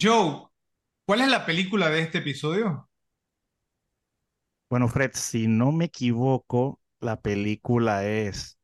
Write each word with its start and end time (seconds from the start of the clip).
Joe, 0.00 0.46
¿cuál 1.04 1.22
es 1.22 1.28
la 1.28 1.44
película 1.44 1.90
de 1.90 2.02
este 2.02 2.18
episodio? 2.18 2.88
Bueno, 4.70 4.86
Fred, 4.86 5.10
si 5.14 5.48
no 5.48 5.72
me 5.72 5.86
equivoco, 5.86 6.80
la 7.00 7.20
película 7.20 8.06
es... 8.06 8.56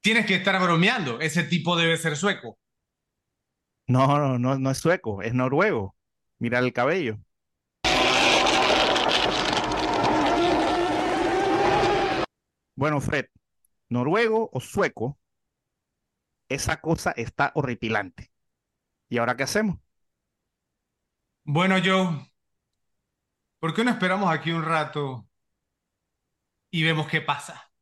Tienes 0.00 0.26
que 0.26 0.34
estar 0.34 0.60
bromeando. 0.60 1.20
Ese 1.20 1.44
tipo 1.44 1.76
debe 1.76 1.96
ser 1.98 2.16
sueco. 2.16 2.58
No, 3.86 4.18
no, 4.18 4.38
no, 4.40 4.58
no 4.58 4.70
es 4.70 4.78
sueco, 4.78 5.22
es 5.22 5.32
noruego. 5.32 5.94
Mira 6.40 6.58
el 6.58 6.72
cabello. 6.72 7.20
Bueno, 12.74 13.00
Fred, 13.00 13.26
noruego 13.88 14.50
o 14.52 14.60
sueco, 14.60 15.16
esa 16.54 16.80
cosa 16.80 17.12
está 17.12 17.52
horripilante. 17.54 18.30
¿Y 19.08 19.18
ahora 19.18 19.36
qué 19.36 19.44
hacemos? 19.44 19.78
Bueno, 21.44 21.76
Joe, 21.84 22.30
¿por 23.58 23.74
qué 23.74 23.84
no 23.84 23.90
esperamos 23.90 24.32
aquí 24.32 24.52
un 24.52 24.64
rato 24.64 25.28
y 26.70 26.82
vemos 26.84 27.08
qué 27.08 27.20
pasa? 27.20 27.72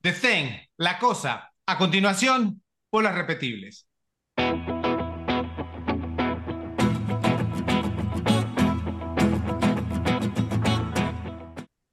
The 0.00 0.68
la 0.76 0.98
cosa. 0.98 1.52
A 1.66 1.76
continuación, 1.76 2.62
por 2.88 3.04
las 3.04 3.14
repetibles. 3.14 3.87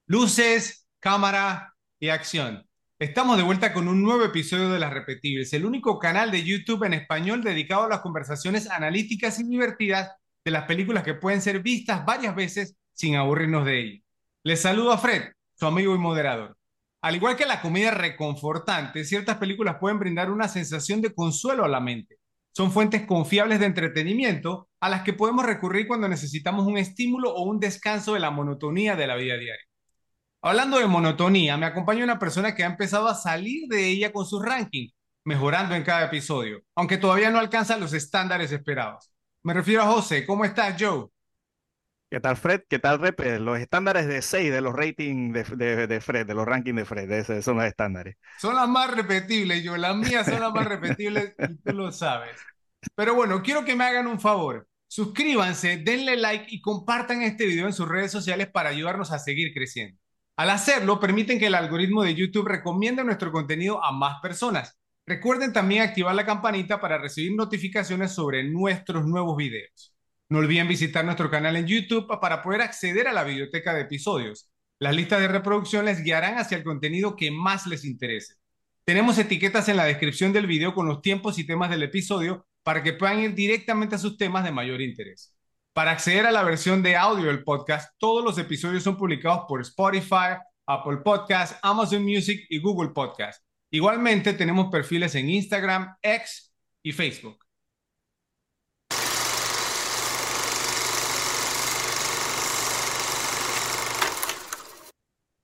Luces, 0.08 0.88
cámara 1.00 1.74
y 2.00 2.10
acción. 2.10 2.64
Estamos 3.00 3.38
de 3.38 3.44
vuelta 3.44 3.74
con 3.74 3.88
un 3.88 4.04
nuevo 4.04 4.24
episodio 4.24 4.70
de 4.70 4.78
Las 4.78 4.94
Repetibles, 4.94 5.52
el 5.54 5.66
único 5.66 5.98
canal 5.98 6.30
de 6.30 6.44
YouTube 6.44 6.84
en 6.84 6.94
español 6.94 7.42
dedicado 7.42 7.86
a 7.86 7.90
las 7.90 8.02
conversaciones 8.02 8.70
analíticas 8.70 9.40
y 9.40 9.46
divertidas 9.46 10.12
de 10.44 10.52
las 10.52 10.66
películas 10.66 11.04
que 11.04 11.16
pueden 11.16 11.42
ser 11.42 11.64
vistas 11.64 12.06
varias 12.06 12.36
veces 12.36 12.76
sin 12.94 13.16
aburrirnos 13.16 13.66
de 13.66 13.80
ellas. 13.80 14.04
Les 14.44 14.62
saludo 14.62 14.92
a 14.92 15.00
Fred, 15.00 15.24
su 15.56 15.66
amigo 15.66 15.96
y 15.96 15.98
moderador. 15.98 16.56
Al 17.02 17.16
igual 17.16 17.36
que 17.36 17.48
la 17.48 17.62
comida 17.62 17.90
reconfortante, 17.90 19.06
ciertas 19.06 19.38
películas 19.38 19.78
pueden 19.80 19.98
brindar 19.98 20.30
una 20.30 20.48
sensación 20.48 21.02
de 21.02 21.16
consuelo 21.16 21.66
a 21.66 21.68
la 21.68 21.80
mente. 21.80 22.18
Son 22.52 22.72
fuentes 22.72 23.08
confiables 23.08 23.60
de 23.60 23.66
entretenimiento 23.66 24.70
a 24.80 24.88
las 24.88 25.02
que 25.02 25.14
podemos 25.14 25.48
recurrir 25.48 25.88
cuando 25.88 26.08
necesitamos 26.08 26.68
un 26.68 26.78
estímulo 26.78 27.34
o 27.34 27.42
un 27.42 27.60
descanso 27.60 28.14
de 28.14 28.20
la 28.20 28.30
monotonía 28.30 28.96
de 28.96 29.08
la 29.08 29.16
vida 29.16 29.36
diaria. 29.36 29.66
Hablando 30.46 30.78
de 30.78 30.86
monotonía, 30.86 31.58
me 31.58 31.66
acompaña 31.66 32.04
una 32.04 32.20
persona 32.20 32.54
que 32.54 32.64
ha 32.64 32.68
empezado 32.68 33.08
a 33.08 33.16
salir 33.16 33.68
de 33.68 33.88
ella 33.88 34.14
con 34.14 34.28
sus 34.28 34.46
rankings, 34.46 34.94
mejorando 35.24 35.74
en 35.74 35.82
cada 35.82 36.06
episodio, 36.06 36.62
aunque 36.76 37.00
todavía 37.00 37.32
no 37.32 37.40
alcanza 37.40 37.80
los 37.80 37.94
estándares 37.94 38.52
esperados. 38.52 39.12
Me 39.42 39.56
refiero 39.56 39.82
a 39.82 39.88
José. 39.88 40.24
¿Cómo 40.24 40.46
estás, 40.46 40.76
Joe? 40.80 41.08
¿Qué 42.12 42.20
tal, 42.20 42.38
Fred? 42.38 42.62
¿Qué 42.70 42.78
tal, 42.78 43.00
Repe? 43.00 43.40
Los 43.40 43.58
estándares 43.58 44.06
de 44.06 44.22
6 44.22 44.52
de 44.52 44.62
los 44.62 44.76
ratings 44.76 45.34
de, 45.58 45.88
de, 45.88 46.00
Fred, 46.00 46.28
de 46.28 46.36
los 46.36 46.46
rankings 46.46 46.78
de 46.78 46.86
Fred, 46.86 47.12
esos 47.12 47.44
son 47.44 47.58
los 47.58 47.66
estándares. 47.66 48.16
Son 48.38 48.56
las 48.56 48.70
más 48.70 48.92
repetibles, 48.92 49.64
yo. 49.64 49.76
Las 49.78 49.96
mías 49.96 50.28
son 50.28 50.42
las 50.42 50.54
más 50.54 50.66
repetibles 50.68 51.34
y 51.40 51.58
tú 51.58 51.74
lo 51.74 51.92
sabes. 51.92 52.38
Pero 52.94 53.16
bueno, 53.16 53.42
quiero 53.42 53.66
que 53.66 53.76
me 53.76 53.84
hagan 53.84 54.06
un 54.06 54.20
favor. 54.20 54.68
Suscríbanse, 54.88 55.78
denle 55.78 56.18
like 56.18 56.46
y 56.50 56.62
compartan 56.62 57.24
este 57.24 57.48
video 57.48 57.66
en 57.66 57.74
sus 57.74 57.90
redes 57.90 58.12
sociales 58.12 58.48
para 58.48 58.70
ayudarnos 58.70 59.12
a 59.12 59.18
seguir 59.18 59.52
creciendo. 59.52 60.00
Al 60.38 60.50
hacerlo, 60.50 61.00
permiten 61.00 61.40
que 61.40 61.48
el 61.48 61.56
algoritmo 61.56 62.04
de 62.04 62.14
YouTube 62.14 62.48
recomiende 62.48 63.04
nuestro 63.06 63.32
contenido 63.32 63.82
a 63.84 63.94
más 63.94 64.20
personas. 64.22 64.78
Recuerden 65.06 65.54
también 65.54 65.84
activar 65.84 66.14
la 66.14 66.26
campanita 66.26 66.82
para 66.82 66.98
recibir 66.98 67.34
notificaciones 67.36 68.12
sobre 68.12 68.44
nuestros 68.44 69.06
nuevos 69.06 69.38
videos. 69.38 69.96
No 70.28 70.40
olviden 70.40 70.68
visitar 70.68 71.06
nuestro 71.06 71.30
canal 71.30 71.56
en 71.56 71.68
YouTube 71.68 72.20
para 72.20 72.42
poder 72.42 72.62
acceder 72.62 73.08
a 73.08 73.14
la 73.14 73.24
biblioteca 73.24 73.74
de 73.74 73.82
episodios. 73.82 74.50
Las 74.80 74.96
listas 74.96 75.22
de 75.22 75.30
reproducción 75.30 75.86
les 75.86 76.04
guiarán 76.04 76.38
hacia 76.38 76.58
el 76.58 76.64
contenido 76.64 77.16
que 77.16 77.32
más 77.32 77.68
les 77.68 77.86
interese. 77.86 78.34
Tenemos 78.84 79.18
etiquetas 79.18 79.70
en 79.70 79.78
la 79.78 79.86
descripción 79.86 80.34
del 80.34 80.48
video 80.48 80.74
con 80.74 80.88
los 80.88 81.02
tiempos 81.02 81.40
y 81.40 81.46
temas 81.46 81.70
del 81.70 81.84
episodio 81.84 82.46
para 82.64 82.84
que 82.84 82.94
puedan 82.94 83.20
ir 83.20 83.36
directamente 83.36 83.96
a 83.96 84.00
sus 84.00 84.18
temas 84.18 84.44
de 84.44 84.52
mayor 84.52 84.82
interés. 84.82 85.35
Para 85.76 85.92
acceder 85.92 86.26
a 86.26 86.32
la 86.32 86.44
versión 86.44 86.82
de 86.82 86.96
audio 86.96 87.26
del 87.26 87.44
podcast, 87.44 87.94
todos 87.98 88.24
los 88.24 88.38
episodios 88.38 88.82
son 88.82 88.96
publicados 88.96 89.44
por 89.46 89.60
Spotify, 89.60 90.38
Apple 90.66 91.00
Podcasts, 91.04 91.60
Amazon 91.62 92.02
Music 92.02 92.46
y 92.48 92.62
Google 92.62 92.92
Podcasts. 92.92 93.44
Igualmente 93.70 94.32
tenemos 94.32 94.72
perfiles 94.72 95.14
en 95.16 95.30
Instagram, 95.30 95.98
X 96.02 96.56
y 96.82 96.94
Facebook. 96.94 97.46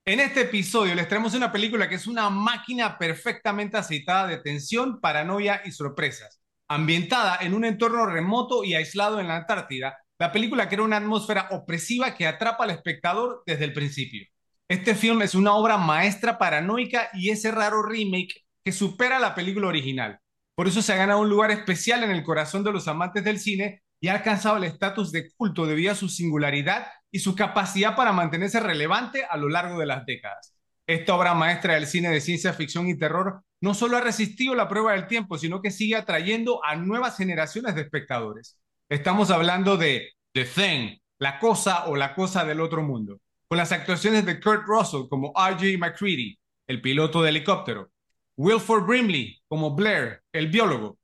En 0.06 0.18
este 0.18 0.40
episodio 0.40 0.94
les 0.94 1.08
traemos 1.08 1.34
una 1.34 1.52
película 1.52 1.90
que 1.90 1.96
es 1.96 2.06
una 2.06 2.30
máquina 2.30 2.96
perfectamente 2.96 3.76
aceitada 3.76 4.28
de 4.28 4.38
tensión, 4.38 4.98
paranoia 4.98 5.60
y 5.66 5.72
sorpresas. 5.72 6.40
Ambientada 6.68 7.36
en 7.42 7.52
un 7.52 7.66
entorno 7.66 8.06
remoto 8.06 8.64
y 8.64 8.72
aislado 8.72 9.20
en 9.20 9.28
la 9.28 9.36
Antártida, 9.36 9.98
la 10.22 10.30
película 10.30 10.68
crea 10.68 10.84
una 10.84 10.98
atmósfera 10.98 11.48
opresiva 11.50 12.14
que 12.14 12.28
atrapa 12.28 12.62
al 12.62 12.70
espectador 12.70 13.42
desde 13.44 13.64
el 13.64 13.72
principio. 13.72 14.24
Este 14.68 14.94
film 14.94 15.20
es 15.20 15.34
una 15.34 15.54
obra 15.54 15.78
maestra 15.78 16.38
paranoica 16.38 17.08
y 17.12 17.30
ese 17.30 17.50
raro 17.50 17.82
remake 17.82 18.44
que 18.64 18.70
supera 18.70 19.18
la 19.18 19.34
película 19.34 19.66
original. 19.66 20.20
Por 20.54 20.68
eso 20.68 20.80
se 20.80 20.92
ha 20.92 20.96
ganado 20.96 21.18
un 21.18 21.28
lugar 21.28 21.50
especial 21.50 22.04
en 22.04 22.12
el 22.12 22.22
corazón 22.22 22.62
de 22.62 22.70
los 22.70 22.86
amantes 22.86 23.24
del 23.24 23.40
cine 23.40 23.82
y 24.00 24.06
ha 24.06 24.12
alcanzado 24.14 24.58
el 24.58 24.62
estatus 24.62 25.10
de 25.10 25.28
culto 25.32 25.66
debido 25.66 25.90
a 25.90 25.96
su 25.96 26.08
singularidad 26.08 26.86
y 27.10 27.18
su 27.18 27.34
capacidad 27.34 27.96
para 27.96 28.12
mantenerse 28.12 28.60
relevante 28.60 29.24
a 29.28 29.36
lo 29.36 29.48
largo 29.48 29.76
de 29.80 29.86
las 29.86 30.06
décadas. 30.06 30.54
Esta 30.86 31.16
obra 31.16 31.34
maestra 31.34 31.74
del 31.74 31.88
cine 31.88 32.10
de 32.10 32.20
ciencia 32.20 32.52
ficción 32.52 32.88
y 32.88 32.96
terror 32.96 33.42
no 33.60 33.74
solo 33.74 33.96
ha 33.96 34.00
resistido 34.00 34.54
la 34.54 34.68
prueba 34.68 34.92
del 34.92 35.08
tiempo, 35.08 35.36
sino 35.36 35.60
que 35.60 35.72
sigue 35.72 35.96
atrayendo 35.96 36.64
a 36.64 36.76
nuevas 36.76 37.16
generaciones 37.16 37.74
de 37.74 37.80
espectadores. 37.80 38.61
Estamos 38.92 39.30
hablando 39.30 39.78
de 39.78 40.12
The 40.34 40.44
Thing, 40.44 40.98
la 41.18 41.38
cosa 41.38 41.86
o 41.86 41.96
la 41.96 42.14
cosa 42.14 42.44
del 42.44 42.60
otro 42.60 42.82
mundo, 42.82 43.22
con 43.48 43.56
las 43.56 43.72
actuaciones 43.72 44.26
de 44.26 44.38
Kurt 44.38 44.66
Russell 44.66 45.08
como 45.08 45.32
R.J. 45.34 45.78
McCready, 45.78 46.38
el 46.66 46.82
piloto 46.82 47.22
de 47.22 47.30
helicóptero, 47.30 47.90
Wilford 48.36 48.84
Brimley 48.84 49.40
como 49.48 49.74
Blair, 49.74 50.20
el 50.30 50.48
biólogo, 50.48 50.98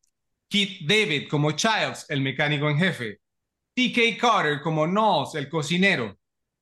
Keith 0.51 0.87
David 0.87 1.31
como 1.31 1.53
Childs, 1.53 2.05
el 2.11 2.21
mecánico 2.21 2.69
en 2.69 2.77
jefe, 2.77 3.21
T.K. 3.75 4.19
Carter 4.21 4.61
como 4.61 4.87
Knowles, 4.87 5.35
el 5.37 5.49
cocinero, 5.49 6.19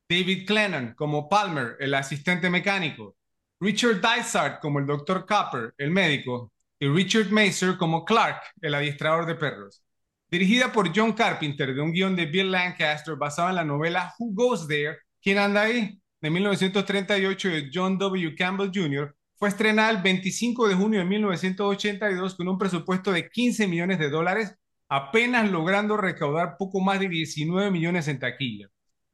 David 0.08 0.46
Clennon 0.46 0.94
como 0.94 1.28
Palmer, 1.28 1.76
el 1.80 1.92
asistente 1.94 2.48
mecánico, 2.48 3.16
Richard 3.58 4.00
Dysart 4.00 4.60
como 4.60 4.78
el 4.78 4.86
Dr. 4.86 5.26
Copper, 5.26 5.74
el 5.76 5.90
médico, 5.90 6.52
y 6.78 6.86
Richard 6.86 7.32
Maser 7.32 7.76
como 7.76 8.04
Clark, 8.04 8.42
el 8.62 8.76
adiestrador 8.76 9.26
de 9.26 9.34
perros. 9.34 9.82
Dirigida 10.30 10.72
por 10.72 10.92
John 10.94 11.12
Carpenter, 11.12 11.74
de 11.74 11.80
un 11.80 11.92
guion 11.92 12.16
de 12.16 12.26
Bill 12.26 12.50
Lancaster 12.50 13.16
basado 13.16 13.48
en 13.48 13.54
la 13.54 13.64
novela 13.64 14.14
Who 14.18 14.32
Goes 14.32 14.66
There? 14.66 14.98
¿Quién 15.20 15.38
anda 15.38 15.62
ahí? 15.62 16.00
de 16.20 16.30
1938 16.30 17.48
de 17.48 17.70
John 17.72 17.98
W. 17.98 18.34
Campbell 18.34 18.70
Jr., 18.74 19.14
fue 19.38 19.50
estrenada 19.50 19.90
el 19.90 19.98
25 19.98 20.66
de 20.66 20.74
junio 20.74 21.00
de 21.00 21.04
1982 21.04 22.34
con 22.36 22.48
un 22.48 22.58
presupuesto 22.58 23.12
de 23.12 23.28
15 23.28 23.68
millones 23.68 23.98
de 23.98 24.08
dólares, 24.08 24.56
apenas 24.88 25.50
logrando 25.50 25.96
recaudar 25.96 26.56
poco 26.58 26.80
más 26.80 26.98
de 27.00 27.08
19 27.08 27.70
millones 27.70 28.08
en 28.08 28.18
taquilla. 28.18 28.68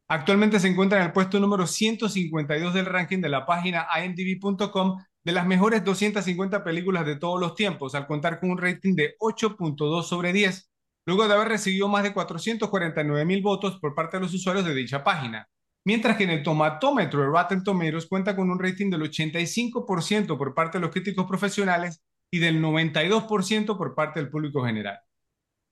Actualmente 0.07 0.61
se 0.61 0.69
encuentra 0.69 0.99
en 1.01 1.07
el 1.07 1.13
puesto 1.13 1.41
número 1.41 1.67
152 1.67 2.73
del 2.73 2.87
ranking 2.87 3.21
de 3.21 3.29
la 3.29 3.45
página 3.47 3.89
imdb.com 4.05 5.03
de 5.25 5.33
las 5.33 5.47
mejores 5.47 5.85
250 5.85 6.63
películas 6.63 7.05
de 7.05 7.17
todos 7.17 7.41
los 7.41 7.55
tiempos, 7.55 7.95
al 7.95 8.07
contar 8.07 8.39
con 8.39 8.51
un 8.51 8.59
rating 8.59 8.95
de 8.95 9.17
8.2 9.19 10.05
sobre 10.05 10.33
10 10.33 10.72
luego 11.07 11.27
de 11.27 11.35
haber 11.35 11.49
recibido 11.49 11.89
más 11.89 12.03
de 12.03 12.13
449 12.13 13.25
mil 13.25 13.43
votos 13.43 13.79
por 13.81 13.95
parte 13.95 14.17
de 14.17 14.23
los 14.23 14.35
usuarios 14.35 14.65
de 14.65 14.75
dicha 14.75 15.03
página. 15.03 15.49
Mientras 15.85 16.17
que 16.17 16.25
en 16.25 16.31
el 16.31 16.43
tomatómetro 16.43 17.21
de 17.21 17.27
Rotten 17.27 17.65
Tomatoes 17.65 18.07
cuenta 18.07 18.37
con 18.37 18.51
un 18.51 18.59
rating 18.59 18.91
del 18.91 19.03
85% 19.03 20.39
por 20.39 20.55
parte 20.55 20.79
de 20.79 20.83
los 20.83 20.91
críticos 20.91 21.27
profesionales 21.27 22.03
y 22.31 22.39
del 22.39 22.63
92% 22.63 23.77
por 23.77 23.95
parte 23.95 24.21
del 24.21 24.31
público 24.31 24.65
general. 24.65 25.01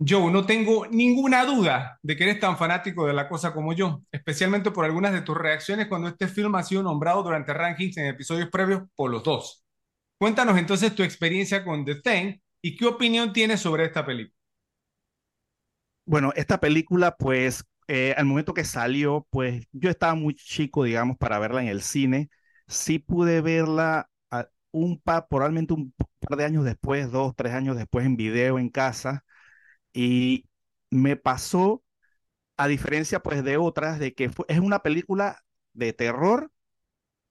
Yo 0.03 0.31
no 0.31 0.47
tengo 0.47 0.87
ninguna 0.87 1.45
duda 1.45 1.99
de 2.03 2.17
que 2.17 2.25
eres 2.25 2.41
tan 2.41 2.57
fanático 2.57 3.07
de 3.07 3.13
la 3.13 3.29
cosa 3.29 3.53
como 3.53 3.75
yo, 3.75 4.03
especialmente 4.11 4.71
por 4.71 4.87
algunas 4.87 5.13
de 5.13 5.21
tus 5.21 5.37
reacciones 5.37 5.89
cuando 5.89 6.09
este 6.09 6.27
film 6.27 6.55
ha 6.55 6.63
sido 6.63 6.83
nombrado 6.83 7.23
durante 7.23 7.53
rankings 7.53 7.99
en 7.99 8.07
episodios 8.07 8.49
previos 8.49 8.83
por 8.97 9.11
los 9.11 9.23
dos. 9.23 9.63
Cuéntanos 10.19 10.59
entonces 10.59 10.95
tu 10.95 11.03
experiencia 11.03 11.65
con 11.65 11.85
The 11.85 11.97
Thing 11.97 12.39
y 12.63 12.77
qué 12.77 12.87
opinión 12.87 13.33
tienes 13.33 13.61
sobre 13.61 13.85
esta 13.85 14.05
película. 14.05 14.40
Bueno, 16.11 16.33
esta 16.35 16.59
película, 16.59 17.17
pues, 17.17 17.65
eh, 17.87 18.15
al 18.17 18.25
momento 18.27 18.53
que 18.53 18.65
salió, 18.65 19.29
pues 19.31 19.65
yo 19.71 19.91
estaba 19.91 20.15
muy 20.17 20.35
chico, 20.35 20.83
digamos, 20.83 21.17
para 21.19 21.39
verla 21.39 21.63
en 21.63 21.69
el 21.69 21.83
cine. 21.83 22.31
sí 22.67 22.99
pude 22.99 23.41
verla 23.41 24.09
un 24.73 25.01
par, 25.01 25.29
probablemente 25.29 25.75
un 25.75 25.93
par 26.21 26.39
de 26.39 26.45
años 26.45 26.65
después, 26.65 27.11
dos, 27.13 27.35
tres 27.37 27.53
años 27.55 27.77
después 27.77 28.07
en 28.07 28.17
video 28.17 28.59
en 28.59 28.71
casa, 28.71 29.25
y 29.95 30.47
me 30.91 31.17
pasó, 31.17 31.85
a 32.59 32.69
diferencia 32.69 33.21
pues 33.23 33.45
de 33.45 33.57
otras, 33.59 33.99
de 34.01 34.15
que 34.15 34.31
es 34.49 34.61
una 34.61 34.81
película 34.81 35.41
de 35.75 35.93
terror, 35.95 36.53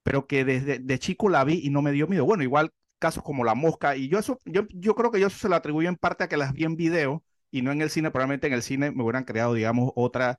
pero 0.02 0.26
que 0.26 0.44
desde 0.44 0.78
de 0.80 0.98
chico 0.98 1.28
la 1.28 1.44
vi 1.44 1.60
y 1.62 1.70
no 1.70 1.82
me 1.82 1.92
dio 1.92 2.06
miedo. 2.08 2.24
Bueno, 2.24 2.42
igual 2.42 2.70
casos 2.98 3.22
como 3.24 3.44
La 3.44 3.54
Mosca, 3.54 3.96
y 3.96 4.08
yo 4.08 4.18
eso, 4.18 4.38
yo, 4.44 4.62
yo 4.70 4.94
creo 4.94 5.10
que 5.10 5.20
yo 5.20 5.28
eso 5.28 5.38
se 5.38 5.48
lo 5.48 5.56
atribuyo 5.56 5.88
en 5.88 5.96
parte 5.96 6.24
a 6.24 6.28
que 6.28 6.36
las 6.36 6.52
vi 6.52 6.64
en 6.64 6.76
video 6.76 7.22
y 7.50 7.62
no 7.62 7.72
en 7.72 7.82
el 7.82 7.90
cine, 7.90 8.10
probablemente 8.10 8.46
en 8.46 8.52
el 8.54 8.62
cine 8.62 8.90
me 8.92 9.02
hubieran 9.02 9.24
creado, 9.24 9.54
digamos, 9.54 9.92
otra, 9.96 10.38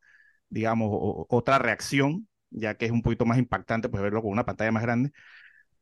digamos, 0.49 0.89
otra 1.29 1.59
reacción, 1.59 2.27
ya 2.49 2.75
que 2.75 2.85
es 2.85 2.91
un 2.91 3.01
poquito 3.01 3.25
más 3.25 3.37
impactante 3.37 3.89
pues 3.89 4.03
verlo 4.03 4.21
con 4.21 4.31
una 4.31 4.45
pantalla 4.45 4.71
más 4.71 4.83
grande. 4.83 5.11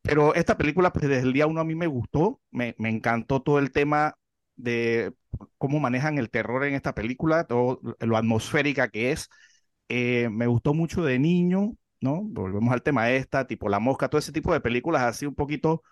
Pero 0.02 0.34
esta 0.36 0.58
película, 0.58 0.94
pues 0.94 1.08
desde 1.08 1.24
el 1.24 1.34
día 1.34 1.48
uno 1.48 1.62
a 1.62 1.66
mí 1.66 1.76
me 1.76 1.88
gustó, 1.88 2.42
me, 2.52 2.76
me 2.78 2.90
encantó 2.90 3.42
todo 3.42 3.60
el 3.60 3.72
tema 3.72 4.16
de 4.56 5.14
cómo 5.58 5.80
manejan 5.80 6.18
el 6.18 6.30
terror 6.30 6.64
en 6.66 6.74
esta 6.76 6.96
película, 6.96 7.46
todo 7.46 7.82
lo 8.00 8.18
atmosférica 8.18 8.90
que 8.90 9.12
es. 9.12 9.30
Eh, 9.90 10.30
me 10.32 10.48
gustó 10.48 10.74
mucho 10.74 11.04
de 11.04 11.20
niño, 11.20 11.74
¿no? 12.02 12.22
Volvemos 12.24 12.74
al 12.74 12.84
tema 12.84 13.12
esta, 13.12 13.48
tipo 13.48 13.70
La 13.70 13.80
Mosca, 13.80 14.10
todo 14.10 14.20
ese 14.20 14.32
tipo 14.32 14.54
de 14.54 14.62
películas 14.62 15.04
así 15.04 15.26
un 15.26 15.36
poquito, 15.36 15.84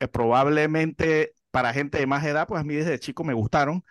eh, 0.00 0.08
probablemente 0.08 1.34
para 1.50 1.72
gente 1.72 1.98
de 1.98 2.06
más 2.06 2.24
edad, 2.24 2.46
pues 2.48 2.60
a 2.60 2.64
mí 2.64 2.74
desde 2.74 2.98
chico 2.98 3.24
me 3.24 3.34
gustaron. 3.34 3.84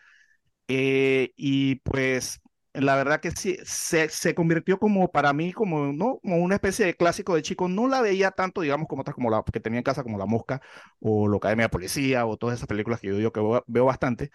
Eh, 0.70 1.34
y 1.36 1.78
pues 1.78 2.40
la 2.74 2.96
verdad 2.96 3.20
que 3.20 3.32
sí, 3.32 3.58
se, 3.64 4.08
se, 4.10 4.36
convirtió 4.36 4.78
como 4.80 5.12
para 5.12 5.34
mí, 5.34 5.52
como, 5.52 5.92
¿no? 5.94 6.20
como 6.22 6.38
una 6.38 6.56
especie 6.56 6.86
de 6.86 6.96
clásico 6.96 7.36
de 7.36 7.42
chico. 7.42 7.68
No 7.68 7.88
la 7.88 8.02
veía 8.02 8.32
tanto, 8.32 8.62
digamos, 8.62 8.88
como 8.88 9.02
otras 9.02 9.16
como 9.16 9.32
la 9.32 9.44
que 9.52 9.60
tenía 9.60 9.80
en 9.80 9.84
casa, 9.84 10.04
como 10.04 10.20
La 10.20 10.28
Mosca 10.28 10.62
o 11.00 11.28
La 11.28 11.38
Academia 11.38 11.66
de 11.66 11.70
Policía 11.70 12.26
o 12.28 12.38
todas 12.38 12.58
esas 12.58 12.68
películas 12.68 13.00
que 13.00 13.08
yo 13.08 13.18
digo 13.18 13.32
que 13.32 13.42
veo, 13.68 13.86
bastante. 13.86 14.30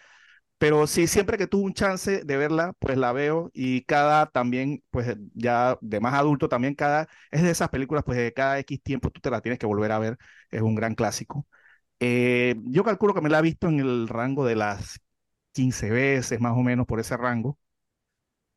Pero 0.59 0.87
sí, 0.87 1.07
siempre 1.09 1.39
que 1.39 1.47
tuve 1.47 1.65
un 1.65 1.75
chance 1.75 2.25
de 2.25 2.37
verla, 2.37 2.75
pues 2.79 2.97
la 2.99 3.13
veo 3.13 3.51
y 3.55 3.83
cada 3.85 4.27
también, 4.27 4.83
pues 4.91 5.17
ya 5.35 5.79
de 5.83 6.01
más 6.01 6.15
adulto 6.15 6.49
también, 6.49 6.75
cada, 6.75 7.09
es 7.31 7.43
de 7.43 7.51
esas 7.51 7.69
películas, 7.71 8.05
pues 8.05 8.19
de 8.19 8.33
cada 8.33 8.59
X 8.61 8.83
tiempo 8.83 9.11
tú 9.11 9.21
te 9.21 9.31
la 9.31 9.41
tienes 9.43 9.59
que 9.59 9.67
volver 9.67 9.93
a 9.93 9.99
ver, 9.99 10.19
es 10.51 10.63
un 10.63 10.75
gran 10.75 10.95
clásico. 10.95 11.47
Eh, 12.01 12.57
yo 12.65 12.85
calculo 12.85 13.15
que 13.15 13.21
me 13.23 13.31
la 13.31 13.39
he 13.41 13.43
visto 13.43 13.69
en 13.69 13.81
el 13.81 14.09
rango 14.09 14.45
de 14.47 14.57
las 14.57 15.01
15 15.55 15.91
veces, 15.91 16.41
más 16.41 16.55
o 16.59 16.63
menos 16.65 16.87
por 16.87 17.01
ese 17.01 17.17
rango. 17.19 17.59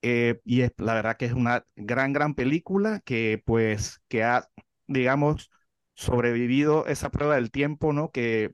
Eh, 0.01 0.39
y 0.45 0.61
es, 0.61 0.71
la 0.77 0.93
verdad 0.93 1.17
que 1.17 1.25
es 1.25 1.33
una 1.33 1.65
gran, 1.75 2.13
gran 2.13 2.35
película 2.35 3.01
que 3.03 3.41
pues 3.45 4.01
que 4.07 4.23
ha, 4.23 4.47
digamos, 4.87 5.49
sobrevivido 5.95 6.85
esa 6.87 7.09
prueba 7.09 7.35
del 7.35 7.51
tiempo, 7.51 7.93
¿no? 7.93 8.11
Que, 8.11 8.53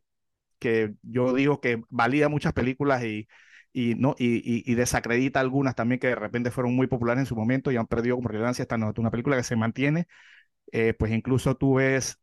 que 0.59 0.95
yo 1.03 1.33
digo 1.33 1.61
que 1.61 1.83
valida 1.89 2.29
muchas 2.29 2.53
películas 2.53 3.03
y, 3.05 3.27
y, 3.73 3.95
¿no? 3.95 4.15
Y, 4.19 4.63
y, 4.71 4.75
desacredita 4.75 5.39
algunas 5.41 5.75
también 5.75 5.99
que 5.99 6.07
de 6.09 6.15
repente 6.15 6.51
fueron 6.51 6.75
muy 6.75 6.87
populares 6.87 7.21
en 7.21 7.25
su 7.27 7.35
momento 7.35 7.71
y 7.71 7.77
han 7.77 7.87
perdido 7.87 8.15
como 8.17 8.29
relevancia. 8.29 8.63
Es 8.69 8.97
una 8.99 9.11
película 9.11 9.37
que 9.37 9.43
se 9.43 9.55
mantiene, 9.57 10.07
eh, 10.71 10.93
pues 10.93 11.11
incluso 11.11 11.55
tú 11.57 11.75
ves 11.75 12.19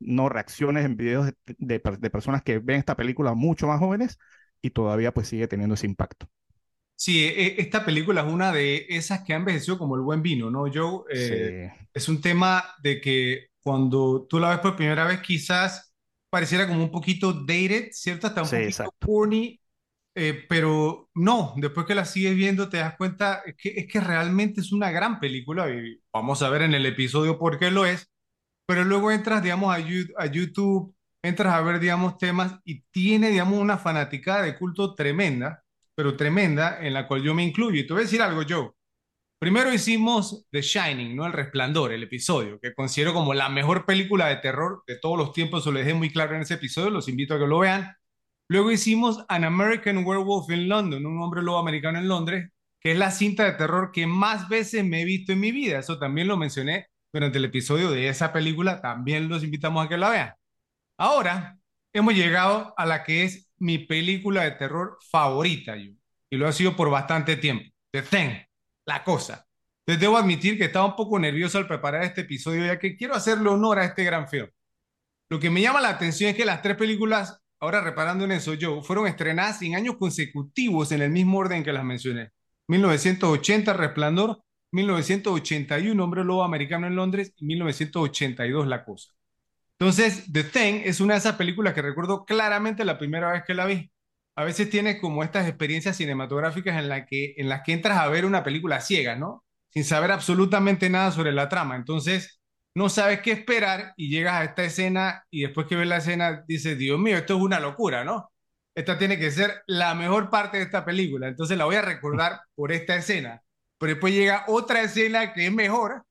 no 0.00 0.28
reacciones 0.28 0.84
en 0.86 0.96
videos 0.96 1.26
de, 1.26 1.34
de, 1.58 1.82
de 2.00 2.10
personas 2.10 2.42
que 2.42 2.58
ven 2.60 2.78
esta 2.78 2.96
película 2.96 3.34
mucho 3.34 3.66
más 3.68 3.80
jóvenes 3.80 4.18
y 4.62 4.70
todavía 4.70 5.12
pues 5.12 5.28
sigue 5.28 5.48
teniendo 5.48 5.74
ese 5.74 5.86
impacto. 5.86 6.28
Sí, 6.96 7.24
e, 7.24 7.60
esta 7.60 7.84
película 7.84 8.22
es 8.22 8.32
una 8.32 8.52
de 8.52 8.86
esas 8.88 9.22
que 9.22 9.32
ha 9.32 9.36
envejecido 9.36 9.78
como 9.78 9.94
el 9.94 10.02
buen 10.02 10.20
vino, 10.20 10.50
¿no? 10.50 10.66
Yo, 10.66 11.04
eh, 11.12 11.70
es 11.94 12.08
un 12.08 12.20
tema 12.20 12.64
de 12.82 13.00
que 13.00 13.48
cuando 13.60 14.26
tú 14.28 14.40
la 14.40 14.50
ves 14.50 14.58
por 14.58 14.74
primera 14.74 15.04
vez 15.04 15.20
quizás 15.20 15.94
pareciera 16.30 16.66
como 16.66 16.82
un 16.82 16.90
poquito 16.90 17.32
dated, 17.32 17.90
¿cierto? 17.92 18.26
Hasta 18.26 18.42
un 18.42 18.50
poquito 18.50 18.94
corny, 18.98 19.60
eh, 20.14 20.44
pero 20.48 21.08
no, 21.14 21.54
después 21.56 21.86
que 21.86 21.94
la 21.94 22.04
sigues 22.04 22.34
viendo 22.34 22.68
te 22.68 22.78
das 22.78 22.96
cuenta 22.96 23.42
que, 23.56 23.68
es 23.76 23.86
que 23.86 24.00
realmente 24.00 24.60
es 24.60 24.72
una 24.72 24.90
gran 24.90 25.20
película 25.20 25.70
y 25.70 26.00
vamos 26.12 26.42
a 26.42 26.50
ver 26.50 26.62
en 26.62 26.74
el 26.74 26.84
episodio 26.86 27.38
por 27.38 27.58
qué 27.58 27.70
lo 27.70 27.86
es, 27.86 28.10
pero 28.66 28.84
luego 28.84 29.12
entras, 29.12 29.42
digamos, 29.42 29.72
a, 29.72 29.78
a 30.20 30.26
YouTube, 30.26 30.94
entras 31.22 31.54
a 31.54 31.60
ver, 31.62 31.80
digamos, 31.80 32.18
temas 32.18 32.60
y 32.64 32.82
tiene, 32.90 33.30
digamos, 33.30 33.58
una 33.58 33.78
fanaticada 33.78 34.42
de 34.42 34.56
culto 34.56 34.94
tremenda 34.94 35.62
pero 35.98 36.16
tremenda, 36.16 36.78
en 36.80 36.94
la 36.94 37.08
cual 37.08 37.24
yo 37.24 37.34
me 37.34 37.42
incluyo. 37.42 37.80
Y 37.80 37.84
te 37.84 37.92
voy 37.92 38.02
a 38.02 38.04
decir 38.04 38.22
algo, 38.22 38.42
Joe. 38.48 38.70
Primero 39.40 39.74
hicimos 39.74 40.46
The 40.52 40.62
Shining, 40.62 41.16
¿no? 41.16 41.26
El 41.26 41.32
Resplandor, 41.32 41.92
el 41.92 42.04
episodio, 42.04 42.60
que 42.60 42.72
considero 42.72 43.12
como 43.12 43.34
la 43.34 43.48
mejor 43.48 43.84
película 43.84 44.28
de 44.28 44.36
terror 44.36 44.84
de 44.86 44.96
todos 45.00 45.18
los 45.18 45.32
tiempos, 45.32 45.64
se 45.64 45.72
lo 45.72 45.78
dejé 45.80 45.94
muy 45.94 46.10
claro 46.10 46.36
en 46.36 46.42
ese 46.42 46.54
episodio, 46.54 46.90
los 46.90 47.08
invito 47.08 47.34
a 47.34 47.40
que 47.40 47.48
lo 47.48 47.58
vean. 47.58 47.96
Luego 48.48 48.70
hicimos 48.70 49.24
An 49.28 49.42
American 49.42 50.04
Werewolf 50.06 50.48
in 50.50 50.68
London, 50.68 51.04
un 51.04 51.20
hombre 51.20 51.42
lobo 51.42 51.58
americano 51.58 51.98
en 51.98 52.06
Londres, 52.06 52.48
que 52.80 52.92
es 52.92 52.98
la 52.98 53.10
cinta 53.10 53.44
de 53.44 53.54
terror 53.54 53.90
que 53.92 54.06
más 54.06 54.48
veces 54.48 54.84
me 54.84 55.02
he 55.02 55.04
visto 55.04 55.32
en 55.32 55.40
mi 55.40 55.50
vida. 55.50 55.80
Eso 55.80 55.98
también 55.98 56.28
lo 56.28 56.36
mencioné 56.36 56.86
durante 57.12 57.38
el 57.38 57.46
episodio 57.46 57.90
de 57.90 58.08
esa 58.08 58.32
película, 58.32 58.80
también 58.80 59.28
los 59.28 59.42
invitamos 59.42 59.84
a 59.84 59.88
que 59.88 59.96
la 59.98 60.10
vean. 60.10 60.37
Ahora 60.98 61.56
hemos 61.92 62.12
llegado 62.14 62.74
a 62.76 62.84
la 62.84 63.04
que 63.04 63.22
es 63.22 63.48
mi 63.58 63.78
película 63.78 64.42
de 64.42 64.50
terror 64.52 64.98
favorita, 65.10 65.76
yo, 65.76 65.92
y 66.28 66.36
lo 66.36 66.48
ha 66.48 66.52
sido 66.52 66.74
por 66.74 66.90
bastante 66.90 67.36
tiempo. 67.36 67.64
The 67.92 68.02
Thing, 68.02 68.30
la 68.84 69.04
cosa. 69.04 69.46
Les 69.86 69.98
debo 70.00 70.16
admitir 70.16 70.58
que 70.58 70.64
estaba 70.64 70.86
un 70.86 70.96
poco 70.96 71.18
nervioso 71.20 71.56
al 71.56 71.68
preparar 71.68 72.02
este 72.02 72.22
episodio, 72.22 72.66
ya 72.66 72.78
que 72.80 72.96
quiero 72.96 73.14
hacerle 73.14 73.48
honor 73.48 73.78
a 73.78 73.84
este 73.84 74.02
gran 74.02 74.28
film. 74.28 74.48
Lo 75.28 75.38
que 75.38 75.50
me 75.50 75.60
llama 75.60 75.80
la 75.80 75.90
atención 75.90 76.30
es 76.30 76.36
que 76.36 76.44
las 76.44 76.62
tres 76.62 76.76
películas, 76.76 77.40
ahora 77.60 77.80
reparando 77.80 78.24
en 78.24 78.32
eso 78.32 78.54
yo, 78.54 78.82
fueron 78.82 79.06
estrenadas 79.06 79.62
en 79.62 79.76
años 79.76 79.96
consecutivos 79.98 80.90
en 80.90 81.02
el 81.02 81.10
mismo 81.10 81.38
orden 81.38 81.62
que 81.62 81.72
las 81.72 81.84
mencioné. 81.84 82.30
1980, 82.66 83.72
Resplandor, 83.72 84.42
1981, 84.72 86.02
Hombre 86.02 86.24
Lobo 86.24 86.42
Americano 86.42 86.88
en 86.88 86.96
Londres, 86.96 87.32
y 87.36 87.46
1982, 87.46 88.66
La 88.66 88.84
Cosa. 88.84 89.12
Entonces, 89.78 90.24
The 90.32 90.44
Thing 90.44 90.82
es 90.84 91.00
una 91.00 91.14
de 91.14 91.20
esas 91.20 91.36
películas 91.36 91.72
que 91.72 91.82
recuerdo 91.82 92.24
claramente 92.24 92.84
la 92.84 92.98
primera 92.98 93.30
vez 93.32 93.44
que 93.46 93.54
la 93.54 93.66
vi. 93.66 93.90
A 94.34 94.44
veces 94.44 94.70
tienes 94.70 95.00
como 95.00 95.22
estas 95.22 95.48
experiencias 95.48 95.96
cinematográficas 95.96 96.78
en, 96.78 96.88
la 96.88 97.06
que, 97.06 97.34
en 97.36 97.48
las 97.48 97.62
que 97.62 97.72
entras 97.72 97.98
a 97.98 98.08
ver 98.08 98.24
una 98.24 98.42
película 98.44 98.80
ciega, 98.80 99.16
¿no? 99.16 99.44
Sin 99.70 99.84
saber 99.84 100.10
absolutamente 100.12 100.90
nada 100.90 101.12
sobre 101.12 101.32
la 101.32 101.48
trama. 101.48 101.76
Entonces, 101.76 102.40
no 102.74 102.88
sabes 102.88 103.20
qué 103.20 103.32
esperar 103.32 103.94
y 103.96 104.10
llegas 104.10 104.34
a 104.34 104.44
esta 104.44 104.64
escena 104.64 105.24
y 105.30 105.42
después 105.42 105.66
que 105.66 105.76
ves 105.76 105.88
la 105.88 105.98
escena 105.98 106.44
dices, 106.46 106.78
Dios 106.78 106.98
mío, 106.98 107.16
esto 107.16 107.36
es 107.36 107.42
una 107.42 107.60
locura, 107.60 108.04
¿no? 108.04 108.30
Esta 108.74 108.98
tiene 108.98 109.18
que 109.18 109.30
ser 109.30 109.62
la 109.66 109.94
mejor 109.94 110.30
parte 110.30 110.58
de 110.58 110.64
esta 110.64 110.84
película. 110.84 111.28
Entonces 111.28 111.58
la 111.58 111.64
voy 111.64 111.76
a 111.76 111.82
recordar 111.82 112.40
por 112.54 112.72
esta 112.72 112.96
escena. 112.96 113.42
Pero 113.78 113.92
después 113.94 114.14
llega 114.14 114.44
otra 114.48 114.82
escena 114.82 115.32
que 115.32 115.46
es 115.46 115.52
mejor 115.52 116.04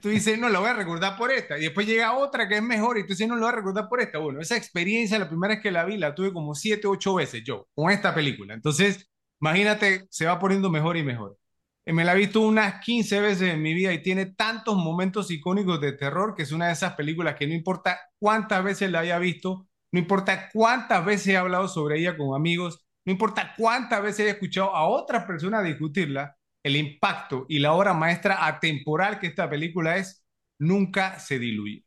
Tú 0.00 0.08
dices, 0.08 0.38
no, 0.38 0.48
la 0.48 0.58
voy 0.58 0.68
a 0.68 0.74
recordar 0.74 1.16
por 1.16 1.30
esta. 1.30 1.58
Y 1.58 1.62
después 1.62 1.86
llega 1.86 2.16
otra 2.16 2.48
que 2.48 2.56
es 2.56 2.62
mejor 2.62 2.98
y 2.98 3.02
tú 3.02 3.08
dices, 3.08 3.28
no, 3.28 3.34
la 3.36 3.42
voy 3.42 3.52
a 3.52 3.56
recordar 3.56 3.88
por 3.88 4.00
esta. 4.00 4.18
Bueno, 4.18 4.40
esa 4.40 4.56
experiencia, 4.56 5.18
la 5.18 5.28
primera 5.28 5.54
vez 5.54 5.62
que 5.62 5.70
la 5.70 5.84
vi, 5.84 5.96
la 5.96 6.14
tuve 6.14 6.32
como 6.32 6.54
siete, 6.54 6.86
ocho 6.86 7.14
veces 7.14 7.42
yo, 7.44 7.68
con 7.74 7.90
esta 7.90 8.14
película. 8.14 8.54
Entonces, 8.54 9.10
imagínate, 9.40 10.06
se 10.10 10.26
va 10.26 10.38
poniendo 10.38 10.70
mejor 10.70 10.96
y 10.96 11.02
mejor. 11.02 11.38
Eh, 11.86 11.92
me 11.92 12.04
la 12.04 12.14
he 12.14 12.18
visto 12.18 12.40
unas 12.40 12.80
15 12.84 13.20
veces 13.20 13.54
en 13.54 13.62
mi 13.62 13.74
vida 13.74 13.92
y 13.92 14.02
tiene 14.02 14.26
tantos 14.26 14.76
momentos 14.76 15.30
icónicos 15.30 15.80
de 15.80 15.92
terror 15.92 16.34
que 16.34 16.42
es 16.42 16.52
una 16.52 16.66
de 16.68 16.72
esas 16.72 16.94
películas 16.94 17.36
que 17.36 17.46
no 17.46 17.54
importa 17.54 17.98
cuántas 18.18 18.64
veces 18.64 18.90
la 18.90 19.00
haya 19.00 19.18
visto, 19.18 19.68
no 19.92 19.98
importa 19.98 20.48
cuántas 20.52 21.04
veces 21.04 21.28
he 21.28 21.36
hablado 21.36 21.68
sobre 21.68 21.98
ella 21.98 22.16
con 22.16 22.34
amigos, 22.34 22.84
no 23.04 23.12
importa 23.12 23.54
cuántas 23.56 24.02
veces 24.02 24.26
he 24.26 24.30
escuchado 24.30 24.74
a 24.74 24.86
otras 24.88 25.24
personas 25.24 25.64
discutirla, 25.64 26.36
el 26.64 26.76
impacto 26.76 27.44
y 27.48 27.58
la 27.58 27.74
obra 27.74 27.92
maestra 27.92 28.46
atemporal 28.46 29.20
que 29.20 29.26
esta 29.28 29.48
película 29.48 29.98
es, 29.98 30.24
nunca 30.58 31.18
se 31.20 31.38
diluye. 31.38 31.84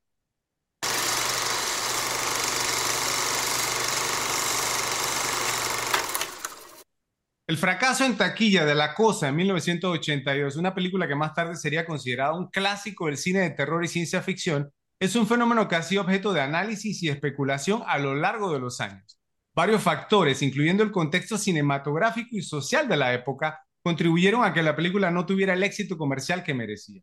El 7.48 7.58
fracaso 7.58 8.04
en 8.04 8.18
taquilla 8.18 8.66
de 8.66 8.76
La 8.76 8.94
Cosa 8.94 9.30
en 9.30 9.38
1982, 9.38 10.58
una 10.58 10.76
película 10.76 11.08
que 11.08 11.16
más 11.16 11.34
tarde 11.34 11.56
sería 11.56 11.86
considerada 11.86 12.34
un 12.34 12.50
clásico 12.50 13.06
del 13.06 13.18
cine 13.18 13.40
de 13.40 13.52
terror 13.52 13.84
y 13.84 13.88
ciencia 13.88 14.22
ficción, 14.22 14.72
es 15.00 15.16
un 15.16 15.26
fenómeno 15.26 15.68
que 15.68 15.76
ha 15.76 15.82
sido 15.82 16.02
objeto 16.02 16.34
de 16.34 16.42
análisis 16.42 17.02
y 17.02 17.10
especulación 17.10 17.84
a 17.88 17.98
lo 18.00 18.16
largo 18.16 18.52
de 18.52 18.60
los 18.60 18.82
años. 18.82 19.18
Varios 19.56 19.82
factores, 19.82 20.42
incluyendo 20.42 20.84
el 20.84 20.92
contexto 20.92 21.38
cinematográfico 21.38 22.36
y 22.36 22.42
social 22.42 22.88
de 22.88 22.98
la 22.98 23.14
época, 23.14 23.67
contribuyeron 23.88 24.44
a 24.44 24.54
que 24.54 24.62
la 24.62 24.76
película 24.76 25.12
no 25.12 25.26
tuviera 25.26 25.54
el 25.54 25.64
éxito 25.64 25.98
comercial 25.98 26.44
que 26.44 26.54
merecía. 26.54 27.02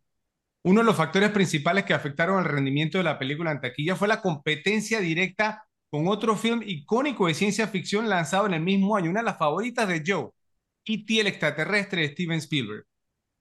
Uno 0.62 0.80
de 0.82 0.84
los 0.84 0.96
factores 0.96 1.30
principales 1.30 1.84
que 1.84 1.94
afectaron 1.94 2.38
el 2.38 2.44
rendimiento 2.44 2.98
de 2.98 3.04
la 3.04 3.18
película 3.18 3.52
en 3.52 3.62
taquilla 3.62 3.96
fue 3.96 4.06
la 4.06 4.20
competencia 4.20 5.00
directa 5.00 5.64
con 5.88 6.08
otro 6.08 6.36
film 6.36 6.62
icónico 6.62 7.26
de 7.26 7.32
ciencia 7.32 7.68
ficción 7.68 8.10
lanzado 8.10 8.46
en 8.46 8.52
el 8.52 8.60
mismo 8.60 8.96
año, 8.96 9.08
una 9.08 9.20
de 9.20 9.24
las 9.24 9.38
favoritas 9.38 9.88
de 9.88 10.02
Joe, 10.06 10.28
E.T. 10.84 11.20
el 11.20 11.26
extraterrestre 11.28 12.02
de 12.02 12.08
Steven 12.08 12.38
Spielberg. 12.38 12.84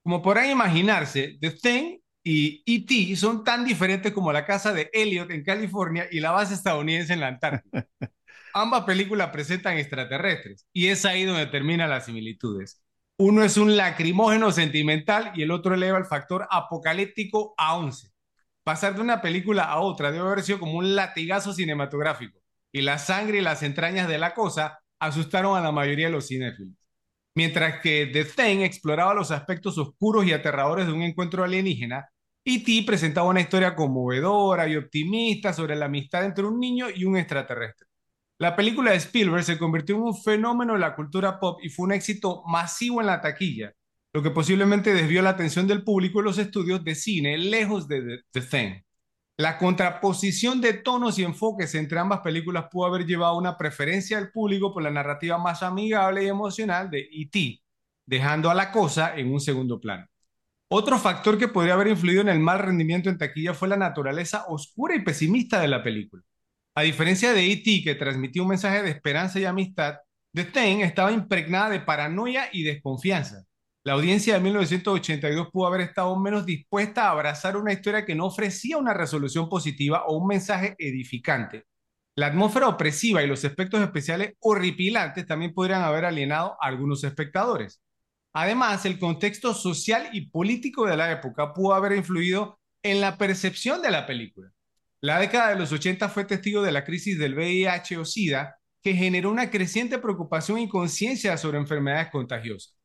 Como 0.04 0.22
podrán 0.22 0.50
imaginarse, 0.50 1.38
The 1.42 1.52
Thing 1.52 2.00
y 2.24 2.64
E.T. 2.66 3.18
son 3.18 3.44
tan 3.44 3.66
diferentes 3.66 4.14
como 4.14 4.32
la 4.32 4.46
casa 4.46 4.72
de 4.72 4.90
Elliot 4.94 5.32
en 5.32 5.44
California 5.44 6.08
y 6.10 6.22
la 6.22 6.32
base 6.32 6.54
estadounidense 6.54 7.12
en 7.12 7.20
la 7.20 7.28
Antártida. 7.28 7.86
Ambas 8.54 8.86
películas 8.86 9.32
presentan 9.32 9.78
extraterrestres 9.78 10.66
y 10.72 10.88
es 10.88 11.04
ahí 11.06 11.26
donde 11.26 11.48
terminan 11.48 11.90
las 11.90 12.06
similitudes. 12.06 12.83
Uno 13.18 13.44
es 13.44 13.58
un 13.58 13.78
lacrimógeno 13.78 14.52
sentimental 14.52 15.32
y 15.36 15.44
el 15.44 15.52
otro 15.52 15.76
eleva 15.76 15.98
el 16.00 16.06
factor 16.06 16.48
apocalíptico 16.50 17.54
a 17.58 17.78
11. 17.78 18.10
Pasar 18.64 18.96
de 18.96 19.02
una 19.02 19.22
película 19.22 19.64
a 19.66 19.80
otra 19.80 20.12
debe 20.12 20.26
haber 20.28 20.42
sido 20.42 20.60
como 20.60 20.80
un 20.80 20.96
latigazo 20.96 21.54
cinematográfico 21.54 22.40
y 22.72 22.82
la 22.82 22.98
sangre 22.98 23.38
y 23.38 23.42
las 23.42 23.62
entrañas 23.62 24.08
de 24.08 24.18
la 24.18 24.34
cosa 24.34 24.80
asustaron 25.00 25.58
a 25.58 25.62
la 25.62 25.72
mayoría 25.72 26.08
de 26.08 26.14
los 26.14 26.28
cinéfilos. 26.28 26.76
Mientras 27.36 27.82
que 27.82 28.08
The 28.08 28.26
Thing 28.26 28.62
exploraba 28.62 29.14
los 29.14 29.32
aspectos 29.32 29.78
oscuros 29.78 30.26
y 30.26 30.34
aterradores 30.34 30.88
de 30.88 30.94
un 30.94 31.04
encuentro 31.04 31.44
alienígena, 31.44 32.10
E.T. 32.46 32.84
presentaba 32.86 33.30
una 33.30 33.42
historia 33.42 33.76
conmovedora 33.76 34.68
y 34.68 34.76
optimista 34.76 35.54
sobre 35.54 35.76
la 35.76 35.86
amistad 35.86 36.26
entre 36.26 36.46
un 36.46 36.60
niño 36.60 36.88
y 36.94 37.06
un 37.06 37.18
extraterrestre. 37.18 37.88
La 38.44 38.58
película 38.58 38.92
de 38.92 38.98
Spielberg 38.98 39.46
se 39.46 39.58
convirtió 39.58 39.96
en 39.96 40.02
un 40.02 40.22
fenómeno 40.22 40.76
en 40.76 40.82
la 40.82 40.98
cultura 40.98 41.40
pop 41.40 41.62
y 41.64 41.70
fue 41.70 41.86
un 41.86 41.94
éxito 41.94 42.44
masivo 42.46 43.00
en 43.00 43.08
la 43.08 43.22
taquilla, 43.22 43.72
lo 44.12 44.22
que 44.22 44.32
posiblemente 44.32 44.94
desvió 44.94 45.22
la 45.22 45.30
atención 45.30 45.66
del 45.66 45.86
público 45.86 46.20
en 46.20 46.26
los 46.26 46.38
estudios 46.38 46.84
de 46.84 46.94
cine 46.94 47.38
lejos 47.38 47.88
de 47.88 48.22
The, 48.34 48.42
Thing. 48.42 48.82
La 49.38 49.58
contraposición 49.58 50.60
de 50.60 50.74
tonos 50.74 51.18
y 51.20 51.24
enfoques 51.24 51.74
entre 51.76 52.00
ambas 52.00 52.20
películas 52.20 52.66
pudo 52.70 52.88
haber 52.88 53.06
llevado 53.06 53.32
a 53.32 53.38
una 53.38 53.58
preferencia 53.58 54.18
del 54.18 54.30
público 54.30 54.74
por 54.74 54.84
la 54.84 54.92
narrativa 54.92 55.38
más 55.38 55.64
amigable 55.64 56.26
y 56.26 56.28
emocional 56.28 56.90
de 56.90 57.00
E.T., 57.00 57.62
dejando 58.06 58.50
a 58.50 58.54
la 58.54 58.74
cosa 58.74 59.16
en 59.16 59.32
un 59.32 59.40
segundo 59.40 59.80
plano. 59.80 60.06
Otro 60.68 60.98
factor 60.98 61.38
que 61.38 61.48
podría 61.48 61.76
haber 61.76 61.88
influido 61.88 62.20
en 62.20 62.28
el 62.28 62.42
mal 62.42 62.60
rendimiento 62.60 63.10
en 63.10 63.18
taquilla 63.18 63.54
fue 63.54 63.70
la 63.70 63.78
naturaleza 63.78 64.44
oscura 64.50 64.98
y 64.98 65.02
pesimista 65.02 65.62
de 65.62 65.70
la 65.70 65.82
película. 65.82 66.24
A 66.76 66.82
diferencia 66.82 67.34
de 67.34 67.52
E.T., 67.52 67.82
que 67.84 67.96
transmitía 67.96 68.42
un 68.42 68.48
mensaje 68.48 68.82
de 68.82 68.90
esperanza 68.90 69.40
y 69.40 69.46
amistad, 69.46 69.98
The 70.34 70.46
Thing 70.46 70.80
estaba 70.80 71.12
impregnada 71.12 71.70
de 71.70 71.82
paranoia 71.82 72.50
y 72.52 72.64
desconfianza. 72.64 73.44
La 73.86 73.94
audiencia 73.94 74.36
de 74.36 74.40
1982 74.40 75.50
pudo 75.52 75.68
haber 75.68 75.82
estado 75.82 76.18
menos 76.18 76.46
dispuesta 76.46 77.04
a 77.04 77.12
abrazar 77.12 77.58
una 77.58 77.74
historia 77.74 78.06
que 78.06 78.16
no 78.16 78.26
ofrecía 78.26 78.78
una 78.78 78.94
resolución 78.94 79.50
positiva 79.50 80.06
o 80.08 80.18
un 80.18 80.28
mensaje 80.28 80.74
edificante. 80.80 81.66
La 82.16 82.28
atmósfera 82.28 82.70
opresiva 82.70 83.22
y 83.22 83.28
los 83.28 83.44
efectos 83.44 83.82
especiales 83.82 84.34
horripilantes 84.40 85.28
también 85.28 85.54
podrían 85.54 85.84
haber 85.84 86.06
alienado 86.06 86.58
a 86.62 86.68
algunos 86.68 87.04
espectadores. 87.04 87.82
Además, 88.34 88.86
el 88.86 88.98
contexto 88.98 89.54
social 89.54 90.10
y 90.14 90.30
político 90.30 90.88
de 90.88 90.96
la 90.96 91.12
época 91.12 91.54
pudo 91.54 91.74
haber 91.76 91.92
influido 91.92 92.58
en 92.82 93.02
la 93.02 93.18
percepción 93.18 93.82
de 93.82 93.92
la 93.92 94.08
película. 94.08 94.53
La 95.04 95.20
década 95.20 95.50
de 95.50 95.58
los 95.58 95.70
80 95.74 96.08
fue 96.08 96.24
testigo 96.24 96.62
de 96.62 96.72
la 96.72 96.86
crisis 96.86 97.20
del 97.20 97.36
VIH 97.36 97.98
o 97.98 98.06
SIDA, 98.06 98.56
que 98.82 98.94
generó 98.94 99.32
una 99.32 99.50
creciente 99.50 100.00
preocupación 100.00 100.60
y 100.60 100.70
conciencia 100.70 101.36
sobre 101.36 101.58
enfermedades 101.58 102.10
contagiosas. 102.10 102.78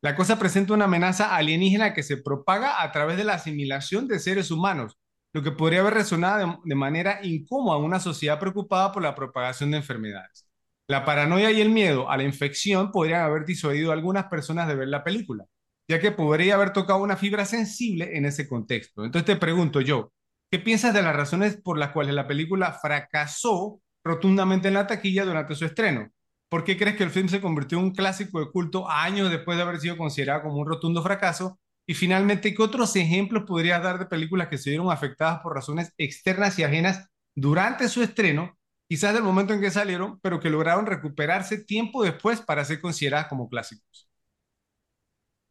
La 0.00 0.16
cosa 0.16 0.38
presenta 0.38 0.72
una 0.72 0.86
amenaza 0.86 1.36
alienígena 1.36 1.92
que 1.92 2.02
se 2.02 2.16
propaga 2.16 2.82
a 2.82 2.92
través 2.92 3.18
de 3.18 3.24
la 3.24 3.34
asimilación 3.34 4.08
de 4.08 4.20
seres 4.20 4.50
humanos, 4.50 4.96
lo 5.34 5.42
que 5.42 5.50
podría 5.50 5.80
haber 5.80 5.92
resonado 5.92 6.62
de, 6.64 6.74
manera 6.74 7.20
incómoda 7.22 7.78
en 7.78 7.84
una 7.84 8.00
sociedad 8.00 8.40
preocupada 8.40 8.90
por 8.90 9.02
la 9.02 9.14
propagación 9.14 9.70
de 9.70 9.76
enfermedades. 9.76 10.48
La 10.88 11.04
paranoia 11.04 11.50
y 11.50 11.60
el 11.60 11.68
miedo 11.68 12.08
a 12.08 12.16
la 12.16 12.22
infección 12.22 12.90
podrían 12.90 13.20
haber 13.20 13.44
disuadido 13.44 13.90
a 13.90 13.94
algunas 13.94 14.28
personas 14.28 14.66
de 14.66 14.76
ver 14.76 14.88
la 14.88 15.04
película, 15.04 15.44
ya 15.90 16.00
que 16.00 16.10
podría 16.10 16.54
haber 16.54 16.72
tocado 16.72 17.02
una 17.02 17.18
fibra 17.18 17.44
sensible 17.44 18.16
en 18.16 18.24
ese 18.24 18.48
contexto. 18.48 19.04
Entonces 19.04 19.26
te 19.26 19.36
pregunto 19.36 19.82
yo, 19.82 20.14
¿qué 20.50 20.58
piensas 20.58 20.94
de 20.94 21.02
las 21.02 21.16
razones 21.16 21.56
por 21.62 21.78
las 21.78 21.92
cuales 21.92 22.14
la 22.14 22.26
película 22.26 22.72
fracasó 22.72 23.80
rotundamente 24.04 24.68
en 24.68 24.74
la 24.74 24.86
taquilla 24.86 25.24
durante 25.24 25.54
su 25.54 25.64
estreno? 25.64 26.10
¿Por 26.48 26.64
qué 26.64 26.76
crees 26.76 26.96
que 26.96 27.04
el 27.04 27.10
film 27.10 27.28
se 27.28 27.40
convirtió 27.40 27.78
en 27.78 27.84
un 27.84 27.90
clásico 27.94 28.38
de 28.40 28.50
culto 28.50 28.88
años 28.88 29.30
después 29.30 29.56
de 29.56 29.62
haber 29.64 29.80
sido 29.80 29.96
considerado 29.96 30.42
como 30.42 30.58
un 30.58 30.66
rotundo 30.68 31.02
fracaso? 31.02 31.58
Y 31.86 31.94
finalmente, 31.94 32.54
¿qué 32.54 32.62
otros 32.62 32.94
ejemplos 32.96 33.44
podrías 33.46 33.82
dar 33.82 33.98
de 33.98 34.06
películas 34.06 34.48
que 34.48 34.58
se 34.58 34.70
vieron 34.70 34.90
afectadas 34.90 35.40
por 35.40 35.54
razones 35.54 35.92
externas 35.98 36.58
y 36.58 36.64
ajenas 36.64 37.08
durante 37.34 37.88
su 37.88 38.02
estreno 38.02 38.56
quizás 38.88 39.14
del 39.14 39.22
momento 39.22 39.52
en 39.52 39.60
que 39.60 39.70
salieron, 39.70 40.20
pero 40.20 40.40
que 40.40 40.50
lograron 40.50 40.86
recuperarse 40.86 41.64
tiempo 41.64 42.02
después 42.04 42.40
para 42.40 42.64
ser 42.64 42.80
consideradas 42.80 43.28
como 43.28 43.48
clásicos. 43.48 44.05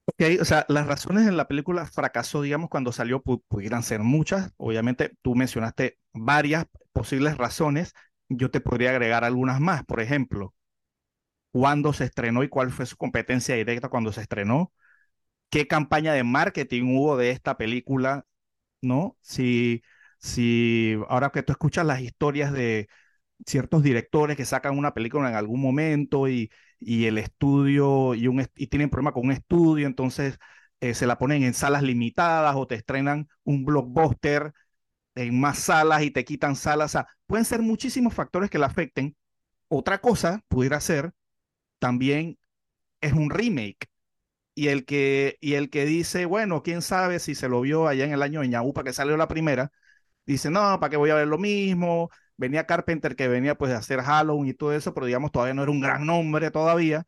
Ok, 0.08 0.22
o 0.40 0.46
sea, 0.46 0.66
las 0.70 0.86
razones 0.88 1.28
en 1.28 1.36
la 1.36 1.48
película 1.48 1.86
fracasó, 1.86 2.42
digamos, 2.42 2.70
cuando 2.70 2.92
salió, 2.92 3.22
pudieran 3.22 3.82
ser 3.84 4.02
muchas. 4.02 4.52
Obviamente, 4.58 5.12
tú 5.22 5.36
mencionaste 5.36 5.98
varias 6.14 6.68
posibles 6.94 7.38
razones. 7.38 7.94
Yo 8.30 8.52
te 8.52 8.62
podría 8.62 8.92
agregar 8.92 9.24
algunas 9.24 9.60
más. 9.60 9.84
Por 9.86 10.02
ejemplo, 10.02 10.54
cuándo 11.52 11.94
se 11.94 12.06
estrenó 12.06 12.44
y 12.44 12.50
cuál 12.50 12.72
fue 12.72 12.86
su 12.86 12.98
competencia 12.98 13.56
directa 13.56 13.90
cuando 13.90 14.12
se 14.12 14.22
estrenó. 14.22 14.74
¿Qué 15.50 15.68
campaña 15.68 16.14
de 16.14 16.24
marketing 16.24 16.98
hubo 16.98 17.18
de 17.18 17.32
esta 17.32 17.58
película? 17.58 18.26
¿No? 18.82 19.18
Si, 19.22 19.84
si 20.20 20.98
ahora 21.10 21.32
que 21.32 21.44
tú 21.44 21.54
escuchas 21.54 21.86
las 21.86 22.02
historias 22.02 22.54
de, 22.54 22.90
ciertos 23.46 23.84
directores 23.84 24.38
que 24.38 24.46
sacan 24.46 24.78
una 24.78 24.94
película 24.94 25.30
en 25.30 25.36
algún 25.36 25.62
momento 25.62 26.28
y, 26.28 26.52
y 26.80 27.06
el 27.06 27.18
estudio 27.18 28.14
y, 28.16 28.28
un, 28.28 28.46
y 28.56 28.68
tienen 28.68 28.90
problema 28.90 29.12
con 29.14 29.26
un 29.26 29.32
estudio, 29.32 29.88
entonces 29.88 30.38
eh, 30.82 30.94
se 30.94 31.08
la 31.08 31.18
ponen 31.18 31.44
en 31.44 31.54
salas 31.54 31.84
limitadas 31.84 32.56
o 32.56 32.68
te 32.68 32.76
estrenan 32.76 33.28
un 33.44 33.66
blockbuster 33.66 34.54
en 35.16 35.40
más 35.40 35.60
salas 35.60 36.04
y 36.04 36.12
te 36.12 36.26
quitan 36.26 36.56
salas. 36.56 36.92
O 36.92 36.94
sea, 37.00 37.08
pueden 37.28 37.46
ser 37.46 37.62
muchísimos 37.62 38.14
factores 38.14 38.50
que 38.50 38.60
la 38.60 38.68
afecten. 38.68 39.16
Otra 39.70 40.00
cosa 40.02 40.42
pudiera 40.50 40.80
ser 40.82 41.14
también 41.80 42.38
es 43.02 43.14
un 43.14 43.30
remake. 43.30 43.88
Y 44.56 44.70
el 44.70 44.86
que, 44.86 45.38
y 45.42 45.56
el 45.56 45.70
que 45.70 45.86
dice, 45.86 46.26
bueno, 46.26 46.64
quién 46.64 46.82
sabe 46.82 47.20
si 47.20 47.36
se 47.36 47.50
lo 47.50 47.62
vio 47.62 47.88
allá 47.88 48.06
en 48.06 48.14
el 48.14 48.22
año 48.24 48.42
de 48.42 48.48
Ñaupa 48.50 48.84
que 48.84 48.94
salió 48.94 49.18
la 49.18 49.28
primera, 49.28 49.72
dice, 50.26 50.52
no, 50.52 50.80
¿para 50.80 50.92
qué 50.92 50.98
voy 50.98 51.12
a 51.12 51.16
ver 51.16 51.28
lo 51.28 51.38
mismo? 51.40 52.10
Venía 52.38 52.66
Carpenter 52.66 53.16
que 53.16 53.28
venía 53.28 53.56
pues 53.56 53.72
de 53.72 53.78
hacer 53.78 54.02
Halloween 54.02 54.48
y 54.50 54.54
todo 54.54 54.74
eso, 54.74 54.94
pero 54.94 55.06
digamos 55.06 55.32
todavía 55.32 55.54
no 55.54 55.64
era 55.64 55.72
un 55.72 55.82
gran 55.82 56.06
nombre 56.06 56.52
todavía. 56.52 57.06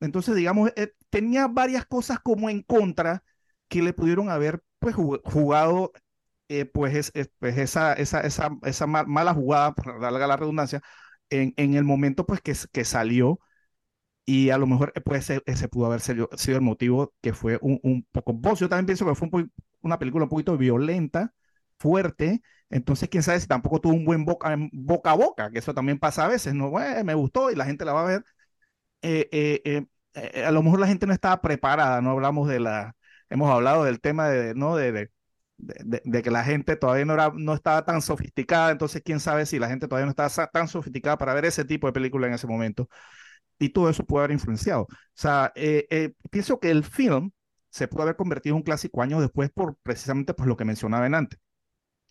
Entonces, 0.00 0.34
digamos, 0.36 0.72
eh, 0.76 0.94
tenía 1.10 1.48
varias 1.48 1.86
cosas 1.86 2.20
como 2.20 2.50
en 2.50 2.62
contra 2.62 3.24
que 3.68 3.82
le 3.82 3.92
pudieron 3.92 4.30
haber 4.30 4.62
pues 4.78 4.94
jugado 4.94 5.92
eh, 6.48 6.64
pues, 6.66 7.12
pues, 7.38 7.58
esa, 7.58 7.92
esa, 7.94 8.20
esa, 8.22 8.50
esa 8.64 8.86
mala 8.86 9.34
jugada, 9.34 9.74
por 9.74 10.00
darle 10.00 10.26
la 10.26 10.36
redundancia, 10.36 10.82
en, 11.30 11.52
en 11.56 11.74
el 11.74 11.84
momento 11.84 12.26
pues 12.26 12.40
que, 12.40 12.54
que 12.72 12.84
salió 12.84 13.40
y 14.24 14.50
a 14.50 14.58
lo 14.58 14.66
mejor 14.66 14.92
eh, 14.94 15.00
pues, 15.00 15.30
ese, 15.30 15.68
pudo 15.68 15.86
haber 15.86 16.00
sido, 16.00 16.28
el 16.48 16.60
motivo 16.60 17.14
que 17.20 17.32
fue 17.32 17.58
un, 17.62 17.80
un 17.82 18.06
poco... 18.12 18.38
Yo 18.56 18.68
también 18.68 18.86
pienso 18.86 19.06
que 19.06 19.14
fue 19.14 19.28
una 19.80 19.98
película 19.98 20.24
un 20.24 20.30
poquito 20.30 20.56
violenta, 20.58 21.34
fuerte, 21.78 22.42
entonces, 22.70 23.08
quién 23.08 23.22
sabe 23.22 23.40
si 23.40 23.46
tampoco 23.46 23.80
tuvo 23.80 23.94
un 23.94 24.04
buen 24.04 24.24
boca, 24.24 24.54
boca 24.72 25.12
a 25.12 25.14
boca, 25.14 25.50
que 25.50 25.58
eso 25.58 25.74
también 25.74 25.98
pasa 25.98 26.24
a 26.24 26.28
veces, 26.28 26.54
¿no? 26.54 26.70
me 27.04 27.14
gustó 27.14 27.50
y 27.50 27.56
la 27.56 27.64
gente 27.64 27.84
la 27.84 27.92
va 27.94 28.02
a 28.02 28.06
ver. 28.06 28.24
Eh, 29.02 29.28
eh, 29.32 29.86
eh, 30.14 30.44
a 30.44 30.50
lo 30.50 30.62
mejor 30.62 30.80
la 30.80 30.86
gente 30.88 31.06
no 31.06 31.12
estaba 31.12 31.40
preparada, 31.40 32.00
no 32.02 32.10
hablamos 32.10 32.48
de 32.48 32.60
la, 32.60 32.96
hemos 33.30 33.50
hablado 33.50 33.84
del 33.84 34.00
tema 34.00 34.28
de, 34.28 34.54
¿no? 34.54 34.76
De, 34.76 35.10
de, 35.58 36.22
que 36.22 36.30
la 36.30 36.44
gente 36.44 36.76
todavía 36.76 37.04
no, 37.04 37.14
era, 37.14 37.32
no 37.34 37.54
estaba 37.54 37.84
tan 37.84 38.02
sofisticada, 38.02 38.70
entonces 38.70 39.02
quién 39.04 39.20
sabe 39.20 39.46
si 39.46 39.58
la 39.58 39.68
gente 39.68 39.88
todavía 39.88 40.06
no 40.06 40.10
estaba 40.10 40.48
tan 40.48 40.68
sofisticada 40.68 41.18
para 41.18 41.34
ver 41.34 41.46
ese 41.46 41.64
tipo 41.64 41.86
de 41.86 41.92
película 41.92 42.26
en 42.28 42.34
ese 42.34 42.46
momento. 42.46 42.88
Y 43.58 43.70
todo 43.70 43.90
eso 43.90 44.04
puede 44.06 44.24
haber 44.24 44.34
influenciado. 44.34 44.82
O 44.82 44.88
sea, 45.14 45.52
pienso 46.30 46.60
que 46.60 46.70
el 46.70 46.84
film 46.84 47.32
se 47.70 47.88
puede 47.88 48.04
haber 48.04 48.16
convertido 48.16 48.54
en 48.54 48.58
un 48.58 48.62
clásico 48.62 49.02
años 49.02 49.20
después 49.20 49.50
por 49.50 49.76
precisamente 49.82 50.34
por 50.34 50.46
lo 50.46 50.56
que 50.56 50.64
mencionaba 50.64 51.06
antes. 51.06 51.40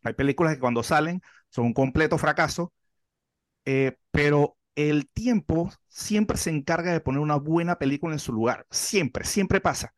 Hay 0.03 0.13
películas 0.13 0.53
que 0.55 0.59
cuando 0.59 0.83
salen 0.83 1.21
son 1.49 1.65
un 1.65 1.73
completo 1.73 2.17
fracaso, 2.17 2.73
eh, 3.65 3.97
pero 4.11 4.57
el 4.75 5.09
tiempo 5.09 5.71
siempre 5.87 6.37
se 6.37 6.51
encarga 6.51 6.93
de 6.93 7.01
poner 7.01 7.19
una 7.21 7.35
buena 7.35 7.77
película 7.79 8.13
en 8.13 8.19
su 8.19 8.31
lugar. 8.33 8.65
Siempre, 8.71 9.25
siempre 9.25 9.61
pasa. 9.61 9.93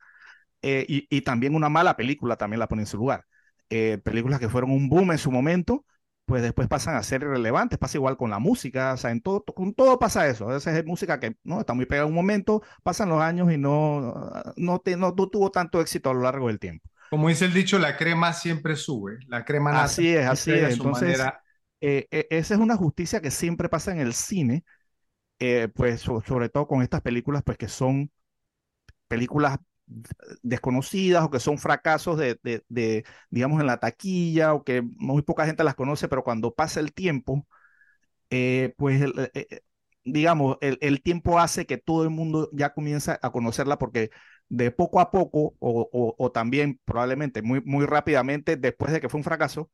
Eh, 0.61 0.85
y, 1.09 1.21
también 1.21 1.55
una 1.55 1.69
mala 1.69 1.95
película 1.97 2.37
también 2.37 2.59
la 2.59 2.67
pone 2.67 2.83
en 2.83 2.87
su 2.87 2.97
lugar. 2.97 3.25
Eh, 3.69 3.99
películas 4.03 4.39
que 4.39 4.49
fueron 4.49 4.71
un 4.71 4.89
boom 4.89 5.11
en 5.11 5.17
su 5.19 5.31
momento, 5.31 5.85
pues 6.25 6.41
después 6.41 6.67
pasan 6.67 6.95
a 6.95 7.03
ser 7.03 7.21
irrelevantes. 7.23 7.79
Pasa 7.79 7.97
igual 7.97 8.17
con 8.17 8.29
la 8.31 8.39
música, 8.39 8.93
o 8.93 8.97
sea, 8.97 9.11
en 9.11 9.21
todo, 9.21 9.43
con 9.45 9.73
todo 9.73 9.99
pasa 9.99 10.27
eso. 10.27 10.49
A 10.49 10.53
veces 10.53 10.75
es 10.75 10.85
música 10.85 11.19
que 11.19 11.35
no 11.43 11.59
está 11.59 11.73
muy 11.73 11.85
pegada 11.85 12.07
un 12.07 12.13
momento, 12.13 12.61
pasan 12.83 13.09
los 13.09 13.21
años 13.21 13.51
y 13.51 13.57
no, 13.57 14.31
no, 14.57 14.81
no 14.97 15.15
tuvo 15.15 15.51
tanto 15.51 15.81
éxito 15.81 16.09
a 16.09 16.13
lo 16.13 16.21
largo 16.21 16.47
del 16.47 16.59
tiempo. 16.59 16.88
Como 17.09 17.29
dice 17.29 17.45
el 17.45 17.53
dicho, 17.53 17.79
la 17.79 17.97
crema 17.97 18.33
siempre 18.33 18.75
sube. 18.75 19.19
La 19.27 19.45
crema 19.45 19.83
Así 19.83 20.09
es, 20.09 20.27
así 20.27 20.51
es. 20.51 20.73
Entonces, 20.73 21.19
eh, 21.81 22.07
eh, 22.11 22.27
esa 22.29 22.53
es 22.53 22.59
una 22.59 22.75
justicia 22.75 23.21
que 23.21 23.31
siempre 23.31 23.69
pasa 23.69 23.91
en 23.91 23.99
el 23.99 24.13
cine, 24.13 24.63
eh, 25.39 25.69
pues 25.73 26.01
sobre 26.01 26.49
todo 26.49 26.67
con 26.67 26.81
estas 26.81 27.01
películas, 27.01 27.43
pues 27.43 27.57
que 27.57 27.67
son 27.67 28.11
películas 29.07 29.57
desconocidas 30.43 31.23
o 31.23 31.31
que 31.31 31.39
son 31.39 31.57
fracasos 31.57 32.17
de, 32.17 32.39
de, 32.43 33.05
digamos, 33.29 33.59
en 33.59 33.67
la 33.67 33.79
taquilla 33.79 34.53
o 34.53 34.63
que 34.63 34.81
muy 34.81 35.21
poca 35.23 35.45
gente 35.45 35.63
las 35.63 35.75
conoce, 35.75 36.07
pero 36.07 36.23
cuando 36.23 36.53
pasa 36.53 36.79
el 36.79 36.93
tiempo, 36.93 37.47
eh, 38.29 38.73
pues, 38.77 39.01
eh, 39.33 39.61
digamos, 40.03 40.57
el, 40.61 40.77
el, 40.81 41.01
tiempo 41.01 41.39
hace 41.39 41.65
que 41.65 41.77
todo 41.77 42.03
el 42.03 42.09
mundo 42.11 42.49
ya 42.53 42.73
comienza 42.73 43.19
a 43.21 43.31
conocerla 43.31 43.79
porque 43.79 44.11
de 44.49 44.71
poco 44.71 44.99
a 44.99 45.11
poco 45.11 45.55
o, 45.59 46.15
o, 46.17 46.31
también 46.31 46.79
probablemente 46.85 47.41
muy, 47.41 47.61
muy 47.61 47.85
rápidamente, 47.85 48.57
después 48.57 48.91
de 48.91 49.01
que 49.01 49.09
fue 49.09 49.19
un 49.19 49.23
fracaso, 49.23 49.69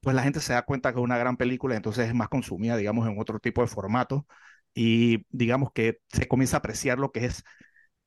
pues 0.00 0.16
la 0.16 0.22
gente 0.22 0.40
se 0.40 0.52
da 0.52 0.62
cuenta 0.62 0.92
que 0.92 0.98
es 0.98 1.04
una 1.04 1.18
gran 1.18 1.36
película, 1.36 1.76
entonces 1.76 2.08
es 2.08 2.14
más 2.14 2.28
consumida, 2.28 2.76
digamos, 2.76 3.08
en 3.08 3.18
otro 3.20 3.38
tipo 3.38 3.62
de 3.62 3.68
formato 3.68 4.26
y 4.74 5.26
digamos 5.30 5.72
que 5.72 6.00
se 6.12 6.28
comienza 6.28 6.56
a 6.56 6.60
apreciar 6.60 6.98
lo 6.98 7.12
que 7.12 7.26
es 7.26 7.44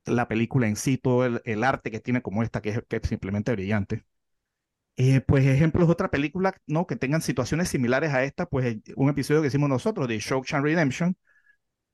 la 0.05 0.27
película 0.27 0.67
en 0.67 0.75
sí, 0.77 0.97
todo 0.97 1.25
el, 1.25 1.63
arte 1.63 1.91
que 1.91 1.99
tiene 1.99 2.21
como 2.21 2.43
esta, 2.43 2.61
que 2.61 2.69
es, 2.71 2.81
que 2.87 3.01
simplemente 3.07 3.51
brillante. 3.53 4.05
Eh, 4.97 5.21
pues 5.21 5.45
ejemplos 5.45 5.87
de 5.87 5.93
otra 5.93 6.09
película, 6.09 6.55
¿no? 6.67 6.87
Que 6.87 6.95
tengan 6.95 7.21
situaciones 7.21 7.69
similares 7.69 8.13
a 8.13 8.23
esta, 8.23 8.45
pues 8.45 8.77
un 8.95 9.09
episodio 9.09 9.41
que 9.41 9.49
hicimos 9.49 9.69
nosotros 9.69 10.07
de 10.07 10.19
Shawshank 10.19 10.63
Redemption, 10.63 11.17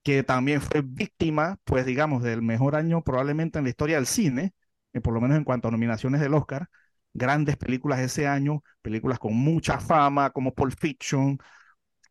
que 0.04 0.24
también 0.24 0.62
fue 0.62 0.82
víctima, 0.84 1.58
pues 1.64 1.86
digamos, 1.86 2.24
del 2.24 2.42
mejor 2.42 2.76
año 2.76 3.04
probablemente 3.04 3.60
en 3.60 3.66
la 3.66 3.70
historia 3.70 3.98
del 3.98 4.08
cine, 4.08 4.54
eh, 4.94 5.02
por 5.02 5.14
lo 5.14 5.22
menos 5.22 5.38
en 5.38 5.44
cuanto 5.44 5.68
a 5.68 5.72
nominaciones 5.72 6.22
del 6.22 6.34
Oscar, 6.34 6.70
grandes 7.14 7.58
películas 7.58 8.00
ese 8.00 8.28
año, 8.28 8.64
películas 8.82 9.20
con 9.20 9.34
mucha 9.36 9.80
fama, 9.80 10.32
como 10.32 10.54
Pulp 10.54 10.74
Fiction, 10.80 11.38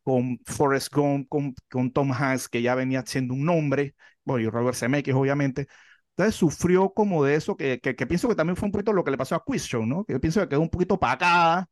con 0.03 0.39
Forrest 0.47 0.93
Gump, 0.95 1.29
con, 1.29 1.55
con 1.71 1.93
Tom 1.93 2.13
Hanks, 2.13 2.49
que 2.49 2.63
ya 2.63 2.75
venía 2.75 3.05
siendo 3.07 3.35
un 3.35 3.45
nombre, 3.45 3.95
bueno, 4.25 4.43
y 4.47 4.51
Robert 4.51 4.77
Zemeckis, 4.77 5.15
obviamente. 5.15 5.69
Entonces 6.11 6.35
sufrió 6.37 6.93
como 6.93 7.25
de 7.25 7.35
eso, 7.37 7.57
que, 7.57 7.81
que, 7.81 7.95
pienso 8.07 8.29
que 8.29 8.35
también 8.35 8.57
fue 8.57 8.67
un 8.67 8.73
poquito 8.73 8.93
lo 8.93 9.05
que 9.05 9.11
le 9.11 9.19
pasó 9.19 9.35
a 9.37 9.45
Quiz 9.45 9.73
¿no? 9.87 10.05
Que 10.05 10.15
yo 10.15 10.21
pienso 10.21 10.41
que 10.41 10.49
quedó 10.49 10.61
un 10.61 10.71
poquito 10.71 10.99
pacada 10.99 11.69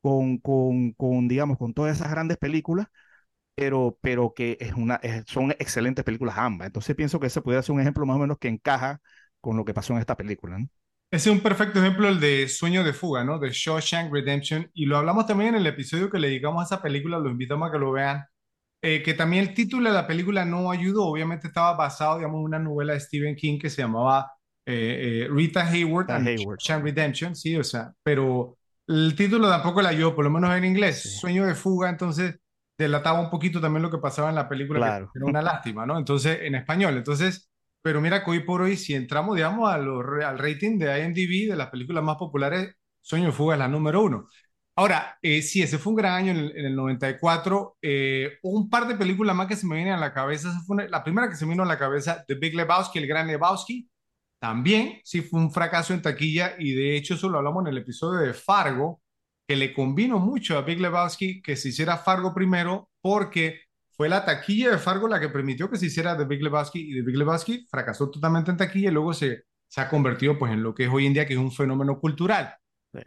con, 0.00 0.38
con, 0.38 0.92
con, 0.92 1.28
digamos, 1.28 1.58
con 1.58 1.74
todas 1.74 1.96
esas 1.96 2.10
grandes 2.10 2.38
películas, 2.38 2.88
pero, 3.58 3.98
pero 4.00 4.32
que 4.34 4.56
es 4.60 4.72
una, 4.74 5.00
son 5.26 5.50
excelentes 5.58 6.04
películas 6.04 6.38
ambas. 6.38 6.66
Entonces 6.66 6.94
pienso 6.94 7.18
que 7.18 7.26
ese 7.26 7.42
pudiera 7.42 7.62
ser 7.62 7.74
un 7.74 7.80
ejemplo 7.80 8.06
más 8.06 8.16
o 8.16 8.20
menos 8.20 8.38
que 8.38 8.46
encaja 8.46 9.00
con 9.40 9.56
lo 9.56 9.64
que 9.64 9.74
pasó 9.74 9.94
en 9.94 9.98
esta 9.98 10.16
película, 10.16 10.58
¿no? 10.58 10.68
Ese 11.10 11.30
es 11.30 11.34
un 11.34 11.40
perfecto 11.40 11.80
ejemplo, 11.80 12.06
el 12.06 12.20
de 12.20 12.48
Sueño 12.48 12.84
de 12.84 12.92
Fuga, 12.92 13.24
¿no? 13.24 13.38
De 13.38 13.50
Shawshank 13.50 14.12
Redemption. 14.12 14.70
Y 14.74 14.84
lo 14.84 14.98
hablamos 14.98 15.26
también 15.26 15.54
en 15.54 15.60
el 15.62 15.66
episodio 15.66 16.10
que 16.10 16.18
le 16.18 16.28
dedicamos 16.28 16.60
a 16.60 16.66
esa 16.66 16.82
película, 16.82 17.18
lo 17.18 17.30
invitamos 17.30 17.68
a 17.68 17.72
que 17.72 17.78
lo 17.78 17.90
vean. 17.90 18.24
Eh, 18.80 19.02
que 19.02 19.14
también 19.14 19.48
el 19.48 19.54
título 19.54 19.88
de 19.88 19.94
la 19.94 20.06
película 20.06 20.44
no 20.44 20.70
ayudó, 20.70 21.06
obviamente 21.06 21.48
estaba 21.48 21.74
basado, 21.74 22.18
digamos, 22.18 22.38
en 22.38 22.44
una 22.44 22.58
novela 22.60 22.92
de 22.92 23.00
Stephen 23.00 23.34
King 23.34 23.58
que 23.58 23.70
se 23.70 23.82
llamaba 23.82 24.30
eh, 24.64 25.24
eh, 25.24 25.28
Rita 25.28 25.66
Hayward 25.66 26.10
and 26.12 26.28
Shawshank 26.28 26.84
Redemption, 26.84 27.34
sí, 27.34 27.56
o 27.56 27.64
sea, 27.64 27.90
pero 28.04 28.56
el 28.86 29.16
título 29.16 29.48
tampoco 29.48 29.82
le 29.82 29.88
ayudó, 29.88 30.14
por 30.14 30.24
lo 30.24 30.30
menos 30.30 30.54
en 30.54 30.64
inglés, 30.64 31.18
Sueño 31.18 31.44
de 31.46 31.56
Fuga, 31.56 31.88
entonces 31.88 32.36
delataba 32.78 33.20
un 33.20 33.30
poquito 33.30 33.60
también 33.60 33.82
lo 33.82 33.90
que 33.90 33.98
pasaba 33.98 34.28
en 34.28 34.36
la 34.36 34.48
película, 34.48 34.78
claro. 34.78 35.10
que 35.12 35.18
era 35.18 35.26
una 35.26 35.42
lástima, 35.42 35.84
¿no? 35.84 35.98
Entonces, 35.98 36.38
en 36.42 36.54
español, 36.54 36.96
entonces 36.96 37.48
pero 37.82 38.00
mira 38.00 38.24
que 38.24 38.30
hoy 38.30 38.40
por 38.40 38.60
hoy, 38.60 38.76
si 38.76 38.94
entramos, 38.94 39.36
digamos, 39.36 39.70
al 39.70 40.38
rating 40.38 40.78
de 40.78 41.04
IMDb 41.04 41.50
de 41.50 41.56
las 41.56 41.70
películas 41.70 42.02
más 42.04 42.16
populares, 42.16 42.74
Sueño 43.00 43.26
de 43.26 43.32
Fuga 43.32 43.54
es 43.54 43.58
la 43.60 43.68
número 43.68 44.02
uno. 44.02 44.28
Ahora, 44.76 45.18
eh, 45.22 45.42
sí, 45.42 45.62
ese 45.62 45.78
fue 45.78 45.92
un 45.92 45.96
gran 45.96 46.12
año 46.12 46.32
en 46.32 46.66
el, 46.66 46.76
94. 46.76 47.78
Eh, 47.82 48.38
un 48.42 48.68
par 48.68 48.86
de 48.86 48.94
películas 48.94 49.34
más 49.34 49.46
que 49.48 49.56
se 49.56 49.66
me 49.66 49.76
vienen 49.76 49.94
a 49.94 49.98
la 49.98 50.12
cabeza. 50.12 50.52
fue 50.66 50.88
la 50.88 51.02
primera 51.02 51.28
que 51.28 51.36
se 51.36 51.46
me 51.46 51.52
vino 51.52 51.62
a 51.62 51.66
la 51.66 51.78
cabeza, 51.78 52.24
The 52.26 52.34
Big 52.34 52.54
Lebowski, 52.54 52.98
El 52.98 53.06
Gran 53.06 53.26
Lebowski. 53.26 53.88
También, 54.38 55.00
sí, 55.04 55.22
fue 55.22 55.40
un 55.40 55.50
fracaso 55.50 55.94
en 55.94 56.02
taquilla 56.02 56.54
y 56.58 56.74
de 56.74 56.96
hecho 56.96 57.14
eso 57.14 57.28
lo 57.28 57.38
hablamos 57.38 57.64
en 57.64 57.68
el 57.72 57.78
episodio 57.78 58.20
de 58.20 58.34
Fargo, 58.34 59.00
que 59.48 59.56
le 59.56 59.72
convino 59.72 60.18
mucho 60.18 60.58
a 60.58 60.62
Big 60.62 60.78
Lebowski 60.78 61.40
que 61.40 61.56
se 61.56 61.70
hiciera 61.70 61.96
Fargo 61.96 62.34
primero 62.34 62.90
porque 63.00 63.62
fue 63.88 64.10
la 64.10 64.24
taquilla 64.26 64.70
de 64.70 64.78
Fargo 64.78 65.08
la 65.08 65.18
que 65.18 65.30
permitió 65.30 65.70
que 65.70 65.78
se 65.78 65.86
hiciera 65.86 66.18
The 66.18 66.26
Big 66.26 66.42
Lebowski 66.42 66.90
y 66.90 66.94
The 66.94 67.02
Big 67.02 67.16
Lebowski 67.16 67.66
fracasó 67.70 68.10
totalmente 68.10 68.50
en 68.50 68.58
taquilla 68.58 68.90
y 68.90 68.92
luego 68.92 69.14
se, 69.14 69.44
se 69.66 69.80
ha 69.80 69.88
convertido 69.88 70.38
pues 70.38 70.52
en 70.52 70.62
lo 70.62 70.74
que 70.74 70.84
es 70.84 70.90
hoy 70.90 71.06
en 71.06 71.14
día 71.14 71.26
que 71.26 71.32
es 71.32 71.38
un 71.38 71.50
fenómeno 71.50 71.98
cultural. 71.98 72.54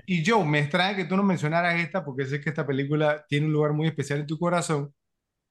Y 0.08 0.24
Joe, 0.26 0.44
me 0.46 0.60
extraña 0.60 0.96
que 0.96 1.06
tú 1.06 1.16
no 1.16 1.24
mencionaras 1.24 1.80
esta 1.80 2.04
porque 2.04 2.26
sé 2.26 2.42
que 2.42 2.50
esta 2.50 2.66
película 2.66 3.24
tiene 3.30 3.46
un 3.46 3.54
lugar 3.54 3.74
muy 3.74 3.88
especial 3.88 4.22
en 4.22 4.28
tu 4.28 4.40
corazón. 4.40 4.94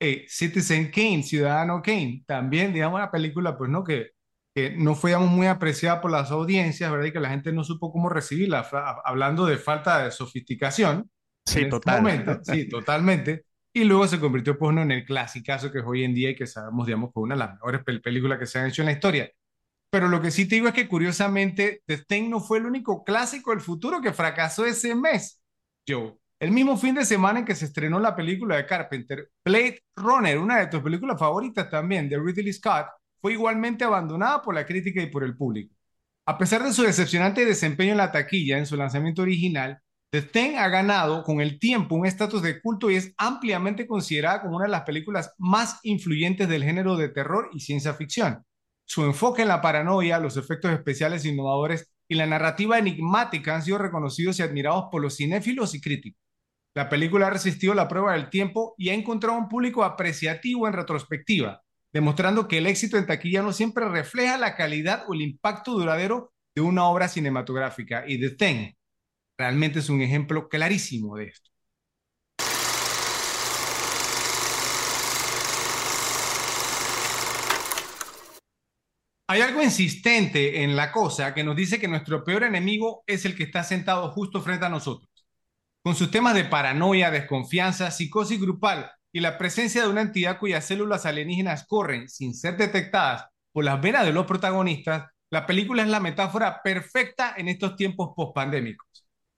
Eh, 0.00 0.24
Citizen 0.28 0.90
Kane, 0.90 1.22
Ciudadano 1.22 1.82
Kane, 1.82 2.24
también 2.26 2.72
digamos 2.72 2.98
una 2.98 3.10
película 3.10 3.56
pues 3.56 3.70
no 3.70 3.84
que, 3.84 4.10
que 4.54 4.70
no 4.76 4.94
fue 4.94 5.16
muy 5.18 5.46
apreciada 5.46 6.00
por 6.00 6.10
las 6.10 6.30
audiencias, 6.30 6.90
¿verdad? 6.90 7.06
Y 7.06 7.12
que 7.12 7.20
la 7.20 7.30
gente 7.30 7.52
no 7.52 7.64
supo 7.64 7.92
cómo 7.92 8.08
recibirla, 8.08 8.68
hablando 9.04 9.46
de 9.46 9.56
falta 9.56 10.04
de 10.04 10.10
sofisticación. 10.10 11.10
Sí, 11.46 11.68
total. 11.68 12.40
sí, 12.42 12.68
totalmente. 12.68 13.44
Y 13.72 13.84
luego 13.84 14.08
se 14.08 14.18
convirtió 14.18 14.58
pues, 14.58 14.70
uno 14.70 14.82
en 14.82 14.90
el 14.90 15.04
clasicazo 15.04 15.70
que 15.70 15.78
es 15.78 15.84
hoy 15.86 16.02
en 16.02 16.14
día 16.14 16.30
y 16.30 16.36
que 16.36 16.46
sabemos, 16.46 16.86
digamos, 16.86 17.12
que 17.12 17.20
una 17.20 17.34
de 17.34 17.38
las 17.38 17.52
mejores 17.52 17.82
películas 18.02 18.38
que 18.38 18.46
se 18.46 18.58
han 18.58 18.66
hecho 18.66 18.82
en 18.82 18.86
la 18.86 18.92
historia. 18.92 19.30
Pero 19.90 20.08
lo 20.08 20.20
que 20.20 20.30
sí 20.30 20.48
te 20.48 20.56
digo 20.56 20.68
es 20.68 20.74
que 20.74 20.88
curiosamente 20.88 21.82
The 21.86 21.98
Thing 21.98 22.30
no 22.30 22.40
fue 22.40 22.58
el 22.58 22.66
único 22.66 23.04
clásico 23.04 23.50
del 23.50 23.60
futuro 23.60 24.00
que 24.00 24.12
fracasó 24.12 24.66
ese 24.66 24.94
mes. 24.94 25.40
Joe, 25.88 26.16
el 26.38 26.52
mismo 26.52 26.76
fin 26.76 26.94
de 26.94 27.04
semana 27.04 27.40
en 27.40 27.44
que 27.44 27.54
se 27.54 27.66
estrenó 27.66 27.98
la 28.00 28.14
película 28.14 28.56
de 28.56 28.66
Carpenter, 28.66 29.30
Blade 29.44 29.82
Runner, 29.96 30.38
una 30.38 30.60
de 30.60 30.66
tus 30.68 30.80
películas 30.80 31.18
favoritas 31.18 31.68
también, 31.68 32.08
de 32.08 32.18
Ridley 32.18 32.52
Scott, 32.52 32.86
fue 33.20 33.32
igualmente 33.32 33.84
abandonada 33.84 34.42
por 34.42 34.54
la 34.54 34.66
crítica 34.66 35.02
y 35.02 35.06
por 35.06 35.24
el 35.24 35.36
público. 35.36 35.74
A 36.26 36.38
pesar 36.38 36.62
de 36.62 36.72
su 36.72 36.82
decepcionante 36.82 37.44
desempeño 37.44 37.92
en 37.92 37.98
la 37.98 38.12
taquilla 38.12 38.58
en 38.58 38.66
su 38.66 38.76
lanzamiento 38.76 39.22
original, 39.22 39.80
The 40.12 40.22
Thing 40.22 40.56
ha 40.56 40.68
ganado 40.68 41.22
con 41.22 41.40
el 41.40 41.58
tiempo 41.58 41.94
un 41.94 42.04
estatus 42.04 42.42
de 42.42 42.60
culto 42.60 42.90
y 42.90 42.96
es 42.96 43.14
ampliamente 43.16 43.86
considerada 43.86 44.42
como 44.42 44.56
una 44.56 44.66
de 44.66 44.72
las 44.72 44.82
películas 44.82 45.32
más 45.38 45.78
influyentes 45.84 46.48
del 46.48 46.64
género 46.64 46.96
de 46.96 47.08
terror 47.08 47.48
y 47.52 47.60
ciencia 47.60 47.94
ficción. 47.94 48.44
Su 48.84 49.04
enfoque 49.04 49.42
en 49.42 49.48
la 49.48 49.60
paranoia, 49.60 50.18
los 50.18 50.36
efectos 50.36 50.72
especiales 50.72 51.24
innovadores 51.24 51.92
y 52.08 52.16
la 52.16 52.26
narrativa 52.26 52.76
enigmática 52.76 53.54
han 53.54 53.62
sido 53.62 53.78
reconocidos 53.78 54.38
y 54.38 54.42
admirados 54.42 54.86
por 54.90 55.00
los 55.00 55.16
cinéfilos 55.16 55.76
y 55.76 55.80
críticos. 55.80 56.20
La 56.74 56.88
película 56.88 57.28
ha 57.28 57.30
resistido 57.30 57.72
la 57.74 57.86
prueba 57.86 58.14
del 58.14 58.30
tiempo 58.30 58.74
y 58.76 58.88
ha 58.88 58.94
encontrado 58.94 59.38
un 59.38 59.48
público 59.48 59.84
apreciativo 59.84 60.66
en 60.66 60.72
retrospectiva, 60.72 61.62
demostrando 61.92 62.48
que 62.48 62.58
el 62.58 62.66
éxito 62.66 62.96
en 62.96 63.06
taquilla 63.06 63.42
no 63.42 63.52
siempre 63.52 63.88
refleja 63.88 64.38
la 64.38 64.56
calidad 64.56 65.04
o 65.08 65.14
el 65.14 65.22
impacto 65.22 65.72
duradero 65.72 66.32
de 66.54 66.62
una 66.62 66.86
obra 66.88 67.08
cinematográfica. 67.08 68.04
Y 68.06 68.20
The 68.20 68.30
Thing 68.30 68.72
realmente 69.38 69.80
es 69.80 69.88
un 69.88 70.00
ejemplo 70.02 70.48
clarísimo 70.48 71.16
de 71.16 71.26
esto. 71.26 71.50
Hay 79.28 79.42
algo 79.42 79.62
insistente 79.62 80.64
en 80.64 80.74
la 80.74 80.90
cosa 80.90 81.32
que 81.34 81.44
nos 81.44 81.54
dice 81.54 81.78
que 81.78 81.86
nuestro 81.86 82.24
peor 82.24 82.42
enemigo 82.42 83.04
es 83.06 83.24
el 83.24 83.36
que 83.36 83.44
está 83.44 83.62
sentado 83.62 84.10
justo 84.10 84.42
frente 84.42 84.66
a 84.66 84.68
nosotros. 84.68 85.08
Con 85.82 85.94
sus 85.94 86.10
temas 86.10 86.34
de 86.34 86.44
paranoia, 86.44 87.12
desconfianza, 87.12 87.92
psicosis 87.92 88.40
grupal 88.40 88.90
y 89.12 89.20
la 89.20 89.38
presencia 89.38 89.82
de 89.82 89.88
una 89.88 90.02
entidad 90.02 90.38
cuyas 90.38 90.64
células 90.64 91.06
alienígenas 91.06 91.66
corren 91.66 92.08
sin 92.08 92.34
ser 92.34 92.56
detectadas 92.56 93.26
por 93.52 93.64
las 93.64 93.80
venas 93.80 94.04
de 94.04 94.12
los 94.12 94.26
protagonistas, 94.26 95.10
la 95.30 95.46
película 95.46 95.82
es 95.82 95.88
la 95.88 96.00
metáfora 96.00 96.60
perfecta 96.62 97.34
en 97.36 97.48
estos 97.48 97.76
tiempos 97.76 98.10
pospandémicos. 98.14 98.86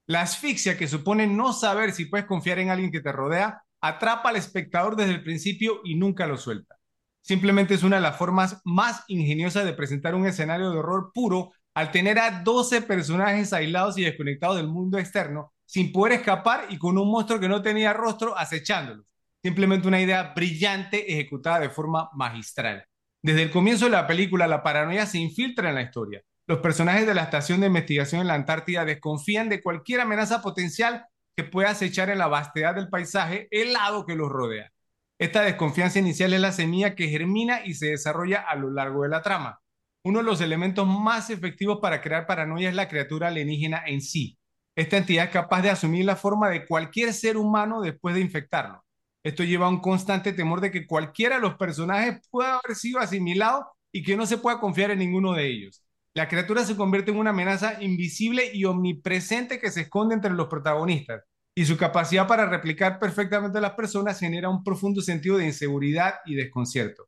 La 0.05 0.21
asfixia 0.21 0.77
que 0.77 0.87
supone 0.87 1.27
no 1.27 1.53
saber 1.53 1.91
si 1.91 2.05
puedes 2.05 2.25
confiar 2.25 2.59
en 2.59 2.69
alguien 2.69 2.91
que 2.91 3.01
te 3.01 3.11
rodea 3.11 3.63
atrapa 3.81 4.29
al 4.29 4.35
espectador 4.35 4.95
desde 4.95 5.13
el 5.13 5.23
principio 5.23 5.81
y 5.83 5.95
nunca 5.95 6.27
lo 6.27 6.37
suelta. 6.37 6.75
Simplemente 7.21 7.73
es 7.73 7.83
una 7.83 7.97
de 7.97 8.01
las 8.01 8.17
formas 8.17 8.61
más 8.65 9.03
ingeniosas 9.07 9.65
de 9.65 9.73
presentar 9.73 10.13
un 10.13 10.25
escenario 10.25 10.71
de 10.71 10.77
horror 10.77 11.11
puro 11.13 11.51
al 11.73 11.91
tener 11.91 12.19
a 12.19 12.43
12 12.43 12.81
personajes 12.81 13.53
aislados 13.53 13.97
y 13.97 14.03
desconectados 14.03 14.57
del 14.57 14.67
mundo 14.67 14.97
externo, 14.97 15.53
sin 15.65 15.91
poder 15.91 16.13
escapar 16.13 16.67
y 16.69 16.77
con 16.77 16.97
un 16.97 17.09
monstruo 17.09 17.39
que 17.39 17.49
no 17.49 17.61
tenía 17.61 17.93
rostro 17.93 18.37
acechándolos. 18.37 19.05
Simplemente 19.43 19.89
una 19.89 19.99
idea 19.99 20.33
brillante 20.33 21.11
ejecutada 21.11 21.59
de 21.59 21.69
forma 21.69 22.09
magistral. 22.13 22.85
Desde 23.21 23.43
el 23.43 23.51
comienzo 23.51 23.85
de 23.85 23.91
la 23.91 24.07
película, 24.07 24.47
la 24.47 24.63
paranoia 24.63 25.05
se 25.05 25.17
infiltra 25.17 25.67
en 25.67 25.75
la 25.75 25.81
historia. 25.81 26.23
Los 26.47 26.59
personajes 26.59 27.05
de 27.05 27.13
la 27.13 27.23
estación 27.23 27.59
de 27.59 27.67
investigación 27.67 28.21
en 28.21 28.27
la 28.27 28.35
Antártida 28.35 28.85
desconfían 28.85 29.49
de 29.49 29.61
cualquier 29.61 29.99
amenaza 29.99 30.41
potencial 30.41 31.05
que 31.35 31.43
pueda 31.43 31.71
acechar 31.71 32.09
en 32.09 32.19
la 32.19 32.27
vastedad 32.27 32.75
del 32.75 32.89
paisaje 32.89 33.49
helado 33.51 34.05
que 34.05 34.15
los 34.15 34.29
rodea. 34.29 34.71
Esta 35.19 35.41
desconfianza 35.41 35.99
inicial 35.99 36.33
es 36.33 36.39
la 36.39 36.51
semilla 36.53 36.95
que 36.95 37.09
germina 37.09 37.65
y 37.65 37.73
se 37.73 37.87
desarrolla 37.87 38.41
a 38.41 38.55
lo 38.55 38.71
largo 38.71 39.03
de 39.03 39.09
la 39.09 39.21
trama. 39.21 39.59
Uno 40.05 40.19
de 40.19 40.25
los 40.25 40.39
elementos 40.39 40.87
más 40.87 41.29
efectivos 41.29 41.79
para 41.81 42.01
crear 42.01 42.25
paranoia 42.25 42.69
es 42.69 42.75
la 42.75 42.87
criatura 42.87 43.27
alienígena 43.27 43.83
en 43.85 44.01
sí. 44.01 44.37
Esta 44.75 44.97
entidad 44.97 45.25
es 45.25 45.31
capaz 45.31 45.61
de 45.61 45.69
asumir 45.69 46.05
la 46.05 46.15
forma 46.15 46.49
de 46.49 46.65
cualquier 46.65 47.13
ser 47.13 47.37
humano 47.37 47.81
después 47.81 48.15
de 48.15 48.21
infectarlo. 48.21 48.83
Esto 49.23 49.43
lleva 49.43 49.67
a 49.67 49.69
un 49.69 49.79
constante 49.79 50.33
temor 50.33 50.59
de 50.59 50.69
que 50.69 50.85
cualquiera 50.85 51.35
de 51.35 51.41
los 51.41 51.55
personajes 51.55 52.21
pueda 52.29 52.59
haber 52.59 52.75
sido 52.75 52.99
asimilado 52.99 53.65
y 53.91 54.03
que 54.03 54.17
no 54.17 54.25
se 54.25 54.37
pueda 54.37 54.59
confiar 54.59 54.91
en 54.91 54.99
ninguno 54.99 55.33
de 55.33 55.47
ellos. 55.47 55.81
La 56.13 56.27
criatura 56.27 56.63
se 56.65 56.75
convierte 56.75 57.11
en 57.11 57.17
una 57.17 57.29
amenaza 57.29 57.81
invisible 57.81 58.51
y 58.53 58.65
omnipresente 58.65 59.59
que 59.59 59.71
se 59.71 59.81
esconde 59.81 60.13
entre 60.13 60.31
los 60.31 60.47
protagonistas, 60.47 61.23
y 61.55 61.65
su 61.65 61.77
capacidad 61.77 62.27
para 62.27 62.47
replicar 62.47 62.99
perfectamente 62.99 63.59
a 63.59 63.61
las 63.61 63.73
personas 63.73 64.19
genera 64.19 64.49
un 64.49 64.63
profundo 64.63 65.01
sentido 65.01 65.37
de 65.37 65.45
inseguridad 65.45 66.15
y 66.25 66.35
desconcierto. 66.35 67.07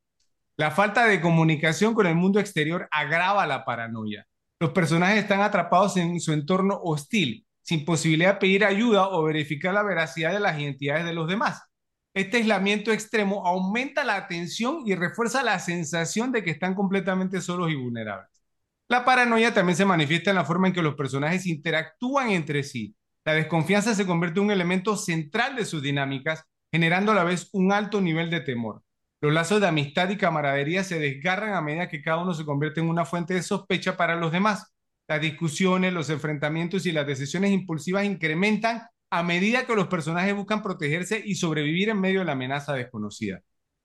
La 0.58 0.72
falta 0.72 1.06
de 1.06 1.20
comunicación 1.20 1.94
con 1.94 2.08
el 2.08 2.16
mundo 2.16 2.40
exterior 2.40 2.88
agrava 2.92 3.46
la 3.46 3.66
paranoia. 3.66 4.26
Los 4.60 4.72
personajes 4.72 5.18
están 5.18 5.42
atrapados 5.42 5.98
en 5.98 6.20
su 6.22 6.32
entorno 6.32 6.80
hostil, 6.82 7.46
sin 7.62 7.84
posibilidad 7.84 8.36
de 8.36 8.40
pedir 8.40 8.64
ayuda 8.64 9.10
o 9.10 9.24
verificar 9.24 9.74
la 9.74 9.84
veracidad 9.84 10.32
de 10.32 10.40
las 10.40 10.58
identidades 10.58 11.06
de 11.06 11.14
los 11.14 11.28
demás. 11.28 11.62
Este 12.16 12.38
aislamiento 12.38 12.94
extremo 12.94 13.46
aumenta 13.46 14.06
la 14.06 14.26
tensión 14.28 14.84
y 14.86 14.96
refuerza 14.96 15.44
la 15.44 15.60
sensación 15.60 16.32
de 16.32 16.46
que 16.46 16.52
están 16.52 16.74
completamente 16.74 17.42
solos 17.42 17.70
y 17.70 17.76
vulnerables. 17.76 18.30
La 18.88 19.04
paranoia 19.04 19.54
también 19.54 19.76
se 19.76 19.84
manifiesta 19.84 20.30
en 20.30 20.38
la 20.38 20.46
forma 20.46 20.68
en 20.68 20.74
que 20.74 20.82
los 20.82 20.96
personajes 20.96 21.46
interactúan 21.46 22.30
entre 22.30 22.64
sí. 22.64 22.96
La 23.26 23.34
desconfianza 23.34 23.94
se 23.94 24.06
convierte 24.06 24.40
en 24.40 24.46
un 24.46 24.52
elemento 24.52 24.96
central 24.96 25.58
de 25.58 25.66
sus 25.66 25.82
dinámicas, 25.82 26.46
generando 26.72 27.12
a 27.12 27.16
la 27.16 27.26
vez 27.26 27.50
un 27.52 27.74
alto 27.74 28.00
nivel 28.00 28.30
de 28.30 28.40
temor. 28.40 28.82
Los 29.20 29.34
lazos 29.34 29.60
de 29.60 29.68
amistad 29.68 30.10
y 30.10 30.16
camaradería 30.16 30.86
se 30.86 31.00
desgarran 31.00 31.54
a 31.54 31.62
medida 31.62 31.90
que 31.90 32.02
cada 32.02 32.22
uno 32.22 32.34
se 32.34 32.46
convierte 32.46 32.80
en 32.80 32.88
una 32.88 33.04
fuente 33.04 33.34
de 33.34 33.44
sospecha 33.44 33.98
para 33.98 34.16
los 34.16 34.32
demás. 34.32 34.74
Las 35.10 35.20
discusiones, 35.20 35.92
los 35.92 36.10
enfrentamientos 36.10 36.86
y 36.86 36.94
las 36.94 37.06
decisiones 37.06 37.52
impulsivas 37.52 38.06
incrementan 38.06 38.84
a 39.10 39.24
medida 39.24 39.66
que 39.66 39.76
los 39.76 39.88
personajes 39.88 40.36
buscan 40.36 40.62
protegerse 40.62 41.22
y 41.24 41.36
sobrevivir 41.36 41.90
en 41.90 42.02
medio 42.02 42.20
de 42.20 42.26
la 42.26 42.34
amenaza 42.34 42.74
desconocida. 42.74 43.42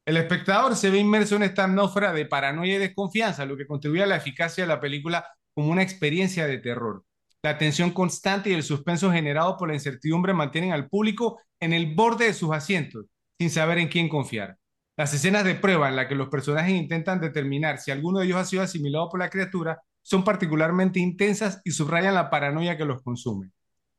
El 0.07 0.17
espectador 0.17 0.75
se 0.77 0.91
ve 0.91 0.99
inmerso 0.99 1.37
en 1.37 1.43
esta 1.43 1.65
atmósfera 1.65 2.13
de 2.13 2.27
paranoia 2.27 2.77
y 2.77 2.79
desconfianza, 2.79 3.45
lo 3.45 3.57
que 3.57 3.67
contribuye 3.67 4.03
a 4.03 4.07
la 4.07 4.17
eficacia 4.17 4.65
de 4.65 4.69
la 4.69 4.81
película 4.81 5.27
como 5.55 5.71
una 5.71 5.83
experiencia 5.83 6.47
de 6.47 6.59
terror. 6.59 7.05
La 7.43 7.59
tensión 7.59 7.91
constante 7.91 8.51
y 8.51 8.55
el 8.55 8.63
suspenso 8.63 9.13
generado 9.13 9.57
por 9.57 9.69
la 9.69 9.75
incertidumbre 9.75 10.35
mantienen 10.35 10.73
al 10.73 10.89
público 10.89 11.41
en 11.61 11.73
el 11.73 11.95
borde 11.95 12.27
de 12.27 12.35
sus 12.35 12.53
asientos, 12.53 13.07
sin 13.39 13.51
saber 13.51 13.79
en 13.79 13.89
quién 13.89 14.09
confiar. 14.09 14.57
Las 14.97 15.15
escenas 15.15 15.45
de 15.45 15.55
prueba 15.55 15.89
en 15.89 15.97
las 15.97 16.07
que 16.07 16.15
los 16.15 16.29
personajes 16.29 16.75
intentan 16.75 17.21
determinar 17.21 17.79
si 17.79 17.91
alguno 17.91 18.19
de 18.19 18.27
ellos 18.27 18.37
ha 18.39 18.45
sido 18.45 18.63
asimilado 18.63 19.09
por 19.09 19.21
la 19.21 19.31
criatura 19.31 19.81
son 20.03 20.25
particularmente 20.25 20.99
intensas 20.99 21.61
y 21.65 21.71
subrayan 21.71 22.15
la 22.15 22.31
paranoia 22.31 22.77
que 22.77 22.85
los 22.85 23.03
consume. 23.03 23.51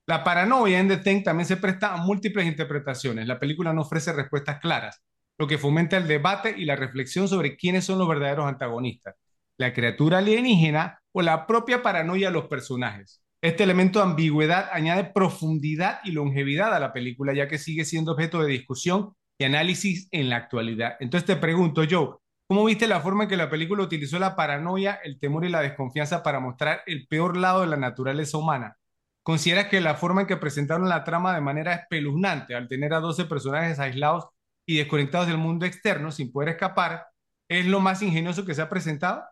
La 0.07 0.23
paranoia 0.23 0.79
en 0.79 0.87
The 0.87 0.97
Thing 0.97 1.23
también 1.23 1.47
se 1.47 1.57
presta 1.57 1.93
a 1.93 1.97
múltiples 1.97 2.45
interpretaciones. 2.45 3.27
La 3.27 3.39
película 3.39 3.71
no 3.71 3.81
ofrece 3.81 4.11
respuestas 4.13 4.59
claras, 4.59 5.01
lo 5.37 5.47
que 5.47 5.57
fomenta 5.57 5.97
el 5.97 6.07
debate 6.07 6.53
y 6.57 6.65
la 6.65 6.75
reflexión 6.75 7.27
sobre 7.27 7.55
quiénes 7.55 7.85
son 7.85 7.99
los 7.99 8.07
verdaderos 8.07 8.47
antagonistas, 8.47 9.15
la 9.57 9.73
criatura 9.73 10.17
alienígena 10.17 10.99
o 11.11 11.21
la 11.21 11.45
propia 11.45 11.81
paranoia 11.81 12.27
de 12.27 12.33
los 12.33 12.47
personajes. 12.47 13.21
Este 13.43 13.63
elemento 13.63 13.99
de 13.99 14.05
ambigüedad 14.05 14.69
añade 14.71 15.05
profundidad 15.05 15.99
y 16.03 16.11
longevidad 16.11 16.75
a 16.75 16.79
la 16.79 16.93
película, 16.93 17.33
ya 17.33 17.47
que 17.47 17.57
sigue 17.57 17.85
siendo 17.85 18.11
objeto 18.11 18.41
de 18.41 18.51
discusión 18.51 19.15
y 19.39 19.45
análisis 19.45 20.07
en 20.11 20.29
la 20.29 20.37
actualidad. 20.37 20.95
Entonces 20.99 21.25
te 21.25 21.35
pregunto, 21.35 21.83
Joe, 21.89 22.17
¿cómo 22.47 22.65
viste 22.65 22.87
la 22.87 23.01
forma 23.01 23.23
en 23.23 23.29
que 23.29 23.37
la 23.37 23.49
película 23.49 23.83
utilizó 23.83 24.19
la 24.19 24.35
paranoia, 24.35 24.99
el 25.03 25.19
temor 25.19 25.45
y 25.45 25.49
la 25.49 25.61
desconfianza 25.61 26.21
para 26.21 26.39
mostrar 26.39 26.81
el 26.85 27.07
peor 27.07 27.35
lado 27.37 27.61
de 27.61 27.67
la 27.67 27.77
naturaleza 27.77 28.37
humana? 28.37 28.77
¿Consideras 29.23 29.67
que 29.67 29.81
la 29.81 29.95
forma 29.95 30.21
en 30.21 30.27
que 30.27 30.37
presentaron 30.37 30.89
la 30.89 31.03
trama 31.03 31.33
de 31.35 31.41
manera 31.41 31.73
espeluznante, 31.75 32.55
al 32.55 32.67
tener 32.67 32.93
a 32.93 32.99
12 32.99 33.25
personajes 33.25 33.79
aislados 33.79 34.25
y 34.65 34.77
desconectados 34.77 35.27
del 35.27 35.37
mundo 35.37 35.65
externo 35.65 36.11
sin 36.11 36.31
poder 36.31 36.49
escapar, 36.49 37.05
es 37.47 37.65
lo 37.67 37.79
más 37.79 38.01
ingenioso 38.01 38.45
que 38.45 38.55
se 38.55 38.61
ha 38.61 38.69
presentado? 38.69 39.23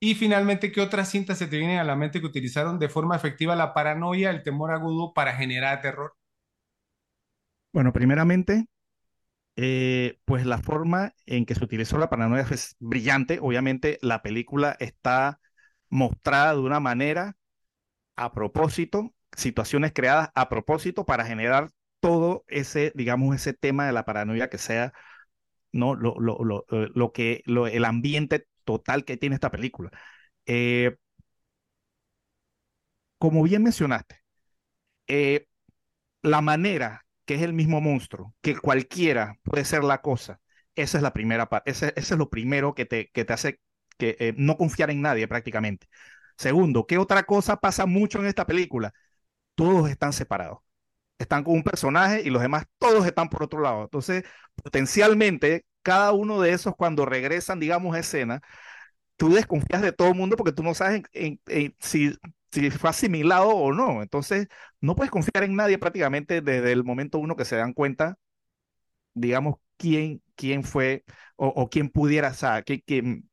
Y 0.00 0.14
finalmente, 0.14 0.72
¿qué 0.72 0.80
otras 0.80 1.10
cintas 1.10 1.38
se 1.38 1.46
te 1.46 1.58
vienen 1.58 1.78
a 1.78 1.84
la 1.84 1.96
mente 1.96 2.20
que 2.20 2.26
utilizaron 2.26 2.78
de 2.78 2.88
forma 2.88 3.16
efectiva 3.16 3.56
la 3.56 3.74
paranoia, 3.74 4.30
el 4.30 4.42
temor 4.42 4.72
agudo 4.72 5.12
para 5.14 5.34
generar 5.34 5.80
terror? 5.80 6.14
Bueno, 7.72 7.92
primeramente, 7.92 8.66
eh, 9.56 10.18
pues 10.24 10.46
la 10.46 10.58
forma 10.58 11.14
en 11.26 11.46
que 11.46 11.54
se 11.54 11.64
utilizó 11.64 11.98
la 11.98 12.10
paranoia 12.10 12.46
es 12.50 12.76
brillante. 12.80 13.38
Obviamente, 13.40 13.98
la 14.02 14.22
película 14.22 14.76
está 14.80 15.40
mostrada 15.88 16.54
de 16.54 16.60
una 16.60 16.80
manera 16.80 17.36
a 18.16 18.32
propósito 18.32 19.13
situaciones 19.36 19.92
creadas 19.92 20.30
a 20.34 20.48
propósito 20.48 21.04
para 21.06 21.24
generar 21.24 21.70
todo 22.00 22.44
ese, 22.48 22.92
digamos, 22.94 23.34
ese 23.34 23.54
tema 23.54 23.86
de 23.86 23.92
la 23.92 24.04
paranoia 24.04 24.50
que 24.50 24.58
sea, 24.58 24.92
¿no? 25.72 25.94
Lo, 25.94 26.16
lo, 26.20 26.38
lo, 26.44 26.66
eh, 26.70 26.90
lo 26.94 27.12
que, 27.12 27.42
el 27.46 27.84
ambiente 27.84 28.46
total 28.64 29.04
que 29.04 29.16
tiene 29.16 29.34
esta 29.36 29.50
película. 29.50 29.90
Eh, 30.46 30.96
como 33.18 33.42
bien 33.42 33.62
mencionaste, 33.62 34.22
eh, 35.08 35.46
la 36.22 36.40
manera 36.40 37.06
que 37.26 37.34
es 37.36 37.42
el 37.42 37.52
mismo 37.54 37.80
monstruo, 37.80 38.34
que 38.42 38.56
cualquiera 38.58 39.38
puede 39.44 39.64
ser 39.64 39.84
la 39.84 40.02
cosa, 40.02 40.40
esa 40.76 40.98
es 40.98 41.02
la 41.02 41.12
primera 41.12 41.48
parte, 41.48 41.70
ese, 41.72 41.94
ese, 41.96 42.14
es 42.14 42.18
lo 42.18 42.30
primero 42.30 42.74
que 42.74 42.86
te, 42.86 43.10
que 43.12 43.24
te 43.24 43.32
hace 43.32 43.60
que, 43.98 44.34
no 44.38 44.56
confiar 44.58 44.90
en 44.90 45.02
nadie 45.02 45.28
prácticamente. 45.28 45.88
Segundo, 46.36 46.86
¿qué 46.86 46.98
otra 46.98 47.24
cosa 47.24 47.58
pasa 47.60 47.86
mucho 47.86 48.20
en 48.20 48.26
esta 48.26 48.46
película? 48.46 48.92
Todos 49.54 49.90
están 49.90 50.12
separados. 50.12 50.58
Están 51.18 51.44
con 51.44 51.54
un 51.54 51.62
personaje 51.64 52.22
y 52.22 52.30
los 52.30 52.42
demás 52.42 52.66
todos 52.78 53.06
están 53.06 53.28
por 53.30 53.42
otro 53.44 53.60
lado. 53.60 53.84
Entonces, 53.84 54.24
potencialmente, 54.56 55.64
cada 55.82 56.12
uno 56.12 56.40
de 56.40 56.52
esos 56.52 56.74
cuando 56.76 57.06
regresan, 57.06 57.60
digamos, 57.60 57.94
a 57.96 58.00
escena, 58.00 58.42
tú 59.16 59.30
desconfías 59.30 59.82
de 59.82 59.92
todo 59.92 60.08
el 60.08 60.14
mundo 60.16 60.36
porque 60.36 60.52
tú 60.52 60.62
no 60.62 60.74
sabes 60.74 61.02
si, 61.78 62.14
si 62.52 62.70
fue 62.70 62.90
asimilado 62.90 63.50
o 63.50 63.72
no. 63.72 64.02
Entonces, 64.02 64.48
no 64.80 64.96
puedes 64.96 65.10
confiar 65.10 65.44
en 65.44 65.56
nadie 65.56 65.78
prácticamente 65.78 66.40
desde 66.42 66.72
el 66.72 66.84
momento 66.84 67.18
uno 67.18 67.36
que 67.36 67.44
se 67.44 67.56
dan 67.56 67.72
cuenta, 67.74 68.18
digamos, 69.14 69.56
quién, 69.76 70.22
quién 70.36 70.64
fue 70.64 71.04
o, 71.36 71.68
quién 71.68 71.88
pudiera, 71.90 72.28
o 72.30 72.34
sea, 72.34 72.64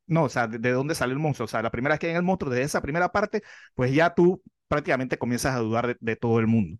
no, 0.07 0.23
o 0.23 0.29
sea, 0.29 0.47
de, 0.47 0.57
de, 0.59 0.71
dónde 0.71 0.95
salió 0.95 1.13
el 1.13 1.19
monstruo. 1.19 1.45
O 1.45 1.47
sea, 1.47 1.61
la 1.61 1.71
primera 1.71 1.93
vez 1.93 1.99
que 1.99 2.07
hay 2.07 2.15
el 2.15 2.23
monstruo, 2.23 2.51
desde 2.51 2.65
esa 2.65 2.81
primera 2.81 3.11
parte, 3.11 3.43
pues 3.75 3.93
ya 3.93 4.13
tú 4.13 4.41
prácticamente 4.71 5.17
comienzas 5.17 5.55
a 5.55 5.59
dudar 5.59 5.97
de, 5.99 6.15
todo 6.15 6.39
el 6.39 6.47
mundo. 6.47 6.79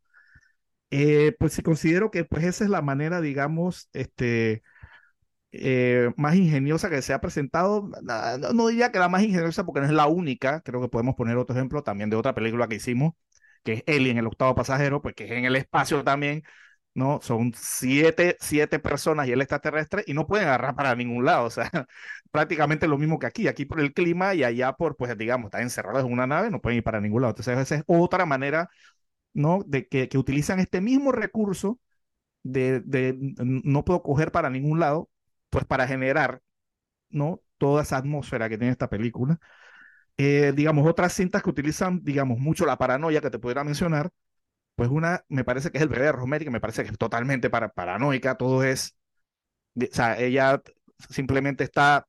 Eh, 0.92 1.36
pues 1.40 1.54
sí 1.54 1.62
considero 1.64 2.12
que 2.12 2.26
pues 2.26 2.44
esa 2.46 2.64
es 2.64 2.70
la 2.70 2.82
manera, 2.82 3.22
digamos, 3.22 3.90
este, 3.94 4.64
eh, 5.52 6.12
más 6.18 6.36
ingeniosa 6.36 6.90
que 6.90 7.02
se 7.02 7.14
ha 7.14 7.22
presentado. 7.22 7.90
No, 8.54 8.68
diría 8.68 8.92
que 8.92 9.00
la 9.00 9.10
más 9.10 9.24
ingeniosa 9.24 9.66
porque 9.66 9.82
no 9.82 9.88
es 9.88 9.94
la 9.94 10.08
única, 10.08 10.62
creo 10.62 10.82
que 10.82 10.90
podemos 10.90 11.16
poner 11.16 11.38
otro 11.38 11.56
ejemplo 11.56 11.84
también 11.84 12.10
de 12.10 12.18
otra 12.18 12.34
película 12.36 12.68
que 12.68 12.76
hicimos, 12.76 13.14
que 13.64 13.74
es 13.74 13.84
Alien, 13.88 14.18
el 14.18 14.28
octavo 14.28 14.56
pasajero, 14.56 15.02
pues 15.02 15.16
que 15.16 15.26
es 15.26 15.32
en 15.32 15.46
el 15.46 15.56
espacio 15.58 16.04
también, 16.04 16.44
¿no? 16.94 17.20
Son 17.22 17.54
siete, 17.56 18.38
siete 18.40 18.80
personas 18.80 19.28
y 19.28 19.32
el 19.32 19.42
extraterrestre 19.42 20.04
y 20.08 20.14
no 20.14 20.28
pueden 20.28 20.48
agarrar 20.48 20.76
para 20.76 20.96
ningún 20.96 21.26
lado, 21.26 21.46
o 21.46 21.50
sea, 21.50 21.70
prácticamente 22.32 22.88
lo 22.88 22.98
mismo 22.98 23.20
que 23.20 23.28
aquí, 23.28 23.48
aquí 23.48 23.66
por 23.66 23.80
el 23.80 23.94
clima 23.94 24.34
y 24.36 24.44
allá 24.44 24.74
por, 24.74 24.96
pues 24.98 25.18
digamos, 25.18 25.46
están 25.48 25.62
encerrados 25.64 26.06
en 26.06 26.12
una 26.12 26.28
nave, 26.28 26.50
no 26.52 26.62
pueden 26.62 26.78
ir 26.78 26.84
para 26.84 27.02
ningún 27.02 27.22
lado. 27.22 27.32
Entonces, 27.32 27.58
esa 27.58 27.76
es 27.76 27.84
otra 27.88 28.26
manera, 28.26 28.70
¿no? 29.34 29.64
De 29.68 29.88
que, 29.88 30.10
que 30.10 30.18
utilizan 30.18 30.60
este 30.60 30.82
mismo 30.82 31.12
recurso 31.12 31.80
de, 32.44 32.82
de, 32.82 33.16
no 33.40 33.86
puedo 33.86 34.04
coger 34.04 34.32
para 34.32 34.50
ningún 34.50 34.80
lado, 34.80 35.10
pues 35.50 35.66
para 35.66 35.88
generar, 35.88 36.42
¿no? 37.10 37.42
Toda 37.58 37.84
esa 37.84 37.98
atmósfera 37.98 38.50
que 38.50 38.58
tiene 38.58 38.72
esta 38.72 38.90
película. 38.90 39.40
Eh, 40.18 40.54
digamos, 40.56 40.88
otras 40.88 41.14
cintas 41.14 41.42
que 41.44 41.50
utilizan, 41.50 42.02
digamos, 42.04 42.40
mucho 42.40 42.66
la 42.66 42.78
paranoia 42.78 43.22
que 43.22 43.30
te 43.32 43.40
pudiera 43.40 43.64
mencionar, 43.64 44.12
pues 44.76 44.90
una, 44.90 45.24
me 45.30 45.44
parece 45.44 45.72
que 45.72 45.78
es 45.78 45.84
el 45.84 45.90
bebé 45.90 46.06
de 46.06 46.12
Rosemary, 46.14 46.46
que 46.46 46.52
me 46.52 46.62
parece 46.62 46.84
que 46.84 46.92
es 46.92 46.98
totalmente 46.98 47.50
para, 47.50 47.70
paranoica, 47.70 48.36
todo 48.38 48.64
es, 48.64 48.96
o 49.78 49.86
sea, 49.92 50.20
ella 50.20 50.62
simplemente 51.10 51.64
está, 51.64 52.08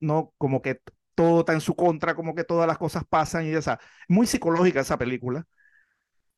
no, 0.00 0.32
como 0.38 0.62
que 0.62 0.80
todo 1.14 1.40
está 1.40 1.52
en 1.52 1.60
su 1.60 1.74
contra, 1.76 2.14
como 2.14 2.34
que 2.34 2.44
todas 2.44 2.66
las 2.66 2.78
cosas 2.78 3.04
pasan, 3.08 3.46
y 3.46 3.50
esa, 3.50 3.78
muy 4.08 4.26
psicológica 4.26 4.80
esa 4.80 4.98
película. 4.98 5.46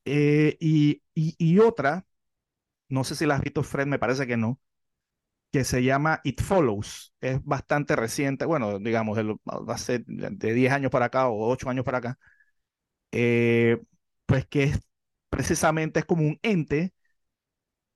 Eh, 0.05 0.57
y, 0.61 1.03
y, 1.15 1.59
otra, 1.61 2.05
no 2.89 3.05
sé 3.05 3.17
si 3.17 3.27
la 3.27 3.37
has 3.37 3.43
visto, 3.43 3.63
Fred, 3.65 3.87
me 3.87 3.99
parece 3.99 4.27
que 4.27 4.37
no, 4.37 4.61
que 5.53 5.65
se 5.65 5.83
llama 5.85 6.21
It 6.25 6.43
Follows. 6.43 7.15
Es 7.21 7.45
bastante 7.45 7.97
reciente, 7.97 8.47
bueno, 8.47 8.79
digamos, 8.79 9.19
hace 9.69 10.05
de 10.07 10.55
10 10.55 10.73
años 10.73 10.91
para 10.91 11.07
acá 11.07 11.29
o 11.29 11.51
8 11.51 11.71
años 11.71 11.85
para 11.85 11.99
acá. 11.99 12.19
Eh, 13.13 13.81
pues 14.27 14.47
que 14.47 14.65
es 14.65 14.81
precisamente 15.33 16.01
es 16.01 16.07
como 16.07 16.25
un 16.25 16.39
ente 16.43 16.93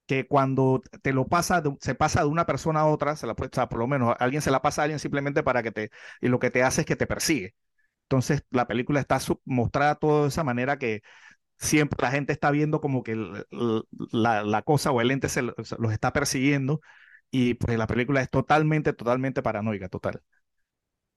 que 0.06 0.26
cuando 0.26 0.82
te 1.02 1.12
lo 1.12 1.26
pasa, 1.26 1.62
se 1.80 1.94
pasa 1.94 2.20
de 2.20 2.28
una 2.28 2.46
persona 2.46 2.80
a 2.80 2.86
otra, 2.86 3.16
se 3.16 3.26
la, 3.26 3.32
o 3.32 3.48
sea, 3.52 3.68
por 3.68 3.78
lo 3.80 3.88
menos 3.88 4.14
alguien 4.20 4.40
se 4.42 4.50
la 4.52 4.62
pasa 4.62 4.82
a 4.82 4.84
alguien 4.84 5.00
simplemente 5.00 5.42
para 5.42 5.62
que 5.62 5.72
te, 5.72 5.90
y 6.20 6.28
lo 6.28 6.38
que 6.38 6.50
te 6.50 6.62
hace 6.62 6.82
es 6.82 6.86
que 6.86 6.96
te 6.96 7.06
persigue. 7.06 7.54
Entonces 8.04 8.44
la 8.50 8.68
película 8.68 9.00
está 9.00 9.18
mostrada 9.44 9.96
todo 9.96 10.22
de 10.22 10.28
esa 10.28 10.44
manera 10.44 10.78
que 10.78 11.02
siempre 11.58 11.98
la 12.02 12.12
gente 12.12 12.32
está 12.32 12.50
viendo 12.52 12.80
como 12.80 13.02
que 13.02 13.16
la, 14.12 14.44
la 14.44 14.62
cosa 14.62 14.92
o 14.92 15.00
el 15.00 15.10
ente 15.10 15.28
se, 15.28 15.42
los 15.42 15.92
está 15.92 16.12
persiguiendo 16.12 16.80
y 17.30 17.54
pues 17.54 17.76
la 17.76 17.88
película 17.88 18.22
es 18.22 18.30
totalmente, 18.30 18.92
totalmente 18.92 19.42
paranoica, 19.42 19.88
total. 19.88 20.22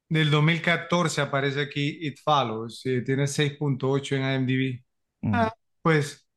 Del 0.08 0.32
2014 0.32 1.22
aparece 1.22 1.62
aquí 1.62 2.00
It 2.02 2.18
Follows, 2.24 2.84
eh, 2.88 3.04
tiene 3.06 3.28
6.8 3.28 4.16
en 4.16 4.24
IMDb. 4.24 4.84
Ah, 5.32 5.54
pues 5.90 6.28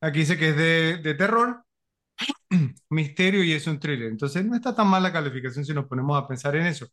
aquí 0.00 0.20
dice 0.20 0.38
que 0.38 0.50
es 0.50 0.56
de, 0.56 0.98
de 0.98 1.14
terror, 1.14 1.64
misterio 2.90 3.44
y 3.44 3.52
es 3.52 3.66
un 3.66 3.80
thriller. 3.80 4.08
Entonces 4.10 4.44
no 4.44 4.56
está 4.56 4.74
tan 4.74 4.88
mal 4.88 5.02
la 5.02 5.12
calificación 5.12 5.64
si 5.64 5.74
nos 5.74 5.86
ponemos 5.86 6.18
a 6.22 6.28
pensar 6.28 6.56
en 6.56 6.66
eso. 6.66 6.86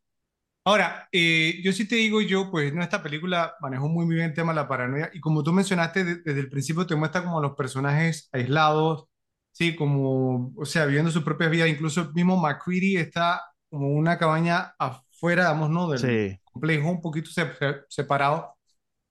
Ahora, 0.66 1.10
eh, 1.12 1.62
yo 1.64 1.74
sí 1.74 1.88
te 1.88 1.96
digo 1.96 2.22
yo, 2.22 2.52
pues 2.52 2.74
no, 2.74 2.84
esta 2.84 3.04
película 3.04 3.56
manejó 3.62 3.90
muy, 3.90 4.06
muy 4.06 4.16
bien 4.16 4.28
el 4.30 4.34
tema 4.36 4.52
de 4.54 4.58
la 4.58 4.68
paranoia 4.68 5.10
y 5.14 5.20
como 5.22 5.44
tú 5.44 5.54
mencionaste 5.54 6.04
de- 6.06 6.16
desde 6.24 6.42
el 6.42 6.50
principio 6.50 6.88
te 6.88 6.96
muestra 6.96 7.24
como 7.24 7.42
los 7.42 7.56
personajes 7.56 8.30
aislados, 8.34 9.06
sí, 9.52 9.76
como, 9.76 10.54
o 10.58 10.66
sea, 10.66 10.86
viviendo 10.86 11.12
sus 11.12 11.24
propias 11.24 11.52
vidas, 11.52 11.70
incluso 11.70 12.02
el 12.02 12.14
mismo 12.14 12.38
McCready 12.38 12.98
está 12.98 13.42
como 13.70 13.90
una 13.90 14.18
cabaña 14.20 14.76
afuera, 14.80 15.44
digamos, 15.46 15.70
¿no? 15.72 15.90
Del 15.90 16.12
sí, 16.12 16.40
complejo, 16.46 16.90
un 16.92 17.02
poquito 17.02 17.32
se- 17.32 17.54
se- 17.56 17.82
separado. 17.90 18.56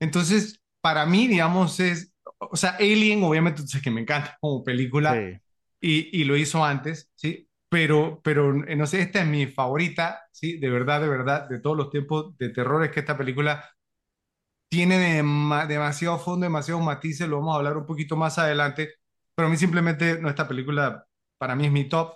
Entonces, 0.00 0.60
para 0.80 1.06
mí, 1.06 1.26
digamos, 1.28 1.80
es, 1.80 2.12
o 2.38 2.56
sea, 2.56 2.70
Alien, 2.78 3.22
obviamente, 3.24 3.66
sabes 3.66 3.82
que 3.84 3.90
me 3.90 4.00
encanta 4.02 4.36
como 4.40 4.64
película 4.64 5.28
sí, 5.30 5.40
y, 5.80 6.20
y 6.20 6.24
lo 6.24 6.36
hizo 6.36 6.64
antes, 6.64 7.10
¿sí? 7.14 7.48
Pero, 7.68 8.20
pero 8.24 8.64
eh, 8.66 8.76
no 8.76 8.86
sé, 8.86 9.00
esta 9.02 9.20
es 9.22 9.26
mi 9.28 9.46
favorita, 9.46 10.22
¿sí? 10.32 10.58
De 10.58 10.70
verdad, 10.70 11.00
de 11.02 11.08
verdad, 11.08 11.48
de 11.48 11.60
todos 11.60 11.76
los 11.76 11.90
tiempos 11.90 12.36
de 12.38 12.50
terror, 12.50 12.84
es 12.84 12.90
que 12.92 13.00
esta 13.00 13.16
película 13.18 13.64
tiene 14.68 14.98
dema- 15.22 15.66
demasiado 15.66 16.18
fondo, 16.18 16.44
demasiados 16.44 16.82
matices, 16.84 17.28
lo 17.28 17.38
vamos 17.38 17.54
a 17.54 17.58
hablar 17.58 17.76
un 17.76 17.86
poquito 17.86 18.16
más 18.16 18.38
adelante, 18.38 18.94
pero 19.34 19.48
a 19.48 19.50
mí 19.50 19.56
simplemente, 19.56 20.20
no, 20.20 20.28
esta 20.28 20.48
película 20.48 21.04
para 21.38 21.54
mí 21.56 21.66
es 21.66 21.72
mi 21.72 21.88
top, 21.88 22.14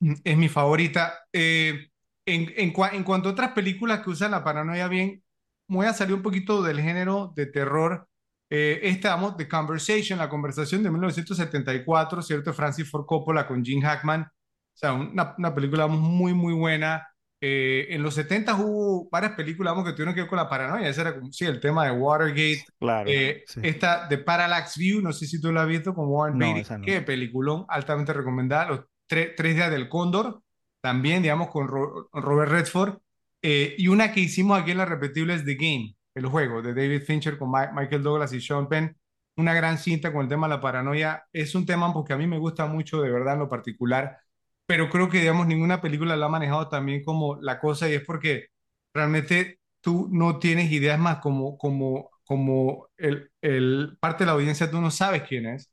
mm, 0.00 0.14
es 0.24 0.36
mi 0.38 0.48
favorita. 0.48 1.18
Eh, 1.32 1.88
en, 2.26 2.52
en, 2.56 2.72
cua- 2.72 2.94
en 2.94 3.04
cuanto 3.04 3.28
a 3.28 3.32
otras 3.32 3.52
películas 3.52 4.00
que 4.02 4.10
usan 4.10 4.30
la 4.32 4.44
paranoia 4.44 4.88
bien, 4.88 5.22
voy 5.68 5.86
a 5.86 5.92
salir 5.94 6.14
un 6.14 6.22
poquito 6.22 6.62
del 6.62 6.80
género 6.80 7.32
de 7.36 7.46
terror. 7.46 8.08
Eh, 8.50 8.80
esta, 8.82 9.10
vamos, 9.14 9.36
The 9.36 9.48
Conversation, 9.48 10.18
la 10.18 10.28
conversación 10.28 10.82
de 10.82 10.90
1974, 10.90 12.22
¿cierto? 12.22 12.52
Francis 12.52 12.90
Ford 12.90 13.06
Coppola 13.06 13.46
con 13.46 13.64
Gene 13.64 13.82
Hackman. 13.82 14.22
O 14.22 14.28
sea, 14.74 14.92
una, 14.94 15.34
una 15.38 15.54
película 15.54 15.86
muy, 15.86 16.34
muy 16.34 16.52
buena. 16.54 17.06
Eh, 17.42 17.86
en 17.94 18.02
los 18.02 18.14
70 18.14 18.54
hubo 18.56 19.08
varias 19.10 19.32
películas 19.32 19.72
vamos, 19.72 19.86
que 19.88 19.92
tuvieron 19.94 20.14
que 20.14 20.20
ver 20.22 20.28
con 20.28 20.36
la 20.38 20.48
paranoia. 20.48 20.88
Ese 20.88 21.00
era 21.00 21.14
como, 21.18 21.32
sí, 21.32 21.44
el 21.46 21.60
tema 21.60 21.84
de 21.86 21.92
Watergate. 21.92 22.64
claro, 22.78 23.08
Eh, 23.10 23.44
sí. 23.46 23.60
esta 23.62 24.06
de 24.08 24.18
Parallax 24.18 24.76
View, 24.76 25.00
no 25.00 25.12
sé 25.12 25.26
si 25.26 25.40
tú 25.40 25.50
la 25.52 25.62
has 25.62 25.68
visto 25.68 25.94
con 25.94 26.08
Warren 26.08 26.36
No, 26.38 26.46
Beatty. 26.46 26.60
esa 26.60 26.76
no. 26.78 26.84
Qué 26.84 27.00
peliculón, 27.02 27.64
altamente 27.68 28.12
recomendada. 28.12 28.66
Los 28.68 28.80
tre- 29.08 29.32
tres 29.36 29.54
días 29.54 29.70
del 29.70 29.88
Cóndor, 29.88 30.42
también, 30.82 31.22
digamos, 31.22 31.48
con 31.50 31.68
Ro- 31.68 32.08
Robert 32.12 32.50
Redford. 32.50 32.98
Eh, 33.42 33.74
y 33.78 33.88
una 33.88 34.12
que 34.12 34.20
hicimos 34.20 34.60
aquí 34.60 34.72
en 34.72 34.78
la 34.78 34.84
repetible 34.84 35.32
es 35.34 35.44
The 35.46 35.54
Game, 35.54 35.94
el 36.14 36.26
juego 36.26 36.62
de 36.62 36.74
David 36.74 37.02
Fincher 37.04 37.38
con 37.38 37.50
Michael 37.50 38.02
Douglas 38.02 38.32
y 38.32 38.40
Sean 38.40 38.68
Penn. 38.68 38.96
Una 39.36 39.54
gran 39.54 39.78
cinta 39.78 40.12
con 40.12 40.22
el 40.22 40.28
tema 40.28 40.46
de 40.48 40.54
la 40.56 40.60
paranoia. 40.60 41.24
Es 41.32 41.54
un 41.54 41.64
tema 41.66 41.92
porque 41.92 42.12
a 42.12 42.16
mí 42.18 42.26
me 42.26 42.38
gusta 42.38 42.66
mucho, 42.66 43.00
de 43.02 43.10
verdad, 43.10 43.34
en 43.34 43.40
lo 43.40 43.48
particular 43.48 44.18
pero 44.66 44.88
creo 44.88 45.08
que, 45.08 45.18
digamos, 45.18 45.46
ninguna 45.46 45.80
película 45.80 46.16
la 46.16 46.26
ha 46.26 46.28
manejado 46.28 46.68
también 46.68 47.02
como 47.04 47.36
la 47.42 47.58
cosa 47.58 47.88
y 47.88 47.94
es 47.94 48.04
porque 48.04 48.46
realmente 48.94 49.58
tú 49.80 50.08
no 50.12 50.38
tienes 50.38 50.70
ideas 50.70 50.98
más 50.98 51.18
como, 51.18 51.58
como, 51.58 52.10
como 52.24 52.88
el, 52.96 53.30
el 53.42 53.96
parte 54.00 54.22
de 54.24 54.26
la 54.26 54.32
audiencia, 54.32 54.70
tú 54.70 54.80
no 54.80 54.90
sabes 54.92 55.22
quién 55.24 55.46
es, 55.46 55.72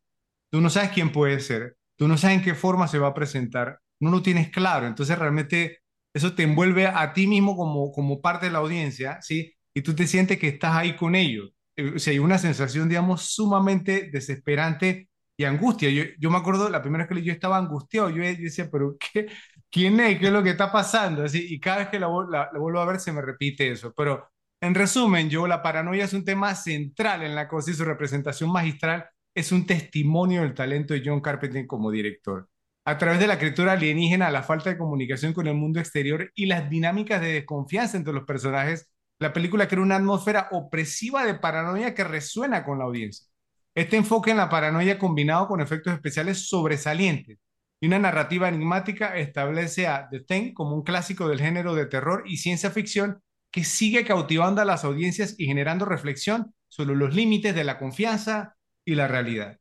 tú 0.49 0.61
no 0.61 0.69
sabes 0.69 0.91
quién 0.91 1.11
puede 1.11 1.39
ser, 1.39 1.77
tú 1.95 2.07
no 2.07 2.17
sabes 2.17 2.37
en 2.37 2.43
qué 2.43 2.55
forma 2.55 2.87
se 2.87 2.97
va 2.99 3.09
a 3.09 3.13
presentar, 3.13 3.79
no 3.99 4.09
lo 4.11 4.21
tienes 4.23 4.49
claro, 4.51 4.87
entonces 4.87 5.17
realmente 5.19 5.79
eso 6.13 6.33
te 6.35 6.43
envuelve 6.43 6.87
a 6.87 7.13
ti 7.13 7.27
mismo 7.27 7.55
como, 7.55 7.91
como 7.91 8.21
parte 8.21 8.47
de 8.47 8.51
la 8.51 8.59
audiencia, 8.59 9.21
¿sí? 9.21 9.53
Y 9.77 9.81
tú 9.81 9.95
te 9.95 10.07
sientes 10.07 10.37
que 10.39 10.47
estás 10.49 10.75
ahí 10.75 10.95
con 10.95 11.15
ellos. 11.15 11.51
Eh, 11.75 11.93
O 11.95 11.99
sea, 11.99 12.11
hay 12.13 12.19
una 12.19 12.37
sensación, 12.37 12.89
digamos, 12.89 13.23
sumamente 13.33 14.09
desesperante 14.11 15.09
y 15.37 15.43
angustia. 15.45 15.89
Yo, 15.91 16.03
yo 16.19 16.29
me 16.31 16.37
acuerdo 16.37 16.69
la 16.69 16.81
primera 16.81 17.05
vez 17.05 17.17
que 17.19 17.23
yo 17.23 17.33
estaba 17.33 17.57
angustiado, 17.57 18.09
yo, 18.09 18.17
yo 18.23 18.23
decía, 18.43 18.69
pero 18.71 18.97
qué, 18.99 19.27
¿quién 19.69 19.99
es? 19.99 20.19
¿Qué 20.19 20.27
es 20.27 20.31
lo 20.33 20.43
que 20.43 20.51
está 20.51 20.71
pasando? 20.71 21.23
Así, 21.23 21.45
y 21.53 21.59
cada 21.59 21.77
vez 21.79 21.87
que 21.89 21.99
la, 21.99 22.07
la- 22.29 22.49
la 22.51 22.59
vuelvo 22.59 22.79
a 22.79 22.85
ver 22.85 22.99
se 22.99 23.11
me 23.11 23.21
repite 23.21 23.69
eso. 23.71 23.93
Pero 23.95 24.27
en 24.61 24.73
resumen, 24.75 25.29
yo, 25.29 25.45
la 25.47 25.61
paranoia 25.61 26.05
es 26.05 26.13
un 26.13 26.25
tema 26.25 26.55
central 26.55 27.23
en 27.23 27.35
la 27.35 27.47
cosa 27.47 27.71
y 27.71 27.73
su 27.75 27.85
representación 27.85 28.51
magistral 28.51 29.05
es 29.35 29.51
un 29.51 29.65
testimonio 29.67 30.41
del 30.41 30.53
talento 30.55 30.93
de 30.93 31.03
John 31.05 31.21
Carpenter 31.21 31.67
como 31.67 31.91
director. 31.91 32.49
A 32.85 32.97
través 32.97 33.19
de 33.19 33.27
la 33.27 33.37
criatura 33.37 33.73
alienígena, 33.73 34.31
la 34.31 34.41
falta 34.43 34.69
de 34.69 34.77
comunicación 34.77 35.33
con 35.33 35.45
el 35.47 35.53
mundo 35.55 35.79
exterior 35.79 36.31
y 36.35 36.45
las 36.47 36.69
dinámicas 36.69 37.21
de 37.21 37.33
desconfianza 37.33 37.97
entre 37.97 38.13
los 38.13 38.23
personajes, 38.25 38.89
la 39.19 39.33
película 39.33 39.67
crea 39.67 39.81
una 39.81 39.95
atmósfera 39.95 40.49
opresiva 40.51 41.25
de 41.25 41.35
paranoia 41.35 41.95
que 41.95 42.03
resuena 42.03 42.63
con 42.63 42.79
la 42.79 42.85
audiencia. 42.85 43.27
Este 43.75 43.97
enfoque 43.97 44.31
en 44.31 44.37
la 44.37 44.49
paranoia 44.49 44.99
combinado 44.99 45.47
con 45.47 45.61
efectos 45.61 45.93
especiales 45.93 46.47
sobresalientes 46.49 47.39
y 47.79 47.87
una 47.87 47.99
narrativa 47.99 48.49
enigmática 48.49 49.17
establece 49.17 49.87
a 49.87 50.07
The 50.09 50.21
Thing 50.21 50.53
como 50.53 50.75
un 50.75 50.83
clásico 50.83 51.27
del 51.27 51.39
género 51.39 51.75
de 51.75 51.85
terror 51.85 52.23
y 52.25 52.37
ciencia 52.37 52.71
ficción 52.71 53.21
que 53.51 53.63
sigue 53.63 54.03
cautivando 54.03 54.61
a 54.61 54.65
las 54.65 54.83
audiencias 54.83 55.35
y 55.37 55.45
generando 55.45 55.85
reflexión 55.85 56.53
sobre 56.67 56.95
los 56.95 57.13
límites 57.15 57.55
de 57.55 57.63
la 57.63 57.77
confianza 57.77 58.55
y 58.85 58.95
la 58.95 59.07
realidad. 59.07 59.59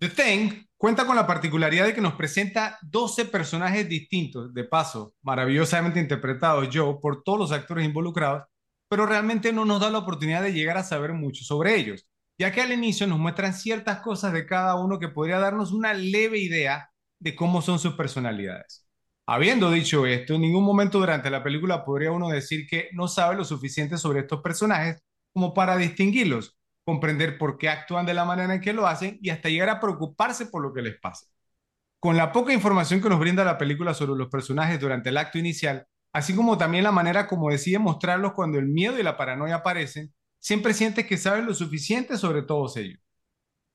The 0.00 0.08
Thing 0.10 0.67
cuenta 0.78 1.06
con 1.06 1.16
la 1.16 1.26
particularidad 1.26 1.86
de 1.86 1.94
que 1.94 2.00
nos 2.00 2.14
presenta 2.14 2.78
12 2.82 3.26
personajes 3.26 3.88
distintos, 3.88 4.54
de 4.54 4.64
paso, 4.64 5.14
maravillosamente 5.22 6.00
interpretados 6.00 6.70
yo 6.70 7.00
por 7.00 7.22
todos 7.24 7.38
los 7.38 7.52
actores 7.52 7.84
involucrados, 7.84 8.44
pero 8.88 9.04
realmente 9.04 9.52
no 9.52 9.64
nos 9.64 9.80
da 9.80 9.90
la 9.90 9.98
oportunidad 9.98 10.42
de 10.42 10.52
llegar 10.52 10.78
a 10.78 10.84
saber 10.84 11.12
mucho 11.12 11.44
sobre 11.44 11.76
ellos, 11.76 12.06
ya 12.38 12.52
que 12.52 12.62
al 12.62 12.72
inicio 12.72 13.06
nos 13.06 13.18
muestran 13.18 13.52
ciertas 13.52 14.00
cosas 14.00 14.32
de 14.32 14.46
cada 14.46 14.76
uno 14.76 14.98
que 14.98 15.08
podría 15.08 15.40
darnos 15.40 15.72
una 15.72 15.92
leve 15.92 16.38
idea 16.38 16.90
de 17.18 17.34
cómo 17.34 17.60
son 17.60 17.80
sus 17.80 17.94
personalidades. 17.94 18.86
Habiendo 19.26 19.70
dicho 19.70 20.06
esto, 20.06 20.34
en 20.34 20.42
ningún 20.42 20.64
momento 20.64 21.00
durante 21.00 21.28
la 21.28 21.42
película 21.42 21.84
podría 21.84 22.12
uno 22.12 22.28
decir 22.28 22.66
que 22.66 22.88
no 22.92 23.08
sabe 23.08 23.36
lo 23.36 23.44
suficiente 23.44 23.98
sobre 23.98 24.20
estos 24.20 24.40
personajes 24.40 25.02
como 25.34 25.52
para 25.52 25.76
distinguirlos 25.76 26.57
comprender 26.88 27.36
por 27.36 27.58
qué 27.58 27.68
actúan 27.68 28.06
de 28.06 28.14
la 28.14 28.24
manera 28.24 28.54
en 28.54 28.62
que 28.62 28.72
lo 28.72 28.86
hacen 28.86 29.18
y 29.20 29.28
hasta 29.28 29.50
llegar 29.50 29.68
a 29.68 29.78
preocuparse 29.78 30.46
por 30.46 30.62
lo 30.62 30.72
que 30.72 30.80
les 30.80 30.98
pasa. 30.98 31.26
Con 32.00 32.16
la 32.16 32.32
poca 32.32 32.54
información 32.54 33.02
que 33.02 33.10
nos 33.10 33.18
brinda 33.20 33.44
la 33.44 33.58
película 33.58 33.92
sobre 33.92 34.18
los 34.18 34.30
personajes 34.30 34.80
durante 34.80 35.10
el 35.10 35.18
acto 35.18 35.36
inicial, 35.36 35.86
así 36.14 36.34
como 36.34 36.56
también 36.56 36.84
la 36.84 36.90
manera 36.90 37.26
como 37.26 37.50
decide 37.50 37.78
mostrarlos 37.78 38.32
cuando 38.32 38.58
el 38.58 38.68
miedo 38.68 38.98
y 38.98 39.02
la 39.02 39.18
paranoia 39.18 39.56
aparecen, 39.56 40.14
siempre 40.38 40.72
sientes 40.72 41.04
que 41.04 41.18
sabes 41.18 41.44
lo 41.44 41.52
suficiente 41.52 42.16
sobre 42.16 42.40
todos 42.40 42.78
ellos. 42.78 42.98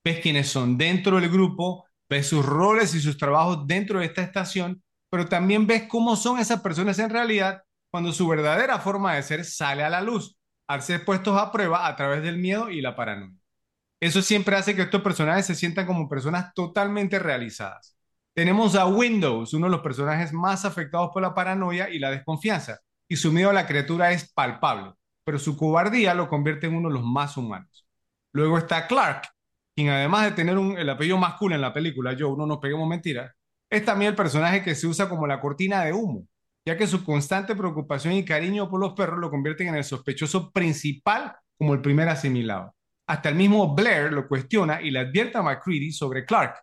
Ves 0.02 0.18
quiénes 0.18 0.48
son 0.48 0.76
dentro 0.76 1.20
del 1.20 1.30
grupo, 1.30 1.84
ves 2.10 2.26
sus 2.26 2.44
roles 2.44 2.96
y 2.96 3.00
sus 3.00 3.16
trabajos 3.16 3.64
dentro 3.64 4.00
de 4.00 4.06
esta 4.06 4.22
estación, 4.22 4.82
pero 5.08 5.28
también 5.28 5.68
ves 5.68 5.84
cómo 5.88 6.16
son 6.16 6.40
esas 6.40 6.62
personas 6.62 6.98
en 6.98 7.10
realidad 7.10 7.62
cuando 7.92 8.12
su 8.12 8.26
verdadera 8.26 8.80
forma 8.80 9.14
de 9.14 9.22
ser 9.22 9.44
sale 9.44 9.84
a 9.84 9.88
la 9.88 10.00
luz 10.00 10.36
al 10.66 10.82
ser 10.82 11.04
puestos 11.04 11.38
a 11.38 11.52
prueba 11.52 11.86
a 11.86 11.96
través 11.96 12.22
del 12.22 12.38
miedo 12.38 12.70
y 12.70 12.80
la 12.80 12.96
paranoia. 12.96 13.34
Eso 14.00 14.22
siempre 14.22 14.56
hace 14.56 14.74
que 14.76 14.82
estos 14.82 15.02
personajes 15.02 15.46
se 15.46 15.54
sientan 15.54 15.86
como 15.86 16.08
personas 16.08 16.52
totalmente 16.54 17.18
realizadas. 17.18 17.96
Tenemos 18.34 18.74
a 18.74 18.86
Windows, 18.86 19.54
uno 19.54 19.66
de 19.66 19.72
los 19.72 19.80
personajes 19.80 20.32
más 20.32 20.64
afectados 20.64 21.10
por 21.12 21.22
la 21.22 21.34
paranoia 21.34 21.88
y 21.88 21.98
la 21.98 22.10
desconfianza, 22.10 22.80
y 23.08 23.16
su 23.16 23.32
miedo 23.32 23.50
a 23.50 23.54
la 23.54 23.66
criatura 23.66 24.12
es 24.12 24.32
palpable, 24.32 24.92
pero 25.24 25.38
su 25.38 25.56
cobardía 25.56 26.14
lo 26.14 26.28
convierte 26.28 26.66
en 26.66 26.74
uno 26.74 26.88
de 26.88 26.94
los 26.94 27.04
más 27.04 27.36
humanos. 27.36 27.86
Luego 28.32 28.58
está 28.58 28.86
Clark, 28.88 29.28
quien 29.74 29.88
además 29.90 30.24
de 30.24 30.32
tener 30.32 30.58
un, 30.58 30.76
el 30.76 30.90
apellido 30.90 31.16
más 31.16 31.34
cool 31.34 31.52
en 31.52 31.60
la 31.60 31.72
película, 31.72 32.16
Joe, 32.18 32.36
no 32.36 32.46
nos 32.46 32.58
peguemos 32.58 32.88
mentiras, 32.88 33.32
es 33.70 33.84
también 33.84 34.10
el 34.10 34.16
personaje 34.16 34.62
que 34.62 34.74
se 34.74 34.86
usa 34.86 35.08
como 35.08 35.26
la 35.26 35.40
cortina 35.40 35.84
de 35.84 35.92
humo 35.92 36.26
ya 36.64 36.76
que 36.76 36.86
su 36.86 37.04
constante 37.04 37.54
preocupación 37.54 38.14
y 38.14 38.24
cariño 38.24 38.68
por 38.68 38.80
los 38.80 38.94
perros 38.94 39.20
lo 39.20 39.30
convierten 39.30 39.68
en 39.68 39.76
el 39.76 39.84
sospechoso 39.84 40.50
principal 40.50 41.36
como 41.58 41.74
el 41.74 41.80
primer 41.80 42.08
asimilado. 42.08 42.74
Hasta 43.06 43.28
el 43.28 43.34
mismo 43.34 43.74
Blair 43.74 44.12
lo 44.12 44.26
cuestiona 44.26 44.80
y 44.80 44.90
le 44.90 45.00
advierte 45.00 45.36
a 45.36 45.42
McCready 45.42 45.92
sobre 45.92 46.24
Clark. 46.24 46.56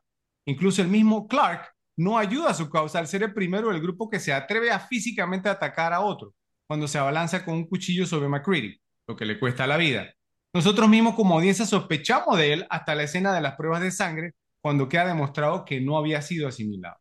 Incluso 0.46 0.82
el 0.82 0.88
mismo 0.88 1.28
Clark 1.28 1.72
no 1.98 2.18
ayuda 2.18 2.50
a 2.50 2.54
su 2.54 2.70
causa 2.70 2.98
al 2.98 3.08
ser 3.08 3.24
el 3.24 3.34
primero 3.34 3.70
del 3.70 3.82
grupo 3.82 4.10
que 4.10 4.20
se 4.20 4.34
atreve 4.34 4.72
a 4.72 4.80
físicamente 4.80 5.50
atacar 5.50 5.94
a 5.94 6.02
otro 6.02 6.34
cuando 6.66 6.88
se 6.88 6.98
abalanza 6.98 7.44
con 7.44 7.56
un 7.56 7.68
cuchillo 7.68 8.06
sobre 8.06 8.30
McCready, 8.30 8.80
lo 9.06 9.16
que 9.16 9.26
le 9.26 9.38
cuesta 9.40 9.68
la 9.68 9.78
vida. 9.78 10.10
Nosotros 10.54 10.90
mismos 10.90 11.16
como 11.16 11.36
audiencia 11.36 11.66
sospechamos 11.66 12.38
de 12.38 12.54
él 12.54 12.68
hasta 12.70 12.96
la 12.96 13.04
escena 13.04 13.34
de 13.34 13.42
las 13.42 13.56
pruebas 13.56 13.82
de 13.82 13.92
sangre 13.92 14.34
cuando 14.62 14.90
queda 14.90 15.06
demostrado 15.06 15.66
que 15.66 15.80
no 15.82 15.98
había 15.98 16.22
sido 16.22 16.48
asimilado. 16.48 17.01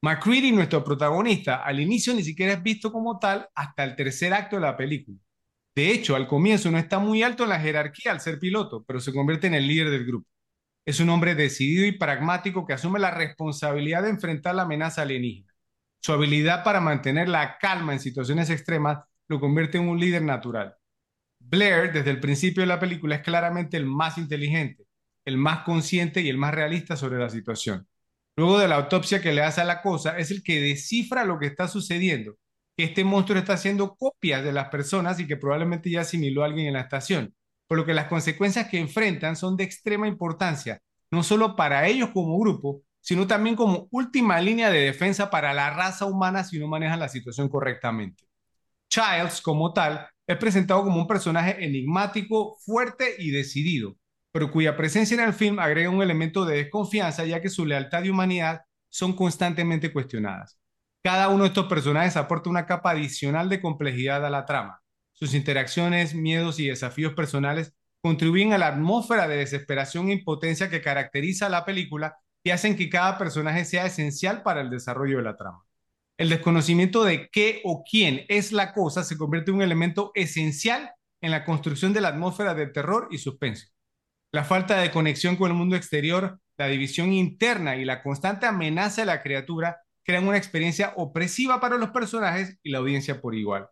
McCready, 0.00 0.52
nuestro 0.52 0.84
protagonista, 0.84 1.56
al 1.56 1.80
inicio 1.80 2.14
ni 2.14 2.22
siquiera 2.22 2.52
es 2.52 2.62
visto 2.62 2.92
como 2.92 3.18
tal 3.18 3.48
hasta 3.54 3.82
el 3.84 3.96
tercer 3.96 4.32
acto 4.32 4.56
de 4.56 4.62
la 4.62 4.76
película. 4.76 5.18
De 5.74 5.90
hecho, 5.92 6.16
al 6.16 6.26
comienzo 6.28 6.70
no 6.70 6.78
está 6.78 6.98
muy 6.98 7.22
alto 7.22 7.44
en 7.44 7.50
la 7.50 7.60
jerarquía 7.60 8.12
al 8.12 8.20
ser 8.20 8.38
piloto, 8.38 8.84
pero 8.86 9.00
se 9.00 9.12
convierte 9.12 9.46
en 9.48 9.54
el 9.54 9.66
líder 9.66 9.90
del 9.90 10.06
grupo. 10.06 10.28
es 10.86 11.00
un 11.00 11.10
hombre 11.10 11.34
decidido 11.34 11.86
y 11.86 11.92
pragmático 11.92 12.66
que 12.66 12.72
asume 12.74 12.98
la 12.98 13.10
responsabilidad 13.12 14.02
de 14.02 14.10
enfrentar 14.10 14.54
la 14.54 14.62
amenaza 14.62 15.02
alienígena. 15.02 15.52
Su 16.00 16.12
habilidad 16.12 16.64
para 16.64 16.80
mantener 16.80 17.28
la 17.28 17.58
calma 17.58 17.92
en 17.92 18.00
situaciones 18.00 18.50
extremas 18.50 19.00
lo 19.28 19.40
convierte 19.40 19.78
en 19.78 19.88
un 19.88 20.00
líder 20.00 20.22
natural. 20.22 20.76
Blair, 21.40 21.92
desde 21.92 22.10
el 22.10 22.20
principio 22.20 22.62
de 22.62 22.68
la 22.68 22.80
película, 22.80 23.16
es 23.16 23.22
claramente 23.22 23.76
el 23.76 23.86
más 23.86 24.18
inteligente, 24.18 24.86
el 25.24 25.36
más 25.38 25.64
consciente 25.64 26.22
y 26.22 26.28
el 26.30 26.38
más 26.38 26.54
realista 26.54 26.96
sobre 26.96 27.18
la 27.18 27.30
situación. 27.30 27.86
Luego 28.38 28.60
de 28.60 28.68
la 28.68 28.76
autopsia 28.76 29.20
que 29.20 29.32
le 29.32 29.42
hace 29.42 29.62
a 29.62 29.64
la 29.64 29.82
cosa, 29.82 30.16
es 30.16 30.30
el 30.30 30.44
que 30.44 30.60
descifra 30.60 31.24
lo 31.24 31.40
que 31.40 31.46
está 31.46 31.66
sucediendo, 31.66 32.36
este 32.76 33.02
monstruo 33.02 33.36
está 33.36 33.54
haciendo 33.54 33.96
copias 33.96 34.44
de 34.44 34.52
las 34.52 34.68
personas 34.68 35.18
y 35.18 35.26
que 35.26 35.36
probablemente 35.36 35.90
ya 35.90 36.02
asimiló 36.02 36.44
a 36.44 36.46
alguien 36.46 36.68
en 36.68 36.74
la 36.74 36.82
estación. 36.82 37.34
Por 37.66 37.78
lo 37.78 37.84
que 37.84 37.94
las 37.94 38.06
consecuencias 38.06 38.68
que 38.68 38.78
enfrentan 38.78 39.34
son 39.34 39.56
de 39.56 39.64
extrema 39.64 40.06
importancia, 40.06 40.80
no 41.10 41.24
solo 41.24 41.56
para 41.56 41.88
ellos 41.88 42.10
como 42.14 42.38
grupo, 42.38 42.82
sino 43.00 43.26
también 43.26 43.56
como 43.56 43.88
última 43.90 44.40
línea 44.40 44.70
de 44.70 44.82
defensa 44.82 45.30
para 45.30 45.52
la 45.52 45.70
raza 45.70 46.06
humana 46.06 46.44
si 46.44 46.60
no 46.60 46.68
manejan 46.68 47.00
la 47.00 47.08
situación 47.08 47.48
correctamente. 47.48 48.22
Childs, 48.88 49.40
como 49.40 49.72
tal, 49.72 50.06
es 50.28 50.36
presentado 50.36 50.84
como 50.84 51.00
un 51.00 51.08
personaje 51.08 51.56
enigmático, 51.64 52.56
fuerte 52.64 53.16
y 53.18 53.32
decidido, 53.32 53.96
pero 54.32 54.50
cuya 54.50 54.76
presencia 54.76 55.14
en 55.14 55.24
el 55.28 55.32
film 55.32 55.58
agrega 55.58 55.90
un 55.90 56.02
elemento 56.02 56.44
de 56.44 56.56
desconfianza 56.56 57.24
ya 57.24 57.40
que 57.40 57.48
su 57.48 57.64
lealtad 57.66 58.04
y 58.04 58.10
humanidad 58.10 58.62
son 58.88 59.14
constantemente 59.14 59.92
cuestionadas. 59.92 60.58
Cada 61.02 61.28
uno 61.28 61.44
de 61.44 61.48
estos 61.48 61.66
personajes 61.66 62.16
aporta 62.16 62.50
una 62.50 62.66
capa 62.66 62.90
adicional 62.90 63.48
de 63.48 63.60
complejidad 63.60 64.24
a 64.24 64.30
la 64.30 64.44
trama. 64.44 64.82
Sus 65.12 65.34
interacciones, 65.34 66.14
miedos 66.14 66.60
y 66.60 66.68
desafíos 66.68 67.14
personales 67.14 67.74
contribuyen 68.00 68.52
a 68.52 68.58
la 68.58 68.68
atmósfera 68.68 69.26
de 69.26 69.36
desesperación 69.36 70.08
e 70.08 70.14
impotencia 70.14 70.70
que 70.70 70.82
caracteriza 70.82 71.48
la 71.48 71.64
película 71.64 72.16
y 72.42 72.50
hacen 72.50 72.76
que 72.76 72.88
cada 72.88 73.18
personaje 73.18 73.64
sea 73.64 73.86
esencial 73.86 74.42
para 74.42 74.60
el 74.60 74.70
desarrollo 74.70 75.18
de 75.18 75.24
la 75.24 75.36
trama. 75.36 75.64
El 76.16 76.28
desconocimiento 76.28 77.04
de 77.04 77.28
qué 77.30 77.60
o 77.64 77.84
quién 77.88 78.24
es 78.28 78.52
la 78.52 78.72
cosa 78.72 79.04
se 79.04 79.16
convierte 79.16 79.50
en 79.50 79.56
un 79.56 79.62
elemento 79.62 80.10
esencial 80.14 80.90
en 81.20 81.30
la 81.30 81.44
construcción 81.44 81.92
de 81.92 82.00
la 82.00 82.08
atmósfera 82.08 82.54
de 82.54 82.66
terror 82.66 83.08
y 83.10 83.18
suspenso. 83.18 83.66
La 84.30 84.44
falta 84.44 84.78
de 84.78 84.90
conexión 84.90 85.36
con 85.36 85.50
el 85.50 85.56
mundo 85.56 85.74
exterior, 85.74 86.38
la 86.58 86.66
división 86.66 87.12
interna 87.14 87.76
y 87.76 87.86
la 87.86 88.02
constante 88.02 88.44
amenaza 88.44 89.00
de 89.00 89.06
la 89.06 89.22
criatura 89.22 89.78
crean 90.04 90.28
una 90.28 90.36
experiencia 90.36 90.92
opresiva 90.96 91.60
para 91.60 91.78
los 91.78 91.90
personajes 91.90 92.58
y 92.62 92.70
la 92.70 92.78
audiencia 92.78 93.22
por 93.22 93.34
igual. 93.34 93.68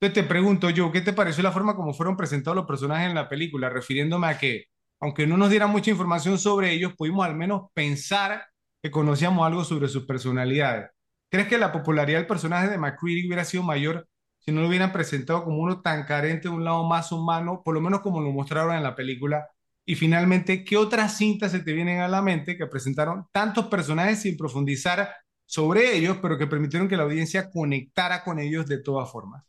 Entonces 0.00 0.24
te 0.24 0.28
pregunto 0.28 0.70
yo, 0.70 0.90
¿qué 0.90 1.00
te 1.00 1.12
pareció 1.12 1.44
la 1.44 1.52
forma 1.52 1.76
como 1.76 1.94
fueron 1.94 2.16
presentados 2.16 2.56
los 2.56 2.66
personajes 2.66 3.08
en 3.08 3.14
la 3.14 3.28
película? 3.28 3.68
Refiriéndome 3.68 4.26
a 4.26 4.38
que, 4.38 4.64
aunque 4.98 5.28
no 5.28 5.36
nos 5.36 5.50
dieran 5.50 5.70
mucha 5.70 5.92
información 5.92 6.38
sobre 6.38 6.72
ellos, 6.72 6.94
pudimos 6.96 7.24
al 7.24 7.36
menos 7.36 7.70
pensar 7.72 8.46
que 8.82 8.90
conocíamos 8.90 9.46
algo 9.46 9.62
sobre 9.62 9.88
sus 9.88 10.06
personalidades. 10.06 10.90
¿Crees 11.30 11.46
que 11.46 11.58
la 11.58 11.70
popularidad 11.70 12.18
del 12.18 12.26
personaje 12.26 12.68
de 12.68 12.78
McCready 12.78 13.26
hubiera 13.28 13.44
sido 13.44 13.62
mayor 13.62 14.08
si 14.40 14.50
no 14.50 14.60
lo 14.62 14.68
hubieran 14.68 14.90
presentado 14.92 15.44
como 15.44 15.58
uno 15.58 15.82
tan 15.82 16.04
carente 16.04 16.48
de 16.48 16.54
un 16.54 16.64
lado 16.64 16.82
más 16.88 17.12
humano, 17.12 17.62
por 17.64 17.74
lo 17.74 17.80
menos 17.80 18.00
como 18.00 18.20
lo 18.20 18.32
mostraron 18.32 18.74
en 18.74 18.82
la 18.82 18.96
película? 18.96 19.46
Y 19.84 19.94
finalmente, 19.96 20.64
¿qué 20.64 20.76
otras 20.76 21.16
cintas 21.16 21.52
se 21.52 21.60
te 21.60 21.72
vienen 21.72 22.00
a 22.00 22.08
la 22.08 22.22
mente 22.22 22.56
que 22.56 22.66
presentaron 22.66 23.26
tantos 23.32 23.66
personajes 23.66 24.22
sin 24.22 24.36
profundizar 24.36 25.10
sobre 25.46 25.96
ellos, 25.96 26.18
pero 26.22 26.38
que 26.38 26.46
permitieron 26.46 26.88
que 26.88 26.96
la 26.96 27.02
audiencia 27.02 27.50
conectara 27.50 28.22
con 28.22 28.38
ellos 28.38 28.66
de 28.66 28.82
todas 28.82 29.10
formas? 29.10 29.44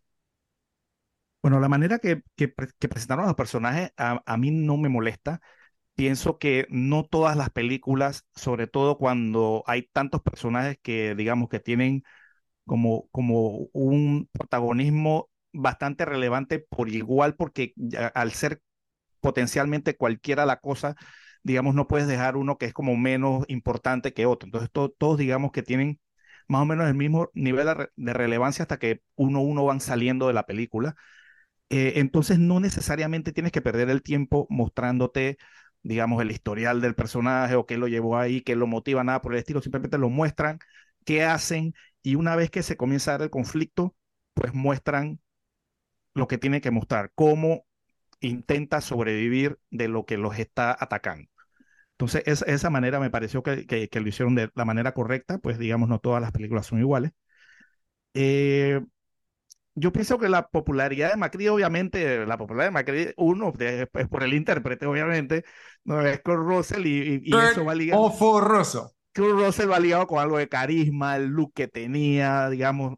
Bueno, 1.44 1.60
la 1.60 1.70
manera 1.70 2.00
que, 2.00 2.24
presentaron 2.48 3.26
a 3.26 3.28
los 3.28 3.36
personajes 3.36 3.92
a, 3.98 4.22
a, 4.26 4.38
mí 4.38 4.52
no 4.52 4.78
me 4.78 4.90
molesta. 4.90 5.42
Pienso 5.96 6.38
que 6.40 6.66
no 6.70 7.04
todas 7.04 7.36
las 7.36 7.50
películas, 7.50 8.26
sobre 8.36 8.68
todo 8.68 8.98
cuando 8.98 9.64
hay 9.68 9.84
tantos 9.92 10.22
personajes 10.22 10.80
que 10.82 11.16
digamos 11.16 11.50
que 11.50 11.60
tienen 11.60 12.04
como, 12.66 13.08
como 13.12 13.68
un 13.74 14.30
protagonismo 14.32 15.30
bastante 15.54 16.06
relevante 16.06 16.60
por 16.60 16.90
igual, 16.90 17.36
porque 17.36 17.74
al 18.14 18.32
ser 18.32 18.62
potencialmente 19.22 19.96
cualquiera 19.98 20.46
la 20.46 20.58
cosa, 20.60 20.96
digamos, 21.44 21.76
no 21.76 21.88
puedes 21.88 22.08
dejar 22.08 22.38
uno 22.38 22.58
que 22.58 22.66
es 22.68 22.74
como 22.74 22.96
menos 22.98 23.46
importante 23.48 24.14
que 24.14 24.26
otro. 24.26 24.48
Entonces, 24.48 24.70
todos 24.72 25.18
digamos 25.18 25.52
que 25.52 25.64
tienen 25.64 26.00
más 26.48 26.62
o 26.64 26.66
menos 26.66 26.88
el 26.88 26.96
mismo 26.96 27.30
nivel 27.34 27.68
de 27.96 28.14
relevancia 28.14 28.64
hasta 28.64 28.80
que 28.80 29.02
uno 29.16 29.40
a 29.40 29.42
uno 29.44 29.66
van 29.66 29.80
saliendo 29.82 30.28
de 30.28 30.34
la 30.34 30.46
película. 30.46 30.96
Eh, 31.70 31.94
entonces 31.98 32.38
no 32.40 32.60
necesariamente 32.60 33.32
tienes 33.32 33.52
que 33.54 33.62
perder 33.62 33.90
el 33.90 34.02
tiempo 34.04 34.46
mostrándote, 34.50 35.38
digamos, 35.84 36.22
el 36.22 36.32
historial 36.32 36.82
del 36.82 36.96
personaje 36.96 37.56
o 37.56 37.66
qué 37.66 37.78
lo 37.78 37.88
llevó 37.88 38.18
ahí, 38.18 38.42
qué 38.42 38.56
lo 38.56 38.68
motiva, 38.68 39.04
nada 39.04 39.22
por 39.22 39.34
el 39.34 39.40
estilo, 39.40 39.62
simplemente 39.62 39.98
lo 39.98 40.10
muestran, 40.10 40.60
qué 41.06 41.24
hacen 41.24 41.74
y 42.04 42.16
una 42.16 42.36
vez 42.36 42.50
que 42.52 42.64
se 42.64 42.76
comienza 42.78 43.12
a 43.12 43.14
dar 43.16 43.24
el 43.24 43.30
conflicto, 43.30 43.96
pues 44.34 44.54
muestran 44.54 45.20
lo 46.14 46.28
que 46.28 46.38
tiene 46.38 46.62
que 46.62 46.72
mostrar, 46.72 47.12
cómo 47.16 47.66
intenta 48.22 48.82
sobrevivir 48.82 49.60
de 49.70 49.88
lo 49.88 50.06
que 50.06 50.18
los 50.18 50.40
está 50.40 50.76
atacando. 50.80 51.30
Entonces, 51.94 52.24
esa 52.26 52.70
manera 52.70 53.00
me 53.00 53.12
pareció 53.12 53.44
que, 53.44 53.68
que, 53.68 54.00
lo 54.00 54.08
hicieron 54.08 54.34
de 54.34 54.50
la 54.56 54.66
manera 54.66 54.94
correcta, 54.94 55.38
pues 55.38 55.60
digamos, 55.60 55.88
no 55.88 56.00
todas 56.00 56.22
las 56.22 56.32
películas 56.32 56.66
son 56.66 56.80
iguales. 56.80 57.12
Eh, 58.14 58.82
yo 59.76 59.92
pienso 59.92 60.18
que 60.18 60.28
la 60.28 60.48
popularidad 60.48 61.12
de 61.12 61.18
Macri, 61.18 61.48
obviamente, 61.48 62.26
la 62.26 62.38
popularidad 62.38 62.68
de 62.68 62.72
Macri, 62.72 63.14
uno, 63.18 63.54
es, 63.60 63.88
por 64.10 64.24
el 64.24 64.34
intérprete, 64.34 64.86
obviamente, 64.86 65.46
no 65.84 66.02
es 66.02 66.22
con 66.22 66.38
Russell 66.38 66.86
y, 66.86 67.22
y, 67.24 67.36
eso 67.36 67.66
va 67.66 67.76
ligado. 67.76 68.02
O 68.02 68.12
forroso. 68.12 68.96
Kurt 69.14 69.46
Russell 69.46 69.70
va 69.70 69.80
ligado 69.80 70.08
con 70.08 70.20
algo 70.20 70.38
de 70.38 70.48
carisma, 70.48 71.18
el 71.18 71.28
look 71.28 71.54
que 71.54 71.68
tenía, 71.68 72.50
digamos, 72.50 72.96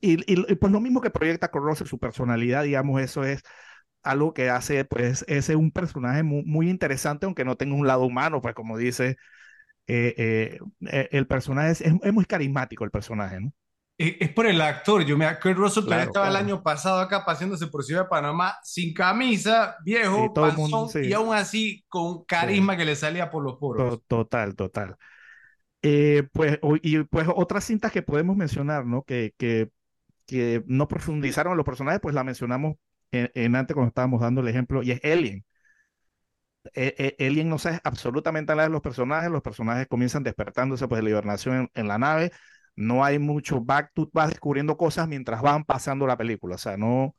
y, 0.00 0.32
y, 0.32 0.54
pues 0.56 0.72
lo 0.72 0.80
mismo 0.80 1.00
que 1.00 1.10
proyecta 1.10 1.50
con 1.50 1.62
Russell, 1.62 1.86
su 1.86 1.98
personalidad, 1.98 2.64
digamos, 2.64 3.00
eso 3.00 3.24
es 3.24 3.42
algo 4.02 4.34
que 4.34 4.50
hace, 4.50 4.84
pues, 4.84 5.24
ese 5.28 5.56
un 5.56 5.70
personaje 5.70 6.22
muy, 6.22 6.44
muy 6.44 6.70
interesante, 6.70 7.26
aunque 7.26 7.44
no 7.44 7.56
tenga 7.56 7.74
un 7.74 7.86
lado 7.86 8.04
humano, 8.04 8.40
pues 8.40 8.54
como 8.54 8.76
dice, 8.76 9.16
eh, 9.86 10.14
eh, 10.16 10.58
eh 10.90 11.08
el 11.12 11.26
personaje 11.26 11.70
es, 11.72 11.80
es 11.80 12.12
muy 12.12 12.24
carismático, 12.24 12.84
el 12.84 12.90
personaje, 12.90 13.40
¿no? 13.40 13.52
es 14.02 14.30
por 14.30 14.46
el 14.46 14.60
actor. 14.60 15.04
Yo 15.04 15.16
me 15.16 15.30
Russell 15.32 15.84
todavía 15.84 16.04
estaba 16.04 16.28
el 16.28 16.36
año 16.36 16.62
pasado 16.62 17.00
acá 17.00 17.24
paseándose 17.24 17.66
por 17.66 17.84
Ciudad 17.84 18.02
de 18.02 18.08
Panamá 18.08 18.56
sin 18.62 18.92
camisa, 18.92 19.76
viejo, 19.84 20.32
y 21.02 21.12
aún 21.12 21.34
así 21.34 21.84
con 21.88 22.24
carisma 22.24 22.76
que 22.76 22.84
le 22.84 22.96
salía 22.96 23.30
por 23.30 23.44
los 23.44 23.58
poros. 23.58 24.02
Total, 24.06 24.54
total. 24.54 24.96
Eh, 25.82 26.24
pues, 26.32 26.58
y 26.82 27.02
pues 27.04 27.28
otras 27.34 27.64
cintas 27.64 27.92
que 27.92 28.02
podemos 28.02 28.36
mencionar, 28.36 28.86
¿no? 28.86 29.02
Que, 29.02 29.34
que, 29.36 29.70
que 30.26 30.62
no 30.66 30.88
profundizaron 30.88 31.56
los 31.56 31.66
personajes, 31.66 32.00
pues 32.00 32.14
la 32.14 32.24
mencionamos 32.24 32.76
en, 33.12 33.56
antes 33.56 33.74
cuando 33.74 33.88
estábamos 33.88 34.20
dando 34.20 34.40
el 34.40 34.48
ejemplo, 34.48 34.82
y 34.82 34.92
es 34.92 35.00
Alien. 35.04 35.44
E, 36.74 37.16
e, 37.18 37.26
Alien 37.26 37.48
no 37.48 37.58
sabe 37.58 37.80
absolutamente 37.84 38.52
nada 38.54 38.68
de 38.68 38.72
los 38.72 38.82
personajes, 38.82 39.30
los 39.30 39.42
personajes 39.42 39.88
comienzan 39.88 40.22
despertándose 40.22 40.86
pues 40.88 40.98
de 41.00 41.02
la 41.04 41.10
hibernación 41.10 41.70
en 41.74 41.88
la 41.88 41.98
nave, 41.98 42.32
no 42.76 43.04
hay 43.04 43.18
mucho 43.18 43.60
back, 43.60 43.90
tú 43.94 44.10
vas 44.12 44.30
descubriendo 44.30 44.76
cosas 44.76 45.08
mientras 45.08 45.42
van 45.42 45.64
pasando 45.64 46.06
la 46.06 46.16
película, 46.16 46.54
o 46.54 46.58
sea, 46.58 46.76
no, 46.76 47.16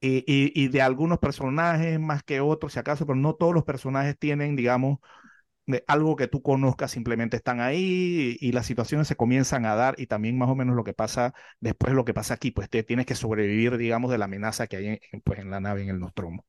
y, 0.00 0.24
y, 0.26 0.68
de 0.68 0.82
algunos 0.82 1.18
personajes 1.18 1.98
más 1.98 2.22
que 2.22 2.40
otros, 2.40 2.72
si 2.74 2.78
acaso, 2.78 3.06
pero 3.06 3.16
no 3.16 3.34
todos 3.34 3.54
los 3.54 3.64
personajes 3.64 4.18
tienen, 4.18 4.54
digamos, 4.56 4.98
algo 5.86 6.16
que 6.16 6.28
tú 6.28 6.42
conozcas, 6.42 6.90
simplemente 6.90 7.36
están 7.36 7.60
ahí 7.60 8.36
y, 8.40 8.52
las 8.52 8.66
situaciones 8.66 9.08
se 9.08 9.16
comienzan 9.16 9.66
a 9.66 9.74
dar 9.74 9.94
y 9.98 10.06
también 10.06 10.36
más 10.38 10.48
o 10.48 10.54
menos 10.54 10.76
lo 10.76 10.84
que 10.84 10.92
pasa 10.92 11.34
después, 11.60 11.94
lo 11.94 12.04
que 12.04 12.14
pasa 12.14 12.34
aquí, 12.34 12.50
pues 12.50 12.68
te 12.68 12.82
tienes 12.82 13.06
que 13.06 13.14
sobrevivir, 13.14 13.76
digamos, 13.76 14.10
de 14.10 14.18
la 14.18 14.26
amenaza 14.26 14.66
que 14.66 14.76
hay 14.76 14.86
en, 14.86 15.20
pues, 15.22 15.38
en 15.38 15.50
la 15.50 15.60
nave, 15.60 15.82
en 15.82 15.88
el 15.88 16.00
Nostromo. 16.00 16.44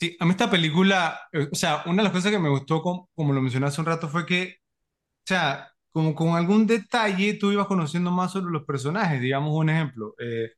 Sí, 0.00 0.16
a 0.18 0.24
mí 0.24 0.32
esta 0.32 0.50
película, 0.50 1.20
eh, 1.32 1.48
o 1.52 1.54
sea, 1.54 1.82
una 1.86 2.02
de 2.02 2.04
las 2.04 2.12
cosas 2.12 2.32
que 2.32 2.38
me 2.38 2.48
gustó, 2.48 2.82
como, 2.82 3.08
como 3.14 3.32
lo 3.32 3.40
mencioné 3.40 3.68
un 3.78 3.86
rato, 3.86 4.08
fue 4.08 4.26
que, 4.26 4.56
o 5.18 5.26
sea, 5.26 5.72
como 5.92 6.14
con 6.14 6.34
algún 6.36 6.66
detalle 6.66 7.34
tú 7.34 7.52
ibas 7.52 7.66
conociendo 7.66 8.10
más 8.10 8.32
sobre 8.32 8.50
los 8.52 8.64
personajes. 8.64 9.20
Digamos 9.20 9.52
un 9.54 9.70
ejemplo, 9.70 10.14
eh, 10.18 10.52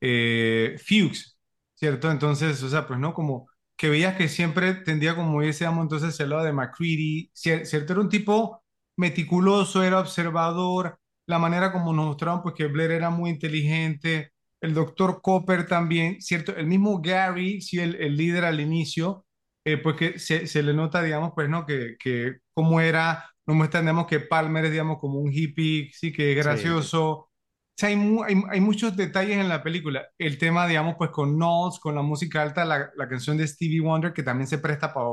eh, 0.00 0.76
Fuchs, 0.78 1.38
¿cierto? 1.74 2.10
Entonces, 2.10 2.62
o 2.62 2.68
sea, 2.68 2.86
pues 2.86 2.98
no, 3.00 3.14
como 3.14 3.48
que 3.76 3.88
veías 3.90 4.16
que 4.16 4.28
siempre 4.28 4.74
tendía 4.74 5.16
como 5.16 5.42
ese 5.42 5.66
amo 5.66 5.82
entonces 5.82 6.18
el 6.20 6.30
lado 6.30 6.44
de 6.44 6.52
McCready, 6.52 7.30
¿cierto? 7.34 7.92
Era 7.92 8.00
un 8.00 8.08
tipo 8.08 8.64
meticuloso, 8.96 9.82
era 9.82 10.00
observador, 10.00 10.98
la 11.26 11.38
manera 11.38 11.72
como 11.72 11.92
nos 11.92 12.06
mostraban, 12.06 12.42
pues 12.42 12.54
que 12.54 12.66
Blair 12.66 12.92
era 12.92 13.10
muy 13.10 13.30
inteligente, 13.30 14.32
el 14.60 14.74
doctor 14.74 15.20
Copper 15.22 15.66
también, 15.66 16.20
¿cierto? 16.22 16.54
El 16.56 16.66
mismo 16.66 17.00
Gary, 17.02 17.60
sí, 17.60 17.78
el, 17.80 17.96
el 17.96 18.16
líder 18.16 18.44
al 18.44 18.60
inicio, 18.60 19.26
eh, 19.64 19.78
pues 19.78 19.96
que 19.96 20.18
se, 20.18 20.46
se, 20.46 20.62
le 20.62 20.74
nota, 20.74 21.02
digamos, 21.02 21.32
pues, 21.34 21.48
¿no? 21.48 21.66
Que, 21.66 21.96
que 21.98 22.38
cómo 22.54 22.80
era 22.80 23.34
nos 23.46 23.56
muestran, 23.56 23.84
digamos, 23.84 24.06
que 24.06 24.20
Palmer 24.20 24.64
es, 24.66 24.70
digamos, 24.70 24.98
como 24.98 25.18
un 25.18 25.32
hippie, 25.32 25.90
sí, 25.92 26.12
que 26.12 26.32
es 26.32 26.44
gracioso. 26.44 27.30
Sea, 27.76 27.88
hay, 27.88 27.96
hay, 28.26 28.42
hay, 28.50 28.60
muchos 28.60 28.96
detalles 28.96 29.38
en 29.38 29.48
la 29.48 29.62
película. 29.62 30.06
El 30.18 30.38
tema, 30.38 30.66
digamos, 30.66 30.96
pues 30.98 31.10
con 31.10 31.36
Knowles, 31.36 31.78
con 31.80 31.94
la 31.94 32.02
música 32.02 32.42
alta, 32.42 32.64
la, 32.64 32.90
la 32.96 33.08
canción 33.08 33.36
de 33.36 33.46
Stevie 33.46 33.80
Wonder, 33.80 34.12
que 34.12 34.22
también 34.22 34.46
se 34.48 34.58
presta 34.58 34.92
para 34.94 35.06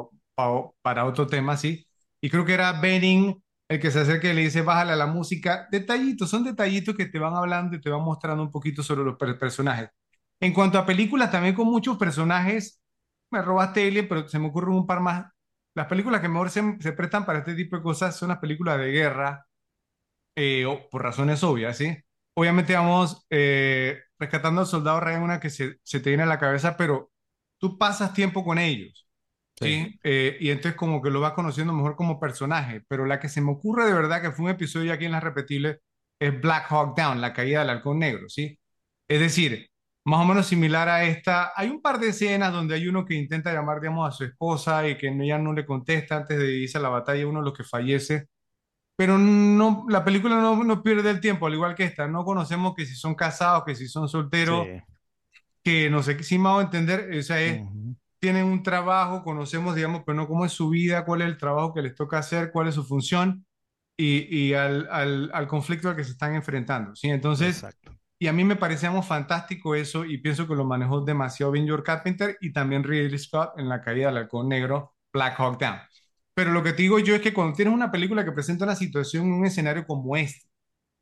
para 0.82 1.06
otro 1.06 1.28
tema, 1.28 1.58
sí. 1.58 1.86
y 2.22 2.30
creo 2.30 2.46
que 2.46 2.54
era 2.54 2.80
Benning 2.80 3.42
el 3.70 3.80
que 3.80 3.92
se 3.92 4.00
acerca 4.02 4.30
y 4.30 4.34
le 4.34 4.42
dice, 4.42 4.62
bájale 4.62 4.94
a 4.94 4.96
la 4.98 5.08
música. 5.08 5.68
Detallitos, 5.72 6.30
son 6.30 6.44
detallitos 6.44 6.96
que 6.96 7.06
te 7.06 7.20
van 7.20 7.36
hablando 7.36 7.76
y 7.76 7.82
te 7.82 7.90
van 7.90 8.02
mostrando 8.04 8.44
un 8.44 8.52
poquito 8.52 8.84
sobre 8.84 9.04
los 9.04 9.18
personajes. 9.18 9.90
En 10.42 10.54
cuanto 10.54 10.78
a 10.78 10.86
películas, 10.86 11.32
también 11.32 11.56
con 11.56 11.68
muchos 11.68 11.98
personajes, 11.98 12.82
me 13.32 13.42
robaste 13.42 13.88
Alien, 13.88 14.08
pero 14.10 14.28
se 14.28 14.40
me 14.40 14.48
ocurren 14.48 14.76
un 14.76 14.88
par 14.88 15.00
más. 15.00 15.32
Las 15.74 15.88
películas 15.88 16.22
que 16.22 16.28
mejor 16.28 16.50
se, 16.50 16.62
se 16.82 16.92
prestan 16.94 17.26
para 17.26 17.40
este 17.40 17.56
tipo 17.56 17.78
de 17.78 17.84
cosas 17.84 18.16
son 18.18 18.30
las 18.30 18.40
películas 18.40 18.78
de 18.78 18.92
guerra, 18.92 19.46
eh, 20.36 20.66
por 20.92 21.04
razones 21.04 21.44
obvias, 21.44 21.78
¿sí? 21.78 21.98
Obviamente 22.34 22.74
vamos 22.74 23.26
eh, 23.30 24.00
rescatando 24.18 24.62
al 24.62 24.68
soldado 24.68 25.00
Ryan, 25.00 25.24
una 25.24 25.40
que 25.40 25.50
se, 25.50 25.78
se, 25.84 26.00
te 26.00 26.10
viene 26.10 26.24
a 26.24 26.28
la 26.28 26.40
cabeza, 26.40 26.78
pero 26.78 27.12
tú 27.58 27.78
pasas 27.78 28.14
tiempo 28.14 28.44
con 28.44 28.58
ellos, 28.58 29.08
¿sí? 29.60 30.00
Eh, 30.04 30.38
y 30.40 30.50
entonces 30.50 30.76
como 30.76 31.02
que 31.02 31.10
lo 31.10 31.22
vas 31.22 31.34
conociendo 31.34 31.74
mejor 31.74 31.96
como 31.96 32.20
personaje, 32.20 32.84
pero 32.88 33.06
la 33.06 33.20
que 33.20 33.30
se 33.30 33.42
me 33.42 33.52
ocurre 33.52 33.86
de 33.86 33.94
verdad 33.94 34.22
que 34.22 34.32
fue 34.32 34.46
un 34.46 34.52
episodio 34.52 34.94
aquí 34.94 35.06
en 35.06 35.12
las 35.12 35.24
repetibles 35.24 35.80
es 36.20 36.40
Black 36.42 36.68
Hawk 36.72 36.96
Down, 36.98 37.22
la 37.22 37.34
caída 37.34 37.60
del 37.60 37.70
halcón 37.72 38.00
negro, 38.00 38.30
¿sí? 38.30 38.58
Es 39.08 39.20
decir, 39.20 39.70
más 40.06 40.22
o 40.22 40.26
menos 40.26 40.48
similar 40.48 40.90
a 40.90 41.04
esta, 41.04 41.52
hay 41.56 41.70
un 41.70 41.82
par 41.82 42.00
de 42.00 42.10
escenas 42.10 42.54
donde 42.54 42.76
hay 42.76 42.88
uno 42.88 43.06
que 43.06 43.14
intenta 43.16 43.54
llamar, 43.54 43.82
digamos, 43.82 44.08
a 44.10 44.12
su 44.12 44.24
esposa 44.24 44.88
y 44.88 44.98
que 44.98 45.08
ella 45.10 45.38
no 45.38 45.54
le 45.54 45.66
contesta 45.66 46.18
antes 46.18 46.38
de 46.40 46.56
irse 46.56 46.78
a 46.78 46.82
la 46.82 46.90
batalla, 46.90 47.28
uno 47.28 47.40
de 47.40 47.46
los 47.46 47.58
que 47.58 47.64
fallece 47.64 48.28
pero 49.02 49.18
no, 49.18 49.84
la 49.90 50.06
película 50.06 50.36
no, 50.36 50.64
no 50.64 50.84
pierde 50.84 51.10
el 51.10 51.20
tiempo, 51.20 51.48
al 51.48 51.56
igual 51.56 51.74
que 51.74 51.86
esta. 51.86 52.08
No 52.08 52.24
conocemos 52.24 52.76
que 52.76 52.86
si 52.86 52.94
son 52.94 53.16
casados, 53.16 53.64
que 53.66 53.74
si 53.74 53.88
son 53.88 54.08
solteros, 54.08 54.68
que 55.64 55.90
no 55.90 56.04
sé 56.04 56.22
si 56.22 56.38
me 56.38 56.50
hago 56.50 56.62
entender, 56.62 57.10
o 57.18 57.24
sea, 57.24 57.38
tienen 58.20 58.46
un 58.46 58.62
trabajo, 58.62 59.24
conocemos, 59.24 59.74
digamos, 59.74 60.04
pero 60.06 60.16
no 60.16 60.28
cómo 60.28 60.46
es 60.46 60.52
su 60.52 60.70
vida, 60.70 61.04
cuál 61.04 61.24
es 61.24 61.30
el 61.30 61.38
trabajo 61.38 61.74
que 61.74 61.82
les 61.82 61.96
toca 61.96 62.20
hacer, 62.20 62.52
cuál 62.52 62.68
es 62.68 62.76
su 62.76 62.84
función 62.84 63.44
y, 63.98 64.38
y 64.38 64.54
al, 64.54 64.88
al, 64.92 65.32
al, 65.34 65.48
conflicto 65.48 65.90
al 65.90 65.96
que 65.96 66.04
se 66.04 66.12
están 66.12 66.36
enfrentando. 66.36 66.96
¿sí? 66.96 67.10
Entonces, 67.10 67.66
y 68.20 68.28
a 68.28 68.34
mí 68.34 68.44
me 68.44 68.56
parecíamos 68.56 69.08
fantástico 69.08 69.74
eso 69.74 70.06
y 70.06 70.20
pienso 70.20 70.48
que 70.48 70.54
lo 70.54 70.64
manejó 70.64 71.02
demasiado 71.02 71.52
bien 71.52 71.66
George 71.66 71.86
Carpenter 71.86 72.38
y 72.40 72.54
también 72.54 72.84
Ridley 72.84 73.18
Scott 73.18 73.58
en 73.58 73.68
la 73.68 73.82
caída 73.82 74.10
del 74.10 74.18
halcón 74.18 74.48
negro, 74.48 74.94
Black 75.12 75.40
Hawk 75.40 75.60
Down. 75.60 75.80
Pero 76.42 76.54
lo 76.54 76.64
que 76.64 76.74
te 76.74 76.82
digo 76.82 76.98
yo 76.98 77.14
es 77.14 77.22
que 77.22 77.36
cuando 77.36 77.56
tienes 77.56 77.72
una 77.72 77.92
película 77.92 78.26
que 78.26 78.32
presenta 78.32 78.66
una 78.66 78.76
situación 78.76 79.28
en 79.28 79.34
un 79.34 79.46
escenario 79.46 79.86
como 79.86 80.18
este, 80.18 80.48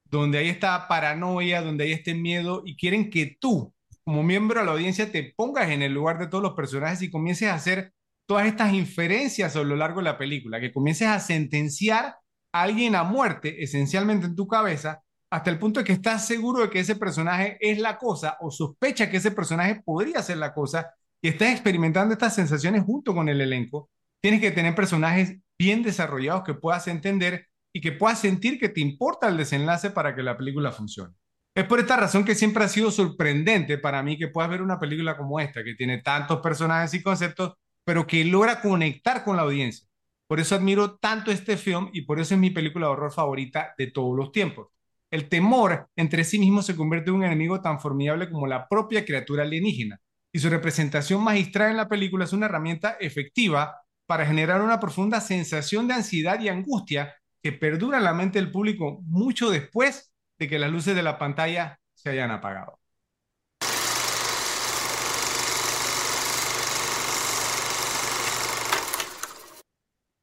donde 0.03 0.37
hay 0.37 0.49
esta 0.49 0.85
paranoia, 0.89 1.61
donde 1.61 1.85
hay 1.85 1.93
este 1.93 2.13
miedo 2.13 2.61
y 2.65 2.75
quieren 2.75 3.09
que 3.09 3.37
tú, 3.39 3.73
como 4.03 4.21
miembro 4.21 4.59
de 4.59 4.65
la 4.65 4.73
audiencia, 4.73 5.09
te 5.09 5.33
pongas 5.37 5.69
en 5.69 5.81
el 5.81 5.93
lugar 5.93 6.19
de 6.19 6.27
todos 6.27 6.43
los 6.43 6.55
personajes 6.55 7.01
y 7.03 7.09
comiences 7.09 7.47
a 7.47 7.53
hacer 7.53 7.93
todas 8.25 8.47
estas 8.47 8.73
inferencias 8.73 9.55
a 9.55 9.63
lo 9.63 9.77
largo 9.77 10.01
de 10.01 10.09
la 10.09 10.17
película, 10.17 10.59
que 10.59 10.73
comiences 10.73 11.07
a 11.07 11.21
sentenciar 11.21 12.17
a 12.51 12.61
alguien 12.61 12.95
a 12.95 13.05
muerte 13.05 13.63
esencialmente 13.63 14.25
en 14.25 14.35
tu 14.35 14.45
cabeza 14.45 15.03
hasta 15.29 15.49
el 15.51 15.57
punto 15.57 15.79
de 15.79 15.85
que 15.85 15.93
estás 15.93 16.27
seguro 16.27 16.63
de 16.63 16.69
que 16.69 16.79
ese 16.79 16.97
personaje 16.97 17.57
es 17.61 17.79
la 17.79 17.97
cosa 17.97 18.35
o 18.41 18.51
sospecha 18.51 19.09
que 19.09 19.15
ese 19.15 19.31
personaje 19.31 19.81
podría 19.85 20.21
ser 20.21 20.35
la 20.35 20.53
cosa 20.53 20.91
y 21.21 21.29
estás 21.29 21.53
experimentando 21.53 22.11
estas 22.11 22.35
sensaciones 22.35 22.83
junto 22.83 23.15
con 23.15 23.29
el 23.29 23.39
elenco 23.39 23.89
tienes 24.21 24.41
que 24.41 24.51
tener 24.51 24.75
personajes 24.75 25.37
bien 25.57 25.83
desarrollados 25.83 26.43
que 26.43 26.53
puedas 26.53 26.87
entender 26.87 27.47
y 27.73 27.81
que 27.81 27.91
puedas 27.91 28.19
sentir 28.19 28.59
que 28.59 28.69
te 28.69 28.81
importa 28.81 29.27
el 29.27 29.37
desenlace 29.37 29.91
para 29.91 30.15
que 30.15 30.23
la 30.23 30.37
película 30.37 30.71
funcione. 30.71 31.13
Es 31.55 31.65
por 31.65 31.79
esta 31.79 31.97
razón 31.97 32.23
que 32.23 32.35
siempre 32.35 32.63
ha 32.63 32.69
sido 32.69 32.91
sorprendente 32.91 33.77
para 33.77 34.01
mí 34.01 34.17
que 34.17 34.27
puedas 34.27 34.49
ver 34.49 34.61
una 34.61 34.79
película 34.79 35.17
como 35.17 35.39
esta, 35.39 35.63
que 35.63 35.75
tiene 35.75 35.99
tantos 36.01 36.39
personajes 36.39 36.93
y 36.93 37.03
conceptos, 37.03 37.53
pero 37.83 38.07
que 38.07 38.23
logra 38.23 38.61
conectar 38.61 39.23
con 39.23 39.35
la 39.35 39.43
audiencia. 39.43 39.87
Por 40.27 40.39
eso 40.39 40.55
admiro 40.55 40.97
tanto 40.97 41.31
este 41.31 41.57
film 41.57 41.89
y 41.91 42.03
por 42.03 42.19
eso 42.19 42.35
es 42.35 42.39
mi 42.39 42.51
película 42.51 42.85
de 42.85 42.93
horror 42.93 43.11
favorita 43.11 43.73
de 43.77 43.87
todos 43.87 44.15
los 44.15 44.31
tiempos. 44.31 44.67
El 45.11 45.27
temor 45.27 45.89
entre 45.95 46.23
sí 46.23 46.37
mismo 46.37 46.61
se 46.61 46.75
convierte 46.75 47.09
en 47.09 47.17
un 47.17 47.23
enemigo 47.23 47.61
tan 47.61 47.79
formidable 47.79 48.29
como 48.29 48.45
la 48.45 48.67
propia 48.67 49.03
criatura 49.03 49.43
alienígena, 49.43 49.99
y 50.31 50.39
su 50.39 50.49
representación 50.49 51.23
magistral 51.23 51.71
en 51.71 51.77
la 51.77 51.89
película 51.89 52.25
es 52.25 52.33
una 52.33 52.45
herramienta 52.45 52.97
efectiva 52.99 53.81
para 54.09 54.25
generar 54.25 54.63
una 54.63 54.79
profunda 54.79 55.21
sensación 55.21 55.87
de 55.87 55.93
ansiedad 55.93 56.41
y 56.41 56.49
angustia 56.49 57.13
que 57.43 57.51
perdura 57.51 57.99
en 57.99 58.05
la 58.05 58.13
mente 58.15 58.39
del 58.39 58.51
público 58.51 59.01
mucho 59.03 59.51
después 59.51 60.11
de 60.39 60.47
que 60.47 60.57
las 60.57 60.71
luces 60.71 60.95
de 60.95 61.03
la 61.03 61.19
pantalla 61.19 61.79
se 61.93 62.09
hayan 62.09 62.31
apagado. 62.31 62.79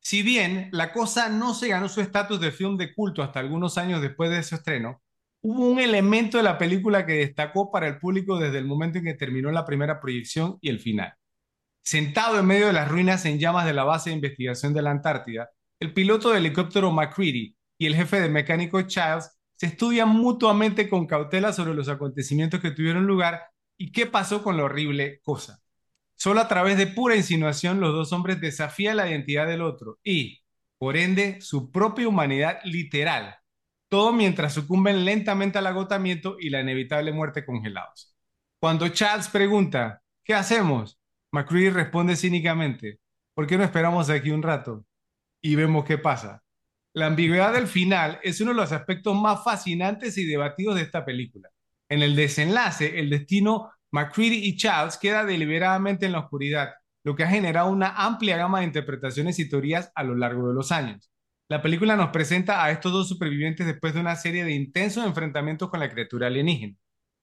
Si 0.00 0.22
bien 0.22 0.68
La 0.72 0.92
Cosa 0.92 1.28
no 1.28 1.54
se 1.54 1.68
ganó 1.68 1.88
su 1.88 2.00
estatus 2.00 2.40
de 2.40 2.50
film 2.50 2.76
de 2.76 2.92
culto 2.92 3.22
hasta 3.22 3.38
algunos 3.38 3.78
años 3.78 4.02
después 4.02 4.30
de 4.30 4.42
su 4.42 4.56
estreno, 4.56 5.00
hubo 5.42 5.64
un 5.64 5.78
elemento 5.78 6.38
de 6.38 6.42
la 6.42 6.58
película 6.58 7.06
que 7.06 7.12
destacó 7.12 7.70
para 7.70 7.86
el 7.86 8.00
público 8.00 8.36
desde 8.36 8.58
el 8.58 8.64
momento 8.64 8.98
en 8.98 9.04
que 9.04 9.14
terminó 9.14 9.52
la 9.52 9.64
primera 9.64 10.00
proyección 10.00 10.58
y 10.60 10.70
el 10.70 10.80
final. 10.80 11.14
Sentado 11.86 12.40
en 12.40 12.46
medio 12.46 12.66
de 12.66 12.72
las 12.72 12.88
ruinas 12.88 13.24
en 13.26 13.38
llamas 13.38 13.64
de 13.64 13.72
la 13.72 13.84
base 13.84 14.10
de 14.10 14.16
investigación 14.16 14.74
de 14.74 14.82
la 14.82 14.90
Antártida, 14.90 15.50
el 15.78 15.94
piloto 15.94 16.30
de 16.30 16.38
helicóptero 16.38 16.90
McCready 16.90 17.56
y 17.78 17.86
el 17.86 17.94
jefe 17.94 18.20
de 18.20 18.28
mecánico 18.28 18.82
Childs 18.82 19.38
se 19.54 19.66
estudian 19.66 20.08
mutuamente 20.08 20.88
con 20.88 21.06
cautela 21.06 21.52
sobre 21.52 21.74
los 21.74 21.88
acontecimientos 21.88 22.58
que 22.60 22.72
tuvieron 22.72 23.06
lugar 23.06 23.40
y 23.78 23.92
qué 23.92 24.06
pasó 24.06 24.42
con 24.42 24.56
la 24.56 24.64
horrible 24.64 25.20
cosa. 25.22 25.60
Solo 26.16 26.40
a 26.40 26.48
través 26.48 26.76
de 26.76 26.88
pura 26.88 27.14
insinuación 27.14 27.78
los 27.78 27.92
dos 27.92 28.12
hombres 28.12 28.40
desafían 28.40 28.96
la 28.96 29.08
identidad 29.08 29.46
del 29.46 29.62
otro 29.62 30.00
y, 30.02 30.42
por 30.78 30.96
ende, 30.96 31.40
su 31.40 31.70
propia 31.70 32.08
humanidad 32.08 32.58
literal, 32.64 33.36
todo 33.88 34.12
mientras 34.12 34.54
sucumben 34.54 35.04
lentamente 35.04 35.58
al 35.58 35.68
agotamiento 35.68 36.36
y 36.40 36.50
la 36.50 36.62
inevitable 36.62 37.12
muerte 37.12 37.46
congelados. 37.46 38.12
Cuando 38.58 38.88
Charles 38.88 39.28
pregunta, 39.28 40.02
¿qué 40.24 40.34
hacemos? 40.34 40.98
McCready 41.36 41.68
responde 41.68 42.16
cínicamente, 42.16 42.98
¿por 43.34 43.46
qué 43.46 43.58
no 43.58 43.64
esperamos 43.64 44.08
aquí 44.08 44.30
un 44.30 44.42
rato? 44.42 44.86
Y 45.42 45.54
vemos 45.54 45.84
qué 45.84 45.98
pasa. 45.98 46.42
La 46.94 47.04
ambigüedad 47.08 47.52
del 47.52 47.66
final 47.66 48.18
es 48.22 48.40
uno 48.40 48.52
de 48.52 48.56
los 48.56 48.72
aspectos 48.72 49.14
más 49.14 49.44
fascinantes 49.44 50.16
y 50.16 50.24
debatidos 50.24 50.76
de 50.76 50.80
esta 50.80 51.04
película. 51.04 51.50
En 51.90 52.00
el 52.02 52.16
desenlace, 52.16 52.98
el 52.98 53.10
destino 53.10 53.70
McCready 53.92 54.46
y 54.46 54.56
Charles 54.56 54.96
queda 54.96 55.26
deliberadamente 55.26 56.06
en 56.06 56.12
la 56.12 56.20
oscuridad, 56.20 56.70
lo 57.04 57.14
que 57.14 57.24
ha 57.24 57.28
generado 57.28 57.68
una 57.68 57.90
amplia 57.90 58.38
gama 58.38 58.60
de 58.60 58.66
interpretaciones 58.68 59.38
y 59.38 59.46
teorías 59.46 59.92
a 59.94 60.04
lo 60.04 60.14
largo 60.14 60.48
de 60.48 60.54
los 60.54 60.72
años. 60.72 61.12
La 61.50 61.60
película 61.60 61.96
nos 61.96 62.08
presenta 62.12 62.64
a 62.64 62.70
estos 62.70 62.92
dos 62.92 63.10
supervivientes 63.10 63.66
después 63.66 63.92
de 63.92 64.00
una 64.00 64.16
serie 64.16 64.42
de 64.42 64.52
intensos 64.52 65.04
enfrentamientos 65.04 65.68
con 65.68 65.80
la 65.80 65.90
criatura 65.90 66.28
alienígena. 66.28 66.76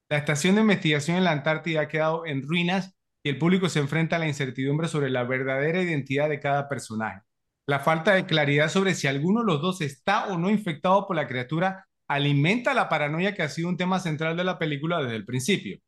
La 0.08 0.18
estación 0.18 0.54
de 0.54 0.62
investigación 0.62 1.18
en 1.18 1.24
la 1.24 1.32
Antártida 1.32 1.82
ha 1.82 1.88
quedado 1.88 2.28
en 2.28 2.44
ruinas 2.44 2.94
y 3.24 3.30
el 3.30 3.38
público 3.38 3.70
se 3.70 3.80
enfrenta 3.80 4.18
a 4.18 4.20
la 4.20 4.28
incertidumbre 4.28 4.88
sobre 4.88 5.10
la 5.10 5.24
verdadera 5.24 5.82
identidad 5.82 6.30
de 6.30 6.42
cada 6.42 6.68
personaje. 6.68 7.22
La 7.66 7.80
falta 7.80 8.14
de 8.14 8.26
claridad 8.26 8.68
sobre 8.68 8.94
si 8.94 9.08
alguno 9.08 9.40
de 9.40 9.46
los 9.46 9.62
dos 9.62 9.80
está 9.80 10.28
o 10.28 10.38
no 10.38 10.50
infectado 10.50 11.08
por 11.08 11.16
la 11.16 11.28
criatura 11.28 11.88
alimenta 12.10 12.74
la 12.74 12.90
paranoia 12.90 13.34
que 13.34 13.42
ha 13.42 13.50
sido 13.50 13.70
un 13.70 13.78
tema 13.78 14.00
central 14.00 14.36
de 14.36 14.44
la 14.44 14.60
película 14.60 15.02
desde 15.02 15.16
el 15.16 15.26
principio. 15.26 15.80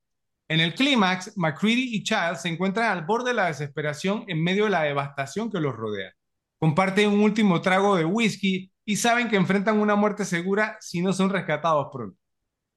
En 0.48 0.62
el 0.62 0.74
clímax, 0.74 1.34
McCready 1.36 1.96
y 1.96 2.04
Childs 2.04 2.44
se 2.44 2.50
encuentran 2.50 2.90
al 2.90 3.06
borde 3.06 3.32
de 3.32 3.36
la 3.36 3.48
desesperación 3.48 4.24
en 4.28 4.42
medio 4.42 4.66
de 4.66 4.70
la 4.70 4.84
devastación 4.84 5.52
que 5.52 5.60
los 5.60 5.76
rodea. 5.76 6.14
Comparten 6.60 7.10
un 7.10 7.20
último 7.20 7.62
trago 7.62 7.98
de 7.98 8.06
whisky 8.06 8.72
y 8.86 8.96
saben 8.96 9.28
que 9.28 9.36
enfrentan 9.36 9.80
una 9.80 9.96
muerte 9.96 10.24
segura 10.24 10.78
si 10.80 11.02
no 11.02 11.12
son 11.12 11.30
rescatados 11.30 11.88
pronto. 11.92 12.18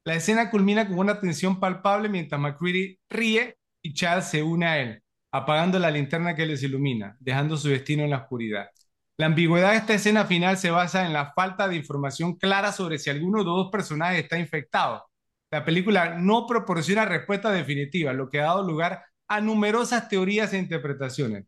La 0.05 0.15
escena 0.15 0.51
culmina 0.51 0.89
con 0.89 0.99
una 0.99 1.21
tensión 1.21 1.61
palpable 1.61 2.09
mientras 2.09 2.41
McCready 2.41 2.99
ríe 3.11 3.59
y 3.83 3.95
Chad 3.95 4.23
se 4.23 4.43
une 4.43 4.67
a 4.67 4.79
él, 4.81 5.03
apagando 5.33 5.79
la 5.79 5.91
linterna 5.91 6.35
que 6.35 6.47
les 6.47 6.63
ilumina, 6.63 7.17
dejando 7.21 7.57
su 7.57 7.69
destino 7.69 8.05
en 8.05 8.11
la 8.11 8.19
oscuridad. 8.19 8.69
La 9.17 9.27
ambigüedad 9.27 9.73
de 9.73 9.79
esta 9.79 9.95
escena 9.95 10.27
final 10.27 10.57
se 10.59 10.71
basa 10.71 11.05
en 11.05 11.13
la 11.13 11.33
falta 11.33 11.69
de 11.69 11.77
información 11.77 12.37
clara 12.37 12.73
sobre 12.73 12.99
si 12.99 13.11
alguno 13.11 13.39
de 13.39 13.45
los 13.47 13.57
dos 13.57 13.71
personajes 13.73 14.23
está 14.23 14.39
infectado. 14.39 15.05
La 15.51 15.65
película 15.65 16.19
no 16.19 16.47
proporciona 16.47 17.05
respuesta 17.05 17.51
definitiva, 17.51 18.13
lo 18.13 18.29
que 18.29 18.41
ha 18.41 18.45
dado 18.45 18.63
lugar 18.63 19.05
a 19.29 19.41
numerosas 19.41 20.09
teorías 20.09 20.53
e 20.53 20.59
interpretaciones. 20.59 21.47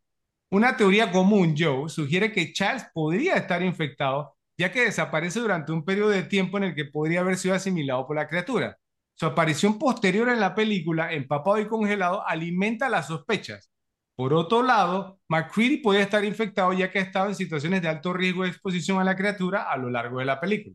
Una 0.51 0.77
teoría 0.77 1.13
común, 1.13 1.55
Joe, 1.57 1.89
sugiere 1.89 2.33
que 2.33 2.53
Charles 2.53 2.87
podría 2.93 3.37
estar 3.37 3.63
infectado, 3.63 4.35
ya 4.59 4.73
que 4.73 4.83
desaparece 4.87 5.39
durante 5.41 5.71
un 5.73 5.85
periodo 5.85 6.11
de 6.11 6.25
tiempo 6.25 6.59
en 6.59 6.65
el 6.65 6.75
que 6.75 6.87
podría 6.87 7.21
haber 7.21 7.37
sido 7.37 7.55
asimilado 7.55 8.07
por 8.07 8.17
la 8.17 8.27
criatura. 8.29 8.77
Su 9.21 9.27
aparición 9.27 9.79
posterior 9.79 10.31
en 10.31 10.41
la 10.41 10.55
película, 10.55 11.13
empapado 11.13 11.61
y 11.61 11.69
congelado, 11.69 12.27
alimenta 12.27 12.89
las 12.89 13.09
sospechas. 13.09 13.71
Por 14.17 14.33
otro 14.33 14.63
lado, 14.63 15.21
McCready 15.29 15.77
puede 15.77 16.01
estar 16.01 16.25
infectado 16.25 16.73
ya 16.73 16.91
que 16.91 17.01
ha 17.01 17.03
estado 17.03 17.27
en 17.29 17.35
situaciones 17.35 17.83
de 17.83 17.89
alto 17.89 18.15
riesgo 18.15 18.45
de 18.45 18.49
exposición 18.49 18.99
a 18.99 19.05
la 19.05 19.17
criatura 19.17 19.71
a 19.71 19.77
lo 19.77 19.91
largo 19.91 20.21
de 20.21 20.25
la 20.25 20.41
película. 20.41 20.75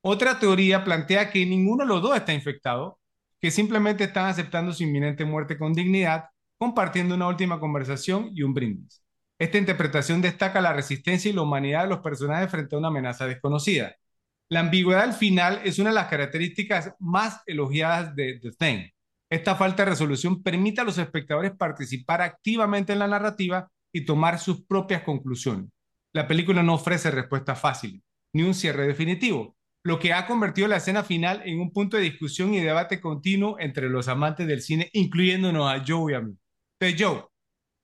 Otra 0.00 0.40
teoría 0.40 0.82
plantea 0.82 1.30
que 1.30 1.46
ninguno 1.46 1.84
de 1.84 1.88
los 1.88 2.02
dos 2.02 2.16
está 2.16 2.32
infectado, 2.32 2.98
que 3.40 3.52
simplemente 3.52 4.02
están 4.02 4.26
aceptando 4.26 4.72
su 4.72 4.82
inminente 4.82 5.24
muerte 5.24 5.56
con 5.56 5.72
dignidad, 5.72 6.24
compartiendo 6.58 7.14
una 7.14 7.28
última 7.28 7.60
conversación 7.60 8.32
y 8.34 8.42
un 8.42 8.54
brindis. 8.54 9.04
Esta 9.38 9.56
interpretación 9.56 10.20
destaca 10.20 10.60
la 10.60 10.72
resistencia 10.72 11.30
y 11.30 11.32
la 11.32 11.42
humanidad 11.42 11.84
de 11.84 11.90
los 11.90 12.00
personajes 12.00 12.50
frente 12.50 12.74
a 12.74 12.78
una 12.80 12.88
amenaza 12.88 13.28
desconocida. 13.28 13.94
La 14.50 14.60
ambigüedad 14.60 15.02
al 15.02 15.12
final 15.12 15.60
es 15.64 15.78
una 15.78 15.90
de 15.90 15.96
las 15.96 16.08
características 16.08 16.94
más 16.98 17.42
elogiadas 17.46 18.14
de 18.16 18.40
The 18.40 18.52
Thing. 18.52 18.90
Esta 19.30 19.56
falta 19.56 19.84
de 19.84 19.90
resolución 19.90 20.42
permite 20.42 20.80
a 20.80 20.84
los 20.84 20.96
espectadores 20.96 21.52
participar 21.52 22.22
activamente 22.22 22.94
en 22.94 23.00
la 23.00 23.08
narrativa 23.08 23.70
y 23.92 24.06
tomar 24.06 24.38
sus 24.38 24.64
propias 24.64 25.02
conclusiones. 25.02 25.70
La 26.14 26.26
película 26.26 26.62
no 26.62 26.74
ofrece 26.74 27.10
respuestas 27.10 27.60
fáciles, 27.60 28.00
ni 28.32 28.42
un 28.42 28.54
cierre 28.54 28.86
definitivo, 28.86 29.54
lo 29.84 29.98
que 29.98 30.14
ha 30.14 30.26
convertido 30.26 30.66
la 30.66 30.78
escena 30.78 31.02
final 31.02 31.42
en 31.44 31.60
un 31.60 31.70
punto 31.70 31.98
de 31.98 32.04
discusión 32.04 32.54
y 32.54 32.60
debate 32.60 33.02
continuo 33.02 33.58
entre 33.58 33.90
los 33.90 34.08
amantes 34.08 34.46
del 34.46 34.62
cine, 34.62 34.88
incluyéndonos 34.94 35.70
a 35.70 35.84
Joe 35.86 36.12
y 36.12 36.16
a 36.16 36.20
mí. 36.20 36.34
Entonces, 36.80 37.06
Joe, 37.06 37.24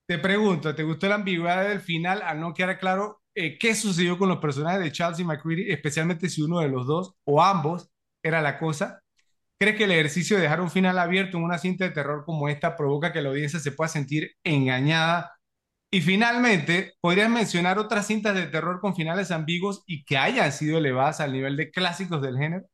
te 0.09 0.19
pregunto, 0.19 0.75
¿te 0.75 0.83
gustó 0.83 1.09
la 1.09 1.17
ambigüedad 1.17 1.69
del 1.69 1.81
final 1.81 2.23
al 2.23 2.41
no 2.41 2.55
quedar 2.55 2.79
claro 2.79 3.23
eh, 3.35 3.59
qué 3.59 3.74
sucedió 3.74 4.18
con 4.18 4.28
los 4.28 4.39
personajes 4.39 4.80
de 4.82 4.93
Charles 4.93 5.20
y 5.20 5.24
McCready, 5.24 5.70
especialmente 5.72 6.28
si 6.28 6.43
uno 6.43 6.61
de 6.61 6.68
los 6.68 6.87
dos 6.87 7.14
o 7.24 7.43
ambos 7.43 7.91
era 8.22 8.41
la 8.43 8.59
cosa? 8.59 9.01
¿Crees 9.59 9.76
que 9.76 9.85
el 9.85 9.93
ejercicio 9.93 10.37
de 10.37 10.43
dejar 10.45 10.61
un 10.61 10.70
final 10.70 10.99
abierto 10.99 11.39
en 11.39 11.45
una 11.45 11.59
cinta 11.59 11.85
de 11.85 11.91
terror 11.93 12.24
como 12.26 12.49
esta 12.49 12.76
provoca 12.76 13.12
que 13.12 13.22
la 13.22 13.30
audiencia 13.30 13.61
se 13.61 13.72
pueda 13.72 13.89
sentir 13.89 14.32
engañada? 14.45 15.32
Y 15.91 16.03
finalmente, 16.03 16.95
¿podrías 17.01 17.30
mencionar 17.30 17.78
otras 17.78 18.07
cintas 18.09 18.35
de 18.37 18.47
terror 18.49 18.80
con 18.80 18.97
finales 18.97 19.30
ambiguos 19.30 19.85
y 19.87 20.05
que 20.05 20.18
hayan 20.18 20.53
sido 20.53 20.78
elevadas 20.78 21.20
al 21.20 21.32
nivel 21.32 21.57
de 21.57 21.70
clásicos 21.70 22.22
del 22.22 22.39
género? 22.39 22.66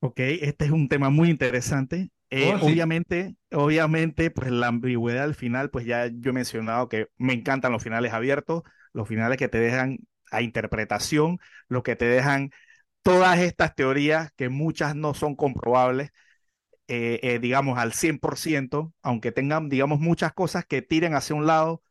Ok, 0.00 0.20
este 0.20 0.64
es 0.66 0.70
un 0.70 0.88
tema 0.88 1.10
muy 1.10 1.28
interesante. 1.30 2.10
Eh, 2.30 2.54
Oh, 2.54 2.58
sí. 2.60 2.82
obviamente, 2.82 3.36
obviamente, 3.52 4.30
pues 4.30 4.50
la 4.50 4.66
ambigüedad 4.68 5.24
al 5.24 5.34
final, 5.34 5.70
pues 5.70 5.86
ya 5.86 6.06
yo 6.08 6.30
he 6.30 6.32
mencionado 6.32 6.88
que 6.88 7.08
me 7.18 7.34
encantan 7.34 7.72
los 7.72 7.82
finales 7.82 8.12
abiertos, 8.12 8.62
los 8.92 9.06
finales 9.08 9.38
que 9.38 9.48
te 9.48 9.58
dejan 9.60 9.98
a 10.32 10.42
interpretación, 10.42 11.38
los 11.68 11.82
que 11.84 11.94
te 11.96 12.06
dejan 12.06 12.50
todas 13.02 13.40
estas 13.40 13.74
teorías 13.76 14.32
que 14.36 14.48
muchas 14.50 14.96
no 14.96 15.14
son 15.14 15.36
comprobables, 15.36 16.10
eh, 16.88 17.20
eh, 17.22 17.38
digamos, 17.40 17.78
al 17.78 17.92
100%, 17.92 18.94
aunque 19.02 19.32
tengan, 19.32 19.68
digamos, 19.68 20.00
muchas 20.00 20.32
cosas 20.32 20.64
que 20.66 20.82
tiren 20.82 21.14
hacia 21.14 21.36
un 21.36 21.46
lado, 21.46 21.82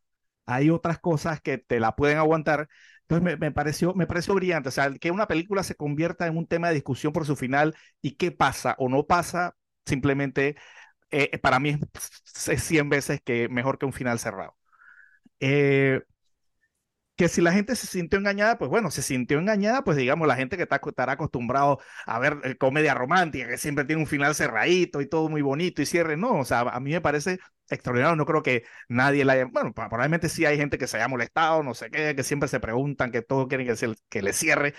hay 0.46 0.70
otras 0.70 1.00
cosas 1.00 1.42
que 1.42 1.58
te 1.58 1.80
la 1.80 1.96
pueden 1.96 2.18
aguantar. 2.18 2.70
Entonces 3.02 3.24
me, 3.24 3.38
me 3.38 3.52
pareció, 3.52 3.94
me 3.96 4.08
pareció 4.08 4.34
brillante, 4.36 4.70
o 4.70 4.72
sea, 4.72 4.94
que 4.96 5.12
una 5.12 5.28
película 5.28 5.64
se 5.64 5.76
convierta 5.76 6.28
en 6.28 6.38
un 6.38 6.48
tema 6.48 6.70
de 6.70 6.76
discusión 6.76 7.14
por 7.14 7.26
su 7.26 7.36
final 7.36 7.76
y 8.02 8.14
qué 8.14 8.32
pasa 8.32 8.76
o 8.80 8.90
no 8.90 9.06
pasa, 9.06 9.56
simplemente 9.86 10.56
eh, 11.12 11.38
para 11.40 11.60
mí 11.60 11.72
es, 11.94 12.50
es 12.50 12.64
100 12.64 12.90
veces 12.90 13.22
que 13.24 13.50
mejor 13.50 13.78
que 13.80 13.86
un 13.86 13.94
final 13.94 14.20
cerrado. 14.20 14.58
Eh, 15.40 16.02
que 17.16 17.30
si 17.30 17.40
la 17.42 17.54
gente 17.54 17.76
se 17.78 17.88
sintió 17.88 18.20
engañada, 18.20 18.58
pues 18.58 18.70
bueno, 18.70 18.92
se 18.92 19.02
sintió 19.02 19.40
engañada, 19.40 19.84
pues 19.84 19.96
digamos, 19.98 20.28
la 20.28 20.36
gente 20.36 20.58
que 20.58 20.64
está, 20.64 20.82
estará 20.86 21.14
acostumbrado 21.14 21.80
a 22.06 22.20
ver 22.20 22.40
eh, 22.44 22.58
comedia 22.58 22.94
romántica, 22.94 23.48
que 23.48 23.58
siempre 23.58 23.86
tiene 23.86 24.02
un 24.02 24.08
final 24.08 24.36
cerradito 24.36 25.00
y 25.02 25.08
todo 25.08 25.30
muy 25.30 25.42
bonito 25.42 25.82
y 25.82 25.86
cierre, 25.86 26.18
no, 26.18 26.40
o 26.40 26.44
sea, 26.46 26.62
a 26.62 26.80
mí 26.82 26.92
me 26.92 27.00
parece 27.02 27.40
extraordinario, 27.70 28.16
no 28.18 28.26
creo 28.26 28.44
que 28.44 28.64
nadie 28.90 29.24
la 29.24 29.34
haya, 29.34 29.46
bueno, 29.46 29.74
probablemente 29.74 30.28
sí 30.28 30.46
hay 30.46 30.58
gente 30.58 30.78
que 30.78 30.88
se 30.88 30.98
haya 30.98 31.08
molestado, 31.08 31.64
no 31.64 31.74
sé 31.74 31.90
qué, 31.90 32.16
que 32.16 32.24
siempre 32.24 32.50
se 32.50 32.60
preguntan, 32.60 33.12
que 33.12 33.22
todo 33.22 33.48
quieren 33.48 33.66
que, 33.68 33.76
se, 33.78 33.96
que 34.10 34.22
le 34.22 34.34
cierre, 34.34 34.74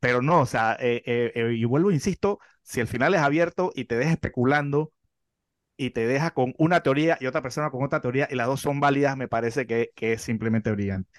pero 0.00 0.22
no, 0.22 0.40
o 0.42 0.46
sea, 0.46 0.76
eh, 0.80 1.02
eh, 1.06 1.32
eh, 1.34 1.54
y 1.54 1.64
vuelvo, 1.64 1.90
insisto, 1.92 2.40
si 2.62 2.80
el 2.80 2.86
final 2.88 3.14
es 3.14 3.20
abierto 3.20 3.72
y 3.74 3.84
te 3.86 3.96
deja 3.96 4.12
especulando 4.12 4.92
y 5.76 5.90
te 5.90 6.06
deja 6.06 6.32
con 6.32 6.54
una 6.58 6.82
teoría 6.82 7.18
y 7.20 7.26
otra 7.26 7.42
persona 7.42 7.70
con 7.70 7.84
otra 7.84 8.00
teoría 8.00 8.28
y 8.30 8.36
las 8.36 8.46
dos 8.46 8.60
son 8.60 8.80
válidas, 8.80 9.16
me 9.16 9.28
parece 9.28 9.66
que, 9.66 9.92
que 9.96 10.12
es 10.14 10.22
simplemente 10.22 10.70
brillante. 10.72 11.10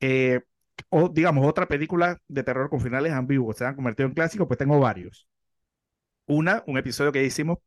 Eh, 0.00 0.42
o 0.90 1.08
digamos, 1.08 1.46
otra 1.46 1.68
película 1.68 2.18
de 2.28 2.44
terror 2.44 2.70
con 2.70 2.80
finales 2.80 3.12
ambiguos 3.12 3.56
se 3.58 3.66
han 3.66 3.76
convertido 3.76 4.08
en 4.08 4.14
clásicos, 4.14 4.46
pues 4.48 4.58
tengo 4.58 4.80
varios. 4.80 5.28
Una, 6.26 6.62
un 6.66 6.76
episodio 6.78 7.12
que 7.12 7.24
hicimos, 7.24 7.58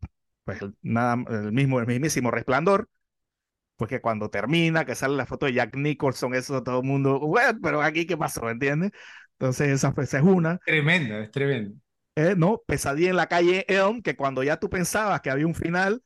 pues 0.43 0.59
nada, 0.81 1.15
el 1.29 1.51
mismo, 1.51 1.79
el 1.79 1.87
mismísimo 1.87 2.29
Resplandor, 2.31 2.89
pues 3.77 3.89
que 3.89 4.01
cuando 4.01 4.29
termina, 4.29 4.85
que 4.85 4.95
sale 4.95 5.15
la 5.17 5.25
foto 5.25 5.47
de 5.47 5.53
Jack 5.53 5.75
Nicholson, 5.75 6.35
eso 6.35 6.63
todo 6.63 6.81
el 6.81 6.87
mundo, 6.87 7.19
bueno, 7.19 7.59
pero 7.63 7.81
aquí 7.81 8.05
qué 8.07 8.17
pasó, 8.17 8.49
¿entiendes? 8.49 8.91
Entonces 9.41 9.69
esa, 9.69 9.91
pues, 9.91 10.09
esa 10.09 10.19
es 10.19 10.23
una. 10.23 10.59
Tremenda, 10.59 11.19
es 11.19 11.31
tremendo. 11.31 11.75
Eh, 12.15 12.35
no, 12.37 12.61
Pesadilla 12.67 13.09
en 13.09 13.15
la 13.15 13.25
calle 13.25 13.65
Elm, 13.67 14.03
que 14.03 14.15
cuando 14.15 14.43
ya 14.43 14.57
tú 14.57 14.69
pensabas 14.69 15.19
que 15.21 15.31
había 15.31 15.47
un 15.47 15.55
final, 15.55 16.03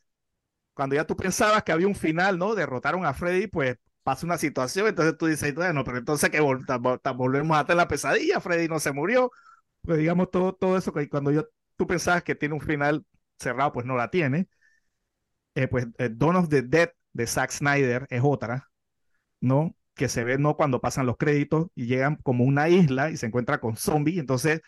cuando 0.74 0.96
ya 0.96 1.06
tú 1.06 1.18
pensabas 1.18 1.64
que 1.64 1.74
había 1.74 1.88
un 1.88 1.96
final, 1.96 2.38
¿no? 2.38 2.56
Derrotaron 2.56 3.06
a 3.06 3.14
Freddy, 3.14 3.48
pues 3.48 3.76
pasa 4.04 4.26
una 4.26 4.38
situación, 4.38 4.88
entonces 4.88 5.18
tú 5.18 5.26
dices, 5.26 5.54
bueno, 5.54 5.84
pero 5.84 5.98
entonces 5.98 6.30
que 6.30 6.40
vol 6.40 6.66
volvemos 7.18 7.58
a 7.58 7.66
tener 7.66 7.76
la 7.76 7.90
pesadilla, 7.90 8.40
Freddy 8.40 8.70
no 8.70 8.80
se 8.80 8.94
murió, 8.94 9.32
pues 9.82 9.98
digamos 9.98 10.32
todo, 10.32 10.54
todo 10.54 10.78
eso 10.78 10.94
que 10.94 11.10
cuando 11.10 11.32
yo, 11.32 11.46
tú 11.76 11.88
pensabas 11.88 12.24
que 12.24 12.36
tiene 12.36 12.56
un 12.56 12.62
final 12.62 13.06
cerrado, 13.38 13.74
pues 13.74 13.86
no 13.86 13.98
la 13.98 14.10
tiene. 14.12 14.48
Eh, 15.56 15.68
pues 15.68 15.88
eh, 15.98 16.10
Dawn 16.10 16.38
of 16.38 16.48
the 16.48 16.62
Dead 16.62 16.90
de 17.12 17.28
Zack 17.28 17.52
Snyder 17.52 18.08
es 18.10 18.22
otra, 18.24 18.70
¿no? 19.42 19.76
Que 19.96 20.10
se 20.10 20.24
ve, 20.26 20.38
¿no? 20.38 20.58
Cuando 20.58 20.82
pasan 20.82 21.06
los 21.06 21.18
créditos 21.18 21.68
y 21.76 21.88
llegan 21.88 22.18
como 22.18 22.44
una 22.44 22.70
isla 22.70 23.10
y 23.12 23.18
se 23.18 23.28
encuentra 23.28 23.60
con 23.60 23.78
zombies, 23.78 24.20
entonces 24.20 24.62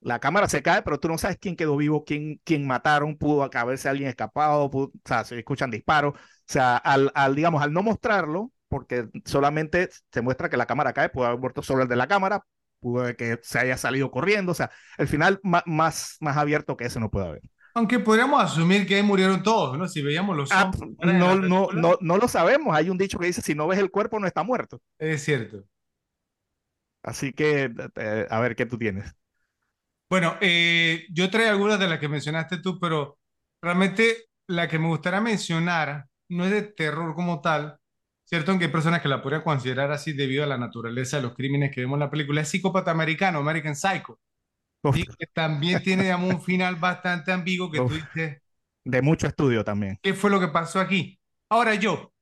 la 0.00 0.20
cámara 0.20 0.48
se 0.48 0.62
cae, 0.62 0.82
pero 0.82 1.00
tú 1.00 1.08
no 1.08 1.18
sabes 1.18 1.38
quién 1.40 1.56
quedó 1.56 1.76
vivo, 1.76 2.04
quién, 2.04 2.40
quién 2.44 2.66
mataron, 2.66 3.16
pudo 3.16 3.48
haberse 3.52 3.88
alguien 3.88 4.08
escapado, 4.08 4.70
o 4.72 4.92
sea, 5.04 5.24
se 5.24 5.38
escuchan 5.38 5.70
disparos, 5.70 6.14
o 6.14 6.18
sea, 6.46 6.76
al, 6.76 7.10
al, 7.14 7.34
digamos, 7.34 7.62
al 7.62 7.72
no 7.72 7.82
mostrarlo, 7.82 8.52
porque 8.68 9.08
solamente 9.24 9.88
se 10.12 10.22
muestra 10.22 10.48
que 10.48 10.56
la 10.56 10.66
cámara 10.66 10.92
cae, 10.92 11.08
pudo 11.08 11.26
haber 11.26 11.40
muerto 11.40 11.62
solo 11.62 11.82
el 11.82 11.88
de 11.88 11.96
la 11.96 12.06
cámara, 12.06 12.44
pudo 12.80 13.14
que 13.16 13.38
se 13.42 13.58
haya 13.58 13.76
salido 13.76 14.10
corriendo, 14.10 14.52
o 14.52 14.54
sea, 14.54 14.70
el 14.98 15.08
final 15.08 15.40
más, 15.42 15.62
más, 15.66 16.16
más 16.20 16.36
abierto 16.36 16.76
que 16.76 16.86
ese 16.86 17.00
no 17.00 17.10
puede 17.10 17.26
haber. 17.28 17.42
Aunque 17.78 18.00
podríamos 18.00 18.42
asumir 18.42 18.88
que 18.88 18.96
ahí 18.96 19.04
murieron 19.04 19.40
todos, 19.40 19.78
¿no? 19.78 19.86
Si 19.86 20.02
veíamos 20.02 20.36
los 20.36 20.50
ah, 20.50 20.68
no, 20.98 21.36
no, 21.36 21.68
no, 21.72 21.96
no 22.00 22.16
lo 22.16 22.26
sabemos. 22.26 22.76
Hay 22.76 22.90
un 22.90 22.98
dicho 22.98 23.20
que 23.20 23.26
dice, 23.26 23.40
si 23.40 23.54
no 23.54 23.68
ves 23.68 23.78
el 23.78 23.92
cuerpo, 23.92 24.18
no 24.18 24.26
está 24.26 24.42
muerto. 24.42 24.82
Es 24.98 25.22
cierto. 25.22 25.62
Así 27.04 27.32
que, 27.32 27.70
eh, 27.94 28.26
a 28.28 28.40
ver, 28.40 28.56
¿qué 28.56 28.66
tú 28.66 28.78
tienes? 28.78 29.14
Bueno, 30.10 30.36
eh, 30.40 31.06
yo 31.10 31.30
trae 31.30 31.48
algunas 31.48 31.78
de 31.78 31.86
las 31.86 32.00
que 32.00 32.08
mencionaste 32.08 32.58
tú, 32.58 32.80
pero 32.80 33.16
realmente 33.62 34.24
la 34.48 34.66
que 34.66 34.80
me 34.80 34.88
gustaría 34.88 35.20
mencionar 35.20 36.06
no 36.28 36.46
es 36.46 36.50
de 36.50 36.62
terror 36.62 37.14
como 37.14 37.40
tal, 37.40 37.78
¿cierto? 38.24 38.50
Aunque 38.50 38.64
hay 38.64 38.72
personas 38.72 39.00
que 39.02 39.08
la 39.08 39.22
podrían 39.22 39.42
considerar 39.42 39.92
así 39.92 40.14
debido 40.14 40.42
a 40.42 40.48
la 40.48 40.58
naturaleza 40.58 41.18
de 41.18 41.22
los 41.22 41.34
crímenes 41.36 41.70
que 41.72 41.82
vemos 41.82 41.94
en 41.94 42.00
la 42.00 42.10
película. 42.10 42.40
Es 42.40 42.48
Psicópata 42.48 42.90
Americano, 42.90 43.38
American 43.38 43.76
Psycho. 43.76 44.18
¿Sí? 44.92 45.04
Que 45.18 45.26
también 45.26 45.82
tiene, 45.82 46.04
digamos, 46.04 46.34
un 46.34 46.42
final 46.42 46.76
bastante 46.76 47.32
ambiguo 47.32 47.70
que 47.70 47.80
Uf, 47.80 47.90
tú 47.90 47.94
dices... 47.94 48.42
De 48.84 49.02
mucho 49.02 49.26
estudio 49.26 49.64
también. 49.64 49.98
¿Qué 50.02 50.14
fue 50.14 50.30
lo 50.30 50.40
que 50.40 50.48
pasó 50.48 50.80
aquí? 50.80 51.18
Ahora 51.50 51.74
yo, 51.74 52.12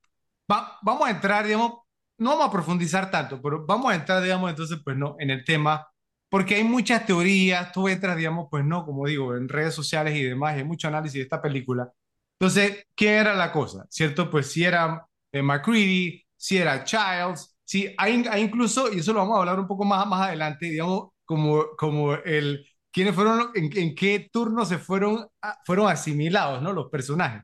va, 0.51 0.79
vamos 0.83 1.07
a 1.07 1.11
entrar, 1.11 1.45
digamos, 1.47 1.73
no 2.19 2.31
vamos 2.31 2.49
a 2.49 2.53
profundizar 2.53 3.11
tanto, 3.11 3.41
pero 3.41 3.65
vamos 3.67 3.93
a 3.93 3.95
entrar, 3.95 4.23
digamos, 4.23 4.51
entonces, 4.51 4.79
pues 4.85 4.97
no, 4.97 5.17
en 5.19 5.31
el 5.31 5.45
tema, 5.45 5.87
porque 6.29 6.57
hay 6.57 6.65
muchas 6.65 7.07
teorías, 7.07 7.73
tú 7.73 7.89
entras, 7.89 8.17
digamos, 8.17 8.49
pues 8.51 8.65
no, 8.65 8.85
como 8.85 9.07
digo, 9.07 9.37
en 9.37 9.49
redes 9.49 9.75
sociales 9.75 10.17
y 10.17 10.23
demás, 10.23 10.57
hay 10.57 10.65
mucho 10.65 10.89
análisis 10.89 11.15
de 11.15 11.23
esta 11.23 11.41
película. 11.43 11.91
Entonces, 12.39 12.87
¿qué 12.95 13.17
era 13.17 13.35
la 13.35 13.53
cosa? 13.53 13.87
¿Cierto? 13.89 14.31
Pues 14.31 14.51
si 14.51 14.65
era 14.65 15.07
eh, 15.33 15.43
McCready, 15.43 16.25
si 16.37 16.59
era 16.59 16.85
Childs, 16.85 17.57
si 17.65 17.95
hay, 17.97 18.25
hay, 18.31 18.43
incluso, 18.43 18.93
y 18.93 18.99
eso 18.99 19.13
lo 19.13 19.21
vamos 19.21 19.37
a 19.37 19.41
hablar 19.41 19.61
un 19.61 19.67
poco 19.67 19.85
más, 19.85 20.07
más 20.07 20.29
adelante, 20.29 20.67
digamos, 20.67 21.11
como, 21.27 21.77
como 21.77 22.14
el, 22.14 22.66
quiénes 22.91 23.14
fueron, 23.14 23.51
en, 23.55 23.70
en 23.77 23.95
qué 23.95 24.31
turno 24.33 24.64
se 24.64 24.79
fueron, 24.79 25.29
fueron 25.66 25.89
asimilados, 25.89 26.62
¿no? 26.62 26.72
Los 26.72 26.91
personajes. 26.91 27.43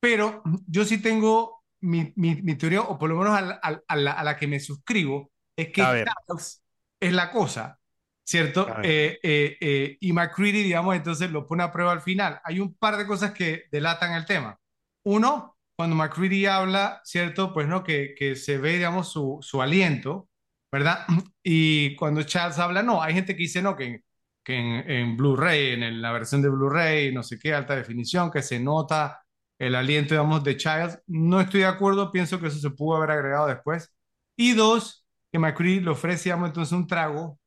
Pero 0.00 0.42
yo 0.66 0.84
sí 0.84 1.02
tengo 1.02 1.64
mi, 1.80 2.12
mi, 2.16 2.36
mi 2.42 2.56
teoría, 2.56 2.82
o 2.82 2.98
por 2.98 3.10
lo 3.10 3.16
menos 3.16 3.36
a 3.36 3.40
la, 3.42 3.54
a, 3.88 3.96
la, 3.96 4.12
a 4.12 4.24
la, 4.24 4.36
que 4.36 4.46
me 4.46 4.60
suscribo, 4.60 5.30
es 5.56 5.68
que 5.68 5.82
Charles 5.82 6.62
es 7.00 7.12
la 7.12 7.30
cosa, 7.30 7.78
¿cierto? 8.24 8.66
Eh, 8.82 9.18
eh, 9.22 9.56
eh, 9.60 9.96
y 10.00 10.12
McCready, 10.12 10.62
digamos, 10.62 10.96
entonces 10.96 11.30
lo 11.30 11.46
pone 11.46 11.62
a 11.62 11.72
prueba 11.72 11.92
al 11.92 12.00
final. 12.02 12.40
Hay 12.44 12.60
un 12.60 12.74
par 12.74 12.96
de 12.96 13.06
cosas 13.06 13.32
que 13.32 13.64
delatan 13.70 14.12
el 14.14 14.26
tema. 14.26 14.58
Uno, 15.04 15.56
cuando 15.76 15.96
McCready 15.96 16.46
habla, 16.46 17.00
¿cierto? 17.04 17.52
Pues 17.52 17.68
no, 17.68 17.84
que, 17.84 18.14
que 18.18 18.36
se 18.36 18.58
ve, 18.58 18.74
digamos, 18.74 19.10
su, 19.12 19.38
su 19.42 19.62
aliento, 19.62 20.28
¿verdad? 20.76 21.06
Y 21.48 21.94
cuando 21.96 22.22
Charles 22.24 22.58
habla, 22.58 22.82
no, 22.82 23.00
hay 23.02 23.14
gente 23.14 23.34
que 23.36 23.42
dice, 23.44 23.62
no, 23.62 23.76
que, 23.76 24.02
en, 24.46 24.90
en 24.90 25.16
Blu-ray, 25.16 25.72
en, 25.74 26.02
la 26.02 26.12
versión 26.12 26.42
de 26.42 26.48
Blu-ray, 26.48 27.12
no 27.14 27.22
sé 27.22 27.38
qué, 27.38 27.54
alta 27.54 27.76
definición, 27.76 28.30
que 28.30 28.42
se 28.42 28.58
nota 28.60 29.22
el 29.58 29.74
aliento, 29.76 30.14
digamos, 30.14 30.42
de 30.44 30.56
Childs. 30.56 31.00
No 31.06 31.40
estoy 31.40 31.60
de 31.60 31.66
acuerdo, 31.66 32.12
pienso 32.12 32.40
que 32.40 32.48
eso 32.48 32.58
se 32.58 32.70
pudo 32.70 32.96
haber 32.96 33.12
agregado 33.12 33.46
después. 33.46 33.92
Y 34.36 34.52
dos, 34.54 35.06
que 35.32 35.38
McCready 35.38 35.80
le 35.80 35.90
ofrece, 35.90 36.24
digamos, 36.24 36.48
entonces 36.48 36.72
un 36.72 36.86
trago 36.86 37.38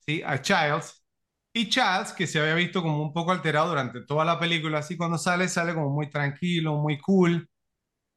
¿sí? 0.00 0.22
a 0.24 0.40
Childs. 0.40 1.04
Y 1.52 1.68
Childs, 1.70 2.12
que 2.12 2.26
se 2.26 2.40
había 2.40 2.54
visto 2.54 2.82
como 2.82 3.02
un 3.02 3.12
poco 3.12 3.32
alterado 3.32 3.68
durante 3.70 4.02
toda 4.02 4.24
la 4.24 4.38
película, 4.38 4.78
así 4.78 4.96
cuando 4.96 5.18
sale, 5.18 5.48
sale 5.48 5.74
como 5.74 5.90
muy 5.90 6.10
tranquilo, 6.10 6.76
muy 6.76 6.98
cool. 6.98 7.48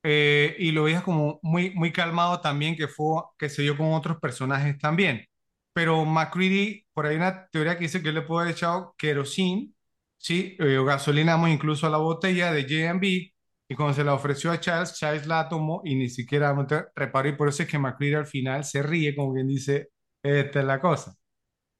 Eh, 0.03 0.55
y 0.59 0.71
lo 0.71 0.83
veías 0.83 1.03
como 1.03 1.39
muy, 1.43 1.71
muy 1.71 1.91
calmado 1.91 2.41
también, 2.41 2.75
que 2.75 2.87
fue, 2.87 3.23
que 3.37 3.49
se 3.49 3.61
dio 3.61 3.77
con 3.77 3.93
otros 3.93 4.17
personajes 4.19 4.77
también. 4.77 5.25
Pero 5.73 6.05
McCready, 6.05 6.85
por 6.93 7.05
ahí 7.05 7.15
una 7.15 7.47
teoría 7.49 7.77
que 7.77 7.85
dice 7.85 8.01
que 8.03 8.11
le 8.11 8.21
puede 8.23 8.43
haber 8.43 8.55
echado 8.55 8.95
querosín, 8.97 9.75
¿sí? 10.17 10.55
Eh, 10.59 10.77
o 10.77 10.85
gasolina 10.85 11.37
incluso 11.49 11.87
a 11.87 11.89
la 11.89 11.97
botella 11.97 12.51
de 12.51 12.63
J&B, 12.63 13.33
y 13.69 13.75
cuando 13.75 13.93
se 13.93 14.03
la 14.03 14.13
ofreció 14.13 14.51
a 14.51 14.59
Charles, 14.59 14.95
Charles 14.95 15.27
la 15.27 15.47
tomó 15.47 15.81
y 15.85 15.95
ni 15.95 16.09
siquiera 16.09 16.53
reparó, 16.95 17.29
y 17.29 17.35
por 17.37 17.47
eso 17.47 17.63
es 17.63 17.69
que 17.69 17.79
McCready 17.79 18.15
al 18.15 18.25
final 18.27 18.65
se 18.65 18.83
ríe, 18.83 19.15
como 19.15 19.33
quien 19.33 19.47
dice, 19.47 19.89
esta 20.21 20.59
es 20.59 20.65
la 20.65 20.79
cosa. 20.81 21.15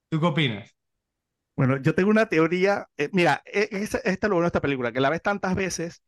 ¿Tú 0.10 0.20
qué 0.20 0.26
opinas? 0.26 0.76
Bueno, 1.56 1.78
yo 1.82 1.94
tengo 1.94 2.10
una 2.10 2.28
teoría, 2.28 2.88
eh, 2.98 3.10
mira, 3.14 3.44
e, 3.46 3.70
esta 3.72 4.00
es 4.00 4.20
lo 4.24 4.30
bueno 4.30 4.44
de 4.44 4.48
esta 4.48 4.62
película, 4.62 4.92
que 4.92 5.02
la 5.02 5.10
ves 5.10 5.22
tantas 5.22 5.56
veces, 5.56 6.02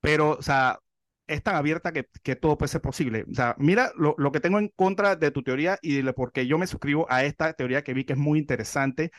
pero, 0.00 0.30
o 0.38 0.42
sea, 0.42 0.78
es 1.26 1.42
tan 1.42 1.56
abierta 1.56 1.92
que, 1.92 2.36
todo 2.36 2.58
puede 2.58 2.68
ser 2.70 2.80
posible. 2.80 3.24
O 3.30 3.34
sea, 3.34 3.54
mira 3.58 3.92
lo, 3.96 4.32
que 4.32 4.40
tengo 4.40 4.58
en 4.58 4.68
contra 4.68 5.16
de 5.16 5.30
tu 5.30 5.42
teoría 5.42 5.78
y 5.82 6.02
de 6.02 6.12
porque 6.12 6.46
yo 6.46 6.58
me 6.58 6.66
suscribo 6.66 7.06
a 7.10 7.24
esta 7.24 7.52
teoría 7.54 7.82
que 7.82 7.94
vi 7.94 8.04
que 8.04 8.14
es 8.14 8.18
muy 8.18 8.38
interesante, 8.38 9.10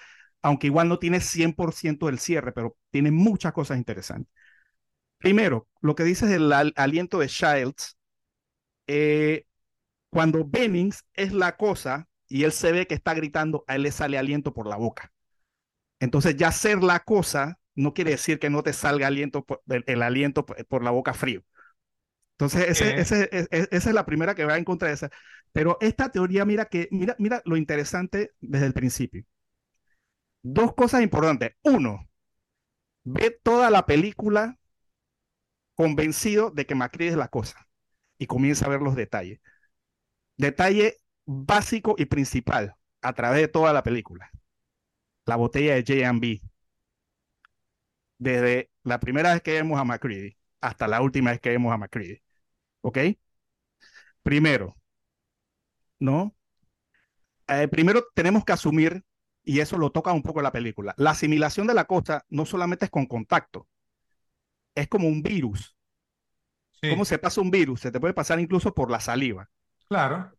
aunque 0.42 0.68
igual 0.68 0.90
no 0.90 1.00
tiene 1.00 1.20
100% 1.20 2.08
del 2.08 2.20
cierre, 2.20 2.52
pero 2.54 2.78
tiene 2.92 3.12
muchas 3.12 3.54
cosas 3.54 3.78
interesantes. 3.78 4.32
Primero, 5.18 5.68
lo 5.82 5.96
que 5.96 6.04
dices 6.04 6.30
del 6.30 6.52
aliento 6.76 7.20
de 7.20 7.28
Childs, 7.28 7.98
eh, 8.88 9.46
cuando 10.10 10.46
Bennings 10.46 11.06
es 11.14 11.34
la 11.34 11.58
cosa 11.58 12.08
y 12.28 12.44
él 12.44 12.52
se 12.52 12.72
ve 12.72 12.88
que 12.88 12.96
está 12.96 13.14
gritando, 13.14 13.64
a 13.68 13.76
él 13.76 13.84
le 13.84 13.92
sale 13.92 14.18
aliento 14.18 14.54
por 14.54 14.68
la 14.68 14.78
boca. 14.78 15.12
Entonces 16.00 16.36
ya 16.38 16.52
ser 16.52 16.84
la 16.84 17.00
cosa 17.02 17.60
no 17.76 17.94
quiere 17.94 18.12
decir 18.12 18.40
que 18.40 18.50
no 18.50 18.64
te 18.64 18.74
salga 18.74 19.08
aliento 19.08 19.46
el, 19.68 20.02
aliento 20.02 20.46
por 20.46 20.84
la 20.84 20.92
boca 20.92 21.14
frío. 21.14 21.44
Entonces, 22.40 22.70
ese, 22.70 23.00
ese, 23.00 23.30
esa 23.52 23.90
es 23.90 23.94
la 23.96 24.06
primera 24.06 24.36
que 24.36 24.46
va 24.46 24.58
en 24.58 24.64
contra 24.64 24.90
de 24.90 24.94
esa. 24.94 25.10
Pero 25.54 25.78
esta 25.82 26.10
teoría, 26.12 26.46
mira 26.46 26.66
que, 26.66 26.88
mira, 26.92 27.16
mira 27.18 27.42
lo 27.46 27.58
interesante 27.58 28.34
desde 28.42 28.68
el 28.68 28.74
principio. 28.74 29.26
Dos 30.44 30.74
cosas 30.74 31.02
importantes. 31.04 31.52
Uno, 31.64 32.08
ve 33.04 33.32
toda 33.44 33.70
la 33.72 33.86
película 33.86 34.58
convencido 35.76 36.52
de 36.52 36.66
que 36.66 36.76
Macri 36.76 37.08
es 37.08 37.16
la 37.16 37.28
cosa 37.30 37.68
y 38.18 38.28
comienza 38.28 38.66
a 38.66 38.70
ver 38.70 38.82
los 38.82 38.96
detalles. 38.96 39.40
Detalle 40.38 40.98
básico 41.26 41.96
y 41.98 42.06
principal 42.06 42.76
a 43.02 43.14
través 43.14 43.42
de 43.42 43.48
toda 43.48 43.74
la 43.74 43.84
película. 43.84 44.32
La 45.26 45.36
botella 45.36 45.76
de 45.76 45.84
J&B. 45.88 46.42
Desde 48.20 48.70
la 48.84 49.00
primera 49.00 49.34
vez 49.34 49.42
que 49.42 49.54
vemos 49.54 49.80
a 49.80 49.84
McCready 49.84 50.38
hasta 50.62 50.88
la 50.88 51.02
última 51.02 51.32
vez 51.32 51.40
que 51.40 51.50
vemos 51.50 51.74
a 51.74 51.78
McCready. 51.78 52.22
¿Ok? 52.82 52.98
Primero, 54.24 54.76
¿no? 56.00 56.36
Eh, 57.48 57.68
primero 57.68 58.06
tenemos 58.14 58.44
que 58.44 58.54
asumir, 58.54 59.04
y 59.44 59.60
eso 59.62 59.78
lo 59.78 59.92
toca 59.92 60.12
un 60.12 60.24
poco 60.24 60.42
la 60.42 60.52
película, 60.52 60.94
la 60.98 61.12
asimilación 61.12 61.68
de 61.68 61.74
la 61.74 61.86
cosa 61.86 62.26
no 62.30 62.46
solamente 62.46 62.86
es 62.86 62.92
con 62.92 63.06
contacto, 63.06 63.68
es 64.76 64.88
como 64.88 65.08
un 65.08 65.22
virus. 65.22 65.76
¿Cómo 66.82 67.06
se 67.06 67.18
pasa 67.18 67.42
un 67.42 67.50
virus? 67.50 67.82
Se 67.82 67.92
te 67.92 68.00
puede 68.00 68.14
pasar 68.14 68.40
incluso 68.40 68.74
por 68.74 68.92
la 68.92 69.00
saliva. 69.00 69.50
Claro. 69.88 70.32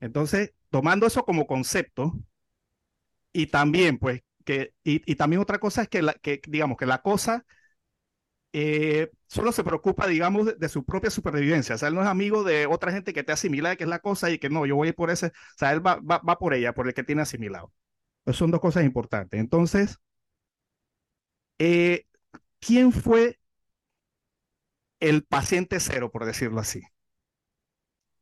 Entonces, 0.00 0.54
tomando 0.70 1.06
eso 1.06 1.24
como 1.24 1.46
concepto, 1.46 2.14
y 3.32 3.48
también, 3.48 3.98
pues, 3.98 4.22
que, 4.44 4.74
y, 4.82 5.14
también 5.16 5.42
otra 5.42 5.58
cosa 5.58 5.82
es 5.82 5.88
que, 5.88 6.02
la, 6.02 6.14
que, 6.14 6.40
digamos, 6.48 6.78
que 6.78 6.86
la 6.86 7.02
cosa 7.02 7.44
eh, 8.52 9.10
solo 9.28 9.52
se 9.52 9.62
preocupa, 9.62 10.06
digamos, 10.06 10.58
de, 10.58 10.68
su 10.68 10.84
propia 10.84 11.10
supervivencia. 11.10 11.76
O 11.76 11.78
sea, 11.78 11.88
él 11.88 11.94
no 11.94 12.02
es 12.02 12.08
amigo 12.08 12.42
de 12.42 12.66
otra 12.66 12.90
gente 12.90 13.12
que 13.12 13.22
te 13.22 13.32
asimila, 13.32 13.76
que 13.76 13.84
es 13.84 13.90
la 13.90 14.00
cosa, 14.00 14.30
y 14.30 14.38
que 14.38 14.50
no, 14.50 14.66
yo 14.66 14.74
voy 14.74 14.92
por 14.92 15.10
ese. 15.10 15.26
O 15.26 15.32
sea, 15.56 15.72
él 15.72 15.86
va, 15.86 15.96
va, 15.96 16.18
va 16.18 16.38
por 16.38 16.54
ella, 16.54 16.74
por 16.74 16.88
el 16.88 16.94
que 16.94 17.04
tiene 17.04 17.22
asimilado. 17.22 17.72
Esas 18.24 18.36
son 18.36 18.50
dos 18.50 18.60
cosas 18.60 18.84
importantes. 18.84 19.38
Entonces, 19.38 19.98
eh, 21.58 22.06
¿quién 22.58 22.92
fue 22.92 23.38
el 25.00 25.24
paciente 25.24 25.78
cero, 25.78 26.10
por 26.10 26.24
decirlo 26.24 26.60
así? 26.60 26.82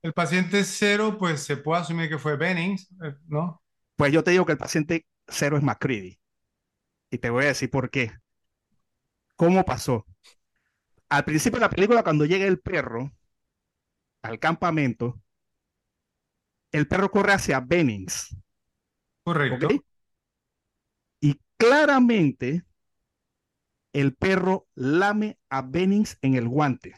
El 0.03 0.13
paciente 0.13 0.65
cero, 0.65 1.17
pues 1.19 1.43
se 1.43 1.57
puede 1.57 1.83
asumir 1.83 2.09
que 2.09 2.19
fue 2.19 2.37
Bennings, 2.37 2.89
eh, 3.03 3.15
¿no? 3.27 3.63
Pues 3.97 4.13
yo 4.13 4.23
te 4.23 4.33
digo 4.33 4.45
que 4.45 4.53
el 4.53 4.59
paciente 4.59 5.07
cero 5.27 5.57
es 5.57 5.63
McCready. 5.63 6.19
Y 7.11 7.19
te 7.19 7.31
voy 7.31 7.45
a 7.45 7.49
decir 7.49 7.71
por 7.71 7.91
qué. 7.91 8.13
¿Cómo 9.37 9.65
pasó? 9.65 10.07
Al 11.09 11.25
principio 11.25 11.59
de 11.59 11.67
la 11.67 11.71
película, 11.71 12.03
cuando 12.03 12.25
llega 12.25 12.47
el 12.47 12.61
perro 12.61 13.13
al 14.23 14.39
campamento, 14.39 15.21
el 16.73 16.89
perro 16.89 17.11
corre 17.11 17.33
hacia 17.33 17.61
Bennings. 17.61 18.37
Correcto. 19.23 19.69
Y 21.21 21.41
claramente 21.57 22.65
el 23.93 24.15
perro 24.15 24.69
lame 24.75 25.39
a 25.49 25.63
Bennings 25.63 26.19
en 26.23 26.35
el 26.35 26.49
guante. 26.49 26.95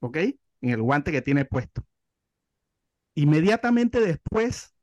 ¿Ok? 0.00 0.16
En 0.16 0.70
el 0.70 0.82
guante 0.82 1.12
que 1.12 1.22
tiene 1.22 1.44
puesto. 1.44 1.86
Inmediatamente 3.14 4.00
después, 4.00 4.74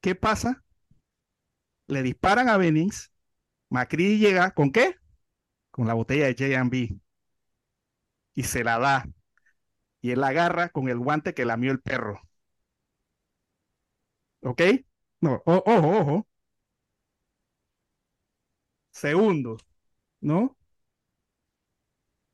¿qué 0.00 0.14
pasa? 0.14 0.64
Le 1.88 2.02
disparan 2.02 2.48
a 2.48 2.56
Bennings 2.56 3.10
Macri 3.70 4.18
llega 4.18 4.50
con 4.50 4.72
qué? 4.72 4.99
Con 5.80 5.86
la 5.86 5.94
botella 5.94 6.26
de 6.26 6.34
J&B 6.34 7.00
y 8.34 8.42
se 8.42 8.62
la 8.62 8.78
da. 8.78 9.08
Y 10.02 10.10
él 10.10 10.20
la 10.20 10.26
agarra 10.26 10.68
con 10.68 10.90
el 10.90 10.98
guante 10.98 11.32
que 11.32 11.46
lamió 11.46 11.72
el 11.72 11.80
perro. 11.80 12.20
¿Ok? 14.42 14.60
No, 15.22 15.42
ojo, 15.46 15.62
ojo. 15.64 16.28
Segundo, 18.90 19.56
¿no? 20.20 20.54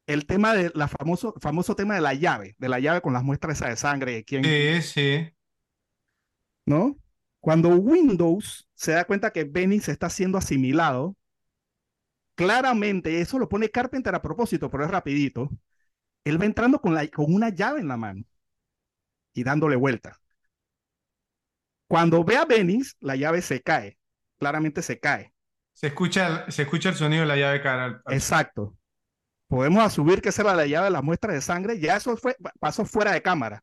El 0.08 0.26
tema 0.26 0.52
de 0.52 0.72
la 0.74 0.88
famoso, 0.88 1.32
famoso 1.40 1.76
tema 1.76 1.94
de 1.94 2.00
la 2.00 2.14
llave, 2.14 2.56
de 2.58 2.68
la 2.68 2.80
llave 2.80 3.00
con 3.00 3.12
las 3.12 3.22
muestras 3.22 3.60
de 3.60 3.76
sangre. 3.76 4.24
¿quién? 4.24 4.42
Sí, 4.42 4.82
sí. 4.82 5.32
¿No? 6.64 6.96
Cuando 7.38 7.68
Windows 7.76 8.68
se 8.74 8.90
da 8.90 9.04
cuenta 9.04 9.32
que 9.32 9.44
Benny 9.44 9.78
se 9.78 9.92
está 9.92 10.10
siendo 10.10 10.36
asimilado, 10.36 11.16
claramente, 12.36 13.20
eso 13.20 13.38
lo 13.38 13.48
pone 13.48 13.70
Carpenter 13.70 14.14
a 14.14 14.22
propósito, 14.22 14.70
pero 14.70 14.84
es 14.84 14.90
rapidito. 14.90 15.50
Él 16.24 16.40
va 16.40 16.44
entrando 16.44 16.80
con, 16.80 16.94
la, 16.94 17.08
con 17.08 17.32
una 17.34 17.48
llave 17.48 17.80
en 17.80 17.88
la 17.88 17.96
mano 17.96 18.22
y 19.34 19.42
dándole 19.42 19.74
vuelta. 19.76 20.20
Cuando 21.88 22.24
ve 22.24 22.36
a 22.36 22.44
Benis, 22.44 22.96
la 23.00 23.16
llave 23.16 23.42
se 23.42 23.60
cae. 23.62 23.98
Claramente 24.38 24.82
se 24.82 24.98
cae. 25.00 25.32
Se 25.72 25.88
escucha, 25.88 26.50
se 26.50 26.62
escucha 26.62 26.88
el 26.88 26.94
sonido 26.94 27.22
de 27.22 27.28
la 27.28 27.36
llave 27.36 27.60
cara. 27.60 28.02
Exacto. 28.08 28.76
Podemos 29.48 29.84
asumir 29.84 30.20
que 30.20 30.30
esa 30.30 30.42
era 30.42 30.54
la 30.54 30.66
llave 30.66 30.86
de 30.86 30.90
la 30.90 31.02
muestra 31.02 31.32
de 31.32 31.40
sangre. 31.40 31.78
Ya 31.78 31.96
eso 31.96 32.16
fue, 32.16 32.36
pasó 32.58 32.84
fuera 32.84 33.12
de 33.12 33.22
cámara. 33.22 33.62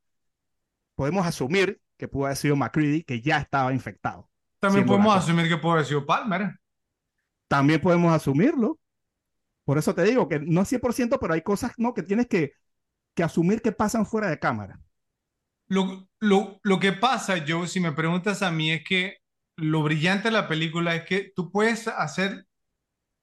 Podemos 0.96 1.26
asumir 1.26 1.82
que 1.98 2.08
pudo 2.08 2.26
haber 2.26 2.38
sido 2.38 2.56
McCready, 2.56 3.04
que 3.04 3.20
ya 3.20 3.40
estaba 3.40 3.74
infectado. 3.74 4.30
También 4.60 4.86
podemos 4.86 5.16
asumir 5.16 5.50
que 5.50 5.58
pudo 5.58 5.74
haber 5.74 5.86
sido 5.86 6.06
Palmer. 6.06 6.60
También 7.54 7.80
podemos 7.80 8.12
asumirlo. 8.12 8.80
Por 9.64 9.78
eso 9.78 9.94
te 9.94 10.02
digo 10.06 10.28
que 10.28 10.40
no 10.40 10.64
es 10.64 10.70
100%, 10.70 11.20
pero 11.20 11.36
hay 11.36 11.44
cosas 11.44 11.74
¿no? 11.78 11.94
que 11.94 12.02
tienes 12.02 12.26
que, 12.26 12.54
que 13.14 13.22
asumir 13.22 13.62
que 13.62 13.72
pasan 13.72 14.08
fuera 14.08 14.28
de 14.28 14.40
cámara. 14.40 14.80
Lo, 15.68 16.10
lo, 16.20 16.60
lo 16.64 16.80
que 16.80 16.94
pasa, 16.94 17.46
Joe, 17.48 17.68
si 17.68 17.80
me 17.80 17.92
preguntas 17.92 18.42
a 18.42 18.50
mí, 18.50 18.72
es 18.72 18.84
que 18.84 19.18
lo 19.56 19.84
brillante 19.84 20.30
de 20.30 20.32
la 20.32 20.48
película 20.48 20.96
es 20.96 21.04
que 21.06 21.32
tú 21.36 21.52
puedes 21.52 21.88
hacer 21.88 22.48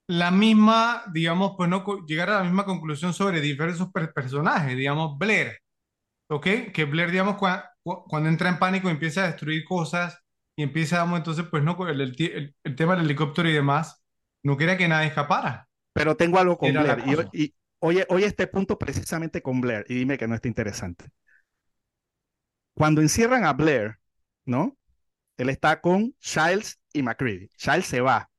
la 0.07 0.31
misma, 0.31 1.03
digamos, 1.12 1.55
pues 1.57 1.68
no 1.68 1.85
llegar 2.07 2.31
a 2.31 2.39
la 2.39 2.45
misma 2.45 2.64
conclusión 2.64 3.12
sobre 3.12 3.41
diversos 3.41 3.91
personajes, 4.14 4.76
digamos, 4.76 5.18
Blair, 5.18 5.59
¿ok? 6.28 6.47
Que 6.72 6.85
Blair, 6.85 7.11
digamos, 7.11 7.37
cuando 7.83 8.28
entra 8.28 8.49
en 8.49 8.61
pánico 8.61 8.91
empieza 8.91 9.24
a 9.24 9.26
destruir 9.26 9.64
cosas 9.64 10.18
y 10.57 10.62
empieza, 10.62 10.99
digamos, 10.99 11.18
entonces, 11.18 11.47
pues 11.51 11.64
no, 11.64 11.76
el, 11.89 12.01
el, 12.01 12.57
el 12.64 12.76
tema 12.76 12.95
del 12.95 13.07
helicóptero 13.07 13.49
y 13.49 13.53
demás, 13.55 13.99
no 14.43 14.57
quería 14.57 14.76
que 14.76 14.88
nadie 14.88 15.09
escapara. 15.09 15.68
Pero 15.93 16.16
tengo 16.16 16.38
algo 16.38 16.57
con 16.57 16.72
Blair. 16.72 17.28
Y, 17.32 17.55
oye, 17.80 18.07
oye 18.09 18.26
este 18.26 18.47
punto 18.47 18.78
precisamente 18.78 19.43
con 19.43 19.61
Blair 19.61 19.84
y 19.88 19.95
dime 19.95 20.18
que 20.18 20.28
no 20.28 20.34
está 20.34 20.49
interesante. 20.49 21.07
Cuando 22.74 23.01
encierran 23.01 23.45
a 23.45 23.53
Blair, 23.53 23.99
¿no? 24.45 24.78
Él 25.36 25.49
está 25.49 25.80
con 25.80 26.14
Childs 26.20 26.80
y 26.93 27.03
McCready. 27.03 27.49
Childs 27.57 27.86
se 27.86 28.01
va. 28.01 28.30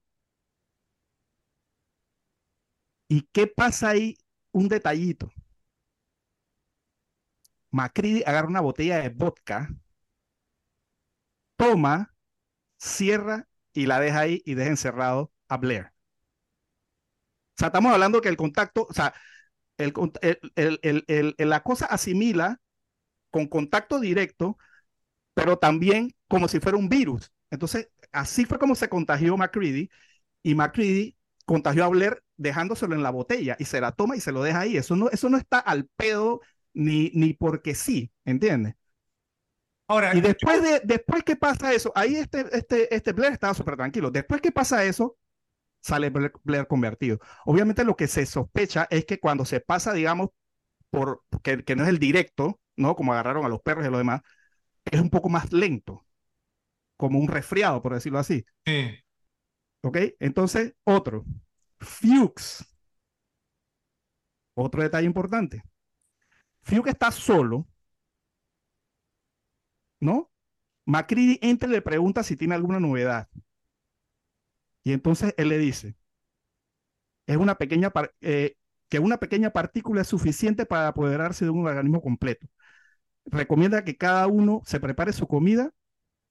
¿Y 3.08 3.24
qué 3.34 3.48
pasa 3.48 3.90
ahí? 3.90 4.18
Un 4.52 4.68
detallito. 4.68 5.32
McCready 7.72 8.24
agarra 8.26 8.48
una 8.48 8.62
botella 8.62 8.98
de 9.00 9.10
vodka, 9.10 9.70
toma, 11.56 12.14
cierra 12.78 13.48
y 13.74 13.86
la 13.86 14.00
deja 14.00 14.20
ahí 14.22 14.42
y 14.46 14.56
deja 14.56 14.70
encerrado 14.70 15.32
a 15.48 15.58
Blair. 15.58 15.91
O 17.58 17.60
sea, 17.60 17.68
estamos 17.68 17.92
hablando 17.94 18.22
que 18.22 18.30
el 18.30 18.38
contacto, 18.38 18.88
o 18.90 18.94
sea, 18.94 19.14
la 21.38 21.64
cosa 21.64 21.86
asimila 21.86 22.60
con 23.32 23.48
contacto 23.48 24.00
directo, 24.00 24.58
pero 25.34 25.58
también 25.58 26.14
como 26.28 26.48
si 26.48 26.60
fuera 26.60 26.78
un 26.78 26.90
virus. 26.90 27.32
Entonces, 27.50 27.90
así 28.12 28.46
fue 28.46 28.60
como 28.60 28.76
se 28.76 28.90
contagió 28.90 29.38
McCready 29.38 29.90
y 30.44 30.56
McCready 30.56 31.18
contagió 31.46 31.86
a 31.86 31.90
Blair 31.90 32.24
dejándoselo 32.38 32.96
en 32.96 33.04
la 33.04 33.12
botella 33.12 33.56
y 33.60 33.66
se 33.66 33.82
la 33.82 33.92
toma 33.92 34.16
y 34.16 34.22
se 34.22 34.32
lo 34.32 34.44
deja 34.44 34.62
ahí. 34.62 34.78
Eso 34.78 34.96
no, 34.96 35.10
eso 35.10 35.30
no 35.30 35.38
está 35.38 35.60
al 35.60 35.88
pedo 35.96 36.42
ni, 36.74 37.12
ni 37.14 37.34
porque 37.34 37.76
sí, 37.76 38.12
¿entiendes? 38.26 38.76
Ahora, 39.88 40.16
y 40.16 40.22
después 40.22 40.64
de 40.64 40.82
después 40.86 41.24
que 41.24 41.36
pasa 41.36 41.74
eso, 41.74 41.92
ahí 41.96 42.16
este, 42.16 42.46
este, 42.58 42.96
este 42.96 43.12
Blair 43.12 43.34
estaba 43.34 43.54
súper 43.54 43.76
tranquilo. 43.76 44.10
Después 44.10 44.42
que 44.42 44.52
pasa 44.52 44.86
eso, 44.86 45.18
sale 45.82 46.10
Blair, 46.10 46.68
convertido. 46.68 47.20
Obviamente 47.46 47.84
lo 47.84 47.96
que 47.96 48.08
se 48.08 48.26
sospecha 48.26 48.88
es 48.90 49.06
que 49.06 49.20
cuando 49.20 49.46
se 49.46 49.60
pasa, 49.60 49.94
digamos, 49.94 50.30
por 50.90 51.24
que, 51.44 51.64
que 51.64 51.76
no 51.76 51.84
es 51.84 51.90
el 51.90 52.00
directo, 52.00 52.60
¿no? 52.76 52.96
Como 52.96 53.14
agarraron 53.14 53.46
a 53.46 53.50
los 53.50 53.62
perros 53.62 53.86
y 53.86 53.90
lo 53.90 53.98
demás, 53.98 54.22
es 54.86 55.00
un 55.02 55.10
poco 55.10 55.30
más 55.30 55.52
lento, 55.52 56.06
como 56.98 57.20
un 57.20 57.28
resfriado, 57.28 57.82
por 57.82 57.94
decirlo 57.94 58.20
así. 58.20 58.46
Sí. 58.66 58.92
¿Ok? 59.84 59.98
Entonces, 60.20 60.76
otro. 60.84 61.26
Fuchs. 61.80 62.66
Otro 64.54 64.84
detalle 64.84 65.08
importante. 65.08 65.64
Fuchs 66.62 66.90
está 66.90 67.12
solo, 67.12 67.68
¿no? 70.00 70.32
Macri 70.86 71.40
entra 71.42 71.70
y 71.70 71.72
le 71.74 71.82
pregunta 71.82 72.24
si 72.24 72.36
tiene 72.36 72.56
alguna 72.56 72.80
novedad. 72.80 73.30
Y 74.84 74.94
entonces 74.94 75.34
él 75.38 75.50
le 75.50 75.58
dice, 75.58 75.96
es 77.28 77.38
una 77.38 77.56
pequeña 77.56 77.92
eh, 78.22 78.56
que 78.90 79.00
una 79.00 79.18
pequeña 79.18 79.52
partícula 79.52 80.02
es 80.02 80.08
suficiente 80.08 80.66
para 80.66 80.90
apoderarse 80.90 81.46
de 81.46 81.52
un 81.52 81.66
organismo 81.66 82.02
completo. 82.02 82.48
Recomienda 83.26 83.84
que 83.86 83.98
cada 83.98 84.28
uno 84.28 84.62
se 84.66 84.80
prepare 84.80 85.14
su 85.14 85.28
comida 85.28 85.72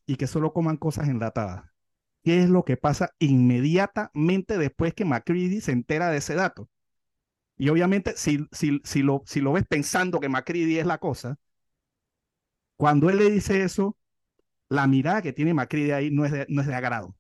y 0.07 0.17
que 0.17 0.27
solo 0.27 0.53
coman 0.53 0.77
cosas 0.79 1.09
enlatadas. 1.09 1.65
¿Qué 2.25 2.43
es 2.43 2.51
lo 2.51 2.65
que 2.65 2.77
pasa 2.77 3.13
inmediatamente 3.21 4.59
después 4.59 4.95
que 4.95 5.05
Macready 5.07 5.61
se 5.61 5.73
entera 5.73 6.11
de 6.11 6.19
ese 6.19 6.35
dato? 6.35 6.69
Y 7.59 7.69
obviamente, 7.71 8.15
si, 8.17 8.47
si, 8.53 8.81
si, 8.85 9.03
lo, 9.03 9.23
si 9.27 9.41
lo 9.41 9.53
ves 9.53 9.67
pensando 9.69 10.21
que 10.21 10.29
Macready 10.29 10.79
es 10.79 10.87
la 10.87 10.99
cosa, 10.99 11.39
cuando 12.77 13.11
él 13.11 13.19
le 13.19 13.31
dice 13.31 13.63
eso, 13.63 13.97
la 14.71 14.87
mirada 14.89 15.23
que 15.23 15.33
tiene 15.35 15.55
Macready 15.55 15.93
ahí 15.93 16.11
no 16.13 16.25
es 16.27 16.33
no 16.49 16.63
es 16.63 16.69
de 16.69 16.77
agrado. 16.77 17.17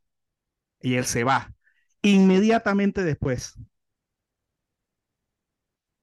Y 0.80 0.94
él 0.94 1.04
se 1.04 1.24
va. 1.24 1.54
Inmediatamente 2.02 3.04
después, 3.04 3.54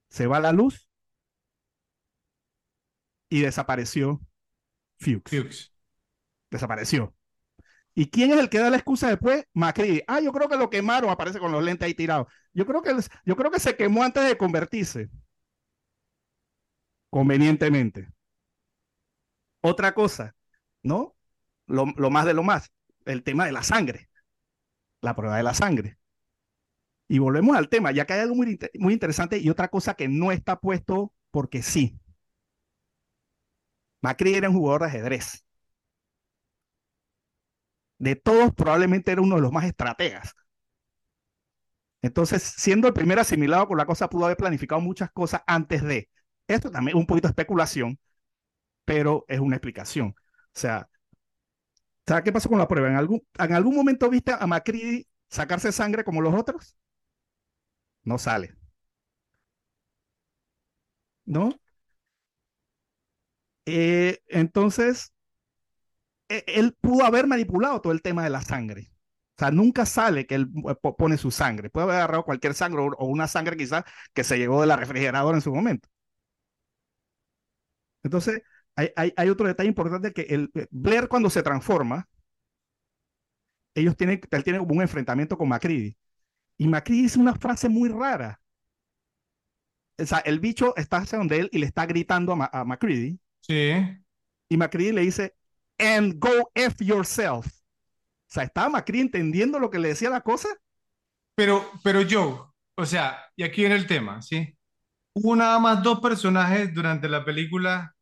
se 0.10 0.28
va 0.28 0.40
la 0.40 0.52
luz 0.52 0.88
y 3.30 3.42
desapareció 3.42 4.22
Fuchs. 5.00 5.72
Desapareció. 6.50 7.14
¿Y 7.94 8.10
quién 8.10 8.32
es 8.32 8.40
el 8.40 8.50
que 8.50 8.60
da 8.60 8.70
la 8.70 8.78
excusa 8.78 9.10
después? 9.10 9.46
Macri. 9.54 10.04
Ah, 10.08 10.20
yo 10.22 10.32
creo 10.32 10.48
que 10.50 10.58
lo 10.58 10.70
quemaron, 10.70 11.10
aparece 11.10 11.40
con 11.40 11.52
los 11.52 11.64
lentes 11.64 11.86
ahí 11.86 11.94
tirados. 11.94 12.28
Yo 12.54 12.66
creo 12.66 12.82
que, 12.82 12.96
yo 13.26 13.36
creo 13.36 13.52
que 13.52 13.60
se 13.60 13.76
quemó 13.76 14.04
antes 14.04 14.24
de 14.28 14.38
convertirse. 14.38 15.10
Convenientemente. 17.10 18.08
Otra 19.62 19.94
cosa, 19.94 20.36
¿no? 20.84 21.16
Lo, 21.68 21.86
lo 21.98 22.10
más 22.10 22.26
de 22.26 22.34
lo 22.34 22.44
más, 22.44 22.72
el 23.06 23.24
tema 23.24 23.46
de 23.46 23.52
la 23.52 23.64
sangre. 23.64 24.07
La 25.02 25.16
prueba 25.16 25.38
de 25.38 25.44
la 25.44 25.56
sangre. 25.56 25.98
Y 27.10 27.20
volvemos 27.20 27.56
al 27.56 27.70
tema, 27.70 27.92
ya 27.92 28.06
que 28.06 28.14
hay 28.14 28.22
algo 28.22 28.36
muy, 28.36 28.60
muy 28.80 28.94
interesante 28.94 29.38
y 29.38 29.50
otra 29.50 29.70
cosa 29.70 29.94
que 29.96 30.08
no 30.08 30.32
está 30.32 30.60
puesto 30.60 31.14
porque 31.32 31.62
sí. 31.62 32.00
Macri 34.02 34.34
era 34.34 34.50
un 34.50 34.56
jugador 34.56 34.82
de 34.82 34.88
ajedrez. 34.88 35.46
De 38.00 38.16
todos, 38.16 38.54
probablemente 38.56 39.12
era 39.12 39.22
uno 39.22 39.36
de 39.36 39.42
los 39.44 39.52
más 39.52 39.66
estrategas. 39.66 40.34
Entonces, 42.02 42.44
siendo 42.44 42.88
el 42.88 42.94
primer 42.94 43.20
asimilado 43.20 43.68
con 43.68 43.78
la 43.78 43.86
cosa, 43.86 44.10
pudo 44.10 44.26
haber 44.26 44.38
planificado 44.38 44.82
muchas 44.82 45.12
cosas 45.12 45.42
antes 45.48 45.84
de. 45.84 46.10
Esto 46.48 46.72
también 46.72 46.98
es 46.98 47.02
un 47.02 47.08
poquito 47.08 47.28
de 47.28 47.32
especulación, 47.32 48.00
pero 48.86 49.26
es 49.28 49.40
una 49.40 49.58
explicación. 49.58 50.10
O 50.10 50.60
sea, 50.60 50.90
¿sabes 52.08 52.24
qué 52.24 52.32
pasó 52.32 52.50
con 52.50 52.60
la 52.60 52.68
prueba? 52.68 52.88
¿En 52.90 52.96
algún, 52.96 53.22
¿En 53.38 53.54
algún 53.54 53.76
momento 53.76 54.10
viste 54.10 54.32
a 54.38 54.48
Macri 54.48 55.08
sacarse 55.30 55.72
sangre 55.72 56.04
como 56.04 56.22
los 56.22 56.34
otros? 56.34 56.76
no 58.06 58.18
sale. 58.18 58.56
¿No? 61.26 61.60
Eh, 63.66 64.20
entonces, 64.28 65.12
e, 66.30 66.44
él 66.48 66.74
pudo 66.82 67.06
haber 67.06 67.28
manipulado 67.28 67.82
todo 67.82 67.94
el 67.94 68.02
tema 68.02 68.24
de 68.24 68.30
la 68.30 68.42
sangre. 68.42 68.92
O 69.38 69.40
sea, 69.40 69.52
nunca 69.52 69.86
sale 69.86 70.26
que 70.26 70.36
él 70.36 70.50
eh, 70.70 70.76
pone 70.98 71.18
su 71.18 71.32
sangre. 71.32 71.70
Puede 71.70 71.86
haber 71.86 71.98
agarrado 71.98 72.24
cualquier 72.26 72.54
sangre 72.54 72.82
o 72.98 73.06
una 73.06 73.28
sangre 73.28 73.58
quizás 73.58 73.84
que 74.14 74.24
se 74.24 74.38
llegó 74.38 74.62
de 74.62 74.68
la 74.68 74.76
refrigeradora 74.78 75.38
en 75.38 75.42
su 75.42 75.54
momento. 75.54 75.88
Entonces, 78.04 78.42
hay, 78.78 79.14
hay, 79.18 79.30
otro 79.30 79.48
detalle 79.48 79.70
importante 79.70 80.14
que 80.14 80.22
el 80.30 80.52
eh, 80.54 80.68
Blair 80.70 81.08
cuando 81.08 81.30
se 81.32 81.42
transforma, 81.42 82.08
ellos 83.76 83.98
tienen, 83.98 84.22
él 84.30 84.44
tiene 84.44 84.60
un 84.60 84.82
enfrentamiento 84.82 85.38
con 85.38 85.50
Macready. 85.50 85.98
Y 86.58 86.68
Macri 86.68 87.02
dice 87.02 87.20
una 87.20 87.36
frase 87.36 87.70
muy 87.70 87.90
rara. 87.90 88.40
O 90.00 90.06
sea, 90.06 90.20
el 90.20 90.40
bicho 90.40 90.76
está 90.78 90.98
hacia 90.98 91.18
donde 91.18 91.40
él 91.40 91.50
y 91.52 91.58
le 91.58 91.66
está 91.66 91.86
gritando 91.86 92.34
a, 92.34 92.50
a 92.54 92.64
Macready. 92.64 93.20
Sí. 93.42 93.72
Y 94.50 94.58
Macready 94.58 94.92
le 94.92 95.02
dice, 95.02 95.36
and 95.80 96.20
go 96.20 96.52
F 96.54 96.84
yourself. 96.84 97.48
O 97.48 98.30
sea, 98.30 98.44
¿estaba 98.44 98.70
Macri 98.70 99.00
entendiendo 99.00 99.60
lo 99.60 99.70
que 99.70 99.80
le 99.80 99.90
decía 99.90 100.10
la 100.10 100.22
cosa? 100.22 100.50
Pero, 101.36 101.72
pero 101.84 102.02
yo, 102.02 102.54
o 102.76 102.86
sea, 102.86 103.20
y 103.36 103.44
aquí 103.44 103.62
viene 103.62 103.76
el 103.76 103.88
tema, 103.88 104.22
¿sí? 104.22 104.56
Hubo 105.14 105.36
nada 105.36 105.58
más 105.60 105.82
dos 105.82 106.00
personajes 106.00 106.74
durante 106.74 107.10
la 107.10 107.26
película 107.26 107.96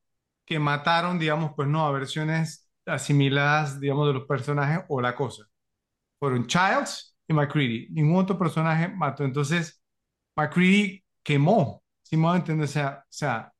que 0.46 0.60
mataron, 0.60 1.20
digamos, 1.20 1.54
pues 1.56 1.68
no, 1.68 1.86
a 1.88 1.92
versiones 1.92 2.70
asimiladas, 2.86 3.80
digamos, 3.80 4.08
de 4.08 4.14
los 4.14 4.26
personajes 4.28 4.86
o 4.90 5.02
la 5.02 5.16
cosa. 5.16 5.46
Fueron 6.20 6.48
Childs 6.48 7.18
y 7.28 7.34
McCready. 7.34 7.88
Ningún 7.92 8.18
otro 8.24 8.38
personaje 8.38 8.88
mató. 8.90 9.24
Entonces, 9.24 9.82
McCready 10.36 11.04
quemó, 11.24 11.84
si 12.04 12.18
me 12.18 12.36
entender, 12.36 12.66
o 12.66 12.68
sea, 12.72 13.00
o 13.04 13.06
sea, 13.10 13.54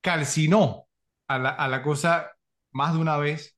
calcinó 0.00 0.88
a 1.28 1.38
la, 1.38 1.50
a 1.50 1.68
la 1.68 1.82
cosa 1.82 2.30
más 2.72 2.94
de 2.94 3.00
una 3.00 3.16
vez. 3.18 3.56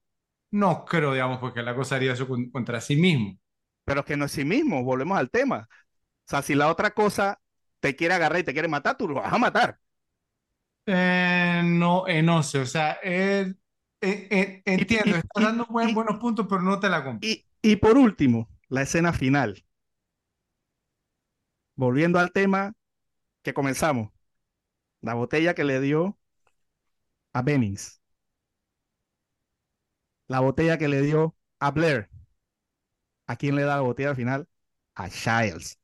No 0.52 0.84
creo, 0.84 1.12
digamos, 1.12 1.38
porque 1.40 1.62
la 1.62 1.74
cosa 1.74 1.96
haría 1.96 2.12
eso 2.12 2.28
contra 2.52 2.80
sí 2.80 2.96
mismo. 2.96 3.38
Pero 3.84 4.04
que 4.04 4.16
no 4.16 4.24
es 4.26 4.32
sí 4.32 4.44
mismo, 4.44 4.82
volvemos 4.84 5.18
al 5.18 5.30
tema. 5.30 5.68
O 5.70 6.30
sea, 6.30 6.42
si 6.42 6.54
la 6.54 6.68
otra 6.70 6.92
cosa 6.92 7.40
te 7.80 7.96
quiere 7.96 8.14
agarrar 8.14 8.40
y 8.40 8.44
te 8.44 8.52
quiere 8.52 8.68
matar, 8.68 8.96
tú 8.96 9.08
lo 9.08 9.16
vas 9.16 9.32
a 9.32 9.38
matar. 9.38 9.78
Eh, 10.86 11.62
no, 11.64 12.06
eh, 12.06 12.22
no 12.22 12.42
sé, 12.42 12.58
o 12.58 12.66
sea, 12.66 12.98
eh, 13.02 13.54
entiendo, 14.00 15.16
estás 15.16 15.42
dando 15.44 15.66
buenos 15.66 16.18
puntos, 16.18 16.46
pero 16.48 16.60
no 16.62 16.78
te 16.78 16.88
la 16.90 17.02
compro. 17.04 17.26
Y, 17.26 17.46
y 17.62 17.76
por 17.76 17.96
último, 17.96 18.48
la 18.68 18.82
escena 18.82 19.12
final. 19.12 19.64
Volviendo 21.76 22.18
al 22.18 22.32
tema 22.32 22.74
que 23.42 23.54
comenzamos, 23.54 24.10
la 25.02 25.14
botella 25.14 25.54
que 25.54 25.64
le 25.64 25.80
dio 25.80 26.18
a 27.34 27.42
Bennings, 27.42 28.00
la 30.28 30.40
botella 30.40 30.76
que 30.76 30.88
le 30.88 31.00
dio 31.00 31.34
a 31.60 31.70
Blair. 31.70 32.10
¿A 33.26 33.36
quién 33.36 33.56
le 33.56 33.62
da 33.62 33.76
la 33.76 33.82
botella 33.82 34.10
al 34.10 34.16
final? 34.16 34.48
A 34.94 35.08
Childs. 35.10 35.78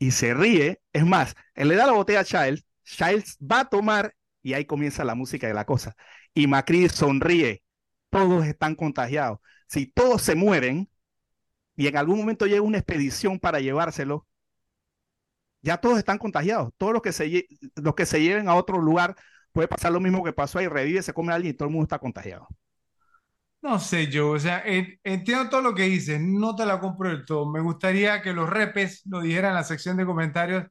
Y 0.00 0.12
se 0.12 0.34
ríe. 0.34 0.82
Es 0.94 1.06
más, 1.06 1.36
él 1.56 1.68
le 1.70 1.76
da 1.76 1.86
la 1.88 1.94
botella 1.94 2.22
a 2.22 2.24
Childs, 2.26 2.65
Childs 2.86 3.36
va 3.40 3.60
a 3.60 3.64
tomar 3.68 4.14
y 4.42 4.54
ahí 4.54 4.64
comienza 4.64 5.04
la 5.04 5.14
música 5.14 5.46
de 5.46 5.54
la 5.54 5.66
cosa. 5.66 5.96
Y 6.32 6.46
Macri 6.46 6.88
sonríe. 6.88 7.62
Todos 8.10 8.46
están 8.46 8.74
contagiados. 8.76 9.40
Si 9.68 9.86
todos 9.86 10.22
se 10.22 10.36
mueren, 10.36 10.88
y 11.76 11.88
en 11.88 11.96
algún 11.96 12.18
momento 12.18 12.46
llega 12.46 12.62
una 12.62 12.78
expedición 12.78 13.38
para 13.38 13.60
llevárselo, 13.60 14.26
ya 15.62 15.78
todos 15.78 15.98
están 15.98 16.18
contagiados. 16.18 16.72
Todos 16.78 16.92
los 16.92 17.02
que 17.02 17.12
se, 17.12 17.46
los 17.74 17.94
que 17.94 18.06
se 18.06 18.22
lleven 18.22 18.48
a 18.48 18.54
otro 18.54 18.80
lugar 18.80 19.16
puede 19.52 19.68
pasar 19.68 19.92
lo 19.92 20.00
mismo 20.00 20.22
que 20.22 20.32
pasó 20.32 20.58
ahí, 20.58 20.68
revive, 20.68 21.02
se 21.02 21.12
come 21.12 21.32
a 21.32 21.36
alguien 21.36 21.54
y 21.54 21.56
todo 21.56 21.68
el 21.68 21.72
mundo 21.72 21.84
está 21.84 21.98
contagiado. 21.98 22.46
No 23.62 23.80
sé 23.80 24.06
yo, 24.06 24.30
o 24.30 24.38
sea, 24.38 24.62
entiendo 24.64 25.48
todo 25.50 25.60
lo 25.60 25.74
que 25.74 25.82
dices, 25.84 26.20
no 26.20 26.54
te 26.54 26.64
la 26.64 26.78
compro 26.78 27.08
del 27.08 27.24
todo. 27.24 27.50
Me 27.50 27.60
gustaría 27.60 28.22
que 28.22 28.32
los 28.32 28.48
repes 28.48 29.02
lo 29.06 29.20
dijeran 29.20 29.50
en 29.50 29.56
la 29.56 29.64
sección 29.64 29.96
de 29.96 30.06
comentarios 30.06 30.66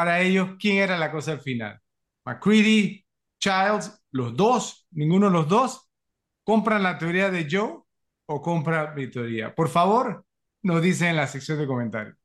para 0.00 0.22
ellos 0.22 0.52
quién 0.58 0.78
era 0.78 0.96
la 0.96 1.12
cosa 1.12 1.32
al 1.32 1.42
final. 1.42 1.78
McCready, 2.24 3.04
Childs, 3.38 4.02
los 4.12 4.34
dos, 4.34 4.86
ninguno 4.92 5.26
de 5.26 5.32
los 5.32 5.46
dos, 5.46 5.90
compran 6.42 6.82
la 6.82 6.96
teoría 6.96 7.30
de 7.30 7.46
Joe 7.50 7.82
o 8.24 8.40
compran 8.40 8.94
mi 8.94 9.10
teoría. 9.10 9.54
Por 9.54 9.68
favor, 9.68 10.24
nos 10.62 10.80
dicen 10.80 11.08
en 11.08 11.16
la 11.16 11.26
sección 11.26 11.58
de 11.58 11.66
comentarios. 11.66 12.16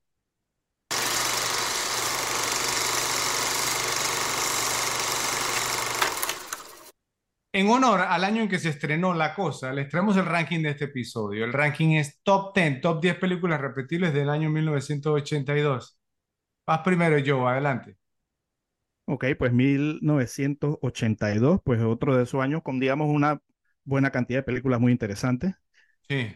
En 7.51 7.69
honor 7.69 7.99
al 7.99 8.23
año 8.23 8.43
en 8.43 8.47
que 8.47 8.59
se 8.59 8.69
estrenó 8.69 9.13
La 9.13 9.35
Cosa, 9.35 9.73
les 9.73 9.89
traemos 9.89 10.15
el 10.15 10.25
ranking 10.25 10.61
de 10.61 10.69
este 10.69 10.85
episodio. 10.85 11.43
El 11.43 11.51
ranking 11.51 11.95
es 11.95 12.21
Top 12.23 12.55
10, 12.55 12.79
Top 12.79 13.01
10 13.01 13.15
películas 13.17 13.59
repetibles 13.59 14.13
del 14.13 14.29
año 14.29 14.49
1982. 14.49 15.99
Vas 16.67 16.81
primero, 16.83 17.17
yo, 17.17 17.47
adelante. 17.47 17.97
Ok, 19.07 19.25
pues 19.37 19.53
1982, 19.53 21.59
pues 21.63 21.81
otro 21.81 22.15
de 22.17 22.23
esos 22.23 22.41
años 22.41 22.61
con, 22.63 22.79
digamos, 22.79 23.07
una 23.09 23.39
buena 23.83 24.11
cantidad 24.11 24.39
de 24.39 24.43
películas 24.43 24.79
muy 24.79 24.91
interesantes. 24.91 25.53
Sí. 26.09 26.35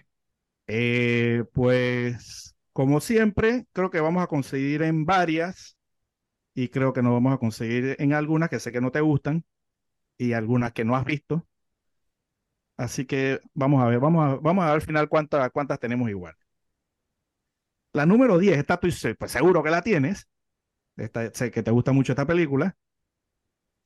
Eh, 0.67 1.43
pues, 1.53 2.55
como 2.73 3.01
siempre, 3.01 3.65
creo 3.73 3.89
que 3.89 3.99
vamos 3.99 4.23
a 4.23 4.27
conseguir 4.27 4.83
en 4.83 5.05
varias 5.05 5.77
y 6.55 6.69
creo 6.69 6.93
que 6.93 7.03
no 7.03 7.13
vamos 7.13 7.33
a 7.35 7.37
conseguir 7.39 7.95
en 7.99 8.13
algunas 8.13 8.49
que 8.49 8.59
sé 8.59 8.71
que 8.71 8.81
no 8.81 8.91
te 8.91 9.01
gustan 9.01 9.45
y 10.17 10.33
algunas 10.33 10.73
que 10.73 10.85
no 10.85 10.95
has 10.95 11.05
visto. 11.05 11.47
Así 12.77 13.05
que 13.05 13.41
vamos 13.53 13.83
a 13.83 13.87
ver, 13.87 13.99
vamos 13.99 14.25
a, 14.25 14.35
vamos 14.41 14.63
a 14.63 14.67
ver 14.67 14.75
al 14.75 14.81
final 14.81 15.09
cuántas, 15.09 15.49
cuántas 15.51 15.79
tenemos 15.79 16.09
igual. 16.09 16.35
La 17.93 18.05
número 18.07 18.37
10, 18.39 18.57
esta 18.57 18.79
estoy 18.81 19.13
pues 19.15 19.31
seguro 19.31 19.61
que 19.63 19.69
la 19.69 19.81
tienes. 19.83 20.27
Esta, 20.97 21.31
sé 21.33 21.51
que 21.51 21.63
te 21.63 21.71
gusta 21.71 21.91
mucho 21.93 22.13
esta 22.13 22.27
película. 22.27 22.77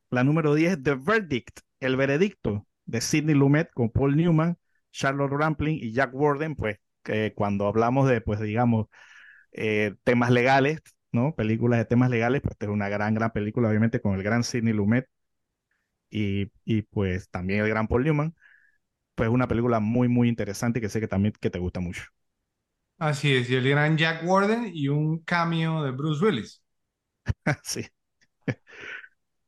La 0.10 0.24
número 0.24 0.54
10 0.54 0.82
The 0.84 0.95
Verdict, 0.95 1.60
El 1.80 1.95
Veredicto, 1.97 2.68
de 2.86 3.01
Sidney 3.01 3.36
Lumet 3.36 3.72
con 3.74 3.89
Paul 3.89 4.16
Newman, 4.16 4.58
Charlotte 4.91 5.32
Rampling 5.32 5.78
y 5.82 5.91
Jack 5.91 6.14
Warden, 6.14 6.56
pues 6.56 6.78
que 7.04 7.34
cuando 7.34 7.68
hablamos 7.68 8.08
de, 8.10 8.22
pues 8.22 8.39
digamos, 8.39 8.88
eh, 9.54 9.95
temas 10.04 10.32
legales, 10.32 10.82
¿no? 11.12 11.36
Películas 11.36 11.80
de 11.80 11.86
temas 11.86 12.10
legales, 12.12 12.41
pues 12.41 12.56
es 12.60 12.70
una 12.70 12.89
gran, 12.89 13.16
gran 13.16 13.32
película, 13.32 13.70
obviamente, 13.70 14.01
con 14.01 14.16
el 14.16 14.24
gran 14.24 14.43
Sidney 14.43 14.74
Lumet 14.74 15.08
y, 16.10 16.51
y 16.66 16.84
pues 16.84 17.30
también 17.30 17.62
el 17.62 17.70
gran 17.70 17.88
Paul 17.88 18.04
Newman. 18.04 18.36
Pues 19.16 19.30
una 19.30 19.47
película 19.47 19.80
muy, 19.80 20.08
muy 20.10 20.30
interesante 20.30 20.82
que 20.82 20.89
sé 20.89 20.99
que 21.01 21.08
también 21.10 21.34
que 21.39 21.49
te 21.49 21.60
gusta 21.60 21.80
mucho. 21.82 22.04
Así 23.04 23.36
es, 23.36 23.49
y 23.49 23.56
el 23.56 23.70
gran 23.70 23.97
Jack 23.97 24.24
Warden 24.24 24.72
y 24.74 24.88
un 24.88 25.20
cameo 25.26 25.84
de 25.84 25.91
Bruce 25.91 26.24
Willis. 26.24 26.64
sí. 27.62 27.86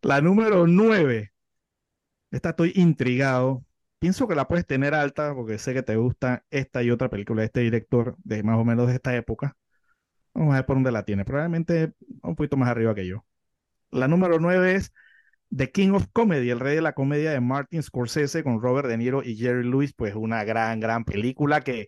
La 0.02 0.20
número 0.20 0.68
9. 0.68 1.32
Esta 2.32 2.50
estoy 2.50 2.74
intrigado. 2.76 3.64
Pienso 3.98 4.28
que 4.28 4.36
la 4.36 4.50
puedes 4.50 4.68
tener 4.68 4.94
alta 4.94 5.34
porque 5.34 5.58
sé 5.58 5.74
que 5.74 5.84
te 5.84 5.96
gusta 5.96 6.44
esta 6.50 6.84
y 6.84 6.92
otra 6.92 7.10
película 7.10 7.44
de 7.44 7.46
este 7.46 7.62
director 7.62 8.18
de 8.26 8.44
más 8.44 8.58
o 8.58 8.66
menos 8.66 8.88
de 8.88 8.96
esta 8.96 9.16
época. 9.16 9.56
Vamos 10.34 10.52
a 10.52 10.58
ver 10.58 10.66
por 10.66 10.76
dónde 10.76 10.92
la 10.92 11.06
tiene. 11.06 11.24
Probablemente 11.24 11.94
un 12.24 12.36
poquito 12.36 12.58
más 12.58 12.68
arriba 12.68 12.94
que 12.94 13.08
yo. 13.08 13.24
La 13.90 14.10
número 14.10 14.38
9 14.38 14.76
es 14.76 14.92
The 15.56 15.72
King 15.72 15.92
of 15.92 16.08
Comedy, 16.12 16.50
el 16.50 16.60
rey 16.60 16.76
de 16.76 16.82
la 16.82 16.92
comedia 16.92 17.32
de 17.32 17.40
Martin 17.40 17.82
Scorsese 17.82 18.44
con 18.44 18.62
Robert 18.62 18.90
De 18.90 18.98
Niro 18.98 19.24
y 19.24 19.38
Jerry 19.38 19.64
Lewis. 19.64 19.94
Pues 19.94 20.14
una 20.14 20.44
gran, 20.44 20.82
gran 20.82 21.06
película 21.06 21.62
que 21.62 21.88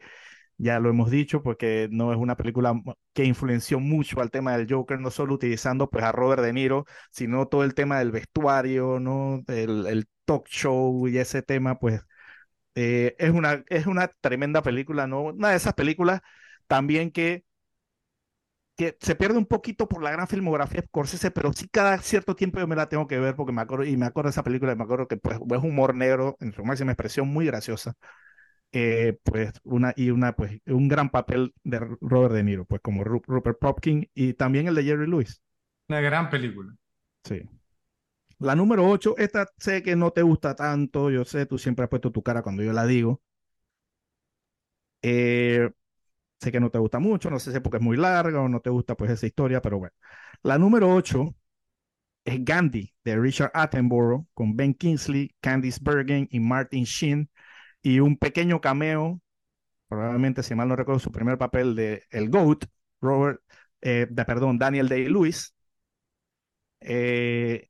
ya 0.57 0.79
lo 0.79 0.89
hemos 0.89 1.11
dicho, 1.11 1.43
porque 1.43 1.87
no 1.91 2.11
es 2.11 2.17
una 2.17 2.35
película 2.37 2.73
que 3.13 3.25
influenció 3.25 3.79
mucho 3.79 4.21
al 4.21 4.31
tema 4.31 4.57
del 4.57 4.67
Joker, 4.71 4.99
no 4.99 5.11
solo 5.11 5.35
utilizando 5.35 5.89
pues 5.89 6.03
a 6.03 6.11
Robert 6.11 6.41
De 6.43 6.53
Niro, 6.53 6.85
sino 7.11 7.47
todo 7.47 7.63
el 7.63 7.73
tema 7.75 7.99
del 7.99 8.11
vestuario, 8.11 8.99
¿no? 8.99 9.43
El, 9.47 9.85
el 9.87 10.07
talk 10.25 10.47
show 10.47 11.07
y 11.07 11.17
ese 11.17 11.41
tema, 11.43 11.79
pues 11.79 12.01
eh, 12.75 13.15
es, 13.19 13.31
una, 13.31 13.63
es 13.69 13.87
una 13.87 14.09
tremenda 14.21 14.61
película, 14.63 15.07
¿no? 15.07 15.23
Una 15.23 15.49
de 15.51 15.57
esas 15.57 15.73
películas 15.73 16.21
también 16.67 17.11
que, 17.11 17.45
que 18.75 18.95
se 19.01 19.15
pierde 19.15 19.37
un 19.39 19.45
poquito 19.47 19.87
por 19.87 20.03
la 20.03 20.11
gran 20.11 20.27
filmografía 20.27 20.81
de 20.81 20.87
Scorsese, 20.87 21.31
pero 21.31 21.51
sí 21.53 21.67
cada 21.69 21.97
cierto 21.99 22.35
tiempo 22.35 22.59
yo 22.59 22.67
me 22.67 22.75
la 22.75 22.87
tengo 22.89 23.07
que 23.07 23.19
ver 23.19 23.35
porque 23.35 23.51
me 23.53 23.61
acuerdo, 23.61 23.85
y 23.85 23.97
me 23.97 24.05
acuerdo 24.05 24.27
de 24.29 24.31
esa 24.31 24.43
película, 24.43 24.73
y 24.73 24.75
me 24.75 24.83
acuerdo 24.83 25.07
que 25.07 25.17
pues 25.17 25.37
es 25.37 25.63
humor 25.63 25.95
negro 25.95 26.37
en 26.39 26.53
su 26.53 26.63
máxima 26.63 26.91
expresión, 26.91 27.27
muy 27.27 27.45
graciosa. 27.47 27.93
Eh, 28.73 29.17
pues 29.23 29.53
una 29.63 29.93
y 29.95 30.09
una 30.09 30.35
pues 30.35 30.59
un 30.65 30.87
gran 30.87 31.09
papel 31.09 31.53
de 31.63 31.79
Robert 32.01 32.33
De 32.33 32.43
Niro, 32.43 32.65
pues 32.65 32.81
como 32.81 33.03
Rupert 33.03 33.59
Popkin 33.59 34.09
y 34.13 34.33
también 34.33 34.67
el 34.67 34.75
de 34.75 34.83
Jerry 34.83 35.07
Lewis. 35.07 35.41
Una 35.87 36.01
gran 36.01 36.29
película. 36.29 36.75
Sí. 37.23 37.43
La 38.39 38.55
número 38.55 38.87
8, 38.87 39.15
esta 39.17 39.47
sé 39.57 39.81
que 39.81 39.95
no 39.95 40.11
te 40.11 40.21
gusta 40.21 40.55
tanto, 40.55 41.09
yo 41.09 41.25
sé, 41.25 41.45
tú 41.45 41.57
siempre 41.57 41.83
has 41.83 41.89
puesto 41.89 42.11
tu 42.11 42.21
cara 42.21 42.43
cuando 42.43 42.61
yo 42.63 42.73
la 42.73 42.85
digo. 42.85 43.21
Eh, 45.01 45.69
sé 46.39 46.51
que 46.51 46.59
no 46.59 46.69
te 46.71 46.79
gusta 46.79 46.99
mucho, 46.99 47.29
no 47.29 47.39
sé 47.39 47.51
si 47.51 47.57
es 47.57 47.63
porque 47.63 47.77
es 47.77 47.83
muy 47.83 47.97
larga 47.97 48.41
o 48.41 48.49
no 48.49 48.59
te 48.61 48.69
gusta 48.69 48.95
pues 48.95 49.11
esa 49.11 49.25
historia, 49.27 49.61
pero 49.61 49.79
bueno. 49.79 49.95
La 50.43 50.57
número 50.57 50.93
8 50.93 51.35
es 52.25 52.45
Gandhi 52.45 52.93
de 53.03 53.17
Richard 53.17 53.51
Attenborough 53.53 54.27
con 54.33 54.55
Ben 54.55 54.73
Kingsley, 54.73 55.35
Candice 55.41 55.79
Bergen 55.81 56.27
y 56.31 56.39
Martin 56.39 56.83
Sheen 56.83 57.29
y 57.87 58.01
un 58.01 58.17
pequeño 58.17 58.59
cameo, 58.61 59.21
probablemente, 59.87 60.43
si 60.43 60.55
mal 60.55 60.67
no 60.69 60.75
recuerdo, 60.75 60.99
su 60.99 61.11
primer 61.11 61.37
papel 61.37 61.75
de 61.75 62.03
el 62.11 62.29
GOAT, 62.29 62.65
Robert, 63.01 63.41
eh, 63.81 64.07
de, 64.09 64.25
perdón, 64.25 64.59
Daniel 64.59 64.89
Day-Lewis. 64.89 65.55
Eh, 66.81 67.69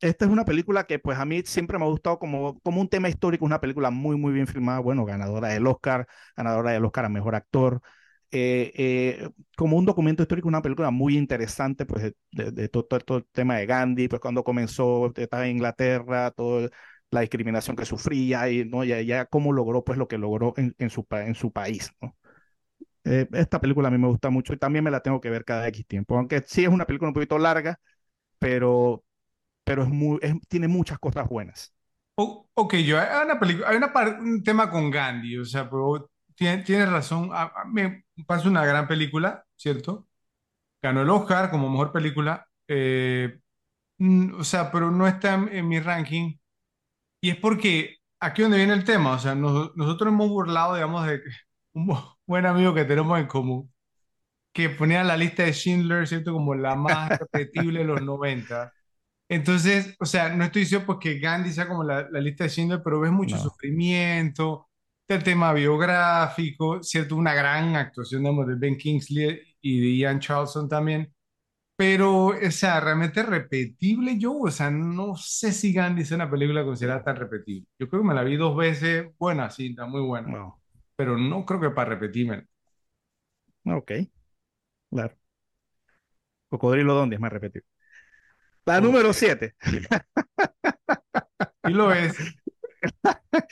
esta 0.00 0.24
es 0.24 0.30
una 0.30 0.44
película 0.46 0.86
que 0.86 0.98
pues 0.98 1.18
a 1.18 1.24
mí 1.26 1.42
siempre 1.44 1.78
me 1.78 1.84
ha 1.84 1.88
gustado 1.88 2.18
como, 2.18 2.58
como 2.60 2.80
un 2.80 2.88
tema 2.88 3.08
histórico, 3.10 3.44
una 3.44 3.60
película 3.60 3.90
muy, 3.90 4.16
muy 4.16 4.32
bien 4.32 4.46
filmada, 4.46 4.80
bueno, 4.80 5.04
ganadora 5.04 5.48
del 5.48 5.66
Oscar, 5.66 6.06
ganadora 6.36 6.72
del 6.72 6.84
Oscar 6.86 7.04
a 7.06 7.08
Mejor 7.10 7.34
Actor, 7.34 7.82
eh, 8.30 9.28
como 9.56 9.76
un 9.76 9.84
documento 9.86 10.22
histórico, 10.22 10.48
una 10.48 10.62
película 10.62 10.90
muy 10.90 11.16
interesante, 11.18 11.84
pues 11.86 12.14
de, 12.30 12.68
todo, 12.68 12.84
todo, 12.84 13.18
el 13.18 13.26
tema 13.32 13.56
de 13.56 13.66
Gandhi, 13.66 14.08
pues 14.08 14.20
cuando 14.20 14.44
comenzó, 14.44 15.12
estaba 15.16 15.46
en 15.46 15.56
Inglaterra, 15.56 16.30
todo 16.30 16.70
la 17.10 17.20
discriminación 17.20 17.76
que 17.76 17.84
sufría 17.84 18.50
y 18.50 18.64
¿no? 18.64 18.84
ya, 18.84 19.00
ya 19.02 19.26
cómo 19.26 19.52
logró 19.52 19.84
pues 19.84 19.98
lo 19.98 20.08
que 20.08 20.18
logró 20.18 20.54
en, 20.56 20.74
en, 20.78 20.90
su, 20.90 21.06
en 21.10 21.34
su 21.34 21.52
país. 21.52 21.92
¿no? 22.00 22.16
Eh, 23.04 23.28
esta 23.32 23.60
película 23.60 23.88
a 23.88 23.90
mí 23.90 23.98
me 23.98 24.08
gusta 24.08 24.30
mucho 24.30 24.52
y 24.52 24.58
también 24.58 24.84
me 24.84 24.90
la 24.90 25.00
tengo 25.00 25.20
que 25.20 25.30
ver 25.30 25.44
cada 25.44 25.66
X 25.68 25.86
tiempo, 25.86 26.16
aunque 26.16 26.42
sí 26.46 26.64
es 26.64 26.68
una 26.68 26.86
película 26.86 27.08
un 27.08 27.14
poquito 27.14 27.38
larga, 27.38 27.80
pero, 28.38 29.04
pero 29.64 29.82
es 29.84 29.88
muy, 29.88 30.18
es, 30.22 30.34
tiene 30.48 30.68
muchas 30.68 30.98
cosas 30.98 31.28
buenas. 31.28 31.74
Oh, 32.16 32.48
ok, 32.54 32.74
yo 32.76 32.98
hay 32.98 33.24
una 33.24 33.38
película, 33.38 33.68
hay 33.68 33.76
una 33.76 33.92
un 34.20 34.42
tema 34.42 34.70
con 34.70 34.90
Gandhi, 34.90 35.38
o 35.38 35.44
sea, 35.44 35.70
pero 35.70 36.10
tienes 36.34 36.64
tiene 36.64 36.84
razón, 36.86 37.30
a, 37.32 37.42
a, 37.44 37.64
me 37.66 38.04
parece 38.26 38.48
una 38.48 38.66
gran 38.66 38.88
película, 38.88 39.44
¿cierto? 39.56 40.08
Ganó 40.82 41.02
el 41.02 41.10
Oscar 41.10 41.50
como 41.50 41.70
mejor 41.70 41.92
película, 41.92 42.48
eh, 42.68 43.40
o 44.38 44.44
sea, 44.44 44.70
pero 44.72 44.90
no 44.90 45.06
está 45.08 45.34
en, 45.34 45.48
en 45.50 45.68
mi 45.68 45.80
ranking 45.80 46.36
y 47.20 47.30
es 47.30 47.36
porque 47.36 47.96
aquí 48.20 48.42
donde 48.42 48.58
viene 48.58 48.74
el 48.74 48.84
tema, 48.84 49.12
o 49.12 49.18
sea, 49.18 49.34
nos, 49.34 49.76
nosotros 49.76 50.12
hemos 50.12 50.28
burlado, 50.28 50.74
digamos, 50.74 51.06
de 51.06 51.20
un 51.74 51.98
buen 52.26 52.46
amigo 52.46 52.74
que 52.74 52.84
tenemos 52.84 53.18
en 53.18 53.26
común, 53.26 53.72
que 54.52 54.70
ponía 54.70 55.04
la 55.04 55.16
lista 55.16 55.44
de 55.44 55.52
Schindler, 55.52 56.06
¿cierto? 56.06 56.32
Como 56.32 56.54
la 56.54 56.74
más 56.74 57.10
repetible 57.18 57.80
de 57.80 57.86
los 57.86 58.02
90. 58.02 58.72
Entonces, 59.30 59.94
o 60.00 60.06
sea, 60.06 60.30
no 60.30 60.44
estoy 60.44 60.62
diciendo 60.62 60.86
pues 60.86 60.98
que 61.00 61.18
Gandhi 61.18 61.52
sea 61.52 61.68
como 61.68 61.84
la, 61.84 62.08
la 62.10 62.20
lista 62.20 62.44
de 62.44 62.50
Schindler, 62.50 62.80
pero 62.82 63.00
ves 63.00 63.12
mucho 63.12 63.36
no. 63.36 63.42
sufrimiento, 63.42 64.68
el 65.08 65.22
tema 65.22 65.52
biográfico, 65.52 66.82
¿cierto? 66.82 67.16
Una 67.16 67.34
gran 67.34 67.76
actuación, 67.76 68.22
digamos, 68.22 68.46
de 68.46 68.54
Ben 68.56 68.76
Kingsley 68.76 69.40
y 69.60 69.80
de 69.80 69.96
Ian 69.98 70.20
Charleston 70.20 70.68
también. 70.68 71.12
Pero, 71.78 72.26
o 72.30 72.50
sea, 72.50 72.80
realmente 72.80 73.22
repetible 73.22 74.18
yo, 74.18 74.36
o 74.36 74.50
sea, 74.50 74.68
no 74.68 75.14
sé 75.14 75.52
si 75.52 75.72
Gandhi 75.72 76.02
es 76.02 76.10
una 76.10 76.28
película 76.28 76.64
considerada 76.64 77.04
tan 77.04 77.14
repetible. 77.14 77.68
Yo 77.78 77.88
creo 77.88 78.02
que 78.02 78.08
me 78.08 78.14
la 78.14 78.24
vi 78.24 78.36
dos 78.36 78.56
veces, 78.56 79.06
buena 79.16 79.48
cinta, 79.48 79.86
muy 79.86 80.00
buena, 80.00 80.26
no. 80.28 80.60
pero 80.96 81.16
no 81.16 81.46
creo 81.46 81.60
que 81.60 81.70
para 81.70 81.90
repetirme. 81.90 82.48
Ok, 83.64 83.92
claro. 84.90 85.16
Cocodrilo 86.48 86.94
¿dónde 86.94 87.14
es 87.14 87.20
más 87.20 87.32
repetible? 87.32 87.66
La 88.66 88.80
número 88.80 89.12
7. 89.12 89.54
y 91.64 91.70
lo 91.70 91.92
es. 91.92 92.16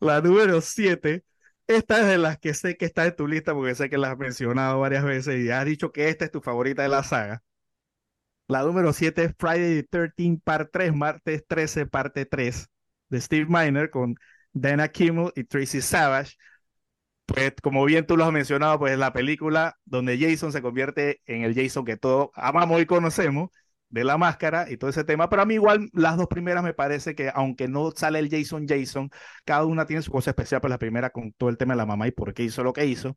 La 0.00 0.20
número 0.20 0.60
7. 0.60 1.24
Esta 1.66 2.00
es 2.00 2.06
de 2.06 2.18
las 2.18 2.38
que 2.38 2.52
sé 2.52 2.76
que 2.76 2.84
está 2.84 3.06
en 3.06 3.16
tu 3.16 3.26
lista 3.26 3.54
porque 3.54 3.74
sé 3.74 3.88
que 3.88 3.96
la 3.96 4.10
has 4.10 4.18
mencionado 4.18 4.80
varias 4.80 5.04
veces 5.04 5.42
y 5.42 5.50
has 5.50 5.64
dicho 5.64 5.90
que 5.90 6.10
esta 6.10 6.26
es 6.26 6.30
tu 6.30 6.42
favorita 6.42 6.82
de 6.82 6.90
la 6.90 7.02
saga. 7.02 7.42
La 8.52 8.62
número 8.64 8.92
7 8.92 9.24
es 9.24 9.34
Friday 9.38 9.82
the 9.82 9.88
13 9.88 10.40
Part 10.44 10.70
3, 10.72 10.94
martes 10.94 11.42
13 11.48 11.86
parte 11.86 12.26
3 12.26 12.68
de 13.08 13.20
Steve 13.22 13.46
Miner 13.48 13.88
con 13.88 14.14
Dana 14.52 14.88
Kimmel 14.88 15.32
y 15.34 15.44
Tracy 15.44 15.80
Savage. 15.80 16.36
Pues 17.24 17.54
como 17.62 17.82
bien 17.86 18.06
tú 18.06 18.14
lo 18.14 18.26
has 18.26 18.32
mencionado, 18.32 18.78
pues 18.78 18.98
la 18.98 19.14
película 19.14 19.78
donde 19.86 20.18
Jason 20.18 20.52
se 20.52 20.60
convierte 20.60 21.22
en 21.24 21.44
el 21.44 21.54
Jason 21.54 21.86
que 21.86 21.96
todos 21.96 22.28
amamos 22.34 22.82
y 22.82 22.84
conocemos, 22.84 23.48
de 23.88 24.04
la 24.04 24.18
máscara 24.18 24.70
y 24.70 24.76
todo 24.76 24.90
ese 24.90 25.04
tema, 25.04 25.30
pero 25.30 25.42
a 25.42 25.44
mí 25.46 25.54
igual 25.54 25.88
las 25.94 26.18
dos 26.18 26.26
primeras 26.26 26.62
me 26.62 26.74
parece 26.74 27.14
que 27.14 27.30
aunque 27.34 27.68
no 27.68 27.90
sale 27.92 28.18
el 28.18 28.28
Jason 28.30 28.66
Jason, 28.68 29.10
cada 29.46 29.64
una 29.64 29.86
tiene 29.86 30.02
su 30.02 30.10
cosa 30.10 30.30
especial, 30.30 30.60
pues 30.60 30.70
la 30.70 30.78
primera 30.78 31.08
con 31.08 31.32
todo 31.32 31.48
el 31.48 31.56
tema 31.56 31.72
de 31.72 31.78
la 31.78 31.86
mamá 31.86 32.06
y 32.06 32.10
por 32.10 32.34
qué 32.34 32.42
hizo 32.42 32.62
lo 32.62 32.74
que 32.74 32.84
hizo, 32.84 33.16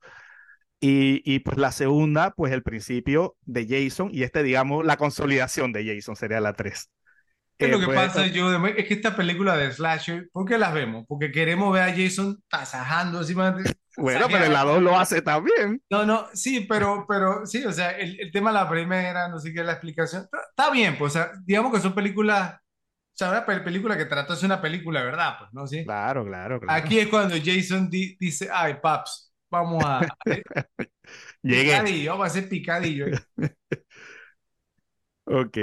y, 0.79 1.21
y, 1.31 1.39
pues 1.39 1.57
la 1.57 1.71
segunda, 1.71 2.31
pues 2.31 2.53
el 2.53 2.63
principio 2.63 3.37
de 3.45 3.67
Jason 3.67 4.09
y 4.13 4.23
este, 4.23 4.43
digamos, 4.43 4.85
la 4.85 4.97
consolidación 4.97 5.73
de 5.73 5.85
Jason 5.95 6.15
sería 6.15 6.39
la 6.41 6.53
3. 6.53 6.89
es 7.57 7.69
Eh, 7.69 7.71
lo 7.71 7.79
que 7.79 7.85
pues, 7.85 7.95
pasa, 7.95 8.27
yo, 8.27 8.53
es 8.67 8.85
que 8.87 8.93
esta 8.95 9.15
película 9.15 9.55
de 9.57 9.71
Slasher, 9.71 10.29
¿por 10.31 10.45
qué 10.47 10.57
las 10.57 10.73
vemos? 10.73 11.05
Porque 11.07 11.31
queremos 11.31 11.73
ver 11.73 11.83
a 11.83 11.95
Jason 11.95 12.41
tasajando 12.49 13.19
encima 13.21 13.51
de... 13.51 13.63
bueno, 13.97 14.27
pero 14.29 14.45
el 14.45 14.53
lado 14.53 14.79
lo 14.81 14.97
hace 14.97 15.21
también. 15.21 15.81
No, 15.89 16.03
no, 16.05 16.27
sí, 16.33 16.61
pero, 16.67 17.05
pero 17.07 17.45
sí, 17.45 17.63
o 17.63 17.71
sea, 17.71 17.91
el, 17.91 18.19
el 18.19 18.31
tema 18.31 18.49
de 18.49 18.55
la 18.55 18.69
primera, 18.69 19.29
no 19.29 19.39
sé 19.39 19.53
qué, 19.53 19.63
la 19.63 19.73
explicación, 19.73 20.27
está, 20.49 20.71
bien, 20.71 20.97
pues, 20.97 21.15
o 21.15 21.19
sea, 21.19 21.31
digamos 21.45 21.71
que 21.73 21.79
son 21.79 21.93
películas, 21.93 22.55
o 22.55 22.59
sea, 23.13 23.29
una 23.31 23.45
pel- 23.45 23.63
película 23.63 23.97
que 23.97 24.05
trata 24.05 24.33
de 24.33 24.39
ser 24.39 24.47
una 24.47 24.61
película, 24.61 25.03
¿verdad? 25.03 25.37
Pues, 25.39 25.53
¿no? 25.53 25.67
Sí. 25.67 25.85
Claro, 25.85 26.25
claro, 26.25 26.59
claro. 26.59 26.83
Aquí 26.83 26.99
es 26.99 27.07
cuando 27.09 27.35
Jason 27.43 27.89
di- 27.89 28.17
dice, 28.19 28.49
ay, 28.53 28.75
paps, 28.81 29.33
vamos 29.55 29.83
a, 29.85 30.01
Llegué. 31.43 31.63
picadillo, 31.65 32.11
vamos 32.11 32.23
a 32.25 32.27
hacer 32.27 32.49
picadillo. 32.49 33.05
Ok. 35.25 35.57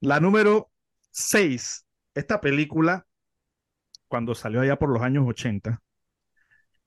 La 0.00 0.20
número 0.20 0.70
6. 1.10 1.86
Esta 2.14 2.40
película, 2.40 3.06
cuando 4.08 4.34
salió 4.34 4.60
allá 4.60 4.78
por 4.78 4.90
los 4.90 5.02
años 5.02 5.24
80, 5.26 5.82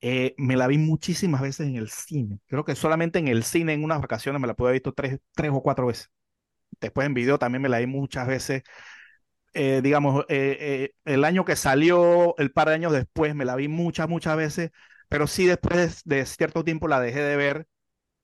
eh, 0.01 0.36
me 0.38 0.55
la 0.55 0.68
vi 0.68 0.78
muchísimas 0.78 1.41
veces 1.41 1.68
en 1.68 1.76
el 1.76 1.89
cine. 1.89 2.39
Creo 2.47 2.63
que 2.65 2.76
solamente 2.76 3.20
en 3.20 3.28
el 3.28 3.43
cine, 3.43 3.74
en 3.74 3.84
unas 3.84 4.01
vacaciones, 4.01 4.41
me 4.41 4.47
la 4.47 4.55
pude 4.55 4.70
haber 4.70 4.76
visto 4.82 4.93
tres, 4.93 5.20
tres 5.36 5.51
o 5.53 5.61
cuatro 5.61 5.88
veces. 5.88 6.09
Después 6.82 7.07
en 7.07 7.13
video 7.15 7.39
también 7.39 7.61
me 7.61 7.70
la 7.70 7.80
vi 7.80 7.88
muchas 7.88 8.28
veces. 8.28 8.63
Eh, 9.53 9.82
digamos, 9.84 10.26
eh, 10.30 10.91
el 11.05 11.26
año 11.26 11.45
que 11.45 11.55
salió, 11.55 12.36
el 12.38 12.51
par 12.51 12.70
de 12.70 12.76
años 12.76 12.93
después, 12.93 13.34
me 13.36 13.45
la 13.45 13.55
vi 13.55 13.68
muchas, 13.68 14.07
muchas 14.09 14.38
veces. 14.38 14.72
Pero 15.10 15.28
sí, 15.28 15.45
después 15.45 16.03
de, 16.05 16.26
cierto 16.26 16.64
tiempo 16.64 16.88
la 16.88 16.99
dejé 16.99 17.22
de 17.22 17.36
ver. 17.38 17.68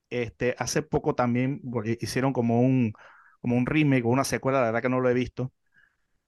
Este, 0.09 0.55
hace 0.59 0.83
poco 0.83 1.15
también 1.15 1.61
hicieron 2.01 2.33
como 2.33 2.61
un, 2.61 2.93
como 3.41 3.57
un 3.57 3.65
remake 3.67 4.05
o 4.05 4.09
una 4.09 4.23
secuela, 4.25 4.59
la 4.61 4.67
verdad 4.67 4.81
que 4.83 4.89
no 4.89 4.99
lo 5.01 5.09
he 5.09 5.13
visto. 5.15 5.53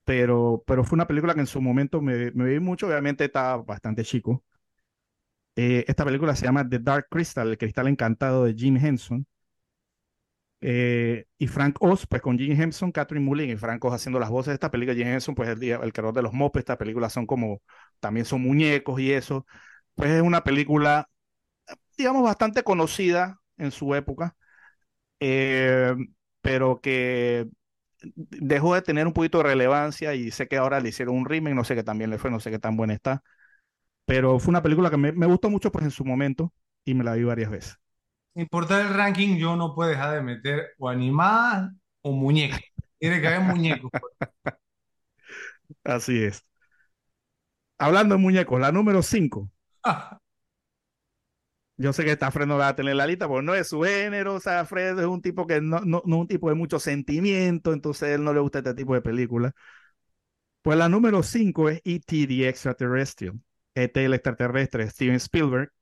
Pero, 0.04 0.64
pero 0.66 0.84
fue 0.84 0.96
una 0.96 1.06
película 1.08 1.34
que 1.34 1.40
en 1.40 1.46
su 1.48 1.60
momento 1.62 2.00
me, 2.02 2.32
me 2.32 2.46
vi 2.46 2.60
mucho. 2.60 2.88
Obviamente 2.88 3.24
estaba 3.26 3.58
bastante 3.62 4.04
chico. 4.04 4.44
Eh, 5.56 5.84
esta 5.88 6.04
película 6.04 6.34
se 6.36 6.44
llama 6.46 6.66
The 6.68 6.78
Dark 6.78 7.08
Crystal, 7.10 7.48
el 7.48 7.58
cristal 7.58 7.88
encantado 7.88 8.44
de 8.44 8.54
Jim 8.54 8.76
Henson. 8.76 9.26
Eh, 10.60 11.26
y 11.38 11.46
Frank 11.48 11.76
Oz, 11.80 12.06
pues 12.06 12.22
con 12.22 12.38
Jim 12.38 12.60
Henson, 12.60 12.90
Catherine 12.90 13.24
Mullen 13.24 13.50
y 13.50 13.56
Frank 13.56 13.84
Oz 13.84 13.94
haciendo 13.94 14.18
las 14.18 14.30
voces 14.30 14.48
de 14.48 14.54
esta 14.54 14.70
película. 14.70 14.96
Jim 14.96 15.06
Henson, 15.08 15.34
pues 15.34 15.50
el, 15.50 15.62
el 15.62 15.92
creador 15.92 16.14
de 16.14 16.22
los 16.22 16.32
Muppets, 16.32 16.60
esta 16.62 16.78
película 16.78 17.10
son 17.10 17.26
como, 17.26 17.62
también 18.00 18.26
son 18.26 18.42
muñecos 18.42 18.98
y 19.00 19.12
eso. 19.12 19.46
Pues 19.96 20.10
es 20.12 20.22
una 20.22 20.44
película, 20.44 21.10
digamos, 21.98 22.24
bastante 22.24 22.62
conocida 22.64 23.40
en 23.58 23.72
su 23.72 23.94
época, 23.94 24.36
eh, 25.20 25.94
pero 26.42 26.80
que 26.82 27.48
dejó 28.16 28.74
de 28.74 28.82
tener 28.82 29.06
un 29.06 29.12
poquito 29.14 29.38
de 29.38 29.44
relevancia 29.44 30.14
y 30.14 30.30
sé 30.30 30.48
que 30.48 30.56
ahora 30.58 30.80
le 30.80 30.90
hicieron 30.90 31.16
un 31.16 31.26
remake, 31.26 31.54
no 31.56 31.64
sé 31.64 31.74
qué 31.76 31.84
tan 31.84 31.98
bien 31.98 32.10
le 32.10 32.18
fue, 32.18 32.30
no 32.30 32.40
sé 32.40 32.50
qué 32.50 32.58
tan 32.60 32.76
buena 32.76 32.94
está. 32.94 33.22
Pero 34.06 34.38
fue 34.40 34.50
una 34.52 34.62
película 34.62 34.90
que 34.90 34.96
me, 34.98 35.12
me 35.12 35.26
gustó 35.26 35.50
mucho 35.50 35.72
pues 35.72 35.84
en 35.86 35.90
su 35.92 36.04
momento 36.04 36.52
y 36.84 36.94
me 36.94 37.04
la 37.04 37.14
vi 37.14 37.24
varias 37.24 37.50
veces. 37.50 37.76
Importar 38.34 38.82
el 38.86 38.94
ranking, 38.94 39.36
yo 39.36 39.56
no 39.56 39.74
puedo 39.74 39.90
dejar 39.90 40.14
de 40.14 40.22
meter 40.22 40.74
o 40.78 40.88
animada 40.88 41.72
o 42.02 42.12
muñeca. 42.12 42.58
Tiene 42.98 43.20
que 43.20 43.26
haber 43.28 43.40
muñecos. 43.40 43.90
pues. 43.98 44.12
Así 45.84 46.22
es. 46.24 46.44
Hablando 47.78 48.14
de 48.16 48.20
muñecos, 48.20 48.60
la 48.60 48.70
número 48.72 49.02
5. 49.02 49.50
Yo 51.78 51.92
sé 51.92 52.04
que 52.04 52.12
esta 52.12 52.30
Fred 52.30 52.46
no 52.46 52.56
va 52.56 52.68
a 52.68 52.76
tener 52.76 52.96
la 52.96 53.06
lista, 53.06 53.28
porque 53.28 53.44
no 53.44 53.54
es 53.54 53.68
su 53.68 53.82
género. 53.82 54.34
O 54.34 54.40
sea, 54.40 54.64
Fred 54.64 54.98
es 54.98 55.06
un 55.06 55.20
tipo 55.20 55.46
que 55.46 55.60
no, 55.60 55.80
no, 55.80 56.02
no 56.06 56.16
es 56.16 56.20
un 56.22 56.28
tipo 56.28 56.48
de 56.48 56.54
mucho 56.54 56.78
sentimiento, 56.80 57.72
entonces 57.72 58.04
a 58.04 58.14
él 58.14 58.24
no 58.24 58.32
le 58.32 58.40
gusta 58.40 58.58
este 58.58 58.74
tipo 58.74 58.94
de 58.94 59.02
películas. 59.02 59.52
Pues 60.62 60.76
la 60.76 60.88
número 60.90 61.22
5 61.22 61.70
es 61.70 61.80
E.T. 61.84 62.26
the 62.26 62.48
Extraterrestrial. 62.48 63.40
E.T. 63.74 64.04
el 64.04 64.12
extraterrestre, 64.14 64.88
Steven 64.90 65.16
Spielberg, 65.16 65.72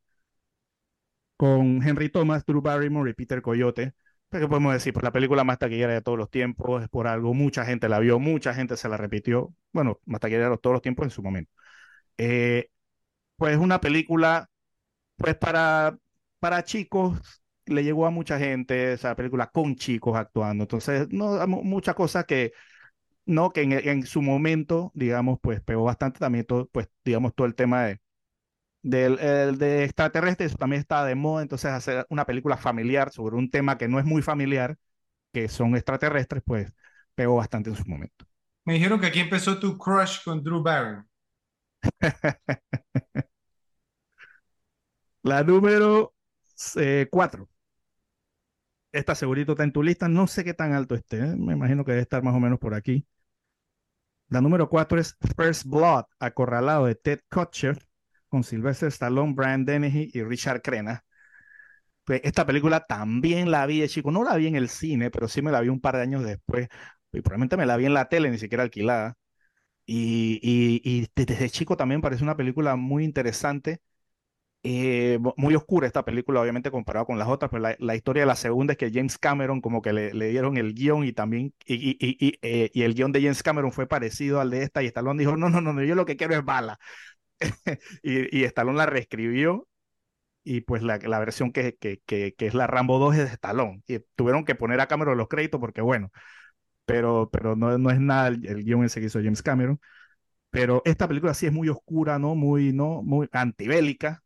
con 1.36 1.82
Henry 1.82 2.08
Thomas, 2.10 2.44
Drew 2.46 2.60
Barrymore 2.62 3.10
y 3.10 3.14
Peter 3.14 3.42
Coyote. 3.42 3.94
¿Qué 4.30 4.48
podemos 4.48 4.72
decir? 4.72 4.92
Pues 4.92 5.04
la 5.04 5.12
película 5.12 5.44
más 5.44 5.58
taquillera 5.58 5.92
de 5.92 6.02
todos 6.02 6.18
los 6.18 6.30
tiempos, 6.30 6.82
es 6.82 6.88
por 6.88 7.06
algo, 7.06 7.34
mucha 7.34 7.64
gente 7.64 7.88
la 7.88 8.00
vio, 8.00 8.18
mucha 8.18 8.52
gente 8.54 8.76
se 8.76 8.88
la 8.88 8.96
repitió. 8.96 9.54
Bueno, 9.72 10.00
más 10.06 10.20
taquillera 10.20 10.50
de 10.50 10.58
todos 10.58 10.74
los 10.74 10.82
tiempos 10.82 11.04
en 11.04 11.10
su 11.10 11.22
momento. 11.22 11.52
Eh, 12.18 12.70
pues 13.36 13.58
una 13.58 13.80
película, 13.80 14.48
pues 15.16 15.36
para, 15.36 15.98
para 16.40 16.64
chicos, 16.64 17.18
le 17.66 17.84
llegó 17.84 18.06
a 18.06 18.10
mucha 18.10 18.38
gente, 18.38 18.92
esa 18.94 19.16
película 19.16 19.48
con 19.48 19.76
chicos 19.76 20.16
actuando. 20.16 20.64
Entonces, 20.64 21.08
no, 21.10 21.46
mu- 21.46 21.64
muchas 21.64 21.94
cosas 21.94 22.24
que, 22.26 22.52
no, 23.26 23.52
que 23.52 23.62
en, 23.62 24.06
su 24.06 24.22
momento, 24.22 24.92
digamos, 24.94 25.38
pues 25.42 25.62
pegó 25.62 25.84
bastante 25.84 26.20
también 26.20 26.46
todo, 26.46 26.68
pues, 26.68 26.88
digamos, 27.04 27.34
todo 27.34 27.46
el 27.46 27.54
tema 27.54 27.84
de, 27.84 28.00
del, 28.82 29.18
el 29.18 29.58
de 29.58 29.84
extraterrestres, 29.84 30.56
también 30.56 30.80
está 30.80 31.04
de 31.04 31.14
moda, 31.14 31.42
entonces 31.42 31.70
hacer 31.70 32.06
una 32.10 32.26
película 32.26 32.56
familiar 32.56 33.10
sobre 33.12 33.36
un 33.36 33.50
tema 33.50 33.78
que 33.78 33.88
no 33.88 33.98
es 33.98 34.04
muy 34.04 34.22
familiar, 34.22 34.76
que 35.32 35.48
son 35.48 35.74
extraterrestres, 35.76 36.42
pues 36.44 36.72
pegó 37.14 37.36
bastante 37.36 37.70
en 37.70 37.76
su 37.76 37.84
momento. 37.86 38.26
Me 38.66 38.74
dijeron 38.74 39.00
que 39.00 39.06
aquí 39.06 39.20
empezó 39.20 39.58
tu 39.58 39.78
crush 39.78 40.22
con 40.24 40.42
Drew 40.42 40.62
Barrymore. 40.62 41.06
La 45.24 45.42
número 45.42 46.14
4. 47.10 47.48
Esta 48.92 49.14
segurito 49.14 49.52
está 49.52 49.64
en 49.64 49.72
tu 49.72 49.82
lista. 49.82 50.08
No 50.08 50.26
sé 50.26 50.44
qué 50.44 50.54
tan 50.54 50.72
alto 50.72 50.94
esté. 50.94 51.18
¿eh? 51.18 51.36
Me 51.36 51.52
imagino 51.54 51.84
que 51.84 51.92
debe 51.92 52.02
estar 52.02 52.22
más 52.22 52.34
o 52.34 52.40
menos 52.40 52.58
por 52.58 52.74
aquí. 52.74 53.06
La 54.28 54.40
número 54.40 54.68
4 54.68 54.98
es 55.00 55.16
First 55.36 55.66
Blood, 55.66 56.04
Acorralado 56.18 56.86
de 56.86 56.94
Ted 56.94 57.20
Kutcher, 57.30 57.78
con 58.28 58.44
Sylvester 58.44 58.88
Stallone, 58.88 59.32
Brian 59.34 59.64
Dennehy 59.64 60.10
y 60.12 60.22
Richard 60.22 60.60
Crenna. 60.62 61.04
Pues 62.04 62.20
esta 62.24 62.44
película 62.46 62.80
también 62.86 63.50
la 63.50 63.66
vi 63.66 63.86
chico. 63.88 64.10
No 64.10 64.24
la 64.24 64.36
vi 64.36 64.46
en 64.46 64.56
el 64.56 64.68
cine, 64.68 65.10
pero 65.10 65.28
sí 65.28 65.40
me 65.42 65.50
la 65.52 65.60
vi 65.60 65.68
un 65.68 65.80
par 65.80 65.96
de 65.96 66.02
años 66.02 66.24
después. 66.24 66.68
Y 67.12 67.20
probablemente 67.20 67.56
me 67.56 67.66
la 67.66 67.76
vi 67.76 67.86
en 67.86 67.94
la 67.94 68.08
tele, 68.08 68.30
ni 68.30 68.38
siquiera 68.38 68.62
alquilada. 68.64 69.16
Y, 69.86 70.40
y, 70.42 70.80
y 70.84 71.08
desde 71.14 71.50
chico 71.50 71.76
también 71.76 72.00
parece 72.00 72.22
una 72.24 72.36
película 72.36 72.76
muy 72.76 73.04
interesante 73.04 73.80
eh, 74.62 75.18
mu- 75.20 75.34
muy 75.36 75.54
oscura 75.54 75.86
esta 75.86 76.04
película, 76.04 76.40
obviamente 76.40 76.70
comparado 76.70 77.06
con 77.06 77.18
las 77.18 77.28
otras, 77.28 77.50
pero 77.50 77.62
la, 77.62 77.76
la 77.78 77.96
historia 77.96 78.22
de 78.22 78.26
la 78.26 78.36
segunda 78.36 78.72
es 78.72 78.78
que 78.78 78.90
James 78.92 79.18
Cameron 79.18 79.60
como 79.60 79.82
que 79.82 79.92
le, 79.92 80.14
le 80.14 80.28
dieron 80.30 80.56
el 80.56 80.74
guion 80.74 81.04
y 81.04 81.12
también, 81.12 81.54
y, 81.66 81.96
y, 82.00 82.38
eh, 82.42 82.70
el 82.74 82.94
guion 82.94 83.12
de 83.12 83.22
James 83.22 83.42
Cameron 83.42 83.72
fue 83.72 83.86
parecido 83.86 84.40
al 84.40 84.50
de 84.50 84.62
esta 84.62 84.82
y 84.82 84.86
Stallone 84.86 85.18
dijo, 85.20 85.36
no, 85.36 85.50
no, 85.50 85.60
no, 85.60 85.72
no, 85.74 85.82
yo 85.84 85.94
lo 85.94 86.06
que 86.06 86.16
quiero 86.16 86.34
es 86.36 86.44
bala. 86.44 86.78
y, 88.02 88.38
y 88.40 88.44
Stallone 88.44 88.78
la 88.78 88.86
reescribió 88.86 89.68
y 90.44 90.62
pues 90.62 90.82
la, 90.82 90.98
la 90.98 91.18
versión 91.18 91.52
que, 91.52 91.76
que, 91.76 92.00
que, 92.06 92.34
que 92.36 92.46
es 92.46 92.54
la 92.54 92.66
Rambo 92.66 92.98
2 92.98 93.14
es 93.16 93.20
de 93.28 93.34
Stallone. 93.34 93.82
Y 93.86 94.00
tuvieron 94.16 94.44
que 94.44 94.54
poner 94.54 94.80
a 94.80 94.88
Cameron 94.88 95.18
los 95.18 95.28
créditos 95.28 95.60
porque 95.60 95.80
bueno, 95.82 96.10
pero, 96.86 97.30
pero 97.32 97.56
no, 97.56 97.78
no 97.78 97.90
es 97.90 98.00
nada 98.00 98.28
el, 98.28 98.46
el 98.46 98.64
guion 98.64 98.84
ese 98.84 99.00
que 99.00 99.06
hizo 99.06 99.20
James 99.22 99.42
Cameron. 99.42 99.80
Pero 100.50 100.82
esta 100.84 101.08
película 101.08 101.34
sí 101.34 101.46
es 101.46 101.52
muy 101.52 101.68
oscura, 101.70 102.18
¿no? 102.18 102.34
Muy, 102.36 102.72
¿no? 102.72 103.02
Muy 103.02 103.28
antibélica. 103.32 104.22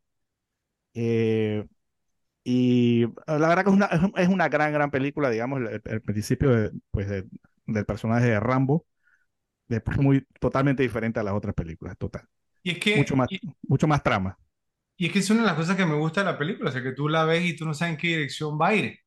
Eh, 0.94 1.66
y 2.44 3.06
la 3.26 3.48
verdad 3.48 3.64
que 3.64 3.70
es 3.70 3.76
una, 3.76 3.86
es 3.86 4.02
un- 4.02 4.12
es 4.16 4.28
una 4.28 4.48
gran, 4.48 4.72
gran 4.72 4.90
película, 4.90 5.30
digamos, 5.30 5.60
el, 5.62 5.82
el 5.84 6.02
principio 6.02 6.50
de, 6.50 6.72
pues, 6.92 7.08
de- 7.08 7.26
del 7.66 7.86
personaje 7.86 8.26
de 8.28 8.40
Rambo, 8.40 8.86
después 9.68 9.98
muy 9.98 10.26
totalmente 10.40 10.82
diferente 10.84 11.20
a 11.20 11.24
las 11.24 11.34
otras 11.34 11.54
películas, 11.54 11.96
total. 11.98 12.28
Y 12.62 12.70
es 12.72 12.78
que, 12.78 12.94
Mucho 12.94 13.16
más, 13.16 13.28
y, 13.28 13.40
mucho 13.68 13.88
más 13.88 14.02
trama. 14.02 14.38
y 14.96 15.06
es 15.06 15.12
que 15.12 15.20
es 15.20 15.30
una 15.30 15.40
de 15.42 15.46
las 15.46 15.56
cosas 15.56 15.76
que 15.76 15.86
me 15.86 15.94
gusta 15.94 16.20
de 16.22 16.26
la 16.32 16.38
película, 16.38 16.70
o 16.70 16.72
sea, 16.72 16.82
que 16.82 16.92
tú 16.92 17.08
la 17.08 17.24
ves 17.24 17.44
y 17.44 17.56
tú 17.56 17.64
no 17.64 17.74
sabes 17.74 17.94
en 17.94 18.00
qué 18.00 18.08
dirección 18.08 18.58
va 18.60 18.68
a 18.68 18.74
ir. 18.74 18.98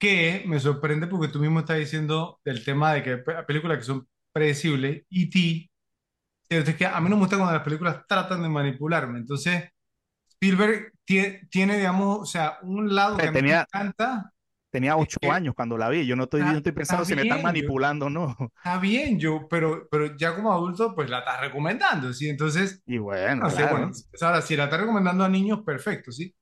Que 0.00 0.44
me 0.48 0.60
sorprende 0.60 1.08
porque 1.08 1.28
tú 1.28 1.40
mismo 1.40 1.60
estás 1.60 1.78
diciendo 1.78 2.40
del 2.44 2.64
tema 2.64 2.94
de 2.94 3.04
que 3.04 3.10
hay 3.36 3.44
películas 3.46 3.78
que 3.78 3.84
son 3.84 4.08
predecibles, 4.32 5.04
E.T., 5.10 5.70
es 6.50 6.76
que 6.76 6.86
a 6.86 7.00
mí 7.00 7.10
no 7.10 7.16
me 7.16 7.22
gusta 7.22 7.36
cuando 7.38 7.54
las 7.54 7.64
películas 7.64 8.04
tratan 8.08 8.42
de 8.42 8.48
manipularme, 8.50 9.18
entonces 9.20 9.64
Spielberg 10.30 10.92
tie- 11.06 11.48
tiene, 11.50 11.78
digamos, 11.78 12.20
o 12.22 12.26
sea, 12.26 12.58
un 12.62 12.94
lado 12.94 13.20
que 13.20 13.28
a 13.28 13.32
mí 13.32 13.42
me 13.42 13.48
Tenía, 13.48 13.66
encanta, 13.72 14.32
tenía 14.70 14.96
es 14.96 15.08
ocho 15.08 15.18
que 15.20 15.30
años 15.30 15.54
cuando 15.54 15.76
la 15.78 15.88
vi, 15.88 16.06
yo 16.06 16.16
no 16.16 16.24
estoy, 16.24 16.50
yo 16.50 16.56
está, 16.56 16.58
estoy 16.58 16.72
está 16.72 16.72
pensando 16.72 17.04
si 17.04 17.14
me 17.14 17.22
están 17.22 17.42
yo, 17.42 17.42
manipulando 17.42 18.06
o 18.06 18.10
no. 18.10 18.36
está 18.58 18.78
bien, 18.80 19.18
yo, 19.18 19.48
pero, 19.48 19.88
pero 19.90 20.16
ya 20.16 20.34
como 20.36 20.52
adulto, 20.52 20.94
pues 20.94 21.10
la 21.10 21.20
estás 21.20 21.40
recomendando, 21.40 22.12
¿sí? 22.12 22.28
Entonces, 22.28 22.82
Y 22.86 22.98
bueno, 22.98 23.42
no 23.42 23.50
sé, 23.50 23.66
bueno, 23.66 23.90
claro, 23.90 24.00
pues 24.10 24.22
ahora 24.24 24.42
si 24.42 24.56
la 24.56 24.64
estás 24.64 24.80
recomendando 24.82 25.24
a 25.24 25.30
niños, 25.30 25.62
perfecto, 25.64 26.12
¿sí? 26.12 26.34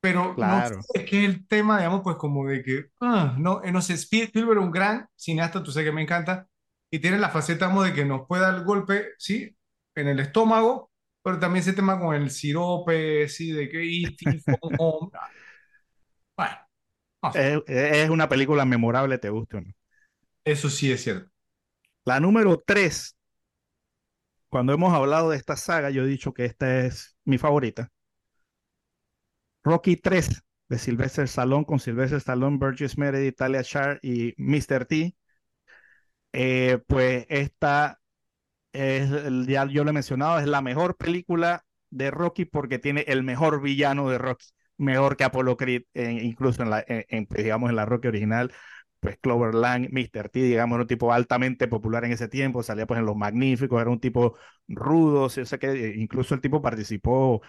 Pero 0.00 0.36
no 0.40 0.64
sé, 0.64 0.74
claro. 0.74 0.86
es 0.94 1.04
que 1.10 1.24
el 1.24 1.46
tema, 1.48 1.78
digamos, 1.78 2.02
pues 2.02 2.16
como 2.16 2.46
de 2.48 2.62
que, 2.62 2.86
ah, 3.00 3.36
no, 3.38 3.62
eh, 3.64 3.72
no 3.72 3.82
sé, 3.82 3.94
Spiel- 3.96 4.24
Spielberg 4.26 4.58
es 4.60 4.64
un 4.64 4.70
gran 4.72 5.08
cineasta, 5.16 5.62
tú 5.62 5.72
sabes 5.72 5.88
que 5.88 5.92
me 5.94 6.02
encanta, 6.02 6.48
y 6.90 7.00
tiene 7.00 7.18
la 7.18 7.30
faceta, 7.30 7.66
digamos, 7.66 7.86
de 7.86 7.94
que 7.94 8.04
nos 8.04 8.26
puede 8.26 8.42
dar 8.42 8.54
el 8.54 8.64
golpe, 8.64 9.08
¿sí? 9.18 9.56
En 9.94 10.08
el 10.08 10.20
estómago, 10.20 10.92
pero 11.22 11.38
también 11.40 11.62
ese 11.62 11.72
tema 11.72 11.98
con 12.00 12.14
el 12.14 12.30
sirope, 12.30 13.28
¿sí? 13.28 13.50
De 13.52 13.68
que 13.68 13.84
ah, 15.12 15.30
bueno, 16.36 16.56
no 17.22 17.32
sé, 17.32 17.42
Es, 17.42 17.62
es 17.68 18.10
una 18.10 18.28
película 18.28 18.64
memorable, 18.64 19.18
te 19.18 19.30
guste 19.30 19.58
o 19.58 19.60
no. 19.60 19.72
eso 20.44 20.70
sí 20.70 20.90
es 20.92 21.02
cierto. 21.02 21.30
La 22.06 22.20
número 22.20 22.56
tres, 22.64 23.14
cuando 24.48 24.72
hemos 24.72 24.92
hablado 24.94 25.30
de 25.30 25.36
esta 25.36 25.56
saga, 25.56 25.90
yo 25.90 26.02
he 26.02 26.06
dicho 26.06 26.32
que 26.34 26.44
esta 26.44 26.80
es 26.86 27.16
mi 27.24 27.38
favorita. 27.38 27.90
Rocky 29.66 29.96
3 29.96 30.44
de 30.68 30.78
Sylvester 30.78 31.24
Stallone 31.24 31.64
con 31.66 31.80
Sylvester 31.80 32.18
Stallone, 32.18 32.56
Burgess 32.58 32.96
Meredith, 32.96 33.36
Talia 33.36 33.62
Shar 33.62 33.98
y 34.00 34.32
Mr. 34.38 34.86
T. 34.86 35.16
Eh, 36.32 36.78
pues 36.86 37.26
esta 37.28 37.98
es, 38.72 39.10
ya 39.46 39.66
yo 39.66 39.84
lo 39.84 39.90
he 39.90 39.92
mencionado, 39.92 40.38
es 40.38 40.46
la 40.46 40.62
mejor 40.62 40.96
película 40.96 41.64
de 41.90 42.10
Rocky 42.12 42.44
porque 42.44 42.78
tiene 42.78 43.04
el 43.08 43.24
mejor 43.24 43.60
villano 43.62 44.08
de 44.10 44.18
Rocky, 44.18 44.46
mejor 44.76 45.16
que 45.16 45.24
Apollo 45.24 45.56
Creed, 45.56 45.82
incluso 45.94 46.62
en 46.62 46.70
la, 46.70 46.84
en, 46.86 47.26
digamos, 47.30 47.70
en 47.70 47.76
la 47.76 47.86
Rocky 47.86 48.08
original 48.08 48.52
pues 49.00 49.18
Clover 49.18 49.54
Lang, 49.54 49.88
Mr. 49.92 50.28
T, 50.30 50.40
digamos, 50.40 50.76
era 50.76 50.82
un 50.82 50.88
tipo 50.88 51.12
altamente 51.12 51.68
popular 51.68 52.04
en 52.04 52.12
ese 52.12 52.28
tiempo, 52.28 52.62
salía 52.62 52.86
pues 52.86 52.98
en 52.98 53.06
Los 53.06 53.16
Magníficos, 53.16 53.80
era 53.80 53.90
un 53.90 54.00
tipo 54.00 54.36
rudo, 54.68 55.28
sé 55.28 55.44
que 55.58 55.68
eh, 55.70 55.94
incluso 55.96 56.34
el 56.34 56.40
tipo 56.40 56.60
participó 56.62 57.40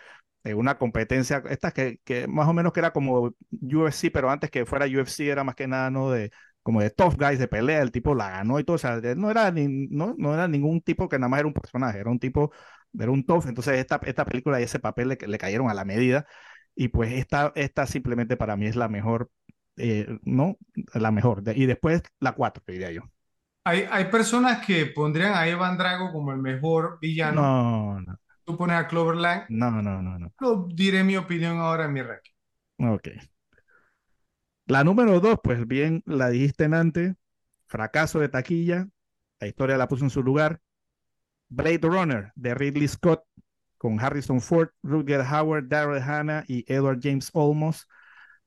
una 0.53 0.77
competencia, 0.77 1.43
esta 1.49 1.71
que, 1.71 1.99
que 2.03 2.27
más 2.27 2.47
o 2.47 2.53
menos 2.53 2.73
que 2.73 2.79
era 2.79 2.91
como 2.91 3.33
UFC, 3.51 4.11
pero 4.11 4.29
antes 4.29 4.51
que 4.51 4.65
fuera 4.65 4.85
UFC 4.85 5.29
era 5.29 5.43
más 5.43 5.55
que 5.55 5.67
nada, 5.67 5.89
¿no? 5.91 6.11
De, 6.11 6.31
como 6.63 6.81
de 6.81 6.89
tough 6.89 7.15
guys 7.17 7.39
de 7.39 7.47
pelea, 7.47 7.81
el 7.81 7.91
tipo 7.91 8.13
la 8.15 8.29
ganó 8.29 8.59
y 8.59 8.63
todo, 8.63 8.75
o 8.75 8.77
sea, 8.79 8.99
no 9.15 9.31
era, 9.31 9.51
ni, 9.51 9.67
no, 9.89 10.15
no 10.17 10.33
era 10.33 10.47
ningún 10.47 10.81
tipo 10.81 11.07
que 11.09 11.17
nada 11.19 11.29
más 11.29 11.39
era 11.39 11.47
un 11.47 11.53
personaje, 11.53 11.99
era 11.99 12.09
un 12.11 12.19
tipo, 12.19 12.51
era 12.99 13.11
un 13.11 13.25
tough, 13.25 13.45
entonces 13.47 13.79
esta, 13.79 13.99
esta 14.03 14.25
película 14.25 14.59
y 14.59 14.63
ese 14.63 14.79
papel 14.79 15.09
le, 15.09 15.17
le 15.27 15.37
cayeron 15.37 15.69
a 15.69 15.73
la 15.73 15.85
medida, 15.85 16.25
y 16.75 16.89
pues 16.89 17.13
esta, 17.13 17.51
esta 17.55 17.87
simplemente 17.87 18.37
para 18.37 18.57
mí 18.57 18.67
es 18.67 18.75
la 18.75 18.89
mejor 18.89 19.29
eh, 19.77 20.07
no, 20.23 20.57
la 20.93 21.11
mejor. 21.11 21.43
Y 21.55 21.65
después 21.65 22.01
la 22.19 22.33
cuatro, 22.33 22.63
diría 22.67 22.91
yo. 22.91 23.01
Hay, 23.63 23.85
hay 23.91 24.05
personas 24.05 24.65
que 24.65 24.85
pondrían 24.87 25.33
a 25.33 25.47
Evan 25.47 25.77
Drago 25.77 26.11
como 26.11 26.31
el 26.31 26.39
mejor 26.39 26.97
villano. 27.01 27.41
No, 27.41 27.99
no. 28.01 28.17
Tú 28.47 28.55
pones 28.57 28.77
a 28.77 28.87
Clover 28.87 29.17
Lang. 29.17 29.43
No, 29.49 29.69
no, 29.69 30.01
no, 30.01 30.17
no. 30.17 30.33
Yo 30.41 30.67
diré 30.73 31.03
mi 31.03 31.17
opinión 31.17 31.59
ahora 31.59 31.83
en 31.83 31.91
mi 31.93 32.01
ranking. 32.01 32.31
Ok. 32.79 33.09
La 34.67 34.85
número 34.85 35.19
dos, 35.19 35.37
pues 35.43 35.67
bien, 35.67 36.01
la 36.05 36.29
dijiste 36.29 36.63
en 36.63 36.73
antes. 36.73 37.13
Fracaso 37.65 38.19
de 38.19 38.29
taquilla. 38.29 38.87
La 39.41 39.47
historia 39.47 39.75
la 39.75 39.89
puso 39.89 40.05
en 40.05 40.09
su 40.09 40.23
lugar. 40.23 40.61
Blade 41.49 41.81
Runner 41.83 42.31
de 42.35 42.55
Ridley 42.55 42.87
Scott 42.87 43.23
con 43.77 43.99
Harrison 43.99 44.39
Ford, 44.39 44.69
Rutger 44.81 45.21
Howard, 45.21 45.67
Daryl 45.67 46.01
Hannah 46.01 46.45
y 46.47 46.63
Edward 46.71 46.99
James 47.03 47.29
Olmos 47.33 47.85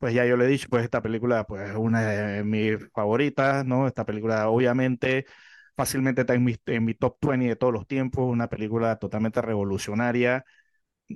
pues 0.01 0.15
ya 0.15 0.25
yo 0.25 0.37
le 0.39 0.47
he 0.47 0.49
dicho, 0.49 0.67
pues 0.71 0.83
esta 0.83 1.03
película 1.03 1.45
pues 1.45 1.69
es 1.69 1.77
una 1.77 2.01
de 2.01 2.43
mis 2.43 2.79
favoritas, 2.95 3.67
¿no? 3.67 3.87
Esta 3.87 4.07
película 4.07 4.49
obviamente 4.49 5.27
fácilmente 5.81 6.23
está 6.23 6.35
en 6.35 6.45
mi, 6.45 6.95
top 6.95 7.17
20 7.23 7.49
de 7.49 7.57
todos 7.57 7.73
los 7.73 7.87
tiempos, 7.87 8.31
una 8.31 8.49
película 8.49 8.97
totalmente 8.97 9.41
revolucionaria, 9.43 10.45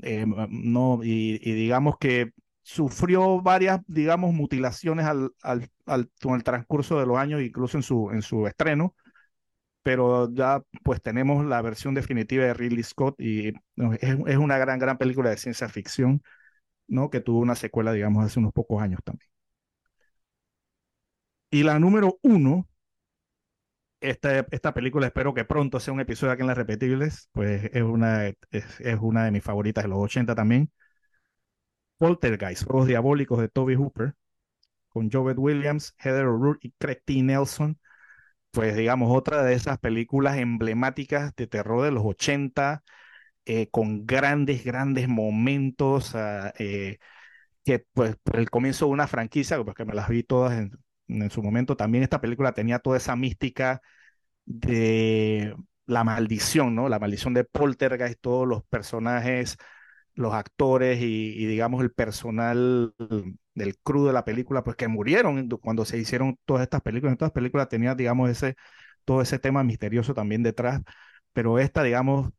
eh, 0.02 0.26
¿no? 0.48 1.00
Y, 1.02 1.38
digamos 1.38 1.98
que 1.98 2.32
sufrió 2.62 3.42
varias, 3.42 3.80
digamos, 3.86 4.32
mutilaciones 4.34 5.06
al, 5.06 5.30
al, 5.42 5.68
al, 5.86 6.10
con 6.22 6.34
el 6.36 6.44
transcurso 6.44 6.98
de 6.98 7.06
los 7.06 7.18
años, 7.18 7.42
incluso 7.42 7.76
en 7.76 7.82
su, 7.82 8.10
en 8.10 8.22
su 8.22 8.46
estreno, 8.46 8.94
pero 9.82 10.32
ya 10.32 10.62
pues 10.82 11.02
tenemos 11.02 11.44
la 11.46 11.62
versión 11.62 11.94
definitiva 11.94 12.44
de 12.44 12.54
Ridley 12.54 12.82
Scott 12.84 13.16
y 13.20 13.48
es, 14.00 14.16
es 14.26 14.36
una 14.38 14.58
gran, 14.58 14.78
gran 14.78 14.98
película 14.98 15.30
de 15.30 15.36
ciencia 15.36 15.68
ficción 15.68 16.22
¿no? 16.88 17.10
Que 17.10 17.20
tuvo 17.20 17.40
una 17.40 17.54
secuela, 17.56 17.92
digamos, 17.92 18.24
hace 18.24 18.40
unos 18.40 18.52
pocos 18.52 18.82
años 18.82 19.00
también. 19.04 19.28
Y 21.50 21.62
la 21.62 21.78
número 21.78 22.18
uno, 22.22 22.68
esta, 24.04 24.46
esta 24.50 24.74
película 24.74 25.06
espero 25.06 25.34
que 25.34 25.44
pronto 25.44 25.80
sea 25.80 25.94
un 25.94 26.00
episodio 26.00 26.32
aquí 26.32 26.42
en 26.42 26.48
Las 26.48 26.56
Repetibles, 26.58 27.28
pues 27.32 27.64
es 27.72 27.82
una, 27.82 28.26
es, 28.28 28.38
una 29.00 29.24
de 29.24 29.30
mis 29.30 29.42
favoritas 29.42 29.84
de 29.84 29.88
los 29.90 29.98
80 29.98 30.34
también. 30.34 30.70
Poltergeist, 31.98 32.64
Juegos 32.64 32.86
Diabólicos 32.88 33.40
de 33.40 33.48
Toby 33.48 33.74
Hooper, 33.76 34.14
con 34.88 35.10
Jovette 35.10 35.38
Williams, 35.38 35.94
Heather 35.98 36.26
O'Rourke 36.26 36.68
y 36.68 36.72
Craig 36.78 37.02
T. 37.04 37.22
Nelson. 37.22 37.78
Pues 38.52 38.76
digamos, 38.76 39.16
otra 39.16 39.44
de 39.44 39.54
esas 39.54 39.78
películas 39.78 40.38
emblemáticas 40.38 41.34
de 41.36 41.46
terror 41.48 41.84
de 41.84 41.92
los 41.92 42.04
80, 42.04 42.84
eh, 43.46 43.68
con 43.70 44.06
grandes, 44.06 44.64
grandes 44.64 45.08
momentos, 45.08 46.14
ah, 46.16 46.52
eh, 46.58 46.98
que 47.64 47.86
pues 47.94 48.16
el 48.34 48.50
comienzo 48.50 48.86
de 48.86 48.92
una 48.92 49.06
franquicia, 49.08 49.62
pues 49.64 49.76
que 49.76 49.84
me 49.86 49.94
las 49.94 50.08
vi 50.08 50.22
todas 50.24 50.54
en, 50.58 50.72
en, 51.08 51.30
su 51.30 51.42
momento, 51.42 51.76
también 51.76 52.04
esta 52.04 52.20
película 52.20 52.52
tenía 52.52 52.78
toda 52.78 52.96
esa 52.96 53.16
mística 53.16 53.82
de 54.46 55.54
la 55.86 56.04
maldición, 56.04 56.74
¿no? 56.74 56.88
La 56.88 56.98
maldición 56.98 57.34
de 57.34 57.44
Poltergeist, 57.44 58.20
todos 58.20 58.48
los 58.48 58.64
personajes, 58.64 59.58
los 60.14 60.34
actores 60.34 61.00
y, 61.02 61.46
digamos 61.46 61.82
el 61.82 61.92
personal 61.92 62.94
del 63.54 63.78
crew 63.78 64.06
de 64.06 64.12
la 64.12 64.24
película, 64.24 64.64
pues 64.64 64.76
que 64.76 64.88
murieron 64.88 65.48
cuando 65.60 65.84
se 65.84 65.98
hicieron 65.98 66.38
todas 66.44 66.62
estas 66.62 66.82
películas. 66.82 67.12
En 67.12 67.18
todas 67.18 67.30
las 67.30 67.34
películas 67.34 67.68
tenía, 67.68 67.94
digamos, 67.94 68.30
ese, 68.30 68.56
todo 69.04 69.22
ese 69.22 69.38
tema 69.38 69.64
misterioso 69.64 70.14
también 70.14 70.42
detrás, 70.42 70.82
pero 71.32 71.58
esta, 71.58 71.82
digamos, 71.82 72.30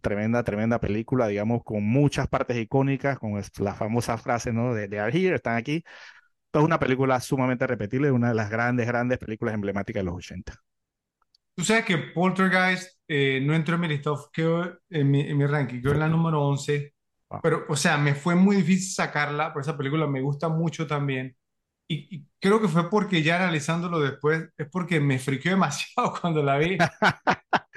tremenda, 0.00 0.44
tremenda 0.44 0.80
película, 0.80 1.28
digamos, 1.28 1.62
con 1.64 1.84
muchas 1.84 2.28
partes 2.28 2.56
icónicas, 2.56 3.18
con 3.18 3.40
la 3.58 3.74
famosa 3.74 4.18
frase, 4.18 4.52
¿no? 4.52 4.74
De, 4.74 4.88
de 4.88 5.00
Are 5.00 5.16
Here, 5.16 5.36
están 5.36 5.56
aquí. 5.56 5.84
Es 6.52 6.62
una 6.62 6.78
película 6.78 7.20
sumamente 7.20 7.66
repetible, 7.66 8.10
una 8.10 8.28
de 8.28 8.34
las 8.34 8.50
grandes, 8.50 8.86
grandes 8.86 9.18
películas 9.18 9.54
emblemáticas 9.54 10.00
de 10.00 10.04
los 10.04 10.14
80. 10.14 10.54
Tú 11.54 11.64
sabes 11.64 11.84
que 11.84 11.98
Poltergeist 11.98 12.98
eh, 13.08 13.40
no 13.42 13.54
entró 13.54 13.74
en 13.74 13.80
mi 13.80 13.88
listado, 13.88 14.30
quedó 14.32 14.78
en 14.88 15.10
mi, 15.10 15.20
en 15.22 15.36
mi 15.36 15.46
ranking, 15.46 15.80
quedó 15.80 15.92
en 15.92 16.00
la 16.00 16.08
número 16.08 16.40
11, 16.42 16.94
pero, 17.42 17.66
o 17.68 17.76
sea, 17.76 17.98
me 17.98 18.14
fue 18.14 18.34
muy 18.34 18.56
difícil 18.56 18.92
sacarla, 18.92 19.52
por 19.52 19.62
esa 19.62 19.76
película 19.76 20.06
me 20.06 20.20
gusta 20.20 20.48
mucho 20.48 20.86
también. 20.86 21.36
Y, 21.90 22.26
creo 22.38 22.60
que 22.60 22.68
fue 22.68 22.90
porque 22.90 23.22
ya 23.22 23.36
analizándolo 23.36 23.98
después, 24.00 24.48
es 24.56 24.68
porque 24.70 25.00
me 25.00 25.18
friqueó 25.18 25.52
demasiado 25.52 26.14
cuando 26.20 26.42
la 26.42 26.58
vi. 26.58 26.78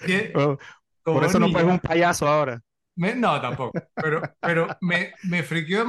que, 0.06 0.34
oh, 0.36 0.58
por 1.04 1.24
eso 1.24 1.40
no 1.40 1.50
fue 1.50 1.64
un 1.64 1.80
payaso 1.80 2.28
ahora. 2.28 2.62
no, 2.96 3.42
tampoco. 3.42 3.72
Pero, 3.96 4.22
pero 4.40 4.68
me, 4.82 5.14
me 5.24 5.44
friqueó 5.44 5.86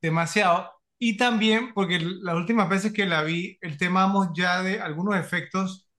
demasiado. 0.00 0.79
Y 1.02 1.16
también 1.16 1.72
porque 1.72 1.98
las 1.98 2.34
últimas 2.34 2.68
veces 2.68 2.92
que 2.92 3.06
la 3.06 3.22
vi, 3.22 3.56
el 3.62 3.78
tema 3.78 4.30
ya 4.34 4.62
de 4.62 4.80
algunos 4.80 5.16
efectos 5.16 5.90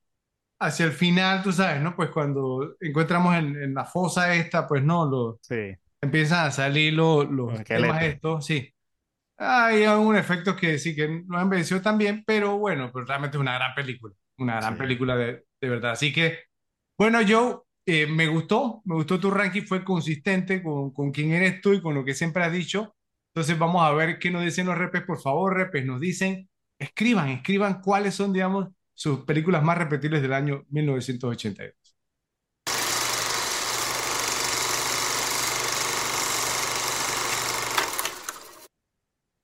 hacia 0.60 0.86
el 0.86 0.92
final, 0.92 1.42
tú 1.42 1.52
sabes, 1.52 1.82
¿no? 1.82 1.96
Pues 1.96 2.12
cuando 2.12 2.76
encontramos 2.80 3.36
en, 3.36 3.74
la 3.74 3.84
fosa 3.84 4.36
esta, 4.36 4.68
pues 4.68 4.84
no, 4.84 5.10
lo, 5.10 5.40
sí. 5.42 5.74
empiezan 6.00 6.46
a 6.46 6.52
salir 6.52 6.94
los, 6.94 7.28
los 7.32 7.64
temas 7.64 8.04
estos, 8.04 8.46
sí. 8.46 8.72
Hay 9.38 9.86
algún 9.86 10.16
efecto 10.16 10.56
que 10.56 10.78
sí 10.78 10.96
que 10.96 11.24
no 11.26 11.42
envejeció 11.42 11.82
tan 11.82 11.98
bien, 11.98 12.24
pero 12.24 12.60
bueno, 12.60 12.92
pues 12.92 13.08
realmente 13.08 13.38
es 13.38 13.42
una 13.42 13.56
gran 13.56 13.74
película, 13.74 14.14
una 14.38 14.58
gran 14.58 14.78
película 14.78 15.16
de, 15.16 15.46
de 15.60 15.70
verdad. 15.70 15.94
Así 15.94 16.14
que, 16.14 16.42
bueno, 16.96 17.24
yo 17.24 17.66
eh, 17.88 18.06
me 18.06 18.28
gustó, 18.28 18.84
me 18.86 18.94
gustó 18.94 19.20
tu 19.20 19.32
ranking, 19.32 19.64
fue 19.64 19.84
consistente 19.84 20.62
con, 20.62 20.92
con 20.94 21.12
quién 21.12 21.32
eres 21.32 21.60
tú 21.60 21.74
y 21.74 21.82
con 21.82 21.96
lo 21.96 22.06
que 22.06 22.14
siempre 22.14 22.44
has 22.44 22.54
dicho. 22.54 22.96
Entonces 23.34 23.58
vamos 23.58 23.84
a 23.84 23.92
ver 23.92 24.20
qué 24.20 24.30
nos 24.30 24.44
dicen 24.44 24.66
los 24.68 24.78
repes, 24.78 25.04
por 25.04 25.22
favor, 25.22 25.56
repes, 25.56 25.86
nos 25.86 26.02
dicen, 26.02 26.50
escriban, 26.78 27.30
escriban 27.30 27.82
cuáles 27.82 28.16
son, 28.16 28.34
digamos, 28.34 28.70
sus 28.94 29.22
películas 29.22 29.64
más 29.64 29.78
repetibles 29.78 30.22
del 30.22 30.34
año 30.34 30.66
1982. 30.70 31.74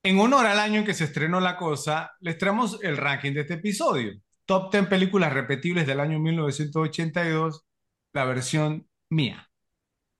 En 0.02 0.18
honor 0.20 0.46
al 0.46 0.58
año 0.58 0.80
en 0.80 0.86
que 0.86 0.94
se 0.94 1.04
estrenó 1.04 1.40
La 1.40 1.56
Cosa, 1.56 2.12
les 2.20 2.38
traemos 2.38 2.78
el 2.82 2.96
ranking 2.96 3.32
de 3.32 3.40
este 3.40 3.54
episodio. 3.54 4.12
Top 4.46 4.72
10 4.72 4.86
películas 4.86 5.32
repetibles 5.32 5.86
del 5.86 6.00
año 6.00 6.18
1982 6.18 7.66
la 8.12 8.24
versión 8.24 8.88
mía. 9.10 9.50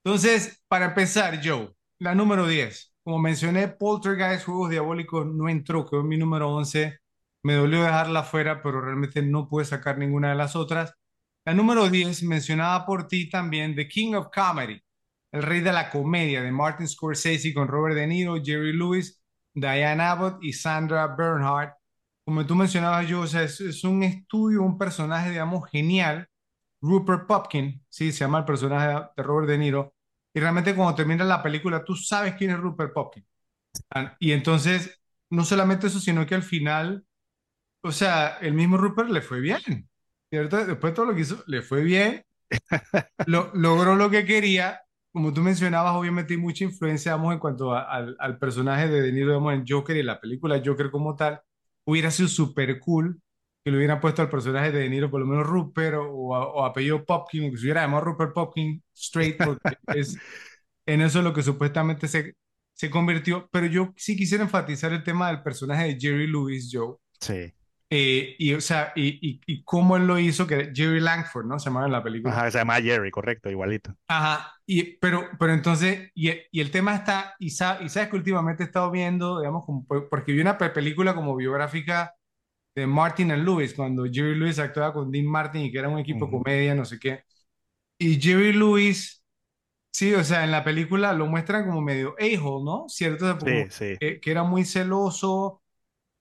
Entonces, 0.03 0.63
para 0.67 0.85
empezar, 0.85 1.41
Joe, 1.43 1.73
la 1.99 2.15
número 2.15 2.47
10. 2.47 2.88
Como 3.09 3.23
mencioné, 3.23 3.67
Poltergeist, 3.69 4.45
Juegos 4.45 4.69
Diabólicos, 4.69 5.25
no 5.25 5.49
entró, 5.49 5.83
quedó 5.83 6.03
mi 6.03 6.15
número 6.15 6.51
11. 6.51 6.99
Me 7.41 7.55
dolió 7.55 7.81
dejarla 7.81 8.21
fuera, 8.21 8.61
pero 8.61 8.81
realmente 8.81 9.23
no 9.23 9.49
pude 9.49 9.65
sacar 9.65 9.97
ninguna 9.97 10.29
de 10.29 10.35
las 10.35 10.55
otras. 10.55 10.93
La 11.43 11.55
número 11.55 11.89
10, 11.89 12.21
mencionada 12.21 12.85
por 12.85 13.07
ti 13.07 13.27
también, 13.27 13.75
The 13.75 13.87
King 13.87 14.13
of 14.13 14.27
Comedy, 14.31 14.79
El 15.31 15.41
Rey 15.41 15.61
de 15.61 15.73
la 15.73 15.89
Comedia, 15.89 16.43
de 16.43 16.51
Martin 16.51 16.87
Scorsese 16.87 17.51
con 17.51 17.67
Robert 17.67 17.95
De 17.95 18.05
Niro, 18.05 18.35
Jerry 18.43 18.73
Lewis, 18.73 19.19
Diane 19.55 20.03
Abbott 20.03 20.43
y 20.43 20.53
Sandra 20.53 21.07
Bernhardt. 21.07 21.73
Como 22.23 22.45
tú 22.45 22.53
mencionabas, 22.53 23.07
Joe, 23.09 23.25
es, 23.25 23.59
es 23.59 23.83
un 23.83 24.03
estudio, 24.03 24.61
un 24.61 24.77
personaje, 24.77 25.31
digamos, 25.31 25.67
genial 25.71 26.29
Rupert 26.79 27.25
Popkin, 27.25 27.83
sí, 27.89 28.11
se 28.11 28.19
llama 28.19 28.37
el 28.37 28.45
personaje 28.45 29.09
de 29.17 29.23
Robert 29.23 29.47
De 29.49 29.57
Niro, 29.57 29.95
y 30.33 30.39
realmente 30.39 30.75
cuando 30.75 30.95
termina 30.95 31.23
la 31.25 31.41
película 31.43 31.83
tú 31.83 31.95
sabes 31.95 32.35
quién 32.35 32.51
es 32.51 32.59
Rupert 32.59 32.93
Popkin. 32.93 33.25
Y 34.19 34.31
entonces, 34.31 34.99
no 35.29 35.45
solamente 35.45 35.87
eso, 35.87 35.99
sino 35.99 36.25
que 36.25 36.35
al 36.35 36.43
final, 36.43 37.05
o 37.83 37.91
sea, 37.91 38.37
el 38.41 38.53
mismo 38.53 38.77
Rupert 38.77 39.09
le 39.09 39.21
fue 39.21 39.39
bien. 39.41 39.89
¿cierto? 40.31 40.65
Después 40.65 40.93
todo 40.93 41.07
lo 41.07 41.15
que 41.15 41.21
hizo, 41.21 41.43
le 41.47 41.61
fue 41.63 41.83
bien, 41.83 42.23
lo, 43.25 43.51
logró 43.53 43.95
lo 43.95 44.09
que 44.09 44.25
quería. 44.25 44.81
Como 45.11 45.33
tú 45.33 45.41
mencionabas, 45.41 45.95
obviamente 45.95 46.33
hay 46.33 46.39
mucha 46.39 46.63
influencia, 46.65 47.15
vamos, 47.15 47.33
en 47.33 47.39
cuanto 47.39 47.73
a- 47.73 47.83
al, 47.83 48.15
al 48.19 48.37
personaje 48.39 48.87
de 48.87 49.01
De 49.01 49.11
Niro, 49.11 49.33
vamos, 49.33 49.53
en 49.53 49.65
Joker 49.67 49.97
y 49.97 50.03
la 50.03 50.19
película 50.19 50.61
Joker 50.63 50.91
como 50.91 51.15
tal. 51.15 51.41
Hubiera 51.85 52.11
sido 52.11 52.29
súper 52.29 52.79
cool 52.79 53.19
que 53.69 53.73
le 53.73 53.77
hubieran 53.77 53.99
puesto 54.01 54.21
al 54.21 54.29
personaje 54.29 54.71
de 54.71 54.79
De 54.81 54.89
Niro, 54.89 55.09
por 55.11 55.19
lo 55.21 55.27
menos 55.27 55.45
Rupert 55.47 55.97
o, 55.97 56.03
o, 56.03 56.65
apellido 56.65 57.05
Popkin, 57.05 57.49
o 57.49 57.51
que 57.51 57.57
se 57.57 57.63
hubiera 57.65 57.81
llamado 57.81 58.03
Rupert 58.05 58.33
Popkin 58.33 58.83
straight, 58.95 59.41
porque 59.41 59.77
es 59.91 60.17
en 60.85 61.01
eso 61.01 61.21
lo 61.21 61.33
que 61.33 61.43
supuestamente 61.43 62.07
se, 62.07 62.35
se 62.73 62.89
convirtió. 62.89 63.47
Pero 63.51 63.67
yo 63.67 63.93
sí 63.97 64.15
quisiera 64.17 64.43
enfatizar 64.43 64.93
el 64.93 65.03
tema 65.03 65.29
del 65.29 65.43
personaje 65.43 65.85
de 65.85 65.97
Jerry 65.99 66.27
Lewis, 66.27 66.69
Joe. 66.71 66.95
Sí. 67.19 67.53
Eh, 67.91 68.35
y, 68.37 68.53
o 68.53 68.61
sea, 68.61 68.93
y, 68.95 69.19
y, 69.27 69.41
y 69.47 69.63
cómo 69.63 69.97
él 69.97 70.05
lo 70.07 70.19
hizo, 70.19 70.45
que 70.47 70.71
Jerry 70.75 70.99
Langford, 70.99 71.45
¿no? 71.47 71.59
Se 71.59 71.69
llamaba 71.69 71.87
en 71.87 71.91
la 71.93 72.03
película. 72.03 72.33
Ajá, 72.33 72.51
se 72.51 72.57
llama 72.59 72.81
Jerry, 72.81 73.11
correcto, 73.11 73.49
igualito. 73.49 73.95
Ajá, 74.07 74.53
y, 74.65 74.97
pero, 74.97 75.29
pero 75.39 75.53
entonces, 75.53 76.09
y, 76.15 76.31
y 76.51 76.61
el 76.61 76.71
tema 76.71 76.95
está, 76.95 77.35
y, 77.37 77.51
sa- 77.51 77.79
y 77.81 77.89
sabes 77.89 78.09
que 78.09 78.15
últimamente 78.15 78.63
he 78.63 78.65
estado 78.65 78.89
viendo, 78.89 79.39
digamos, 79.39 79.65
como, 79.65 79.85
por- 79.85 80.09
porque 80.09 80.31
vi 80.31 80.41
una 80.41 80.57
pe- 80.57 80.69
película 80.71 81.13
como 81.13 81.35
biográfica 81.35 82.15
de 82.79 82.87
Martin 82.87 83.31
and 83.31 83.43
Lewis, 83.45 83.73
cuando 83.73 84.05
Jerry 84.05 84.35
Lewis 84.35 84.59
actuaba 84.59 84.93
con 84.93 85.11
Dean 85.11 85.25
Martin 85.27 85.63
y 85.63 85.71
que 85.71 85.79
era 85.79 85.89
un 85.89 85.99
equipo 85.99 86.25
de 86.25 86.31
Ujú. 86.31 86.41
comedia, 86.43 86.75
no 86.75 86.85
sé 86.85 86.99
qué. 86.99 87.23
Y 87.99 88.19
Jerry 88.21 88.53
Lewis, 88.53 89.23
sí, 89.91 90.13
o 90.15 90.23
sea, 90.23 90.43
en 90.45 90.51
la 90.51 90.63
película 90.63 91.13
lo 91.13 91.27
muestran 91.27 91.65
como 91.67 91.81
medio 91.81 92.15
a-hole, 92.19 92.65
¿no? 92.65 92.85
¿Cierto? 92.89 93.25
O 93.25 93.29
sea, 93.29 93.39
como 93.39 93.65
Sí, 93.65 93.69
sí. 93.69 93.99
que, 93.99 94.19
que 94.21 94.31
era 94.31 94.43
muy 94.43 94.65
celoso, 94.65 95.61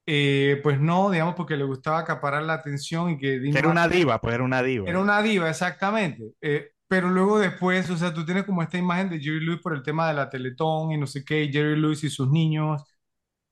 eh, 0.06 0.60
pues 0.62 0.80
no, 0.80 1.10
digamos, 1.10 1.34
porque 1.36 1.56
le 1.56 1.64
gustaba 1.64 2.00
acaparar 2.00 2.42
la 2.44 2.54
atención 2.54 3.10
y 3.12 3.18
que 3.18 3.40
Dean 3.40 3.60
era 3.60 3.68
una 3.68 3.88
Martin 3.88 3.88
diva, 3.88 4.18
pues 4.20 4.34
era 4.34 4.44
una 4.44 4.62
diva. 4.62 4.84
era 4.84 5.00
una 5.00 5.22
diva, 5.22 5.50
exactamente. 5.50 6.32
Eh, 6.40 6.70
pero 6.86 7.10
luego 7.10 7.38
después, 7.38 7.88
o 7.90 7.96
sea, 7.96 8.14
tú 8.14 8.24
tienes 8.24 8.44
como 8.44 8.62
esta 8.62 8.78
imagen 8.78 9.10
de 9.10 9.20
Jerry 9.20 9.44
Lewis 9.44 9.60
por 9.62 9.74
el 9.74 9.82
tema 9.82 10.08
de 10.08 10.14
la 10.14 10.30
Teletón 10.30 10.92
y 10.92 10.96
no 10.98 11.06
sé 11.06 11.24
qué, 11.24 11.44
y 11.44 11.52
Jerry 11.52 11.78
Lewis 11.80 12.02
y 12.04 12.10
sus 12.10 12.30
niños 12.30 12.82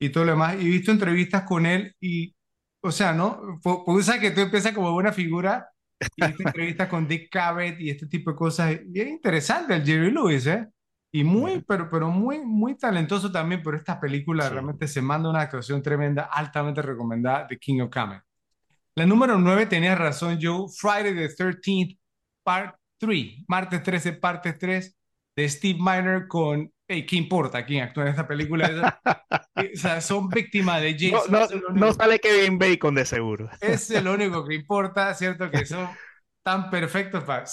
y 0.01 0.11
todo 0.11 0.27
lo 0.27 0.33
demás. 0.33 0.57
Y 0.61 0.67
he 0.69 0.71
visto 0.71 0.93
entrevistas 0.93 1.45
con 1.45 1.67
él 1.67 1.97
y, 2.01 2.36
o 2.87 2.93
sea, 2.93 3.13
¿no? 3.13 3.61
Pues 3.63 4.07
sabes 4.07 4.21
que 4.21 4.31
tú 4.31 4.41
empiezas 4.41 4.73
como 4.73 4.93
buena 4.93 5.13
figura 5.13 5.69
y 6.17 6.25
he 6.25 6.29
visto 6.29 6.43
entrevistas 6.47 6.89
con 6.89 7.07
Dick 7.09 7.31
Cavett 7.31 7.81
y 7.81 7.91
este 7.91 8.07
tipo 8.07 8.31
de 8.31 8.37
cosas. 8.37 8.79
Y 8.93 9.01
es 9.01 9.09
interesante 9.09 9.75
el 9.75 9.85
Jerry 9.85 10.11
Lewis, 10.11 10.47
¿eh? 10.47 10.67
Y 11.13 11.25
muy, 11.25 11.63
pero, 11.67 11.89
pero 11.89 12.11
muy, 12.11 12.41
muy 12.45 12.77
talentoso 12.77 13.31
también, 13.33 13.63
pero 13.63 13.77
esta 13.77 13.99
película 14.01 14.45
Sí. 14.45 14.51
realmente 14.51 14.87
se 14.89 15.01
manda 15.01 15.31
una 15.31 15.41
actuación 15.43 15.81
tremenda, 15.83 16.25
altamente 16.25 16.83
recomendada, 16.83 17.47
The 17.47 17.59
King 17.59 17.81
of 17.81 17.91
Comedy. 17.91 18.21
La 18.95 19.07
número 19.07 19.39
9 19.39 19.67
tenía 19.67 19.95
razón, 19.95 20.39
Joe. 20.41 20.67
Friday 20.75 21.15
the 21.15 21.29
13th, 21.29 21.99
Part 22.43 22.77
3. 22.99 23.45
Martes 23.49 23.83
13, 23.83 24.13
parte 24.15 24.53
3 24.55 24.97
de 25.37 25.49
Steve 25.49 25.79
Miner 25.79 26.27
con. 26.29 26.71
Hey, 26.89 27.05
¿qué 27.07 27.17
importa 27.17 27.65
quién 27.67 27.83
actúa 27.83 28.05
en 28.05 28.11
esta 28.11 28.27
película? 28.29 29.01
O 29.75 29.77
sea, 29.79 30.01
son 30.01 30.29
víctimas 30.31 30.83
de 30.83 30.97
No, 31.03 31.23
Jason. 31.23 31.31
no, 31.31 31.49
no 31.75 31.93
único, 31.93 31.95
sale 31.95 32.19
Kevin 32.21 32.59
Bacon 32.59 32.95
de 32.95 33.05
seguro. 33.07 33.49
es 33.61 33.91
lo 34.03 34.15
único 34.15 34.45
que 34.47 34.55
importa, 34.55 35.15
¿cierto? 35.15 35.51
Que 35.51 35.67
son 35.67 35.99
tan 36.43 36.71
perfectos 36.71 37.25
para. 37.25 37.45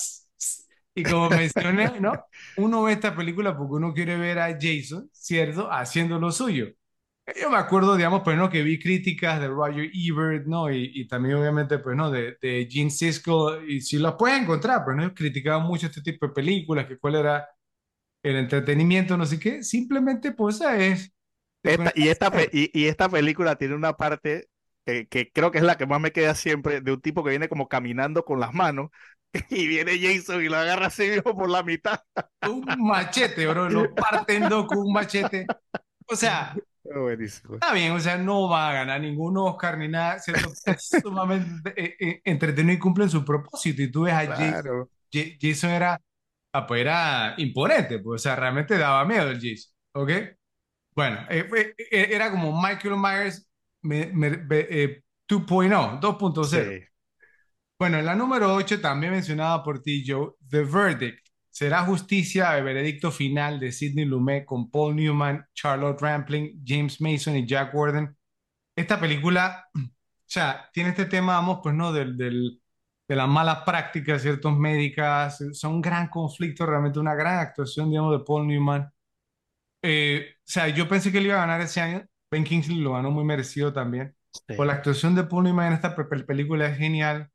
Y 0.95 1.05
como 1.05 1.31
mencioné, 1.31 1.99
¿no? 1.99 2.25
Uno 2.55 2.83
ve 2.83 2.93
esta 2.93 3.15
película 3.15 3.57
porque 3.57 3.73
uno 3.75 3.93
quiere 3.93 4.17
ver 4.17 4.39
a 4.39 4.57
Jason, 4.59 5.09
¿cierto? 5.11 5.71
Haciendo 5.71 6.19
lo 6.19 6.31
suyo. 6.31 6.67
Yo 7.39 7.49
me 7.49 7.57
acuerdo, 7.57 7.95
digamos, 7.95 8.21
pues, 8.23 8.37
¿no? 8.37 8.49
Que 8.49 8.63
vi 8.63 8.77
críticas 8.79 9.39
de 9.39 9.47
Roger 9.47 9.89
Ebert, 9.93 10.45
¿no? 10.45 10.69
Y, 10.71 10.91
y 10.93 11.07
también, 11.07 11.35
obviamente, 11.37 11.79
pues, 11.79 11.95
¿no? 11.95 12.11
De, 12.11 12.37
de 12.41 12.67
Gene 12.69 12.89
Siskel, 12.91 13.63
y 13.69 13.79
si 13.81 13.97
las 13.97 14.15
puedes 14.15 14.41
encontrar, 14.41 14.83
pues, 14.83 14.97
¿no? 14.97 15.13
Criticaban 15.13 15.65
mucho 15.65 15.87
este 15.87 16.01
tipo 16.01 16.27
de 16.27 16.33
películas, 16.33 16.85
que 16.85 16.97
cuál 16.99 17.15
era 17.15 17.47
el 18.23 18.37
entretenimiento, 18.37 19.17
no 19.17 19.25
sé 19.25 19.39
qué. 19.39 19.63
Simplemente, 19.63 20.31
pues, 20.31 20.55
esa 20.57 20.77
es... 20.77 21.11
Esta, 21.63 21.93
y, 21.95 22.09
a 22.09 22.11
esta, 22.11 22.31
y, 22.51 22.69
y 22.77 22.87
esta 22.87 23.07
película 23.09 23.55
tiene 23.55 23.75
una 23.75 23.93
parte 23.95 24.49
que, 24.85 25.07
que 25.07 25.31
creo 25.31 25.49
que 25.51 25.59
es 25.59 25.63
la 25.63 25.77
que 25.77 25.85
más 25.85 26.01
me 26.01 26.11
queda 26.11 26.35
siempre, 26.35 26.81
de 26.81 26.91
un 26.91 27.01
tipo 27.01 27.23
que 27.23 27.29
viene 27.29 27.47
como 27.47 27.69
caminando 27.69 28.25
con 28.25 28.39
las 28.41 28.53
manos 28.53 28.89
y 29.49 29.67
viene 29.67 29.97
Jason 29.99 30.43
y 30.43 30.49
lo 30.49 30.57
agarra 30.57 30.87
así 30.87 31.07
mismo 31.09 31.35
por 31.37 31.49
la 31.49 31.63
mitad. 31.63 32.01
Un 32.43 32.65
machete, 32.87 33.47
bro, 33.47 33.69
lo 33.69 33.95
parten 33.95 34.49
dos 34.49 34.67
con 34.67 34.79
un 34.79 34.93
machete. 34.93 35.55
O 36.07 36.15
sea, 36.15 36.61
Oh, 36.85 37.01
buenísimo. 37.03 37.55
está 37.59 37.73
bien, 37.73 37.91
o 37.93 37.99
sea, 37.99 38.17
no 38.17 38.49
va 38.49 38.69
a 38.69 38.73
ganar 38.73 39.01
ningún 39.01 39.37
Oscar 39.37 39.77
ni 39.77 39.87
nada. 39.87 40.17
Es 40.65 40.99
sumamente 41.01 41.73
eh, 41.77 41.95
eh, 41.99 42.21
entretenido 42.25 42.75
y 42.75 42.79
cumplen 42.79 43.09
su 43.09 43.23
propósito. 43.25 43.81
Y 43.81 43.91
tú 43.91 44.03
ves 44.03 44.13
a 44.13 44.27
Jason 44.27 44.61
Claro. 44.61 44.89
Ja- 45.13 45.37
Jason 45.41 45.69
era, 45.71 46.01
ah, 46.53 46.67
pues 46.67 46.81
era 46.81 47.35
imponente, 47.37 47.99
pues, 47.99 48.21
o 48.21 48.23
sea, 48.23 48.35
realmente 48.35 48.77
daba 48.77 49.05
miedo 49.05 49.29
el 49.29 49.37
Jason, 49.41 49.73
¿ok? 49.93 50.11
Bueno, 50.95 51.19
eh, 51.29 51.47
eh, 51.91 52.07
era 52.11 52.31
como 52.31 52.51
Michael 52.61 52.97
Myers 52.97 53.47
eh, 53.91 55.03
2.0, 55.27 55.99
2.0. 55.99 56.75
Sí. 56.75 56.83
Bueno, 57.79 57.99
en 57.99 58.05
la 58.05 58.15
número 58.15 58.53
8, 58.55 58.79
también 58.81 59.13
mencionada 59.13 59.63
por 59.63 59.81
ti, 59.81 60.03
Joe, 60.07 60.31
The 60.49 60.63
Verdict. 60.63 61.19
Será 61.49 61.83
justicia 61.85 62.57
el 62.57 62.63
veredicto 62.63 63.11
final 63.11 63.59
de 63.59 63.71
Sidney 63.71 64.05
Lumet 64.05 64.45
con 64.45 64.69
Paul 64.71 64.95
Newman, 64.95 65.45
Charlotte 65.53 66.01
Rampling, 66.01 66.63
James 66.65 66.99
Mason 67.01 67.35
y 67.35 67.45
Jack 67.47 67.73
Warden. 67.75 68.15
Esta 68.75 68.99
película, 68.99 69.67
o 69.75 69.79
sea, 70.27 70.69
tiene 70.73 70.91
este 70.91 71.05
tema, 71.07 71.35
vamos, 71.35 71.61
pues 71.63 71.75
no, 71.75 71.93
del, 71.93 72.17
del- 72.17 72.61
de 73.07 73.15
las 73.15 73.27
malas 73.27 73.59
prácticas, 73.65 74.21
ciertos 74.21 74.57
médicas. 74.57 75.39
Son 75.53 75.75
un 75.75 75.81
gran 75.81 76.07
conflicto, 76.09 76.65
realmente 76.65 76.99
una 76.99 77.15
gran 77.15 77.39
actuación, 77.39 77.89
digamos, 77.89 78.17
de 78.19 78.25
Paul 78.25 78.47
Newman. 78.47 78.91
Eh, 79.81 80.27
o 80.37 80.41
sea, 80.45 80.69
yo 80.69 80.87
pensé 80.87 81.11
que 81.11 81.19
él 81.19 81.27
iba 81.27 81.35
a 81.35 81.39
ganar 81.47 81.61
ese 81.61 81.81
año. 81.81 82.05
Ben 82.31 82.43
Kingsley 82.43 82.79
lo 82.79 82.93
ganó 82.93 83.11
muy 83.11 83.23
merecido 83.25 83.73
también. 83.73 84.15
Sí. 84.47 84.55
Por 84.55 84.67
la 84.67 84.73
actuación 84.73 85.15
de 85.15 85.23
Paul 85.25 85.45
Newman 85.45 85.67
en 85.67 85.73
esta 85.73 85.95
pe- 85.95 86.05
pe- 86.05 86.23
película 86.23 86.67
es 86.67 86.77
genial. 86.77 87.31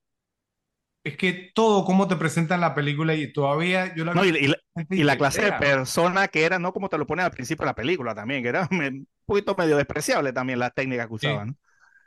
Es 1.05 1.17
que 1.17 1.51
todo 1.55 1.85
cómo 1.85 2.07
te 2.09 2.17
presentan 2.17 2.61
la 2.61 2.75
película 2.75 3.15
y 3.15 3.33
todavía 3.33 3.95
yo 3.95 4.05
la 4.05 4.15
No, 4.15 4.25
y, 4.25 4.29
y 4.31 4.47
la, 4.49 4.57
y 4.91 5.03
la 5.05 5.17
clase 5.17 5.43
de 5.43 5.49
era. 5.49 5.59
persona 5.59 6.29
que 6.29 6.45
era, 6.45 6.59
no 6.59 6.73
como 6.73 6.89
te 6.89 6.99
lo 6.99 7.07
ponen 7.07 7.25
al 7.27 7.31
principio 7.31 7.65
de 7.65 7.71
la 7.71 7.75
película 7.75 8.15
también, 8.15 8.43
que 8.43 8.49
era 8.49 8.69
un 8.71 9.07
poquito 9.27 9.55
medio 9.57 9.77
despreciable 9.77 10.33
también 10.33 10.59
la 10.59 10.71
técnica 10.71 11.07
que 11.09 11.15
Sí. 11.21 11.29
usaban. 11.29 11.57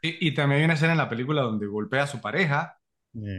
Y, 0.02 0.30
y 0.30 0.36
también 0.36 0.60
hay 0.62 0.66
una 0.66 0.76
escena 0.76 0.94
en 0.94 1.00
la 1.00 1.10
película 1.10 1.44
donde 1.44 1.68
golpea 1.68 2.04
a 2.06 2.08
su 2.08 2.22
pareja, 2.22 2.81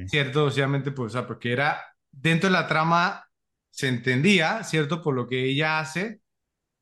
¿cierto? 0.06 0.46
Obviamente, 0.46 0.90
pues, 0.92 1.08
o 1.14 1.18
sea, 1.18 1.26
porque 1.26 1.52
era 1.52 1.80
dentro 2.10 2.48
de 2.48 2.54
la 2.54 2.66
trama, 2.68 3.24
se 3.70 3.88
entendía, 3.88 4.62
¿cierto? 4.64 5.02
Por 5.02 5.14
lo 5.14 5.26
que 5.28 5.44
ella 5.44 5.80
hace. 5.80 6.20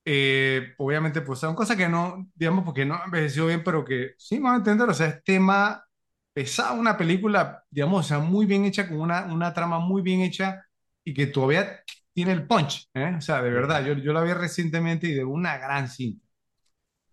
Eh, 0.05 0.75
obviamente, 0.79 1.21
pues 1.23 1.39
son 1.41 1.55
cosas 1.55 1.77
que 1.77 1.89
no, 1.89 2.29
digamos, 2.35 2.65
porque 2.65 2.85
no 2.87 3.01
envejeció 3.05 3.47
bien, 3.47 3.63
pero 3.65 3.85
que 3.85 4.13
sí 4.19 4.39
van 4.39 4.55
a 4.55 4.57
entender, 4.59 4.89
o 4.89 4.95
sea, 4.95 5.09
es 5.09 5.25
tema 5.25 5.85
pesado, 6.33 6.75
una 6.81 6.97
película, 6.97 7.65
digamos, 7.71 8.07
o 8.07 8.09
sea, 8.09 8.19
muy 8.19 8.47
bien 8.47 8.65
hecha, 8.65 8.89
con 8.89 9.01
una, 9.01 9.25
una 9.27 9.53
trama 9.55 9.79
muy 9.81 10.03
bien 10.03 10.21
hecha 10.23 10.65
y 11.05 11.15
que 11.15 11.27
todavía 11.27 11.81
tiene 12.13 12.33
el 12.33 12.47
punch, 12.47 12.89
¿eh? 12.95 13.15
O 13.19 13.21
sea, 13.21 13.43
de 13.43 13.51
verdad, 13.51 13.85
yo, 13.85 13.95
yo 13.95 14.13
la 14.13 14.23
vi 14.23 14.33
recientemente 14.33 15.09
y 15.09 15.15
de 15.15 15.25
una 15.25 15.59
gran 15.59 15.89
cinta. 15.89 16.27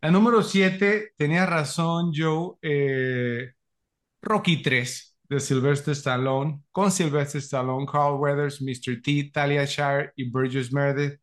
La 0.01 0.11
número 0.11 0.43
7, 0.43 1.13
tenía 1.17 1.45
razón, 1.45 2.11
Joe, 2.15 2.55
eh, 2.61 3.53
Rocky 4.21 4.61
3 4.61 5.06
de 5.29 5.39
Sylvester 5.39 5.93
Stallone, 5.93 6.61
con 6.71 6.91
Sylvester 6.91 7.39
Stallone, 7.41 7.85
Carl 7.85 8.15
Weathers, 8.19 8.61
Mr. 8.61 9.01
T, 9.01 9.29
Talia 9.33 9.65
Shire 9.65 10.13
y 10.15 10.29
Burgess 10.29 10.71
Meredith. 10.73 11.19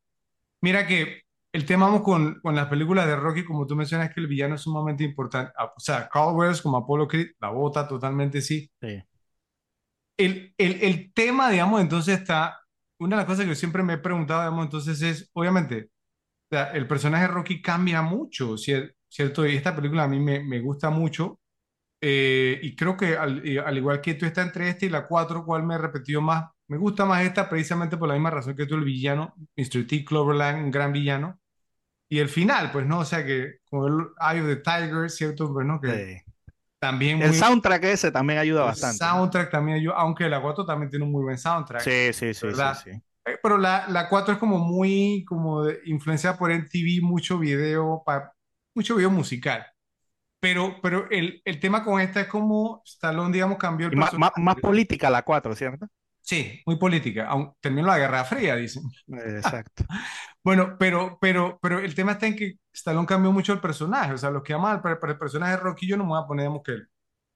Mira 0.63 0.87
que 0.87 1.23
el 1.53 1.67
tema 1.67 2.03
con, 2.03 2.41
con 2.41 2.55
las 2.57 2.69
películas 2.69 3.07
de 3.07 3.17
Rocky, 3.17 3.45
como 3.45 3.67
tú 3.67 3.77
mencionas, 3.77 4.13
que 4.13 4.21
el 4.21 4.27
villano 4.29 4.57
es 4.57 4.63
sumamente 4.63 5.05
importante. 5.05 5.53
Ah, 5.57 5.73
O 5.77 5.81
sea, 5.81 6.09
Carl 6.09 6.35
Weathers 6.37 6.63
como 6.63 6.79
Apollo 6.79 7.09
Creed, 7.09 7.29
la 7.41 7.51
bota 7.51 7.87
totalmente 7.89 8.41
sí. 8.43 8.71
Sí. 8.81 9.03
El, 10.17 10.55
el, 10.59 10.83
el 10.83 11.13
tema, 11.13 11.51
digamos, 11.51 11.81
entonces 11.81 12.21
está, 12.21 12.61
una 12.99 13.17
de 13.17 13.21
las 13.23 13.27
cosas 13.27 13.45
que 13.45 13.49
yo 13.51 13.55
siempre 13.57 13.83
me 13.83 13.95
he 13.95 13.99
preguntado, 13.99 14.43
digamos, 14.43 14.67
entonces 14.67 15.03
es, 15.03 15.31
obviamente, 15.33 15.91
o 16.51 16.57
sea, 16.57 16.73
el 16.73 16.87
personaje 16.89 17.25
de 17.27 17.33
Rocky 17.33 17.63
cambia 17.63 18.03
mucho, 18.03 18.55
cier- 18.57 18.95
¿cierto? 19.09 19.47
Y 19.47 19.57
esta 19.57 19.75
película 19.77 20.05
a 20.05 20.09
mí 20.09 20.21
me, 20.21 20.43
me 20.45 20.61
gusta 20.61 20.91
mucho. 20.91 21.41
Eh, 22.07 22.59
y 22.63 22.77
creo 22.77 22.97
que 22.99 23.17
al, 23.17 23.43
al 23.65 23.77
igual 23.79 24.01
que 24.03 24.15
tú 24.15 24.27
está 24.27 24.43
entre 24.43 24.69
esta 24.69 24.85
y 24.85 24.91
la 24.91 25.07
4, 25.07 25.43
¿cuál 25.45 25.63
me 25.63 25.75
he 25.75 25.79
repetido 25.79 26.21
más? 26.21 26.45
Me 26.69 26.77
gusta 26.77 27.07
más 27.07 27.23
esta 27.25 27.49
precisamente 27.49 27.97
por 27.97 28.09
la 28.09 28.15
misma 28.15 28.31
razón 28.31 28.55
que 28.57 28.67
tú, 28.67 28.75
el 28.75 28.85
villano, 28.85 29.35
Mr. 29.57 29.87
T. 29.87 30.05
Cloverland, 30.05 30.65
un 30.65 30.71
gran 30.71 30.93
villano. 30.93 31.39
Y 32.11 32.19
el 32.19 32.29
final, 32.29 32.71
pues 32.73 32.87
no, 32.87 33.01
o 33.01 33.05
sea 33.05 33.25
que 33.25 33.57
con 33.71 33.91
el 33.91 34.07
Eye 34.21 34.41
of 34.43 34.47
the 34.49 34.57
Tiger, 34.57 35.11
¿cierto? 35.11 35.53
Pues 35.53 35.67
no, 35.67 35.81
que 35.81 36.23
Sí. 36.25 36.33
también 36.79 37.23
El 37.23 37.29
muy... 37.31 37.39
soundtrack 37.39 37.85
ese 37.85 38.13
también 38.13 38.39
ayuda 38.39 38.61
el 38.63 38.67
bastante. 38.67 38.99
soundtrack 38.99 39.51
también 39.51 39.79
ayuda, 39.79 39.95
aunque 39.97 40.29
la 40.29 40.43
4 40.43 40.67
también 40.67 40.91
tiene 40.91 41.05
un 41.07 41.13
muy 41.13 41.23
buen 41.23 41.39
soundtrack, 41.39 41.83
Sí, 41.83 42.13
sí, 42.13 42.35
sí, 42.35 42.35
sí, 42.35 42.47
¿verdad? 42.47 42.79
sí. 42.85 42.91
Eh, 42.91 43.39
Pero 43.43 43.57
la, 43.57 43.87
la 43.89 44.09
4 44.11 44.35
es 44.35 44.39
como 44.39 44.59
muy, 44.59 45.25
como 45.27 45.65
influenciada 45.87 46.37
por 46.37 46.51
MTV, 46.53 47.01
mucho 47.03 47.39
video, 47.39 48.03
pa- 48.05 48.33
mucho 48.75 48.97
video 48.97 49.11
musical. 49.11 49.65
Pero, 50.45 50.79
pero 50.83 51.09
el, 51.11 51.41
el 51.45 51.61
tema 51.61 51.83
con 51.85 52.01
esta 52.01 52.21
es 52.23 52.29
como 52.29 52.83
Stallone, 52.85 53.33
digamos, 53.33 53.59
cambió 53.59 53.87
el 53.89 53.97
más, 53.97 54.13
más, 54.17 54.33
más 54.37 54.57
política 54.57 55.11
la 55.11 55.23
4, 55.23 55.55
¿cierto? 55.55 55.87
Sí, 56.23 56.61
muy 56.67 56.77
política. 56.77 57.27
Aún 57.29 57.53
terminó 57.61 57.87
la 57.89 57.99
Guerra 57.99 58.25
Fría, 58.25 58.57
dicen. 58.57 58.83
Exacto. 59.09 59.85
Bueno, 60.43 60.77
pero, 60.79 61.19
pero, 61.21 61.59
pero 61.63 61.79
el 61.81 61.95
tema 61.95 62.13
está 62.13 62.27
en 62.27 62.37
que 62.37 62.55
Stallone 62.73 63.07
cambió 63.07 63.33
mucho 63.33 63.53
el 63.53 63.61
personaje. 63.61 64.13
O 64.13 64.19
sea, 64.19 64.31
los 64.31 64.43
que 64.43 64.53
aman 64.55 64.73
al 64.77 64.83
per- 64.83 64.99
el 65.11 65.19
personaje 65.19 65.53
de 65.53 65.59
Rocky, 65.59 65.87
yo 65.89 65.97
no 65.97 66.05
me 66.05 66.11
voy 66.11 66.23
a 66.23 66.27
poner, 66.27 66.45
digamos, 66.45 66.63
que 66.63 66.73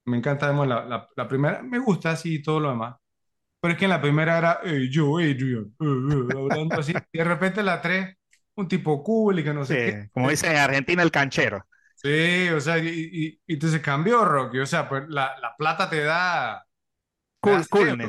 me 0.06 0.18
encanta, 0.18 0.46
digamos, 0.48 0.68
la, 0.68 0.84
la, 0.86 1.08
la 1.16 1.28
primera, 1.28 1.62
me 1.62 1.78
gusta 1.78 2.12
así 2.12 2.36
y 2.36 2.42
todo 2.42 2.60
lo 2.60 2.70
demás. 2.70 2.96
Pero 3.60 3.72
es 3.74 3.78
que 3.80 3.86
en 3.86 3.90
la 3.92 4.00
primera 4.02 4.38
era 4.38 4.60
"Hey, 4.64 4.88
yo, 4.92 5.18
Adrian, 5.18 5.66
eh, 5.80 5.84
eh", 6.34 6.38
hablando 6.38 6.80
así. 6.80 7.06
Y 7.12 7.18
de 7.18 7.24
repente 7.24 7.62
la 7.62 7.80
tres, 7.82 8.16
un 8.56 8.68
tipo 8.68 9.02
cool 9.04 9.40
y 9.40 9.44
que 9.44 9.54
no 9.54 9.64
Sí, 9.68 9.76
sé 9.76 9.80
qué. 9.80 10.10
como 10.12 10.30
dicen 10.30 10.52
en 10.52 10.56
Argentina, 10.58 11.02
el 11.02 11.10
canchero. 11.10 11.66
Sí, 12.00 12.48
o 12.50 12.60
sea, 12.60 12.78
y, 12.78 13.40
y, 13.46 13.52
entonces 13.54 13.80
cambió 13.82 14.24
Rocky. 14.24 14.58
O 14.60 14.66
sea, 14.66 14.88
pues 14.88 15.04
la, 15.08 15.36
la 15.40 15.54
plata 15.56 15.90
te 15.90 16.02
da, 16.02 16.64
te 17.42 17.50
da 17.50 17.64
Cool, 17.64 17.64
cerebro, 17.64 18.08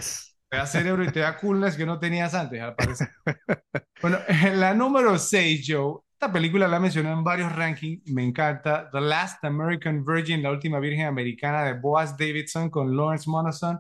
te 0.49 0.57
da 0.57 0.66
cerebro 0.68 1.03
y 1.06 1.11
te 1.11 1.22
da 1.22 1.38
coolness 1.38 1.78
que 1.78 1.86
no 1.86 1.99
tenías 1.99 2.34
antes, 2.36 2.61
al 2.61 2.76
parecer. 2.76 3.10
Bueno, 4.02 4.20
en 4.28 4.60
la 4.61 4.74
número 4.74 5.18
6, 5.20 5.66
Joe, 5.68 6.02
esta 6.14 6.32
película 6.32 6.68
la 6.68 6.80
mencioné 6.80 7.11
en 7.11 7.24
varios 7.24 7.53
rankings, 7.56 8.02
me 8.11 8.24
encanta. 8.24 8.90
The 8.91 9.02
Last 9.02 9.44
American 9.45 10.06
Virgin, 10.06 10.44
la 10.44 10.52
última 10.52 10.80
virgen 10.80 11.06
americana 11.07 11.64
de 11.66 11.74
Boaz 11.74 12.18
Davidson 12.18 12.70
con 12.70 12.95
Lawrence 12.95 13.30
Monason, 13.30 13.80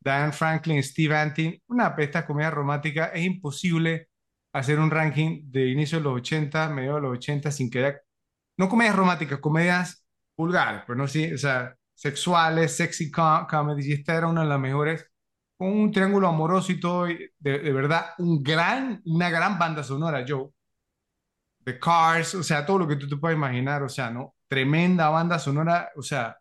Diane 0.00 0.32
Franklin, 0.32 0.82
Steve 0.82 1.16
Antin. 1.16 1.62
Una 1.68 1.96
pesta 1.96 2.26
comedia 2.26 2.50
romántica. 2.50 3.06
Es 3.06 3.24
imposible 3.24 4.08
hacer 4.52 4.78
un 4.78 4.90
ranking 4.90 5.42
de 5.50 5.68
inicio 5.68 5.98
de 5.98 6.04
los 6.04 6.16
80, 6.16 6.68
medio 6.70 6.96
de 6.96 7.00
los 7.02 7.12
80, 7.18 7.50
sin 7.50 7.70
que 7.70 7.78
haya, 7.86 8.00
no 8.56 8.68
comedias 8.68 8.96
románticas, 8.96 9.38
comedias 9.40 10.06
vulgares, 10.36 10.82
pero 10.86 10.96
no 10.98 11.08
sí, 11.08 11.32
o 11.32 11.38
sea, 11.38 11.76
sexuales, 11.94 12.76
sexy 12.76 13.10
com 13.10 13.46
comedies. 13.46 13.86
Y 13.86 13.92
esta 13.94 14.14
era 14.16 14.28
una 14.28 14.42
de 14.42 14.48
las 14.48 14.60
mejores 14.60 15.10
con 15.56 15.68
un 15.68 15.92
triángulo 15.92 16.28
amoroso 16.28 16.72
y 16.72 16.80
todo, 16.80 17.08
y 17.10 17.30
de, 17.38 17.58
de 17.60 17.72
verdad, 17.72 18.06
un 18.18 18.42
gran, 18.42 19.00
una 19.06 19.30
gran 19.30 19.58
banda 19.58 19.82
sonora, 19.82 20.24
Joe. 20.26 20.50
The 21.64 21.78
Cars, 21.78 22.34
o 22.34 22.42
sea, 22.42 22.66
todo 22.66 22.78
lo 22.78 22.88
que 22.88 22.96
tú 22.96 23.08
te 23.08 23.16
puedas 23.16 23.36
imaginar, 23.36 23.82
o 23.82 23.88
sea, 23.88 24.10
¿no? 24.10 24.34
Tremenda 24.48 25.08
banda 25.08 25.38
sonora, 25.38 25.90
o 25.96 26.02
sea, 26.02 26.36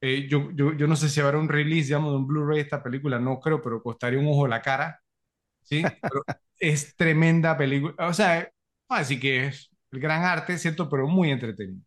eh, 0.00 0.28
yo, 0.28 0.50
yo, 0.52 0.72
yo 0.74 0.86
no 0.86 0.96
sé 0.96 1.08
si 1.10 1.20
habrá 1.20 1.38
un 1.38 1.48
release, 1.48 1.86
digamos, 1.88 2.12
de 2.12 2.18
un 2.18 2.26
Blu-ray 2.26 2.58
de 2.58 2.62
esta 2.64 2.82
película, 2.82 3.18
no 3.18 3.40
creo, 3.40 3.62
pero 3.62 3.82
costaría 3.82 4.18
un 4.20 4.28
ojo 4.28 4.48
la 4.48 4.62
cara, 4.62 5.00
¿sí? 5.62 5.82
Pero 6.02 6.24
es 6.58 6.96
tremenda 6.96 7.56
película, 7.56 7.94
o 8.08 8.14
sea, 8.14 8.50
así 8.88 9.20
que 9.20 9.46
es 9.48 9.69
el 9.92 10.00
gran 10.00 10.24
arte, 10.24 10.58
¿cierto? 10.58 10.88
Pero 10.88 11.06
muy 11.08 11.30
entretenido. 11.30 11.82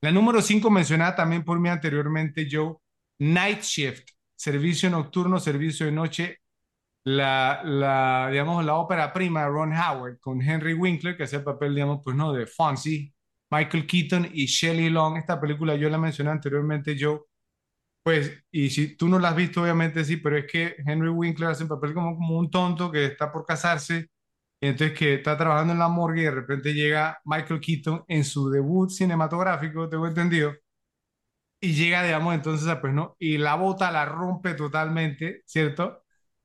La 0.00 0.12
número 0.12 0.40
5 0.42 0.70
mencionada 0.70 1.16
también 1.16 1.44
por 1.44 1.58
mí 1.60 1.68
anteriormente, 1.68 2.48
Joe, 2.50 2.76
Night 3.18 3.62
Shift, 3.62 4.10
servicio 4.36 4.90
nocturno, 4.90 5.40
servicio 5.40 5.86
de 5.86 5.92
noche, 5.92 6.38
la, 7.04 7.62
la, 7.64 8.28
digamos, 8.30 8.64
la 8.64 8.74
ópera 8.74 9.12
prima 9.12 9.46
Ron 9.48 9.72
Howard 9.72 10.18
con 10.20 10.42
Henry 10.42 10.74
Winkler, 10.74 11.16
que 11.16 11.24
hace 11.24 11.36
el 11.36 11.44
papel, 11.44 11.74
digamos, 11.74 12.00
pues 12.04 12.14
no, 12.16 12.32
de 12.32 12.46
Fonzie, 12.46 13.12
Michael 13.50 13.86
Keaton 13.86 14.28
y 14.32 14.46
Shelley 14.46 14.90
Long. 14.90 15.16
Esta 15.16 15.40
película 15.40 15.74
yo 15.76 15.88
la 15.88 15.98
mencioné 15.98 16.30
anteriormente, 16.30 16.96
Joe, 16.98 17.20
pues, 18.02 18.32
y 18.50 18.70
si 18.70 18.96
tú 18.96 19.08
no 19.08 19.18
la 19.18 19.30
has 19.30 19.36
visto, 19.36 19.62
obviamente 19.62 20.04
sí, 20.04 20.16
pero 20.16 20.38
es 20.38 20.46
que 20.50 20.76
Henry 20.86 21.10
Winkler 21.10 21.50
hace 21.50 21.64
un 21.64 21.68
papel 21.68 21.92
como, 21.94 22.38
un 22.38 22.50
tonto 22.50 22.90
que 22.90 23.06
está 23.06 23.30
por 23.30 23.44
casarse, 23.44 24.08
entonces 24.60 24.98
que 24.98 25.14
está 25.14 25.36
trabajando 25.38 25.72
en 25.72 25.78
la 25.80 25.88
morgue 25.88 26.22
y 26.22 26.24
de 26.24 26.30
repente 26.32 26.74
llega 26.74 27.18
Michael 27.24 27.60
Keaton 27.60 28.04
en 28.08 28.24
su 28.24 28.50
debut 28.50 28.90
cinematográfico, 28.90 29.88
tengo 29.88 30.06
entendido, 30.06 30.52
y 31.60 31.74
llega, 31.74 32.02
digamos, 32.04 32.34
entonces, 32.34 32.68
a, 32.68 32.80
pues 32.80 32.92
no, 32.94 33.16
y 33.18 33.38
la 33.38 33.56
bota 33.56 33.90
la 33.90 34.04
rompe 34.04 34.54
totalmente, 34.54 35.42
¿cierto? 35.46 36.04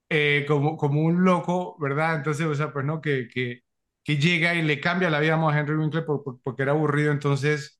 Eh, 0.09 0.45
como, 0.47 0.75
como 0.77 1.01
un 1.03 1.23
loco, 1.23 1.77
¿verdad? 1.79 2.15
Entonces, 2.15 2.45
o 2.47 2.55
sea, 2.55 2.71
pues 2.73 2.85
no, 2.85 2.99
que, 3.01 3.27
que, 3.31 3.61
que 4.03 4.17
llega 4.17 4.55
y 4.55 4.61
le 4.63 4.79
cambia 4.81 5.09
la 5.09 5.19
vida, 5.19 5.33
digamos, 5.35 5.53
a 5.53 5.59
Henry 5.59 5.75
Winkler 5.77 6.05
por- 6.05 6.23
por- 6.23 6.41
porque 6.41 6.63
era 6.63 6.71
aburrido, 6.73 7.11
entonces 7.11 7.79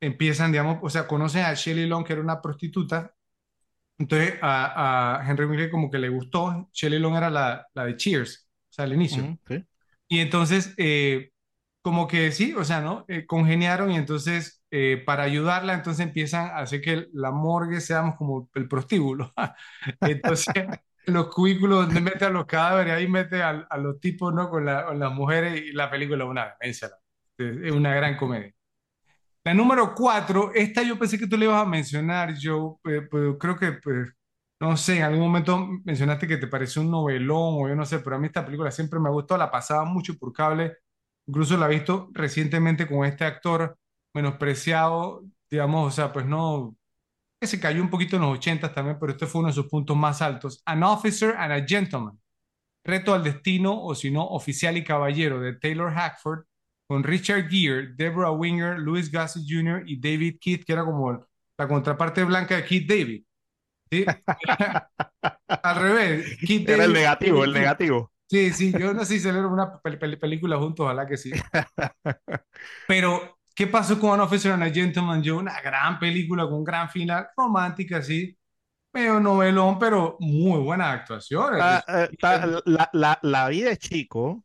empiezan, 0.00 0.52
digamos, 0.52 0.78
o 0.82 0.90
sea, 0.90 1.06
conocen 1.06 1.44
a 1.44 1.54
Shelley 1.54 1.86
Long, 1.86 2.04
que 2.06 2.14
era 2.14 2.22
una 2.22 2.40
prostituta, 2.42 3.14
entonces 3.98 4.34
a, 4.42 5.20
a 5.22 5.30
Henry 5.30 5.46
Winkler 5.46 5.70
como 5.72 5.90
que 5.90 5.98
le 5.98 6.10
gustó, 6.10 6.70
Shelley 6.74 7.00
Long 7.00 7.16
era 7.16 7.30
la, 7.30 7.68
la 7.74 7.86
de 7.86 7.96
Cheers, 7.96 8.49
o 8.70 8.72
sea, 8.72 8.84
al 8.86 8.92
inicio. 8.94 9.24
Ujú, 9.24 9.38
sí. 9.46 9.64
Y 10.08 10.20
entonces, 10.20 10.74
eh, 10.78 11.30
como 11.82 12.08
que 12.08 12.32
sí, 12.32 12.54
o 12.54 12.64
sea, 12.64 12.80
¿no? 12.80 13.04
Eh, 13.08 13.26
congeniaron 13.26 13.90
y 13.92 13.96
entonces, 13.96 14.62
eh, 14.70 15.02
para 15.06 15.24
ayudarla, 15.24 15.74
entonces 15.74 16.06
empiezan 16.06 16.46
a 16.48 16.58
hacer 16.58 16.80
que 16.82 17.06
la 17.12 17.30
morgue 17.32 17.80
seamos 17.80 18.16
como 18.16 18.50
el 18.54 18.68
prostíbulo. 18.68 19.32
Entonces, 20.02 20.48
en 20.54 20.74
los 21.14 21.28
cubículos 21.34 21.86
donde 21.86 22.00
mete 22.00 22.24
a 22.26 22.30
los 22.30 22.46
cadáveres, 22.46 22.94
ahí 22.94 23.08
mete 23.08 23.42
a, 23.42 23.50
a 23.70 23.78
los 23.78 24.00
tipos, 24.00 24.32
¿no? 24.34 24.50
Con, 24.50 24.64
la- 24.66 24.86
con 24.86 24.98
las 25.00 25.12
mujeres 25.12 25.60
y 25.62 25.72
la 25.72 25.90
película 25.90 26.24
es 26.24 26.30
una 26.30 26.54
demencia. 26.60 26.90
Es 27.38 27.72
una 27.72 27.94
gran 27.94 28.16
comedia. 28.16 28.52
La 29.44 29.54
número 29.54 29.94
cuatro, 29.94 30.52
esta 30.54 30.82
yo 30.82 30.98
pensé 30.98 31.18
que 31.18 31.26
tú 31.26 31.36
le 31.36 31.46
ibas 31.46 31.62
a 31.62 31.68
mencionar, 31.68 32.34
Joe, 32.40 32.76
eh, 32.84 33.02
pero 33.10 33.38
creo 33.38 33.56
que, 33.58 33.72
pues, 33.72 34.10
no 34.60 34.76
sé, 34.76 34.98
en 34.98 35.04
algún 35.04 35.20
momento 35.22 35.68
mencionaste 35.84 36.26
que 36.28 36.36
te 36.36 36.46
pareció 36.46 36.82
un 36.82 36.90
novelón 36.90 37.54
o 37.58 37.68
yo 37.68 37.74
no 37.74 37.86
sé, 37.86 38.00
pero 38.00 38.16
a 38.16 38.18
mí 38.18 38.26
esta 38.26 38.44
película 38.44 38.70
siempre 38.70 39.00
me 39.00 39.10
gustó, 39.10 39.36
la 39.38 39.50
pasaba 39.50 39.84
mucho 39.84 40.16
por 40.18 40.32
cable, 40.32 40.76
incluso 41.26 41.56
la 41.56 41.66
he 41.66 41.70
visto 41.70 42.10
recientemente 42.12 42.86
con 42.86 43.04
este 43.06 43.24
actor 43.24 43.78
menospreciado, 44.14 45.24
digamos, 45.50 45.88
o 45.88 45.90
sea, 45.90 46.12
pues 46.12 46.26
no, 46.26 46.76
que 47.40 47.46
se 47.46 47.60
cayó 47.60 47.82
un 47.82 47.90
poquito 47.90 48.16
en 48.16 48.22
los 48.22 48.38
80 48.38 48.74
también, 48.74 48.98
pero 49.00 49.12
este 49.12 49.26
fue 49.26 49.40
uno 49.40 49.48
de 49.48 49.54
sus 49.54 49.66
puntos 49.68 49.96
más 49.96 50.22
altos. 50.22 50.62
An 50.66 50.82
Officer 50.82 51.34
and 51.38 51.52
a 51.52 51.66
Gentleman, 51.66 52.20
Reto 52.84 53.14
al 53.14 53.24
Destino 53.24 53.82
o 53.82 53.94
si 53.94 54.10
no, 54.10 54.26
Oficial 54.26 54.76
y 54.76 54.84
Caballero 54.84 55.40
de 55.40 55.54
Taylor 55.54 55.92
Hackford 55.92 56.44
con 56.86 57.04
Richard 57.04 57.48
Gere, 57.48 57.94
Deborah 57.94 58.32
Winger, 58.32 58.78
Louis 58.78 59.12
Gossett 59.12 59.44
Jr. 59.48 59.84
y 59.86 60.00
David 60.00 60.38
Keith, 60.40 60.64
que 60.64 60.72
era 60.72 60.84
como 60.84 61.24
la 61.56 61.68
contraparte 61.68 62.24
blanca 62.24 62.56
de 62.56 62.64
Keith 62.64 62.88
David. 62.88 63.24
¿Sí? 63.90 64.20
Al 65.62 65.76
revés, 65.76 66.26
Era 66.64 66.84
el 66.84 66.92
negativo, 66.94 67.44
el 67.44 67.52
negativo. 67.52 68.12
Sí, 68.28 68.52
sí, 68.52 68.74
yo 68.76 68.94
no 68.94 69.04
sé 69.04 69.14
si 69.14 69.20
celebro 69.20 69.50
una 69.52 69.80
pel- 69.82 69.98
pel- 69.98 70.18
película 70.20 70.56
juntos, 70.56 70.84
ojalá 70.84 71.06
que 71.06 71.16
sí. 71.16 71.44
Pero, 72.86 73.38
¿qué 73.54 73.66
pasó 73.66 73.98
con 74.00 74.12
An 74.14 74.20
Officer 74.20 74.52
and 74.52 74.62
a 74.64 74.70
Gentleman? 74.70 75.22
Yo, 75.22 75.38
una 75.38 75.60
gran 75.60 75.98
película 75.98 76.44
con 76.44 76.54
un 76.54 76.64
gran 76.64 76.88
final, 76.90 77.28
romántica, 77.36 77.98
así, 77.98 78.36
medio 78.92 79.20
novelón, 79.20 79.78
pero 79.78 80.16
muy 80.20 80.60
buenas 80.60 80.88
actuaciones. 81.00 81.64
Ah, 81.64 81.84
eh, 81.88 82.08
la, 82.64 82.88
la, 82.92 83.18
la 83.22 83.48
vida 83.48 83.68
de 83.70 83.76
chico 83.76 84.44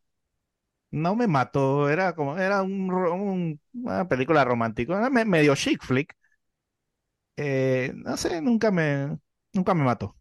no 0.92 1.16
me 1.16 1.28
mató, 1.28 1.90
era 1.90 2.16
como, 2.16 2.38
era 2.38 2.64
un, 2.64 3.60
una 3.74 4.08
película 4.08 4.46
romántica, 4.46 4.98
era 5.00 5.10
me- 5.10 5.26
medio 5.26 5.56
chick 5.56 5.84
flick. 5.84 6.16
Eh, 7.38 7.92
no 7.96 8.16
sé, 8.18 8.42
nunca 8.42 8.72
me, 8.72 9.18
nunca 9.56 9.74
me 9.74 9.84
mató. 9.84 10.16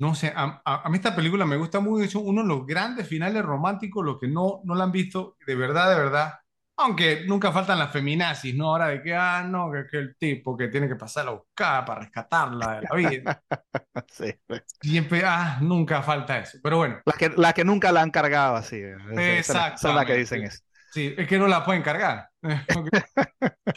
No 0.00 0.14
sé, 0.14 0.28
a, 0.34 0.62
a- 0.64 0.82
a 0.86 0.88
mí 0.90 0.96
esta 0.96 1.14
película 1.16 1.44
me 1.44 1.56
gusta 1.56 1.80
mucho, 1.80 2.04
es 2.04 2.14
uno 2.14 2.42
de 2.42 2.48
los 2.48 2.64
grandes 2.66 3.08
finales 3.08 3.44
románticos, 3.44 4.04
los 4.04 4.18
que 4.18 4.28
no, 4.28 4.60
no 4.64 4.74
la 4.76 4.84
han 4.84 4.92
visto, 4.92 5.36
de 5.44 5.56
verdad, 5.56 5.90
de 5.90 5.96
verdad, 5.96 6.34
aunque 6.76 7.24
nunca 7.26 7.50
faltan 7.50 7.78
las 7.80 7.90
feminazis, 7.92 8.54
¿no? 8.54 8.68
Ahora 8.68 8.88
de 8.88 9.02
que, 9.02 9.12
ah, 9.14 9.42
no, 9.42 9.70
que, 9.72 9.86
que 9.90 9.98
el 9.98 10.16
tipo 10.16 10.56
que 10.56 10.68
tiene 10.68 10.86
que 10.88 10.94
pasar 10.96 11.26
a 11.26 11.32
buscar 11.32 11.84
para 11.84 12.00
rescatarla 12.02 12.76
de 12.76 12.82
la 12.82 12.94
vida. 12.96 13.28
Sí. 14.10 14.32
Siempre, 14.80 15.22
ah, 15.24 15.58
nunca 15.60 16.02
falta 16.02 16.38
eso. 16.38 16.58
Pero 16.62 16.78
bueno, 16.78 17.00
Las 17.04 17.16
que, 17.16 17.30
las 17.30 17.54
que 17.54 17.64
nunca 17.64 17.90
la 17.92 18.02
han 18.02 18.10
cargado 18.10 18.56
así. 18.56 18.80
esa- 19.16 19.76
Son 19.76 19.94
las 19.94 20.06
que 20.06 20.14
dicen 20.14 20.42
eso. 20.44 20.60
sí, 20.90 21.14
es 21.16 21.28
que 21.28 21.38
no 21.38 21.46
la 21.48 21.64
pueden 21.64 21.82
cargar. 21.82 22.28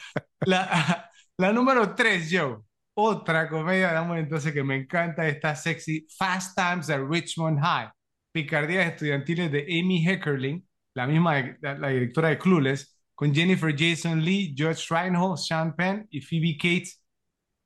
La, 0.45 1.09
la 1.37 1.51
número 1.53 1.95
tres, 1.95 2.29
Joe. 2.31 2.59
Otra 3.03 3.49
comedia, 3.49 3.89
digamos, 3.89 4.17
entonces 4.17 4.53
que 4.53 4.63
me 4.63 4.75
encanta, 4.75 5.27
esta 5.27 5.55
sexy 5.55 6.07
Fast 6.17 6.55
Times 6.55 6.89
at 6.89 7.01
Richmond 7.09 7.59
High. 7.59 7.89
Picardías 8.31 8.87
estudiantiles 8.91 9.51
de 9.51 9.61
Amy 9.63 10.05
Heckerling, 10.05 10.67
la 10.93 11.07
misma, 11.07 11.35
de- 11.35 11.57
la, 11.61 11.89
directora 11.89 12.29
de 12.29 12.37
Clueless, 12.37 12.99
con 13.15 13.33
Jennifer 13.33 13.73
Jason 13.77 14.23
Lee, 14.23 14.53
George 14.55 14.85
Reinhold, 14.89 15.37
Sean 15.39 15.75
Penn 15.75 16.07
y 16.11 16.21
Phoebe 16.21 16.57
Cates. 16.57 17.01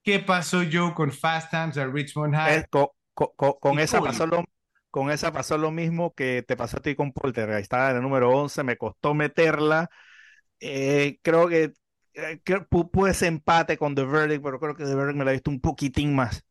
¿Qué 0.04 0.20
pasó, 0.20 0.62
Joe, 0.72 0.94
con 0.94 1.12
Fast 1.12 1.52
Times 1.52 1.78
at 1.78 1.90
Richmond 1.92 2.36
High? 2.36 2.66
Co- 2.70 2.96
con, 3.60 3.80
esa 3.80 4.02
pasó 4.02 4.28
lo, 4.28 4.44
con 4.92 5.10
esa 5.12 5.32
pasó 5.32 5.58
lo 5.58 5.72
mismo 5.72 6.14
que 6.14 6.44
te 6.44 6.56
pasó 6.58 6.78
a 6.78 6.82
ti 6.82 6.96
con 6.96 7.12
Poltergeist. 7.14 7.62
Estaba 7.64 7.90
en 7.92 7.98
el 7.98 8.02
número 8.04 8.30
11, 8.32 8.64
me 8.64 8.78
costó 8.78 9.14
meterla. 9.14 9.90
Eh, 10.60 11.20
creo 11.24 11.48
que, 11.48 11.64
eh, 11.66 11.74
pude 12.92 13.12
ese 13.12 13.28
empate 13.28 13.78
con 13.78 13.96
The 13.96 14.04
Verdict, 14.06 14.44
pero 14.44 14.60
creo 14.60 14.76
que 14.76 14.86
The 14.86 14.96
Verdict 14.96 15.18
me 15.18 15.26
la 15.26 15.32
he 15.32 15.34
visto 15.36 15.52
un 15.52 15.62
poquitín 15.62 16.16
más. 16.16 16.46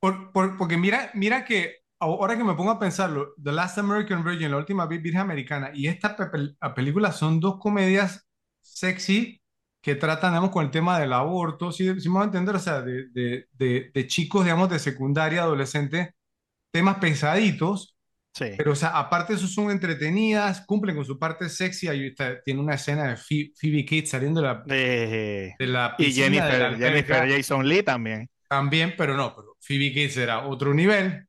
Por- 0.00 0.32
por- 0.32 0.56
porque 0.56 0.76
mira, 0.76 1.10
mira 1.14 1.44
que 1.44 1.76
ahora 1.98 2.36
que 2.36 2.44
me 2.44 2.54
pongo 2.54 2.70
a 2.70 2.78
pensarlo, 2.78 3.34
The 3.42 3.52
Last 3.52 3.78
American 3.78 4.22
Virgin, 4.24 4.50
la 4.50 4.58
última 4.58 4.86
vi- 4.86 4.98
virgen 4.98 5.20
americana, 5.22 5.70
y 5.74 5.88
esta 5.88 6.16
pe- 6.16 6.24
pel- 6.30 6.56
la 6.60 6.74
película 6.74 7.10
son 7.12 7.40
dos 7.40 7.58
comedias 7.58 8.26
sexy, 8.60 9.42
que 9.80 9.94
tratan, 9.96 10.32
digamos, 10.32 10.50
con 10.50 10.64
el 10.64 10.70
tema 10.70 10.98
del 11.00 11.12
aborto, 11.12 11.72
si, 11.72 11.90
voy 12.08 12.22
a 12.22 12.24
entender, 12.24 12.54
o 12.56 12.58
sea, 12.58 12.82
de, 12.82 13.08
de, 13.10 13.46
de, 13.52 13.90
de 13.94 14.06
chicos, 14.06 14.44
digamos, 14.44 14.68
de 14.70 14.78
secundaria, 14.78 15.42
adolescentes, 15.42 16.10
temas 16.72 16.98
pesaditos, 16.98 17.96
Sí. 18.38 18.50
pero, 18.56 18.72
o 18.72 18.76
sea, 18.76 18.90
aparte 18.98 19.32
de 19.32 19.38
eso 19.38 19.48
son 19.48 19.70
entretenidas, 19.70 20.64
cumplen 20.66 20.94
con 20.96 21.04
su 21.04 21.18
parte 21.18 21.48
sexy, 21.48 21.88
ahí 21.88 22.06
está- 22.06 22.40
tiene 22.42 22.60
una 22.60 22.74
escena 22.74 23.04
de 23.08 23.16
Phoe- 23.16 23.52
Phoebe 23.60 23.84
Cates 23.84 24.10
saliendo 24.10 24.40
de 24.40 24.46
la, 24.46 24.62
Eh, 24.68 25.54
de 25.58 25.66
la 25.66 25.94
y 25.98 26.04
piscina 26.04 26.46
de 26.46 26.58
la 26.58 26.68
Jennifer, 26.76 26.78
Jennifer 27.16 27.28
Jason 27.36 27.68
Lee 27.68 27.82
también. 27.82 28.30
también, 28.48 28.94
pero 28.96 29.16
no, 29.16 29.34
pero 29.34 29.56
Phoebe 29.60 29.88
Cates 29.92 30.16
era 30.18 30.46
otro 30.46 30.72
nivel, 30.72 31.26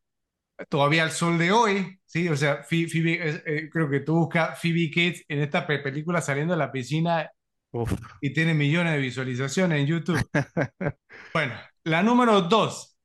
todavía 0.69 1.03
al 1.03 1.11
sol 1.11 1.37
de 1.37 1.51
hoy, 1.51 1.99
¿sí? 2.05 2.27
O 2.29 2.35
sea, 2.35 2.63
Phoe- 2.63 2.87
Phoebe, 2.89 3.41
eh, 3.45 3.69
creo 3.71 3.89
que 3.89 4.01
tú 4.01 4.15
buscas 4.15 4.59
Phoebe 4.61 4.89
Cates 4.93 5.23
en 5.27 5.39
esta 5.39 5.65
pe- 5.65 5.79
película 5.79 6.21
saliendo 6.21 6.53
de 6.53 6.59
la 6.59 6.71
piscina 6.71 7.29
Uf. 7.71 7.93
y 8.21 8.31
tiene 8.33 8.53
millones 8.53 8.93
de 8.93 8.99
visualizaciones 8.99 9.79
en 9.79 9.87
YouTube. 9.87 10.17
Bueno, 11.33 11.53
la 11.85 12.03
número 12.03 12.41
dos, 12.41 12.97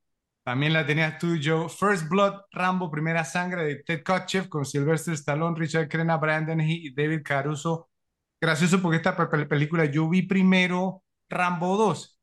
también 0.44 0.72
la 0.74 0.86
tenías 0.86 1.18
tú, 1.18 1.36
Joe. 1.42 1.68
First 1.70 2.08
Blood, 2.08 2.42
Rambo, 2.52 2.90
Primera 2.90 3.24
Sangre 3.24 3.64
de 3.64 3.76
Ted 3.84 4.02
Kotcheff 4.04 4.48
con 4.48 4.64
Sylvester 4.66 5.14
Stallone, 5.14 5.58
Richard 5.58 5.88
Crenna, 5.88 6.16
Brandon 6.18 6.60
Heath 6.60 6.84
y 6.84 6.94
David 6.94 7.22
Caruso. 7.24 7.90
Gracioso 8.40 8.80
porque 8.82 8.98
esta 8.98 9.16
pe- 9.16 9.26
pe- 9.26 9.46
película 9.46 9.86
yo 9.86 10.08
vi 10.08 10.22
primero 10.22 11.02
Rambo 11.30 11.76
2 11.78 12.20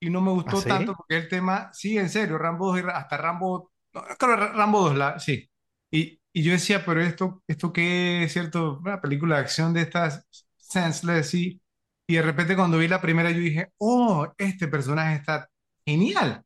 y 0.00 0.10
no 0.10 0.20
me 0.20 0.30
¿Ah, 0.44 0.54
gustó 0.54 0.64
sí? 0.64 0.66
tanto 0.66 0.94
porque 0.96 1.16
el 1.16 1.28
tema, 1.28 1.70
sí, 1.72 1.98
en 1.98 2.08
serio, 2.10 2.38
Rambo 2.38 2.68
2 2.68 2.78
y 2.80 2.82
Ra- 2.82 2.98
hasta 2.98 3.16
Rambo, 3.16 3.72
que 3.92 4.26
Rambo 4.26 4.80
2, 4.82 4.96
la, 4.96 5.18
sí. 5.18 5.50
Y, 5.90 6.20
y 6.32 6.42
yo 6.42 6.52
decía, 6.52 6.84
pero 6.84 7.00
esto, 7.02 7.42
esto 7.46 7.72
qué 7.72 8.24
es 8.24 8.32
cierto, 8.32 8.78
una 8.80 9.00
película 9.00 9.36
de 9.36 9.42
acción 9.42 9.74
de 9.74 9.82
estas 9.82 10.26
senseless, 10.56 11.30
sí. 11.30 11.60
Y 12.06 12.16
de 12.16 12.22
repente 12.22 12.56
cuando 12.56 12.78
vi 12.78 12.88
la 12.88 13.00
primera 13.00 13.30
yo 13.30 13.38
dije, 13.40 13.72
oh, 13.78 14.26
este 14.38 14.68
personaje 14.68 15.16
está 15.16 15.48
genial. 15.86 16.44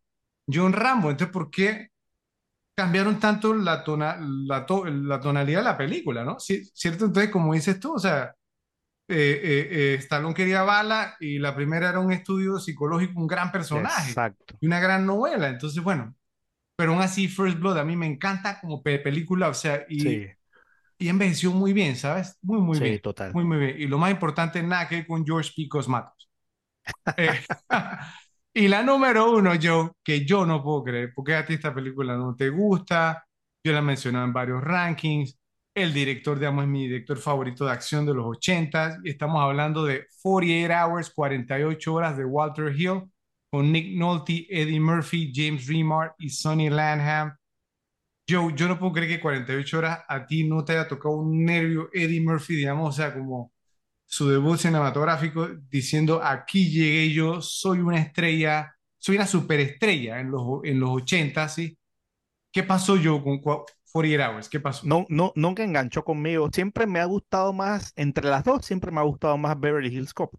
John 0.53 0.73
Rambo, 0.73 1.11
entonces, 1.11 1.33
¿por 1.33 1.51
qué 1.51 1.89
cambiaron 2.75 3.21
tanto 3.21 3.55
la, 3.55 3.85
tona, 3.85 4.19
la, 4.21 4.67
to- 4.67 4.87
la 4.87 5.21
tonalidad 5.21 5.61
de 5.61 5.65
la 5.65 5.77
película, 5.79 6.25
¿no? 6.25 6.37
¿Cierto? 6.41 7.07
Entonces, 7.07 7.31
como 7.33 7.55
dices 7.55 7.79
tú, 7.81 7.95
o 7.95 7.99
sea, 7.99 8.35
eh, 9.09 9.41
eh, 9.45 9.69
eh, 9.95 9.97
Stallone 10.01 10.35
quería 10.35 10.63
bala 10.63 11.17
y 11.21 11.39
la 11.39 11.55
primera 11.55 11.91
era 11.91 12.01
un 12.01 12.13
estudio 12.13 12.59
psicológico, 12.59 13.21
un 13.21 13.27
gran 13.29 13.53
personaje 13.53 14.19
Exacto. 14.19 14.61
y 14.61 14.67
una 14.67 14.81
gran 14.81 15.07
novela. 15.07 15.49
Entonces, 15.49 15.83
bueno, 15.83 16.15
pero 16.77 16.93
aún 16.95 17.03
así 17.03 17.29
First 17.29 17.59
Blood 17.61 17.79
a 17.79 17.85
mí 17.85 17.97
me 17.97 18.07
encanta 18.07 18.61
como 18.61 18.83
pe- 18.83 19.01
película, 19.01 19.49
o 19.51 19.55
sea, 19.55 19.87
y, 19.91 20.19
Sí, 20.19 20.37
y 20.99 21.09
envejeció 21.09 21.53
muy 21.53 21.73
bien, 21.73 21.97
¿sabes? 21.97 22.39
Muy, 22.43 22.61
muy 22.61 22.79
sí, 22.79 22.81
bien, 22.81 23.01
total. 23.01 23.33
muy, 23.33 23.45
muy 23.45 23.59
bien. 23.59 23.77
Y 23.81 23.87
lo 23.89 23.99
más 23.99 24.11
importante, 24.13 24.63
nada 24.63 24.89
que 24.89 24.97
ver 24.97 25.07
con 25.07 25.25
George 25.27 25.53
P. 25.57 25.69
Cosmatos. 25.69 26.31
Y 28.55 28.69
la 28.69 28.83
número 28.83 29.33
uno, 29.33 29.55
yo, 29.55 29.97
que 30.05 30.27
yo 30.27 30.45
no 30.45 30.63
puedo 30.63 30.85
creer, 30.85 31.13
porque 31.15 31.35
a 31.35 31.45
ti 31.47 31.55
esta 31.55 31.75
película 31.75 32.17
no 32.17 32.37
te 32.37 32.51
gusta, 32.51 33.25
yo 33.65 33.73
la 33.73 33.79
he 33.79 33.83
mencionado 33.83 34.27
en 34.27 34.33
varios 34.33 34.63
rankings, 34.63 35.39
el 35.75 35.95
director, 35.95 36.39
digamos, 36.39 36.65
es 36.65 36.71
mi 36.71 36.87
director 36.87 37.17
favorito 37.17 37.65
de 37.65 37.73
acción 37.73 38.05
de 38.05 38.13
los 38.15 38.27
80, 38.27 38.99
y 39.05 39.11
estamos 39.11 39.41
hablando 39.43 39.85
de 39.85 40.07
48 40.23 40.75
Hours, 40.75 41.11
48 41.11 41.95
horas 41.95 42.17
de 42.19 42.25
Walter 42.27 42.75
Hill, 42.79 43.11
con 43.51 43.73
Nick 43.73 43.97
Nolte, 43.97 44.47
Eddie 44.51 44.81
Murphy, 44.81 45.33
James 45.35 45.67
Remar 45.67 46.15
y 46.19 46.29
Sonny 46.29 46.69
Landham. 46.69 47.35
Yo, 48.29 48.51
yo 48.51 48.69
no 48.69 48.79
puedo 48.79 48.93
creer 48.93 49.09
que 49.09 49.21
48 49.21 49.79
horas 49.79 50.05
a 50.09 50.27
ti 50.27 50.45
no 50.45 50.65
te 50.65 50.73
haya 50.73 50.89
tocado 50.89 51.17
un 51.17 51.45
nervio 51.45 51.89
Eddie 51.93 52.21
Murphy, 52.21 52.57
digamos, 52.57 52.91
o 52.91 52.93
sea, 52.93 53.15
como 53.15 53.52
su 54.13 54.29
debut 54.29 54.59
cinematográfico 54.59 55.49
diciendo, 55.71 56.21
aquí 56.23 56.71
llegué 56.71 57.13
yo, 57.15 57.41
soy 57.43 57.81
una 57.81 57.99
estrella, 57.99 58.75
soy 58.99 59.17
una 59.17 59.27
superestrella 59.27 60.21
en 60.21 60.31
los, 60.31 60.45
en 60.65 60.81
los 60.81 60.91
80, 60.91 61.49
¿sí? 61.49 61.79
¿Qué 62.53 62.63
pasó 62.65 62.97
yo 62.97 63.23
con 63.23 63.41
cua- 63.41 63.65
48 63.93 64.33
Hours? 64.33 64.49
¿Qué 64.49 64.61
pasó? 64.61 64.87
No, 64.87 65.07
no, 65.11 65.33
nunca 65.37 65.65
enganchó 65.65 66.05
conmigo. 66.05 66.51
Siempre 66.53 66.87
me 66.87 67.01
ha 67.01 67.05
gustado 67.07 67.53
más, 67.53 67.93
entre 67.97 68.29
las 68.29 68.45
dos, 68.45 68.65
siempre 68.67 68.91
me 68.93 69.01
ha 69.01 69.05
gustado 69.05 69.39
más 69.39 69.59
Beverly 69.61 69.95
Hills 69.95 70.15
Cop. 70.15 70.35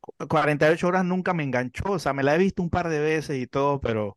Cu- 0.00 0.14
48 0.28 0.86
horas 0.88 1.04
nunca 1.04 1.34
me 1.34 1.42
enganchó, 1.44 1.92
o 1.92 1.98
sea, 1.98 2.12
me 2.12 2.22
la 2.22 2.34
he 2.34 2.38
visto 2.38 2.62
un 2.62 2.70
par 2.70 2.88
de 2.88 3.00
veces 3.00 3.38
y 3.42 3.46
todo, 3.46 3.80
pero 3.80 4.16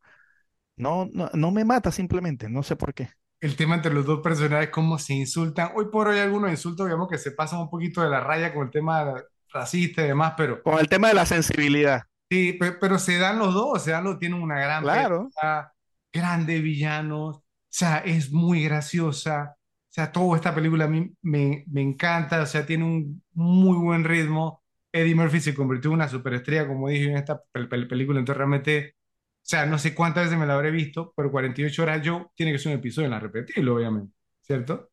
no, 0.78 1.10
no, 1.14 1.30
no 1.34 1.52
me 1.52 1.66
mata 1.66 1.92
simplemente, 1.94 2.50
no 2.50 2.64
sé 2.64 2.76
por 2.78 2.94
qué. 2.96 3.10
El 3.42 3.56
tema 3.58 3.76
entre 3.76 3.94
los 3.94 4.06
dos 4.06 4.22
personajes, 4.22 4.70
cómo 4.70 4.98
se 5.00 5.14
insultan. 5.14 5.72
Hoy 5.76 5.88
por 5.92 6.08
hoy 6.08 6.20
algunos 6.20 6.50
insultos, 6.52 6.86
digamos, 6.88 7.10
que 7.10 7.18
se 7.18 7.32
pasan 7.32 7.60
un 7.60 7.70
poquito 7.70 8.02
de 8.02 8.10
la 8.10 8.22
raya 8.22 8.54
con 8.54 8.66
el 8.68 8.72
tema 8.72 9.22
racista 9.52 10.04
y 10.04 10.08
demás, 10.08 10.34
pero 10.38 10.64
Con 10.64 10.80
el 10.80 10.90
tema 10.90 11.10
de 11.10 11.14
la 11.14 11.26
sensibilidad, 11.28 12.02
sí, 12.30 12.54
pe- 12.54 12.74
pero, 12.74 13.00
se 13.00 13.18
dan 13.18 13.40
los 13.40 13.54
dos, 13.54 13.84
se 13.84 13.92
dan 13.92 14.04
los, 14.04 14.20
tienen 14.20 14.42
una 14.42 14.60
gran 14.60 14.90
claro, 14.90 15.34
pelea, 15.42 15.74
grandes 16.14 16.62
villanos, 16.64 17.38
o 17.38 17.44
sea, 17.70 18.00
es 18.00 18.32
muy 18.32 18.64
graciosa, 18.64 19.56
o 19.58 19.94
sea, 19.94 20.12
toda 20.12 20.38
esta 20.38 20.56
película 20.56 20.86
a 20.86 20.88
mí 20.88 21.12
me, 21.22 21.64
me 21.68 21.82
encanta, 21.82 22.42
o 22.42 22.46
sea, 22.46 22.66
tiene 22.66 22.86
un 22.86 23.24
muy 23.34 23.78
buen 23.78 24.04
ritmo. 24.04 24.62
Eddie 24.94 25.16
Murphy 25.16 25.40
se 25.40 25.54
convirtió 25.56 25.90
en 25.90 25.96
una 25.96 26.08
superestrella, 26.10 26.68
como 26.68 26.90
dije 26.90 27.06
en 27.12 27.18
esta 27.18 27.42
pel- 27.54 27.70
pel- 27.70 27.88
película, 27.90 28.20
entonces 28.20 28.38
realmente, 28.38 28.96
o 29.44 29.46
sea, 29.52 29.66
no 29.66 29.78
sé 29.80 29.94
cuántas 29.96 30.26
veces 30.26 30.40
me 30.40 30.46
la 30.46 30.56
habré 30.56 30.72
visto, 30.72 31.14
pero 31.16 31.32
48 31.32 31.84
horas 31.84 32.02
yo 32.04 32.32
tiene 32.36 32.52
que 32.54 32.60
ser 32.60 32.72
un 32.74 32.80
episodio 32.80 33.06
en 33.08 33.12
la 33.12 33.20
repetirlo, 33.20 33.76
obviamente, 33.76 34.14
¿cierto? 34.42 34.92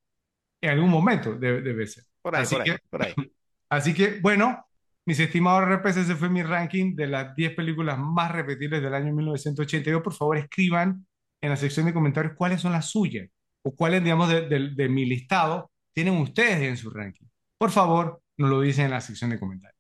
En 0.61 0.71
algún 0.71 0.91
momento 0.91 1.35
debe, 1.35 1.63
debe 1.63 1.87
ser. 1.87 2.05
por 2.23 2.37
ahí, 2.37 2.43
Así 2.43 2.55
por 2.57 2.63
ahí, 2.63 2.71
que, 2.73 2.79
por 2.91 3.03
ahí. 3.03 3.15
así 3.71 3.95
que, 3.95 4.21
bueno, 4.21 4.65
mis 5.07 5.21
estimados 5.21 5.63
RPS, 5.69 6.01
ese 6.03 6.17
fue 6.17 6.29
mi 6.29 6.43
ranking 6.43 6.95
de 6.97 7.07
las 7.07 7.35
10 7.37 7.55
películas 7.55 7.99
más 7.99 8.31
repetibles 8.33 8.83
del 8.83 8.95
año 8.95 9.13
1982. 9.15 10.03
Por 10.03 10.15
favor, 10.15 10.37
escriban 10.39 11.07
en 11.41 11.51
la 11.51 11.57
sección 11.57 11.87
de 11.87 11.95
comentarios 11.95 12.35
cuáles 12.37 12.61
son 12.61 12.73
las 12.73 12.91
suyas 12.91 13.29
o 13.63 13.75
cuáles, 13.75 14.03
digamos, 14.03 14.29
de, 14.31 14.49
de- 14.49 14.71
de 14.75 14.89
mi 14.89 15.05
listado 15.07 15.71
tienen 15.93 16.15
ustedes 16.19 16.61
en 16.63 16.77
su 16.77 16.91
ranking. 16.91 17.27
Por 17.59 17.71
favor, 17.71 18.23
nos 18.37 18.51
lo 18.51 18.61
dicen 18.61 18.87
en 18.87 18.91
la 18.93 19.01
sección 19.01 19.31
de 19.31 19.39
comentarios. 19.41 19.78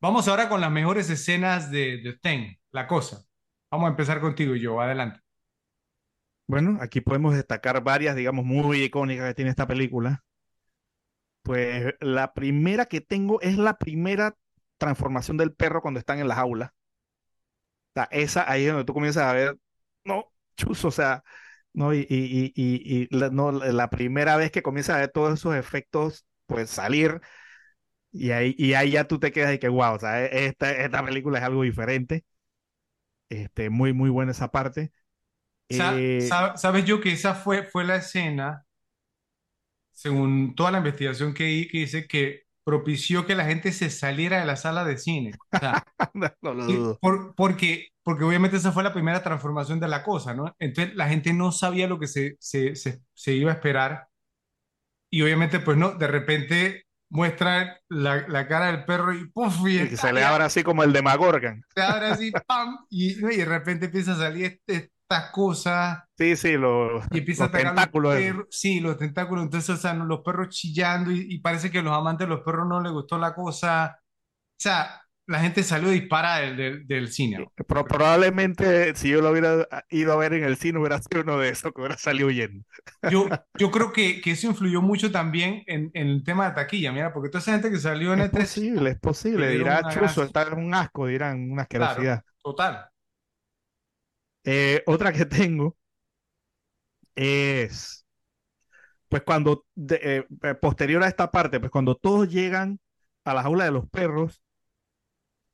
Vamos 0.00 0.26
ahora 0.28 0.48
con 0.48 0.60
las 0.60 0.70
mejores 0.72 1.08
escenas 1.10 1.70
de 1.70 2.00
The 2.02 2.18
Thing, 2.18 2.56
La 2.72 2.86
Cosa. 2.86 3.24
Vamos 3.70 3.86
a 3.86 3.90
empezar 3.90 4.20
contigo, 4.20 4.54
yo. 4.56 4.80
Adelante. 4.80 5.20
Bueno, 6.46 6.78
aquí 6.80 7.00
podemos 7.00 7.34
destacar 7.34 7.82
varias, 7.82 8.16
digamos, 8.16 8.44
muy 8.44 8.82
icónicas 8.82 9.28
que 9.28 9.34
tiene 9.34 9.50
esta 9.50 9.66
película. 9.68 10.24
Pues 11.42 11.94
la 12.00 12.32
primera 12.34 12.86
que 12.86 13.00
tengo 13.00 13.40
es 13.40 13.58
la 13.58 13.76
primera 13.78 14.36
transformación 14.78 15.36
del 15.36 15.52
perro 15.54 15.82
cuando 15.82 15.98
están 16.00 16.18
en 16.20 16.28
la 16.28 16.36
jaula. 16.36 16.74
O 17.96 18.02
esa 18.10 18.50
ahí 18.50 18.64
es 18.64 18.68
donde 18.70 18.84
tú 18.84 18.94
comienzas 18.94 19.24
a 19.24 19.32
ver, 19.32 19.58
no, 20.04 20.32
chuzo, 20.56 20.88
o 20.88 20.90
sea, 20.90 21.24
no, 21.72 21.92
y, 21.94 21.98
y, 22.00 22.06
y, 22.08 22.52
y, 22.54 23.08
y 23.12 23.16
la, 23.16 23.28
la 23.30 23.90
primera 23.90 24.36
vez 24.36 24.50
que 24.52 24.62
comienzas 24.62 24.96
a 24.96 25.00
ver 25.00 25.10
todos 25.10 25.34
esos 25.38 25.54
efectos, 25.56 26.24
pues 26.46 26.70
salir, 26.70 27.20
y 28.12 28.30
ahí, 28.32 28.54
y 28.58 28.74
ahí 28.74 28.92
ya 28.92 29.04
tú 29.06 29.18
te 29.18 29.32
quedas 29.32 29.54
y 29.54 29.58
que, 29.58 29.68
wow, 29.68 29.94
o 29.94 29.98
sea, 30.00 30.24
e- 30.26 30.46
esta, 30.46 30.70
esta 30.72 31.04
película 31.04 31.38
es 31.38 31.44
algo 31.44 31.62
diferente. 31.62 32.24
Este, 33.28 33.70
muy, 33.70 33.92
muy 33.92 34.10
buena 34.10 34.32
esa 34.32 34.50
parte. 34.50 34.92
Eh, 35.70 36.38
sa- 36.40 36.56
¿Sabes 36.56 36.84
yo 36.84 37.00
que 37.00 37.12
esa 37.12 37.34
fue, 37.34 37.64
fue 37.64 37.84
la 37.84 37.96
escena, 37.96 38.66
según 39.92 40.54
toda 40.54 40.70
la 40.70 40.78
investigación 40.78 41.34
que, 41.34 41.50
hi- 41.50 41.68
que 41.68 41.78
hice, 41.78 42.06
que 42.06 42.42
propició 42.64 43.26
que 43.26 43.34
la 43.34 43.44
gente 43.46 43.72
se 43.72 43.90
saliera 43.90 44.38
de 44.40 44.46
la 44.46 44.56
sala 44.56 44.84
de 44.84 44.98
cine? 44.98 45.40
O 45.54 45.58
sea, 45.58 45.86
no 46.42 46.54
lo 46.54 46.64
dudo. 46.66 47.00
por- 47.00 47.34
porque, 47.34 47.88
porque 48.02 48.24
obviamente 48.24 48.56
esa 48.56 48.72
fue 48.72 48.82
la 48.82 48.92
primera 48.92 49.22
transformación 49.22 49.80
de 49.80 49.88
la 49.88 50.02
cosa, 50.04 50.34
¿no? 50.34 50.54
Entonces 50.58 50.94
la 50.96 51.08
gente 51.08 51.32
no 51.32 51.52
sabía 51.52 51.86
lo 51.88 51.98
que 51.98 52.06
se, 52.08 52.36
se, 52.40 52.76
se, 52.76 53.00
se 53.14 53.32
iba 53.34 53.50
a 53.52 53.54
esperar 53.54 54.08
y 55.10 55.22
obviamente 55.22 55.60
pues 55.60 55.76
no, 55.76 55.92
de 55.92 56.06
repente 56.06 56.84
muestra 57.10 57.78
la, 57.88 58.26
la 58.28 58.46
cara 58.48 58.66
del 58.66 58.84
perro 58.84 59.12
y 59.14 59.26
¡puf! 59.30 59.56
Y 59.68 59.78
Y 59.80 59.96
se 59.96 60.12
le 60.12 60.24
abre 60.24 60.44
así 60.44 60.62
como 60.62 60.82
el 60.84 60.92
de 60.92 61.02
Magorgan. 61.02 61.62
se 61.74 61.82
abre 61.82 62.06
así, 62.06 62.32
¡pam! 62.46 62.78
Y, 62.90 63.12
y 63.32 63.36
de 63.38 63.44
repente 63.44 63.86
empieza 63.86 64.12
a 64.12 64.16
salir 64.16 64.44
este- 64.46 64.90
esta 65.10 65.32
cosa 65.32 66.06
Sí, 66.18 66.36
sí, 66.36 66.52
lo- 66.56 67.00
y 67.10 67.18
empieza 67.18 67.44
a 67.44 67.48
los 67.48 67.52
los 67.62 67.62
tentáculos. 67.62 68.14
esos. 68.16 68.24
perros, 68.26 68.46
sí, 68.50 68.80
los 68.80 68.98
tentáculos, 68.98 69.44
entonces, 69.44 69.70
o 69.70 69.76
sea, 69.76 69.94
los 69.94 70.20
perros 70.20 70.48
chillando 70.50 71.10
y, 71.12 71.26
y 71.34 71.38
parece 71.40 71.70
que 71.70 71.78
a 71.78 71.82
los 71.82 71.96
amantes 71.96 72.26
de 72.28 72.34
los 72.34 72.44
perros 72.44 72.66
no 72.68 72.80
les 72.82 72.92
gustó 72.92 73.18
la 73.18 73.34
cosa, 73.34 73.98
o 74.00 74.04
sea, 74.58 75.00
la 75.28 75.40
gente 75.40 75.62
salió 75.62 75.90
disparada 75.90 76.40
del, 76.40 76.56
del, 76.56 76.86
del 76.88 77.12
cine. 77.12 77.46
probablemente 77.66 78.94
si 78.96 79.10
yo 79.10 79.20
lo 79.20 79.30
hubiera 79.30 79.66
ido 79.90 80.12
a 80.12 80.16
ver 80.16 80.32
en 80.34 80.44
el 80.44 80.56
cine 80.56 80.78
hubiera 80.78 81.00
sido 81.02 81.22
uno 81.22 81.38
de 81.38 81.50
esos 81.50 81.72
que 81.72 81.80
hubiera 81.80 81.96
salido 81.98 82.28
huyendo. 82.28 82.64
Yo, 83.04 83.28
yo 83.58 83.70
creo 83.70 83.92
que, 83.92 84.20
que 84.20 84.32
eso 84.32 84.46
influyó 84.48 84.82
mucho 84.82 85.10
también 85.12 85.62
en, 85.66 85.90
en 85.94 86.08
el 86.08 86.24
tema 86.24 86.48
de 86.48 86.54
taquilla, 86.54 86.92
mira, 86.92 87.12
porque 87.12 87.28
toda 87.30 87.40
esa 87.40 87.52
gente 87.52 87.70
que 87.70 87.78
salió 87.78 88.12
en 88.12 88.20
Es 88.20 88.30
E3, 88.30 88.30
posible, 88.30 88.90
es 88.90 88.98
posible. 89.00 89.48
Dirá 89.50 89.80
gran- 89.80 90.04
está 90.26 90.42
en 90.42 90.54
un 90.58 90.74
asco, 90.74 91.06
dirán, 91.06 91.50
una 91.50 91.62
claro, 91.72 92.02
asquerosidad. 92.02 92.24
total. 92.42 92.90
Eh, 94.44 94.82
otra 94.86 95.12
que 95.12 95.24
tengo 95.26 95.76
Es, 97.14 98.06
pues 99.08 99.22
cuando, 99.22 99.66
de- 99.74 100.26
eh, 100.42 100.54
posterior 100.56 101.02
a 101.02 101.08
esta 101.08 101.30
parte, 101.30 101.60
pues 101.60 101.70
cuando 101.70 101.96
todos 101.96 102.28
llegan 102.28 102.80
a 103.24 103.34
la 103.34 103.42
jaula 103.42 103.64
de 103.64 103.70
los 103.72 103.88
perros 103.88 104.42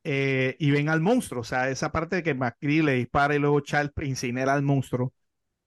eh, 0.04 0.56
y 0.58 0.70
ven 0.70 0.88
al 0.90 1.00
monstruo, 1.00 1.40
o 1.42 1.44
sea, 1.44 1.70
esa 1.70 1.92
parte 1.92 2.16
de 2.16 2.22
que 2.22 2.34
McCree 2.34 2.82
le 2.82 2.94
dispara 2.94 3.34
y 3.34 3.38
luego 3.38 3.60
Charles 3.60 3.92
incinera 4.02 4.54
al 4.54 4.62
monstruo, 4.62 5.12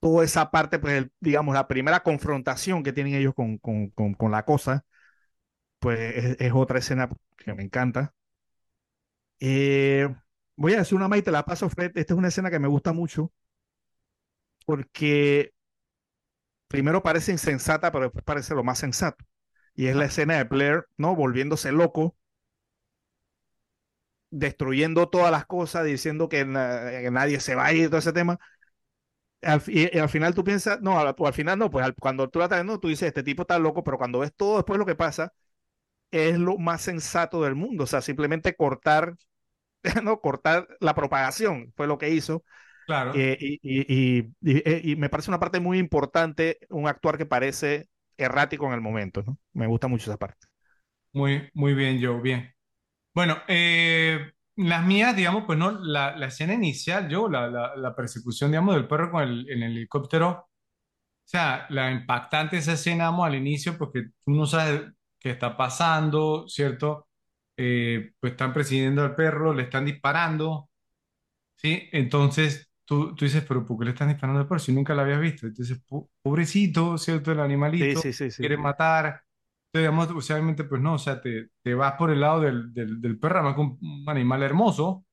toda 0.02 0.26
esa 0.26 0.52
parte, 0.52 0.80
pues 0.80 0.96
el- 0.96 1.12
digamos, 1.22 1.56
la 1.56 1.68
primera 1.68 2.02
confrontación 2.04 2.84
que 2.84 2.94
tienen 2.94 3.16
ellos 3.16 3.34
con, 3.36 3.58
con, 3.60 3.90
con, 3.92 4.14
con 4.16 4.32
la 4.32 4.46
cosa, 4.46 4.86
pues 5.80 6.00
es, 6.18 6.38
es 6.42 6.54
otra 6.54 6.80
escena 6.80 7.10
que 7.38 7.54
me 7.56 7.64
encanta. 7.64 8.16
Eh, 9.40 10.08
voy 10.56 10.74
a 10.74 10.78
decir 10.80 10.96
una 10.98 11.08
más 11.08 11.20
y 11.20 11.22
te 11.24 11.32
la 11.32 11.46
paso, 11.46 11.70
Fred. 11.70 11.92
Esta 11.96 12.14
es 12.14 12.18
una 12.18 12.28
escena 12.30 12.50
que 12.52 12.60
me 12.60 12.68
gusta 12.68 12.94
mucho 12.94 13.32
porque 14.66 15.52
primero 16.68 17.04
parece 17.04 17.32
insensata, 17.32 17.92
pero 17.92 18.06
después 18.06 18.24
parece 18.26 18.56
lo 18.56 18.64
más 18.64 18.80
sensato. 18.80 19.26
Y 19.76 19.88
es 19.88 19.96
la 19.96 20.06
escena 20.06 20.38
de 20.38 20.44
Blair, 20.46 20.86
¿no? 20.98 21.16
Volviéndose 21.16 21.72
loco, 21.72 22.17
destruyendo 24.30 25.10
todas 25.10 25.32
las 25.32 25.46
cosas, 25.46 25.86
diciendo 25.86 26.30
que, 26.30 26.46
na- 26.46 26.90
que 27.02 27.12
nadie 27.12 27.40
se 27.40 27.56
va 27.56 27.66
a 27.68 27.74
ir, 27.74 27.90
todo 27.90 28.00
ese 28.00 28.14
tema. 28.14 28.40
Al, 29.42 29.62
y, 29.68 29.98
al 29.98 30.10
final 30.10 30.34
tú 30.34 30.44
piensas, 30.44 30.82
no, 30.82 31.00
al, 31.00 31.16
al 31.18 31.34
final 31.34 31.60
no, 31.60 31.70
pues 31.70 31.86
al- 31.86 31.96
cuando 31.96 32.30
tú 32.30 32.40
la 32.40 32.46
estás 32.46 32.58
viendo, 32.60 32.80
tú 32.80 32.88
dices, 32.88 33.08
este 33.08 33.24
tipo 33.24 33.44
está 33.44 33.60
loco, 33.60 33.84
pero 33.84 33.98
cuando 33.98 34.20
ves 34.20 34.34
todo 34.36 34.58
después 34.58 34.80
lo 34.80 34.86
que 34.86 34.96
pasa, 34.96 35.34
es 36.12 36.38
lo 36.40 36.58
más 36.60 36.82
sensato 36.84 37.44
del 37.44 37.56
mundo. 37.56 37.86
O 37.86 37.88
sea, 37.88 38.02
simplemente 38.02 38.56
cortar, 38.56 39.16
¿no? 40.04 40.22
Cortar 40.22 40.68
la 40.82 40.96
propagación 40.96 41.74
fue 41.78 41.88
lo 41.88 41.98
que 42.00 42.10
hizo. 42.12 42.44
Claro, 42.86 43.14
Eh, 43.14 43.38
y, 43.40 43.60
y- 43.64 44.20
y- 44.20 44.34
y- 44.42 44.58
eh, 44.70 44.82
y 44.86 44.96
me 44.98 45.10
parece 45.10 45.32
una 45.32 45.40
parte 45.42 45.60
muy 45.62 45.80
importante, 45.80 46.60
un 46.70 46.88
actuar 46.88 47.18
que 47.18 47.26
parece 47.28 47.90
errático 48.18 48.68
en 48.68 48.74
el 48.74 48.82
momento, 48.82 49.24
¿no? 49.26 49.40
Me 49.54 49.68
gusta 49.68 49.88
mucho 49.88 50.12
esa 50.12 50.18
parte. 50.20 50.48
muy, 51.14 51.50
muy 51.54 51.74
bien, 51.74 52.00
Joe, 52.02 52.22
bien. 52.22 52.54
Bueno, 53.18 53.38
eh, 53.48 54.32
las 54.58 54.86
mías, 54.86 55.16
digamos, 55.16 55.44
pues 55.46 55.58
no, 55.58 55.72
la, 55.72 56.16
la 56.16 56.28
escena 56.28 56.54
inicial, 56.54 57.10
yo, 57.10 57.28
la, 57.30 57.48
la, 57.50 57.76
la 57.76 57.96
persecución, 57.96 58.52
digamos, 58.52 58.76
del 58.76 58.88
perro 58.88 59.12
con 59.12 59.24
el, 59.24 59.50
en 59.50 59.64
el 59.64 59.72
helicóptero, 59.78 60.30
o 60.30 60.50
sea, 61.26 61.68
la 61.72 61.92
impactante 61.92 62.58
esa 62.58 62.74
escena, 62.74 63.06
vamos, 63.12 63.28
al 63.28 63.36
inicio, 63.36 63.78
porque 63.78 64.04
tú 64.26 64.32
no 64.34 64.46
sabes 64.48 64.84
qué 65.20 65.32
está 65.32 65.58
pasando, 65.58 66.48
¿cierto? 66.50 67.08
Eh, 67.58 68.14
pues 68.20 68.34
están 68.34 68.54
persiguiendo 68.54 69.04
al 69.04 69.16
perro, 69.16 69.54
le 69.54 69.64
están 69.64 69.86
disparando, 69.86 70.70
¿sí? 71.58 71.90
Entonces 71.94 72.72
tú, 72.86 73.16
tú 73.16 73.26
dices, 73.26 73.44
pero 73.48 73.66
¿por 73.66 73.80
qué 73.80 73.86
le 73.86 73.92
están 73.92 74.10
disparando 74.10 74.42
al 74.42 74.48
perro 74.48 74.60
si 74.60 74.74
nunca 74.74 74.96
lo 74.96 75.02
habías 75.04 75.22
visto? 75.22 75.48
Entonces, 75.48 75.80
po- 75.88 76.10
pobrecito, 76.22 76.98
¿cierto? 76.98 77.32
El 77.34 77.40
Sí, 77.80 77.96
animalito 77.96 78.12
sí, 78.12 78.14
sí, 78.14 78.32
sí. 78.32 78.42
quiere 78.42 78.58
matar. 78.58 79.24
Digamos, 79.80 80.10
usualmente, 80.12 80.64
pues 80.64 80.82
no, 80.82 80.96
o 80.96 80.98
sea, 81.00 81.22
te, 81.22 81.50
te 81.64 81.74
vas 81.76 81.94
por 81.94 82.12
el 82.12 82.22
lado 82.22 82.42
del, 82.42 82.74
del, 82.74 83.02
del 83.02 83.20
perro, 83.20 83.36
además 83.40 83.56
que 83.56 83.62
un, 83.62 83.78
un 83.82 84.10
animal 84.10 84.44
hermoso, 84.44 85.06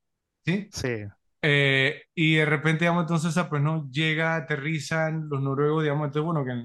¿sí? 0.44 0.72
Sí. 0.72 1.06
Eh, 1.42 2.02
y 2.14 2.36
de 2.36 2.46
repente, 2.46 2.84
digamos, 2.86 3.02
entonces, 3.04 3.34
pues 3.50 3.62
no, 3.62 3.88
llega, 3.90 4.36
aterrizan 4.36 5.28
los 5.30 5.42
noruegos, 5.42 5.82
digamos, 5.84 6.06
entonces, 6.08 6.26
bueno, 6.26 6.44
que 6.44 6.52
en, 6.52 6.60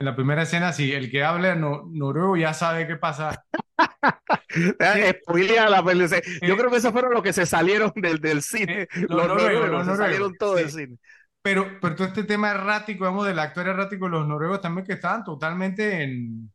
en 0.00 0.06
la 0.06 0.16
primera 0.16 0.42
escena, 0.42 0.72
si 0.72 0.92
el 0.92 1.10
que 1.10 1.24
habla 1.24 1.54
no, 1.56 1.84
noruego 1.92 2.36
ya 2.36 2.54
sabe 2.54 2.86
qué 2.86 2.96
pasa. 2.96 3.44
Eh, 4.78 5.14
spoilea 5.22 5.68
la 5.68 5.82
peli- 5.84 6.08
se- 6.08 6.22
Yo 6.44 6.56
eh, 6.56 6.56
creo 6.56 6.70
que 6.70 6.76
esos 6.78 6.92
fueron 6.92 7.12
los 7.14 7.22
que 7.22 7.32
se 7.32 7.46
salieron 7.46 7.92
del, 7.94 8.18
del 8.20 8.42
cine. 8.42 8.88
eh, 8.92 9.06
los 9.08 9.24
Los 9.24 9.26
noruegos, 9.26 9.52
noruegos 9.52 9.70
los 9.70 9.86
se 9.86 9.96
noruegos, 9.96 9.96
salieron 9.96 10.36
todos 10.36 10.56
del 10.56 10.70
sí. 10.70 10.70
cine. 10.70 10.96
Pero, 11.42 11.78
pero 11.80 11.96
todo 11.96 12.08
este 12.08 12.24
tema 12.24 12.50
errático, 12.52 13.04
digamos, 13.04 13.26
del 13.26 13.38
actor 13.38 13.68
errático 13.68 14.08
los 14.08 14.26
noruegos 14.28 14.60
también 14.60 14.86
que 14.86 14.94
estaban 14.94 15.24
totalmente 15.24 16.02
en, 16.04 16.52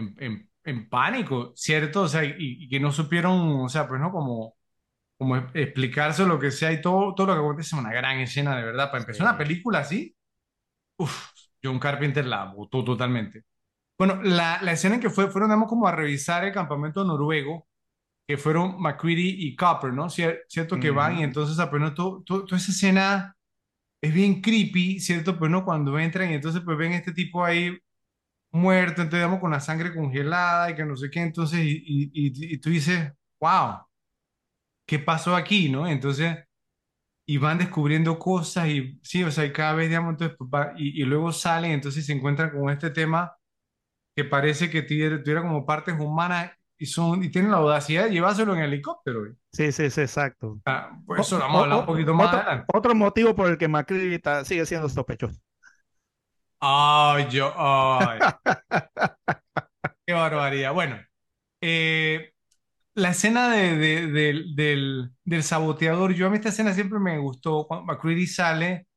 en, 0.00 0.16
en- 0.18 0.50
en 0.64 0.88
pánico, 0.90 1.52
¿cierto? 1.56 2.02
O 2.02 2.08
sea, 2.08 2.24
y, 2.24 2.34
y 2.38 2.68
que 2.68 2.80
no 2.80 2.92
supieron, 2.92 3.60
o 3.62 3.68
sea, 3.70 3.88
pues 3.88 4.00
no, 4.00 4.12
como, 4.12 4.56
como 5.18 5.36
explicarse 5.54 6.26
lo 6.26 6.38
que 6.40 6.50
sea 6.52 6.72
y 6.72 6.80
todo, 6.82 7.14
todo 7.14 7.28
lo 7.28 7.34
que 7.34 7.40
acontece 7.40 7.68
es 7.76 7.80
una 7.80 7.92
gran 7.92 8.18
escena, 8.20 8.56
de 8.56 8.64
verdad. 8.64 8.90
Para 8.90 9.02
empezar 9.04 9.26
una 9.28 9.38
Sí. 9.38 9.38
película 9.38 9.80
así, 9.80 10.16
uff, 10.98 11.28
John 11.62 11.78
Carpenter 11.78 12.26
la 12.26 12.46
botó 12.46 12.84
totalmente. 12.84 13.44
Bueno, 13.98 14.22
la, 14.22 14.60
la 14.62 14.72
escena 14.72 14.96
en 14.96 15.00
que 15.02 15.10
fue, 15.10 15.30
fueron, 15.30 15.50
digamos, 15.50 15.68
como 15.68 15.88
a 15.88 15.92
revisar 15.96 16.44
el 16.44 16.52
campamento 16.54 17.04
noruego, 17.04 17.68
que 18.28 18.38
fueron 18.38 18.80
McCready 18.80 19.36
y 19.46 19.56
Copper, 19.56 19.92
¿no? 19.92 20.06
Cier- 20.06 20.40
Cierto 20.48 20.78
que 20.80 20.90
van 20.90 21.18
y 21.18 21.24
entonces, 21.24 21.56
sea, 21.56 21.70
pues 21.70 21.82
no, 21.82 21.94
todo- 21.94 22.22
todo- 22.24 22.44
toda 22.46 22.58
esa 22.58 22.72
escena 22.72 23.36
es 24.02 24.14
bien 24.14 24.40
creepy, 24.42 25.00
¿cierto? 25.00 25.38
Pues 25.38 25.50
no, 25.50 25.64
cuando 25.64 25.98
entran 25.98 26.30
y 26.30 26.34
entonces 26.34 26.62
pues 26.64 26.76
ven 26.78 26.92
este 26.92 27.12
tipo 27.12 27.44
ahí 27.44 27.78
muerto, 28.52 29.02
entonces 29.02 29.20
digamos 29.20 29.40
con 29.40 29.50
la 29.52 29.60
sangre 29.60 29.94
congelada 29.94 30.70
y 30.70 30.74
que 30.74 30.84
no 30.84 30.96
sé 30.96 31.10
qué, 31.10 31.20
entonces 31.22 31.60
y, 31.60 31.70
y, 31.86 32.10
y, 32.14 32.54
y 32.54 32.58
tú 32.58 32.70
dices, 32.70 33.12
wow, 33.40 33.80
¿qué 34.86 34.98
pasó 34.98 35.36
aquí, 35.36 35.68
no? 35.70 35.86
Entonces, 35.86 36.36
y 37.26 37.38
van 37.38 37.58
descubriendo 37.58 38.18
cosas 38.18 38.68
y 38.68 38.98
sí, 39.02 39.22
o 39.24 39.30
sea, 39.30 39.44
y 39.44 39.52
cada 39.52 39.74
vez, 39.74 39.88
digamos, 39.88 40.12
entonces, 40.12 40.36
pues, 40.38 40.50
va- 40.52 40.72
y, 40.76 41.00
y 41.02 41.04
luego 41.04 41.32
salen, 41.32 41.72
entonces 41.72 42.04
se 42.06 42.12
encuentran 42.12 42.50
con 42.50 42.70
este 42.70 42.90
tema 42.90 43.36
que 44.16 44.24
parece 44.24 44.70
que 44.70 44.82
tuviera, 44.82 45.22
tuviera 45.22 45.42
como 45.42 45.64
partes 45.66 45.94
humanas 45.98 46.52
y, 46.78 46.86
son, 46.86 47.22
y 47.22 47.30
tienen 47.30 47.50
la 47.52 47.58
audacidad 47.58 48.04
de 48.06 48.10
llevárselo 48.12 48.54
en 48.56 48.62
helicóptero. 48.62 49.20
güey. 49.20 49.32
Sí, 49.52 49.70
sí, 49.72 49.90
sí, 49.90 50.00
exacto. 50.00 50.60
Ah, 50.66 50.98
pues 51.06 51.20
O- 51.20 51.22
eso 51.22 51.38
lo 51.38 51.42
vamos 51.44 51.56
a 51.56 51.60
o- 51.60 51.64
hablar 51.64 51.78
un 51.78 51.84
o- 51.84 51.86
poquito 51.86 52.14
más 52.14 52.28
otro, 52.28 52.38
adelante. 52.40 52.64
otro 52.74 52.94
motivo 52.94 53.34
por 53.34 53.48
el 53.50 53.58
que 53.58 53.68
Macri 53.68 54.14
está- 54.14 54.44
sigue 54.44 54.66
siendo 54.66 54.88
sospechoso. 54.88 55.38
Ay, 56.60 57.28
yo, 57.30 57.52
ay, 57.56 58.20
qué 60.06 60.12
barbaridad. 60.12 60.72
Bueno, 60.74 60.98
eh, 61.60 62.32
la 62.94 63.10
escena 63.10 63.50
de- 63.50 63.76
de- 63.78 64.06
del, 64.08 64.56
del, 64.56 65.12
del 65.24 65.44
saboteador, 65.44 66.14
yo 66.14 66.26
a 66.26 66.30
mí 66.30 66.36
esta 66.38 66.50
escena 66.50 66.74
siempre 66.74 66.98
me 67.00 67.18
gustó. 67.18 67.66
Cuando 67.68 67.86
McCready 67.86 68.26
sale, 68.26 68.88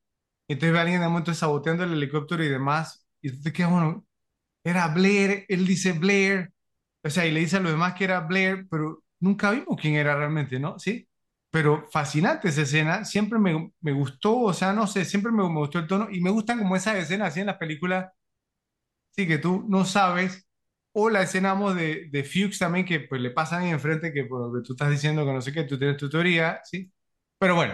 entonces 0.47 0.73
ve 0.73 0.79
a 0.79 0.83
alguien 0.83 1.01
de 1.01 1.07
momento 1.09 1.33
saboteando 1.35 1.83
el 1.85 1.93
helicóptero 1.93 2.43
y 2.45 2.49
demás, 2.49 3.07
y 3.21 3.31
tú 3.31 3.41
te 3.43 3.53
quedas, 3.53 3.71
bueno, 3.71 4.05
era 4.63 4.87
Blair, 4.89 5.45
él 5.49 5.67
dice 5.67 5.93
Blair, 5.93 6.53
o 7.03 7.09
sea, 7.11 7.25
y 7.27 7.31
le 7.31 7.41
dice 7.41 7.57
a 7.57 7.59
los 7.61 7.71
demás 7.73 7.95
que 7.95 8.05
era 8.05 8.21
Blair, 8.21 8.67
pero 8.69 9.03
nunca 9.19 9.51
vimos 9.51 9.77
quién 9.81 9.95
era 9.95 10.15
realmente, 10.17 10.59
¿no? 10.59 10.79
Sí. 10.79 11.07
Pero 11.53 11.87
fascinante 11.91 12.49
esa 12.49 12.63
escena, 12.63 13.05
siempre 13.05 13.39
me, 13.39 13.71
me 13.81 13.93
gustó, 13.93 14.39
o 14.41 14.53
sea, 14.53 14.73
no 14.73 14.87
sé, 14.87 15.05
siempre 15.05 15.31
me, 15.31 15.43
me 15.49 15.59
gustó 15.59 15.79
el 15.79 15.87
tono 15.87 16.09
y 16.11 16.21
me 16.21 16.31
gustan 16.31 16.59
como 16.59 16.75
esas 16.75 16.97
escenas 16.97 17.29
así 17.29 17.41
en 17.41 17.47
las 17.47 17.57
películas, 17.57 18.11
sí, 19.11 19.27
que 19.27 19.37
tú 19.37 19.65
no 19.67 19.85
sabes, 19.85 20.47
o 20.93 21.09
la 21.09 21.21
escena 21.23 21.55
de, 21.73 22.09
de 22.11 22.23
Fuchs 22.23 22.59
también, 22.59 22.85
que 22.85 23.01
pues 23.01 23.21
le 23.21 23.31
pasan 23.31 23.63
ahí 23.63 23.69
enfrente, 23.71 24.13
que 24.13 24.25
por 24.25 24.41
lo 24.47 24.53
que 24.61 24.65
tú 24.65 24.73
estás 24.73 24.89
diciendo, 24.91 25.25
que 25.25 25.33
no 25.33 25.41
sé 25.41 25.51
qué, 25.53 25.63
tú 25.63 25.77
tienes 25.77 25.97
tu 25.97 26.09
teoría, 26.09 26.59
¿sí? 26.63 26.91
Pero 27.39 27.55
bueno, 27.55 27.73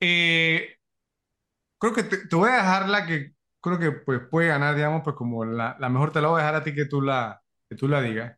eh, 0.00 0.76
creo 1.78 1.92
que 1.94 2.02
te, 2.04 2.26
te 2.26 2.36
voy 2.36 2.50
a 2.50 2.54
dejar 2.56 2.88
la 2.88 3.06
que 3.06 3.34
creo 3.60 3.78
que 3.78 3.92
pues 3.92 4.20
puede 4.30 4.48
ganar, 4.48 4.74
digamos, 4.76 5.02
pues 5.04 5.16
como 5.16 5.44
la, 5.44 5.76
la 5.80 5.88
mejor 5.88 6.12
te 6.12 6.20
la 6.20 6.28
voy 6.28 6.40
a 6.40 6.44
dejar 6.44 6.54
a 6.56 6.64
ti 6.64 6.74
que 6.74 6.86
tú 6.86 7.00
la, 7.02 7.42
que 7.68 7.76
tú 7.76 7.88
la 7.88 8.00
digas. 8.02 8.36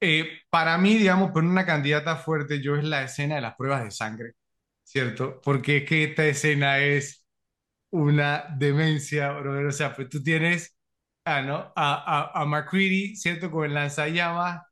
Eh, 0.00 0.40
para 0.50 0.78
mí, 0.78 0.94
digamos, 0.96 1.30
por 1.32 1.44
una 1.44 1.66
candidata 1.66 2.16
fuerte, 2.16 2.60
yo 2.62 2.76
es 2.76 2.84
la 2.84 3.02
escena 3.04 3.34
de 3.36 3.42
las 3.42 3.54
pruebas 3.56 3.84
de 3.84 3.90
sangre, 3.90 4.32
¿cierto? 4.84 5.40
Porque 5.42 5.78
es 5.78 5.84
que 5.88 6.04
esta 6.04 6.24
escena 6.26 6.78
es 6.78 7.24
una 7.90 8.46
demencia, 8.58 9.32
brother. 9.32 9.66
O 9.66 9.72
sea, 9.72 9.94
pues 9.96 10.08
tú 10.10 10.22
tienes 10.22 10.76
ah, 11.24 11.42
¿no? 11.42 11.72
a, 11.76 12.32
a, 12.36 12.42
a 12.42 12.46
McCready, 12.46 13.16
¿cierto? 13.16 13.50
Con 13.50 13.66
el 13.66 13.74
lanzallamas, 13.74 14.62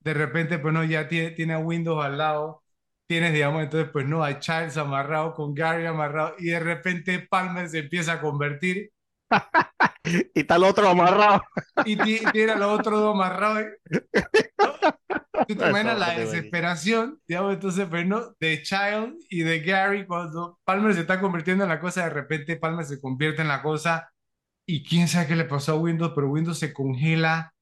de 0.00 0.14
repente, 0.14 0.58
pues 0.58 0.74
no, 0.74 0.84
ya 0.84 1.08
tiene, 1.08 1.30
tiene 1.32 1.54
a 1.54 1.58
Windows 1.58 2.04
al 2.04 2.18
lado, 2.18 2.62
tienes, 3.06 3.32
digamos, 3.34 3.62
entonces, 3.64 3.90
pues 3.92 4.06
no, 4.06 4.24
a 4.24 4.38
Charles 4.40 4.76
amarrado, 4.78 5.34
con 5.34 5.54
Gary 5.54 5.86
amarrado, 5.86 6.34
y 6.38 6.46
de 6.46 6.60
repente 6.60 7.20
Palmer 7.30 7.68
se 7.68 7.80
empieza 7.80 8.14
a 8.14 8.20
convertir 8.20 8.90
Y 10.34 10.40
está 10.40 10.56
el 10.56 10.64
otro 10.64 10.88
amarrado. 10.88 11.42
y 11.84 11.96
ti- 11.96 12.22
tiene 12.32 12.52
a 12.52 12.56
los 12.56 12.78
otros 12.78 13.00
dos 13.00 13.14
amarrados. 13.14 13.64
¿no? 14.58 14.72
Tú 15.46 15.56
te 15.56 15.66
imaginas 15.66 15.98
la 15.98 16.12
desesperación, 16.14 17.20
digamos, 17.26 17.54
entonces, 17.54 17.86
pues 17.88 18.06
no, 18.06 18.34
de 18.40 18.62
Child 18.62 19.16
y 19.30 19.42
de 19.42 19.60
Gary 19.60 20.06
cuando 20.06 20.58
Palmer 20.64 20.94
se 20.94 21.00
está 21.02 21.20
convirtiendo 21.20 21.64
en 21.64 21.70
la 21.70 21.80
cosa, 21.80 22.04
de 22.04 22.10
repente 22.10 22.56
Palmer 22.56 22.84
se 22.84 23.00
convierte 23.00 23.42
en 23.42 23.48
la 23.48 23.62
cosa 23.62 24.10
y 24.66 24.84
quién 24.84 25.08
sabe 25.08 25.28
qué 25.28 25.36
le 25.36 25.44
pasó 25.46 25.72
a 25.72 25.76
Windows, 25.76 26.12
pero 26.14 26.30
Windows 26.30 26.58
se 26.58 26.72
congela, 26.72 27.54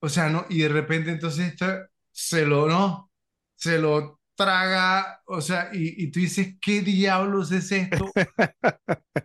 o 0.00 0.08
sea, 0.08 0.28
¿no? 0.30 0.46
Y 0.50 0.60
de 0.62 0.68
repente 0.70 1.10
entonces 1.12 1.48
esto 1.52 1.66
se 2.12 2.46
lo, 2.46 2.68
¿no? 2.68 3.10
Se 3.56 3.78
lo 3.78 4.20
traga, 4.36 5.22
o 5.26 5.40
sea, 5.40 5.70
y, 5.72 6.04
y 6.04 6.10
tú 6.12 6.20
dices, 6.20 6.56
¿qué 6.60 6.82
diablos 6.82 7.52
es 7.52 7.72
esto? 7.72 8.12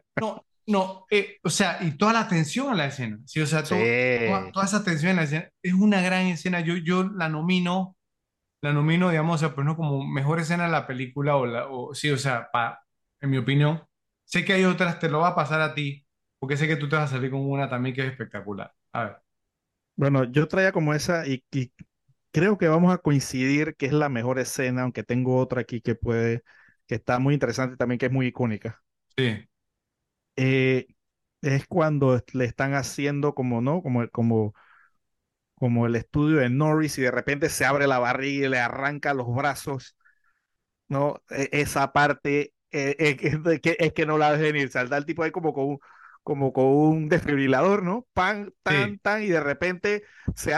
No, 0.70 1.06
eh, 1.10 1.38
o 1.44 1.50
sea, 1.50 1.80
y 1.82 1.98
toda 1.98 2.14
la 2.14 2.20
atención 2.22 2.70
a 2.72 2.76
la 2.76 2.86
escena, 2.88 3.20
sí, 3.26 3.40
o 3.41 3.48
sea, 3.48 3.68
todo- 3.68 3.98
toda, 4.24 4.52
Sí. 4.52 4.54
toda 4.54 4.66
esa 4.66 4.78
atención 4.78 5.12
en 5.12 5.16
la 5.18 5.24
escena, 5.24 5.50
es 5.64 5.74
una 5.74 6.02
gran 6.02 6.28
escena, 6.28 6.60
yo, 6.62 6.76
yo 6.78 7.04
la 7.06 7.28
nomino, 7.30 7.98
la 8.62 8.74
nomino, 8.74 9.10
digamos, 9.10 9.36
o 9.38 9.40
sea, 9.48 9.56
pues 9.56 9.66
no 9.66 9.78
como 9.78 10.06
mejor 10.08 10.40
escena 10.40 10.66
de 10.66 10.72
la 10.72 10.88
película, 10.88 11.38
o, 11.38 11.46
la, 11.48 11.68
o 11.70 11.94
sí, 11.96 12.10
o 12.12 12.18
sea, 12.18 12.50
pa- 12.54 12.82
en 13.22 13.30
mi 13.32 13.38
opinión, 13.40 13.84
sé 14.26 14.46
que 14.46 14.54
hay 14.54 14.66
otras, 14.66 15.00
te 15.00 15.10
lo 15.10 15.20
va 15.22 15.30
a 15.30 15.36
pasar 15.36 15.62
a 15.62 15.76
ti, 15.76 16.06
porque 16.40 16.58
sé 16.58 16.68
que 16.68 16.78
tú 16.78 16.90
te 16.90 16.96
vas 16.98 17.12
a 17.12 17.16
salir 17.16 17.32
con 17.32 17.41
una 17.50 17.70
también 17.70 17.96
que 17.96 18.04
es 18.06 18.12
espectacular. 18.12 18.74
A 18.94 19.04
ver. 19.06 19.18
Bueno, 19.96 20.24
yo 20.24 20.48
traía 20.48 20.72
como 20.72 20.94
esa 20.94 21.28
y, 21.28 21.44
y 21.52 21.72
creo 22.32 22.58
que 22.58 22.68
vamos 22.70 22.94
a 22.94 22.98
coincidir 23.00 23.76
que 23.76 23.86
es 23.88 23.94
la 23.94 24.10
mejor 24.10 24.40
escena, 24.40 24.84
aunque 24.84 25.04
tengo 25.04 25.38
otra 25.38 25.62
aquí 25.62 25.82
que 25.82 25.96
puede, 25.96 26.44
que 26.88 26.96
está 26.96 27.20
muy 27.20 27.34
interesante 27.34 27.78
también, 27.78 28.00
que 28.00 28.06
es 28.08 28.12
muy 28.12 28.28
icónica. 28.28 28.82
Sí, 29.18 29.49
Eh, 30.40 30.88
es 31.41 31.68
cuando 31.68 32.24
le 32.34 32.45
están 32.45 32.74
haciendo 32.76 33.36
como, 33.36 33.61
¿no? 33.61 33.82
Como, 33.84 34.07
como, 34.10 34.53
como 35.56 35.86
el 35.88 35.95
estudio 35.95 36.38
de 36.38 36.49
Norris 36.49 36.98
y 36.98 37.02
de 37.02 37.11
repente 37.11 37.49
se 37.49 37.66
abre 37.66 37.88
la 37.88 37.99
barriga 37.99 38.45
y 38.48 38.49
le 38.49 38.60
arranca 38.60 39.14
los 39.14 39.28
brazos, 39.34 39.95
¿no? 40.90 41.22
E- 41.32 41.49
esa 41.53 41.94
parte 41.94 42.53
eh, 42.72 43.18
que- 43.18 43.28
es, 43.30 43.61
que, 43.61 43.78
es 43.80 43.94
que 43.94 44.06
no 44.06 44.18
la 44.18 44.32
ves 44.32 44.41
venir, 44.41 44.70
salta 44.72 44.98
el 44.98 45.06
tipo 45.06 45.24
ahí 45.24 45.32
como 45.32 45.53
con 45.53 45.66
un, 45.68 45.80
como 46.24 46.53
con 46.53 46.66
un 46.66 47.10
desfibrilador, 47.10 47.84
¿no? 47.84 48.07
Pan, 48.14 48.53
sí. 48.68 48.76
tan, 48.82 48.99
tan, 48.99 49.24
y 49.24 49.28
de 49.30 49.40
repente 49.41 50.03
se, 50.36 50.53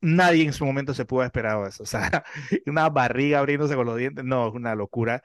nadie 0.00 0.44
en 0.44 0.52
su 0.52 0.64
momento 0.64 0.94
se 0.94 1.04
pudo 1.04 1.20
haber 1.20 1.28
esperado 1.28 1.66
eso, 1.66 1.82
o 1.82 1.86
sea, 1.86 2.24
una 2.66 2.88
barriga 2.88 3.38
abriéndose 3.38 3.74
con 3.76 3.86
los 3.86 3.96
dientes, 3.96 4.24
no, 4.24 4.48
es 4.48 4.54
una 4.54 4.74
locura. 4.74 5.22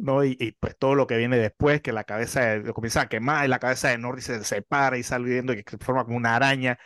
¿No? 0.00 0.24
Y, 0.24 0.56
pues 0.60 0.76
todo 0.78 0.94
lo 0.94 1.06
que 1.06 1.16
viene 1.18 1.38
después, 1.38 1.80
que 1.82 1.92
la 1.92 2.04
cabeza 2.04 2.40
de- 2.42 2.60
lo 2.60 2.74
comienza 2.74 3.02
a 3.02 3.08
quemar 3.08 3.44
y 3.44 3.48
la 3.48 3.58
cabeza 3.58 3.88
de 3.88 3.98
Norris 3.98 4.24
se 4.26 4.44
separa 4.44 4.98
y 4.98 5.02
sale 5.02 5.26
viendo 5.30 5.54
que 5.54 5.64
se 5.68 5.78
forma 5.78 6.04
como 6.04 6.16
una 6.16 6.36
araña. 6.36 6.78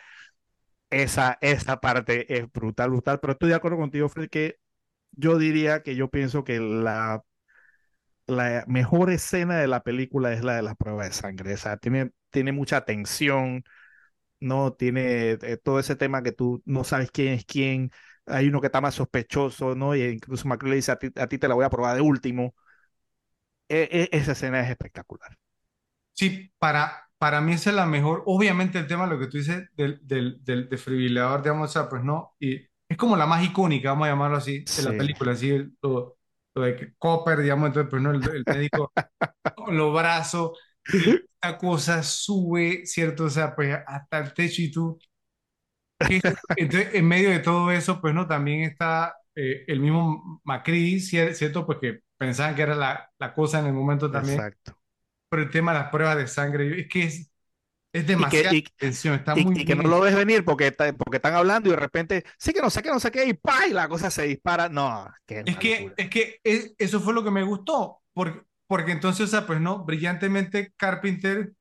Esa, 0.89 1.37
esa 1.41 1.81
parte 1.81 2.37
es 2.37 2.51
brutal, 2.51 2.89
brutal. 2.91 3.19
Pero 3.19 3.33
estoy 3.33 3.49
de 3.49 3.55
acuerdo 3.55 3.77
contigo, 3.77 4.09
Fred, 4.09 4.29
que 4.29 4.57
yo 5.13 5.37
diría 5.39 5.83
que 5.83 5.95
yo 5.95 6.09
pienso 6.11 6.43
que 6.45 6.59
la, 6.59 7.23
la 8.27 8.63
mejor 8.67 9.11
escena 9.11 9.57
de 9.59 9.67
la 9.67 9.83
película 9.83 10.33
es 10.33 10.43
la 10.43 10.55
de 10.55 10.63
la 10.63 10.75
prueba 10.75 11.05
de 11.05 11.11
sangre. 11.13 11.53
O 11.53 11.57
sea, 11.57 11.77
tiene, 11.77 12.11
tiene 12.31 12.51
mucha 12.51 12.85
tensión, 12.85 13.63
¿no? 14.41 14.73
Tiene 14.73 15.33
eh, 15.33 15.57
todo 15.63 15.79
ese 15.79 15.95
tema 15.95 16.23
que 16.23 16.31
tú 16.33 16.63
no 16.65 16.83
sabes 16.83 17.11
quién 17.11 17.33
es 17.33 17.45
quién. 17.45 17.91
Hay 18.27 18.47
uno 18.49 18.61
que 18.61 18.67
está 18.67 18.81
más 18.81 18.95
sospechoso, 18.95 19.75
¿no? 19.75 19.95
Y 19.95 20.03
incluso 20.03 20.47
Macri 20.47 20.69
le 20.71 20.77
dice, 20.77 20.91
a 20.93 20.97
ti, 20.99 21.09
a 21.17 21.27
ti 21.27 21.37
te 21.39 21.47
la 21.49 21.55
voy 21.55 21.65
a 21.65 21.69
probar 21.71 21.95
de 21.95 22.01
último. 22.01 22.55
E- 23.69 23.89
e- 24.11 24.17
esa 24.17 24.31
escena 24.33 24.61
es 24.61 24.69
espectacular. 24.71 25.37
Sí, 26.13 26.51
para, 26.59 27.09
para 27.17 27.41
mí 27.41 27.53
esa 27.53 27.69
es 27.71 27.75
la 27.75 27.85
mejor. 27.85 28.23
Obviamente 28.25 28.79
el 28.79 28.87
tema, 28.87 29.05
lo 29.07 29.19
que 29.19 29.27
tú 29.27 29.37
dices 29.37 29.67
del, 29.75 29.99
del, 30.07 30.43
del 30.43 30.69
desfibrilador, 30.69 31.41
digamos, 31.41 31.69
o 31.69 31.73
sea, 31.73 31.89
pues 31.89 32.03
no. 32.03 32.35
Y 32.39 32.55
es 32.87 32.97
como 32.97 33.17
la 33.17 33.25
más 33.25 33.43
icónica, 33.43 33.89
vamos 33.91 34.07
a 34.07 34.11
llamarlo 34.11 34.37
así, 34.37 34.69
de 34.75 34.81
la 34.83 34.95
película, 34.95 35.33
así, 35.33 35.49
lo, 35.81 36.17
lo 36.53 36.61
de 36.63 36.75
que 36.75 36.93
Copper, 36.97 37.39
digamos, 37.41 37.67
entonces, 37.67 37.89
pues 37.89 38.01
no, 38.01 38.11
el, 38.11 38.25
el 38.35 38.45
médico 38.47 38.91
con 39.55 39.77
los 39.77 39.93
brazos 39.95 40.57
la 41.43 41.57
cosa 41.57 42.03
sube, 42.03 42.85
¿cierto? 42.85 43.25
O 43.25 43.29
sea, 43.29 43.55
pues 43.55 43.75
hasta 43.87 44.19
el 44.19 44.33
techo 44.33 44.61
y 44.63 44.71
tú. 44.71 44.99
Entonces, 46.55 46.93
en 46.95 47.07
medio 47.07 47.29
de 47.29 47.39
todo 47.39 47.71
eso, 47.71 47.99
pues 48.01 48.13
no, 48.13 48.27
también 48.27 48.61
está 48.63 49.15
eh, 49.35 49.65
el 49.67 49.79
mismo 49.79 50.41
Macri, 50.43 50.97
cier- 50.99 51.33
¿cierto? 51.33 51.65
Pues 51.65 51.79
que 51.79 52.01
pensaban 52.17 52.55
que 52.55 52.61
era 52.63 52.75
la, 52.75 53.11
la 53.19 53.33
cosa 53.33 53.59
en 53.59 53.67
el 53.67 53.73
momento 53.73 54.11
también, 54.11 54.49
exacto. 54.49 54.77
pero 55.29 55.43
el 55.43 55.51
tema 55.51 55.73
de 55.73 55.79
las 55.79 55.89
pruebas 55.91 56.17
de 56.17 56.27
sangre, 56.27 56.81
es 56.81 56.87
que 56.89 57.03
es, 57.05 57.31
es 57.93 58.07
Y 58.15 58.27
que, 58.27 58.41
demasiada 58.41 58.55
y, 58.55 58.65
tensión, 58.77 59.15
está 59.15 59.35
y- 59.35 59.49
muy 59.51 59.61
y 59.61 59.65
que 59.65 59.75
no 59.75 59.83
lo 59.89 60.01
ves 60.01 60.15
venir 60.15 60.45
porque, 60.45 60.67
está- 60.67 60.93
porque 60.93 61.17
están 61.17 61.35
hablando 61.35 61.69
y 61.69 61.73
de 61.73 61.77
repente, 61.79 62.25
sí 62.39 62.53
que 62.53 62.61
no 62.61 62.69
sé 62.69 62.81
qué, 62.83 62.89
no 62.91 62.99
sé 62.99 63.11
qué, 63.11 63.25
y 63.27 63.33
¡pa! 63.33 63.67
y 63.67 63.73
la 63.73 63.89
cosa 63.89 64.11
se 64.11 64.23
dispara. 64.23 64.69
No, 64.69 65.07
que 65.25 65.39
es 65.45 65.57
que, 65.57 65.93
es 65.97 66.09
que 66.09 66.39
es- 66.43 66.73
eso 66.77 66.99
fue 67.01 67.13
lo 67.13 67.23
que 67.23 67.31
me 67.31 67.43
gustó, 67.43 68.01
porque, 68.13 68.41
porque 68.67 68.91
entonces, 68.91 69.25
o 69.25 69.27
sea, 69.27 69.45
pues 69.47 69.59
no, 69.61 69.83
brillantemente 69.85 70.73
Carpenter, 70.77 71.53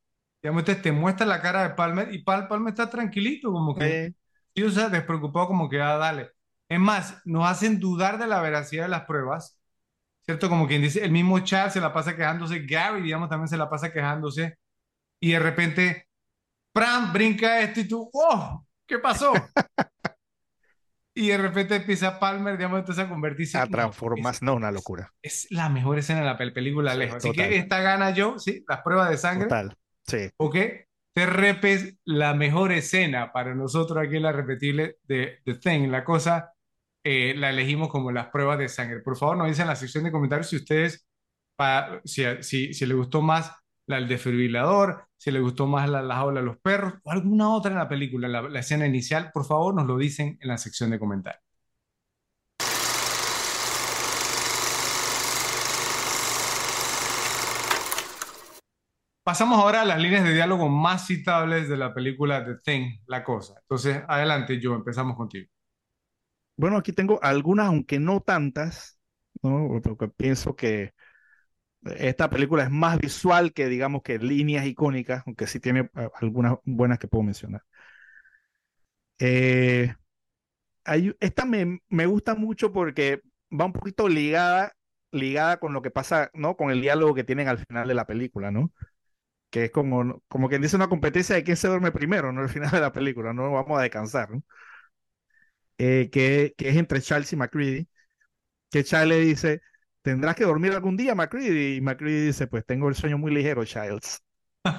digamos, 0.42 0.60
entonces 0.62 0.82
te 0.82 0.92
muestra 0.92 1.26
la 1.26 1.40
cara 1.42 1.62
de 1.68 1.74
Palmer 1.74 2.12
y 2.14 2.22
Pal 2.22 2.48
Palmer 2.48 2.70
está 2.72 2.88
tranquilito, 2.90 3.52
como 3.52 3.76
que, 3.76 3.86
Eh, 3.86 4.12
sí, 4.56 4.62
o 4.64 4.70
sea, 4.70 4.88
despreocupado, 4.90 5.48
como 5.48 5.68
que, 5.70 5.80
ah, 5.82 5.96
dale. 5.98 6.32
Es 6.74 6.80
más, 6.80 7.20
nos 7.24 7.48
hacen 7.48 7.80
dudar 7.80 8.18
de 8.18 8.26
la 8.26 8.40
veracidad 8.42 8.84
de 8.84 8.88
las 8.90 9.04
pruebas, 9.04 9.58
¿cierto? 10.22 10.48
Como 10.48 10.66
quien 10.68 10.82
dice, 10.82 11.04
el 11.04 11.12
mismo 11.12 11.40
Charles 11.40 11.72
se 11.74 11.80
la 11.80 11.92
pasa 11.92 12.16
quejándose, 12.16 12.60
Gary, 12.66 13.02
digamos, 13.02 13.28
también 13.28 13.48
se 13.48 13.56
la 13.56 13.70
pasa 13.70 13.92
quejándose, 13.92 14.56
y 15.20 15.32
de 15.32 15.38
repente, 15.38 16.08
Pram 16.72 17.12
brinca 17.12 17.60
esto 17.60 17.80
y 17.80 17.88
tú, 17.88 18.10
¡oh! 18.12 18.64
¿Qué 18.86 18.98
pasó? 18.98 19.32
Y 21.16 21.28
de 21.28 21.38
repente 21.38 21.76
empieza 21.76 22.18
Palmer, 22.18 22.56
digamos, 22.56 22.80
entonces 22.80 23.04
a 23.04 23.08
convertirse. 23.08 23.56
a 23.56 23.66
transformarse, 23.68 24.44
no, 24.44 24.54
una 24.56 24.72
locura. 24.72 25.12
es 25.22 25.46
la 25.50 25.68
mejor 25.68 25.98
escena 25.98 26.20
de 26.20 26.26
la 26.26 26.36
pel- 26.36 26.52
película 26.52 26.92
Sí, 26.92 26.98
lejos. 26.98 27.16
Así 27.18 27.32
que 27.32 27.56
esta 27.56 27.80
gana 27.80 28.10
yo, 28.10 28.38
sí, 28.40 28.64
las 28.68 28.80
pruebas 28.82 29.10
de 29.10 29.16
sangre, 29.16 29.44
total. 29.44 29.76
Sí. 30.06 30.28
¿ok? 30.38 30.56
Te 31.14 31.26
repes 31.26 31.94
la 32.04 32.34
mejor 32.34 32.72
escena 32.72 33.30
para 33.32 33.54
nosotros 33.54 34.04
aquí 34.04 34.16
en 34.16 34.24
la 34.24 34.32
repetible 34.32 34.96
de 35.04 35.38
The 35.44 35.54
Thing. 35.54 35.88
La 35.88 36.02
cosa 36.02 36.52
eh, 37.04 37.34
la 37.36 37.50
elegimos 37.50 37.88
como 37.90 38.10
las 38.10 38.28
pruebas 38.28 38.58
de 38.58 38.68
sangre. 38.68 39.00
Por 39.00 39.16
favor, 39.16 39.36
nos 39.36 39.48
dicen 39.48 39.62
en 39.62 39.68
la 39.68 39.76
sección 39.76 40.04
de 40.04 40.12
comentarios 40.12 40.48
si 40.48 40.56
ustedes, 40.56 41.06
si, 42.04 42.24
si, 42.40 42.74
si 42.74 42.86
les 42.86 42.96
gustó 42.96 43.22
más 43.22 43.52
la 43.86 43.96
del 43.96 44.08
desfibrilador, 44.08 45.06
si 45.16 45.30
les 45.30 45.42
gustó 45.42 45.66
más 45.66 45.88
la, 45.88 46.02
la 46.02 46.16
jaula 46.16 46.40
de 46.40 46.46
los 46.46 46.58
perros 46.58 46.94
o 47.04 47.10
alguna 47.12 47.50
otra 47.50 47.72
en 47.72 47.78
la 47.78 47.88
película, 47.88 48.28
la, 48.28 48.42
la 48.42 48.60
escena 48.60 48.86
inicial. 48.86 49.30
Por 49.32 49.44
favor, 49.44 49.74
nos 49.74 49.86
lo 49.86 49.98
dicen 49.98 50.38
en 50.40 50.48
la 50.48 50.58
sección 50.58 50.90
de 50.90 50.98
comentarios. 50.98 51.42
Pasamos 59.24 59.58
ahora 59.58 59.82
a 59.82 59.84
las 59.86 59.98
líneas 60.00 60.22
de 60.24 60.34
diálogo 60.34 60.68
más 60.68 61.06
citables 61.06 61.68
de 61.68 61.78
la 61.78 61.94
película 61.94 62.44
The 62.44 62.56
Thing, 62.62 62.98
La 63.06 63.24
Cosa. 63.24 63.54
Entonces, 63.62 64.02
adelante, 64.06 64.60
yo, 64.60 64.74
empezamos 64.74 65.16
contigo. 65.16 65.48
Bueno, 66.56 66.76
aquí 66.76 66.92
tengo 66.92 67.20
algunas, 67.22 67.66
aunque 67.66 67.98
no 67.98 68.20
tantas, 68.20 68.98
¿no? 69.42 69.80
Porque 69.82 70.08
pienso 70.08 70.54
que 70.56 70.92
esta 71.84 72.30
película 72.30 72.64
es 72.64 72.70
más 72.70 72.98
visual 72.98 73.52
que, 73.52 73.68
digamos, 73.68 74.02
que 74.02 74.18
líneas 74.18 74.66
icónicas, 74.66 75.22
aunque 75.26 75.46
sí 75.46 75.60
tiene 75.60 75.90
eh, 75.96 76.08
algunas 76.20 76.56
buenas 76.64 76.98
que 76.98 77.08
puedo 77.08 77.24
mencionar. 77.24 77.62
Eh, 79.18 79.94
hay- 80.84 81.14
esta 81.20 81.44
me, 81.46 81.80
me 81.88 82.06
gusta 82.06 82.34
mucho 82.34 82.72
porque 82.72 83.22
va 83.52 83.66
un 83.66 83.72
poquito 83.72 84.08
ligada, 84.08 84.74
ligada 85.12 85.58
con 85.58 85.72
lo 85.72 85.82
que 85.82 85.90
pasa, 85.90 86.30
¿no? 86.34 86.56
Con 86.56 86.70
el 86.70 86.80
diálogo 86.82 87.14
que 87.14 87.24
tienen 87.24 87.48
al 87.48 87.58
final 87.58 87.88
de 87.88 87.94
la 87.94 88.06
película, 88.06 88.50
¿no? 88.50 88.72
Que 89.50 89.66
es 89.66 89.70
como, 89.72 90.22
como 90.28 90.48
quien 90.50 90.62
dice 90.62 90.76
una 90.76 90.88
competencia 90.88 91.36
de 91.36 91.44
quién 91.44 91.56
se 91.56 91.68
duerme 91.68 91.92
primero, 91.92 92.32
¿no? 92.32 92.42
Al 92.42 92.50
final 92.50 92.70
de 92.72 92.80
la 92.80 92.92
película, 92.92 93.32
no 93.34 93.52
vamos 93.52 93.78
a 93.78 93.82
descansar, 93.82 94.30
¿no? 94.32 94.42
Eh, 95.78 96.10
que, 96.12 96.54
que 96.56 96.68
es 96.70 96.76
entre 96.76 97.02
Charles 97.02 97.32
y 97.32 97.36
McCready, 97.36 97.88
que 98.70 98.84
Charles 98.84 99.18
le 99.18 99.24
dice, 99.24 99.62
tendrás 100.02 100.36
que 100.36 100.44
dormir 100.44 100.72
algún 100.72 100.96
día, 100.96 101.14
McCready, 101.14 101.76
y 101.76 101.80
McCready 101.82 102.26
dice, 102.26 102.46
pues 102.48 102.66
tengo 102.66 102.88
el 102.88 102.94
sueño 102.96 103.18
muy 103.18 103.32
ligero, 103.34 103.64
Charles. 103.64 104.22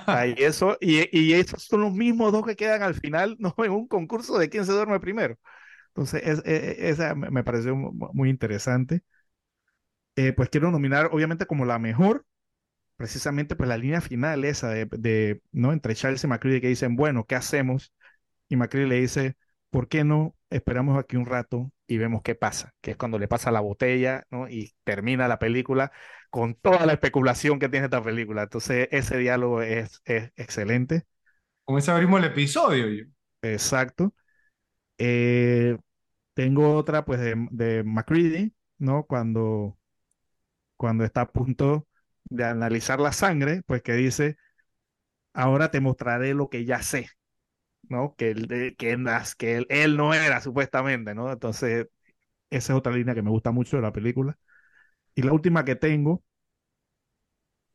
Y 0.10 0.36
eso, 0.44 0.78
y, 0.82 1.08
y 1.18 1.34
esos 1.34 1.64
son 1.66 1.82
los 1.82 1.94
mismos 1.94 2.32
dos 2.34 2.46
que 2.46 2.56
quedan 2.56 2.84
al 2.84 2.96
final, 2.96 3.36
¿no? 3.40 3.56
En 3.60 3.72
un 3.72 3.88
concurso 3.88 4.38
de 4.40 4.50
quién 4.50 4.66
se 4.66 4.74
duerme 4.74 5.00
primero. 5.00 5.38
Entonces, 5.90 6.22
es- 6.26 6.44
es- 6.46 6.80
esa 6.80 7.16
me 7.16 7.44
pareció 7.44 7.76
mu- 7.76 7.94
muy 8.14 8.30
interesante. 8.32 9.04
Eh, 10.16 10.34
pues 10.34 10.50
quiero 10.50 10.72
nominar, 10.72 11.10
obviamente, 11.12 11.46
como 11.46 11.66
la 11.66 11.78
mejor, 11.80 12.26
precisamente, 12.98 13.56
pues 13.56 13.70
la 13.70 13.78
línea 13.78 14.02
final 14.02 14.46
esa 14.46 14.70
de, 14.70 14.86
de, 14.88 15.42
¿no? 15.52 15.74
Entre 15.74 15.96
Charles 15.96 16.24
y 16.24 16.28
McCready 16.28 16.62
que 16.62 16.70
dicen, 16.70 16.96
bueno, 16.98 17.26
¿qué 17.26 17.36
hacemos? 17.36 17.94
Y 18.50 18.58
McCready 18.58 18.90
le 18.90 19.02
dice, 19.02 19.38
¿por 19.72 19.90
qué 19.90 20.04
no 20.06 20.36
esperamos 20.56 20.98
aquí 20.98 21.18
un 21.18 21.26
rato 21.26 21.72
y 21.88 21.98
vemos 21.98 22.22
qué 22.24 22.36
pasa? 22.36 22.74
Que 22.82 22.92
es 22.92 22.98
cuando 22.98 23.20
le 23.20 23.28
pasa 23.28 23.52
la 23.52 23.60
botella, 23.60 24.26
¿no? 24.30 24.50
Y 24.50 24.74
termina 24.84 25.28
la 25.28 25.40
película 25.40 25.92
con 26.30 26.56
toda 26.56 26.86
la 26.86 26.94
especulación 26.94 27.60
que 27.60 27.70
tiene 27.70 27.86
esta 27.86 28.02
película. 28.04 28.44
Entonces, 28.44 28.88
ese 28.92 29.18
diálogo 29.18 29.62
es, 29.62 30.02
es 30.06 30.32
excelente. 30.36 31.04
Con 31.64 31.78
ese 31.78 31.92
abrimos 31.92 32.20
el 32.20 32.26
episodio. 32.26 32.88
yo. 32.88 33.04
Exacto. 33.42 34.14
Eh, 34.98 35.78
tengo 36.34 36.76
otra, 36.76 37.06
pues, 37.06 37.20
de, 37.20 37.36
de 37.52 37.84
McCready, 37.84 38.54
¿no? 38.78 39.06
Cuando, 39.06 39.78
cuando 40.78 41.04
está 41.04 41.22
a 41.22 41.32
punto 41.32 41.88
de 42.26 42.46
analizar 42.46 43.00
la 43.00 43.12
sangre, 43.12 43.62
pues 43.66 43.82
que 43.82 43.94
dice, 43.94 44.38
ahora 45.34 45.72
te 45.72 45.80
mostraré 45.80 46.34
lo 46.34 46.50
que 46.50 46.66
ya 46.66 46.82
sé, 46.82 47.10
¿no? 47.90 48.16
Que, 48.18 48.32
él, 48.32 48.48
que, 48.78 48.98
que 49.38 49.66
él 49.70 49.98
no 49.98 50.14
era, 50.14 50.42
supuestamente, 50.42 51.16
¿no? 51.16 51.32
Entonces, 51.32 51.88
esa 52.50 52.74
es 52.74 52.78
otra 52.80 52.94
línea 52.94 53.16
que 53.16 53.22
me 53.24 53.32
gusta 53.32 53.52
mucho 53.52 53.78
de 53.78 53.84
la 53.84 53.94
película. 53.94 54.38
Y 55.16 55.24
la 55.24 55.34
última 55.34 55.66
que 55.66 55.76
tengo 55.76 56.24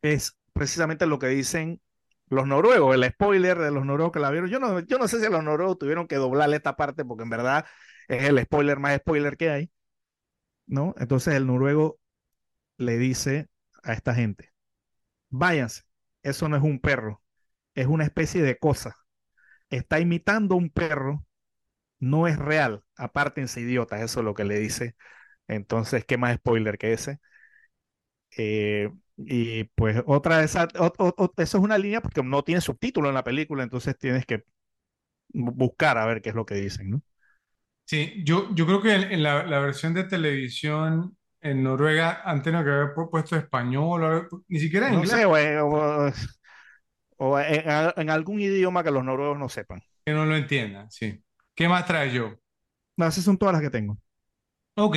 es 0.03 0.37
precisamente 0.53 1.07
lo 1.07 1.19
que 1.19 1.29
dicen 1.29 1.81
los 2.29 2.47
noruegos, 2.47 2.95
el 2.95 3.05
spoiler 3.11 3.59
de 3.59 3.71
los 3.73 3.85
noruegos 3.85 4.13
que 4.13 4.21
la 4.21 4.31
vieron. 4.31 4.51
Yo 4.51 4.61
no, 4.61 4.81
yo 4.81 4.99
no 4.99 5.09
sé 5.09 5.21
si 5.21 5.31
los 5.31 5.43
noruegos 5.45 5.79
tuvieron 5.79 6.07
que 6.07 6.17
doblarle 6.17 6.57
esta 6.57 6.77
parte 6.77 7.05
porque 7.05 7.25
en 7.25 7.31
verdad 7.31 7.67
es 8.09 8.25
el 8.25 8.41
spoiler 8.43 8.79
más 8.79 8.97
spoiler 8.99 9.37
que 9.37 9.51
hay, 9.51 9.71
¿no? 10.67 10.95
Entonces 10.99 11.35
el 11.35 11.47
noruego 11.47 12.01
le 12.79 12.99
dice 12.99 13.49
a 13.85 13.95
esta 13.95 14.15
gente, 14.15 14.53
váyanse, 15.31 15.85
eso 16.25 16.49
no 16.49 16.57
es 16.59 16.65
un 16.65 16.81
perro, 16.81 17.23
es 17.77 17.89
una 17.89 18.05
especie 18.05 18.43
de 18.43 18.59
cosa. 18.59 18.97
Está 19.71 20.01
imitando 20.01 20.57
un 20.57 20.71
perro, 20.71 21.25
no 22.01 22.27
es 22.29 22.39
real. 22.39 22.83
Apártense, 22.97 23.61
idiotas, 23.61 24.03
eso 24.03 24.21
es 24.21 24.25
lo 24.25 24.35
que 24.35 24.45
le 24.45 24.59
dice. 24.59 24.97
Entonces, 25.49 26.05
¿qué 26.05 26.17
más 26.19 26.37
spoiler 26.37 26.79
que 26.79 26.93
ese? 26.93 27.21
Eh, 28.37 28.91
y 29.17 29.65
pues 29.65 30.03
otra 30.07 30.39
de 30.39 30.45
esas, 30.45 30.69
eso 30.75 31.29
es 31.37 31.55
una 31.55 31.79
línea 31.79 32.01
porque 32.01 32.23
no 32.23 32.43
tiene 32.43 32.61
subtítulo 32.61 33.09
en 33.09 33.15
la 33.15 33.25
película, 33.25 33.63
entonces 33.63 33.99
tienes 33.99 34.25
que 34.25 34.45
buscar 35.33 35.99
a 35.99 36.07
ver 36.07 36.23
qué 36.23 36.31
es 36.31 36.35
lo 36.35 36.47
que 36.47 36.55
dicen, 36.55 36.91
¿no? 36.91 37.03
Sí, 37.85 38.23
yo, 38.25 38.55
yo 38.55 38.67
creo 38.67 38.81
que 38.81 38.95
en, 38.95 39.23
la, 39.23 39.45
la, 39.45 39.59
versión 39.59 39.95
de 39.95 40.05
televisión 40.05 41.17
en 41.41 41.63
Noruega 41.63 42.23
han 42.25 42.41
tenido 42.43 42.63
que 42.63 42.71
haber 42.71 42.95
puesto 43.11 43.37
español, 43.37 44.29
ni 44.47 44.61
siquiera 44.61 44.87
en 44.87 44.95
no 44.95 44.99
inglés. 45.01 45.17
Sé, 45.17 45.27
o, 45.27 46.13
o 47.23 47.39
en, 47.39 47.63
en, 47.97 48.11
algún 48.11 48.41
idioma 48.41 48.83
que 48.83 48.91
los 48.91 49.05
noruegos 49.05 49.39
no 49.39 49.51
sepan. 49.51 49.83
Que 50.05 50.13
no 50.13 50.25
lo 50.25 50.37
entiendan, 50.37 50.91
sí. 50.91 51.23
¿Qué 51.55 51.69
más 51.69 51.85
trae 51.85 52.11
yo? 52.11 52.35
No, 52.97 53.07
esas 53.07 53.23
son 53.23 53.37
todas 53.37 53.53
las 53.53 53.63
que 53.63 53.69
tengo. 53.69 53.99
Ok. 54.77 54.97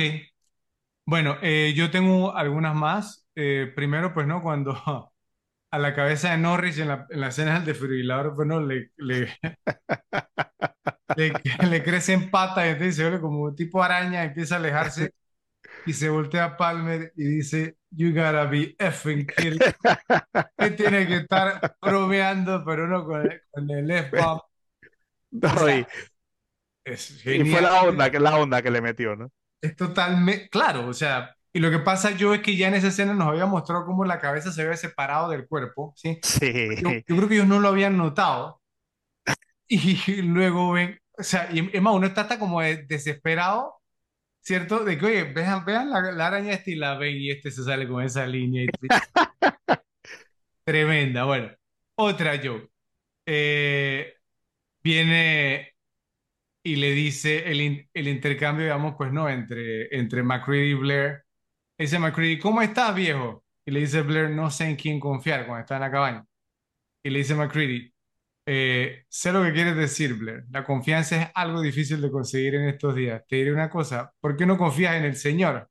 Bueno, 1.04 1.36
eh, 1.42 1.74
yo 1.76 1.90
tengo 1.90 2.34
algunas 2.34 2.74
más. 2.74 3.28
Eh, 3.34 3.70
primero, 3.76 4.14
pues 4.14 4.26
no, 4.26 4.42
cuando 4.42 4.74
a 5.70 5.78
la 5.78 5.94
cabeza 5.94 6.30
de 6.30 6.38
Norris 6.38 6.78
en 6.78 6.88
la, 6.88 7.06
en 7.10 7.20
la 7.20 7.28
escena 7.28 7.54
del 7.54 7.66
desfibrilador, 7.66 8.34
pues 8.34 8.48
no, 8.48 8.62
le, 8.62 8.90
le, 8.96 9.28
le, 11.16 11.32
le 11.68 11.82
crecen 11.82 12.30
patas 12.30 12.64
y 12.64 12.68
entonces 12.70 12.96
se 12.96 13.20
como 13.20 13.54
tipo 13.54 13.82
araña, 13.82 14.24
empieza 14.24 14.54
a 14.54 14.58
alejarse 14.58 15.12
y 15.86 15.92
se 15.92 16.08
voltea 16.08 16.44
a 16.44 16.56
Palmer 16.56 17.12
y 17.16 17.24
dice, 17.24 17.76
You 17.90 18.10
gotta 18.10 18.46
be 18.46 18.74
effing 18.78 19.26
kidding. 19.26 19.58
que 20.58 20.70
tiene 20.76 21.06
que 21.06 21.16
estar 21.18 21.76
bromeando, 21.80 22.64
pero 22.64 22.88
no 22.88 23.04
con 23.04 23.22
el, 23.22 23.42
con 23.50 23.70
el 23.70 23.90
F-bomb. 23.90 24.40
No, 25.34 25.68
y, 25.68 25.84
y, 26.84 27.50
fue 27.50 27.60
la 27.60 27.82
onda, 27.82 28.08
que, 28.08 28.20
la 28.20 28.36
onda 28.36 28.62
que 28.62 28.70
le 28.70 28.80
metió, 28.80 29.16
¿no? 29.16 29.32
Es 29.60 29.74
totalmente, 29.74 30.48
claro, 30.48 30.86
o 30.86 30.92
sea, 30.92 31.34
y 31.52 31.58
lo 31.58 31.72
que 31.72 31.80
pasa 31.80 32.12
yo 32.12 32.34
es 32.34 32.40
que 32.40 32.56
ya 32.56 32.68
en 32.68 32.74
esa 32.74 32.86
escena 32.86 33.14
nos 33.14 33.26
había 33.26 33.46
mostrado 33.46 33.84
cómo 33.84 34.04
la 34.04 34.20
cabeza 34.20 34.52
se 34.52 34.62
había 34.62 34.76
separado 34.76 35.28
del 35.30 35.48
cuerpo, 35.48 35.92
¿sí? 35.96 36.20
Sí. 36.22 36.68
Yo, 36.80 36.90
yo 36.90 37.16
creo 37.16 37.28
que 37.28 37.34
ellos 37.34 37.48
no 37.48 37.58
lo 37.58 37.66
habían 37.66 37.96
notado. 37.96 38.60
Y 39.66 40.22
luego 40.22 40.72
ven, 40.72 41.00
o 41.18 41.22
sea, 41.22 41.48
y 41.52 41.70
es 41.72 41.82
más, 41.82 41.94
uno 41.94 42.06
está 42.06 42.22
hasta 42.22 42.38
como 42.38 42.60
desesperado, 42.60 43.80
¿cierto? 44.44 44.84
De 44.84 44.98
que, 44.98 45.06
oye, 45.06 45.24
vean, 45.24 45.64
vean 45.64 45.90
la, 45.90 46.00
la, 46.12 46.26
araña 46.26 46.52
esta 46.52 46.70
y 46.70 46.76
la 46.76 46.96
ven 46.98 47.16
y 47.16 47.30
este 47.30 47.50
se 47.50 47.64
sale 47.64 47.88
con 47.88 48.02
esa 48.04 48.26
línea. 48.26 48.64
Y... 48.64 48.68
Tremenda. 50.64 51.24
Bueno, 51.24 51.50
otra 51.96 52.36
yo. 52.36 52.62
Eh, 53.26 54.14
viene 54.82 55.74
y 56.64 56.76
le 56.76 56.92
dice 56.92 57.50
el, 57.50 57.88
el, 57.94 58.08
intercambio, 58.08 58.64
digamos, 58.64 58.94
pues 58.96 59.12
no, 59.12 59.28
entre, 59.28 59.94
entre 59.96 60.22
McCready 60.22 60.70
y 60.72 60.74
Blair. 60.74 61.24
Dice 61.78 61.98
McCready, 61.98 62.38
¿cómo 62.38 62.62
estás, 62.62 62.94
viejo? 62.94 63.44
Y 63.66 63.72
le 63.72 63.80
dice 63.80 64.02
Blair, 64.02 64.30
no 64.30 64.50
sé 64.50 64.66
en 64.70 64.76
quién 64.76 65.00
confiar 65.00 65.46
cuando 65.46 65.62
está 65.62 65.76
en 65.76 65.82
la 65.82 65.90
cabaña. 65.90 66.26
Y 67.04 67.10
le 67.10 67.20
dice 67.20 67.34
McCready, 67.34 67.93
eh, 68.46 69.04
sé 69.08 69.32
lo 69.32 69.42
que 69.42 69.52
quieres 69.52 69.76
decir, 69.76 70.14
Blair. 70.14 70.44
La 70.50 70.64
confianza 70.64 71.22
es 71.22 71.28
algo 71.34 71.60
difícil 71.60 72.00
de 72.00 72.10
conseguir 72.10 72.56
en 72.56 72.68
estos 72.68 72.94
días. 72.94 73.22
Te 73.28 73.36
diré 73.36 73.52
una 73.52 73.70
cosa, 73.70 74.12
¿por 74.20 74.36
qué 74.36 74.46
no 74.46 74.58
confías 74.58 74.96
en 74.96 75.04
el 75.04 75.16
Señor? 75.16 75.68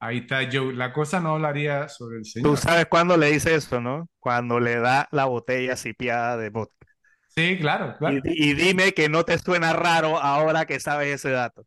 Ahí 0.00 0.18
está 0.18 0.48
Joe. 0.50 0.72
La 0.74 0.92
cosa 0.92 1.20
no 1.20 1.34
hablaría 1.34 1.88
sobre 1.88 2.18
el 2.18 2.24
Señor. 2.24 2.50
Tú 2.50 2.56
sabes 2.56 2.86
cuándo 2.86 3.16
le 3.16 3.32
dice 3.32 3.54
eso, 3.54 3.80
¿no? 3.80 4.08
Cuando 4.18 4.60
le 4.60 4.76
da 4.76 5.08
la 5.10 5.24
botella 5.24 5.76
cipiada 5.76 6.36
de 6.36 6.50
vodka. 6.50 6.86
Sí, 7.28 7.58
claro, 7.58 7.96
claro. 7.98 8.16
Y, 8.24 8.50
y, 8.50 8.54
dime 8.54 8.92
que 8.92 9.08
no 9.08 9.24
te 9.24 9.38
suena 9.38 9.72
raro 9.72 10.18
ahora 10.18 10.66
que 10.66 10.80
sabes 10.80 11.14
ese 11.14 11.30
dato. 11.30 11.66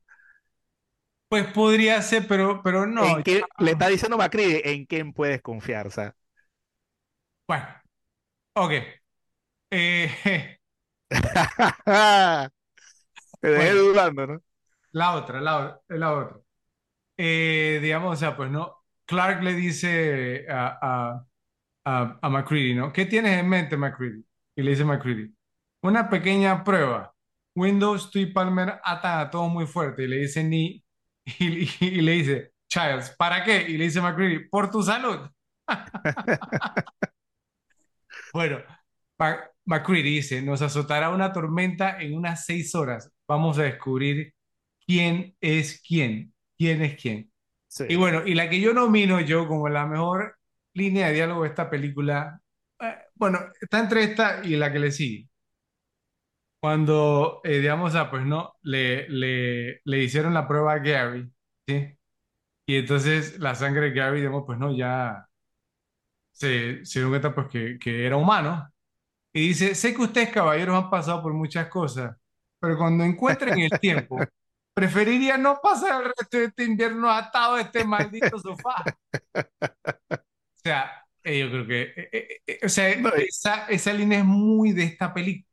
Pues 1.30 1.46
podría 1.48 2.02
ser, 2.02 2.28
pero, 2.28 2.62
pero 2.62 2.86
no. 2.86 3.06
¿En 3.06 3.24
qué, 3.24 3.42
le 3.60 3.72
está 3.72 3.88
diciendo 3.88 4.18
Macri 4.18 4.62
en 4.66 4.86
quién 4.86 5.14
puedes 5.14 5.42
confiar, 5.42 5.88
o 5.88 5.92
sea. 5.92 6.14
Bueno, 7.48 7.66
ok. 8.56 9.01
Eh, 9.72 10.58
Te 13.40 13.48
dejé 13.50 13.74
bueno, 13.74 13.76
dudando, 13.76 14.28
¿no? 14.28 14.42
la 14.92 15.16
otra, 15.16 15.42
la, 15.42 15.80
la 15.90 16.14
otra. 16.18 16.38
Eh, 17.18 17.80
digamos, 17.82 18.14
o 18.14 18.18
sea, 18.20 18.36
pues 18.38 18.52
no. 18.52 18.78
Clark 19.06 19.44
le 19.44 19.54
dice 19.56 20.46
a, 20.50 20.80
a, 20.82 21.28
a, 21.86 22.20
a 22.22 22.30
McCready, 22.30 22.76
¿no? 22.76 22.94
¿Qué 22.94 23.06
tienes 23.06 23.40
en 23.40 23.50
mente, 23.50 23.78
McCready? 23.78 24.26
Y 24.56 24.64
le 24.64 24.72
dice 24.72 24.86
McCready, 24.86 25.34
una 25.84 26.10
pequeña 26.10 26.64
prueba. 26.64 27.14
Windows, 27.56 28.12
tú 28.12 28.20
y 28.20 28.28
Palmer 28.28 28.80
atan 28.84 29.20
a 29.20 29.32
todos 29.32 29.52
muy 29.52 29.68
fuerte. 29.68 30.04
Y 30.06 30.08
le 30.08 30.18
dice 30.20 30.44
ni, 30.44 30.84
y, 31.26 31.64
y, 31.66 31.70
y 31.82 32.02
le 32.02 32.14
dice, 32.14 32.54
Childs, 32.70 33.12
¿para 33.18 33.44
qué? 33.46 33.64
Y 33.70 33.78
le 33.78 33.86
dice 33.86 34.02
McCready, 34.02 34.50
por 34.50 34.72
tu 34.72 34.84
salud. 34.84 35.20
bueno, 38.34 38.62
McCready 39.66 40.04
dice, 40.16 40.42
nos 40.42 40.62
azotará 40.62 41.10
una 41.10 41.32
tormenta 41.34 42.00
en 42.02 42.16
unas 42.16 42.46
seis 42.46 42.76
horas. 42.76 43.12
Vamos 43.28 43.60
a 43.60 43.64
descubrir 43.64 44.34
quién 44.86 45.36
es 45.42 45.82
quién, 45.88 46.34
quién 46.58 46.82
es 46.82 47.02
quién. 47.02 47.32
Sí. 47.68 47.86
Y 47.90 47.96
bueno, 47.96 48.24
y 48.26 48.36
la 48.36 48.50
que 48.50 48.60
yo 48.60 48.74
nomino 48.74 49.22
yo 49.22 49.48
como 49.48 49.70
la 49.70 49.86
mejor 49.88 50.38
línea 50.74 51.08
de 51.08 51.14
diálogo 51.14 51.44
de 51.44 51.50
esta 51.50 51.70
película, 51.70 52.42
eh, 52.80 52.96
bueno, 53.16 53.40
está 53.62 53.80
entre 53.80 54.04
esta 54.04 54.42
y 54.44 54.56
la 54.58 54.72
que 54.72 54.80
le 54.80 54.92
sigue. 54.92 55.30
Cuando, 56.60 57.42
eh, 57.44 57.58
digamos, 57.60 57.96
ah, 57.96 58.10
pues 58.12 58.24
no, 58.26 58.54
le, 58.62 59.10
le, 59.10 59.82
le 59.84 60.04
hicieron 60.04 60.34
la 60.36 60.48
prueba 60.48 60.74
a 60.74 60.80
Gary, 60.80 61.32
¿sí? 61.68 61.98
Y 62.68 62.78
entonces 62.78 63.40
la 63.40 63.56
sangre 63.56 63.92
de 63.92 63.94
Gary, 63.94 64.20
digamos, 64.20 64.44
pues 64.46 64.60
no, 64.60 64.76
ya 64.76 65.28
se, 66.32 66.86
se 66.86 67.00
dio 67.00 67.10
cuenta 67.10 67.34
pues 67.34 67.48
que, 67.50 67.78
que 67.80 68.06
era 68.06 68.18
humano. 68.18 68.70
Y 69.34 69.48
dice, 69.50 69.76
sé 69.76 69.94
que 69.96 70.02
ustedes 70.02 70.30
caballeros 70.32 70.76
han 70.84 70.90
pasado 70.90 71.22
por 71.24 71.34
muchas 71.34 71.68
cosas, 71.70 72.18
pero 72.60 72.78
cuando 72.78 73.04
encuentren 73.04 73.60
el 73.60 73.72
tiempo, 73.80 74.34
preferiría 74.74 75.38
no 75.38 75.60
pasar 75.62 76.04
el 76.04 76.12
resto 76.18 76.38
de 76.38 76.46
este 76.46 76.64
invierno 76.66 77.10
atado 77.12 77.56
a 77.56 77.62
este 77.62 77.84
maldito 77.86 78.38
sofá. 78.40 78.94
O 80.58 80.60
sea, 80.64 80.92
eh, 81.24 81.40
yo 81.40 81.50
creo 81.50 81.68
que, 81.68 81.82
eh, 81.82 82.10
eh, 82.12 82.42
eh, 82.48 82.60
o 82.64 82.70
sea, 82.70 82.90
No, 82.94 83.12
esa, 83.16 83.66
esa 83.68 83.94
línea 83.94 84.20
es 84.20 84.26
muy 84.26 84.72
de 84.74 84.84
esta 84.84 85.14
película. 85.14 85.48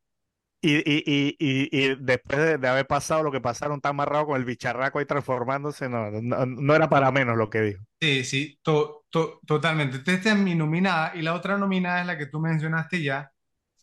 y, 0.60 0.76
y, 0.78 1.36
y, 1.38 1.68
y- 1.70 1.94
después 2.00 2.38
de, 2.38 2.58
de 2.58 2.68
haber 2.68 2.86
pasado 2.86 3.22
lo 3.22 3.30
que 3.32 3.40
pasaron, 3.40 3.80
tan 3.80 3.90
amarrado 3.90 4.26
con 4.26 4.36
el 4.36 4.44
bicharraco 4.44 4.98
ahí 4.98 5.06
transformándose, 5.06 5.88
no, 5.88 6.10
no, 6.10 6.46
no 6.46 6.74
era 6.74 6.88
para 6.88 7.12
menos 7.12 7.36
lo 7.36 7.48
que 7.50 7.60
dijo. 7.60 7.84
Sí, 8.00 8.22
sí, 8.24 8.58
to- 8.62 9.06
to- 9.10 9.40
totalmente. 9.46 9.98
Esta 10.12 10.32
es 10.32 10.38
mi 10.38 10.54
nominada 10.54 11.12
y 11.16 11.22
la 11.22 11.34
otra 11.34 11.58
nominada 11.58 12.00
es 12.02 12.06
la 12.06 12.16
que 12.16 12.26
tú 12.26 12.38
mencionaste 12.38 13.02
ya, 13.02 13.32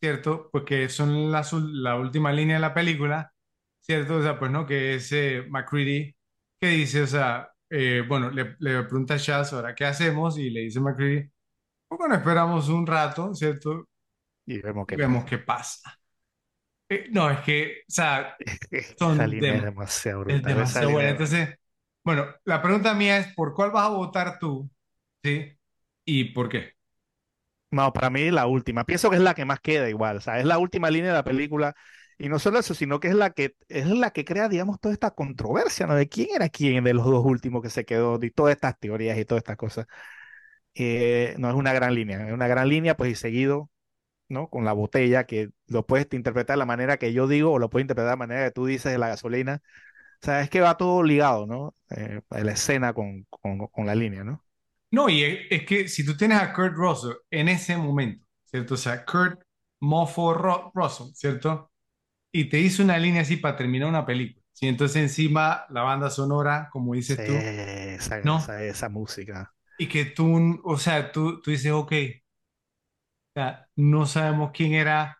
¿cierto? 0.05 0.49
Porque 0.51 0.89
son 0.89 1.31
ul- 1.53 1.71
la 1.83 1.97
última 1.97 2.31
línea 2.31 2.55
de 2.57 2.61
la 2.61 2.73
película, 2.73 3.33
¿cierto? 3.79 4.17
O 4.17 4.21
sea, 4.23 4.39
pues 4.39 4.51
no, 4.51 4.65
que 4.65 4.95
es 4.95 5.11
eh, 5.11 5.45
McCready 5.49 6.15
que 6.59 6.67
dice, 6.69 7.03
o 7.03 7.07
sea, 7.07 7.49
eh, 7.69 8.03
bueno, 8.07 8.29
le, 8.31 8.55
le 8.59 8.83
pregunta 8.83 9.15
a 9.15 9.19
Chaz, 9.19 9.53
ahora, 9.53 9.75
¿qué 9.75 9.85
hacemos? 9.85 10.37
Y 10.37 10.49
le 10.49 10.61
dice 10.61 10.79
McCready, 10.79 11.29
pues 11.87 11.99
bueno, 11.99 12.15
esperamos 12.15 12.69
un 12.69 12.87
rato, 12.87 13.33
¿cierto? 13.35 13.87
Y 14.47 14.59
vemos 14.61 14.87
qué 14.87 14.97
vemos 14.97 14.99
pasa. 14.99 15.25
qué 15.25 15.37
pasa. 15.39 15.99
Eh, 16.89 17.07
no, 17.11 17.29
es 17.31 17.39
que, 17.41 17.81
o 17.89 17.91
sea, 17.91 18.37
Esa 18.71 19.25
son 19.25 19.27
línea 19.27 19.57
es 19.57 19.63
dem- 19.63 19.65
demasiado 19.65 20.21
es 20.27 20.45
brutal. 20.45 20.59
Esa 20.59 20.81
demasiado 20.81 20.91
buena. 20.91 21.11
es- 21.11 21.11
Entonces, 21.11 21.57
bueno, 22.05 22.27
la 22.45 22.61
pregunta 22.63 22.95
mía 22.95 23.19
es, 23.19 23.33
¿por 23.35 23.53
cuál 23.55 23.71
vas 23.71 23.87
a 23.87 23.91
votar 23.91 24.39
tú? 24.39 24.69
¿Sí? 25.23 25.53
¿Y 26.05 26.25
por 26.33 26.49
qué? 26.49 26.74
No, 27.75 27.91
para 27.91 28.09
mí 28.09 28.31
la 28.31 28.47
última. 28.47 28.85
Pienso 28.85 29.09
que 29.09 29.17
es 29.17 29.21
la 29.21 29.33
que 29.33 29.43
más 29.45 29.59
queda 29.59 29.89
igual. 29.89 30.17
O 30.17 30.21
sea, 30.21 30.39
es 30.39 30.45
la 30.45 30.57
última 30.57 30.89
línea 30.89 31.09
de 31.11 31.17
la 31.17 31.23
película. 31.23 31.75
Y 32.17 32.29
no 32.29 32.39
solo 32.39 32.59
eso, 32.59 32.73
sino 32.73 32.99
que 33.01 33.09
es 33.09 33.15
la 33.15 33.31
que 33.31 33.55
es 33.67 33.85
la 33.87 34.11
que 34.11 34.23
crea, 34.23 34.47
digamos, 34.47 34.79
toda 34.79 34.93
esta 34.93 35.11
controversia, 35.11 35.85
¿no? 35.85 35.95
De 35.95 36.07
quién 36.07 36.29
era 36.33 36.47
quién 36.47 36.83
de 36.85 36.93
los 36.93 37.05
dos 37.05 37.25
últimos 37.25 37.61
que 37.61 37.69
se 37.69 37.83
quedó, 37.85 38.17
y 38.23 38.31
todas 38.31 38.55
estas 38.55 38.79
teorías 38.79 39.17
y 39.17 39.25
todas 39.25 39.41
estas 39.41 39.57
cosas. 39.57 39.87
Eh, 40.75 41.35
no 41.39 41.49
es 41.49 41.55
una 41.55 41.73
gran 41.73 41.95
línea, 41.95 42.27
es 42.27 42.33
una 42.33 42.47
gran 42.47 42.69
línea, 42.69 42.97
pues 42.97 43.11
y 43.11 43.15
seguido, 43.15 43.71
¿no? 44.29 44.49
Con 44.49 44.65
la 44.65 44.73
botella, 44.73 45.25
que 45.25 45.51
lo 45.67 45.85
puedes 45.87 46.07
interpretar 46.13 46.55
de 46.55 46.59
la 46.59 46.65
manera 46.67 46.97
que 46.97 47.13
yo 47.13 47.27
digo, 47.27 47.53
o 47.53 47.59
lo 47.59 47.69
puedes 47.71 47.85
interpretar 47.85 48.07
de 48.09 48.13
la 48.13 48.17
manera 48.17 48.45
que 48.47 48.51
tú 48.53 48.65
dices 48.67 48.91
de 48.93 48.99
la 48.99 49.09
gasolina. 49.09 49.61
O 50.23 50.25
sea, 50.25 50.41
es 50.41 50.49
que 50.51 50.61
va 50.61 50.77
todo 50.77 51.03
ligado, 51.03 51.47
¿no? 51.47 51.75
Eh, 51.91 52.21
la 52.31 52.53
escena 52.53 52.93
con, 52.93 53.25
con 53.71 53.87
la 53.87 53.95
línea, 53.95 54.23
¿no? 54.25 54.44
No, 54.95 55.09
y 55.09 55.23
es, 55.23 55.65
que 55.65 55.87
si 55.89 56.05
tú 56.05 56.15
tienes 56.17 56.39
a 56.39 56.53
Kurt 56.53 56.73
Russell 56.75 57.13
en 57.31 57.49
ese 57.49 57.77
momento, 57.77 58.25
¿cierto? 58.45 58.75
O 58.75 58.77
sea, 58.77 59.05
Kurt 59.05 59.41
Mofo 59.81 60.33
Ro- 60.33 60.71
Russell, 60.73 61.07
¿cierto? 61.13 61.71
Y 62.31 62.49
te 62.49 62.59
hizo 62.59 62.83
una 62.83 62.97
línea 62.99 63.23
así 63.23 63.37
para 63.37 63.57
terminar 63.57 63.89
una 63.89 64.05
película. 64.05 64.45
¿sí? 64.53 64.67
Entonces 64.67 64.97
encima 65.03 65.65
la 65.69 65.83
banda 65.83 66.09
sonora, 66.11 66.69
como 66.71 66.93
dices 66.95 67.23
Sí, 67.23 67.23
tú, 67.23 67.45
esa, 67.95 68.19
¿no? 68.23 68.47
esa, 68.47 68.63
esa 68.63 68.89
música. 68.89 69.53
Y 69.77 69.87
que 69.87 70.03
tú, 70.05 70.59
o 70.65 70.77
sea, 70.77 71.11
tú, 71.13 71.41
tú 71.41 71.51
dices, 71.51 71.71
ok, 71.71 71.93
sea, 73.33 73.67
no 73.75 74.05
sabemos 74.05 74.51
quién 74.53 74.73
era. 74.73 75.17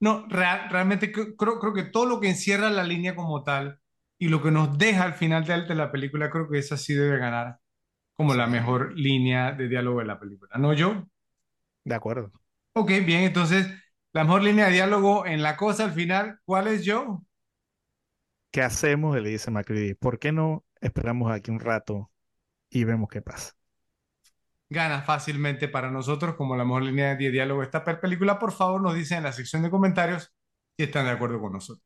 No, 0.00 0.26
real- 0.28 0.68
realmente 0.70 1.12
cre- 1.12 1.34
creo, 1.38 1.58
creo 1.60 1.74
que 1.74 1.84
todo 1.84 2.06
lo 2.06 2.20
que 2.20 2.28
encierra 2.30 2.70
la 2.70 2.84
línea 2.84 3.16
como 3.16 3.42
tal 3.44 3.80
y 4.18 4.28
lo 4.28 4.42
que 4.42 4.50
nos 4.50 4.78
deja 4.78 5.04
al 5.04 5.14
final 5.14 5.44
de, 5.46 5.62
de 5.64 5.74
la 5.74 5.92
película, 5.92 6.30
creo 6.30 6.48
que 6.50 6.58
esa 6.58 6.76
sí 6.76 6.94
debe 6.94 7.18
ganar 7.18 7.58
como 8.16 8.34
la 8.34 8.46
mejor 8.46 8.94
línea 8.98 9.52
de 9.52 9.68
diálogo 9.68 10.00
de 10.00 10.06
la 10.06 10.18
película. 10.20 10.56
¿No, 10.58 10.72
yo? 10.72 11.06
de 11.84 11.94
acuerdo. 11.94 12.32
Ok, 12.74 12.88
bien, 13.04 13.22
entonces, 13.22 13.66
la 14.12 14.24
mejor 14.24 14.42
línea 14.42 14.66
de 14.66 14.72
diálogo 14.72 15.26
en 15.26 15.42
la 15.42 15.56
cosa 15.56 15.84
al 15.84 15.92
final, 15.92 16.40
¿cuál 16.44 16.68
es 16.68 16.84
yo? 16.84 17.22
¿Qué 18.50 18.62
hacemos? 18.62 19.16
Le 19.20 19.28
dice 19.30 19.50
MacReady. 19.50 19.94
¿Por 19.94 20.18
qué 20.18 20.32
no 20.32 20.64
esperamos 20.80 21.30
aquí 21.30 21.50
un 21.50 21.60
rato 21.60 22.10
y 22.70 22.84
vemos 22.84 23.08
qué 23.10 23.22
pasa? 23.22 23.54
Gana 24.68 25.02
fácilmente 25.02 25.68
para 25.68 25.90
nosotros 25.90 26.34
como 26.34 26.56
la 26.56 26.64
mejor 26.64 26.82
línea 26.82 27.14
de 27.14 27.30
diálogo 27.30 27.60
de 27.60 27.66
esta 27.66 27.84
película. 28.00 28.38
Por 28.38 28.52
favor, 28.52 28.80
nos 28.80 28.94
dicen 28.94 29.18
en 29.18 29.24
la 29.24 29.32
sección 29.32 29.62
de 29.62 29.70
comentarios 29.70 30.32
si 30.76 30.84
están 30.84 31.04
de 31.06 31.12
acuerdo 31.12 31.40
con 31.40 31.52
nosotros. 31.52 31.85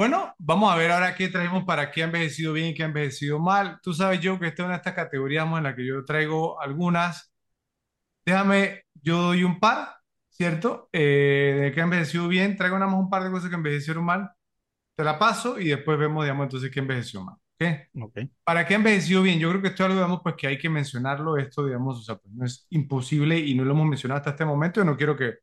Bueno, 0.00 0.34
vamos 0.38 0.72
a 0.72 0.76
ver 0.76 0.92
ahora 0.92 1.14
qué 1.14 1.28
traemos 1.28 1.64
para 1.64 1.90
qué 1.90 2.00
ha 2.00 2.06
envejecido 2.06 2.54
bien 2.54 2.68
y 2.68 2.74
qué 2.74 2.84
ha 2.84 2.86
envejecido 2.86 3.38
mal. 3.38 3.78
Tú 3.82 3.92
sabes, 3.92 4.18
yo 4.18 4.40
que 4.40 4.46
esta 4.46 4.62
es 4.62 4.64
una 4.64 4.76
de 4.76 4.78
estas 4.78 4.94
categorías 4.94 5.46
en 5.46 5.62
la 5.62 5.76
que 5.76 5.86
yo 5.86 6.02
traigo 6.06 6.58
algunas. 6.58 7.30
Déjame, 8.24 8.84
yo 8.94 9.18
doy 9.20 9.44
un 9.44 9.60
par, 9.60 9.96
¿cierto? 10.30 10.88
Eh, 10.90 11.58
de 11.60 11.72
que 11.72 11.82
ha 11.82 11.84
envejecido 11.84 12.28
bien. 12.28 12.56
Traigo 12.56 12.78
nada 12.78 12.90
más 12.90 12.98
un 12.98 13.10
par 13.10 13.24
de 13.24 13.30
cosas 13.30 13.50
que 13.50 13.56
envejecieron 13.56 14.02
mal. 14.02 14.30
Te 14.96 15.04
la 15.04 15.18
paso 15.18 15.60
y 15.60 15.68
después 15.68 15.98
vemos, 15.98 16.24
digamos, 16.24 16.44
entonces 16.44 16.70
qué 16.70 16.80
envejeció 16.80 17.22
mal. 17.22 17.36
¿ok? 17.60 18.02
Ok. 18.04 18.18
¿Para 18.42 18.66
qué 18.66 18.72
ha 18.72 18.78
envejecido 18.78 19.20
bien? 19.20 19.38
Yo 19.38 19.50
creo 19.50 19.60
que 19.60 19.68
esto 19.68 19.82
es 19.82 19.86
algo, 19.90 19.96
digamos, 19.96 20.20
pues 20.22 20.34
que 20.34 20.46
hay 20.46 20.56
que 20.56 20.70
mencionarlo. 20.70 21.36
Esto, 21.36 21.66
digamos, 21.66 21.98
o 21.98 22.02
sea, 22.02 22.16
pues 22.16 22.34
no 22.34 22.46
es 22.46 22.66
imposible 22.70 23.38
y 23.38 23.54
no 23.54 23.66
lo 23.66 23.72
hemos 23.72 23.86
mencionado 23.86 24.16
hasta 24.16 24.30
este 24.30 24.46
momento. 24.46 24.80
Yo 24.80 24.86
no 24.86 24.96
quiero 24.96 25.14
que 25.14 25.40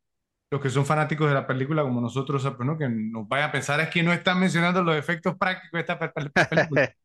los 0.50 0.60
que 0.60 0.70
son 0.70 0.86
fanáticos 0.86 1.28
de 1.28 1.34
la 1.34 1.46
película 1.46 1.82
como 1.82 2.00
nosotros, 2.00 2.42
pues 2.56 2.66
no, 2.66 2.78
que 2.78 2.88
nos 2.88 3.28
vayan 3.28 3.50
a 3.50 3.52
pensar 3.52 3.80
es 3.80 3.88
que 3.90 4.02
no 4.02 4.12
están 4.12 4.40
mencionando 4.40 4.82
los 4.82 4.96
efectos 4.96 5.36
prácticos 5.38 5.72
de 5.72 5.80
esta 5.80 5.98
pe- 5.98 6.08
pe- 6.10 6.30
película. 6.48 6.82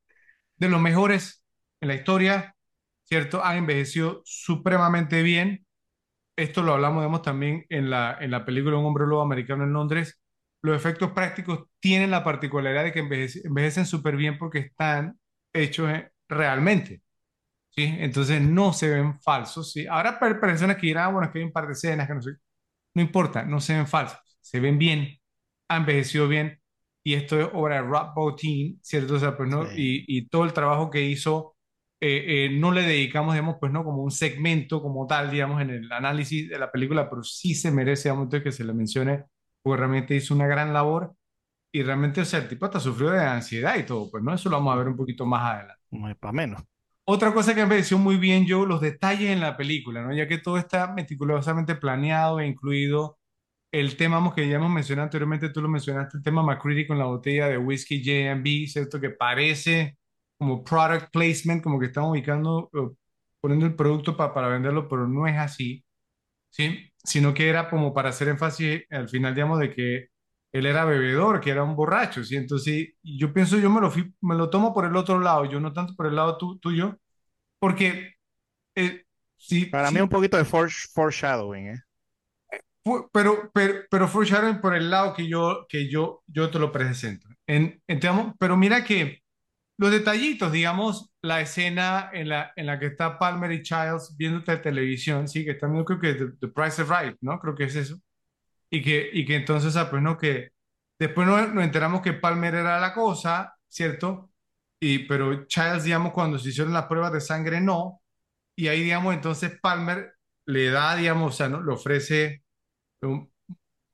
De 0.58 0.70
los 0.70 0.82
mejores 0.82 1.44
en 1.82 1.90
la 1.90 1.96
historia, 1.96 2.56
¿cierto? 3.04 3.44
Han 3.44 3.58
envejecido 3.58 4.22
supremamente 4.26 5.24
bien. 5.24 5.66
Esto 6.36 6.64
lo 6.64 6.74
hablamos, 6.74 7.02
digamos, 7.04 7.22
también 7.22 7.66
en 7.70 7.90
la, 7.90 8.18
en 8.22 8.32
la 8.32 8.46
película 8.46 8.78
Un 8.78 8.86
hombre 8.86 9.06
lobo 9.08 9.22
americano 9.22 9.64
en 9.66 9.74
Londres. 9.74 10.20
Los 10.62 10.76
efectos 10.78 11.12
prácticos 11.12 11.66
tienen 11.80 12.12
la 12.12 12.24
particularidad 12.24 12.84
de 12.86 12.92
que 12.94 13.02
envejece- 13.04 13.42
envejecen 13.46 13.86
súper 13.86 14.16
bien 14.18 14.38
porque 14.38 14.60
están 14.60 15.20
hechos 15.54 15.90
eh, 15.92 16.12
realmente, 16.30 17.02
¿sí? 17.72 17.84
Entonces 18.00 18.42
no 18.42 18.74
se 18.74 18.90
ven 18.90 19.20
falsos, 19.22 19.72
¿sí? 19.74 19.88
Ahora 19.88 20.20
per- 20.20 20.40
personas 20.40 20.78
que 20.78 20.88
dirán, 20.88 21.06
"Ah, 21.10 21.12
bueno, 21.14 21.28
es 21.28 21.34
que 21.34 21.40
hay 21.40 21.46
un 21.46 21.54
par 21.54 21.68
de 21.68 21.74
escenas 21.74 22.08
que 22.08 22.16
no 22.16 22.22
sé. 22.22 22.32
No 22.94 23.02
importa, 23.02 23.44
no 23.46 23.60
se 23.60 23.74
ven 23.76 23.88
falsos, 23.88 24.20
se 24.42 24.60
ven 24.60 24.78
bien, 24.78 25.20
ha 25.70 25.78
envejecido 25.78 26.28
bien. 26.28 26.60
Y 27.04 27.16
esto 27.16 27.40
es 27.40 27.50
obra 27.54 27.76
de 27.76 27.82
Rob 27.88 28.14
Bottin, 28.16 28.80
¿cierto? 28.82 29.16
O 29.16 29.20
sea, 29.20 29.36
pues, 29.36 29.50
¿no? 29.50 29.66
Sí. 29.70 30.04
Y, 30.08 30.18
y 30.20 30.28
todo 30.30 30.46
el 30.46 30.54
trabajo 30.54 30.90
que 30.90 31.02
hizo, 31.02 31.58
eh, 32.00 32.46
eh, 32.48 32.50
no 32.60 32.72
le 32.72 32.82
dedicamos, 32.84 33.34
digamos, 33.34 33.58
pues, 33.60 33.72
¿no? 33.74 33.84
Como 33.84 34.04
un 34.04 34.12
segmento 34.12 34.82
como 34.82 35.06
tal, 35.08 35.30
digamos, 35.32 35.62
en 35.62 35.70
el 35.72 35.92
análisis 35.92 36.50
de 36.50 36.58
la 36.60 36.72
película, 36.72 37.10
pero 37.10 37.24
sí 37.24 37.56
se 37.56 37.72
merece, 37.72 38.10
digamos, 38.10 38.30
que 38.30 38.52
se 38.54 38.64
le 38.64 38.74
mencione, 38.74 39.26
porque 39.62 39.80
realmente 39.80 40.16
hizo 40.16 40.34
una 40.34 40.48
gran 40.48 40.72
labor. 40.74 41.14
Y 41.72 41.84
realmente, 41.84 42.22
o 42.22 42.26
sea, 42.26 42.40
el 42.40 42.48
tipo 42.50 42.66
hasta 42.66 42.80
sufrió 42.80 43.12
de 43.12 43.20
ansiedad 43.26 43.78
y 43.78 43.84
todo, 43.86 44.10
pues, 44.12 44.24
¿no? 44.24 44.34
Eso 44.34 44.50
lo 44.50 44.58
vamos 44.58 44.74
a 44.76 44.78
ver 44.78 44.88
un 44.90 44.98
poquito 44.98 45.26
más 45.26 45.44
adelante. 45.56 45.84
No 45.92 46.10
es 46.10 46.18
para 46.18 46.34
menos. 46.34 46.62
Otra 47.06 47.34
cosa 47.34 47.54
que 47.54 47.62
me 47.64 47.68
pareció 47.68 47.98
muy 47.98 48.16
bien, 48.18 48.46
Joe, 48.48 48.66
los 48.68 48.80
detalles 48.80 49.30
en 49.32 49.42
la 49.42 49.58
película, 49.58 50.02
¿no? 50.04 50.14
Ya 50.14 50.28
que 50.28 50.38
todo 50.38 50.58
está 50.58 50.94
meticulosamente 50.94 51.76
planeado 51.76 52.40
e 52.40 52.48
incluido 52.48 53.18
el 53.72 53.98
tema 53.98 54.34
que 54.36 54.48
ya 54.50 54.58
hemos 54.58 54.72
mencionado 54.72 55.06
anteriormente, 55.06 55.50
tú 55.50 55.62
lo 55.62 55.70
mencionaste, 55.70 56.18
el 56.18 56.24
tema 56.24 56.44
McCready 56.44 56.88
con 56.88 57.00
la 57.00 57.06
botella 57.06 57.48
de 57.50 57.58
whisky 57.58 58.00
J&B, 58.04 58.68
¿cierto? 58.68 59.02
Que 59.02 59.10
parece 59.12 59.98
como 60.38 60.64
product 60.64 61.12
placement, 61.12 61.64
como 61.64 61.80
que 61.80 61.88
están 61.88 62.06
ubicando, 62.06 62.70
eh, 62.74 62.90
poniendo 63.42 63.66
el 63.68 63.76
producto 63.76 64.18
pa- 64.18 64.34
para 64.34 64.50
venderlo, 64.50 64.88
pero 64.90 65.08
no 65.08 65.28
es 65.28 65.38
así, 65.38 65.86
¿sí? 66.50 66.92
Sino 67.04 67.34
que 67.34 67.50
era 67.50 67.70
como 67.70 67.94
para 67.94 68.10
hacer 68.10 68.30
énfasis 68.30 68.84
al 68.92 69.10
final, 69.10 69.36
digamos, 69.36 69.60
de 69.60 69.72
que 69.74 70.08
él 70.54 70.68
era 70.68 70.86
bebedor, 70.86 71.42
que 71.42 71.52
era 71.52 71.64
un 71.64 71.76
borracho, 71.76 72.24
¿sí? 72.26 72.38
Entonces, 72.38 72.90
yo 73.04 73.34
pienso, 73.34 73.58
yo 73.60 73.70
me 73.72 73.82
lo, 73.82 73.92
fui- 73.92 74.14
me 74.22 74.36
lo 74.36 74.50
tomo 74.52 74.74
por 74.74 74.86
el 74.86 74.96
otro 74.98 75.20
lado, 75.20 75.46
yo 75.46 75.60
no 75.62 75.74
tanto 75.74 75.96
por 75.96 76.08
el 76.08 76.16
lado 76.18 76.38
tu- 76.38 76.60
tuyo, 76.60 76.98
porque 77.60 78.14
eh, 78.76 79.04
sí, 79.38 79.72
Para 79.72 79.92
mí 79.92 80.00
sí, 80.00 80.02
un 80.02 80.08
poquito 80.10 80.38
de 80.38 80.46
fore- 80.46 80.72
foreshadowing, 80.94 81.68
¿eh? 81.68 81.80
Pero, 83.14 83.50
pero, 83.54 83.74
pero 83.90 84.08
foreshadowing 84.10 84.60
por 84.60 84.76
el 84.76 84.90
lado 84.90 85.14
que 85.14 85.28
yo, 85.28 85.66
que 85.70 85.90
yo, 85.90 86.24
yo 86.28 86.50
te 86.52 86.60
lo 86.60 86.72
presento. 86.72 87.28
En, 87.48 87.82
en- 87.88 88.00
digamos, 88.00 88.34
pero 88.40 88.58
mira 88.58 88.84
que 88.84 89.20
los 89.78 89.92
detallitos, 89.92 90.52
digamos, 90.52 91.12
la 91.22 91.42
escena 91.42 92.10
en 92.14 92.30
la, 92.30 92.54
en 92.58 92.68
la 92.68 92.80
que 92.80 92.88
está 92.88 93.20
Palmer 93.20 93.52
y 93.54 93.64
Childs 93.64 94.16
viendo 94.18 94.44
la 94.48 94.62
televisión, 94.62 95.28
sí, 95.30 95.46
que 95.46 95.52
están 95.52 95.72
viendo, 95.74 95.86
creo 95.86 96.00
que 96.02 96.14
The, 96.16 96.34
The 96.42 96.50
Price 96.50 96.82
is 96.84 96.90
Right, 96.90 97.18
¿no? 97.22 97.40
Creo 97.40 97.56
que 97.56 97.66
es 97.66 97.76
eso. 97.76 97.98
Y 98.74 98.82
que, 98.82 99.08
y 99.14 99.24
que 99.26 99.36
entonces, 99.36 99.76
ah, 99.76 99.88
pues, 99.90 100.02
¿no? 100.02 100.18
Que 100.18 100.50
después 101.00 101.28
nos, 101.28 101.54
nos 101.54 101.64
enteramos 101.64 102.02
que 102.02 102.14
Palmer 102.14 102.56
era 102.56 102.80
la 102.80 102.92
cosa, 102.94 103.56
¿cierto? 103.68 104.32
Y, 104.82 105.00
pero 105.08 105.46
Childs, 105.46 105.84
digamos, 105.84 106.12
cuando 106.12 106.40
se 106.40 106.50
hicieron 106.50 106.74
las 106.74 106.88
pruebas 106.88 107.14
de 107.14 107.22
sangre, 107.22 107.62
no. 107.62 108.02
Y 108.58 108.68
ahí, 108.70 108.84
digamos, 108.84 109.14
entonces 109.14 109.60
Palmer 109.62 110.16
le 110.48 110.72
da, 110.72 110.96
digamos, 110.96 111.34
o 111.36 111.38
sea, 111.38 111.50
¿no? 111.50 111.62
Le 111.62 111.72
ofrece 111.74 112.44
un 113.04 113.32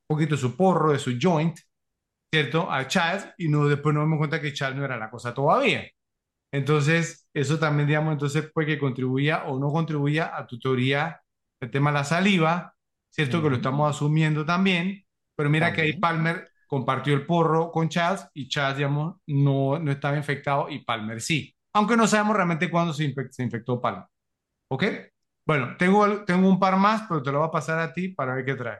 poquito 0.07 0.35
de 0.35 0.41
su 0.41 0.55
porro, 0.57 0.93
de 0.93 0.99
su 0.99 1.17
joint, 1.21 1.59
¿cierto? 2.33 2.71
A 2.71 2.87
Childs 2.87 3.29
y 3.37 3.49
no, 3.49 3.67
después 3.67 3.95
nos 3.95 4.03
damos 4.03 4.19
cuenta 4.19 4.41
que 4.41 4.53
Childs 4.53 4.75
no 4.75 4.85
era 4.85 4.97
la 4.97 5.09
cosa 5.11 5.33
todavía. 5.33 5.89
Entonces, 6.51 7.27
eso 7.33 7.59
también, 7.59 7.87
digamos, 7.87 8.13
entonces 8.13 8.51
puede 8.53 8.67
que 8.67 8.79
contribuya 8.79 9.45
o 9.45 9.59
no 9.59 9.71
contribuya 9.71 10.35
a 10.37 10.47
tu 10.47 10.59
teoría 10.59 11.21
del 11.61 11.71
tema 11.71 11.91
de 11.91 11.95
la 11.99 12.03
saliva, 12.05 12.75
¿cierto? 13.25 13.41
Que 13.41 13.49
lo 13.49 13.55
estamos 13.57 13.89
asumiendo 13.95 14.45
también, 14.45 15.05
pero 15.35 15.49
mira 15.49 15.73
que 15.73 15.81
ahí. 15.81 15.93
Palmer 15.99 16.49
compartió 16.67 17.13
el 17.13 17.25
porro 17.25 17.71
con 17.71 17.89
Childs 17.89 18.27
y 18.33 18.47
Childs, 18.47 18.77
digamos, 18.77 19.17
no, 19.27 19.79
no 19.79 19.91
estaba 19.91 20.17
infectado 20.17 20.69
y 20.69 20.79
Palmer 20.83 21.21
sí. 21.21 21.55
Aunque 21.73 21.97
no 21.97 22.07
sabemos 22.07 22.35
realmente 22.35 22.69
cuándo 22.69 22.93
se, 22.93 23.05
infec- 23.05 23.31
se 23.31 23.43
infectó 23.43 23.81
Palmer. 23.81 24.05
¿Ok? 24.69 24.83
Bueno, 25.45 25.75
tengo, 25.77 26.25
tengo 26.25 26.49
un 26.49 26.59
par 26.59 26.77
más, 26.77 27.03
pero 27.09 27.23
te 27.23 27.31
lo 27.31 27.39
voy 27.39 27.47
a 27.49 27.51
pasar 27.51 27.79
a 27.79 27.93
ti 27.93 28.09
para 28.09 28.35
ver 28.35 28.45
qué 28.45 28.55
trae. 28.55 28.79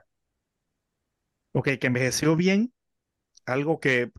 Ok, 1.52 1.70
que 1.80 1.88
envejeció 1.88 2.36
bien, 2.36 2.74
algo 3.45 3.80
que 3.80 4.11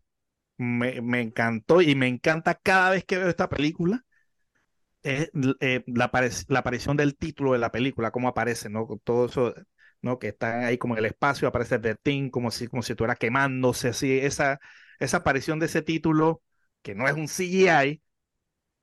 me, 0.58 1.00
me 1.02 1.20
encantó 1.22 1.82
y 1.82 1.94
me 1.96 2.08
encanta 2.08 2.54
cada 2.56 2.90
vez 2.90 3.04
que 3.04 3.18
veo 3.18 3.28
esta 3.30 3.48
película, 3.48 4.04
es 5.02 5.30
eh, 5.60 5.84
la, 5.86 6.10
la 6.48 6.58
aparición 6.60 6.96
del 6.96 7.16
título 7.16 7.52
de 7.52 7.58
la 7.58 7.72
película, 7.72 8.10
cómo 8.10 8.28
aparece, 8.28 8.68
¿no? 8.70 8.86
Todo 9.04 9.26
eso, 9.26 9.54
¿no? 10.02 10.18
Que 10.18 10.28
está 10.28 10.66
ahí 10.66 10.78
como 10.78 10.94
en 10.94 10.98
el 11.00 11.06
espacio, 11.06 11.48
aparece 11.48 11.78
Bertín, 11.78 12.30
como 12.30 12.50
si, 12.50 12.66
como 12.68 12.82
si 12.82 12.92
estuviera 12.92 13.16
quemándose, 13.16 13.88
así, 13.88 14.18
esa, 14.18 14.60
esa 14.98 15.18
aparición 15.18 15.58
de 15.58 15.66
ese 15.66 15.82
título, 15.82 16.42
que 16.82 16.94
no 16.94 17.08
es 17.08 17.14
un 17.14 17.28
CGI, 17.28 18.02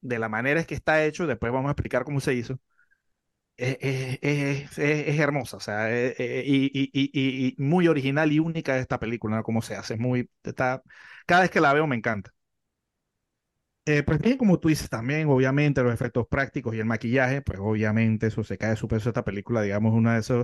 de 0.01 0.19
la 0.19 0.29
manera 0.29 0.59
es 0.61 0.67
que 0.67 0.75
está 0.75 1.03
hecho, 1.05 1.27
después 1.27 1.51
vamos 1.53 1.69
a 1.69 1.71
explicar 1.73 2.03
cómo 2.05 2.19
se 2.21 2.33
hizo, 2.35 2.59
es, 3.57 3.77
es- 3.81 4.19
es- 4.21 4.77
es- 4.79 5.19
hermosa, 5.19 5.57
o 5.57 5.59
sea, 5.59 5.91
eh, 5.91 6.15
eh, 6.17 6.43
y, 6.45 6.65
y- 6.73 6.91
y- 6.93 7.47
y- 7.57 7.63
muy 7.63 7.87
original 7.87 8.31
y 8.31 8.39
única 8.39 8.77
esta 8.77 8.99
película, 8.99 9.37
¿no? 9.37 9.43
Cómo 9.43 9.61
se 9.61 9.75
hace, 9.75 9.97
muy, 9.97 10.29
está, 10.43 10.83
cada 11.25 11.41
vez 11.41 11.51
que 11.51 11.61
la 11.61 11.73
veo 11.73 11.87
me 11.87 11.95
encanta. 11.95 12.31
Eh, 13.85 14.03
pues 14.03 14.19
bien, 14.19 14.37
como 14.37 14.59
tú 14.59 14.67
dices 14.67 14.89
también, 14.89 15.29
obviamente 15.29 15.81
los 15.81 15.93
efectos 15.93 16.27
prácticos 16.27 16.75
y 16.75 16.79
el 16.79 16.85
maquillaje, 16.85 17.41
pues 17.41 17.57
obviamente 17.61 18.27
eso 18.27 18.43
se 18.43 18.57
cae 18.57 18.71
de 18.71 18.75
su 18.75 18.87
peso 18.89 19.09
esta 19.09 19.23
película, 19.23 19.61
digamos, 19.61 19.93
una 19.93 20.15
de 20.15 20.19
esas 20.19 20.43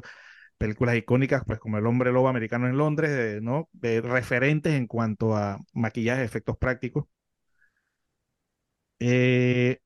películas 0.57 0.95
icónicas, 0.97 1.43
pues 1.45 1.59
como 1.59 1.77
El 1.77 1.85
hombre 1.87 2.11
lobo 2.11 2.29
americano 2.29 2.67
en 2.67 2.77
Londres, 2.77 3.11
eh, 3.11 3.39
¿no? 3.41 3.69
De 3.73 4.01
referentes 4.01 4.73
en 4.73 4.87
cuanto 4.87 5.35
a 5.35 5.59
maquillaje, 5.73 6.23
efectos 6.23 6.57
prácticos. 6.57 7.05
Eh, 8.99 9.79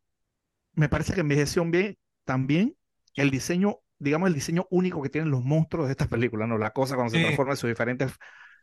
me 0.73 0.89
parece 0.89 1.14
que 1.14 1.22
envejeció 1.22 1.65
bien 1.65 1.98
también 2.26 2.77
el 3.15 3.31
diseño, 3.31 3.80
digamos, 3.99 4.27
el 4.30 4.35
diseño 4.35 4.68
único 4.72 5.02
que 5.03 5.10
tienen 5.10 5.31
los 5.31 5.44
monstruos 5.44 5.88
de 5.88 5.94
estas 5.94 6.07
películas, 6.10 6.49
¿no? 6.49 6.57
La 6.57 6.72
cosa 6.73 6.95
cuando 6.95 7.11
se 7.14 7.19
transforma 7.22 7.53
en 7.53 7.57
sus 7.57 7.69
diferentes, 7.69 8.14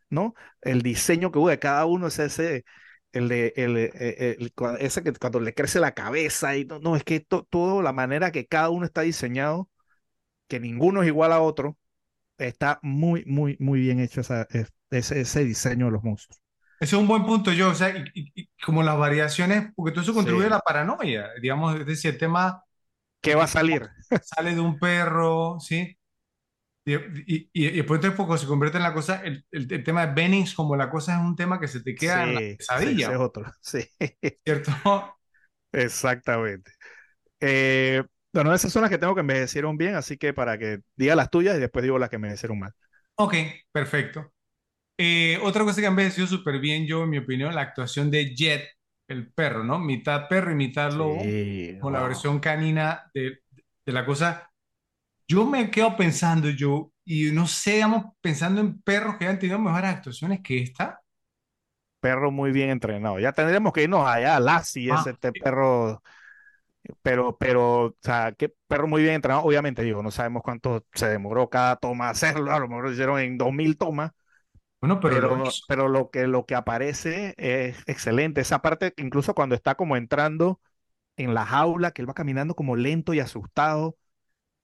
¿no? 0.09 0.35
El 0.61 0.81
diseño 0.83 1.31
que 1.31 1.39
hubo 1.39 1.49
de 1.49 1.59
cada 1.59 1.85
uno 1.85 2.07
es 2.07 2.19
ese, 2.19 2.65
el 3.13 3.29
de, 3.29 3.53
el, 3.57 3.77
eh, 3.77 4.37
el 4.39 4.55
cua- 4.55 4.77
ese 4.79 5.03
que 5.03 5.13
cuando 5.13 5.39
le 5.41 5.53
crece 5.55 5.79
la 5.79 5.93
cabeza 5.93 6.57
y 6.57 6.65
no, 6.65 6.79
no, 6.79 6.95
es 6.97 7.03
que 7.03 7.21
to- 7.21 7.45
todo, 7.49 7.81
la 7.81 7.93
manera 7.93 8.31
que 8.31 8.47
cada 8.47 8.69
uno 8.71 8.85
está 8.85 9.01
diseñado, 9.01 9.69
que 10.47 10.59
ninguno 10.59 11.01
es 11.03 11.07
igual 11.07 11.31
a 11.33 11.41
otro, 11.41 11.77
está 12.37 12.79
muy, 12.83 13.23
muy, 13.25 13.57
muy 13.59 13.79
bien 13.81 13.99
hecho 13.99 14.21
esa, 14.21 14.43
es- 14.51 14.73
ese, 14.91 15.21
ese 15.21 15.43
diseño 15.45 15.85
de 15.87 15.91
los 15.93 16.03
monstruos. 16.03 16.41
ese 16.79 16.95
es 16.95 17.01
un 17.01 17.07
buen 17.07 17.25
punto, 17.25 17.51
yo, 17.53 17.69
o 17.69 17.75
sea, 17.75 17.89
y, 18.13 18.31
y- 18.35 18.49
como 18.63 18.83
las 18.83 18.97
variaciones, 18.97 19.71
porque 19.75 19.91
todo 19.91 20.03
eso 20.03 20.13
contribuye 20.13 20.47
a 20.47 20.49
Sí. 20.49 20.51
la 20.51 20.59
paranoia, 20.59 21.29
digamos, 21.41 21.79
es 21.79 21.85
decir, 21.85 22.11
el 22.13 22.17
tema 22.19 22.63
¿Qué 23.21 23.35
va 23.35 23.43
a 23.45 23.47
salir? 23.47 23.89
sale 24.19 24.55
de 24.55 24.61
un 24.61 24.79
perro, 24.79 25.59
¿sí? 25.59 25.97
Y, 26.85 26.95
y, 26.95 27.49
y- 27.53 27.71
después 27.77 28.01
de 28.01 28.11
poco 28.11 28.37
se 28.37 28.47
convierte 28.47 28.77
en 28.77 28.83
la 28.83 28.93
cosa, 28.93 29.21
el, 29.23 29.45
el, 29.51 29.71
el 29.73 29.83
tema 29.83 30.07
de 30.07 30.13
Bennings, 30.15 30.53
como 30.55 30.75
la 30.77 30.89
cosa 30.91 31.15
es 31.17 31.21
un 31.25 31.35
tema 31.35 31.59
que 31.59 31.67
se 31.69 31.81
te 31.81 31.95
queda 31.95 32.23
en 32.25 32.35
la 32.35 32.41
Sí, 32.41 32.95
sí, 32.95 32.95
pesadilla, 32.97 33.11
es 33.11 33.17
otro. 33.17 33.45
Sí, 33.61 33.79
¿cierto? 34.45 34.71
exactamente. 35.71 36.71
Eh, 37.41 38.03
bueno, 38.35 38.53
esas 38.53 38.71
son 38.71 38.81
las 38.83 38.91
que 38.91 38.97
tengo 38.97 39.15
que 39.15 39.21
envejecieron 39.21 39.77
bien, 39.77 39.95
así 39.95 40.17
que 40.17 40.33
para 40.33 40.57
que 40.57 40.79
diga 40.95 41.15
las 41.15 41.29
tuyas 41.31 41.57
y 41.57 41.59
después 41.59 41.83
digo 41.83 41.99
las 41.99 42.09
que 42.09 42.17
envejecieron 42.17 42.59
mal. 42.59 42.73
Ok, 43.15 43.33
perfecto. 43.71 44.31
Eh, 44.97 45.39
otra 45.43 45.63
cosa 45.63 45.81
que 45.81 45.87
ha 45.87 45.89
envejecido 45.91 46.27
súper 46.27 46.59
bien, 46.59 46.87
yo, 46.87 47.03
en 47.03 47.09
mi 47.11 47.19
opinión, 47.19 47.55
la 47.55 47.61
actuación 47.61 48.11
de 48.11 48.35
Jet, 48.35 48.65
el 49.07 49.31
perro, 49.33 49.63
¿no? 49.63 49.79
Mitad 49.79 50.27
perro 50.29 50.51
y 50.51 50.55
mitad 50.55 50.91
lobo, 50.93 51.37
Sí, 51.67 51.77
con 51.79 51.93
la 51.93 52.01
versión 52.03 52.39
canina 52.39 53.09
de, 53.13 53.39
de 53.85 53.93
la 53.93 54.05
cosa. 54.05 54.51
Yo 55.27 55.45
me 55.45 55.71
quedo 55.71 55.97
pensando, 55.97 56.49
yo, 56.51 56.93
y 57.05 57.31
no 57.31 57.47
sé, 57.47 57.73
digamos, 57.75 58.05
pensando 58.21 58.61
en 58.61 58.81
perros 58.81 59.17
que 59.17 59.27
han 59.27 59.39
tenido 59.39 59.59
mejores 59.59 59.91
actuaciones 59.91 60.41
que 60.43 60.59
esta. 60.63 61.01
Perro 61.99 62.31
muy 62.31 62.51
bien 62.51 62.69
entrenado. 62.69 63.19
Ya 63.19 63.31
tendríamos 63.33 63.73
que 63.73 63.83
irnos 63.83 64.07
allá 64.07 64.35
a 64.35 64.39
Lassie, 64.39 64.93
ese 64.93 65.09
Ah, 65.09 65.11
este 65.11 65.33
perro, 65.33 66.03
pero, 67.01 67.37
pero, 67.37 67.85
o 67.87 67.95
sea, 68.01 68.33
qué 68.37 68.53
perro 68.67 68.87
muy 68.87 69.01
bien 69.03 69.15
entrenado. 69.15 69.43
Obviamente, 69.43 69.83
digo, 69.83 70.03
no 70.03 70.11
sabemos 70.11 70.43
cuánto 70.43 70.85
se 70.93 71.07
demoró 71.09 71.49
cada 71.49 71.75
toma 71.77 72.09
hacerlo, 72.09 72.51
a 72.53 72.59
lo 72.59 72.67
mejor 72.67 72.85
lo 72.85 72.91
hicieron 72.91 73.19
en 73.19 73.37
2000 73.37 73.77
tomas, 73.77 74.11
bueno, 74.81 74.99
pero 74.99 75.19
lo 75.19 75.37
pero, 75.37 75.43
hizo. 75.43 75.65
pero 75.67 75.87
lo 75.89 76.09
que, 76.11 76.27
lo 76.27 76.45
que 76.45 76.55
aparece 76.55 77.35
es 77.37 77.77
excelente. 77.87 78.41
Esa 78.41 78.61
parte, 78.61 78.93
incluso 78.97 79.35
cuando 79.35 79.55
está 79.55 79.75
como 79.75 79.97
entrando 79.97 80.59
en 81.17 81.33
la 81.35 81.45
jaula, 81.45 81.91
que 81.91 82.01
él 82.03 82.09
va 82.09 82.13
caminando 82.15 82.55
como 82.55 82.75
lento 82.77 83.13
y 83.13 83.19
asustado, 83.21 83.97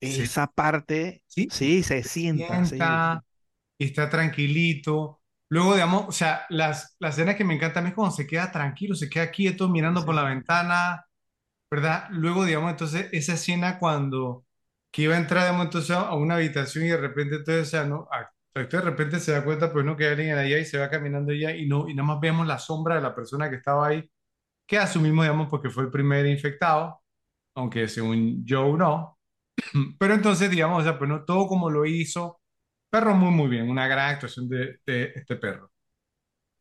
Sí, 0.01 0.25
esa 0.25 0.47
parte, 0.47 1.23
sí, 1.27 1.49
sí, 1.49 1.83
se 1.83 2.03
se 2.03 2.03
sienta, 2.03 2.65
sí, 2.65 2.79
sienta 2.79 2.97
sí, 2.99 3.23
y 3.77 3.85
está 3.87 4.09
tranquilito. 4.09 5.21
Luego, 5.49 5.73
digamos, 5.75 6.07
o 6.09 6.11
sea, 6.13 6.45
las, 6.49 6.95
las 6.99 7.15
escenas 7.17 7.35
que 7.37 7.45
me 7.45 7.55
encantan 7.55 7.87
es 7.87 7.93
cuando 7.95 8.15
se 8.15 8.27
queda 8.27 8.51
tranquilo, 8.51 8.95
se 8.95 9.09
queda 9.09 9.31
quieto 9.31 9.69
mirando 9.69 10.05
por 10.05 10.15
la 10.15 10.23
ventana, 10.25 11.05
¿verdad? 11.71 12.07
Luego, 12.11 12.45
digamos, 12.45 12.71
entonces, 12.71 13.09
esa 13.13 13.33
escena 13.35 13.79
cuando 13.79 14.45
que 14.91 15.03
iba 15.03 15.15
a 15.15 15.19
entrar, 15.19 15.43
digamos, 15.45 15.65
entonces 15.67 15.91
a 15.95 16.13
una 16.15 16.35
habitación 16.35 16.85
y 16.85 16.89
de 16.89 16.97
repente, 16.97 17.37
entonces, 17.37 17.67
o 17.67 17.71
sea, 17.71 17.85
no, 17.85 18.07
ah, 18.11 18.29
usted 18.55 18.79
de 18.79 18.81
repente 18.81 19.19
se 19.21 19.31
da 19.33 19.43
cuenta, 19.45 19.71
pues 19.71 19.85
no, 19.85 19.95
que 19.97 20.05
hay 20.05 20.11
alguien 20.13 20.37
allá 20.37 20.59
y 20.59 20.65
se 20.65 20.77
va 20.79 20.89
caminando 20.89 21.31
allá 21.31 21.55
y 21.55 21.67
no, 21.67 21.87
y 21.89 21.93
nada 21.95 22.07
más 22.07 22.19
vemos 22.21 22.45
la 22.47 22.59
sombra 22.59 22.95
de 22.95 23.01
la 23.01 23.15
persona 23.15 23.49
que 23.49 23.55
estaba 23.57 23.87
ahí, 23.87 24.09
que 24.67 24.77
asumimos, 24.79 25.25
digamos, 25.25 25.49
porque 25.49 25.69
fue 25.69 25.83
el 25.85 25.91
primer 25.91 26.25
infectado, 26.27 27.01
aunque 27.55 27.87
según 27.89 28.45
Joe 28.47 28.77
no. 28.77 29.19
Pero 29.99 30.13
entonces, 30.15 30.49
digamos, 30.51 30.81
o 30.81 30.83
sea, 30.83 30.97
pues 30.99 31.09
no, 31.09 31.25
todo 31.25 31.47
como 31.47 31.69
lo 31.69 31.85
hizo, 31.85 32.41
perro 32.89 33.15
muy, 33.15 33.31
muy 33.31 33.49
bien, 33.49 33.69
una 33.69 33.87
gran 33.87 34.11
actuación 34.15 34.49
de, 34.49 34.79
de 34.85 35.13
este 35.15 35.35
perro. 35.37 35.71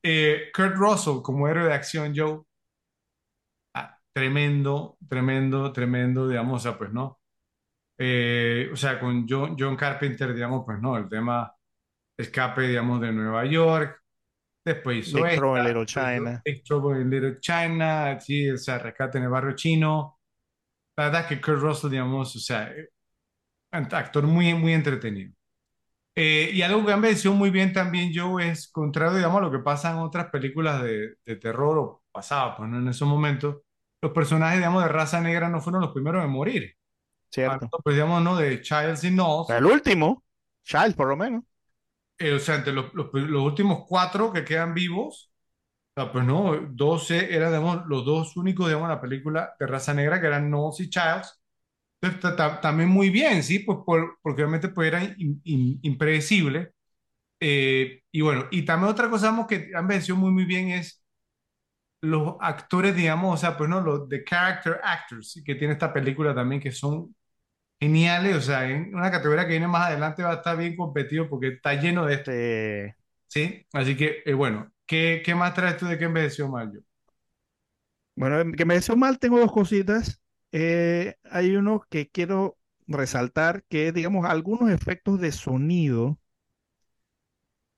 Eh, 0.03 0.51
Kurt 0.55 0.77
Russell 0.77 1.23
como 1.23 1.49
héroe 1.49 1.67
de 1.69 1.75
acción, 1.75 2.13
Joe, 2.17 2.43
tremendo, 4.13 4.99
tremendo, 5.09 5.73
tremendo, 5.73 6.29
digamos, 6.29 6.61
o 6.61 6.69
sea, 6.69 6.79
pues 6.79 6.93
no. 6.93 7.21
Eh, 7.99 8.71
o 8.73 8.77
sea, 8.77 8.99
con 8.99 9.27
John, 9.29 9.57
John 9.59 9.77
Carpenter, 9.77 10.33
digamos, 10.33 10.65
pues 10.65 10.81
no, 10.81 10.97
el 10.97 11.09
tema 11.09 11.53
escape, 12.17 12.69
digamos, 12.69 13.01
de 13.01 13.13
Nueva 13.13 13.45
York, 13.47 14.03
después 14.65 15.09
hizo 15.09 15.23
Big 15.23 15.37
Trouble 15.37 15.61
esta, 15.61 15.61
in 15.61 15.67
Little 15.67 15.87
China. 15.87 16.43
Big 16.45 16.65
Trouble 16.65 17.01
in 17.01 17.11
Little 17.11 17.41
China, 17.41 18.19
sí, 18.21 18.51
o 18.51 18.57
sea, 18.57 18.79
rescate 18.79 19.19
en 19.19 19.25
el 19.25 19.31
barrio 19.31 19.55
chino. 19.55 20.19
La 20.97 21.05
verdad 21.05 21.23
es 21.23 21.27
que 21.29 21.41
Kurt 21.41 21.61
Russell, 21.61 21.91
digamos, 21.91 22.35
o 22.37 22.39
sea, 22.39 22.71
eh, 22.71 22.89
actor 23.71 24.27
muy, 24.27 24.55
muy 24.55 24.73
entretenido. 24.73 25.33
Eh, 26.15 26.51
y 26.53 26.63
algo 26.63 26.85
que 26.85 26.95
me 26.95 27.03
pareció 27.03 27.33
muy 27.33 27.51
bien 27.51 27.73
también, 27.73 28.13
Joe, 28.15 28.51
es 28.51 28.71
contrario, 28.71 29.17
digamos, 29.17 29.39
a 29.39 29.45
lo 29.45 29.51
que 29.51 29.61
pasa 29.61 29.93
en 29.93 29.99
otras 29.99 30.31
películas 30.31 30.83
de, 30.83 31.15
de 31.25 31.37
terror 31.37 31.79
o 31.79 32.03
pasaba, 32.11 32.57
pues, 32.57 32.69
¿no? 32.69 32.79
En 32.79 32.89
esos 32.89 33.09
momentos, 33.09 33.57
los 34.03 34.13
personajes, 34.13 34.59
digamos, 34.59 34.83
de 34.85 34.89
raza 34.91 35.21
negra 35.21 35.49
no 35.49 35.61
fueron 35.61 35.83
los 35.83 35.93
primeros 35.93 36.25
en 36.25 36.31
morir. 36.31 36.77
¿cierto? 37.31 37.73
Hablando, 37.73 37.81
pues, 37.85 37.97
digamos, 37.97 38.23
¿no? 38.23 38.37
De 38.37 38.63
Childs 38.63 39.05
y 39.05 39.11
Knowles, 39.11 39.49
El 39.49 39.67
último, 39.67 40.25
Child 40.65 40.95
por 40.97 41.09
lo 41.09 41.17
menos. 41.17 41.45
eh, 42.19 42.33
o 42.33 42.39
sea, 42.39 42.57
entre 42.57 42.73
los, 42.73 42.93
los, 42.95 43.09
los 43.13 43.43
últimos 43.43 43.85
cuatro 43.89 44.33
que 44.33 44.45
quedan 44.45 44.75
vivos, 44.75 45.33
o 45.97 46.03
sea, 46.03 46.13
pues, 46.13 46.25
¿no? 46.27 46.57
12 46.73 47.35
eran, 47.35 47.51
digamos, 47.53 47.87
los 47.89 48.05
dos 48.07 48.37
únicos, 48.37 48.67
digamos, 48.69 48.87
en 48.89 48.97
la 48.97 49.01
película 49.01 49.55
de 49.61 49.69
raza 49.69 49.95
negra, 49.95 50.21
que 50.21 50.29
eran 50.29 50.49
Knowles 50.51 50.81
y 50.81 50.91
Childs. 50.91 51.41
Entonces, 52.03 52.61
también 52.63 52.89
muy 52.91 53.11
bien, 53.11 53.43
¿sí? 53.45 53.61
Pues 53.61 53.79
por- 53.87 54.19
porque 54.23 54.43
obviamente 54.45 54.69
pues, 54.71 54.89
era 54.89 55.05
in- 55.05 55.41
in- 55.45 55.81
impredecible 55.83 56.73
Eh, 57.41 58.03
y 58.13 58.21
bueno, 58.23 58.47
y 58.51 58.65
también 58.65 58.91
otra 58.93 59.11
cosa 59.11 59.47
que 59.49 59.71
han 59.75 59.89
vencido 59.89 60.17
muy, 60.17 60.33
muy 60.33 60.45
bien 60.47 60.71
es 60.71 61.00
los 62.03 62.37
actores, 62.41 62.97
digamos, 62.97 63.35
o 63.35 63.37
sea, 63.39 63.57
pues 63.57 63.69
no, 63.71 63.81
los 63.81 64.09
de 64.09 64.25
character 64.25 64.81
actors 64.83 65.43
que 65.45 65.55
tiene 65.57 65.75
esta 65.75 65.93
película 65.93 66.35
también, 66.35 66.61
que 66.61 66.73
son 66.73 67.15
geniales, 67.81 68.37
o 68.37 68.41
sea, 68.43 68.71
en 68.71 68.95
una 68.95 69.11
categoría 69.11 69.45
que 69.47 69.53
viene 69.53 69.69
más 69.69 69.89
adelante 69.89 70.23
va 70.25 70.33
a 70.33 70.35
estar 70.37 70.57
bien 70.59 70.77
competido 70.77 71.29
porque 71.31 71.49
está 71.51 71.75
lleno 71.75 72.07
de 72.07 72.15
esto, 72.17 72.33
Este, 72.35 72.97
¿sí? 73.29 73.67
Así 73.73 73.97
que, 73.97 74.23
eh, 74.27 74.35
bueno, 74.35 74.73
¿qué, 74.87 75.23
qué 75.25 75.35
más 75.35 75.55
traes 75.55 75.77
tú 75.79 75.87
de 75.87 75.99
que 75.99 76.07
envejeció 76.07 76.49
mal 76.49 76.73
yo? 76.75 76.81
bueno, 78.17 78.53
que 78.57 78.65
me 78.65 78.75
deseo 78.75 78.97
mal, 78.97 79.19
tengo 79.19 79.39
dos 79.41 79.53
cositas. 79.53 80.21
Eh, 80.53 81.17
hay 81.25 81.57
uno 81.57 81.83
que 81.91 82.11
quiero 82.11 82.59
resaltar, 82.87 83.65
que 83.69 83.89
es, 83.89 83.95
digamos, 83.95 84.27
algunos 84.27 84.71
efectos 84.71 85.21
de 85.21 85.33
sonido, 85.33 86.20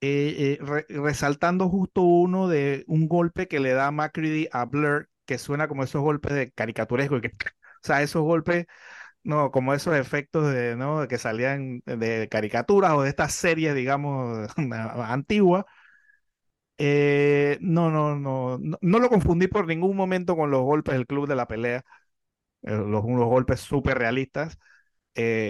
eh, 0.03 0.59
eh, 0.61 0.65
re- 0.65 0.87
resaltando 0.91 1.71
justo 1.71 2.03
uno 2.03 2.49
de 2.49 2.85
un 2.89 3.09
golpe 3.09 3.49
que 3.49 3.61
le 3.61 3.73
da 3.75 3.93
MacReady 3.93 4.49
a 4.53 4.67
Blur, 4.67 5.11
que 5.27 5.39
suena 5.39 5.69
como 5.69 5.85
esos 5.85 6.03
golpes 6.03 6.35
de 6.35 6.53
caricaturesco, 6.53 7.17
o 7.19 7.21
sea, 7.83 8.03
esos 8.03 8.23
golpes, 8.23 8.67
no, 9.25 9.51
como 9.53 9.75
esos 9.75 9.97
efectos 9.97 10.53
de, 10.53 10.77
¿no? 10.77 11.09
que 11.09 11.19
salían 11.19 11.83
de 11.87 12.29
caricaturas 12.31 12.93
o 12.95 13.03
de 13.03 13.11
estas 13.11 13.35
series, 13.35 13.75
digamos, 13.77 14.49
antiguas 15.09 15.65
Eh, 16.79 17.59
no, 17.61 17.91
no, 17.91 18.17
no, 18.19 18.59
no, 18.81 18.99
lo 18.99 19.09
confundí 19.09 19.47
por 19.47 19.67
ningún 19.69 19.97
momento 19.97 20.35
con 20.37 20.51
los 20.51 20.63
golpes 20.63 20.95
del 20.95 21.07
club 21.07 21.29
de 21.29 21.37
la 21.37 21.47
pelea, 21.47 21.85
los, 22.63 23.05
unos 23.05 23.27
golpes 23.27 23.61
súper 23.61 23.99
realistas, 23.99 24.59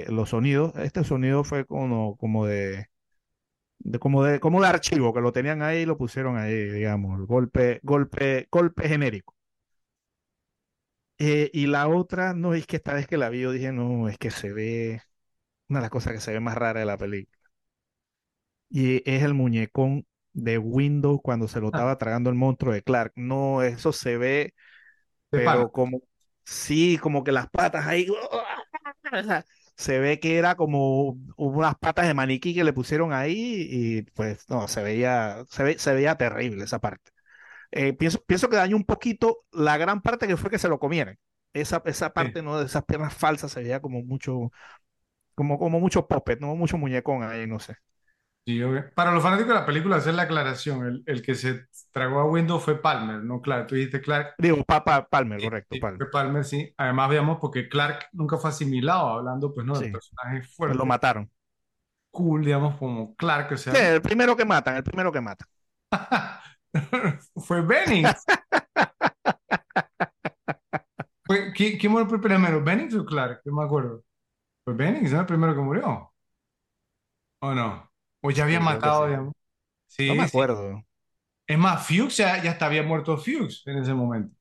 los 0.09 0.31
sonidos, 0.31 0.73
este 0.77 1.05
sonido 1.05 1.45
fue 1.45 1.67
como, 1.67 2.17
como 2.19 2.47
de, 2.47 2.87
de- 3.85 3.99
como 3.99 4.25
de, 4.25 4.41
como 4.41 4.61
de 4.63 4.69
archivo, 4.69 5.13
que 5.15 5.21
lo 5.21 5.33
tenían 5.33 5.63
ahí 5.63 5.81
y 5.81 5.87
lo 5.87 5.99
pusieron 5.99 6.37
ahí, 6.39 6.55
digamos, 6.71 7.27
golpe, 7.27 7.81
golpe, 7.83 8.49
golpe 8.51 8.89
genérico. 8.89 9.35
Eh, 11.19 11.51
y 11.53 11.67
la 11.67 11.89
otra, 11.89 12.35
no, 12.35 12.55
es 12.55 12.67
que 12.67 12.77
esta 12.77 12.95
vez 12.95 13.07
que 13.07 13.17
la 13.17 13.29
vi, 13.31 13.41
yo 13.43 13.53
dije, 13.53 13.71
no, 13.73 14.09
es 14.09 14.19
que 14.19 14.31
se 14.31 14.53
ve, 14.53 15.01
una 15.69 15.81
de 15.81 15.83
las 15.85 15.91
cosas 15.91 16.15
que 16.15 16.21
se 16.21 16.33
ve 16.33 16.41
más 16.41 16.57
rara 16.57 16.81
de 16.81 16.87
la 16.87 16.99
película, 16.99 17.39
y 18.69 18.97
es 19.11 19.23
el 19.23 19.35
muñecón 19.35 20.07
de 20.33 20.59
Windows 20.59 21.21
cuando 21.23 21.49
se 21.49 21.61
lo 21.61 21.69
Ah, 21.73 21.81
estaba 21.81 21.99
tragando 21.99 22.31
el 22.31 22.37
monstruo 22.37 22.73
de 22.73 22.83
Clark. 22.83 23.13
No, 23.17 23.63
eso 23.63 23.93
se 23.93 24.17
ve 24.17 24.55
pero 25.33 25.71
como, 25.73 26.03
sí, 26.45 26.99
como 26.99 27.25
que 27.25 27.33
las 27.33 27.51
patas 27.51 27.87
ahí, 27.87 28.09
se 29.77 29.99
ve 30.01 30.21
que 30.21 30.39
era 30.39 30.55
como 30.57 31.19
unas 31.37 31.77
patas 31.79 32.07
de 32.07 32.15
maniquí 32.15 32.55
que 32.55 32.65
le 32.65 32.73
pusieron 32.73 33.13
ahí 33.13 33.67
y 33.71 34.03
pues 34.03 34.49
no, 34.51 34.69
se 34.69 34.83
veía, 34.83 35.45
se 35.51 35.63
ve- 35.65 35.79
se 35.79 35.95
veía 35.95 36.17
terrible 36.17 36.65
esa 36.65 36.81
parte. 36.81 37.11
Eh, 37.73 37.93
pienso, 37.95 38.23
pienso 38.27 38.49
que 38.51 38.57
dañó 38.57 38.77
un 38.77 38.85
poquito 38.85 39.45
la 39.53 39.77
gran 39.79 40.03
parte 40.03 40.29
que 40.29 40.37
fue 40.39 40.51
que 40.51 40.59
se 40.59 40.69
lo 40.69 40.79
comieran. 40.81 41.19
Esa, 41.55 41.83
esa 41.87 42.13
Sí, 42.17 42.25
parte, 42.25 42.43
¿no? 42.43 42.59
De 42.61 42.67
esas 42.67 42.85
piernas 42.85 43.15
falsas 43.15 43.53
se 43.53 43.63
veía 43.63 43.81
como 43.81 44.03
mucho, 44.03 44.53
como, 45.35 45.59
como 45.59 45.81
mucho 45.81 46.07
puppet, 46.09 46.41
¿no? 46.41 46.57
Mucho 46.57 46.79
muñecón 46.79 47.23
ahí, 47.25 47.47
no 47.47 47.59
sé. 47.61 47.77
Sí. 48.47 48.61
Para 48.95 49.13
los 49.13 49.23
fanáticos 49.23 49.49
de 49.49 49.55
la 49.61 49.67
película, 49.67 49.97
hacer 49.97 50.15
la 50.15 50.23
aclaración, 50.23 50.87
el, 50.87 51.03
el 51.07 51.23
que 51.23 51.35
se 51.35 51.67
tragó 51.93 52.21
a 52.21 52.25
Windows 52.31 52.63
fue 52.65 52.81
Palmer, 52.81 53.23
no 53.23 53.41
Clark, 53.41 53.67
tú 53.69 53.75
dijiste 53.75 54.01
Clark, 54.01 54.35
Digo, 54.39 54.63
Papa 54.65 55.09
Palmer, 55.09 55.41
Sí, 55.41 55.47
correcto, 55.47 55.79
sí, 55.79 55.79
Palmer. 55.79 55.99
fue 55.99 56.11
Palmer, 56.11 56.45
sí. 56.45 56.75
Además, 56.77 57.11
veamos, 57.11 57.39
porque 57.41 57.69
Clark 57.69 58.09
nunca 58.13 58.39
fue 58.39 58.51
asimilado, 58.51 59.09
hablando, 59.09 59.55
pues, 59.55 59.67
¿no? 59.67 59.79
Del 59.79 59.89
Sí, 59.89 59.91
personaje 59.91 60.43
lo 60.67 60.87
mataron. 60.87 61.31
cool, 62.11 62.45
digamos, 62.45 62.77
como 62.79 63.15
Clark, 63.17 63.53
o 63.53 63.57
Sí, 63.71 63.77
sea, 63.77 63.93
el 63.95 64.03
primero 64.03 64.37
que 64.37 64.45
matan, 64.45 64.77
el 64.77 64.85
primero 64.85 65.11
que 65.13 65.21
matan. 65.21 65.49
fue 67.37 67.61
Bennings. 67.63 68.27
Fue, 71.25 71.53
¿quién, 71.53 71.79
quién 71.79 71.93
murió 71.93 72.21
primero, 72.21 72.63
Bennings 72.63 72.95
o 72.95 73.05
Clark? 73.05 73.43
Yo 73.45 73.53
me 73.53 73.65
acuerdo. 73.65 74.05
Fue 74.65 74.75
Bennings, 74.75 75.13
¿no? 75.13 75.21
El 75.21 75.27
primero 75.27 75.55
que 75.55 75.61
murió, 75.63 76.13
¿o 77.41 77.55
no? 77.55 77.92
O 78.23 78.31
ya 78.31 78.45
había 78.45 78.61
Sí, 78.61 78.61
matado, 78.61 79.07
sí. 79.07 79.09
digamos. 79.09 79.35
No 80.07 80.15
me 80.17 80.23
Sí, 80.23 80.29
sí. 80.29 80.43
acuerdo. 80.43 80.85
Es 81.47 81.59
más, 81.59 81.87
Fuchs 81.87 82.17
ya, 82.17 82.43
ya 82.43 82.51
hasta 82.53 82.67
había 82.67 82.83
muerto 82.83 83.17
Fuchs 83.19 83.63
en 83.67 83.79
ese 83.79 83.95
momento. 83.95 84.35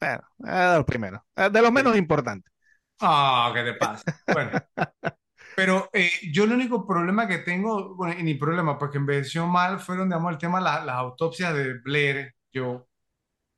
Bueno, 0.00 0.22
de 0.38 0.76
los 0.76 0.84
primeros, 0.84 1.20
eh, 1.36 1.50
de 1.50 1.62
los 1.62 1.72
menos 1.72 1.96
importantes. 1.96 2.52
Ah, 3.00 3.52
¿qué 3.54 3.62
te 3.62 3.74
pasa? 3.74 4.04
Bueno, 4.32 4.52
pero 5.54 5.90
eh, 5.92 6.10
yo 6.32 6.44
el 6.44 6.52
único 6.52 6.86
problema 6.86 7.28
que 7.28 7.38
tengo, 7.38 7.94
bueno, 7.96 8.18
y 8.18 8.22
ni 8.22 8.34
problema, 8.34 8.78
porque 8.78 8.98
envejeció 8.98 9.46
mal, 9.46 9.80
fueron, 9.80 10.08
digamos, 10.08 10.32
el 10.32 10.38
tema 10.38 10.58
de 10.58 10.64
la- 10.64 10.84
las 10.84 10.96
autopsias 10.96 11.54
de 11.54 11.74
Blair. 11.80 12.34
Yo, 12.52 12.88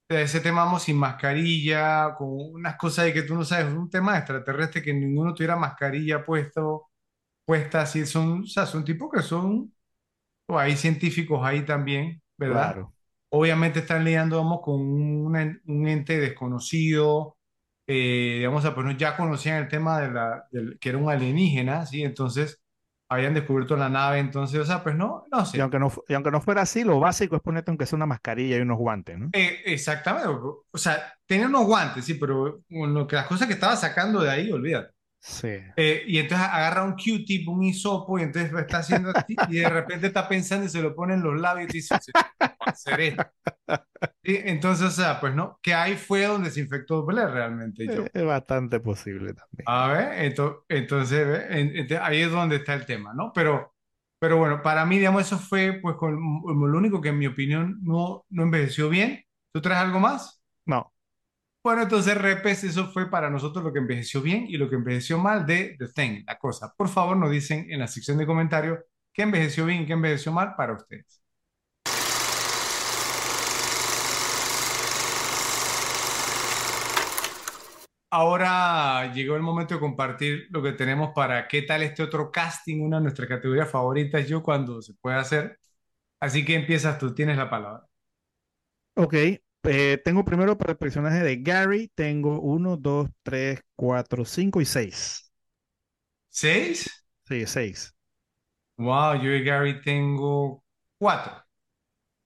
de 0.08 0.22
ese 0.24 0.40
tema, 0.40 0.64
vamos, 0.64 0.84
sin 0.84 0.98
mascarilla, 0.98 2.14
con 2.16 2.28
unas 2.54 2.76
cosas 2.78 3.06
ahí 3.06 3.14
que 3.14 3.22
tú 3.24 3.34
no 3.36 3.44
sabes, 3.44 3.72
un 3.74 3.90
tema 3.90 4.18
extraterrestre 4.18 4.82
que 4.82 4.94
ninguno 4.94 5.34
tuviera 5.34 5.56
mascarilla 5.56 6.24
puesto, 6.24 6.89
puesta, 7.50 7.82
así, 7.82 8.06
son, 8.06 8.42
o 8.42 8.46
sea, 8.46 8.66
son 8.66 8.84
tipos 8.84 9.10
que 9.12 9.22
son, 9.22 9.72
o 10.46 10.58
hay 10.58 10.76
científicos 10.76 11.40
ahí 11.44 11.64
también, 11.64 12.22
¿verdad? 12.38 12.74
Claro, 12.74 12.92
Obviamente 13.30 13.80
están 13.80 14.04
lidiando, 14.04 14.38
vamos, 14.38 14.60
con 14.62 14.76
un, 14.80 15.60
un 15.66 15.88
ente 15.88 16.18
desconocido, 16.20 17.38
eh, 17.86 18.36
digamos, 18.38 18.68
pues 18.74 18.96
ya 18.98 19.16
conocían 19.16 19.58
el 19.64 19.68
tema 19.68 20.00
de 20.00 20.10
la, 20.12 20.46
del- 20.52 20.78
que 20.80 20.90
era 20.90 20.98
un 20.98 21.10
alienígena, 21.10 21.86
¿sí? 21.86 22.02
Entonces, 22.04 22.62
habían 23.08 23.34
descubierto 23.34 23.76
la 23.76 23.88
nave, 23.90 24.18
entonces, 24.20 24.60
o 24.60 24.66
sea, 24.66 24.82
pues 24.84 24.96
no, 24.96 25.26
no 25.32 25.46
y 25.52 25.60
sé. 25.60 25.60
aunque 25.60 25.78
no, 25.78 25.90
fu- 25.90 26.04
y 26.08 26.14
aunque 26.14 26.30
no 26.30 26.40
fuera 26.40 26.62
así, 26.62 26.84
lo 26.84 27.00
básico 27.00 27.36
es 27.36 27.42
ponerte 27.42 27.70
aunque 27.70 27.86
sea 27.86 27.96
una 27.96 28.06
mascarilla 28.06 28.56
y 28.56 28.60
unos 28.60 28.78
guantes, 28.78 29.18
¿no? 29.18 29.32
Eh, 29.32 29.62
exactamente, 29.66 30.28
o 30.28 30.78
sea, 30.78 31.14
tenía 31.26 31.46
unos 31.46 31.64
guantes, 31.66 32.04
sí, 32.04 32.14
pero 32.14 32.62
lo 32.68 33.06
que 33.06 33.14
las 33.16 33.26
cosas 33.28 33.46
que 33.46 33.54
estaba 33.54 33.76
sacando 33.76 34.20
de 34.22 34.30
ahí, 34.30 34.50
olvídate. 34.50 34.92
Sí, 35.20 35.48
Eh, 35.76 36.04
y 36.06 36.18
entonces 36.18 36.46
agarra 36.46 36.84
un 36.84 36.92
Q-tip, 36.94 37.48
un 37.48 37.62
hisopo, 37.64 38.18
y 38.18 38.22
entonces 38.22 38.52
lo 38.52 38.58
está 38.60 38.78
haciendo 38.78 39.10
así, 39.10 39.42
y 39.46 39.56
de 39.58 39.70
repente 39.70 40.08
está 40.08 40.28
pensando 40.28 40.66
y 40.66 40.68
se 40.68 40.82
lo 40.82 40.94
pone 40.94 41.14
en 41.14 41.22
los 41.22 41.40
labios 41.40 41.70
y 41.70 41.78
dice, 41.78 41.98
"Sí, 42.00 42.12
¿cómo 42.38 42.58
hacer 42.72 43.00
esto?". 43.00 43.30
Sí, 44.24 44.38
entonces, 44.44 44.86
o 44.88 44.90
sea, 44.90 45.20
pues 45.20 45.34
no, 45.34 45.58
que 45.62 45.74
ahí 45.74 45.96
fue 45.96 46.24
donde 46.26 46.50
se 46.50 46.60
infectó 46.60 47.04
Blair 47.06 47.30
realmente, 47.30 47.90
yo. 47.90 48.10
Es 48.12 48.24
bastante 48.24 48.80
posible 48.80 49.34
también. 49.34 49.68
A 49.68 49.88
ver, 49.88 50.32
ento- 50.32 50.64
entonces, 50.68 51.26
ve, 51.26 51.60
en- 51.60 51.76
ente- 51.76 51.98
ahí 51.98 52.20
es 52.22 52.30
donde 52.30 52.56
está 52.56 52.74
el 52.74 52.86
tema, 52.86 53.12
¿no? 53.14 53.32
Pero, 53.32 53.74
pero 54.18 54.36
bueno, 54.38 54.62
para 54.62 54.84
mí, 54.86 54.98
digamos, 54.98 55.22
eso 55.22 55.38
fue 55.38 55.78
pues 55.80 55.96
con, 55.96 56.14
lo 56.16 56.78
único 56.78 57.00
que 57.00 57.10
en 57.10 57.18
mi 57.18 57.26
opinión 57.26 57.78
no, 57.82 58.24
no 58.30 58.42
envejeció 58.42 58.88
bien. 58.88 59.24
¿Tú 59.52 59.60
traes 59.60 59.80
algo 59.82 60.00
más? 60.00 60.42
No, 60.66 60.92
Bueno, 61.62 61.82
entonces, 61.82 62.16
repes, 62.16 62.64
eso 62.64 62.90
fue 62.90 63.10
para 63.10 63.28
nosotros 63.28 63.62
lo 63.64 63.72
que 63.72 63.80
envejeció 63.80 64.22
bien 64.22 64.46
y 64.48 64.56
lo 64.56 64.68
que 64.70 64.76
envejeció 64.76 65.18
mal 65.18 65.44
de 65.46 65.76
The 65.78 65.88
Thing, 65.88 66.24
la 66.26 66.38
cosa. 66.38 66.72
Por 66.76 66.88
favor, 66.88 67.16
nos 67.18 67.30
dicen 67.30 67.66
en 67.70 67.80
la 67.80 67.86
sección 67.86 68.16
de 68.16 68.26
comentarios 68.26 68.78
qué 69.12 69.22
envejeció 69.22 69.66
bien 69.66 69.82
y 69.82 69.86
qué 69.86 69.92
envejeció 69.92 70.32
mal 70.32 70.54
para 70.56 70.72
ustedes. 70.74 71.22
Ahora 78.12 79.12
llegó 79.12 79.36
el 79.36 79.42
momento 79.42 79.74
de 79.74 79.80
compartir 79.80 80.46
lo 80.50 80.62
que 80.62 80.72
tenemos 80.72 81.10
para 81.14 81.46
qué 81.46 81.62
tal 81.62 81.82
este 81.82 82.02
otro 82.02 82.30
casting, 82.32 82.80
una 82.82 82.96
de 82.96 83.04
nuestras 83.04 83.28
categorías 83.28 83.70
favoritas, 83.70 84.26
yo 84.28 84.42
cuando 84.42 84.82
se 84.82 84.94
puede 84.94 85.16
hacer. 85.16 85.58
Así 86.20 86.44
que 86.44 86.54
empiezas 86.56 86.98
tú, 86.98 87.14
tienes 87.14 87.36
la 87.36 87.50
palabra. 87.50 87.86
ok. 88.96 89.40
Eh, 89.64 90.00
tengo 90.04 90.24
primero 90.24 90.56
para 90.58 90.72
el 90.72 90.78
personaje 90.78 91.22
de 91.22 91.36
Gary, 91.38 91.90
tengo 91.94 92.40
uno, 92.40 92.76
dos, 92.76 93.10
tres, 93.22 93.60
cuatro, 93.76 94.24
cinco 94.24 94.60
y 94.60 94.64
seis. 94.66 95.30
¿Seis? 96.30 96.88
Sí, 97.28 97.46
seis. 97.46 97.94
Wow, 98.78 99.14
yo 99.22 99.30
y 99.32 99.44
Gary 99.44 99.80
tengo 99.82 100.64
cuatro. 100.98 101.44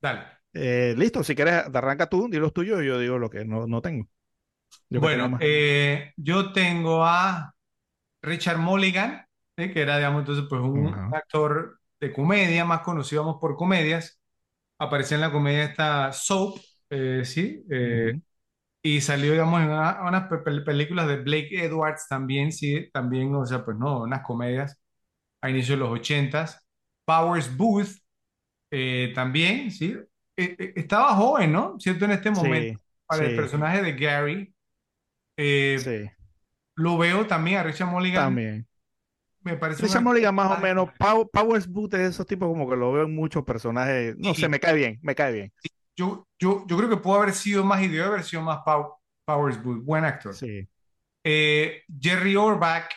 Dale. 0.01 0.25
Eh, 0.53 0.95
listo, 0.97 1.25
si 1.25 1.35
quieres, 1.35 1.65
arranca 1.75 2.09
tú, 2.09 2.29
di 2.31 2.39
los 2.39 2.53
tuyos 2.53 2.83
y 2.83 2.87
yo 2.87 2.99
digo 2.99 3.19
lo 3.19 3.29
que 3.31 3.45
no, 3.45 3.67
no 3.67 3.83
tengo. 3.83 4.09
Yo 4.91 5.01
que 5.03 5.09
tengo 5.09 5.29
Bueno, 5.29 5.39
eh, 5.41 6.13
yo 6.17 6.53
tengo 6.53 7.05
a 7.05 7.55
Richard 8.23 8.59
Mulligan, 8.59 9.27
¿sí? 9.59 9.73
que 9.73 9.83
era, 9.83 9.97
digamos, 9.99 10.21
entonces, 10.23 10.47
pues 10.49 10.63
un 10.63 10.95
actor 11.15 11.81
de 12.01 12.13
comedia, 12.13 12.65
más 12.65 12.83
conocido 12.83 13.25
vamos, 13.25 13.41
por 13.41 13.57
comedias. 13.57 14.21
Apareció 14.79 15.17
en 15.17 15.23
la 15.23 15.33
comedia 15.33 15.65
esta 15.65 16.13
Soap, 16.13 16.59
eh, 16.91 17.23
¿sí? 17.25 17.65
Eh, 17.71 18.13
Ujú. 18.13 18.21
y 18.83 19.01
salió, 19.01 19.33
digamos, 19.33 19.61
en 19.63 19.69
una- 19.71 20.03
unas 20.09 20.29
pe- 20.29 20.39
pel- 20.45 20.65
películas 20.65 21.09
de 21.09 21.17
Blake 21.19 21.65
Edwards 21.65 22.07
también, 22.09 22.53
sí, 22.53 22.91
también, 22.93 23.35
o 23.35 23.47
sea, 23.47 23.65
pues 23.65 23.77
no, 23.79 24.03
unas 24.03 24.23
comedias 24.25 24.81
a 25.43 25.51
inicios 25.51 25.79
de 25.79 25.85
los 25.87 25.91
ochentas. 25.93 26.67
Powers 27.07 27.57
Booth, 27.57 27.89
eh, 28.71 29.13
también, 29.15 29.71
¿sí? 29.71 29.93
Eh, 30.37 30.57
eh, 30.59 30.73
estaba 30.77 31.15
joven, 31.17 31.53
¿no? 31.53 31.79
¿Cierto? 31.81 32.05
En 32.07 32.13
este 32.13 32.31
momento, 32.31 32.73
Sí, 32.73 32.81
para 33.07 33.25
el 33.27 33.35
sí, 33.35 33.37
personaje 33.37 33.83
de 33.83 33.93
Gary. 33.95 34.55
Eh, 35.37 35.83
sí, 35.83 36.11
lo 36.77 36.99
veo 36.99 37.27
también 37.27 37.59
a 37.59 37.63
Richard 37.65 37.89
Mulligan, 37.91 38.45
también. 38.45 38.67
me 39.43 39.57
parece 39.57 39.87
un 39.87 39.93
Richard 39.93 40.03
actor 40.03 40.03
Mulligan 40.03 40.35
más 40.35 40.51
o 40.51 40.57
menos, 40.57 40.89
Pow- 40.99 41.29
Powers 41.31 41.67
Booth 41.69 41.95
es 41.95 42.01
de 42.01 42.07
esos 42.09 42.27
tipos 42.27 42.49
como 42.49 42.69
que 42.69 42.77
lo 42.77 42.93
veo 42.93 43.05
en 43.05 43.15
muchos 43.15 43.45
personajes, 43.45 44.17
no 44.19 44.35
sé, 44.35 44.49
Sí, 44.49 44.49
me 44.49 44.61
cae 44.61 44.75
bien, 44.75 44.99
me 45.03 45.15
cae 45.15 45.33
bien. 45.33 45.53
Yo, 45.97 46.27
yo, 46.39 46.65
yo 46.67 46.77
creo 46.77 46.89
que 46.91 46.97
pudo 46.99 47.17
haber 47.17 47.35
sido 47.35 47.65
más 47.65 47.83
y 47.83 47.89
debe 47.89 48.05
haber 48.05 48.25
sido 48.25 48.43
más 48.43 48.59
Pow- 48.65 48.97
Powers 49.25 49.63
Booth, 49.63 49.85
buen 49.85 50.05
actor. 50.05 50.41
Sí. 50.41 50.69
Eh, 51.25 51.83
Jerry 52.01 52.37
Orbach, 52.37 52.91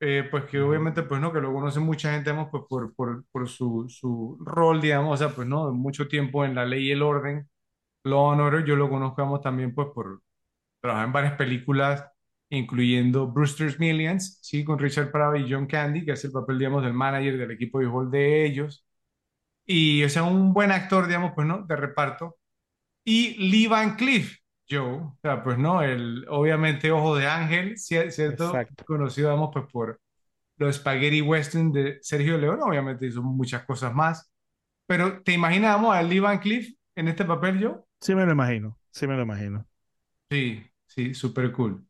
eh, 0.00 0.28
pues 0.30 0.44
que 0.46 0.60
obviamente, 0.60 1.02
pues 1.02 1.20
no, 1.20 1.32
que 1.32 1.40
lo 1.40 1.52
conoce 1.52 1.80
mucha 1.80 2.12
gente, 2.12 2.30
digamos, 2.30 2.50
pues 2.50 2.64
por, 2.68 2.94
por, 2.94 3.24
por 3.32 3.48
su, 3.48 3.86
su 3.88 4.38
rol, 4.44 4.80
digamos, 4.80 5.14
o 5.14 5.16
sea, 5.26 5.34
pues 5.34 5.48
no, 5.48 5.72
mucho 5.72 6.08
tiempo 6.08 6.44
en 6.44 6.54
La 6.54 6.64
Ley 6.66 6.88
y 6.88 6.92
el 6.92 7.02
Orden, 7.02 7.48
Law 8.04 8.32
and 8.32 8.40
Order, 8.42 8.64
yo 8.66 8.76
lo 8.76 8.90
conozco, 8.90 9.22
digamos, 9.22 9.42
también, 9.42 9.74
pues 9.74 9.88
por 9.94 10.22
trabajar 10.80 11.06
en 11.06 11.12
varias 11.12 11.34
películas, 11.34 12.04
incluyendo 12.50 13.28
Brewster's 13.28 13.78
Millions, 13.80 14.38
sí, 14.42 14.64
con 14.64 14.78
Richard 14.78 15.10
Pryor 15.12 15.38
y 15.38 15.52
John 15.52 15.66
Candy, 15.66 16.04
que 16.04 16.12
es 16.12 16.24
el 16.24 16.32
papel, 16.32 16.58
digamos, 16.58 16.82
del 16.84 16.94
manager 16.94 17.38
del 17.38 17.50
equipo 17.52 17.78
de 17.78 17.86
béisbol 17.86 18.10
de 18.10 18.46
ellos. 18.46 18.84
Y, 19.66 20.04
o 20.04 20.10
sea, 20.10 20.24
un 20.24 20.54
buen 20.54 20.72
actor, 20.72 21.06
digamos, 21.08 21.32
pues, 21.34 21.46
¿no? 21.48 21.64
De 21.66 21.76
reparto. 21.76 22.38
Y 23.10 23.34
Lee 23.50 23.66
Van 23.66 23.96
Cleef, 23.96 24.36
Joe, 24.70 24.82
o 25.00 25.18
sea, 25.22 25.42
pues, 25.42 25.58
¿no? 25.58 25.82
El, 25.82 26.24
obviamente, 26.28 26.90
Ojo 26.92 27.16
de 27.16 27.26
Ángel, 27.26 27.74
cier- 27.76 28.10
¿cierto? 28.10 28.44
Exacto. 28.44 28.84
Conocido, 28.86 29.30
digamos, 29.30 29.50
pues, 29.52 29.66
por 29.72 30.00
los 30.58 30.76
Spaghetti 30.76 31.22
Western 31.22 31.72
de 31.72 31.98
Sergio 32.02 32.38
León, 32.38 32.60
obviamente 32.62 33.06
hizo 33.06 33.22
muchas 33.22 33.64
cosas 33.64 33.94
más. 33.94 34.30
Pero, 34.86 35.22
¿te 35.22 35.32
imaginábamos 35.32 35.94
a 35.96 36.02
Lee 36.02 36.20
Van 36.20 36.40
Cleef 36.40 36.68
en 36.96 37.08
este 37.08 37.24
papel, 37.24 37.62
Joe? 37.64 37.80
Sí 38.00 38.14
me 38.14 38.26
lo 38.26 38.32
imagino, 38.32 38.78
sí 38.90 39.06
me 39.06 39.16
lo 39.16 39.22
imagino. 39.22 39.66
Sí, 40.30 40.62
sí, 40.86 41.14
súper 41.14 41.52
cool. 41.52 41.84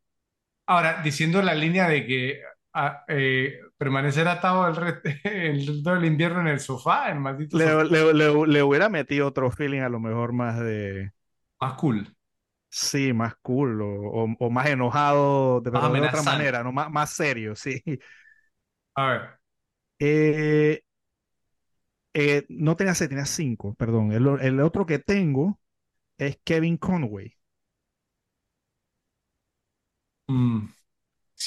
Ahora, 0.66 1.02
diciendo 1.02 1.42
la 1.42 1.54
línea 1.54 1.88
de 1.88 2.06
que 2.06 2.42
ah, 2.74 3.04
eh, 3.08 3.60
permanecer 3.80 4.28
atado 4.28 4.68
el, 4.68 4.76
re- 4.76 5.02
el 5.24 5.66
resto 5.66 5.94
del 5.94 6.06
invierno 6.06 6.40
en 6.42 6.48
el 6.48 6.60
sofá, 6.60 7.10
el 7.10 7.20
maldito 7.20 7.58
sofá, 7.60 7.82
Le, 7.84 8.12
le- 8.12 8.12
le- 8.46 8.62
hubiera 8.62 8.88
metido 8.88 9.26
otro 9.28 9.50
feeling 9.50 9.80
a 9.80 9.88
lo 9.88 10.00
mejor 10.00 10.32
más 10.32 10.58
de, 10.60 11.12
más 11.60 11.74
cool, 11.78 12.14
sí, 12.68 13.12
más 13.12 13.34
cool 13.42 13.80
o, 13.82 13.86
o- 13.88 14.36
o 14.38 14.50
más 14.50 14.66
enojado, 14.68 15.60
de, 15.60 15.70
más 15.70 15.92
de 15.92 16.00
otra 16.00 16.22
manera, 16.22 16.62
¿no? 16.62 16.72
Más, 16.72 16.90
más 16.90 17.10
serio, 17.10 17.54
sí. 17.56 17.82
A 18.96 19.06
ver, 19.06 19.40
Eh, 19.98 20.80
eh, 22.14 22.44
no 22.48 22.76
tenía 22.76 22.94
seis, 22.94 23.08
tenía 23.10 23.26
cinco, 23.26 23.74
perdón. 23.74 24.12
El 24.12 24.60
otro 24.60 24.86
que 24.86 24.98
tengo 24.98 25.60
es 26.18 26.38
Kevin 26.44 26.76
Conway. 26.78 27.34
mm, 30.28 30.68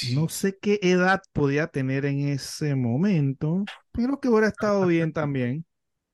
No 0.01 0.29
sé 0.29 0.57
qué 0.59 0.79
edad 0.83 1.21
podía 1.33 1.67
tener 1.67 2.05
en 2.05 2.27
ese 2.29 2.75
momento, 2.75 3.69
pero 3.91 4.07
creo 4.09 4.19
que 4.21 4.29
hubiera 4.29 4.47
estado 4.47 4.85
bien 4.85 5.13
también. 5.13 5.65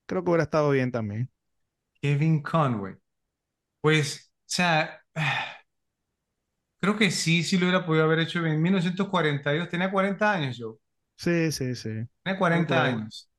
Creo 0.06 0.24
que 0.24 0.30
hubiera 0.30 0.44
estado 0.44 0.70
bien 0.70 0.92
también. 0.92 1.30
Kevin 2.02 2.42
Conway. 2.42 2.96
Pues, 3.82 4.30
o 4.30 4.44
sea, 4.46 5.02
creo 6.80 6.96
que 6.96 7.10
sí, 7.10 7.42
sí 7.44 7.56
lo 7.58 7.66
hubiera 7.66 7.86
podido 7.86 8.04
haber 8.04 8.18
hecho 8.20 8.44
en 8.46 8.60
1942. 8.62 9.68
Tenía 9.68 9.90
40 9.90 10.32
años 10.32 10.56
yo, 10.58 10.78
Sí, 11.16 11.52
sí, 11.52 11.74
sí. 11.76 11.88
tenía 12.22 12.38
Creo 12.48 12.64
que 12.66 12.72
40 12.72 12.74
hubiera, 12.74 12.84
años. 12.84 13.30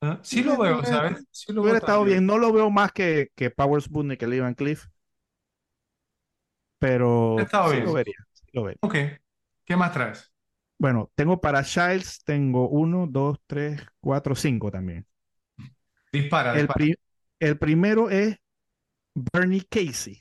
¿Ah? 0.00 0.20
Sí 0.22 0.42
lo 0.44 0.58
veo, 0.58 0.84
hubiera- 0.84 0.84
¿sabes? 0.84 1.26
Sí 1.30 1.52
lo 1.52 1.64
veo 1.64 1.74
hubiera 1.74 1.78
estado 1.78 2.04
bien. 2.04 2.26
No 2.26 2.38
lo 2.38 2.52
veo 2.52 2.70
más 2.70 2.92
que, 2.92 3.30
que 3.36 3.50
Powers 3.50 3.88
Boone 3.88 4.10
ni 4.10 4.16
que 4.18 4.26
Lee 4.26 4.40
Van 4.40 4.54
Cleef, 4.54 4.86
pero 6.78 7.52
sí 7.60 7.80
lo 7.80 7.92
bien. 7.92 7.94
vería. 7.94 8.14
sí 8.34 8.44
lo 8.52 8.64
vería. 8.64 8.80
Ok, 8.80 8.96
¿qué 9.70 9.76
más 9.76 9.92
traes? 9.92 10.32
Bueno, 10.78 11.10
tengo 11.14 11.40
para 11.40 11.62
Childs, 11.62 12.24
tengo 12.24 12.68
uno, 12.68 13.06
dos, 13.08 13.38
tres, 13.46 13.80
cuatro, 14.00 14.34
cinco 14.34 14.70
también. 14.70 15.06
Dispara, 16.12 16.52
El, 16.52 16.68
dispara. 16.68 16.70
pri- 16.70 16.96
el 17.40 17.58
primero 17.58 18.08
es 18.10 18.36
Bernie 19.14 19.64
Casey. 19.70 20.18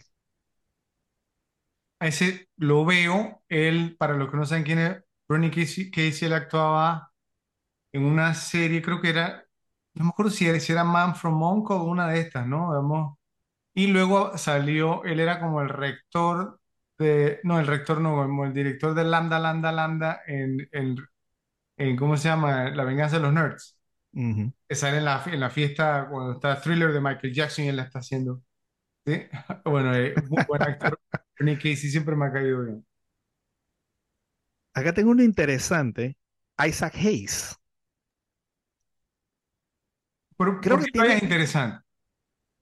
A 1.99 2.07
ese 2.07 2.47
lo 2.57 2.85
veo, 2.85 3.43
él, 3.49 3.95
para 3.99 4.13
los 4.15 4.29
que 4.31 4.37
no 4.37 4.45
saben 4.45 4.63
quién 4.63 4.79
es, 4.79 5.03
Bernie 5.27 5.51
Casey, 5.51 5.91
Casey, 5.91 6.27
él 6.27 6.33
actuaba 6.33 7.11
en 7.93 8.05
una 8.05 8.33
serie, 8.35 8.81
creo 8.81 9.01
que 9.01 9.09
era, 9.11 9.45
no 9.95 10.05
me 10.05 10.09
acuerdo 10.11 10.31
si 10.31 10.47
era, 10.47 10.59
si 10.59 10.71
era 10.73 10.83
Man 10.85 11.15
from 11.15 11.41
Uncle 11.43 11.75
o 11.77 11.83
una 11.85 12.07
de 12.09 12.21
estas, 12.21 12.47
¿no? 12.47 12.69
Vamos, 12.69 13.17
Y 13.75 13.87
luego 13.87 14.37
salió, 14.37 15.03
él 15.05 15.19
era 15.21 15.39
como 15.41 15.61
el 15.61 15.69
rector 15.69 16.58
de, 16.99 17.39
no, 17.43 17.59
el 17.59 17.67
rector 17.67 18.01
no, 18.01 18.15
como 18.17 18.45
el 18.45 18.53
director 18.53 18.93
de 18.95 19.03
Lambda, 19.05 19.39
Lambda, 19.39 19.71
Lambda 19.71 20.21
en, 20.27 20.67
en, 20.73 20.97
en 21.77 21.97
¿cómo 21.97 22.17
se 22.17 22.29
llama? 22.29 22.69
La 22.71 22.83
venganza 22.85 23.17
de 23.17 23.23
los 23.23 23.33
nerds. 23.33 23.77
Que 24.67 24.75
sale 24.75 24.97
en 24.99 25.05
la, 25.05 25.23
en 25.27 25.39
la 25.39 25.49
fiesta 25.49 26.07
cuando 26.09 26.33
está 26.33 26.61
Thriller 26.61 26.93
de 26.93 27.01
Michael 27.01 27.33
Jackson 27.33 27.65
y 27.65 27.69
él 27.69 27.77
la 27.77 27.83
está 27.83 27.99
haciendo. 27.99 28.41
¿Sí? 29.05 29.23
Bueno, 29.65 29.95
eh, 29.95 30.15
muy 30.29 30.43
buen 30.47 30.63
actor. 30.63 30.99
Nick 31.41 31.57
Casey 31.59 31.89
siempre 31.91 32.15
me 32.15 32.27
ha 32.27 32.33
caído 32.33 32.63
bien. 32.65 32.85
Acá 34.73 34.93
tengo 34.93 35.11
uno 35.11 35.21
interesante, 35.23 36.17
Isaac 36.57 36.95
Hayes. 36.95 37.55
¿Por, 40.37 40.49
Creo 40.61 40.77
por 40.77 40.79
que 40.79 40.91
qué 40.91 40.91
todavía 40.91 41.17
es 41.17 41.23
interesante? 41.23 41.83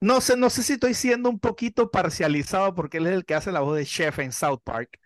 No 0.01 0.21
sé, 0.21 0.37
no 0.37 0.49
sé 0.49 0.63
si 0.63 0.73
estoy 0.73 0.93
siendo 0.93 1.29
un 1.29 1.39
poquito 1.39 1.91
parcializado 1.91 2.73
porque 2.75 2.97
él 2.97 3.07
es 3.07 3.13
el 3.13 3.25
que 3.25 3.35
hace 3.35 3.51
la 3.51 3.61
voz 3.61 3.77
de 3.77 3.85
Chef 3.85 4.19
en 4.19 4.31
South 4.31 4.61
Park. 4.63 4.99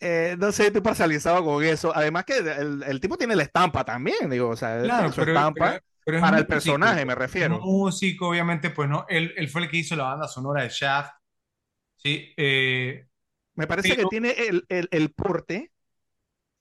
Eh, 0.00 0.36
no 0.38 0.50
sé, 0.50 0.66
estoy 0.66 0.80
parcializado 0.82 1.44
con 1.44 1.62
eso. 1.64 1.94
Además 1.94 2.24
que 2.24 2.38
el, 2.38 2.82
el 2.82 3.00
tipo 3.00 3.16
tiene 3.16 3.36
la 3.36 3.44
estampa 3.44 3.84
también, 3.84 4.28
digo, 4.30 4.48
o 4.50 4.56
sea, 4.56 4.78
Claro, 4.80 5.12
su 5.12 5.22
pero, 5.52 5.52
estampa 5.54 5.80
pero 6.04 6.18
es 6.18 6.24
para 6.24 6.38
el 6.38 6.46
músico. 6.48 6.48
personaje, 6.48 7.04
me 7.06 7.14
refiero. 7.14 7.68
músico, 7.70 8.28
obviamente, 8.28 8.70
pues 8.70 8.88
no. 8.88 9.06
Él, 9.08 9.32
él 9.36 9.48
fue 9.48 9.62
el 9.62 9.70
que 9.70 9.78
hizo 9.78 9.96
la 9.96 10.04
banda 10.04 10.28
sonora 10.28 10.62
de 10.62 10.68
Shaft. 10.70 11.12
Sí, 11.96 12.32
eh, 12.36 13.08
Me 13.54 13.66
parece 13.66 13.96
que 13.96 14.06
tiene 14.06 14.32
el, 14.32 14.66
el, 14.68 14.88
el 14.90 15.10
porte, 15.12 15.72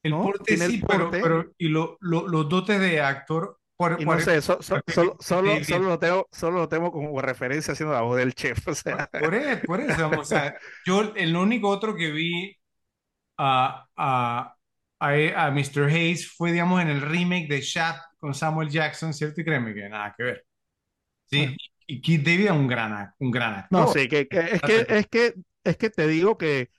el 0.03 0.19
¿no? 0.19 0.19
porte 0.19 0.45
Tiene 0.45 0.71
sí, 0.71 0.85
pero, 0.87 1.17
porte 1.17 1.21
pero 1.21 1.53
y 1.57 1.67
lo, 1.69 1.97
lo- 2.01 2.27
los 2.27 2.49
dotes 2.49 2.79
de 2.79 3.01
actor, 3.01 3.59
por, 3.81 4.01
y 4.01 4.05
no 4.05 4.19
por, 4.19 4.21
sé, 4.21 4.41
so- 4.41 4.61
so- 4.61 4.83
solo, 4.87 5.17
solo, 5.19 5.63
solo 5.63 5.89
lo 5.89 5.99
tengo, 5.99 6.27
solo 6.31 6.59
lo 6.59 6.69
tengo 6.69 6.91
como 6.91 7.21
referencia 7.21 7.73
haciendo 7.73 7.93
la 7.95 8.01
voz 8.01 8.17
del 8.17 8.33
chef, 8.35 8.67
o 8.67 8.75
sea. 8.75 9.09
por, 9.17 9.35
eso, 9.35 9.65
por 9.65 9.81
eso, 9.81 10.01
vamos, 10.03 10.27
o 10.27 10.29
sea, 10.29 10.55
yo 10.85 11.13
el 11.15 11.35
único 11.35 11.69
otro 11.69 11.95
que 11.95 12.11
vi 12.11 12.55
a, 13.37 13.87
a, 13.97 14.55
a, 14.99 15.47
a 15.47 15.51
Mr. 15.51 15.87
Hayes 15.87 16.31
fue, 16.31 16.51
digamos, 16.51 16.81
en 16.81 16.89
el 16.89 17.01
remake 17.01 17.47
de 17.49 17.61
Shaft 17.61 18.01
con 18.19 18.33
Samuel 18.33 18.69
Jackson, 18.69 19.13
¿cierto? 19.13 19.41
Y 19.41 19.45
créeme 19.45 19.73
que 19.73 19.89
nada 19.89 20.13
que 20.17 20.23
ver. 20.23 20.45
Sí, 21.25 21.37
Bueno, 21.37 21.57
y 21.87 22.01
Keith 22.01 22.25
David 22.25 22.45
es 22.47 22.51
un 22.51 22.67
gran, 22.67 23.13
un 23.19 23.31
gran 23.31 23.55
no, 23.69 23.87
actor. 23.87 23.87
sí, 23.87 24.07
que, 24.07 24.27
que- 24.27 24.39
es 24.39 24.61
que, 24.63 24.85
es 24.89 25.07
que, 25.07 25.33
es 25.63 25.77
que 25.77 25.89
te 25.89 26.07
digo 26.07 26.37
que 26.37 26.69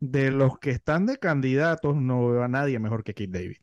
de 0.00 0.30
los 0.32 0.58
que 0.60 0.70
están 0.70 1.06
de 1.06 1.18
candidatos 1.18 1.96
no 1.96 2.28
veo 2.30 2.44
a 2.44 2.48
nadie 2.48 2.78
mejor 2.78 3.04
que 3.04 3.14
Kid 3.14 3.30
David. 3.30 3.58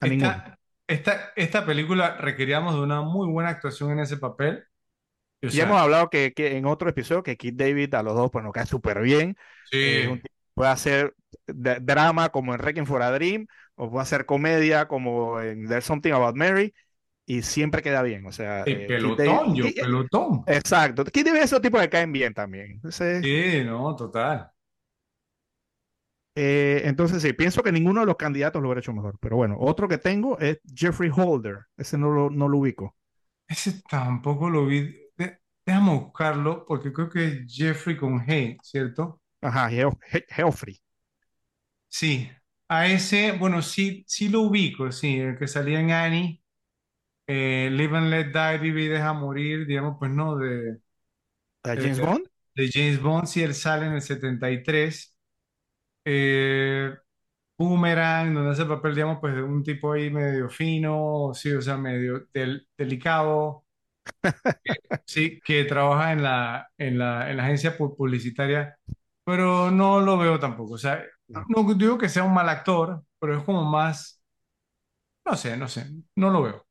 A 0.00 0.06
ninguno. 0.06 0.57
Esta, 0.88 1.32
esta, 1.36 1.64
película 1.66 2.16
requeríamos 2.16 2.74
de 2.74 2.80
una 2.80 3.02
muy 3.02 3.28
buena 3.28 3.50
actuación 3.50 3.92
en 3.92 4.00
ese 4.00 4.16
papel. 4.16 4.64
Y, 5.40 5.46
o 5.48 5.50
Ya 5.50 5.62
hemos 5.62 5.78
sea, 5.78 5.80
hablado 5.80 6.10
que, 6.10 6.32
que 6.34 6.56
en 6.56 6.66
otro 6.66 6.90
episodio 6.90 7.22
que 7.22 7.36
Kid 7.36 7.54
David 7.54 7.94
a 7.94 8.02
los 8.02 8.14
dos 8.14 8.30
pues 8.30 8.44
nos 8.44 8.52
cae 8.52 8.66
súper 8.66 9.00
bien. 9.00 9.36
Eh, 9.80 10.04
sí, 10.04 10.20
que 10.22 10.28
puede 10.54 10.70
hacer 10.70 11.14
drama 11.46 12.28
como 12.30 12.52
en 12.54 12.58
Requiem 12.60 12.84
for 12.86 13.02
a 13.02 13.10
Dream 13.12 13.46
o 13.76 13.90
puede 13.90 14.02
hacer 14.02 14.26
comedia 14.26 14.88
como 14.88 15.40
en 15.40 15.66
There's 15.68 15.84
Something 15.86 16.12
About 16.12 16.36
Mary 16.36 16.74
y 17.26 17.42
siempre 17.42 17.82
queda 17.82 18.02
bien. 18.02 18.26
O 18.26 18.32
sea, 18.32 18.64
y 18.64 18.74
eh, 18.74 18.94
Kid 18.96 19.16
David, 19.16 19.42
pelotón, 19.42 19.54
yo, 19.54 19.74
Kid- 19.74 19.76
pelotón. 19.76 20.46
exacto. 20.46 21.04
Kid 21.06 21.26
David 21.26 21.40
es 21.40 21.44
esos 21.46 21.62
tipos 21.62 21.80
que 21.82 21.90
caen 21.90 22.12
bien 22.12 22.34
también. 22.34 22.72
Entonces, 22.72 23.26
Sí, 23.26 23.62
no, 23.64 23.94
total. 23.96 24.50
Eh, 26.40 26.82
entonces 26.84 27.22
sí, 27.22 27.32
pienso 27.32 27.62
que 27.62 27.72
ninguno 27.72 28.00
de 28.00 28.06
los 28.06 28.16
candidatos 28.16 28.62
lo 28.62 28.68
hubiera 28.68 28.80
hecho 28.80 28.92
mejor. 28.92 29.18
Pero 29.20 29.36
bueno, 29.36 29.56
otro 29.60 29.88
que 29.88 29.98
tengo 29.98 30.38
es 30.38 30.60
Jeffrey 30.74 31.10
Holder. 31.14 31.66
Ese 31.76 31.98
no 31.98 32.10
lo, 32.10 32.30
no 32.30 32.48
lo 32.48 32.58
ubico. 32.58 32.96
Ese 33.46 33.82
tampoco 33.88 34.48
lo 34.50 34.66
vi. 34.66 34.94
De- 35.16 35.38
déjame 35.66 35.94
buscarlo 35.98 36.64
porque 36.66 36.92
creo 36.92 37.08
que 37.10 37.24
es 37.26 37.54
Jeffrey 37.54 37.96
con 37.96 38.20
G, 38.26 38.58
¿cierto? 38.62 39.20
Ajá, 39.42 39.68
Geoffrey. 40.28 40.80
Sí, 41.88 42.30
a 42.68 42.86
ese, 42.86 43.32
bueno, 43.32 43.62
sí, 43.62 44.04
sí 44.06 44.28
lo 44.28 44.42
ubico, 44.42 44.92
sí, 44.92 45.18
el 45.18 45.38
que 45.38 45.48
salía 45.48 45.80
en 45.80 45.90
Annie, 45.90 46.42
eh, 47.26 47.70
Live 47.72 47.98
and 47.98 48.10
Let 48.10 48.26
Die, 48.32 48.58
Vive 48.60 48.82
y 48.84 48.88
Deja 48.88 49.12
Morir, 49.14 49.66
digamos, 49.66 49.96
pues 49.98 50.12
no, 50.12 50.36
de, 50.38 50.78
¿A 51.64 51.76
de, 51.76 51.78
James 51.78 52.00
Bond? 52.00 52.26
de 52.56 52.70
James 52.72 53.02
Bond, 53.02 53.26
sí, 53.28 53.42
él 53.42 53.54
sale 53.54 53.86
en 53.86 53.92
el 53.94 54.02
73. 54.02 55.16
Eh, 56.10 56.94
Boomerang, 57.58 58.34
donde 58.34 58.52
hace 58.52 58.62
el 58.62 58.68
papel, 58.68 58.94
digamos, 58.94 59.18
pues 59.20 59.34
de 59.36 59.42
un 59.42 59.62
tipo 59.64 59.92
ahí 59.92 60.10
medio 60.10 60.48
fino, 60.50 61.32
sí, 61.34 61.52
o 61.52 61.62
sea, 61.62 61.76
medio 61.78 62.28
del- 62.34 62.68
delicado, 62.78 63.64
sí, 65.04 65.40
que 65.44 65.64
trabaja 65.64 66.12
en 66.12 66.22
la, 66.22 66.70
en 66.78 66.98
la, 66.98 67.30
en 67.30 67.36
la 67.36 67.44
agencia 67.44 67.76
pu- 67.76 67.96
publicitaria, 67.96 68.78
pero 69.24 69.70
no 69.70 70.00
lo 70.00 70.18
veo 70.18 70.38
tampoco, 70.38 70.74
o 70.74 70.78
sea, 70.78 71.04
No. 71.28 71.48
no 71.48 71.74
digo 71.74 71.98
que 71.98 72.08
sea 72.08 72.24
un 72.24 72.34
mal 72.34 72.48
actor, 72.48 73.02
pero 73.18 73.36
es 73.38 73.44
como 73.44 73.64
más, 73.64 74.22
no 75.24 75.36
sé, 75.36 75.56
no 75.56 75.68
sé, 75.68 75.86
no 76.16 76.30
lo 76.30 76.42
veo. 76.42 76.66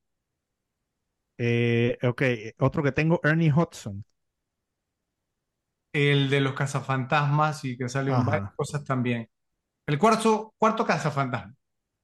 Eh, 1.40 1.98
ok, 2.04 2.22
otro 2.60 2.84
que 2.84 2.92
tengo, 2.92 3.20
Ernie 3.24 3.52
Hudson. 3.54 4.04
El 5.94 6.30
de 6.30 6.42
los 6.42 6.54
cazafantasmas 6.54 7.66
y 7.66 7.78
que 7.78 7.90
salió 7.90 8.14
en 8.16 8.24
varias 8.26 8.52
cosas 8.56 8.84
también. 8.86 9.30
El 9.88 10.00
cuarto, 10.00 10.54
cuarto 10.60 10.86
cazafantasma. 10.86 11.56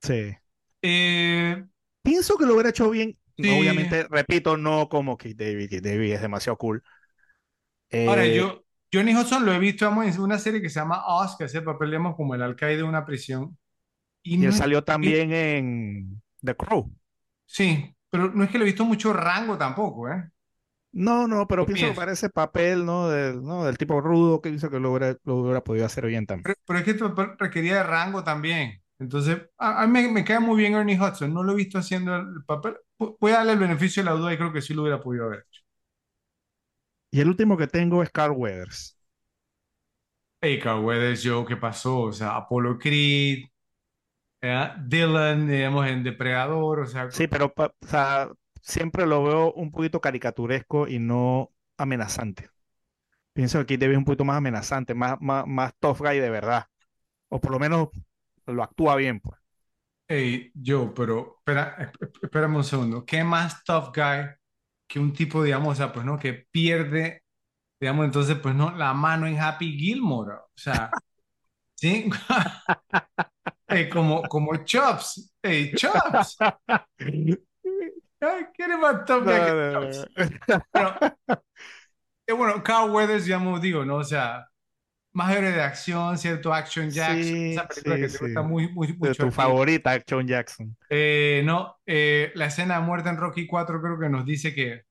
sí. 0.02 0.36
Eh, 0.82 1.64
Pienso 2.02 2.38
que 2.38 2.46
lo 2.46 2.54
hubiera 2.54 2.70
hecho 2.70 2.90
bien. 2.90 3.18
sí, 3.38 3.46
Obviamente, 3.48 4.08
repito, 4.10 4.58
no 4.58 4.88
como 4.90 5.18
Kid 5.18 5.36
David. 5.38 5.70
Kid 5.70 5.84
David 5.84 6.14
es 6.14 6.22
demasiado 6.22 6.58
cool. 6.58 6.84
ahora 8.06 8.26
Eh, 8.26 8.28
yo, 8.28 8.64
Johnny 8.94 9.16
Hudson 9.16 9.46
lo 9.46 9.54
he 9.54 9.60
visto 9.60 9.86
en 10.04 10.20
una 10.22 10.40
serie 10.40 10.62
que 10.62 10.70
se 10.70 10.80
llama 10.80 11.04
Oz, 11.08 11.36
que 11.38 11.46
hace 11.46 11.60
el 11.60 11.64
papel, 11.64 11.90
digamos, 11.92 12.16
como 12.16 12.36
el 12.36 12.42
alcaide 12.42 12.78
de 12.78 12.84
una 12.84 13.06
prisión. 13.06 13.58
Y 14.24 14.38
y 14.38 14.46
él 14.46 14.54
no 14.54 14.56
es, 14.58 14.64
salió 14.64 14.84
que- 15.00 15.24
también 15.24 15.32
en 15.34 16.22
The 16.44 16.56
Crow. 16.56 16.92
sí, 17.46 17.96
pero 18.10 18.32
no 18.32 18.44
es 18.44 18.50
que 18.52 18.58
lo 18.58 18.64
he 18.66 18.68
visto 18.68 18.86
mucho 18.86 19.14
rango 19.14 19.58
tampoco, 19.58 20.10
¿eh? 20.10 20.30
No, 20.94 21.28
no, 21.28 21.48
pero 21.48 21.66
pienso 21.66 21.88
que 21.88 21.94
pienso. 21.94 22.04
ese 22.14 22.30
papel, 22.30 22.86
¿no? 22.86 23.10
Del, 23.10 23.44
¿no? 23.44 23.66
Del 23.66 23.78
tipo 23.78 24.00
rudo 24.02 24.42
que 24.42 24.50
hizo 24.50 24.70
que 24.70 24.80
lo 24.80 24.92
hubiera, 24.92 25.18
lo 25.26 25.38
hubiera 25.38 25.64
podido 25.64 25.86
hacer 25.86 26.06
bien 26.06 26.26
también. 26.28 26.48
Pero, 26.48 26.56
pero 26.66 26.80
es 26.80 26.86
que 26.86 26.92
este 26.92 27.04
papel 27.10 27.36
requería 27.40 27.76
de 27.78 27.84
rango 27.84 28.24
también. 28.24 28.82
Entonces, 29.00 29.42
a, 29.58 29.84
a 29.84 29.88
mí 29.88 29.94
me, 29.94 30.12
me 30.12 30.26
cae 30.26 30.40
muy 30.40 30.58
bien 30.58 30.74
Ernie 30.76 31.00
Hudson. 31.00 31.34
No 31.34 31.44
lo 31.44 31.54
he 31.54 31.56
visto 31.56 31.78
haciendo 31.80 32.16
el 32.16 32.44
papel. 32.46 32.76
Pu- 32.98 33.18
Voy 33.20 33.32
a 33.32 33.38
darle 33.38 33.54
el 33.54 33.60
beneficio 33.60 34.04
de 34.04 34.10
la 34.10 34.16
duda 34.16 34.34
y 34.34 34.38
creo 34.38 34.54
que 34.54 34.62
sí 34.62 34.74
lo 34.74 34.82
hubiera 34.84 35.02
podido 35.02 35.26
haber 35.26 35.40
hecho. 35.50 35.62
Y 37.12 37.22
el 37.22 37.30
último 37.30 37.56
que 37.56 37.68
tengo 37.68 38.04
es 38.04 38.10
Carl 38.12 38.34
Weathers. 38.36 38.98
Hey, 40.42 40.60
Carl 40.60 40.84
Weathers, 40.84 41.24
Joe, 41.24 41.46
¿qué 41.46 41.56
pasó? 41.56 42.02
O 42.02 42.12
sea, 42.14 42.36
Apollo 42.36 42.78
Creed, 42.78 43.46
¿eh? 44.42 44.70
Dylan, 44.88 45.48
digamos, 45.48 45.88
en 45.88 46.04
Depredador, 46.04 46.82
o 46.82 46.88
sea, 46.88 47.10
Sí, 47.10 47.28
pero 47.28 47.54
o 47.56 47.72
sea, 47.88 48.30
siempre 48.64 49.08
lo 49.08 49.24
veo 49.26 49.54
un 49.54 49.72
poquito 49.72 50.02
caricaturesco 50.02 50.90
y 50.90 51.00
no 51.00 51.54
amenazante. 51.78 52.50
Pienso 53.34 53.66
que 53.66 53.78
David 53.78 53.94
es 53.94 53.98
un 54.00 54.06
poquito 54.06 54.26
más 54.26 54.38
amenazante, 54.38 54.94
más, 54.96 55.18
más, 55.22 55.48
más 55.48 55.74
tough 55.80 56.00
guy 56.00 56.20
de 56.20 56.30
verdad. 56.32 56.68
O 57.30 57.42
por 57.42 57.52
lo 57.52 57.60
menos 57.60 57.90
lo 58.48 58.64
actúa 58.64 58.96
bien, 58.98 59.20
pues. 59.22 59.40
hey, 60.08 60.52
Joe, 60.66 60.92
pero 60.96 61.38
espera, 61.40 61.78
esp- 61.80 62.20
espérame 62.24 62.56
un 62.58 62.64
segundo. 62.64 63.06
¿Qué 63.06 63.24
más 63.24 63.64
tough 63.64 63.92
guy 63.96 64.28
que 64.88 65.00
un 65.00 65.14
tipo, 65.14 65.44
digamos, 65.44 65.74
o 65.74 65.76
sea, 65.76 65.94
pues 65.94 66.06
no, 66.06 66.20
que 66.20 66.34
pierde, 66.52 67.24
digamos, 67.80 68.06
entonces, 68.06 68.38
pues 68.42 68.56
no, 68.56 68.72
la 68.78 68.94
mano 68.96 69.28
en 69.28 69.40
Happy 69.40 69.78
Gilmore? 69.78 70.36
O 70.38 70.52
sea, 70.56 70.98
¿sí? 71.76 72.10
Hey, 73.70 73.90
como, 73.90 74.28
como 74.30 74.56
Chops. 74.66 75.34
Hey, 75.42 75.74
Chops. 75.76 76.44
Ay, 78.24 78.46
¿Quién 78.54 78.72
es 78.72 78.80
más 78.80 79.06
guy 79.24 79.44
que. 79.44 79.54
Pero, 80.72 80.98
eh, 82.28 82.34
bueno, 82.34 82.64
Carl 82.64 82.90
Weathers, 82.92 83.26
digamos, 83.26 83.62
digo, 83.62 83.86
¿no? 83.86 83.98
O 83.98 84.04
sea, 84.04 84.48
más 85.14 85.36
héroe 85.36 85.52
de 85.52 85.62
acción, 85.64 86.18
¿cierto? 86.18 86.54
Action 86.54 86.94
Jackson, 86.94 87.38
Sí, 87.38 87.52
esa 87.52 87.68
película 87.68 87.98
sí, 87.98 88.02
que 88.02 88.10
te 88.10 88.20
gusta 88.20 88.42
sí. 88.42 88.44
muy, 88.44 88.70
muy, 88.74 88.94
De 89.02 89.16
mucho 89.16 89.16
tu 89.16 89.32
favorita, 89.32 90.02
John 90.08 90.28
Jackson. 90.28 90.76
Eh, 90.90 91.42
no, 91.46 91.80
eh, 91.86 92.32
la 92.36 92.46
escena 92.48 92.76
de 92.80 92.82
muerte 92.86 93.10
en 93.10 93.18
Rocky 93.18 93.48
4 93.48 93.82
creo 93.82 94.00
que 94.00 94.10
nos 94.10 94.26
dice 94.26 94.54
que 94.54 94.84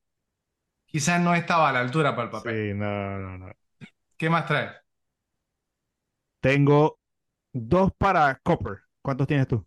quizás 0.86 1.20
no 1.20 1.34
estaba 1.34 1.70
a 1.70 1.72
la 1.72 1.80
altura 1.80 2.12
para 2.16 2.24
el 2.26 2.30
papel. 2.32 2.54
Sí, 2.54 2.74
no, 2.74 3.18
no, 3.18 3.38
no. 3.38 3.52
¿Qué 4.16 4.30
más 4.30 4.46
traes? 4.46 4.72
Tengo 6.40 6.98
dos 7.52 7.92
para 7.98 8.38
Copper. 8.44 8.82
¿Cuántos 9.02 9.26
tienes 9.28 9.48
tú? 9.48 9.64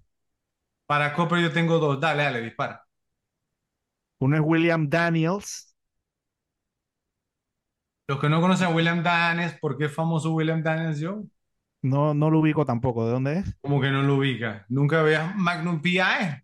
Para 0.87 1.13
Copper 1.13 1.39
yo 1.41 1.51
tengo 1.53 1.77
dos. 1.79 1.99
Dale, 1.99 2.23
dale, 2.23 2.41
dispara. 2.41 2.84
Uno 4.19 4.35
es 4.35 4.41
William 4.45 4.89
Daniels. 4.89 5.73
Los 8.07 8.19
que 8.19 8.29
no 8.29 8.41
conocen 8.41 8.67
a 8.67 8.69
William 8.71 9.03
Daniels, 9.03 9.57
¿por 9.59 9.77
qué 9.77 9.85
es 9.85 9.93
famoso 9.93 10.33
William 10.33 10.61
Daniels 10.63 10.99
yo? 10.99 11.23
No, 11.81 12.13
no 12.13 12.29
lo 12.29 12.39
ubico 12.39 12.65
tampoco. 12.65 13.05
¿De 13.05 13.11
dónde 13.13 13.37
es? 13.39 13.55
Como 13.61 13.81
que 13.81 13.89
no 13.89 14.01
lo 14.03 14.15
ubica. 14.15 14.65
Nunca 14.69 15.01
veas 15.01 15.35
Magnum 15.35 15.81
P.I. 15.81 16.41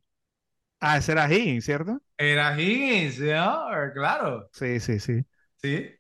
Ah, 0.80 0.98
ese 0.98 1.12
era 1.14 1.32
Higgins, 1.32 1.66
¿cierto? 1.66 2.02
Era 2.18 2.56
Higgins, 2.58 3.20
¿no? 3.20 3.66
Claro. 3.94 4.50
Sí, 4.52 4.80
sí, 4.80 5.00
sí. 5.00 5.26
Sí. 5.62 5.98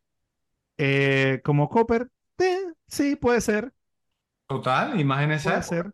Eh, 0.77 1.41
como 1.43 1.69
Copper, 1.69 2.09
eh, 2.39 2.59
sí, 2.87 3.15
puede 3.15 3.41
ser, 3.41 3.73
Total, 4.47 4.99
y 4.99 5.03
más 5.03 5.23
en 5.23 5.31
esa 5.31 5.51
puede 5.51 5.63
ser. 5.63 5.91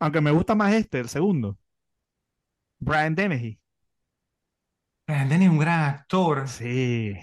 Aunque 0.00 0.20
me 0.22 0.30
gusta 0.32 0.54
más 0.54 0.74
este, 0.74 1.00
el 1.00 1.08
segundo. 1.10 1.58
Brian 2.80 3.16
Dennehy. 3.16 3.58
Brandon 5.06 5.40
es 5.42 5.48
un 5.48 5.58
gran 5.58 5.80
actor. 5.94 6.46
Sí. 6.46 7.14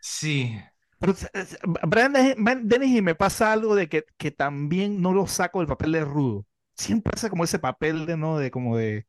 Sí. 0.00 0.60
Pero 0.98 1.12
s- 1.12 1.28
s- 1.34 1.58
Brian 1.86 2.12
Dennehy 2.12 2.34
Brian 2.38 2.68
Dennehy 2.68 3.02
me 3.02 3.14
pasa 3.14 3.52
algo 3.52 3.74
de 3.74 3.88
que, 3.88 4.04
que 4.16 4.30
también 4.30 5.02
no 5.02 5.12
lo 5.12 5.26
saco 5.26 5.58
del 5.60 5.68
papel 5.68 5.92
de 5.92 6.04
rudo. 6.04 6.46
Siempre 6.76 7.12
hace 7.14 7.30
como 7.30 7.44
ese 7.44 7.58
papel 7.58 8.06
de, 8.06 8.16
¿no? 8.16 8.38
De 8.38 8.50
como 8.50 8.76
de, 8.76 9.06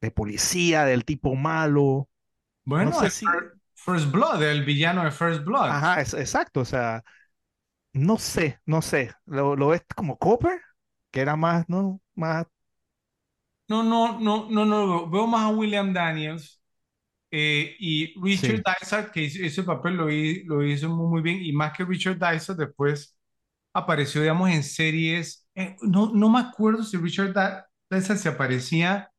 de 0.00 0.10
policía, 0.10 0.84
del 0.84 1.04
tipo 1.04 1.34
malo. 1.36 2.08
No 2.74 2.92
Bueno, 2.92 2.92
sé 2.92 3.10
el 3.10 3.10
si. 3.10 3.32
Fir- 3.32 3.60
First 3.74 4.10
Blood, 4.12 4.42
el 4.42 4.64
villano 4.64 5.04
de 5.04 5.10
First 5.10 5.44
Blood. 5.44 5.76
Ajá, 5.76 6.00
es- 6.00 6.14
exacto. 6.14 6.60
O 6.60 6.64
sea, 6.64 7.04
no 7.94 8.18
sé, 8.18 8.60
no 8.66 8.82
sé. 8.82 9.12
Lo, 9.26 9.56
lo 9.56 9.68
ves 9.68 9.82
como 9.96 10.18
Copper, 10.18 10.60
que 11.10 11.20
era 11.20 11.36
más, 11.36 11.68
¿no? 11.68 12.00
Más. 12.14 12.46
No, 13.68 13.82
no, 13.84 14.18
no, 14.20 14.48
no, 14.50 14.64
no, 14.66 15.08
veo 15.10 15.26
más 15.26 15.42
a 15.44 15.48
William 15.50 15.92
Daniels 15.92 16.59
eh, 17.30 17.76
y 17.78 18.14
Richard 18.22 18.58
Sí. 18.58 18.64
Dysart, 18.64 19.10
que 19.12 19.22
hizo 19.24 19.42
ese 19.44 19.62
papel 19.62 19.94
lo, 19.96 20.10
hi- 20.10 20.44
lo 20.44 20.64
hizo 20.64 20.88
muy, 20.88 21.08
muy 21.08 21.22
bien, 21.22 21.40
y 21.44 21.52
más 21.52 21.76
que 21.76 21.84
Richard 21.84 22.18
Dysart, 22.18 22.58
después 22.58 23.16
apareció, 23.74 24.22
digamos, 24.22 24.50
en 24.50 24.62
series, 24.64 25.46
eh, 25.54 25.76
no, 25.82 26.12
no 26.14 26.30
me 26.30 26.40
acuerdo 26.40 26.82
si 26.84 26.96
Richard 26.98 27.34
Dy- 27.34 27.64
Dysart 27.98 28.18
se 28.20 28.28
aparecía 28.30 29.10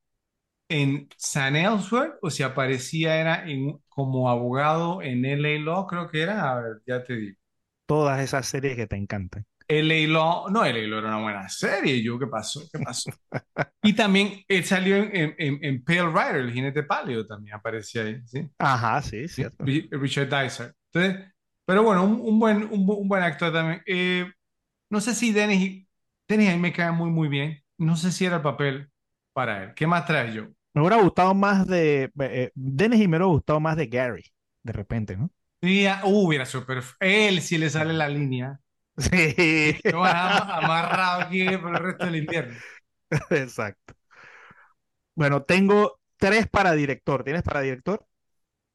en 0.70 1.10
San 1.18 1.56
Elsewhere 1.56 2.14
o 2.22 2.30
si 2.32 2.44
aparecía 2.44 3.18
era 3.20 3.50
en, 3.50 3.80
como 3.90 4.30
abogado 4.30 5.02
en 5.02 5.26
LA 5.26 5.60
Law, 5.64 5.88
creo 5.88 6.10
que 6.10 6.22
era, 6.24 6.52
a 6.52 6.62
ver, 6.62 6.82
ya 6.88 7.04
te 7.04 7.16
digo. 7.16 7.38
Todas 7.86 8.20
esas 8.22 8.48
series 8.48 8.76
que 8.76 8.88
te 8.88 8.96
encantan. 8.96 9.46
LA 9.80 10.08
Law, 10.08 10.50
no, 10.52 10.66
LA 10.66 10.88
Law 10.88 11.00
era 11.00 11.08
una 11.10 11.22
buena 11.24 11.50
serie, 11.50 12.02
yo, 12.04 12.20
¿qué 12.20 12.28
pasó? 12.28 12.62
¿Qué 12.72 12.80
pasó? 12.80 13.10
Y 13.84 13.94
también 13.96 14.44
él 14.48 14.66
salió 14.66 14.98
en, 14.98 15.36
en, 15.38 15.60
en- 15.64 15.84
Pale 15.84 16.08
Rider, 16.10 16.36
el 16.38 16.54
jinete 16.54 16.84
pálido 16.84 17.26
también 17.28 17.56
aparecía 17.56 18.04
ahí, 18.04 18.22
¿sí? 18.28 18.50
Ajá, 18.60 19.02
sí, 19.02 19.28
cierto. 19.28 19.66
Ri- 19.66 19.88
Richard 19.92 20.30
Dysart. 20.30 20.76
Entonces, 20.94 21.32
pero 21.66 21.84
bueno, 21.84 22.04
un, 22.06 22.20
un 22.22 22.40
buen, 22.40 22.64
un, 22.64 22.86
un 22.90 23.08
buen 23.08 23.24
actor 23.24 23.52
también. 23.54 23.82
Eh, 23.86 24.26
no 24.90 25.02
sé 25.02 25.16
si 25.16 25.32
Dennis, 25.34 25.88
Dennis 26.28 26.50
ahí 26.50 26.60
me 26.60 26.74
cae 26.74 26.92
muy, 26.92 27.10
muy 27.12 27.30
bien. 27.30 27.64
No 27.78 27.98
sé 27.98 28.12
si 28.12 28.26
era 28.26 28.38
el 28.38 28.42
papel 28.44 28.92
para 29.34 29.64
él. 29.66 29.74
¿Qué 29.76 29.88
más 29.88 30.06
traes 30.06 30.34
yo? 30.36 30.48
Me 30.74 30.82
hubiera 30.82 30.98
gustado 31.02 31.34
más 31.34 31.68
de. 31.68 32.04
Eh, 32.06 32.12
eh, 32.20 32.52
Dennis 32.56 33.00
y 33.02 33.08
me 33.08 33.18
hubiera 33.18 33.26
gustado 33.26 33.60
más 33.60 33.76
de 33.78 33.88
Gary, 33.88 34.24
de 34.64 34.74
repente, 34.74 35.18
¿no? 35.18 35.30
Y, 35.62 35.86
ah, 35.86 36.02
uh, 36.06 36.28
hubiera 36.28 36.46
sido 36.46 36.66
perf- 36.66 36.96
Él 37.00 37.42
sí 37.42 37.58
le 37.58 37.70
sale 37.70 37.94
la 37.94 38.10
línea. 38.10 38.60
Sí, 39.02 39.80
Lo 39.90 40.00
van 40.00 40.16
a- 40.16 40.58
amarrado 40.58 41.22
aquí 41.22 41.46
por 41.58 41.72
el 41.76 41.84
resto 41.84 42.06
del 42.08 42.16
invierno. 42.18 42.64
exacto. 43.32 43.94
Bueno, 45.16 45.44
tengo 45.44 46.00
tres 46.18 46.48
para 46.50 46.74
director. 46.74 47.24
¿Tienes 47.24 47.44
para 47.44 47.62
director? 47.62 48.06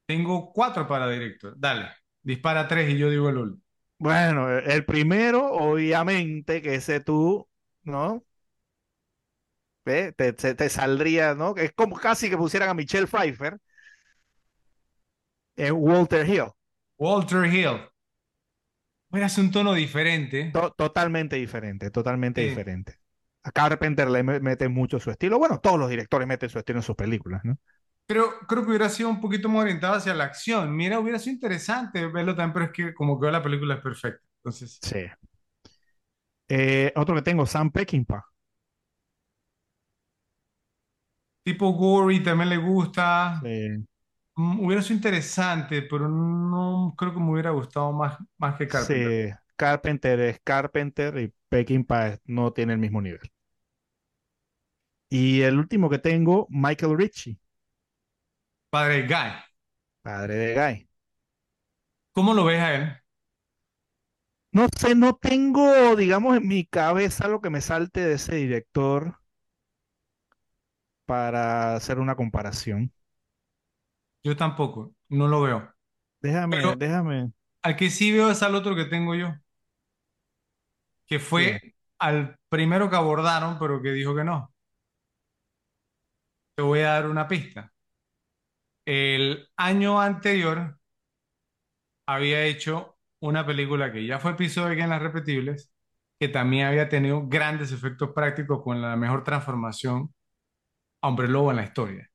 Tengo 0.06 0.52
cuatro 0.52 0.86
para 0.88 1.08
director. 1.08 1.54
Dale, 1.56 1.88
dispara 2.22 2.66
tres 2.68 2.90
y 2.90 2.98
yo 2.98 3.08
digo 3.10 3.28
el 3.28 3.38
último. 3.38 3.62
Bueno, 3.98 4.50
el 4.58 4.84
primero, 4.84 5.46
obviamente, 5.52 6.60
que 6.62 6.74
ese 6.76 7.00
tú, 7.00 7.48
¿no? 7.82 8.24
¿Ve? 9.84 10.12
Te, 10.12 10.32
te- 10.32 10.54
te 10.54 10.68
saldría, 10.68 11.34
¿no? 11.34 11.54
Es 11.56 11.72
como 11.72 11.96
casi 11.96 12.28
que 12.30 12.36
pusieran 12.36 12.68
a 12.70 12.74
Michelle 12.74 13.06
Pfeiffer 13.06 13.58
en 15.56 15.74
Walter 15.74 16.24
Hill. 16.26 16.50
Walter 16.98 17.46
Hill. 17.46 17.88
Hubiera 19.16 19.28
sido 19.30 19.46
un 19.46 19.52
tono 19.52 19.72
diferente. 19.74 20.50
To- 20.52 20.72
totalmente 20.72 21.36
diferente, 21.36 21.90
totalmente 21.90 22.42
Sí. 22.42 22.48
diferente. 22.48 22.98
A 23.44 23.50
Carpenter 23.52 24.08
le 24.10 24.22
me- 24.22 24.40
mete 24.40 24.68
mucho 24.68 24.98
su 25.00 25.10
estilo. 25.10 25.38
Bueno, 25.38 25.60
todos 25.60 25.78
los 25.78 25.88
directores 25.88 26.26
meten 26.28 26.48
su 26.50 26.58
estilo 26.58 26.78
en 26.80 26.82
sus 26.82 26.96
películas, 26.96 27.44
¿no? 27.44 27.58
Creo, 28.08 28.38
creo 28.48 28.62
que 28.62 28.68
hubiera 28.68 28.88
sido 28.88 29.08
un 29.08 29.20
poquito 29.20 29.48
más 29.48 29.62
orientado 29.62 29.94
hacia 29.94 30.14
la 30.14 30.24
acción. 30.24 30.74
Mira, 30.76 30.98
hubiera 31.00 31.18
sido 31.18 31.34
interesante 31.34 32.06
verlo 32.06 32.34
también, 32.36 32.52
pero 32.52 32.64
es 32.66 32.72
que 32.72 32.94
como 32.94 33.18
quedó 33.20 33.30
la 33.32 33.42
película 33.42 33.74
es 33.74 33.80
perfecta. 33.80 34.22
Entonces, 34.38 34.78
Sí. 34.82 35.06
Eh, 36.48 36.92
otro 36.96 37.14
que 37.14 37.22
tengo, 37.22 37.46
Sam 37.46 37.70
Peckinpah. 37.70 38.24
tipo 41.44 41.72
Gory 41.72 42.22
también 42.22 42.50
le 42.50 42.56
gusta. 42.58 43.40
Sí, 43.42 43.86
hubiera 44.36 44.82
sido 44.82 44.96
interesante, 44.96 45.82
pero 45.82 46.08
no 46.08 46.94
creo 46.96 47.12
que 47.14 47.20
me 47.20 47.30
hubiera 47.32 47.50
gustado 47.50 47.92
más, 47.92 48.18
más 48.38 48.56
que 48.58 48.68
Carpenter. 48.68 49.12
sí. 49.12 49.30
Carpenter 49.56 50.20
es 50.20 50.40
Carpenter 50.44 51.16
y 51.18 51.32
Peckinpah 51.48 52.08
es- 52.08 52.20
no 52.26 52.52
tiene 52.52 52.74
el 52.74 52.78
mismo 52.78 53.00
nivel. 53.02 53.20
Y 55.10 55.40
el 55.42 55.58
último 55.58 55.90
que 55.90 55.98
tengo, 55.98 56.46
Michael 56.48 56.96
Ritchie, 56.96 57.38
Padre 58.70 59.02
Guy, 59.08 59.32
padre 60.02 60.34
de 60.36 60.54
Guy. 60.54 60.88
¿cómo 62.12 62.34
lo 62.34 62.44
ves 62.44 62.60
a 62.60 62.74
él? 62.74 62.96
No 64.50 64.66
sé, 64.76 64.94
no 64.96 65.14
tengo, 65.14 65.94
digamos, 65.94 66.36
en 66.36 66.48
mi 66.48 66.64
cabeza 66.66 67.28
lo 67.28 67.40
que 67.40 67.50
me 67.50 67.60
salte 67.60 68.00
de 68.00 68.14
ese 68.14 68.34
director 68.36 69.18
para 71.06 71.74
hacer 71.76 71.98
una 71.98 72.16
comparación. 72.16 72.92
Yo 74.26 74.36
tampoco, 74.36 74.92
no 75.08 75.28
lo 75.28 75.40
veo. 75.42 75.72
Déjame, 76.20 76.56
Pero 76.56 76.74
déjame. 76.74 77.30
al 77.62 77.76
que 77.76 77.90
sí 77.90 78.10
veo 78.10 78.28
es 78.28 78.42
al 78.42 78.56
otro 78.56 78.74
que 78.74 78.86
tengo 78.86 79.14
yo, 79.14 79.32
que 81.06 81.20
fue 81.20 81.74
al 82.00 82.36
primero 82.48 82.90
que 82.90 82.96
abordaron, 82.96 83.56
pero 83.58 83.80
que 83.80 83.92
dijo 83.92 84.16
que 84.16 84.24
no. 84.24 84.52
Te 86.56 86.62
voy 86.62 86.80
a 86.80 86.88
dar 86.94 87.06
una 87.08 87.28
pista. 87.28 87.72
El 88.84 89.48
año 89.56 90.00
anterior 90.00 90.76
había 92.06 92.44
hecho 92.44 92.96
una 93.20 93.46
película 93.46 93.92
que 93.92 94.06
ya 94.06 94.18
fue 94.18 94.32
episodio 94.32 94.82
en 94.82 94.90
Las 94.90 95.02
Repetibles, 95.02 95.72
que 96.18 96.28
también 96.28 96.66
había 96.66 96.88
tenido 96.88 97.26
grandes 97.28 97.72
efectos 97.72 98.10
prácticos 98.14 98.62
con 98.62 98.80
la 98.82 98.96
mejor 98.96 99.24
transformación 99.24 100.14
a 101.02 101.08
Hombre 101.08 101.28
Lobo 101.28 101.50
en 101.50 101.56
la 101.58 101.64
historia. 101.64 102.10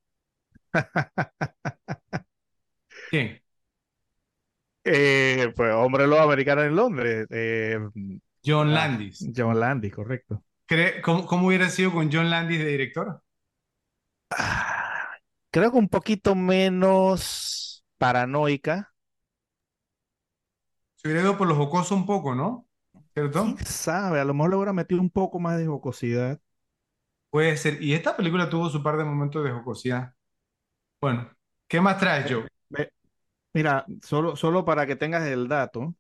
¿Quién? 3.10 3.42
Eh, 4.84 5.54
pues 5.56 5.74
hombre 5.74 6.08
lobo 6.08 6.22
americano 6.22 6.64
en 6.64 6.76
Londres. 6.76 7.28
eh, 7.30 7.78
John 8.44 8.70
ah, 8.70 8.74
Landis. 8.74 9.32
John 9.36 9.60
Landy, 9.60 9.92
correcto. 9.92 10.44
¿Cree- 10.68 11.02
cómo, 11.02 11.28
cómo 11.28 11.48
hubiera 11.48 11.70
sido 11.70 11.92
con 11.92 12.10
John 12.12 12.30
Landis 12.32 12.58
de 12.60 12.66
director? 12.66 13.22
Ah, 14.30 15.18
creo 15.52 15.72
que 15.72 15.78
un 15.78 15.90
poquito 15.90 16.36
menos 16.36 17.86
paranoica. 17.98 18.94
Se 20.96 21.08
hubiera 21.10 21.24
ido 21.24 21.38
por 21.38 21.48
lo 21.50 21.56
jocoso 21.56 21.96
un 21.96 22.06
poco, 22.06 22.34
¿no? 22.34 22.66
¿Cierto? 23.14 23.56
¿Quién 23.56 23.66
sabe? 23.66 24.20
A 24.20 24.26
lo 24.26 24.34
mejor 24.34 24.50
le 24.52 24.56
hubiera 24.58 24.74
metido 24.74 25.02
un 25.02 25.10
poco 25.10 25.40
más 25.40 25.58
de 25.58 25.68
jocosidad. 25.68 26.40
Puede 27.30 27.58
ser. 27.58 27.82
Y 27.84 27.94
esta 27.94 28.16
película 28.16 28.50
tuvo 28.50 28.70
su 28.70 28.82
par 28.84 28.96
de 28.98 29.04
momentos 29.06 29.44
de 29.44 29.52
jocosidad. 29.52 30.14
Bueno, 31.02 31.30
¿qué 31.68 31.82
más 31.82 32.00
traes, 32.00 32.32
Joe? 32.32 32.48
ve- 32.70 32.92
Mira, 33.54 33.86
solo, 34.04 34.36
solo 34.36 34.66
para 34.66 34.88
que 34.88 34.96
tengas 34.98 35.26
el 35.28 35.48
dato, 35.50 35.96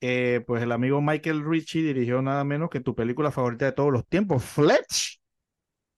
eh, 0.00 0.42
pues 0.46 0.62
el 0.62 0.72
amigo 0.72 1.00
Michael 1.02 1.44
Ritchie 1.44 1.82
dirigió 1.82 2.22
nada 2.22 2.44
menos 2.44 2.70
que 2.70 2.80
tu 2.80 2.94
película 2.94 3.30
favorita 3.30 3.66
de 3.66 3.72
todos 3.72 3.92
los 3.92 4.06
tiempos, 4.08 4.44
Fletch, 4.44 5.20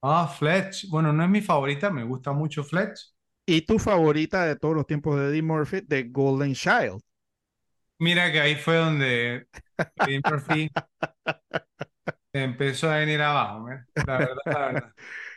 Ah, 0.00 0.26
Fletch. 0.28 0.88
Bueno, 0.90 1.12
no 1.12 1.24
es 1.24 1.30
mi 1.30 1.40
favorita, 1.40 1.90
me 1.90 2.04
gusta 2.04 2.32
mucho 2.32 2.62
Fletch. 2.64 3.12
y 3.46 3.62
tu 3.62 3.78
favorita 3.78 4.44
de 4.46 4.56
todos 4.56 4.74
los 4.74 4.86
tiempos 4.86 5.18
de 5.18 5.28
Eddie 5.28 5.42
Murphy, 5.42 5.82
The 5.82 6.04
Golden 6.04 6.54
Child. 6.54 7.00
Mira 7.98 8.32
que 8.32 8.40
ahí 8.40 8.56
fue 8.56 8.76
donde 8.76 9.46
Eddie 9.96 10.22
Murphy 10.26 10.68
empezó 12.32 12.90
a 12.90 12.96
venir 12.98 13.20
abajo, 13.22 13.70
¿eh? 13.70 13.84
La 14.06 14.18
verdad, 14.18 14.36
la 14.50 14.58
verdad, 14.66 14.92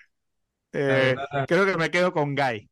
Eh, 0.78 1.16
creo 1.48 1.66
que 1.66 1.78
me 1.78 1.92
quedo 1.92 2.14
con 2.14 2.36
Guy. 2.36 2.70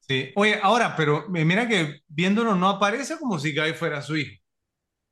Sí. 0.00 0.32
Oye, 0.36 0.58
ahora, 0.62 0.94
pero 0.96 1.24
mira 1.28 1.66
que 1.66 2.00
viéndolo 2.06 2.54
no 2.54 2.68
aparece 2.68 3.18
como 3.18 3.38
si 3.38 3.54
Guy 3.56 3.72
fuera 3.74 4.00
su 4.02 4.16
hijo. 4.16 4.40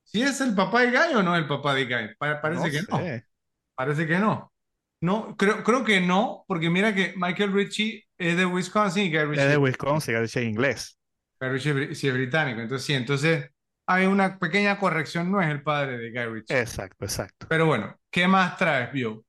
¿Sí 0.04 0.22
es 0.22 0.40
el 0.40 0.54
papá 0.54 0.82
de 0.82 0.90
Guy 0.90 1.14
o 1.16 1.22
no 1.22 1.36
es 1.36 1.42
el 1.42 1.48
papá 1.48 1.74
de 1.74 1.86
Guy? 1.86 2.16
Pa- 2.18 2.40
parece 2.40 2.64
No 2.64 2.70
que 2.70 2.82
no. 2.90 3.12
sé. 3.12 3.26
Parece 3.74 4.06
que 4.06 4.18
no. 4.18 4.52
No, 5.00 5.36
creo, 5.36 5.64
creo 5.64 5.84
que 5.84 6.00
no, 6.00 6.44
porque 6.48 6.70
mira 6.70 6.94
que 6.94 7.14
Michael 7.16 7.52
Ritchie 7.52 8.04
es 8.18 8.36
de 8.36 8.46
Wisconsin 8.46 9.04
y 9.06 9.10
Guy 9.16 9.26
Es 9.34 9.46
Ritchie, 9.46 9.48
de 9.48 9.58
Wisconsin, 9.58 10.16
es 10.16 10.34
inglés. 10.36 10.96
Guy 11.40 11.48
Ritchie 11.50 11.90
es 11.92 11.98
sí 11.98 12.08
es 12.08 12.14
británico. 12.14 12.60
Entonces, 12.60 12.86
sí, 12.86 12.94
entonces 12.94 13.50
hay 13.86 14.06
una 14.06 14.38
pequeña 14.38 14.78
corrección, 14.78 15.30
no 15.30 15.40
es 15.40 15.48
el 15.48 15.62
padre 15.62 15.98
de 15.98 16.10
Guy 16.10 16.34
Ritchie. 16.34 16.60
Exacto, 16.60 17.04
exacto. 17.04 17.48
Pero 17.48 17.66
bueno, 17.66 17.96
¿qué 18.10 18.28
más 18.28 18.56
traes, 18.58 18.92
Bio? 18.92 19.24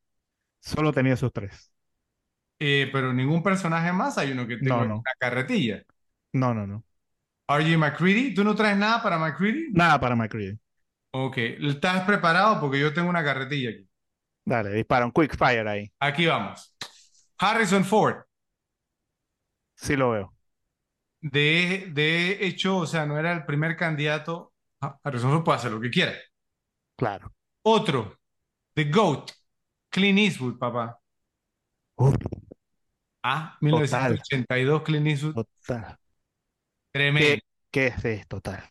Solo 0.60 0.92
tenía 0.94 1.14
esos 1.14 1.32
tres. 1.32 1.72
Eh, 2.60 2.90
pero 2.92 3.14
ningún 3.14 3.44
personaje 3.44 3.92
más, 3.92 4.18
hay 4.18 4.32
uno 4.32 4.48
que 4.48 4.58
No, 4.62 4.86
no, 4.86 4.96
una 4.96 5.12
carretilla. 5.20 5.84
no, 6.34 6.54
no, 6.54 6.68
no. 6.68 6.84
R.J. 7.48 7.78
McCready. 7.78 8.34
¿Tú 8.34 8.44
no 8.44 8.56
traes 8.56 8.78
nada 8.78 9.02
para 9.02 9.18
McCready? 9.18 9.72
Nada 9.74 10.00
para 10.00 10.16
McCready. 10.16 10.58
Ok, 11.12 11.38
¿estás 11.38 12.04
preparado? 12.06 12.60
Porque 12.60 12.80
yo 12.80 12.94
tengo 12.94 13.10
una 13.10 13.24
carretilla 13.24 13.72
aquí. 13.72 13.88
Dale, 14.46 14.72
dispara 14.72 15.06
un 15.06 15.12
quick 15.12 15.36
fire 15.38 15.68
ahí. 15.68 15.92
Aquí 16.00 16.26
vamos. 16.28 16.76
Harrison 17.38 17.84
Ford. 17.84 18.24
Sí 19.76 19.96
lo 19.96 20.12
veo. 20.12 20.34
De, 21.22 21.88
de 21.92 22.46
hecho, 22.46 22.78
o 22.78 22.86
sea, 22.88 23.06
no 23.06 23.18
era 23.20 23.34
el 23.34 23.46
primer 23.46 23.76
candidato. 23.76 24.54
Ah, 24.82 24.98
Harrison 25.04 25.32
Ford 25.32 25.44
puede 25.44 25.58
hacer 25.58 25.72
lo 25.72 25.82
que 25.82 25.90
quiera. 25.90 26.14
Claro. 26.98 27.34
Otro, 27.64 28.18
The 28.76 28.86
GOAT, 28.86 29.32
Clint 29.92 30.20
Eastwood, 30.20 30.58
papá. 30.60 31.00
Ah, 33.28 33.58
Total. 33.68 34.22
1982, 34.22 34.84
Clint 34.84 35.08
Eastwood. 35.08 35.34
total. 35.34 35.98
Tremendo. 36.92 37.40
¿Qué, 37.72 37.94
qué 38.02 38.12
es? 38.14 38.28
Total. 38.28 38.64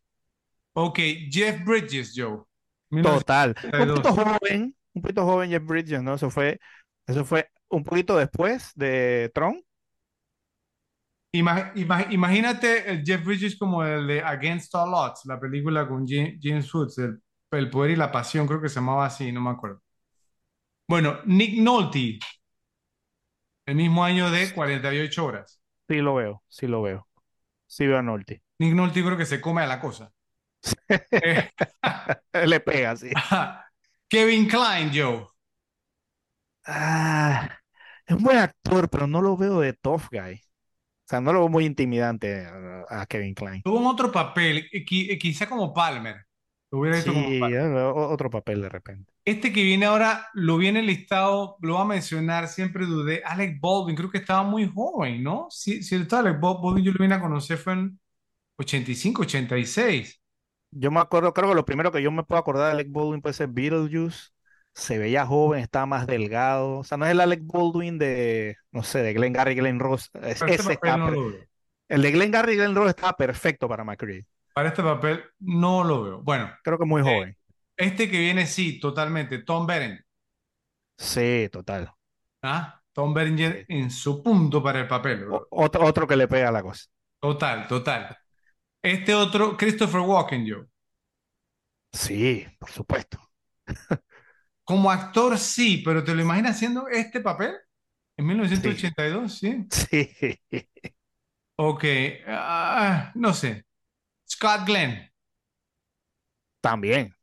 Ok, 0.75 0.99
Jeff 1.31 1.65
Bridges, 1.65 2.13
Joe. 2.17 2.45
Total. 3.01 3.55
Un 3.79 3.87
1982. 3.87 4.01
poquito 4.01 4.13
joven, 4.15 4.77
un 4.95 5.03
poquito 5.03 5.25
joven 5.25 5.51
Jeff 5.51 5.65
Bridges, 5.65 6.03
¿no? 6.03 6.15
Eso 6.15 6.31
fue, 6.31 6.59
eso 7.07 7.25
fue 7.25 7.51
un 7.69 7.85
poquito 7.85 8.17
después 8.17 8.73
de 8.75 9.31
Tron. 9.35 9.63
Ima- 11.33 11.73
ima- 11.75 12.07
imagínate 12.13 12.89
el 12.91 13.03
Jeff 13.05 13.25
Bridges 13.25 13.57
como 13.59 13.83
el 13.85 14.07
de 14.07 14.23
Against 14.23 14.73
All 14.75 14.95
Odds, 14.95 15.23
la 15.27 15.39
película 15.41 15.87
con 15.89 16.07
Ja- 16.07 16.33
James 16.41 16.73
Woods, 16.73 16.99
el, 16.99 17.21
el 17.51 17.71
poder 17.71 17.91
y 17.93 17.97
la 17.97 18.13
pasión, 18.13 18.47
creo 18.47 18.61
que 18.63 18.69
se 18.69 18.77
llamaba 18.77 19.07
así, 19.07 19.33
no 19.33 19.41
me 19.41 19.51
acuerdo. 19.51 19.81
Bueno, 20.89 21.19
Nick 21.27 21.59
Nolte, 21.61 22.19
el 23.67 23.75
mismo 23.77 24.05
año 24.05 24.31
de 24.31 24.53
48 24.53 25.25
horas. 25.25 25.61
Sí 25.89 25.97
lo 25.97 26.15
veo, 26.15 26.43
sí 26.49 26.67
lo 26.67 26.83
veo. 26.83 27.09
Sí 27.67 27.87
veo 27.87 27.99
a 27.99 28.03
Nolte. 28.03 28.43
Nick 28.59 28.75
Nolte 28.75 29.03
creo 29.03 29.17
que 29.17 29.27
se 29.27 29.41
come 29.41 29.63
a 29.63 29.67
la 29.67 29.81
cosa. 29.81 30.13
Eh, 30.89 31.51
Le 32.47 32.61
pega, 32.61 32.97
sí. 32.97 33.11
Kevin 34.09 34.49
Kline, 34.49 34.91
Joe. 34.95 35.27
Ah, 36.67 37.59
es 38.07 38.17
un 38.17 38.23
buen 38.23 38.39
actor, 38.39 38.89
pero 38.89 39.07
no 39.07 39.21
lo 39.21 39.37
veo 39.37 39.61
de 39.61 39.73
tough 39.73 40.09
guy. 40.11 40.35
O 40.35 41.07
sea, 41.07 41.21
no 41.21 41.33
lo 41.33 41.41
veo 41.41 41.49
muy 41.49 41.67
intimidante 41.67 42.47
a, 42.89 43.05
Kevin 43.07 43.35
Kline. 43.35 43.63
Tuvo 43.63 43.79
un 43.79 43.87
otro 43.87 44.11
papel, 44.11 44.69
eh, 44.73 44.85
eh, 44.89 45.19
quizá 45.19 45.47
como 45.49 45.75
Palmer. 45.75 46.24
Lo 46.75 46.81
hubiera 46.81 47.01
Sí, 47.01 47.11
otro 47.53 48.31
papel 48.31 48.63
de 48.63 48.69
repente. 48.69 49.13
Este 49.25 49.53
que 49.53 49.63
viene 49.63 49.87
ahora, 49.87 50.29
lo 50.35 50.59
viene 50.59 50.83
listado, 50.83 51.57
lo 51.63 51.75
va 51.75 51.83
a 51.83 51.85
mencionar, 51.87 52.47
siempre 52.49 52.85
dudé. 52.85 53.23
Alec 53.25 53.59
Baldwin, 53.61 53.97
creo 53.97 54.11
que 54.11 54.19
estaba 54.19 54.43
muy 54.43 54.71
joven, 54.73 55.23
¿no? 55.23 55.47
Si, 55.51 55.83
si 55.83 55.95
está 55.97 56.19
Alec 56.19 56.39
Bal- 56.41 56.59
Baldwin, 56.63 56.85
yo 56.85 56.93
lo 56.93 56.99
vine 57.03 57.15
a 57.15 57.21
conocer 57.21 57.57
fue 57.57 57.73
en 57.75 57.99
85, 58.59 59.23
86. 59.23 60.21
Yo 60.71 60.91
me 60.91 61.01
acuerdo, 61.01 61.33
creo 61.33 61.49
que 61.51 61.55
lo 61.55 61.65
primero 61.65 61.93
que 61.93 62.03
yo 62.03 62.11
me 62.11 62.25
puedo 62.25 62.41
acordar 62.41 62.67
de 62.67 62.73
Alec 62.73 62.89
Baldwin 62.91 63.21
puede 63.23 63.35
ser 63.35 63.49
Beetlejuice. 63.49 64.31
Se 64.75 64.99
veía 64.99 65.25
joven, 65.25 65.61
estaba 65.61 65.87
más 65.87 66.07
delgado. 66.07 66.79
O 66.79 66.85
sea, 66.85 66.99
no 66.99 67.05
es 67.07 67.13
el 67.13 67.21
Alec 67.21 67.43
Baldwin 67.45 67.97
de, 67.99 68.57
no 68.73 68.83
sé, 68.83 69.03
de 69.03 69.13
Glenn 69.15 69.33
Gary, 69.33 69.55
Glenn 69.55 69.79
Ross. 69.79 70.11
Es- 70.15 70.43
este 70.43 70.55
ese 70.55 70.73
está 70.73 70.97
no 70.97 71.13
el 71.89 72.03
de 72.03 72.11
Glenn 72.13 72.31
Gary 72.33 72.55
y 72.55 72.57
Glenn 72.57 72.75
Ross 72.75 72.89
estaba 72.91 73.17
perfecto 73.17 73.69
para 73.69 73.85
McCready. 73.85 74.25
Para 74.55 74.69
este 74.71 74.83
papel 74.83 75.25
no 75.41 75.85
lo 75.85 76.03
veo. 76.05 76.23
Bueno, 76.23 76.51
Creo 76.63 76.79
que 76.79 76.85
muy 76.85 77.03
Eh, 77.03 77.03
joven. 77.03 77.37
este 77.77 78.11
que 78.11 78.19
viene 78.21 78.47
sí, 78.47 78.81
totalmente. 78.81 79.39
Tom 79.41 79.67
Berenger. 79.67 80.05
Sí, 80.99 81.49
total. 81.53 81.95
¿Ah? 82.43 82.81
Tom 82.93 83.13
Berenger 83.15 83.65
Sí. 83.67 83.67
en 83.69 83.91
su 83.91 84.23
punto 84.23 84.63
para 84.63 84.81
el 84.81 84.87
papel, 84.89 85.25
bro. 85.25 85.49
Otro, 85.51 85.85
otro 85.87 86.07
que 86.07 86.17
le 86.17 86.29
pega 86.29 86.51
la 86.53 86.63
cosa. 86.63 86.85
Total, 87.21 87.67
total. 87.67 88.17
Este 88.83 89.15
otro, 89.15 89.57
Christopher 89.57 90.01
Walken, 90.03 90.47
yo. 90.47 90.67
Sí, 91.93 92.47
por 92.59 92.71
supuesto. 92.71 93.19
Como 94.65 94.91
actor 94.91 95.39
sí, 95.39 95.83
pero 95.85 96.05
¿te 96.05 96.15
lo 96.15 96.23
imaginas 96.23 96.57
haciendo 96.57 96.89
este 96.89 97.21
papel? 97.21 97.55
En 98.17 98.27
1982, 98.27 99.39
sí. 99.39 99.71
Sí. 99.71 100.69
Ok, 101.57 101.85
ah, 102.27 103.13
no 103.15 103.33
sé. 103.35 103.64
Scott 104.35 104.67
Glenn, 104.67 105.11
También. 106.61 107.15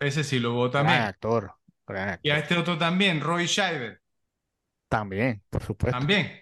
ese 0.00 0.24
sí 0.24 0.38
lo 0.38 0.70
Gran 0.70 0.70
también. 0.70 1.08
actor. 1.08 1.52
Gran 1.86 2.08
Y 2.22 2.28
a 2.28 2.36
actor. 2.36 2.38
este 2.38 2.58
otro 2.58 2.76
también, 2.76 3.22
Roy 3.22 3.46
Scheider, 3.48 4.02
También, 4.88 5.42
por 5.50 5.62
supuesto. 5.62 6.08
también. 6.08 6.40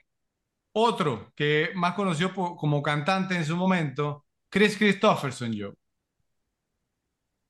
Otro 0.72 1.32
que 1.36 1.70
más 1.76 1.94
conoció 1.94 2.34
como 2.34 2.82
cantante 2.82 3.36
en 3.36 3.44
su 3.46 3.56
momento, 3.56 4.26
Chris 4.50 4.76
Christopherson, 4.78 5.52
yo. 5.54 5.74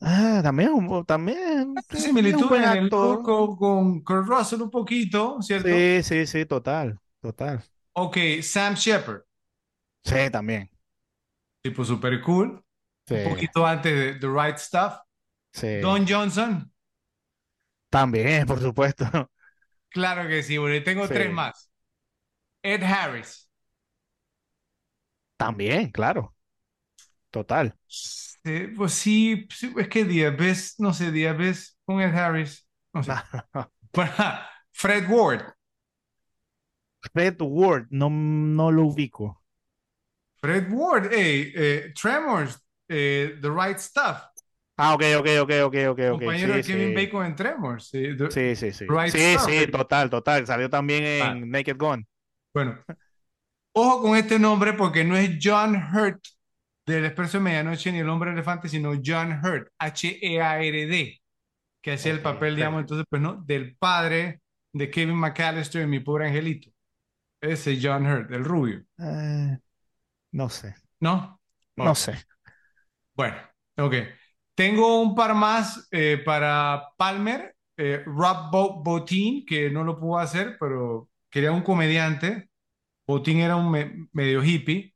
Ah, 0.00 0.40
también, 0.42 0.70
un- 0.72 1.04
también. 1.04 1.82
Similitud 1.92 2.54
en 2.56 2.62
el 2.64 2.66
actor. 2.66 3.22
con, 3.22 3.56
con 3.56 4.02
Kurt 4.04 4.26
Russell 4.28 4.60
un 4.62 4.70
poquito, 4.70 5.40
¿cierto? 5.42 5.88
Sí, 5.88 6.02
sí, 6.02 6.26
sí, 6.26 6.44
total, 6.46 7.00
total. 7.20 7.64
Ok, 7.94 8.16
Sam 8.42 8.74
Shepard, 8.76 9.24
Sí, 10.04 10.30
también. 10.30 10.70
tipo 11.62 11.84
super 11.84 12.20
cool, 12.22 12.63
Sí, 13.06 13.14
un 13.16 13.22
poquito 13.22 13.66
antes 13.66 13.92
de 13.94 14.14
The 14.20 14.28
Right 14.28 14.58
Stuff. 14.58 14.94
sí. 15.52 15.68
Don 15.80 16.06
Johnson, 16.06 16.72
También, 17.90 18.46
por 18.46 18.60
supuesto. 18.60 19.04
claro 19.90 20.28
que 20.28 20.42
sí, 20.42 20.58
bueno, 20.58 20.74
y 20.76 20.84
tengo 20.84 21.10
tres 21.10 21.30
más. 21.30 21.70
Ed 22.62 22.82
Harris. 22.84 23.48
También, 25.36 25.90
claro. 25.92 26.34
Total. 27.30 27.76
Sí, 27.86 28.68
pues 28.76 28.92
sí, 28.94 29.46
es 29.78 29.88
que 29.88 30.04
Diabes, 30.04 30.74
no 30.78 30.92
sé, 30.92 31.10
Diabes 31.12 31.78
con 31.84 32.00
Ed 32.00 32.14
Harris, 32.14 32.66
no 32.92 33.02
sé. 33.02 33.12
Bueno, 33.92 34.12
Fred 34.72 35.08
Ward, 35.08 35.54
Fred 37.12 37.40
Ward, 37.40 37.86
no, 37.90 38.10
no 38.10 38.70
lo 38.72 38.86
ubico. 38.86 39.40
Fred 40.40 40.70
Ward, 40.70 41.10
hey, 41.12 41.52
eh, 41.56 41.92
Tremors, 41.96 42.58
eh, 42.94 43.38
The 43.40 43.48
Right 43.50 43.78
Stuff, 43.78 44.18
Ah, 44.76 44.94
ok, 44.94 45.02
ok, 45.18 45.28
ok, 45.42 45.50
ok, 45.66 45.74
ok, 45.90 46.00
compañero 46.10 46.54
de 46.54 46.62
Sí, 46.64 46.72
Kevin 46.72 46.88
sí. 46.88 46.94
Bacon 47.06 47.26
en 47.26 47.36
Tremors. 47.36 47.86
sí, 47.88 48.16
The- 48.16 48.30
Sí, 48.30 48.56
sí, 48.56 48.72
sí. 48.72 48.84
Right 48.86 49.12
Sí, 49.12 49.18
Stuff. 49.38 49.48
sí, 49.48 49.66
total, 49.70 50.10
total. 50.10 50.46
Salió 50.46 50.68
también 50.68 51.04
en 51.04 51.22
Ah. 51.22 51.34
Naked 51.46 51.76
Gun. 51.78 52.06
Bueno, 52.52 52.78
ojo 53.72 54.02
con 54.02 54.16
este 54.16 54.38
nombre 54.38 54.72
porque 54.74 55.04
no 55.04 55.16
es 55.16 55.38
John 55.42 55.76
Hurt 55.76 56.20
del 56.86 57.04
Expreso 57.06 57.38
de 57.38 57.44
Medianoche 57.44 57.92
ni 57.92 58.00
el 58.00 58.08
Hombre 58.08 58.32
Elefante, 58.32 58.68
sino 58.68 58.92
John 59.04 59.40
Hurt, 59.44 59.68
H-E-A-R-D, 59.78 61.20
que 61.82 61.92
hacía 61.92 62.12
el 62.12 62.22
papel, 62.22 62.56
digamos, 62.56 62.80
entonces, 62.82 63.06
pues, 63.10 63.22
¿no? 63.22 63.36
Del 63.46 63.76
padre 63.76 64.40
de 64.72 64.90
Kevin 64.90 65.16
McAllister 65.16 65.82
en 65.82 65.90
Mi 65.90 66.00
Pobre 66.00 66.28
Angelito. 66.28 66.70
Ese 67.40 67.78
John 67.82 68.06
Hurt, 68.06 68.32
el 68.32 68.44
rubio, 68.44 68.84
Eh, 68.98 69.58
no 70.32 70.48
sé, 70.50 70.74
¿no? 71.00 71.40
no 71.76 71.94
sé. 71.94 72.18
Bueno, 73.14 73.36
ok. 73.76 73.94
Tengo 74.54 75.00
un 75.02 75.14
par 75.14 75.34
más 75.34 75.88
eh, 75.90 76.18
para 76.24 76.90
Palmer, 76.96 77.56
eh, 77.76 78.02
Rob 78.06 78.50
Bo- 78.52 78.82
Bottin, 78.82 79.44
que 79.46 79.70
no 79.70 79.84
lo 79.84 79.98
pudo 79.98 80.18
hacer, 80.18 80.56
pero 80.60 81.08
quería 81.30 81.52
un 81.52 81.62
comediante. 81.62 82.50
Bottin 83.06 83.40
era 83.40 83.56
un 83.56 83.70
me- 83.72 84.08
medio 84.12 84.42
hippie. 84.44 84.94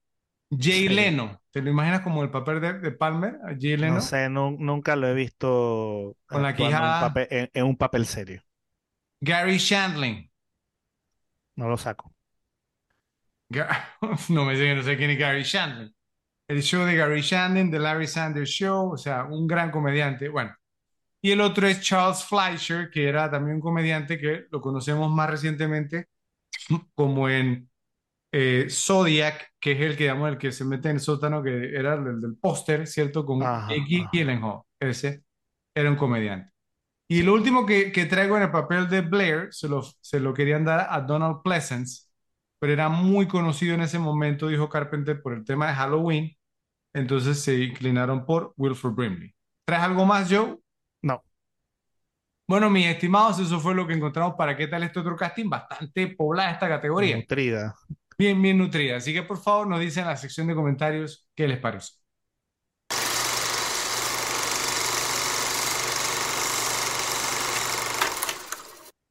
Jay 0.50 0.88
Sí. 0.88 0.90
Leno, 0.90 1.42
¿te 1.52 1.62
lo 1.62 1.70
imaginas 1.70 2.02
como 2.02 2.22
el 2.24 2.30
papel 2.30 2.60
de, 2.60 2.74
de 2.80 2.92
Palmer? 2.92 3.38
Jay 3.60 3.76
Leno. 3.76 3.96
No 3.96 4.00
sé, 4.00 4.28
nu- 4.28 4.56
nunca 4.58 4.96
lo 4.96 5.08
he 5.08 5.14
visto 5.14 6.16
Con 6.26 6.42
la 6.42 6.54
quijada. 6.54 7.00
papel, 7.00 7.26
en, 7.30 7.50
en 7.54 7.64
un 7.66 7.76
papel 7.76 8.06
serio. 8.06 8.42
Gary 9.22 9.58
Shandling. 9.58 10.28
No 11.56 11.68
lo 11.68 11.76
saco. 11.76 12.14
No 14.28 14.44
me 14.44 14.56
sé, 14.56 14.74
no 14.74 14.82
sé 14.82 14.96
quién 14.96 15.10
es 15.10 15.18
Gary 15.18 15.42
Shandling. 15.42 15.94
El 16.48 16.62
show 16.62 16.84
de 16.84 16.96
Gary 16.96 17.20
Shandling, 17.20 17.70
The 17.70 17.78
Larry 17.78 18.06
Sanders 18.06 18.50
Show, 18.50 18.92
o 18.92 18.96
sea, 18.98 19.24
un 19.24 19.46
gran 19.46 19.70
comediante. 19.70 20.28
Bueno, 20.28 20.54
y 21.20 21.32
el 21.32 21.40
otro 21.40 21.66
es 21.66 21.80
Charles 21.82 22.24
Fleischer, 22.24 22.90
que 22.90 23.08
era 23.08 23.30
también 23.30 23.56
un 23.56 23.62
comediante 23.62 24.18
que 24.18 24.46
lo 24.50 24.60
conocemos 24.60 25.10
más 25.10 25.30
recientemente 25.30 26.06
como 26.94 27.28
en 27.28 27.68
eh, 28.32 28.68
Zodiac, 28.70 29.52
que 29.60 29.72
es 29.72 29.80
el 29.80 29.96
que, 29.96 30.04
digamos, 30.04 30.30
el 30.30 30.38
que 30.38 30.52
se 30.52 30.64
mete 30.64 30.90
en 30.90 30.96
el 30.96 31.00
sótano, 31.00 31.42
que 31.42 31.74
era 31.76 31.94
el 31.94 32.20
del 32.20 32.36
póster, 32.36 32.86
¿cierto? 32.86 33.26
Con 33.26 33.42
ajá. 33.42 33.68
Gyllenhaal. 34.12 34.62
Ese 34.80 35.24
era 35.74 35.90
un 35.90 35.96
comediante. 35.96 36.52
Y 37.08 37.22
lo 37.22 37.34
último 37.34 37.66
que, 37.66 37.92
que 37.92 38.06
traigo 38.06 38.36
en 38.36 38.44
el 38.44 38.50
papel 38.50 38.88
de 38.88 39.02
Blair, 39.02 39.48
se 39.52 39.68
lo, 39.68 39.82
se 39.82 40.20
lo 40.20 40.34
querían 40.34 40.64
dar 40.64 40.88
a 40.90 41.00
Donald 41.00 41.42
Pleasence, 41.42 42.04
pero 42.58 42.72
era 42.72 42.88
muy 42.90 43.28
conocido 43.28 43.74
en 43.74 43.82
ese 43.82 43.98
momento, 43.98 44.48
dijo 44.48 44.68
Carpenter, 44.68 45.22
por 45.22 45.34
el 45.34 45.44
tema 45.44 45.68
de 45.68 45.74
Halloween. 45.74 46.37
Entonces 46.92 47.42
se 47.42 47.54
inclinaron 47.62 48.24
por 48.24 48.54
Wilford 48.56 48.94
Brimley. 48.94 49.34
¿Traes 49.64 49.82
algo 49.82 50.04
más, 50.04 50.28
Joe? 50.30 50.58
No. 51.02 51.22
Bueno, 52.46 52.70
mis 52.70 52.86
estimados, 52.86 53.38
eso 53.38 53.60
fue 53.60 53.74
lo 53.74 53.86
que 53.86 53.94
encontramos 53.94 54.34
para 54.36 54.56
qué 54.56 54.66
tal 54.66 54.82
este 54.82 55.00
otro 55.00 55.16
casting. 55.16 55.48
Bastante 55.48 56.08
poblada 56.08 56.52
esta 56.52 56.68
categoría. 56.68 57.16
Nutrida. 57.16 57.74
Bien, 58.18 58.40
bien 58.40 58.58
nutrida. 58.58 58.96
Así 58.96 59.12
que 59.12 59.22
por 59.22 59.38
favor 59.38 59.66
nos 59.66 59.80
dicen 59.80 60.02
en 60.02 60.08
la 60.08 60.16
sección 60.16 60.46
de 60.46 60.54
comentarios 60.54 61.28
qué 61.34 61.46
les 61.46 61.58
parece. 61.58 61.92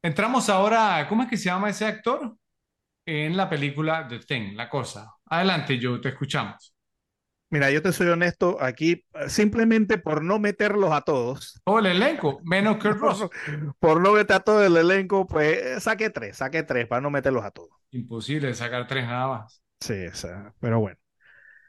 Entramos 0.01 0.49
ahora, 0.49 1.05
¿cómo 1.09 1.23
es 1.23 1.29
que 1.29 1.37
se 1.37 1.45
llama 1.45 1.69
ese 1.69 1.85
actor? 1.85 2.35
En 3.05 3.37
la 3.37 3.49
película 3.49 4.07
The 4.07 4.19
Thing, 4.19 4.55
La 4.55 4.69
Cosa. 4.69 5.13
Adelante, 5.25 5.79
Joe, 5.81 5.99
te 5.99 6.09
escuchamos. 6.09 6.76
Mira, 7.49 7.72
yo 7.72 7.82
te 7.82 7.94
soy 7.94 8.07
honesto 8.07 8.57
aquí, 8.61 9.06
eh, 9.14 9.30
simplemente 9.30 9.98
por 9.98 10.24
no 10.24 10.40
meterlos 10.40 10.91
a 10.91 11.02
todos, 11.02 11.61
Todo 11.64 11.78
el 11.80 11.86
elenco, 11.88 12.40
menos 12.44 12.78
Kurt 12.78 12.98
Russell. 12.99 13.28
por, 13.45 13.76
por 13.80 14.02
no 14.02 14.14
meter 14.14 14.38
a 14.38 14.40
todo 14.41 14.64
el 14.65 14.78
elenco, 14.78 15.28
pues 15.28 15.57
eh, 15.57 15.80
saqué 15.82 16.10
tres, 16.10 16.38
saqué 16.38 16.64
tres 16.64 16.88
para 16.88 17.02
no 17.02 17.10
meterlos 17.11 17.44
a 17.45 17.52
todos. 17.52 17.69
Imposible 17.91 18.53
sacar 18.53 18.88
tres 18.88 19.06
nada 19.06 19.28
más. 19.28 19.61
Sí, 19.80 19.94
o 20.07 20.14
sea, 20.15 20.53
pero 20.60 20.80
bueno. 20.80 20.98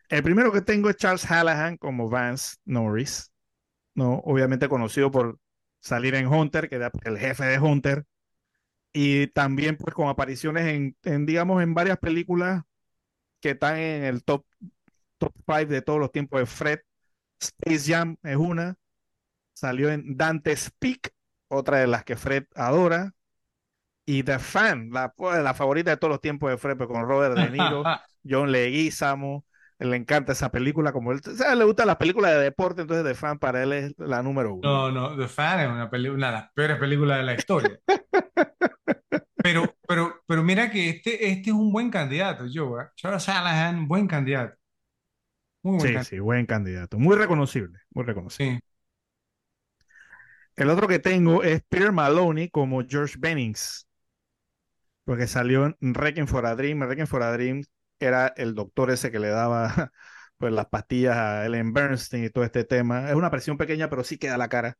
El 0.08 0.22
primero 0.24 0.52
que 0.52 0.62
tengo 0.62 0.90
es 0.90 0.96
Charles 0.96 1.24
Hallahan 1.26 1.76
como 1.78 2.08
Vance 2.10 2.56
Norris, 2.66 3.32
¿no? 3.94 4.20
Obviamente 4.24 4.68
conocido 4.68 5.10
por 5.12 5.38
salir 5.80 6.14
en 6.16 6.28
Hunter, 6.28 6.68
que 6.68 6.76
era 6.76 6.90
el 7.04 7.18
jefe 7.18 7.44
de 7.46 7.58
Hunter, 7.60 8.06
y 8.92 9.28
también 9.28 9.76
pues 9.76 9.94
con 9.94 10.08
apariciones 10.08 10.66
en, 10.66 10.96
en, 11.04 11.26
digamos, 11.26 11.62
en 11.62 11.74
varias 11.74 11.98
películas 11.98 12.62
que 13.40 13.50
están 13.52 13.78
en 13.78 14.04
el 14.04 14.24
top, 14.24 14.44
top 15.18 15.32
5 15.46 15.66
de 15.66 15.82
todos 15.82 15.98
los 15.98 16.12
tiempos 16.12 16.40
de 16.40 16.46
Fred. 16.46 16.78
Space 17.40 17.92
Jam 17.92 18.16
es 18.22 18.36
una, 18.36 18.74
salió 19.54 19.90
en 19.90 20.16
Dante's 20.16 20.72
Peak, 20.78 21.12
otra 21.48 21.78
de 21.78 21.86
las 21.86 22.04
que 22.04 22.16
Fred 22.16 22.44
adora, 22.54 23.12
y 24.04 24.22
The 24.22 24.38
Fan, 24.38 24.90
la, 24.90 25.10
pues, 25.12 25.42
la 25.42 25.54
favorita 25.54 25.90
de 25.90 25.96
todos 25.96 26.10
los 26.10 26.20
tiempos 26.20 26.50
de 26.50 26.58
Fred, 26.58 26.76
pues, 26.76 26.88
con 26.88 27.02
Robert 27.02 27.36
De 27.36 27.50
Niro, 27.50 27.84
John 28.28 28.50
Leguizamo, 28.50 29.44
le 29.78 29.96
encanta 29.96 30.32
esa 30.32 30.50
película, 30.50 30.92
como 30.92 31.12
él, 31.12 31.20
o 31.24 31.30
sea, 31.34 31.54
le 31.54 31.64
gusta 31.64 31.86
las 31.86 31.96
películas 31.96 32.32
de 32.32 32.40
deporte, 32.40 32.82
entonces 32.82 33.04
The 33.04 33.14
Fan 33.14 33.38
para 33.38 33.62
él 33.62 33.72
es 33.72 33.94
la 33.98 34.22
número 34.22 34.54
uno. 34.54 34.62
No, 34.62 34.90
no, 34.90 35.16
The 35.16 35.28
Fan 35.28 35.60
es 35.60 35.68
una, 35.68 35.86
de 35.86 36.32
las 36.32 36.52
peores 36.52 36.78
películas 36.78 37.18
de 37.18 37.24
la 37.24 37.34
historia. 37.34 37.78
Pero, 39.40 39.72
pero, 39.86 40.20
pero 40.26 40.42
mira 40.42 40.70
que 40.70 40.90
este, 40.90 41.30
este 41.30 41.50
es 41.50 41.56
un 41.56 41.72
buen 41.72 41.90
candidato, 41.90 42.44
Joe. 42.52 42.82
¿eh? 42.82 42.86
Charles 42.96 43.24
Hallahan, 43.28 43.88
buen 43.88 44.06
candidato. 44.06 44.54
Muy 45.62 45.78
buen 45.78 46.04
Sí, 46.04 46.10
sí, 46.10 46.18
buen 46.18 46.46
candidato, 46.46 46.98
muy 46.98 47.16
reconocible, 47.16 47.78
muy 47.90 48.04
reconocible. 48.04 48.56
Sí. 48.56 48.60
El 50.56 50.70
otro 50.70 50.88
que 50.88 50.98
tengo 50.98 51.42
es 51.44 51.62
Peter 51.68 51.92
Maloney 51.92 52.48
como 52.50 52.82
George 52.84 53.14
Bennings, 53.18 53.86
porque 55.04 55.26
salió 55.26 55.76
en 55.80 55.94
Requiem 55.94 56.26
for 56.26 56.44
a 56.46 56.54
Dream. 56.54 56.82
Requiem 56.82 57.06
for 57.06 57.22
a 57.22 57.32
Dream 57.32 57.62
era 58.00 58.28
el 58.36 58.54
doctor 58.54 58.90
ese 58.90 59.10
que 59.10 59.18
le 59.18 59.28
daba 59.28 59.92
pues, 60.36 60.52
las 60.52 60.66
pastillas 60.66 61.16
a 61.16 61.46
Ellen 61.46 61.72
Bernstein 61.72 62.24
y 62.24 62.30
todo 62.30 62.44
este 62.44 62.64
tema. 62.64 63.08
Es 63.08 63.14
una 63.14 63.30
presión 63.30 63.56
pequeña, 63.56 63.88
pero 63.88 64.04
sí 64.04 64.18
queda 64.18 64.36
la 64.36 64.48
cara. 64.48 64.76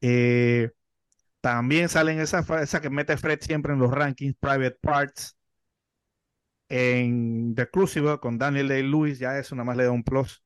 Eh, 0.00 0.70
también 1.40 1.88
salen 1.88 2.20
esa, 2.20 2.44
esa 2.62 2.80
que 2.80 2.90
mete 2.90 3.16
Fred 3.16 3.40
siempre 3.40 3.72
en 3.72 3.78
los 3.78 3.90
rankings, 3.92 4.36
Private 4.40 4.78
Parts. 4.80 5.36
En 6.72 7.54
The 7.54 7.68
Crucible 7.70 8.18
con 8.18 8.38
Daniel 8.38 8.68
Day-Lewis, 8.68 9.18
ya 9.20 9.38
eso 9.38 9.54
nada 9.54 9.64
más 9.66 9.76
le 9.76 9.84
da 9.84 9.92
un 9.92 10.02
plus. 10.04 10.42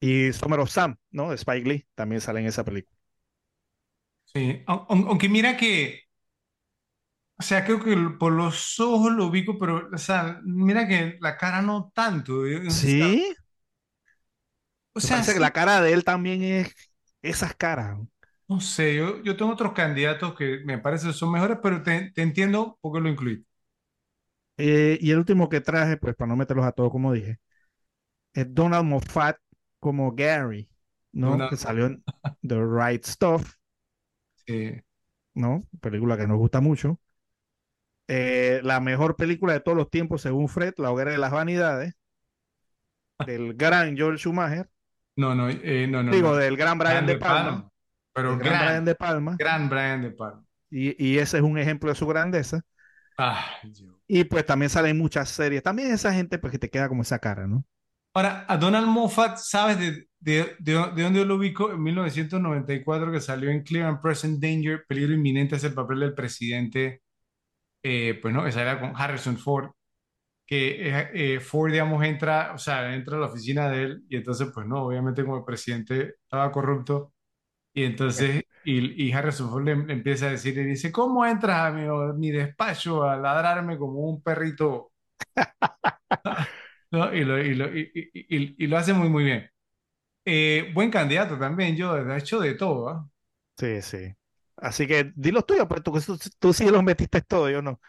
Y 0.00 0.32
Summer 0.34 0.60
of 0.60 0.70
Sam, 0.70 0.96
¿no? 1.10 1.30
De 1.30 1.36
Spike 1.36 1.66
Lee, 1.68 1.86
también 1.94 2.20
sale 2.20 2.40
en 2.40 2.46
esa 2.46 2.62
película. 2.64 2.94
Sí, 4.24 4.62
Aun- 4.66 4.86
aun- 4.88 5.06
aunque 5.08 5.28
mira 5.28 5.56
que, 5.56 6.02
o 7.38 7.42
sea, 7.42 7.64
creo 7.64 7.82
que 7.82 7.96
por 8.18 8.32
los 8.32 8.78
ojos 8.80 9.12
lo 9.12 9.26
ubico, 9.26 9.58
pero, 9.58 9.88
o 9.92 9.98
sea, 9.98 10.40
mira 10.44 10.86
que 10.88 11.18
la 11.20 11.36
cara 11.36 11.60
no 11.62 11.90
tanto. 11.94 12.42
Sí, 12.66 13.36
o 14.94 15.00
sea, 15.00 15.22
parece 15.22 15.34
que 15.34 15.40
la 15.40 15.52
cara 15.52 15.80
de 15.80 15.92
él 15.92 16.04
también 16.04 16.42
es 16.42 16.74
esas 17.22 17.54
caras. 17.54 17.98
no 18.48 18.60
sé, 18.60 18.94
yo, 18.96 19.22
yo 19.22 19.36
tengo 19.36 19.52
otros 19.52 19.72
candidatos 19.72 20.34
que 20.34 20.60
me 20.64 20.78
parece 20.78 21.08
que 21.08 21.12
son 21.12 21.32
mejores, 21.32 21.58
pero 21.62 21.82
te, 21.82 22.10
te 22.12 22.22
entiendo 22.22 22.78
por 22.80 22.92
qué 22.94 23.00
lo 23.00 23.08
incluí. 23.08 23.44
Eh, 24.56 24.98
y 25.00 25.10
el 25.10 25.18
último 25.18 25.48
que 25.48 25.60
traje, 25.60 25.96
pues 25.96 26.14
para 26.16 26.28
no 26.28 26.36
meterlos 26.36 26.66
a 26.66 26.72
todos, 26.72 26.90
como 26.92 27.12
dije, 27.12 27.38
es 28.34 28.54
Donald 28.54 28.86
Moffat 28.86 29.38
como 29.80 30.12
Gary, 30.14 30.70
¿no? 31.12 31.46
Que 31.48 31.56
salió 31.56 31.86
en 31.86 32.04
The 32.46 32.56
Right 32.64 33.04
Stuff, 33.04 33.54
sí. 34.46 34.82
¿no? 35.34 35.66
Película 35.80 36.16
que 36.16 36.26
nos 36.26 36.38
gusta 36.38 36.60
mucho. 36.60 36.98
Eh, 38.08 38.60
la 38.62 38.78
mejor 38.80 39.16
película 39.16 39.52
de 39.54 39.60
todos 39.60 39.76
los 39.76 39.90
tiempos, 39.90 40.22
según 40.22 40.48
Fred, 40.48 40.74
La 40.76 40.90
Hoguera 40.92 41.10
de 41.12 41.18
las 41.18 41.32
Vanidades, 41.32 41.94
del 43.24 43.54
gran 43.56 43.96
Joel 43.98 44.18
Schumacher, 44.18 44.68
No, 45.16 45.34
no, 45.34 45.48
eh, 45.50 45.86
no, 45.88 46.02
no, 46.02 46.12
digo, 46.12 46.34
no. 46.34 46.36
del 46.36 46.56
gran 46.56 46.78
Brian 46.78 47.06
De 47.06 47.16
Palma, 47.16 47.16
Palma, 47.16 47.70
pero 48.12 48.36
gran, 48.38 48.58
Brian 48.58 48.84
De 48.84 48.94
Palma, 48.94 49.38
gran 49.38 49.68
Brian 49.68 50.02
De 50.02 50.10
Palma. 50.12 50.44
y, 50.70 50.94
y 51.04 51.18
ese 51.18 51.38
es 51.38 51.42
un 51.42 51.58
ejemplo 51.58 51.90
de 51.90 51.94
su 51.96 52.06
grandeza. 52.06 52.62
Dios. 53.62 53.94
Y 54.06 54.24
pues 54.24 54.44
también 54.44 54.70
salen 54.70 54.98
muchas 54.98 55.30
series. 55.30 55.62
También 55.62 55.92
esa 55.92 56.12
gente, 56.12 56.38
pues 56.38 56.50
que 56.50 56.58
te 56.58 56.70
queda 56.70 56.88
como 56.88 57.02
esa 57.02 57.18
cara, 57.18 57.46
¿no? 57.46 57.64
Ahora, 58.14 58.44
a 58.48 58.56
Donald 58.58 58.86
Moffat, 58.86 59.38
¿sabes 59.38 59.78
de, 59.78 60.06
de, 60.20 60.56
de, 60.58 60.72
de 60.94 61.02
dónde 61.02 61.20
yo 61.20 61.24
lo 61.24 61.36
ubico? 61.36 61.72
En 61.72 61.82
1994, 61.82 63.10
que 63.10 63.20
salió 63.20 63.50
en 63.50 63.62
Clear 63.62 63.86
and 63.86 64.00
Present 64.02 64.38
Danger, 64.42 64.84
Peligro 64.86 65.14
Inminente, 65.14 65.56
es 65.56 65.64
el 65.64 65.72
papel 65.72 66.00
del 66.00 66.14
presidente, 66.14 67.02
eh, 67.82 68.18
pues 68.22 68.34
no, 68.34 68.46
esa 68.46 68.62
era 68.62 68.80
con 68.80 68.92
Harrison 68.96 69.38
Ford, 69.38 69.70
que 70.46 70.88
eh, 70.90 71.10
eh, 71.36 71.40
Ford, 71.40 71.72
digamos, 71.72 72.04
entra, 72.04 72.52
o 72.54 72.58
sea, 72.58 72.94
entra 72.94 73.16
a 73.16 73.20
la 73.20 73.26
oficina 73.26 73.70
de 73.70 73.82
él, 73.84 74.04
y 74.08 74.16
entonces, 74.16 74.48
pues 74.54 74.66
no, 74.66 74.84
obviamente 74.86 75.24
como 75.24 75.38
el 75.38 75.44
presidente 75.44 76.16
estaba 76.24 76.52
corrupto, 76.52 77.11
y 77.74 77.84
entonces, 77.84 78.44
y, 78.64 79.08
y 79.08 79.12
Harrison 79.12 79.50
Ford 79.50 79.64
le, 79.64 79.76
le 79.76 79.92
empieza 79.94 80.26
a 80.26 80.30
decir, 80.30 80.56
y 80.58 80.64
dice, 80.64 80.92
¿cómo 80.92 81.24
entras 81.26 81.58
a 81.68 81.70
mi, 81.72 81.84
a 81.84 82.12
mi 82.14 82.30
despacho 82.30 83.04
a 83.04 83.16
ladrarme 83.16 83.78
como 83.78 84.00
un 84.00 84.22
perrito? 84.22 84.92
¿no? 86.90 87.14
Y 87.14 87.24
lo, 87.24 87.38
y 87.38 87.54
lo, 87.54 87.68
y, 87.74 88.66
lo 88.66 88.78
hace 88.78 88.92
muy, 88.92 89.08
muy 89.08 89.24
bien. 89.24 89.50
Eh, 90.24 90.70
buen 90.74 90.90
candidato 90.90 91.38
también, 91.38 91.76
yo, 91.76 91.94
de 91.94 92.18
hecho, 92.18 92.40
de 92.40 92.54
todo, 92.54 92.88
¿ah? 92.88 93.08
Sí, 93.56 93.82
sí. 93.82 94.14
Así 94.56 94.86
que 94.86 95.12
di 95.16 95.30
los 95.32 95.46
tuyos, 95.46 95.66
pues 95.68 95.82
tú, 95.82 96.18
tú, 96.38 96.52
sí 96.52 96.70
los 96.70 96.82
metiste 96.82 97.20
todo, 97.22 97.50
yo 97.50 97.62
no. 97.62 97.80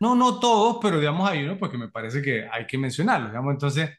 No, 0.00 0.14
no 0.14 0.40
todos, 0.40 0.78
pero 0.82 0.98
digamos 0.98 1.28
hay 1.28 1.44
uno 1.44 1.58
porque 1.58 1.78
me 1.78 1.88
parece 1.88 2.22
que 2.22 2.48
hay 2.50 2.66
que 2.66 2.78
mencionarlo, 2.78 3.28
digamos. 3.28 3.52
Entonces, 3.52 3.90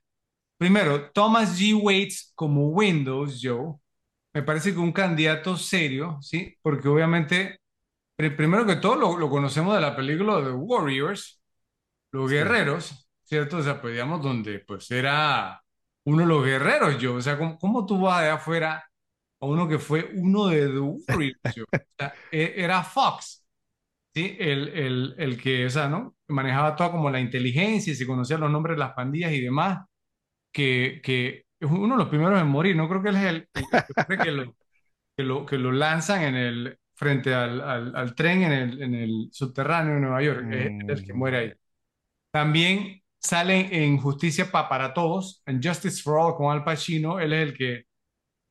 primero, 0.58 1.12
Thomas 1.12 1.60
G. 1.60 1.80
Waits 1.82 2.34
como 2.36 2.70
Windows, 2.70 3.40
Joe, 3.42 3.76
me 4.34 4.44
parece 4.44 4.74
que 4.74 4.80
un 4.80 4.92
candidato 4.92 5.58
serio, 5.58 6.18
¿sí? 6.22 6.56
Porque 6.62 6.88
obviamente, 6.88 7.60
pri- 8.16 8.32
primero 8.32 8.66
que 8.66 8.78
todo, 8.78 8.96
lo, 8.96 9.18
lo 9.18 9.30
conocemos 9.30 9.76
de 9.76 9.82
la 9.82 9.96
película 9.96 10.44
The 10.44 10.52
Warriors, 10.52 11.42
los 12.12 12.30
Sí. 12.30 12.32
guerreros, 12.32 13.10
¿cierto? 13.24 13.58
O 13.58 13.64
sea, 13.64 13.82
pues 13.82 13.94
digamos, 13.94 14.22
donde 14.22 14.60
pues 14.60 14.90
era 14.92 15.62
uno 16.06 16.22
de 16.22 16.28
los 16.28 16.46
guerreros, 16.46 17.00
yo. 17.00 17.16
O 17.16 17.22
sea, 17.22 17.38
¿cómo, 17.38 17.58
cómo 17.58 17.86
tú 17.86 18.02
vas 18.02 18.22
de 18.24 18.30
afuera 18.30 18.84
a 19.42 19.46
uno 19.46 19.68
que 19.68 19.80
fue 19.80 20.12
uno 20.16 20.48
de 20.48 20.68
The 20.70 20.80
Warriors, 20.80 21.40
yo? 21.56 21.64
O 21.66 21.68
sea, 22.00 22.20
e- 22.32 22.54
era 22.58 22.84
Fox. 22.84 23.46
Sí, 24.16 24.38
el, 24.40 24.70
el, 24.70 25.16
el 25.18 25.42
que, 25.42 25.66
o 25.66 25.70
sea, 25.72 25.88
¿no? 25.90 26.16
Manejaba 26.28 26.76
toda 26.76 26.92
como 26.92 27.10
la 27.10 27.20
inteligencia 27.20 27.94
y 27.94 27.96
se 27.96 28.06
conocían 28.08 28.42
los 28.42 28.52
nombres 28.52 28.76
de 28.78 28.80
las 28.82 28.94
pandillas 28.94 29.32
y 29.34 29.42
demás, 29.42 29.86
que, 30.52 31.02
que 31.04 31.43
es 31.68 31.72
uno 31.72 31.96
de 31.96 32.00
los 32.04 32.10
primeros 32.10 32.40
en 32.42 32.48
morir, 32.48 32.76
no 32.76 32.88
creo 32.90 33.02
que 33.04 33.10
él 33.10 33.16
es 33.18 33.24
el, 33.26 33.50
el- 34.08 34.20
que 34.22 34.32
lo, 34.32 34.56
que 35.18 35.24
lo, 35.24 35.46
que 35.46 35.58
lo 35.58 35.72
lanzan 35.72 36.24
en 36.24 36.36
el, 36.36 36.80
frente 36.96 37.34
al, 37.34 37.62
al, 37.62 37.96
al 37.96 38.16
tren 38.16 38.44
en 38.44 38.52
el, 38.54 38.84
en 38.84 38.96
el 38.96 39.30
subterráneo 39.32 39.96
de 39.96 40.02
Nueva 40.02 40.24
York, 40.24 40.48
es 40.52 40.72
el 40.88 41.04
que 41.06 41.14
muere 41.14 41.38
ahí. 41.38 41.54
También 42.32 43.02
sale 43.20 43.86
en 43.86 43.98
Justicia 44.00 44.52
pa- 44.52 44.70
para 44.70 44.94
Todos, 44.94 45.44
en 45.46 45.62
Justice 45.64 46.02
for 46.02 46.20
All 46.20 46.36
con 46.36 46.52
Al 46.54 46.64
Pacino, 46.64 47.20
él 47.20 47.34
es 47.34 47.50
el 47.50 47.58
que 47.58 47.86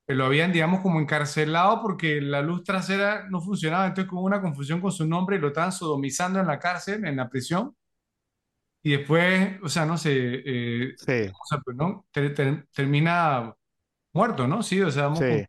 que 0.07 0.15
lo 0.15 0.27
habían, 0.27 0.53
digamos, 0.53 0.81
como 0.81 1.01
encarcelado 1.01 1.81
porque 1.83 2.21
la 2.21 2.43
luz 2.43 2.65
trasera 2.65 3.29
no 3.31 3.41
funcionaba, 3.41 3.87
entonces 3.87 4.13
hubo 4.13 4.23
una 4.23 4.41
confusión 4.43 4.81
con 4.81 4.91
su 4.93 5.07
nombre 5.07 5.37
y 5.37 5.39
lo 5.41 5.49
estaban 5.49 5.73
sodomizando 5.73 6.41
en 6.41 6.47
la 6.49 6.59
cárcel, 6.59 7.05
en 7.07 7.17
la 7.17 7.29
prisión, 7.29 7.77
y 8.83 8.93
después, 8.97 9.59
o 9.63 9.69
sea, 9.69 9.87
no 9.87 9.97
sé, 9.99 10.13
eh, 10.45 10.97
Sí, 10.97 11.37
pues, 11.65 11.77
¿no? 11.77 12.07
Ter- 12.13 12.35
ter- 12.35 12.67
termina 12.73 13.55
muerto, 14.15 14.49
¿no? 14.49 14.63
Sí, 14.63 14.81
o 14.83 14.91
sea, 14.91 15.05
vamos 15.05 15.27
con- 15.27 15.39
sí. 15.39 15.47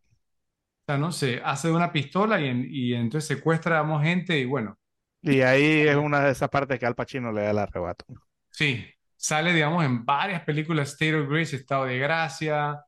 sea, 0.86 0.98
¿no? 0.98 1.12
Se 1.12 1.40
hace 1.44 1.68
de 1.68 1.74
una 1.74 1.92
pistola 1.92 2.40
y, 2.40 2.48
en- 2.48 2.66
y 2.70 2.94
entonces 2.94 3.28
secuestra, 3.28 3.76
digamos, 3.82 4.02
gente 4.04 4.38
y 4.38 4.46
bueno, 4.46 4.78
Y 5.22 5.40
ahí 5.42 5.88
es 5.88 5.96
una 5.96 6.20
de 6.24 6.30
esas 6.32 6.48
partes 6.50 6.78
que 6.78 6.86
Al 6.86 6.94
Pacino 6.94 7.32
le 7.32 7.42
da 7.42 7.50
el 7.50 7.58
arrebato. 7.58 8.04
sí, 8.50 8.84
sale, 9.16 9.52
digamos, 9.52 9.84
en 9.84 10.04
varias 10.04 10.42
películas, 10.44 10.90
State 10.92 11.14
of 11.16 11.28
Grace, 11.28 11.56
Estado 11.56 11.84
de 11.86 11.98
Gracia, 11.98 12.84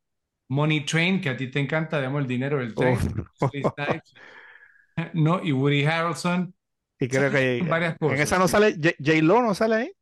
Money 0.48 0.84
Train, 0.84 1.20
que 1.20 1.30
a 1.30 1.36
ti 1.36 1.50
te 1.50 1.60
encanta, 1.60 1.98
digamos, 1.98 2.22
el 2.22 2.28
dinero 2.28 2.58
del 2.58 2.74
tren, 2.76 2.98
¿no? 5.14 5.42
Y 5.42 5.52
Woody 5.52 5.84
Harrelson. 5.84 6.54
Y 6.98 7.08
creo 7.08 7.30
que 7.30 7.58
Salen 7.58 7.68
varias 7.68 7.98
en 8.06 8.18
cosas. 8.18 8.20
esa 8.20 8.38
no 8.38 8.48
sale, 8.48 8.74
J- 8.74 8.94
J-Lo 9.04 9.42
no 9.42 9.54
sale 9.54 9.74
ahí. 9.76 9.92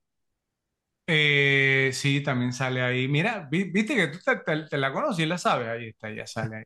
Eh, 1.06 1.90
sí, 1.92 2.22
también 2.22 2.52
sale 2.52 2.80
ahí. 2.82 3.08
Mira, 3.08 3.46
vi- 3.50 3.64
viste 3.70 3.94
que 3.94 4.08
tú 4.08 4.18
te, 4.24 4.36
te- 4.36 4.68
te 4.68 4.78
la 4.78 4.92
conoces 4.92 5.24
y 5.24 5.26
la 5.28 5.36
sabes. 5.38 5.68
Ahí 5.68 5.88
está, 5.88 6.10
ya 6.10 6.26
sale 6.26 6.56
ahí. 6.58 6.64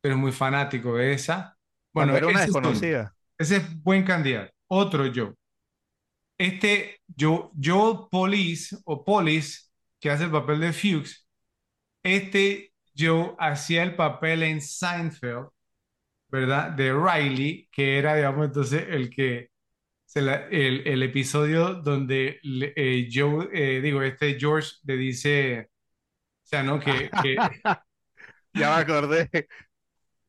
Pero 0.00 0.14
es 0.16 0.20
muy 0.20 0.32
fanático 0.32 0.96
de 0.96 1.12
esa. 1.14 1.56
Cuando 1.94 2.12
Bueno, 2.12 2.18
era 2.18 2.28
una 2.28 2.40
ese 2.40 2.50
es 2.50 2.60
uno. 2.62 2.82
desconocida. 2.82 3.14
Ese 3.38 3.56
es 3.58 3.82
buen 3.82 4.04
candidato. 4.04 4.52
Otro 4.68 5.06
yo. 5.06 5.34
Este 6.38 7.00
yo, 7.08 7.50
yo 7.56 8.08
Police 8.10 8.76
o 8.84 9.04
Police, 9.04 9.62
que 10.00 10.10
hace 10.10 10.24
el 10.24 10.30
papel 10.30 10.60
de 10.60 10.72
Fuchs, 10.72 11.26
este 12.02 12.72
yo 12.94 13.36
hacía 13.40 13.82
el 13.84 13.96
papel 13.96 14.42
en 14.44 14.60
Seinfeld, 14.62 15.48
¿verdad? 16.28 16.72
De 16.72 16.92
Riley, 16.94 17.68
que 17.72 17.98
era, 17.98 18.16
digamos, 18.16 18.46
entonces 18.46 18.86
el 18.90 19.10
que, 19.10 19.47
se 20.08 20.22
la- 20.22 20.48
el, 20.50 20.86
el 20.88 21.04
episodio 21.04 21.74
donde 21.74 22.40
eh, 22.44 23.08
Joe, 23.12 23.48
eh, 23.52 23.82
digo, 23.82 24.02
este 24.02 24.38
George 24.40 24.70
le 24.84 24.96
dice, 24.96 25.70
o 26.44 26.46
sea, 26.48 26.62
¿no? 26.64 26.80
Que, 26.80 27.10
que 27.22 27.36
Ya 28.54 28.70
me 28.76 28.82
acordé. 28.82 29.28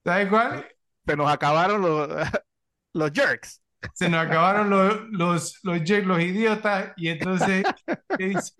¿sabes 0.03 0.29
cuál? 0.29 0.67
Se 1.05 1.15
nos 1.15 1.31
acabaron 1.31 1.81
los, 1.81 2.09
los 2.93 3.11
jerks. 3.13 3.61
Se 3.93 4.09
nos 4.09 4.25
acabaron 4.25 4.69
los, 4.69 5.01
los, 5.11 5.59
los, 5.63 5.77
jerks, 5.83 6.07
los 6.07 6.21
idiotas, 6.21 6.93
y 6.97 7.09
entonces 7.09 7.63
le 8.17 8.27
dice, 8.29 8.53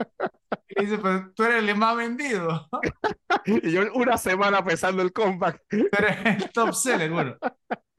le 0.76 0.86
dice, 0.86 0.98
pero 1.00 1.34
tú 1.36 1.44
eres 1.44 1.64
el 1.64 1.76
más 1.78 1.98
vendido, 1.98 2.70
Y 3.46 3.72
yo 3.72 3.94
una 3.94 4.18
semana 4.18 4.64
pensando 4.66 5.02
el 5.02 5.14
comeback. 5.14 5.62
tú 5.70 5.88
eres 5.98 6.44
el 6.44 6.52
top 6.52 6.74
seller. 6.74 7.12
Bueno, 7.12 7.38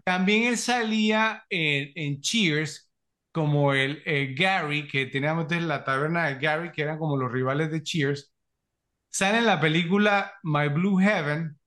también 0.05 0.44
él 0.44 0.59
salía 0.59 1.44
en, 1.51 1.92
en 1.97 2.20
Cheers 2.20 2.89
como 3.32 3.74
el, 3.74 4.02
el 4.07 4.35
Gary, 4.35 4.89
que 4.89 5.07
teníamos 5.07 5.44
entonces 5.44 5.66
la 5.66 5.85
taberna 5.85 6.27
de 6.28 6.36
Gary, 6.40 6.73
que 6.73 6.82
eran 6.82 6.98
como 6.98 7.16
los 7.16 7.31
rivales 7.32 7.70
de 7.70 7.82
Cheers. 7.82 8.32
Sale 9.11 9.39
en 9.39 9.47
la 9.47 9.61
película 9.61 10.35
My 10.44 10.69
Blue 10.69 10.98
Heaven, 10.98 11.59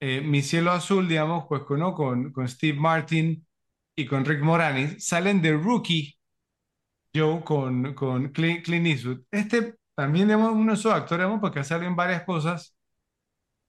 eh, 0.00 0.20
Mi 0.22 0.42
Cielo 0.42 0.72
Azul, 0.72 1.08
digamos, 1.08 1.46
pues 1.48 1.62
¿no? 1.70 1.94
con, 1.94 2.32
con 2.32 2.48
Steve 2.48 2.78
Martin 2.78 3.46
y 3.96 4.06
con 4.06 4.24
Rick 4.24 4.42
Moranis. 4.42 5.06
Salen 5.06 5.42
de 5.42 5.52
Rookie, 5.54 6.16
Joe, 7.14 7.42
con, 7.44 7.94
con 7.94 8.28
Clint, 8.30 8.64
Clint 8.64 8.86
Eastwood. 8.86 9.22
Este 9.30 9.76
también, 9.94 10.28
digamos, 10.28 10.52
uno 10.54 10.72
de 10.72 10.78
esos 10.78 10.92
actores, 10.92 11.20
digamos, 11.26 11.40
porque 11.40 11.64
salen 11.64 11.96
varias 11.96 12.24
cosas 12.24 12.74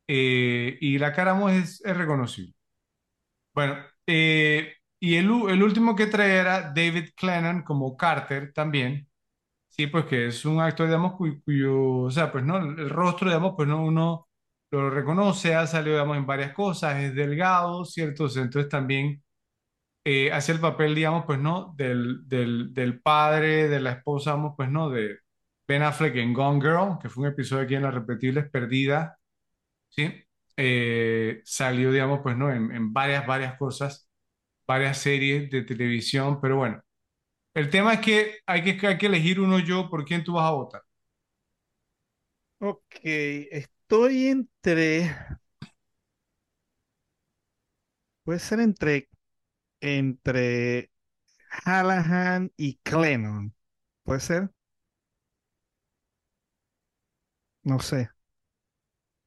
eh, 0.08 0.78
y 0.82 0.98
la 1.00 1.14
cara 1.14 1.34
digamos, 1.34 1.54
es, 1.54 1.82
es 1.86 1.98
reconocible. 1.98 2.54
Bueno, 3.54 3.76
eh, 4.08 4.76
y 5.02 5.18
el, 5.18 5.26
el 5.52 5.64
último 5.64 5.96
que 5.98 6.08
trae 6.08 6.38
era 6.38 6.74
David 6.74 7.12
Clennon 7.18 7.64
como 7.64 7.98
Carter 7.98 8.54
también. 8.54 9.10
Sí, 9.70 9.88
pues 9.88 10.06
que 10.06 10.28
es 10.28 10.46
un 10.46 10.60
actor, 10.62 10.88
digamos, 10.88 11.14
cuyo, 11.18 11.36
cuyo, 11.46 11.82
o 12.04 12.12
sea, 12.12 12.32
pues 12.32 12.44
no, 12.46 12.58
el 12.60 12.90
rostro, 12.90 13.30
digamos, 13.30 13.54
pues 13.58 13.68
no, 13.70 13.84
uno 13.86 14.30
lo 14.72 14.90
reconoce, 14.90 15.56
ha 15.56 15.68
salido, 15.68 15.96
digamos, 15.98 16.18
en 16.18 16.26
varias 16.28 16.54
cosas, 16.54 16.98
es 17.04 17.16
delgado, 17.16 17.86
¿cierto? 17.86 18.26
Entonces 18.28 18.70
también 18.70 19.24
eh, 20.04 20.32
hace 20.32 20.52
el 20.54 20.60
papel, 20.60 20.96
digamos, 20.96 21.26
pues 21.26 21.40
no, 21.40 21.74
del, 21.78 22.28
del, 22.28 22.74
del 22.74 23.02
padre, 23.02 23.68
de 23.70 23.80
la 23.82 23.92
esposa, 23.94 24.32
digamos, 24.32 24.54
pues 24.58 24.70
no, 24.70 24.90
de 24.90 25.18
Ben 25.68 25.84
Affleck 25.84 26.16
en 26.18 26.34
Gone 26.34 26.62
Girl, 26.62 26.98
que 27.02 27.10
fue 27.10 27.24
un 27.28 27.30
episodio 27.34 27.64
aquí 27.64 27.76
en 27.76 27.84
Las 27.84 27.94
Repetibles 27.94 28.50
Perdidas, 28.50 29.14
¿sí? 29.90 30.14
Eh, 30.58 31.42
salió, 31.46 31.92
digamos, 31.92 32.22
pues 32.24 32.38
no, 32.38 32.52
en, 32.52 32.72
en 32.72 32.94
varias, 32.94 33.26
varias 33.28 33.58
cosas, 33.58 34.10
varias 34.68 34.98
series 35.00 35.50
de 35.52 35.64
televisión, 35.64 36.40
pero 36.42 36.58
bueno. 36.58 36.82
El 37.56 37.70
tema 37.70 37.96
es 37.96 38.02
que 38.02 38.40
hay 38.48 38.64
que, 38.64 38.88
hay 38.88 38.98
que 38.98 39.08
elegir 39.08 39.40
uno 39.42 39.60
yo 39.60 39.90
por 39.90 40.06
quién 40.06 40.24
tú 40.24 40.34
vas 40.36 40.48
a 40.48 40.52
votar. 40.54 40.84
Ok, 42.60 42.96
estoy 43.04 44.28
entre. 44.28 45.12
Puede 48.24 48.40
ser 48.40 48.60
entre, 48.60 49.10
entre 49.82 50.92
Hallahan 51.66 52.52
y 52.58 52.78
Clennon. 52.84 53.56
¿Puede 54.04 54.20
ser? 54.22 54.52
No 57.64 57.80
sé. 57.80 58.10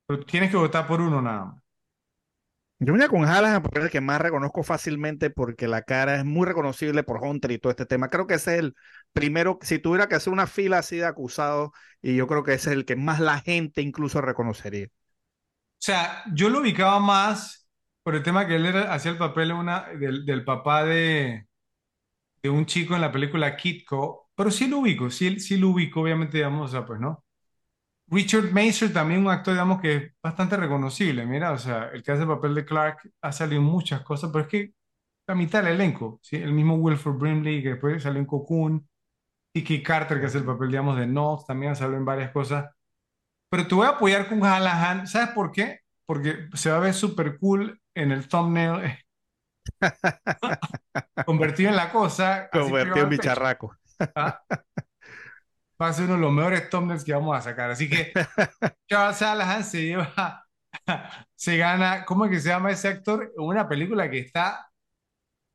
Pero 0.06 0.24
tienes 0.24 0.50
que 0.50 0.56
votar 0.56 0.86
por 0.86 1.00
uno 1.02 1.20
nada 1.22 1.44
más. 1.46 1.63
Yo 2.80 2.92
venía 2.92 3.08
con 3.08 3.22
Hallahan 3.24 3.62
porque 3.62 3.78
es 3.78 3.84
el 3.86 3.90
que 3.90 4.00
más 4.00 4.20
reconozco 4.20 4.62
fácilmente 4.62 5.30
porque 5.30 5.68
la 5.68 5.82
cara 5.82 6.16
es 6.16 6.24
muy 6.24 6.44
reconocible 6.46 7.02
por 7.02 7.22
Hunter 7.24 7.50
y 7.52 7.58
todo 7.58 7.70
este 7.70 7.86
tema. 7.86 8.10
Creo 8.10 8.26
que 8.26 8.34
ese 8.34 8.54
es 8.54 8.58
el 8.60 8.74
primero, 9.12 9.58
si 9.62 9.78
tuviera 9.78 10.08
que 10.08 10.16
hacer 10.16 10.32
una 10.32 10.46
fila 10.46 10.78
así 10.78 10.96
de 10.96 11.06
acusados, 11.06 11.70
y 12.02 12.16
yo 12.16 12.26
creo 12.26 12.42
que 12.44 12.52
ese 12.54 12.70
es 12.70 12.76
el 12.76 12.84
que 12.84 12.96
más 12.96 13.20
la 13.20 13.40
gente 13.40 13.80
incluso 13.80 14.20
reconocería. 14.20 14.88
O 15.78 15.86
sea, 15.86 16.22
yo 16.34 16.48
lo 16.48 16.60
ubicaba 16.60 16.98
más 17.00 17.68
por 18.02 18.14
el 18.14 18.22
tema 18.22 18.46
que 18.46 18.56
él 18.56 18.66
hacía 18.88 19.12
el 19.12 19.18
papel 19.18 19.52
una, 19.52 19.86
del, 19.98 20.24
del 20.24 20.44
papá 20.44 20.84
de, 20.84 21.46
de 22.42 22.50
un 22.50 22.66
chico 22.66 22.94
en 22.96 23.02
la 23.02 23.12
película 23.12 23.56
Kitco, 23.56 24.30
pero 24.36 24.50
sí 24.50 24.68
lo 24.68 24.78
ubico, 24.80 25.10
sí, 25.10 25.40
sí 25.40 25.58
lo 25.58 25.70
ubico, 25.70 26.02
obviamente, 26.02 26.38
digamos, 26.38 26.70
o 26.70 26.72
sea, 26.72 26.86
pues 26.86 27.00
no. 27.00 27.23
Richard 28.14 28.52
Mason 28.52 28.92
también 28.92 29.26
un 29.26 29.32
actor, 29.32 29.54
digamos, 29.54 29.80
que 29.80 29.96
es 29.96 30.12
bastante 30.22 30.56
reconocible, 30.56 31.26
mira, 31.26 31.50
o 31.52 31.58
sea, 31.58 31.88
el 31.92 32.02
que 32.02 32.12
hace 32.12 32.22
el 32.22 32.28
papel 32.28 32.54
de 32.54 32.64
Clark 32.64 33.10
ha 33.20 33.32
salido 33.32 33.60
en 33.60 33.66
muchas 33.66 34.02
cosas, 34.02 34.30
pero 34.32 34.44
es 34.44 34.48
que 34.48 34.72
la 35.26 35.34
mitad 35.34 35.62
del 35.62 35.74
elenco, 35.74 36.20
¿sí? 36.22 36.36
El 36.36 36.52
mismo 36.52 36.76
Wilford 36.76 37.16
Brimley, 37.18 37.62
que 37.62 37.70
después 37.70 38.02
salió 38.02 38.20
en 38.20 38.26
Cocoon, 38.26 38.88
Tiki 39.52 39.82
Carter, 39.82 40.20
que 40.20 40.26
hace 40.26 40.38
el 40.38 40.44
papel, 40.44 40.68
digamos, 40.68 40.96
de 40.98 41.06
Knox, 41.06 41.46
también 41.46 41.72
ha 41.72 41.74
salido 41.74 41.98
en 41.98 42.04
varias 42.04 42.30
cosas. 42.30 42.70
Pero 43.50 43.66
te 43.66 43.74
voy 43.74 43.86
a 43.86 43.90
apoyar 43.90 44.28
con 44.28 44.40
Hallahan, 44.40 45.06
¿sabes 45.06 45.30
por 45.30 45.50
qué? 45.50 45.80
Porque 46.06 46.48
se 46.54 46.70
va 46.70 46.76
a 46.76 46.80
ver 46.80 46.94
súper 46.94 47.38
cool 47.38 47.80
en 47.94 48.12
el 48.12 48.28
thumbnail, 48.28 48.84
eh, 48.84 48.98
convertido 51.26 51.70
en 51.70 51.76
la 51.76 51.90
cosa, 51.90 52.48
Convertido 52.50 53.04
en 53.04 53.08
bicharraco. 53.08 53.76
¿ah? 54.14 54.42
Va 55.80 55.88
a 55.88 55.92
ser 55.92 56.04
uno 56.06 56.14
de 56.14 56.20
los 56.20 56.32
mejores 56.32 56.68
thumbnails 56.70 57.04
que 57.04 57.12
vamos 57.14 57.36
a 57.36 57.42
sacar. 57.42 57.70
Así 57.70 57.88
que 57.88 58.12
Charles 58.88 59.20
Hallahan 59.22 59.64
se 59.64 59.82
lleva, 59.82 60.46
se 61.34 61.56
gana, 61.58 62.04
¿cómo 62.04 62.24
es 62.26 62.30
que 62.32 62.40
se 62.40 62.48
llama 62.50 62.70
ese 62.70 62.88
actor? 62.88 63.32
Una 63.36 63.68
película 63.68 64.10
que 64.10 64.18
está 64.20 64.70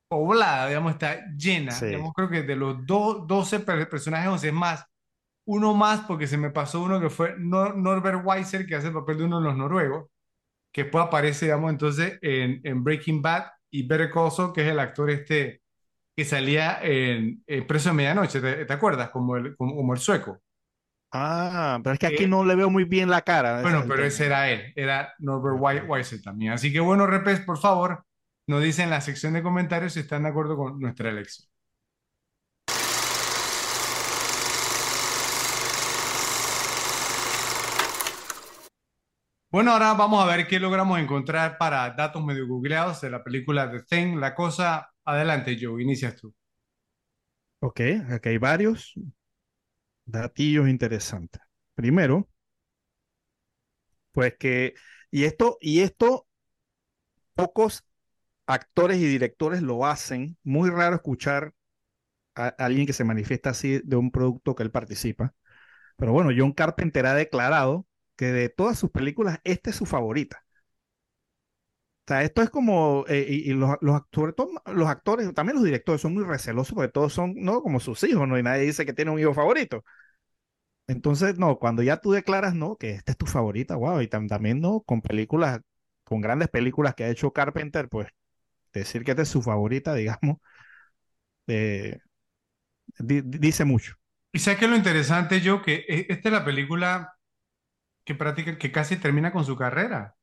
poblada, 0.07 0.67
digamos, 0.67 0.93
está 0.93 1.25
llena. 1.38 1.72
Sí. 1.72 1.88
Digamos, 1.88 2.14
creo 2.15 2.30
que 2.30 2.43
de 2.43 2.56
los 2.56 2.85
do- 2.85 3.25
12 3.27 3.59
per- 3.59 3.89
personajes, 3.89 4.30
11 4.30 4.48
es 4.49 4.53
más, 4.53 4.85
uno 5.45 5.73
más, 5.75 6.01
porque 6.01 6.27
se 6.27 6.38
me 6.38 6.51
pasó 6.51 6.81
uno 6.83 6.99
que 7.01 7.09
fue 7.09 7.35
Nor- 7.38 7.75
Norbert 7.75 8.22
Weiser, 8.25 8.65
que 8.67 8.75
hace 8.75 8.88
el 8.88 8.93
papel 8.93 9.19
de 9.19 9.25
uno 9.25 9.39
de 9.39 9.45
los 9.48 9.57
noruegos, 9.57 10.09
que 10.73 10.83
después 10.83 11.06
aparece, 11.06 11.45
digamos, 11.48 11.72
entonces 11.72 12.19
en, 12.22 12.61
en 12.65 12.83
Breaking 12.83 13.22
Bad, 13.22 13.45
y 13.72 13.88
Better 13.88 14.11
Call 14.11 14.31
Saul, 14.31 14.53
que 14.53 14.61
es 14.64 14.69
el 14.69 14.80
actor 14.80 15.09
este 15.11 15.61
que 16.19 16.25
salía 16.25 16.80
en, 16.83 17.43
en 17.48 17.67
Preso 17.67 17.89
de 17.89 17.95
Medianoche, 17.95 18.41
¿te, 18.41 18.65
te 18.65 18.73
acuerdas? 18.73 19.09
Como 19.11 19.38
el, 19.38 19.56
como, 19.57 19.75
como 19.75 19.93
el 19.93 19.99
sueco. 19.99 20.41
Ah, 21.11 21.80
pero 21.83 21.93
es 21.93 21.99
que 21.99 22.07
aquí 22.07 22.25
Eh, 22.25 22.27
no 22.27 22.45
le 22.45 22.56
veo 22.56 22.69
muy 22.69 22.83
bien 22.85 23.09
la 23.09 23.22
cara. 23.23 23.61
Bueno, 23.61 23.85
pero 23.88 24.03
ese 24.06 24.25
era 24.27 24.49
él, 24.49 24.72
era 24.75 25.14
Norbert 25.19 25.57
Ok. 25.83 25.89
Weiser 25.89 26.22
también. 26.22 26.53
Así 26.53 26.72
que 26.72 26.80
bueno, 26.80 27.06
Repes, 27.07 27.41
por 27.41 27.57
favor, 27.59 28.06
nos 28.48 28.61
dicen 28.64 28.85
en 28.85 28.89
la 28.91 29.01
sección 29.01 29.33
de 29.33 29.43
comentarios 29.43 29.93
si 29.93 29.99
están 30.01 30.23
de 30.23 30.30
acuerdo 30.30 30.56
con 30.57 30.80
nuestra 30.80 31.09
elección. 31.09 31.49
Bueno, 39.51 39.72
ahora 39.72 39.93
vamos 39.93 40.23
a 40.23 40.27
ver 40.27 40.48
qué 40.48 40.59
logramos 40.59 40.99
encontrar 40.99 41.57
para 41.57 41.89
datos 41.91 42.23
medio 42.23 42.48
googleados 42.48 43.01
de 43.01 43.09
la 43.09 43.23
película 43.23 43.69
The 43.72 43.81
Thing. 43.83 44.17
La 44.19 44.35
cosa, 44.35 44.89
adelante, 45.06 45.58
Joe, 45.60 45.82
inicias 45.84 46.16
tú. 46.16 46.34
Ok, 47.61 47.80
aquí 48.10 48.30
hay 48.30 48.38
varios 48.38 48.94
datillos 50.06 50.68
interesantes. 50.68 51.42
Primero, 51.76 52.28
pues 54.11 54.36
que, 54.38 54.74
y 55.11 55.24
esto, 55.26 55.58
y 55.61 55.82
esto, 55.82 56.28
pocos 57.36 57.86
actores 58.48 59.00
y 59.00 59.08
directores 59.08 59.61
lo 59.61 59.86
hacen. 59.86 60.38
Muy 60.44 60.69
raro 60.69 60.98
escuchar 60.98 61.53
a, 62.36 62.48
a 62.48 62.66
alguien 62.66 62.88
que 62.88 62.94
se 62.94 63.03
manifiesta 63.03 63.52
así 63.52 63.82
de 63.84 63.98
un 63.98 64.11
producto 64.11 64.56
que 64.56 64.64
él 64.64 64.72
participa. 64.72 65.36
Pero 65.98 66.14
bueno, 66.14 66.32
John 66.38 66.53
Carpenter 66.53 67.06
ha 67.08 67.16
declarado 67.16 67.88
que 68.18 68.28
de 68.34 68.50
todas 68.50 68.80
sus 68.80 68.92
películas, 68.92 69.40
esta 69.45 69.72
es 69.72 69.78
su 69.78 69.86
favorita. 69.86 70.45
Sea, 72.10 72.24
esto 72.24 72.42
es 72.42 72.50
como, 72.50 73.06
eh, 73.08 73.26
y, 73.30 73.54
los, 73.54 73.70
actores, 73.96 74.34
los 74.66 74.88
actores, 74.88 75.32
también 75.34 75.56
los 75.58 75.64
directores 75.66 76.02
son 76.02 76.14
muy 76.16 76.24
recelosos 76.24 76.74
porque 76.74 76.92
todos 76.92 77.14
son, 77.14 77.36
no, 77.38 77.62
como 77.62 77.80
sus 77.80 78.04
hijos, 78.04 78.28
¿no? 78.28 78.38
Y 78.40 78.44
nadie 78.44 78.64
dice 78.64 78.86
que 78.86 78.94
tiene 78.94 79.12
un 79.12 79.20
hijo 79.20 79.34
favorito. 79.34 79.84
Entonces, 80.88 81.38
no, 81.38 81.60
cuando 81.60 81.84
ya 81.84 81.98
tú 82.02 82.12
declaras, 82.12 82.56
no, 82.56 82.76
que 82.78 82.92
esta 82.92 83.12
es 83.12 83.18
tu 83.18 83.26
favorita, 83.28 83.76
wow, 83.76 84.02
y 84.02 84.08
tam- 84.08 84.28
también, 84.28 84.60
no, 84.60 84.82
con 84.82 85.02
películas, 85.02 85.62
con 86.04 86.20
grandes 86.22 86.50
películas 86.50 86.96
que 86.96 87.04
ha 87.04 87.10
hecho 87.10 87.32
Carpenter, 87.32 87.88
pues 87.90 88.08
decir 88.74 89.04
que 89.06 89.12
esta 89.12 89.24
es 89.24 89.30
su 89.30 89.42
favorita, 89.44 89.96
digamos, 89.96 90.38
eh, 91.48 92.00
di- 93.00 93.22
di- 93.22 93.40
dice 93.40 93.66
mucho. 93.66 93.96
Y 94.32 94.40
sabes 94.40 94.60
que 94.60 94.68
lo 94.68 94.76
interesante, 94.76 95.42
Joe, 95.44 95.62
que 95.62 95.86
eh, 95.88 96.06
esta 96.10 96.30
es 96.30 96.34
la 96.34 96.46
película 96.46 97.14
que 98.06 98.16
práctica, 98.16 98.58
que 98.60 98.72
casi 98.74 98.98
termina 98.98 99.34
con 99.34 99.46
su 99.46 99.58
carrera. 99.58 100.16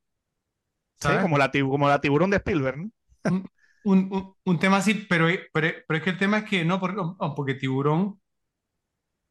Sí, 0.98 1.08
como 1.20 1.38
la, 1.38 1.50
como 1.50 1.88
la 1.88 2.00
tiburón 2.00 2.30
de 2.30 2.38
Spielberg, 2.38 2.78
¿no? 2.78 2.90
Mm, 3.24 3.44
un, 3.84 4.34
un, 4.44 4.58
tema 4.58 4.78
así, 4.78 4.94
pero, 4.94 5.28
pero, 5.52 5.68
pero, 5.86 5.98
es 5.98 6.02
que 6.02 6.10
el 6.10 6.18
tema 6.18 6.38
es 6.38 6.44
que 6.44 6.64
no, 6.64 6.80
porque, 6.80 7.00
porque 7.36 7.54
Tiburón 7.54 8.20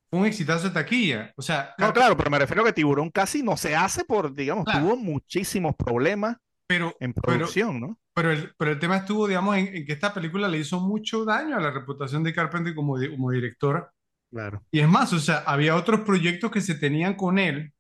fue 0.10 0.20
un 0.20 0.26
exitazo 0.26 0.68
de 0.68 0.74
taquilla. 0.74 1.34
O 1.36 1.42
sea, 1.42 1.74
no, 1.78 1.92
claro, 1.92 2.16
pero 2.16 2.30
me 2.30 2.40
refiero 2.40 2.62
a 2.62 2.66
que 2.66 2.74
Tiburón 2.74 3.10
casi 3.10 3.44
no 3.44 3.58
se 3.58 3.76
hace 3.76 4.06
por, 4.06 4.34
digamos, 4.34 4.66
tuvo 4.66 4.96
muchísimos 4.96 5.76
problemas 5.76 6.38
pero, 6.68 6.96
en 7.00 7.14
producción, 7.14 7.80
¿no? 7.82 8.00
Pero 8.14 8.32
el, 8.32 8.54
pero 8.58 8.72
el 8.72 8.80
tema 8.80 8.98
estuvo, 8.98 9.28
digamos, 9.28 9.58
en, 9.58 9.86
que 9.86 9.94
esta 9.94 10.14
película 10.14 10.48
le 10.48 10.60
hizo 10.60 10.80
mucho 10.80 11.26
daño 11.26 11.58
a 11.58 11.62
la 11.62 11.72
reputación 11.72 12.24
de 12.24 12.34
Carpenter 12.34 12.74
como, 12.74 12.98
como 13.10 13.32
directora. 13.32 13.92
Claro. 14.32 14.64
Y 14.72 14.80
es 14.80 14.88
más, 14.88 15.12
o 15.14 15.20
sea, 15.20 15.40
había 15.40 15.76
otros 15.76 16.02
proyectos 16.02 16.52
que 16.52 16.62
se 16.62 16.76
tenían 16.76 17.16
con 17.16 17.40
él 17.40 17.74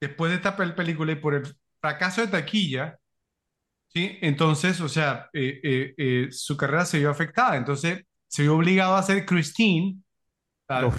después 0.00 0.30
de 0.30 0.36
esta 0.36 0.56
película 0.56 1.12
y 1.12 1.16
por 1.16 1.34
el 1.34 1.56
fracaso 1.80 2.20
de 2.20 2.28
taquilla, 2.28 2.98
¿sí? 3.88 4.18
Entonces, 4.20 4.80
o 4.80 4.88
sea, 4.88 5.28
eh, 5.32 5.60
eh, 5.62 5.94
eh, 5.96 6.28
su 6.30 6.56
carrera 6.56 6.84
se 6.84 6.98
vio 6.98 7.10
afectada. 7.10 7.56
Entonces, 7.56 8.04
se 8.26 8.42
vio 8.42 8.56
obligado 8.56 8.94
a 8.94 9.00
hacer 9.00 9.24
Christine. 9.26 10.00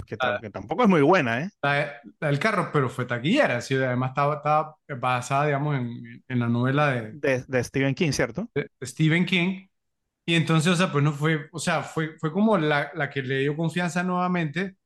que, 0.06 0.16
tampoco 0.50 0.82
es 0.82 0.88
muy 0.88 1.02
buena, 1.02 1.42
¿eh? 1.42 1.50
La, 1.62 2.00
del 2.20 2.38
carro, 2.38 2.70
pero 2.72 2.88
fue 2.88 3.04
taquillera. 3.04 3.60
¿sí? 3.60 3.74
Además, 3.74 4.10
estaba, 4.10 4.36
estaba 4.36 4.76
basada, 4.98 5.46
digamos, 5.46 5.76
en, 5.76 6.22
en 6.28 6.38
la 6.38 6.48
novela 6.48 6.90
de, 6.90 7.44
de, 7.46 7.64
Stephen 7.64 7.94
King, 7.94 8.12
¿cierto? 8.12 8.48
De, 8.54 8.68
Stephen 8.82 9.26
King. 9.26 9.66
Y 10.26 10.34
entonces, 10.34 10.72
o 10.72 10.76
sea, 10.76 10.92
pues 10.92 11.02
no 11.02 11.12
fue, 11.12 11.48
o 11.52 11.58
sea, 11.58 11.82
fue, 11.82 12.16
fue 12.18 12.32
como 12.32 12.56
la, 12.58 12.90
la 12.94 13.10
que 13.10 13.22
le 13.22 13.40
dio 13.40 13.56
confianza 13.56 14.02
nuevamente 14.02 14.76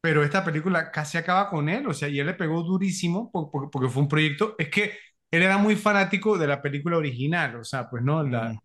pero 0.00 0.22
esta 0.22 0.44
película 0.44 0.90
casi 0.90 1.18
acaba 1.18 1.50
con 1.50 1.68
él, 1.68 1.86
o 1.86 1.94
sea, 1.94 2.08
y 2.08 2.20
él 2.20 2.26
le 2.26 2.34
pegó 2.34 2.62
durísimo 2.62 3.30
porque, 3.32 3.68
porque 3.70 3.88
fue 3.88 4.02
un 4.02 4.08
proyecto, 4.08 4.54
es 4.58 4.68
que 4.68 4.92
él 5.30 5.42
era 5.42 5.58
muy 5.58 5.76
fanático 5.76 6.38
de 6.38 6.46
la 6.46 6.62
película 6.62 6.96
original, 6.96 7.56
o 7.56 7.64
sea, 7.64 7.88
pues 7.88 8.02
no, 8.02 8.22
la, 8.22 8.58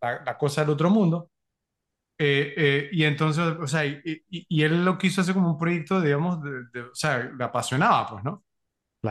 la, 0.00 0.38
cosa 0.38 0.62
del 0.62 0.70
otro 0.70 0.90
mundo. 0.90 1.30
Eh, 2.18 2.54
eh, 2.56 2.88
y 2.90 3.04
entonces, 3.04 3.44
o 3.44 3.66
sea, 3.68 3.86
y, 3.86 4.02
y, 4.28 4.62
él 4.62 4.84
lo 4.84 4.98
quiso 4.98 5.20
hacer 5.20 5.34
como 5.34 5.52
un 5.52 5.58
proyecto, 5.58 6.00
digamos, 6.00 6.42
de, 6.42 6.80
o 6.82 6.94
sea, 6.94 7.18
le 7.18 7.44
apasionaba, 7.44 8.08
pues, 8.08 8.24
¿no? 8.24 8.44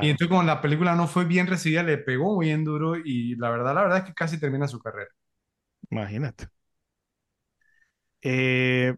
Y 0.01 0.09
entonces, 0.09 0.27
como 0.27 0.43
la 0.43 0.61
película 0.61 0.95
no 0.95 1.07
fue 1.07 1.23
bien 1.23 1.47
recibida, 1.47 1.81
le 1.81 1.97
pegó 1.97 2.35
muy 2.35 2.47
bien 2.47 2.65
duro 2.65 2.97
y 2.97 3.35
la 3.37 3.49
verdad, 3.49 3.73
la 3.73 3.81
verdad 3.83 3.99
es 3.99 4.03
que 4.03 4.13
casi 4.13 4.37
termina 4.37 4.67
su 4.67 4.79
carrera. 4.79 5.09
Imagínate. 5.89 6.49
Eh, 8.21 8.93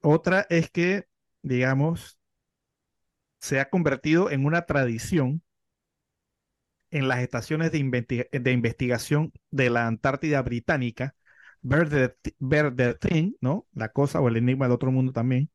otra 0.00 0.46
es 0.48 0.70
que, 0.70 1.06
digamos, 1.42 2.18
se 3.40 3.58
ha 3.58 3.68
convertido 3.68 4.30
en 4.30 4.46
una 4.46 4.62
tradición 4.66 5.42
en 6.90 7.08
las 7.08 7.20
estaciones 7.20 7.72
de, 7.72 8.28
de 8.32 8.52
investigación 8.52 9.32
de 9.50 9.70
la 9.70 9.86
Antártida 9.86 10.42
Británica, 10.42 11.14
ver 11.62 11.88
the, 11.88 12.94
Thing, 12.94 13.34
¿no? 13.40 13.66
La 13.72 13.90
cosa 13.90 14.20
o 14.20 14.28
el 14.28 14.36
enigma 14.36 14.66
del 14.66 14.72
otro 14.74 14.90
mundo 14.92 15.12
también, 15.12 15.50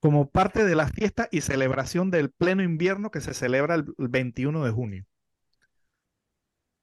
como 0.00 0.30
parte 0.30 0.64
de 0.64 0.74
la 0.74 0.88
fiesta 0.88 1.28
y 1.30 1.40
celebración 1.40 2.10
del 2.10 2.30
pleno 2.30 2.62
invierno 2.62 3.10
que 3.10 3.20
se 3.20 3.34
celebra 3.34 3.74
el, 3.76 3.84
21 3.98 4.64
de 4.64 4.70
junio. 4.70 5.06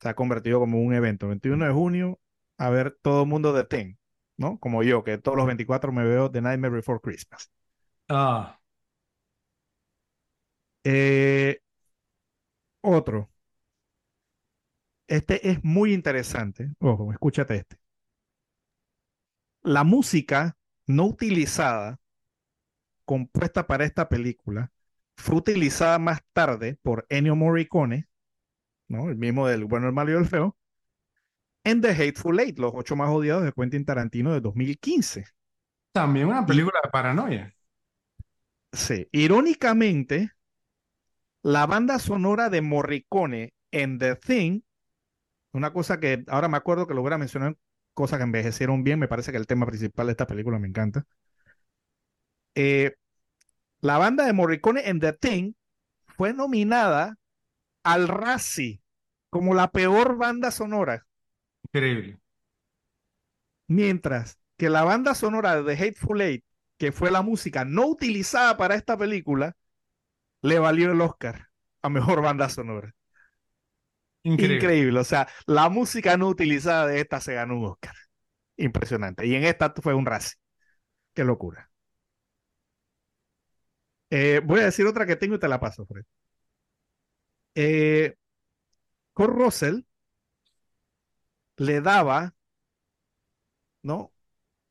Se 0.02 0.10
ha 0.10 0.16
convertido 0.16 0.60
como 0.60 0.82
un 0.82 0.94
evento. 0.94 1.28
21 1.28 1.66
de 1.66 1.72
junio, 1.72 2.20
a 2.58 2.70
ver 2.70 2.98
todo 3.02 3.24
el 3.24 3.30
mundo 3.30 3.54
The 3.54 3.64
Thing, 3.66 3.96
¿no? 4.38 4.60
Como 4.60 4.84
yo, 4.84 5.04
que 5.04 5.18
todos 5.18 5.38
los 5.38 5.46
24 5.48 5.92
me 5.92 6.04
veo 6.04 6.32
The 6.32 6.42
Nightmare 6.42 6.74
Before 6.76 7.00
Christmas. 7.02 7.52
Ah. 8.10 8.60
Eh, 10.84 11.62
otro. 12.82 13.31
Este 15.11 15.49
es 15.49 15.61
muy 15.61 15.93
interesante. 15.93 16.72
Ojo, 16.80 17.11
escúchate 17.11 17.57
este. 17.57 17.75
La 19.61 19.83
música 19.83 20.56
no 20.88 21.03
utilizada, 21.06 21.99
compuesta 23.03 23.67
para 23.67 23.83
esta 23.83 24.07
película, 24.07 24.72
fue 25.17 25.35
utilizada 25.35 25.99
más 25.99 26.22
tarde 26.31 26.77
por 26.81 27.06
Ennio 27.09 27.35
Morricone, 27.35 28.07
¿no? 28.88 29.09
el 29.09 29.17
mismo 29.17 29.48
del 29.48 29.65
bueno, 29.65 29.88
el 29.88 29.93
malo 29.93 30.14
y 30.14 30.15
el 30.15 30.27
feo, 30.27 30.56
en 31.65 31.81
The 31.81 31.90
Hateful 31.90 32.40
Eight, 32.40 32.57
los 32.57 32.72
ocho 32.73 32.95
más 32.95 33.09
odiados 33.09 33.43
de 33.43 33.51
Quentin 33.51 33.83
Tarantino 33.83 34.31
de 34.31 34.40
2015. 34.40 35.25
También 35.91 36.27
una 36.27 36.45
película 36.45 36.80
de 36.81 36.90
paranoia. 36.90 37.53
Sí, 38.72 39.09
irónicamente, 39.11 40.31
la 41.43 41.65
banda 41.65 41.99
sonora 41.99 42.49
de 42.49 42.61
Morricone 42.61 43.53
en 43.72 43.99
The 43.99 44.15
Thing 44.15 44.61
una 45.54 45.74
cosa 45.74 46.00
que 46.00 46.24
ahora 46.28 46.48
me 46.48 46.58
acuerdo 46.58 46.88
que 46.88 46.94
lo 46.94 47.02
hubiera 47.02 47.18
mencionado, 47.18 47.58
cosas 47.94 48.20
que 48.20 48.24
envejecieron 48.24 48.84
bien, 48.84 49.00
me 49.00 49.08
parece 49.08 49.32
que 49.32 49.38
el 49.38 49.48
tema 49.48 49.66
principal 49.66 50.08
de 50.08 50.12
esta 50.12 50.28
película 50.28 50.60
me 50.60 50.68
encanta. 50.68 51.06
Eh, 52.56 52.96
la 53.82 53.98
banda 53.98 54.26
de 54.26 54.34
Morricone 54.34 54.88
en 54.90 55.00
The 55.00 55.14
Thing 55.14 55.54
fue 56.06 56.34
nominada 56.34 57.18
al 57.84 58.08
Razzie 58.08 58.82
como 59.30 59.54
la 59.54 59.72
peor 59.72 60.18
banda 60.18 60.52
sonora. 60.52 61.08
Increíble. 61.64 62.20
Mientras 63.68 64.38
que 64.58 64.70
la 64.70 64.84
banda 64.84 65.16
sonora 65.16 65.56
de 65.56 65.76
The 65.76 65.84
Hateful 65.84 66.22
Eight, 66.22 66.46
que 66.78 66.92
fue 66.92 67.10
la 67.12 67.22
música 67.22 67.66
no 67.66 67.88
utilizada 67.88 68.58
para 68.58 68.76
esta 68.76 68.98
película, 68.98 69.56
le 70.42 70.60
valió 70.60 70.92
el 70.92 71.02
Oscar 71.02 71.50
a 71.82 71.90
mejor 71.90 72.22
banda 72.22 72.50
sonora. 72.50 72.94
Increíble. 74.24 75.00
O 75.00 75.03
sea, 75.03 75.27
la 75.48 75.69
música 75.69 76.17
no 76.17 76.27
utilizada 76.27 76.88
de 76.88 77.01
esta 77.01 77.19
se 77.22 77.33
ganó 77.33 77.58
un 77.58 77.66
Oscar. 77.66 77.95
Impresionante. 78.58 79.25
Y 79.25 79.35
en 79.35 79.43
esta 79.43 79.74
fue 79.82 79.93
un 79.93 80.06
Razzie. 80.06 80.38
Qué 81.14 81.24
locura. 81.24 81.72
Eh, 84.09 84.41
voy 84.43 84.59
a 84.61 84.66
decir 84.66 84.85
otra 84.85 85.06
que 85.06 85.16
tengo 85.16 85.35
y 85.35 85.40
te 85.40 85.48
la 85.48 85.59
paso, 85.59 85.85
Fred. 85.85 86.03
Eh, 87.56 88.16
Russell 89.16 89.85
le 91.58 91.80
daba, 91.80 92.33
¿no? 93.82 94.14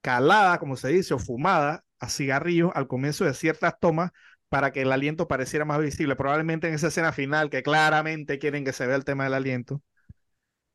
Calada, 0.02 0.58
como 0.58 0.76
se 0.76 0.88
dice, 0.88 1.14
o 1.14 1.18
fumada 1.18 1.84
a 2.00 2.08
cigarrillos 2.08 2.72
al 2.74 2.88
comienzo 2.88 3.24
de 3.24 3.34
ciertas 3.34 3.78
tomas 3.80 4.12
para 4.50 4.72
que 4.72 4.82
el 4.82 4.92
aliento 4.92 5.28
pareciera 5.28 5.64
más 5.64 5.80
visible. 5.80 6.16
Probablemente 6.16 6.68
en 6.68 6.74
esa 6.74 6.88
escena 6.88 7.12
final, 7.12 7.48
que 7.48 7.62
claramente 7.62 8.38
quieren 8.38 8.64
que 8.64 8.72
se 8.72 8.86
vea 8.86 8.96
el 8.96 9.04
tema 9.04 9.24
del 9.24 9.34
aliento, 9.34 9.80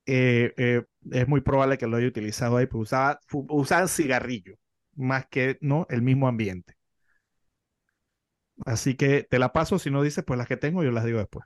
eh, 0.07 0.53
eh, 0.57 0.83
es 1.11 1.27
muy 1.27 1.41
probable 1.41 1.77
que 1.77 1.85
lo 1.85 1.97
haya 1.97 2.07
utilizado 2.07 2.57
ahí, 2.57 2.67
pues 2.67 2.83
usaba, 2.83 3.19
usaba 3.31 3.87
cigarrillo, 3.87 4.55
más 4.95 5.27
que 5.27 5.57
no 5.61 5.85
el 5.89 6.01
mismo 6.01 6.27
ambiente. 6.27 6.75
Así 8.65 8.95
que 8.95 9.23
te 9.23 9.39
la 9.39 9.51
paso, 9.51 9.77
si 9.77 9.91
no 9.91 10.01
dices, 10.01 10.23
pues 10.25 10.37
las 10.37 10.47
que 10.47 10.57
tengo, 10.57 10.81
yo 10.83 10.91
las 10.91 11.03
digo 11.03 11.19
después. 11.19 11.45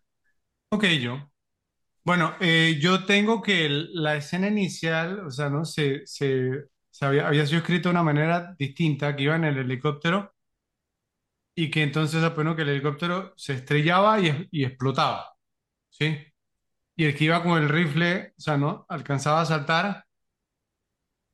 Ok, 0.70 0.86
yo. 1.02 1.32
Bueno, 2.04 2.36
eh, 2.40 2.78
yo 2.80 3.06
tengo 3.06 3.42
que 3.42 3.68
la 3.70 4.16
escena 4.16 4.48
inicial, 4.48 5.26
o 5.26 5.32
sea, 5.32 5.50
¿no? 5.50 5.66
Se, 5.66 6.06
se, 6.06 6.66
había, 7.02 7.28
había, 7.28 7.46
sido 7.48 7.60
escrito 7.60 7.90
de 7.90 7.94
una 7.94 8.04
manera 8.04 8.56
distinta, 8.60 9.16
que 9.16 9.24
iba 9.24 9.36
en 9.36 9.46
el 9.46 9.58
helicóptero 9.58 10.34
y 11.60 11.70
que 11.70 11.84
entonces 11.84 12.24
apenas 12.24 12.56
que 12.56 12.62
el 12.62 12.70
helicóptero 12.70 13.34
se 13.36 13.54
estrellaba 13.54 14.18
y, 14.22 14.48
y, 14.50 14.64
explotaba, 14.64 15.36
¿sí? 15.90 16.18
Y 16.96 17.04
el 17.04 17.14
que 17.14 17.26
iba 17.26 17.44
con 17.44 17.62
el 17.62 17.68
rifle, 17.68 18.34
o 18.38 18.42
sea, 18.42 18.56
¿no? 18.56 18.86
Alcanzaba 18.88 19.42
a 19.42 19.46
saltar 19.46 20.06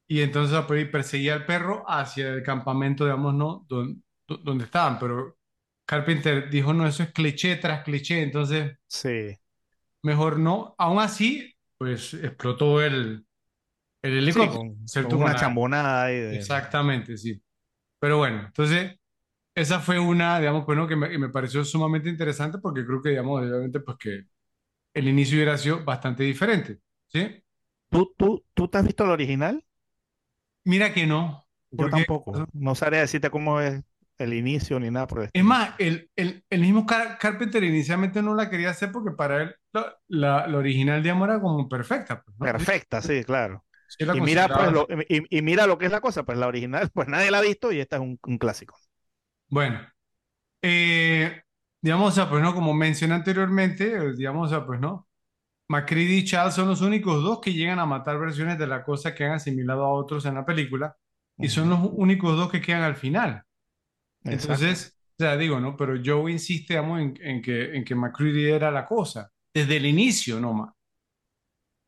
y 0.07 0.21
entonces 0.21 0.57
apenas 0.57 0.89
perseguía 0.89 1.35
al 1.35 1.45
perro 1.45 1.83
hacia 1.87 2.29
el 2.29 2.41
campamento, 2.41 3.03
digamos, 3.03 3.35
¿no? 3.35 3.67
Donde, 3.69 4.01
donde 4.27 4.63
estaban, 4.63 4.97
pero 4.97 5.37
Carpenter 5.85 6.49
dijo, 6.49 6.73
no, 6.73 6.87
eso 6.87 7.03
es 7.03 7.11
cliché 7.11 7.57
tras 7.57 7.83
cliché, 7.83 8.23
entonces... 8.23 8.79
Sí. 8.87 9.37
Mejor 10.01 10.39
no. 10.39 10.73
Aún 10.79 11.01
así, 11.01 11.55
pues 11.77 12.15
explotó 12.15 12.81
el, 12.81 13.27
el 14.01 14.17
helicóptero. 14.17 14.73
Sí, 14.87 15.03
con, 15.03 15.21
una 15.21 15.35
chambonada 15.35 16.05
ahí 16.05 16.19
de... 16.19 16.35
Exactamente, 16.37 17.15
sí. 17.15 17.39
Pero 17.99 18.17
bueno, 18.17 18.47
entonces 18.47 18.95
esa 19.55 19.79
fue 19.79 19.97
una, 19.97 20.39
digamos, 20.39 20.65
bueno, 20.65 20.87
que 20.87 20.97
me, 20.97 21.17
me, 21.17 21.29
pareció 21.29 21.63
sumamente 21.63 22.09
interesante 22.09 22.59
porque 22.59 22.85
creo 22.85 23.01
que, 23.01 23.09
digamos, 23.09 23.41
obviamente, 23.41 23.79
pues 23.79 23.97
que 23.97 24.25
el 24.93 25.07
inicio 25.07 25.37
hubiera 25.37 25.57
sido 25.57 25.83
bastante 25.83 26.23
diferente, 26.23 26.79
¿sí? 27.07 27.41
¿Tú, 27.89 28.13
tú, 28.17 28.43
tú 28.53 28.67
te 28.67 28.77
has 28.77 28.85
visto 28.85 29.05
el 29.05 29.11
original? 29.11 29.65
Mira 30.65 30.93
que 30.93 31.07
no. 31.07 31.47
Yo 31.71 31.89
tampoco. 31.89 32.47
No 32.53 32.75
sabría 32.75 33.01
decirte 33.01 33.29
cómo 33.29 33.61
es 33.61 33.81
el 34.17 34.33
inicio 34.33 34.79
ni 34.79 34.89
nada 34.89 35.07
por 35.07 35.23
el 35.23 35.29
Es 35.33 35.43
más, 35.43 35.75
el, 35.77 36.09
el, 36.15 36.43
el 36.49 36.61
mismo 36.61 36.85
Carpenter 36.85 37.63
inicialmente 37.63 38.21
no 38.21 38.33
la 38.33 38.49
quería 38.49 38.69
hacer 38.69 38.91
porque 38.91 39.11
para 39.11 39.43
él 39.43 39.55
la, 40.07 40.47
la, 40.47 40.57
original, 40.57 41.03
digamos, 41.03 41.27
era 41.27 41.39
como 41.39 41.67
perfecta. 41.67 42.23
Pues, 42.23 42.51
perfecta, 42.51 43.01
sí, 43.01 43.23
claro. 43.23 43.65
y, 43.99 44.21
mira, 44.21 44.47
pues, 44.47 44.71
lo, 44.71 44.87
y, 45.07 45.37
y, 45.37 45.41
mira 45.41 45.67
lo 45.67 45.77
que 45.77 45.85
es 45.85 45.91
la 45.91 46.01
cosa, 46.01 46.23
pues 46.23 46.37
la 46.37 46.47
original, 46.47 46.89
pues 46.93 47.07
nadie 47.07 47.31
la 47.31 47.39
ha 47.39 47.41
visto 47.41 47.71
y 47.71 47.79
esta 47.79 47.97
es 47.97 48.01
un, 48.01 48.17
un 48.23 48.37
clásico. 48.37 48.77
Bueno, 49.55 49.79
eh, 50.61 51.41
digamos, 51.81 52.19
pues 52.29 52.43
no, 52.43 52.53
como 52.55 52.73
mencioné 52.73 53.15
anteriormente, 53.15 54.13
digamos, 54.13 54.53
pues 54.67 54.79
no, 54.81 55.07
McCready 55.69 56.19
y 56.19 56.25
Charles 56.25 56.55
son 56.55 56.69
los 56.69 56.81
únicos 56.81 57.23
dos 57.23 57.41
que 57.41 57.53
llegan 57.53 57.79
a 57.79 57.85
matar 57.87 58.19
versiones 58.19 58.59
de 58.59 58.67
la 58.67 58.83
cosa 58.83 59.15
que 59.15 59.25
han 59.25 59.33
asimilado 59.33 59.85
a 59.85 59.93
otros 59.93 60.25
en 60.25 60.35
la 60.35 60.45
película 60.45 60.97
y 61.39 61.49
son 61.49 61.69
los 61.69 61.79
únicos 61.93 62.37
dos 62.37 62.51
que 62.51 62.61
quedan 62.61 62.83
al 62.83 62.95
final. 62.97 63.43
Exacto. 64.25 64.67
Entonces, 64.67 64.97
o 65.19 65.23
sea, 65.23 65.37
digo, 65.37 65.59
¿no? 65.59 65.77
Pero 65.77 65.95
Joe 66.03 66.31
insiste, 66.31 66.75
digamos, 66.75 67.01
en, 67.01 67.17
en 67.21 67.41
que, 67.41 67.75
en 67.77 67.85
que 67.85 67.95
McCready 67.95 68.49
era 68.51 68.71
la 68.71 68.85
cosa, 68.85 69.31
desde 69.53 69.77
el 69.77 69.85
inicio 69.87 70.39
nomás. 70.39 70.73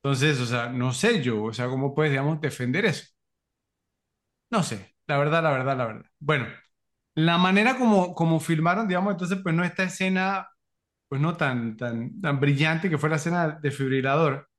Entonces, 0.03 0.39
o 0.39 0.45
sea, 0.45 0.69
no 0.69 0.91
sé 0.93 1.21
yo, 1.21 1.43
o 1.43 1.53
sea, 1.53 1.67
¿cómo 1.67 1.93
puedes, 1.93 2.11
digamos, 2.11 2.39
defender 2.41 2.85
eso? 2.85 3.05
No 4.49 4.63
sé, 4.63 4.95
la 5.07 5.17
verdad, 5.17 5.43
la 5.43 5.51
verdad, 5.51 5.77
la 5.77 5.85
verdad. 5.85 6.05
Bueno, 6.19 6.47
la 7.17 7.37
manera 7.39 7.77
como, 7.79 8.15
como 8.15 8.39
filmaron, 8.41 8.87
digamos, 8.89 9.13
entonces, 9.13 9.39
pues 9.43 9.55
no 9.55 9.65
esta 9.65 9.83
escena, 9.85 10.49
pues 11.09 11.21
no 11.21 11.37
tan, 11.37 11.77
tan, 11.77 12.21
tan 12.21 12.39
brillante 12.41 12.89
que 12.89 12.97
fue 12.99 13.09
la 13.09 13.17
escena 13.17 13.49
de 13.49 13.61
desfibrilador, 13.69 14.49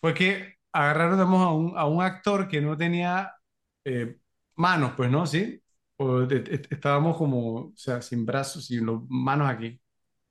fue 0.00 0.14
que 0.14 0.54
agarraron, 0.72 1.14
digamos, 1.16 1.42
a 1.46 1.52
un, 1.52 1.78
a 1.78 1.86
un 1.86 2.02
actor 2.02 2.48
que 2.48 2.60
no 2.60 2.76
tenía 2.76 3.32
eh, 3.84 4.18
manos, 4.56 4.92
pues, 4.96 5.10
¿no? 5.10 5.26
¿Sí? 5.26 5.62
O 5.96 6.20
de- 6.20 6.40
de- 6.40 6.66
estábamos 6.70 7.16
como, 7.16 7.54
o 7.68 7.72
sea, 7.76 8.00
sin 8.02 8.24
brazos, 8.26 8.66
sin 8.66 8.86
los 8.86 9.02
manos 9.08 9.48
aquí. 9.50 9.80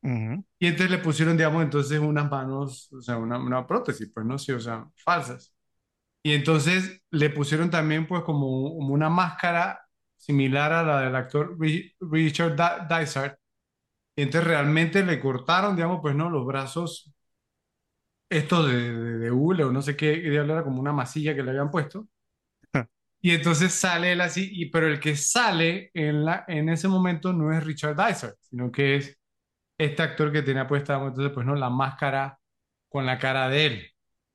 Ujú, 0.04 0.44
Y 0.60 0.68
entonces 0.68 0.90
le 0.92 0.98
pusieron, 1.04 1.38
digamos, 1.38 1.64
entonces 1.64 2.00
unas 2.00 2.30
manos, 2.32 2.92
o 2.94 3.02
sea, 3.02 3.18
una, 3.18 3.38
una 3.40 3.68
prótesis, 3.68 4.10
pues, 4.14 4.26
¿no? 4.26 4.38
Sí, 4.40 4.52
o 4.52 4.60
sea, 4.60 4.88
falsas. 4.96 5.54
Y 6.24 6.34
entonces 6.34 7.02
le 7.12 7.30
pusieron 7.32 7.72
también, 7.72 8.08
pues, 8.08 8.24
como, 8.24 8.76
como 8.78 8.94
una 8.96 9.10
máscara 9.10 9.82
similar 10.28 10.74
a 10.74 10.84
la 10.84 11.02
del 11.02 11.16
actor 11.16 11.58
Ri- 11.60 11.94
Richard 12.02 12.56
Dysart. 12.90 13.40
Y 14.16 14.24
entonces 14.24 14.48
realmente 14.48 15.04
le 15.06 15.20
cortaron, 15.20 15.76
digamos, 15.76 16.00
pues, 16.02 16.16
¿no? 16.16 16.30
Los 16.30 16.46
brazos, 16.46 17.14
estos 18.30 18.68
de, 18.70 18.94
de, 18.94 19.18
de 19.20 19.32
hule 19.32 19.64
o 19.64 19.72
no 19.72 19.82
sé 19.82 19.96
qué, 19.96 20.14
diablo 20.20 20.54
era 20.54 20.64
como 20.64 20.80
una 20.80 20.94
masilla 20.94 21.36
que 21.36 21.44
le 21.44 21.52
habían 21.52 21.72
puesto. 21.72 22.08
Y 23.22 23.32
entonces 23.32 23.74
sale 23.74 24.12
él 24.14 24.22
así, 24.22 24.50
y, 24.54 24.70
pero 24.70 24.88
el 24.88 25.00
que 25.00 25.16
sale 25.16 25.90
en, 25.94 26.24
la, 26.26 26.46
en 26.48 26.70
ese 26.70 26.88
momento 26.88 27.34
no 27.34 27.52
es 27.52 27.64
Richard 27.64 27.96
Dysart, 27.96 28.36
sino 28.42 28.72
que 28.72 28.96
es 28.98 29.18
este 29.78 30.04
actor 30.04 30.32
que 30.34 30.44
tenía 30.44 30.68
puesta, 30.68 30.94
digamos, 30.96 31.12
entonces, 31.14 31.34
pues, 31.36 31.46
¿no? 31.48 31.56
La 31.56 31.70
máscara 31.72 32.40
con 32.90 33.06
la 33.08 33.20
cara 33.20 33.50
de 33.50 33.68
él. 33.68 33.88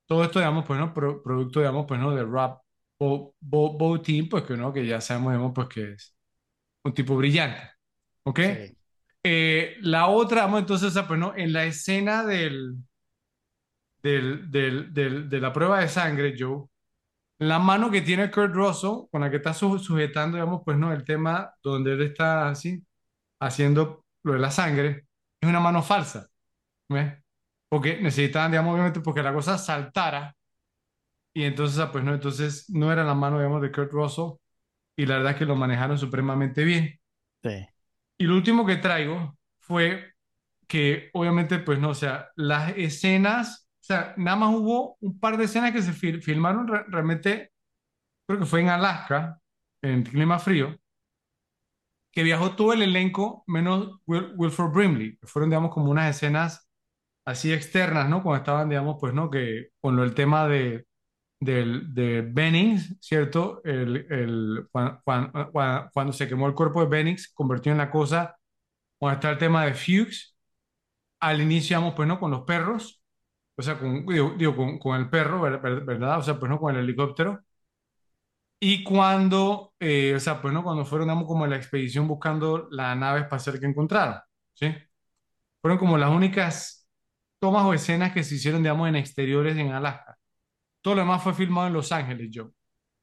Todo 0.07 0.25
esto, 0.25 0.39
digamos, 0.39 0.65
pues, 0.67 0.79
¿no? 0.79 0.93
Pro- 0.93 1.23
producto, 1.23 1.61
digamos, 1.61 1.85
pues, 1.87 1.99
¿no? 2.01 2.15
De 2.15 2.23
Rob 2.25 2.59
Bo, 3.03 3.35
Bo, 3.39 3.77
Bottin, 3.77 4.29
pues, 4.29 4.43
que, 4.43 4.55
¿no? 4.57 4.73
Que 4.73 4.85
ya 4.85 5.01
sabemos, 5.01 5.51
pues, 5.53 5.67
que 5.69 5.91
es 5.93 6.15
un 6.83 6.93
tipo 6.93 7.15
brillante, 7.17 7.61
¿ok? 8.23 8.39
Sí. 8.39 8.77
Eh, 9.23 9.77
la 9.81 10.07
otra, 10.09 10.43
vamos, 10.43 10.61
entonces, 10.61 10.93
sea, 10.93 11.07
pues. 11.07 11.19
En 11.37 11.53
la 11.53 11.65
escena 11.65 12.25
del, 12.25 12.77
del, 14.01 14.51
del, 14.51 14.93
del- 14.93 15.29
de 15.29 15.39
la 15.39 15.53
prueba 15.53 15.79
de 15.79 15.87
sangre, 15.89 16.35
Joe, 16.37 16.65
la 17.39 17.59
mano 17.59 17.91
que 17.91 18.01
tiene 18.01 18.31
Kurt 18.31 18.53
Russell, 18.55 19.07
con 19.11 19.21
la 19.21 19.29
que 19.31 19.37
está 19.37 19.53
su- 19.53 19.79
sujetando, 19.79 20.37
digamos, 20.37 20.61
pues, 20.65 20.77
¿no? 20.77 20.93
El 20.93 21.03
tema 21.05 21.53
donde 21.63 21.93
él 21.93 22.01
está 22.03 22.49
así, 22.49 22.83
haciendo 23.39 24.05
lo 24.23 24.33
de 24.33 24.39
la 24.39 24.51
sangre, 24.51 25.07
es 25.41 25.49
una 25.49 25.59
mano 25.59 25.83
falsa. 25.83 26.29
¿ves? 26.89 27.13
Porque 27.69 27.99
necesitaban, 28.01 28.51
digamos, 28.51 28.73
obviamente, 28.75 29.01
porque 29.01 29.23
la 29.23 29.33
cosa 29.33 29.57
saltara 29.57 30.35
y 31.33 31.43
entonces, 31.43 31.79
ah, 31.79 31.91
pues 31.91 32.03
no, 32.03 32.13
entonces 32.13 32.69
no 32.69 32.91
era 32.91 33.03
la 33.03 33.15
mano, 33.15 33.37
digamos, 33.37 33.61
de 33.61 33.71
Kurt 33.71 33.91
Russell 33.91 34.33
y 34.97 35.05
la 35.07 35.17
verdad 35.17 35.33
es 35.33 35.39
que 35.39 35.45
lo 35.45 35.55
manejaron 35.57 35.97
supremamente 35.99 36.63
bien. 36.65 36.99
Sí. 37.43 37.49
Y 38.17 38.25
lo 38.25 38.35
último 38.35 38.65
que 38.65 38.77
traigo 38.77 39.37
fue 39.59 40.13
que, 40.67 41.09
obviamente, 41.13 41.59
pues 41.59 41.79
no, 41.79 41.89
o 41.91 41.95
sea, 41.95 42.29
las 42.35 42.73
escenas, 42.77 43.69
o 43.81 43.83
sea, 43.85 44.13
nada 44.17 44.37
más 44.37 44.55
hubo 44.55 44.97
un 45.01 45.19
par 45.19 45.37
de 45.37 45.45
escenas 45.45 45.71
que 45.73 45.81
se 45.81 45.93
fil- 45.93 46.21
filmaron 46.21 46.67
re- 46.67 46.85
realmente, 46.89 47.53
creo 48.27 48.39
que 48.41 48.45
fue 48.45 48.61
en 48.61 48.69
Alaska, 48.69 49.39
en 49.81 50.03
clima 50.03 50.39
frío, 50.39 50.77
que 52.11 52.23
viajó 52.23 52.55
todo 52.55 52.73
el 52.73 52.81
elenco 52.83 53.43
menos 53.47 53.99
Wil- 54.05 54.33
Wilford 54.37 54.71
Brimley, 54.73 55.17
que 55.17 55.27
fueron, 55.27 55.49
digamos, 55.49 55.71
como 55.73 55.89
unas 55.91 56.15
escenas 56.15 56.69
así 57.25 57.53
externas, 57.53 58.09
¿no? 58.09 58.23
Cuando 58.23 58.39
estaban, 58.39 58.69
digamos, 58.69 58.97
pues, 58.99 59.13
¿no? 59.13 59.29
Que 59.29 59.69
con 59.81 59.95
lo, 59.95 60.03
el 60.03 60.15
tema 60.15 60.47
de, 60.47 60.85
del, 61.45 61.93
de 61.93 62.21
Bennings, 62.21 62.95
¿cierto? 63.01 63.61
El, 63.63 64.05
el, 64.11 64.67
cuan- 64.71 64.99
cuan- 65.03 65.31
cuan- 65.51 65.89
cuando, 65.93 66.13
se 66.13 66.27
quemó 66.27 66.47
el 66.47 66.53
cuerpo 66.55 66.81
de 66.81 66.87
Bennings, 66.89 67.29
convirtió 67.33 67.71
en 67.71 67.77
la 67.79 67.91
cosa, 67.91 68.35
cuando 68.97 69.15
está 69.17 69.31
el 69.31 69.37
tema 69.39 69.65
de 69.65 69.73
Fuchs, 69.75 70.37
al 71.21 71.41
inicio, 71.41 71.77
digamos, 71.77 71.95
pues, 71.95 72.07
¿no? 72.07 72.19
Con 72.19 72.31
los 72.31 72.43
perros, 72.43 73.01
o 73.57 73.61
sea, 73.63 73.79
con, 73.79 74.05
digo, 74.07 74.55
con, 74.57 74.79
con 74.79 74.99
el 75.01 75.09
perro, 75.09 75.41
ver- 75.41 75.59
ver- 75.61 75.81
¿verdad? 75.85 76.19
O 76.19 76.23
sea, 76.23 76.39
pues, 76.39 76.49
¿no? 76.51 76.59
Con 76.59 76.75
el 76.75 76.83
helicóptero. 76.83 77.41
Y 78.59 78.83
cuando, 78.83 79.73
eh, 79.79 80.13
o 80.15 80.19
sea, 80.19 80.41
pues, 80.41 80.53
¿no? 80.53 80.63
Cuando 80.63 80.85
fueron, 80.85 81.07
digamos, 81.07 81.27
como 81.27 81.43
en 81.45 81.51
la 81.51 81.57
expedición 81.57 82.07
buscando 82.07 82.67
la 82.71 82.95
nave 82.95 83.21
espacial 83.21 83.59
que 83.59 83.65
encontraron, 83.65 84.19
¿sí? 84.53 84.73
Fueron 85.61 85.79
como 85.79 85.97
las 85.97 86.11
únicas 86.11 86.87
tomas 87.39 87.65
o 87.65 87.73
escenas 87.73 88.13
que 88.13 88.23
se 88.23 88.35
hicieron, 88.35 88.63
digamos, 88.63 88.89
en 88.89 88.97
exteriores 88.97 89.57
en 89.57 89.71
Alaska. 89.71 90.17
Todo 90.83 90.95
lo 90.95 91.01
demás 91.01 91.23
fue 91.23 91.33
filmado 91.35 91.67
en 91.67 91.73
Los 91.73 91.91
Ángeles, 91.93 92.29
yo. 92.31 92.51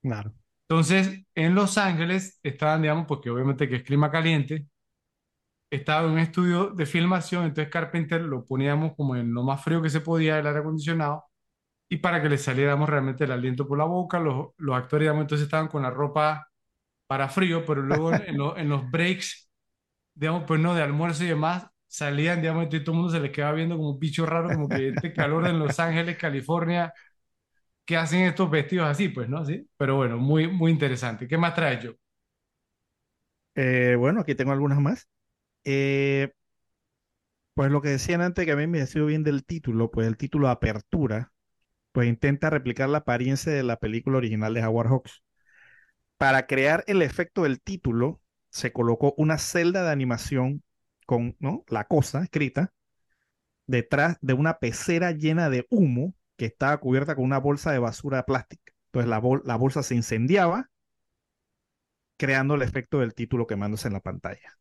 Claro. 0.02 0.34
Entonces, 0.68 1.24
en 1.34 1.54
Los 1.54 1.76
Ángeles 1.78 2.38
estaban, 2.42 2.80
digamos, 2.82 3.06
porque 3.06 3.28
obviamente 3.30 3.68
que 3.68 3.76
es 3.76 3.82
clima 3.82 4.10
caliente, 4.10 4.66
estaba 5.70 6.06
en 6.06 6.12
un 6.14 6.18
estudio 6.18 6.70
de 6.70 6.86
filmación, 6.86 7.44
entonces 7.44 7.70
Carpenter 7.72 8.20
lo 8.22 8.44
poníamos 8.44 8.94
como 8.96 9.16
en 9.16 9.32
lo 9.32 9.42
más 9.42 9.62
frío 9.62 9.80
que 9.82 9.90
se 9.90 10.00
podía, 10.00 10.38
el 10.38 10.46
aire 10.46 10.60
acondicionado, 10.60 11.24
y 11.88 11.98
para 11.98 12.22
que 12.22 12.28
le 12.30 12.38
saliéramos 12.38 12.88
realmente 12.90 13.24
el 13.24 13.32
aliento 13.32 13.68
por 13.68 13.78
la 13.78 13.84
boca, 13.84 14.20
los, 14.20 14.48
los 14.58 14.76
actores, 14.76 15.04
digamos, 15.06 15.22
entonces 15.22 15.46
estaban 15.46 15.68
con 15.68 15.82
la 15.82 15.90
ropa 15.90 16.48
para 17.06 17.28
frío, 17.28 17.64
pero 17.66 17.82
luego 17.82 18.12
en, 18.12 18.22
en 18.22 18.38
lo- 18.38 18.56
en 18.58 18.68
los 18.68 18.90
breaks 18.90 19.50
digamos, 20.14 20.44
pues 20.46 20.60
no, 20.60 20.74
de 20.74 20.82
almuerzo 20.82 21.24
y 21.24 21.28
demás, 21.28 21.66
salían, 21.86 22.40
digamos, 22.42 22.66
y 22.66 22.80
todo 22.82 22.92
el 22.92 22.98
mundo 22.98 23.12
se 23.12 23.20
les 23.20 23.32
quedaba 23.32 23.52
viendo 23.54 23.76
como 23.76 23.90
un 23.92 23.98
bicho 24.00 24.26
raro, 24.26 24.52
como 24.52 24.70
que 24.70 24.90
este 24.90 25.14
calor 25.14 25.46
en 25.46 25.58
Los 25.58 25.78
Ángeles, 25.80 26.18
California, 26.18 26.92
que 27.90 27.96
hacen 27.96 28.20
estos 28.20 28.48
vestidos 28.48 28.86
así, 28.86 29.08
pues, 29.08 29.28
¿no? 29.28 29.44
Sí, 29.44 29.68
pero 29.76 29.96
bueno, 29.96 30.16
muy, 30.16 30.46
muy 30.46 30.70
interesante. 30.70 31.26
¿Qué 31.26 31.36
más 31.36 31.56
traes 31.56 31.82
yo? 31.82 31.90
Eh, 33.56 33.96
bueno, 33.98 34.20
aquí 34.20 34.36
tengo 34.36 34.52
algunas 34.52 34.78
más. 34.80 35.08
Eh, 35.64 36.32
pues 37.54 37.72
lo 37.72 37.82
que 37.82 37.88
decían 37.88 38.20
antes 38.20 38.46
que 38.46 38.52
a 38.52 38.56
mí 38.56 38.68
me 38.68 38.78
decía 38.78 39.02
bien 39.02 39.24
del 39.24 39.44
título, 39.44 39.90
pues 39.90 40.06
el 40.06 40.16
título 40.16 40.48
Apertura, 40.48 41.32
pues 41.92 42.08
intenta 42.08 42.50
replicar 42.50 42.88
la 42.88 42.98
apariencia 42.98 43.52
de 43.52 43.64
la 43.64 43.78
película 43.78 44.18
original 44.18 44.54
de 44.54 44.64
Howard 44.64 44.88
Hawks. 44.88 45.22
Para 46.18 46.46
crear 46.46 46.84
el 46.86 47.02
efecto 47.02 47.42
del 47.42 47.60
título, 47.60 48.20
se 48.50 48.72
colocó 48.72 49.14
una 49.16 49.38
celda 49.38 49.82
de 49.84 49.90
animación 49.90 50.62
con, 51.06 51.36
¿no? 51.40 51.64
La 51.68 51.84
cosa 51.84 52.22
escrita 52.22 52.72
detrás 53.66 54.18
de 54.20 54.34
una 54.34 54.58
pecera 54.58 55.12
llena 55.12 55.50
de 55.50 55.66
humo 55.70 56.14
que 56.40 56.46
estaba 56.46 56.78
cubierta 56.80 57.14
con 57.16 57.26
una 57.26 57.38
bolsa 57.38 57.72
de 57.72 57.78
basura 57.80 58.24
plástica. 58.26 58.72
Entonces 58.88 59.10
la, 59.10 59.20
bol- 59.20 59.42
la 59.44 59.56
bolsa 59.56 59.82
se 59.84 59.94
incendiaba, 59.94 60.70
creando 62.16 62.54
el 62.54 62.62
efecto 62.62 63.00
del 63.00 63.14
título 63.14 63.46
quemándose 63.48 63.88
en 63.88 63.94
la 63.94 64.00
pantalla. 64.00 64.58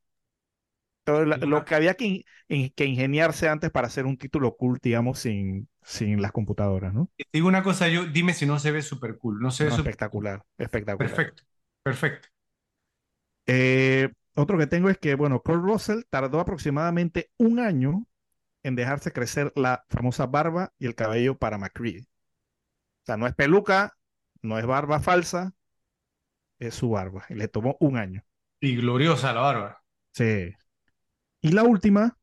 Entonces, 1.06 1.28
la- 1.28 1.48
lo 1.48 1.66
que 1.66 1.76
había 1.76 1.96
que, 1.96 2.06
in- 2.06 2.24
in- 2.48 2.70
que 2.76 2.86
ingeniarse 2.86 3.50
antes 3.50 3.72
para 3.72 3.88
hacer 3.88 4.06
un 4.06 4.18
título 4.18 4.56
cool, 4.58 4.80
digamos, 4.82 5.20
sin, 5.20 5.68
sin 5.84 6.22
las 6.22 6.32
computadoras, 6.32 6.94
¿no? 6.94 7.10
Te 7.18 7.26
digo 7.34 7.48
una 7.48 7.64
cosa, 7.64 7.88
yo, 7.90 8.06
dime 8.08 8.34
si 8.34 8.46
no 8.46 8.60
se 8.60 8.72
ve 8.72 8.82
súper 8.82 9.18
cool, 9.18 9.40
no 9.42 9.52
se 9.52 9.66
ve 9.66 9.70
No, 9.70 9.76
espectacular, 9.76 10.44
espectacular. 10.58 11.24
perfecto, 11.24 11.44
perfecto. 11.84 12.30
Eh, 13.48 14.10
otro 14.36 14.58
que 14.58 14.68
tengo 14.68 14.90
es 14.90 14.98
que, 14.98 15.16
bueno, 15.16 15.42
Kurt 15.42 15.62
Russell 15.64 16.02
tardó 16.10 16.40
aproximadamente 16.40 17.32
un 17.38 17.60
año 17.60 18.06
en 18.64 18.76
dejarse 18.76 19.12
crecer 19.14 19.52
la 19.56 19.86
famosa 19.90 20.26
barba 20.28 20.74
y 20.80 20.86
el 20.88 20.96
cabello 20.96 21.38
para 21.38 21.58
McCready. 21.58 22.02
O 22.02 22.06
sea, 23.06 23.18
no 23.18 23.28
es 23.28 23.36
peluca, 23.36 23.98
no 24.42 24.58
es 24.60 24.66
barba 24.66 25.00
falsa, 25.02 25.54
es 26.60 26.74
su 26.76 26.90
barba. 26.92 27.26
Y 27.30 27.34
le 27.36 27.48
tomó 27.50 27.76
un 27.82 27.98
año. 27.98 28.24
Y 28.62 28.78
gloriosa 28.78 29.34
la 29.34 29.42
bárbara. 29.42 29.84
Sí. 30.14 30.54
Y 31.42 31.52
la 31.52 31.64
última 31.64 32.18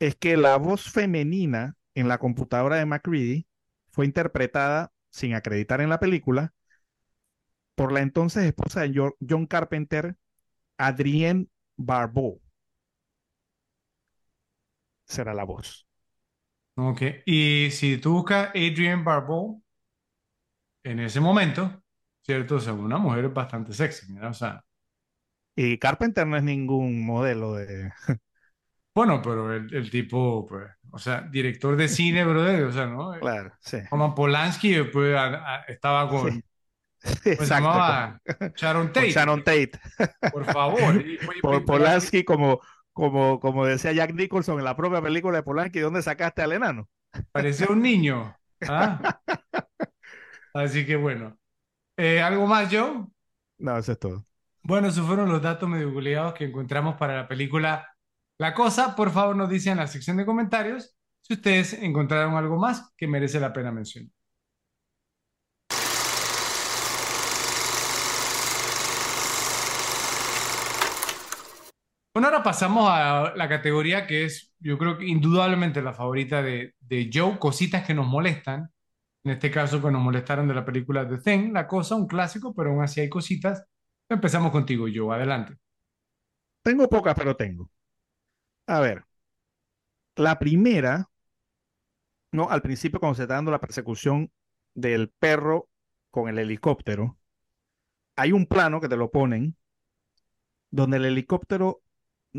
es 0.00 0.16
que 0.16 0.36
la 0.36 0.56
voz 0.56 0.90
femenina 0.90 1.76
en 1.94 2.08
la 2.08 2.18
computadora 2.18 2.76
de 2.76 2.86
McCready 2.86 3.46
fue 3.90 4.06
interpretada, 4.06 4.92
sin 5.10 5.34
acreditar 5.34 5.80
en 5.80 5.88
la 5.88 6.00
película, 6.00 6.52
por 7.74 7.92
la 7.92 8.00
entonces 8.00 8.44
esposa 8.44 8.82
de 8.82 8.92
Jo- 8.94 9.16
John 9.26 9.46
Carpenter, 9.46 10.16
Adrienne 10.78 11.48
Barbeau. 11.76 12.40
Será 15.08 15.34
la 15.34 15.44
voz. 15.44 15.86
Ok, 16.76 17.02
y 17.26 17.68
si 17.72 17.98
tú 17.98 18.12
buscas 18.14 18.48
Adrienne 18.50 19.02
Barbeau, 19.04 19.62
en 20.84 21.00
ese 21.00 21.20
momento, 21.20 21.82
¿cierto? 22.22 22.56
O 22.56 22.60
sea, 22.60 22.72
una 22.72 22.98
mujer 22.98 23.28
bastante 23.30 23.72
sexy, 23.72 24.12
mira, 24.12 24.30
o 24.30 24.34
sea, 24.34 24.64
Y 25.56 25.78
Carpenter 25.78 26.26
no 26.26 26.36
es 26.38 26.42
ningún 26.42 27.04
modelo 27.04 27.54
de... 27.54 27.92
Bueno, 28.94 29.22
pero 29.22 29.54
el, 29.54 29.72
el 29.74 29.90
tipo, 29.90 30.46
pues, 30.46 30.66
o 30.90 30.98
sea, 30.98 31.20
director 31.22 31.76
de 31.76 31.88
cine, 31.88 32.24
brother, 32.24 32.64
o 32.64 32.72
sea, 32.72 32.86
¿no? 32.86 33.12
Claro, 33.20 33.52
sí. 33.60 33.78
Como 33.88 34.14
Polanski, 34.14 34.72
después 34.74 35.14
a- 35.16 35.56
a- 35.56 35.62
estaba 35.64 36.08
con, 36.08 36.30
Sí, 36.30 36.42
¿cómo 37.36 37.46
se 37.48 37.54
exacto. 37.54 37.54
llamaba? 37.54 38.20
Sharon 38.56 38.92
Tate, 38.92 39.08
Sharon 39.08 39.44
Tate. 39.44 39.72
por 40.30 40.46
favor. 40.46 41.06
Y- 41.06 41.14
y- 41.14 41.40
Por 41.40 41.64
Polanski, 41.64 42.24
como, 42.24 42.60
como, 42.98 43.38
como 43.38 43.64
decía 43.64 43.92
Jack 43.92 44.12
Nicholson 44.12 44.58
en 44.58 44.64
la 44.64 44.74
propia 44.76 45.00
película 45.00 45.36
de 45.36 45.44
Polanski, 45.44 45.78
¿dónde 45.78 46.02
sacaste 46.02 46.42
al 46.42 46.50
enano? 46.50 46.88
Parecía 47.30 47.68
un 47.70 47.80
niño. 47.80 48.36
¿ah? 48.68 49.20
Así 50.52 50.84
que 50.84 50.96
bueno. 50.96 51.38
Eh, 51.96 52.20
¿algo 52.20 52.48
más, 52.48 52.68
Joe? 52.74 53.06
No, 53.58 53.78
eso 53.78 53.92
es 53.92 54.00
todo. 54.00 54.26
Bueno, 54.64 54.88
esos 54.88 55.06
fueron 55.06 55.28
los 55.28 55.40
datos 55.40 55.68
medio 55.68 55.92
googleados 55.92 56.34
que 56.34 56.46
encontramos 56.46 56.96
para 56.96 57.14
la 57.14 57.28
película 57.28 57.88
La 58.36 58.52
Cosa. 58.52 58.96
Por 58.96 59.12
favor, 59.12 59.36
nos 59.36 59.48
dicen 59.48 59.74
en 59.74 59.78
la 59.78 59.86
sección 59.86 60.16
de 60.16 60.26
comentarios 60.26 60.96
si 61.20 61.34
ustedes 61.34 61.74
encontraron 61.74 62.34
algo 62.34 62.56
más 62.56 62.92
que 62.96 63.06
merece 63.06 63.38
la 63.38 63.52
pena 63.52 63.70
mencionar. 63.70 64.10
Bueno, 72.14 72.28
ahora 72.28 72.42
pasamos 72.42 72.88
a 72.90 73.32
la 73.36 73.48
categoría 73.48 74.06
que 74.06 74.24
es, 74.24 74.52
yo 74.58 74.76
creo 74.78 74.98
que 74.98 75.06
indudablemente 75.06 75.82
la 75.82 75.94
favorita 75.94 76.42
de, 76.42 76.74
de 76.80 77.10
Joe, 77.12 77.38
cositas 77.38 77.86
que 77.86 77.94
nos 77.94 78.06
molestan. 78.06 78.70
En 79.24 79.32
este 79.32 79.50
caso, 79.50 79.82
que 79.82 79.90
nos 79.90 80.02
molestaron 80.02 80.48
de 80.48 80.54
la 80.54 80.64
película 80.64 81.08
The 81.08 81.18
Thing, 81.18 81.52
La 81.52 81.66
Cosa, 81.68 81.96
un 81.96 82.06
clásico, 82.08 82.54
pero 82.54 82.70
aún 82.70 82.82
así 82.82 83.00
hay 83.00 83.08
cositas. 83.10 83.64
Empezamos 84.08 84.52
contigo, 84.52 84.86
Joe, 84.92 85.14
adelante. 85.14 85.56
Tengo 86.62 86.88
pocas, 86.88 87.14
pero 87.16 87.34
tengo. 87.36 87.68
A 88.66 88.80
ver, 88.80 89.04
la 90.16 90.38
primera, 90.38 91.08
no, 92.32 92.48
al 92.50 92.62
principio 92.62 93.00
cuando 93.00 93.16
se 93.16 93.22
está 93.22 93.34
dando 93.34 93.50
la 93.50 93.60
persecución 93.60 94.30
del 94.74 95.10
perro 95.10 95.68
con 96.10 96.28
el 96.28 96.38
helicóptero, 96.38 97.18
hay 98.16 98.32
un 98.32 98.46
plano 98.46 98.80
que 98.80 98.88
te 98.88 98.96
lo 98.96 99.10
ponen 99.10 99.56
donde 100.70 100.96
el 100.98 101.04
helicóptero 101.06 101.82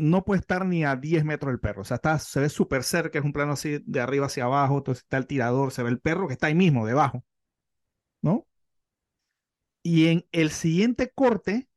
no 0.00 0.24
puede 0.24 0.40
estar 0.40 0.66
ni 0.66 0.84
a 0.84 0.96
10 0.96 1.24
metros 1.24 1.52
del 1.52 1.60
perro. 1.60 1.82
O 1.82 1.84
sea, 1.84 1.96
está, 1.96 2.18
se 2.18 2.40
ve 2.40 2.48
súper 2.48 2.82
cerca, 2.84 3.18
es 3.18 3.24
un 3.24 3.32
plano 3.32 3.52
así 3.52 3.82
de 3.84 4.00
arriba 4.00 4.26
hacia 4.26 4.44
abajo, 4.44 4.78
entonces 4.78 5.04
está 5.04 5.16
el 5.18 5.26
tirador, 5.26 5.72
se 5.72 5.82
ve 5.82 5.90
el 5.90 6.00
perro 6.00 6.26
que 6.26 6.34
está 6.34 6.48
ahí 6.48 6.54
mismo, 6.54 6.86
debajo, 6.86 7.24
¿no? 8.22 8.46
Y 9.82 10.08
en 10.08 10.26
el 10.32 10.50
siguiente 10.50 11.10
corte 11.14 11.68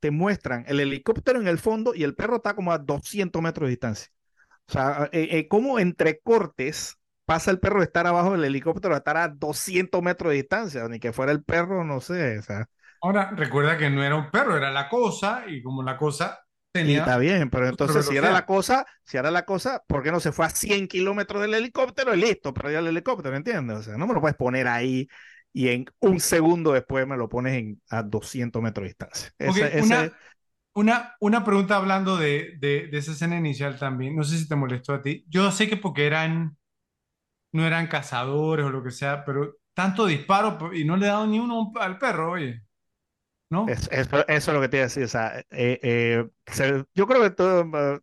te 0.00 0.10
muestran 0.10 0.64
el 0.68 0.80
helicóptero 0.80 1.40
en 1.40 1.48
el 1.48 1.58
fondo 1.58 1.94
y 1.94 2.04
el 2.04 2.14
perro 2.14 2.36
está 2.36 2.54
como 2.54 2.72
a 2.72 2.78
200 2.78 3.40
metros 3.40 3.68
de 3.68 3.70
distancia. 3.70 4.08
O 4.68 4.72
sea, 4.72 5.08
eh, 5.12 5.28
eh, 5.32 5.48
como 5.48 5.78
entre 5.78 6.20
cortes 6.20 6.96
pasa 7.24 7.50
el 7.50 7.60
perro 7.60 7.80
de 7.80 7.86
estar 7.86 8.06
abajo 8.06 8.32
del 8.32 8.44
helicóptero 8.44 8.94
a 8.94 8.98
estar 8.98 9.16
a 9.16 9.28
200 9.28 10.02
metros 10.02 10.30
de 10.30 10.36
distancia, 10.36 10.86
ni 10.88 11.00
que 11.00 11.12
fuera 11.12 11.32
el 11.32 11.42
perro, 11.42 11.84
no 11.84 12.00
sé, 12.00 12.38
o 12.38 12.42
Ahora, 13.02 13.32
recuerda 13.36 13.76
que 13.76 13.90
no 13.90 14.02
era 14.02 14.16
un 14.16 14.30
perro, 14.30 14.56
era 14.56 14.70
la 14.70 14.88
cosa, 14.88 15.44
y 15.46 15.62
como 15.62 15.82
la 15.82 15.96
cosa 15.96 16.43
y 16.82 16.94
está 16.96 17.18
bien, 17.18 17.50
pero 17.50 17.68
entonces 17.68 18.06
si 18.06 18.16
era 18.16 18.30
la 18.30 18.44
cosa, 18.46 18.86
si 19.04 19.16
era 19.16 19.30
la 19.30 19.44
cosa, 19.44 19.82
¿por 19.86 20.02
qué 20.02 20.10
no 20.12 20.20
se 20.20 20.32
fue 20.32 20.46
a 20.46 20.50
100 20.50 20.88
kilómetros 20.88 21.40
del 21.42 21.54
helicóptero 21.54 22.14
y 22.14 22.20
listo, 22.20 22.52
pero 22.52 22.70
ya 22.70 22.80
el 22.80 22.88
helicóptero, 22.88 23.36
¿entiendes? 23.36 23.78
O 23.78 23.82
sea, 23.82 23.96
no 23.96 24.06
me 24.06 24.14
lo 24.14 24.20
puedes 24.20 24.36
poner 24.36 24.66
ahí 24.68 25.08
y 25.52 25.68
en 25.68 25.86
un 26.00 26.20
segundo 26.20 26.72
después 26.72 27.06
me 27.06 27.16
lo 27.16 27.28
pones 27.28 27.54
en, 27.54 27.80
a 27.90 28.02
200 28.02 28.60
metros 28.62 28.84
de 28.84 28.88
distancia. 28.88 29.30
Ese, 29.38 30.12
una, 30.74 31.14
una 31.20 31.44
pregunta 31.44 31.76
hablando 31.76 32.16
de, 32.16 32.56
de, 32.58 32.88
de 32.88 32.98
esa 32.98 33.12
escena 33.12 33.36
inicial 33.38 33.78
también, 33.78 34.16
no 34.16 34.24
sé 34.24 34.38
si 34.38 34.48
te 34.48 34.56
molestó 34.56 34.94
a 34.94 35.02
ti. 35.02 35.24
Yo 35.28 35.50
sé 35.52 35.68
que 35.68 35.76
porque 35.76 36.06
eran, 36.06 36.56
no 37.52 37.66
eran 37.66 37.86
cazadores 37.88 38.66
o 38.66 38.70
lo 38.70 38.82
que 38.82 38.90
sea, 38.90 39.24
pero 39.24 39.56
tanto 39.74 40.06
disparo 40.06 40.72
y 40.74 40.84
no 40.84 40.96
le 40.96 41.06
he 41.06 41.08
dado 41.10 41.26
ni 41.26 41.38
uno 41.38 41.72
al 41.80 41.98
perro, 41.98 42.32
oye, 42.32 42.62
¿no? 43.54 43.64
Es- 43.66 43.88
eso, 43.92 44.26
eso 44.28 44.50
es 44.50 44.54
lo 44.54 44.60
que 44.60 44.68
te 44.68 44.76
iba 44.78 44.84
a 44.84 44.88
decir. 44.88 45.04
O 45.04 45.08
sea, 45.08 45.38
eh, 45.50 45.78
eh, 45.82 46.28
se- 46.46 46.84
yo 46.94 47.06
creo 47.06 47.22
que 47.22 47.30
tú, 47.30 47.44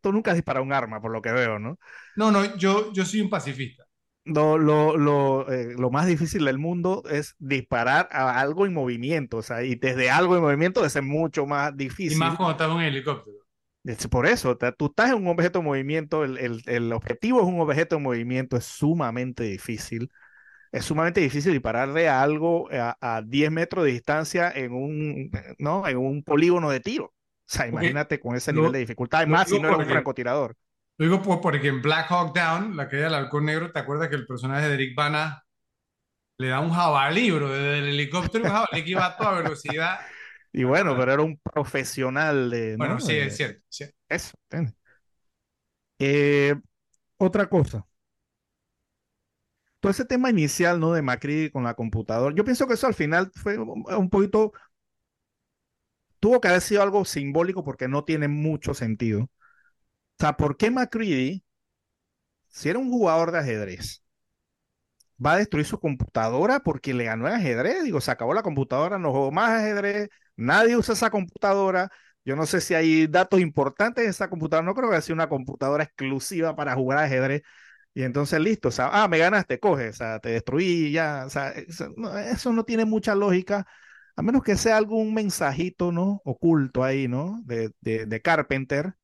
tú 0.01 0.11
nunca 0.11 0.31
has 0.31 0.37
disparado 0.37 0.63
un 0.65 0.73
arma, 0.73 1.01
por 1.01 1.11
lo 1.11 1.21
que 1.21 1.31
veo, 1.31 1.59
¿no? 1.59 1.77
No, 2.15 2.31
no, 2.31 2.55
yo, 2.57 2.91
yo 2.93 3.03
soy 3.05 3.19
un 3.21 3.29
pacifista. 3.29 3.85
Lo, 4.23 4.57
lo, 4.59 4.97
lo, 4.97 5.51
eh, 5.51 5.73
lo 5.77 5.89
más 5.89 6.05
difícil 6.05 6.45
del 6.45 6.59
mundo 6.59 7.01
es 7.09 7.35
disparar 7.39 8.07
a 8.11 8.39
algo 8.39 8.65
en 8.67 8.73
movimiento. 8.73 9.37
O 9.37 9.41
sea, 9.41 9.63
y 9.63 9.75
desde 9.75 10.11
algo 10.11 10.35
en 10.35 10.43
movimiento 10.43 10.87
ser 10.89 11.01
mucho 11.03 11.45
más 11.47 11.75
Y 12.05 12.13
difícil. 12.15 12.15
más 12.15 12.37
cuando 12.37 12.51
estás 12.51 12.67
en 12.69 12.75
un 12.75 12.81
helicóptero. 12.83 13.37
Es 13.83 14.07
Por 14.07 14.27
eso, 14.27 14.57
ta- 14.57 14.71
tú 14.71 14.87
estás 14.87 15.09
en 15.09 15.15
un 15.17 15.27
objeto 15.27 15.59
en 15.59 15.65
movimiento, 15.65 16.23
el, 16.23 16.37
el- 16.37 16.61
el 16.67 16.93
objetivo 16.93 17.41
es 17.41 17.47
un 17.47 17.59
objeto 17.59 17.95
en 17.95 18.03
movimiento, 18.03 18.55
es 18.57 18.65
sumamente 18.65 19.43
difícil. 19.43 20.11
Es 20.71 20.85
sumamente 20.85 21.19
difícil 21.21 21.51
dispararle 21.51 22.07
a 22.07 22.21
algo 22.21 22.69
a, 22.71 22.97
a 23.01 23.21
10 23.21 23.51
metros 23.51 23.83
de 23.85 23.91
distancia 23.91 24.51
en 24.55 24.71
un, 24.73 25.31
¿no? 25.59 25.87
en 25.87 25.97
un 25.97 26.23
polígono 26.23 26.69
de 26.69 26.79
tiro. 26.79 27.05
O 27.07 27.13
sea, 27.53 27.67
imagínate 27.67 28.19
con 28.19 28.35
ese 28.35 28.53
lo- 28.53 28.61
nivel 28.61 28.71
de 28.71 28.79
dificultad, 28.79 29.27
lo 29.27 29.27
más 29.27 29.49
si 29.49 29.59
no 29.59 29.67
eres 29.67 29.79
un 29.79 29.85
francotirador. 29.87 30.55
Lo 30.97 31.05
digo 31.05 31.21
por- 31.21 31.41
porque 31.41 31.67
en 31.67 31.81
Black 31.81 32.07
Hawk 32.11 32.35
Down, 32.35 32.77
la 32.77 32.87
caída 32.87 33.05
del 33.05 33.15
halcón 33.15 33.45
negro, 33.45 33.71
¿te 33.71 33.79
acuerdas 33.79 34.09
que 34.09 34.15
el 34.15 34.27
personaje 34.27 34.67
de 34.67 34.73
Eric 34.75 34.95
Bana 34.95 35.43
le 36.37 36.49
da 36.49 36.59
un 36.61 36.71
jabalí, 36.71 37.31
bro, 37.31 37.49
desde 37.49 37.79
el 37.79 37.89
helicóptero, 37.89 38.45
un 38.45 38.51
jabalí 38.51 38.83
que 38.83 38.91
iba 38.91 39.05
a 39.07 39.17
toda 39.17 39.33
velocidad? 39.41 39.99
Y 40.53 40.63
bueno, 40.63 40.95
pero 40.97 41.13
era 41.13 41.21
un 41.21 41.37
profesional 41.39 42.49
de, 42.49 42.77
Bueno, 42.77 42.95
¿no? 42.95 42.99
sí, 42.99 43.13
de 43.13 43.27
es 43.27 43.37
cierto. 43.37 43.63
sí. 43.69 43.85
eso. 44.09 44.33
Eh, 45.99 46.55
otra 47.17 47.49
cosa. 47.49 47.85
Todo 49.81 49.91
ese 49.91 50.05
tema 50.05 50.29
inicial, 50.31 50.79
¿no? 50.79 50.93
De 50.93 51.03
Macri 51.03 51.51
con 51.51 51.63
la 51.65 51.73
computadora. 51.75 52.35
Yo 52.35 52.45
pienso 52.45 52.67
que 52.67 52.75
eso 52.75 52.87
al 52.87 52.93
final 52.95 53.31
fue 53.35 53.57
un 53.59 54.09
poquito, 54.09 54.53
tuvo 56.19 56.39
que 56.41 56.47
haber 56.47 56.61
sido 56.61 56.81
algo 56.83 57.05
simbólico 57.05 57.63
porque 57.63 57.87
no 57.89 58.03
tiene 58.05 58.27
mucho 58.27 58.73
sentido. 58.73 59.23
O 59.23 59.29
sea, 60.19 60.37
¿por 60.37 60.57
qué 60.57 60.71
Macri, 60.71 61.43
si 62.49 62.69
era 62.69 62.77
un 62.79 62.91
jugador 62.91 63.31
de 63.31 63.39
ajedrez, 63.39 64.03
va 65.23 65.33
a 65.33 65.37
destruir 65.37 65.65
su 65.65 65.79
computadora 65.79 66.59
porque 66.61 66.93
le 66.93 67.05
ganó 67.05 67.27
en 67.27 67.33
ajedrez? 67.35 67.83
Digo, 67.83 68.01
se 68.01 68.11
acabó 68.11 68.33
la 68.33 68.43
computadora, 68.43 68.97
no 68.99 69.11
jugó 69.11 69.31
más 69.31 69.51
ajedrez, 69.51 70.09
nadie 70.35 70.75
usa 70.77 70.93
esa 70.93 71.09
computadora. 71.09 71.89
Yo 72.25 72.35
no 72.35 72.45
sé 72.45 72.61
si 72.61 72.73
hay 72.75 73.07
datos 73.07 73.39
importantes 73.39 74.03
de 74.03 74.09
esa 74.11 74.29
computadora, 74.29 74.65
no 74.65 74.75
creo 74.75 74.91
que 74.91 75.01
sea 75.01 75.15
una 75.15 75.29
computadora 75.29 75.83
exclusiva 75.83 76.55
para 76.55 76.75
jugar 76.75 76.99
ajedrez. 76.99 77.41
Y 77.93 78.03
entonces 78.03 78.39
listo, 78.39 78.69
o 78.69 78.71
sea, 78.71 78.89
ah, 78.91 79.07
me 79.09 79.17
ganaste, 79.17 79.59
coge, 79.59 79.89
o 79.89 79.93
sea, 79.93 80.19
te 80.19 80.29
destruí 80.29 80.91
ya, 80.91 81.25
o 81.25 81.29
sea, 81.29 81.49
eso 81.49 82.53
no, 82.53 82.63
tiene 82.63 82.85
mucha 82.85 83.15
lógica, 83.15 83.67
a 84.15 84.21
menos 84.21 84.43
que 84.43 84.55
sea 84.55 84.77
algún 84.77 85.13
mensajito, 85.13 85.91
¿no? 85.91 86.21
Oculto 86.23 86.83
ahí, 86.85 87.09
¿no? 87.09 87.41
De, 87.43 87.71
de, 87.81 88.21
Carpenter, 88.21 88.95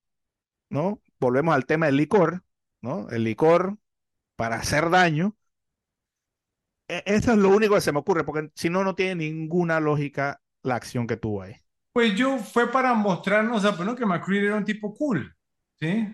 ¿no? 0.69 1.01
Volvemos 1.19 1.53
al 1.53 1.66
tema 1.66 1.88
del 1.88 1.98
licor, 1.98 2.43
¿no? 2.82 3.09
El 3.09 3.25
licor 3.25 3.77
para 4.38 4.57
hacer 4.57 4.90
daño. 4.90 5.35
E- 6.88 7.03
Eso 7.06 7.33
es 7.33 7.38
lo 7.38 7.49
único 7.49 7.75
que 7.75 7.82
se 7.82 7.91
me 7.91 7.99
ocurre, 7.99 8.24
porque 8.24 8.51
si 8.56 8.69
no, 8.69 8.85
no 8.85 8.95
tiene 8.95 9.16
ninguna 9.16 9.82
lógica 9.82 10.41
la 10.64 10.75
acción 10.75 11.07
que 11.07 11.17
tuvo 11.17 11.41
ahí. 11.41 11.56
Pues 11.91 12.16
yo 12.16 12.38
fue 12.38 12.72
para 12.72 12.93
mostrarnos, 12.93 13.66
o 13.66 13.95
que 13.95 14.06
McCready 14.06 14.45
era 14.45 14.56
un 14.56 14.66
tipo 14.66 14.93
cool, 14.93 15.35
¿sí? 15.80 16.07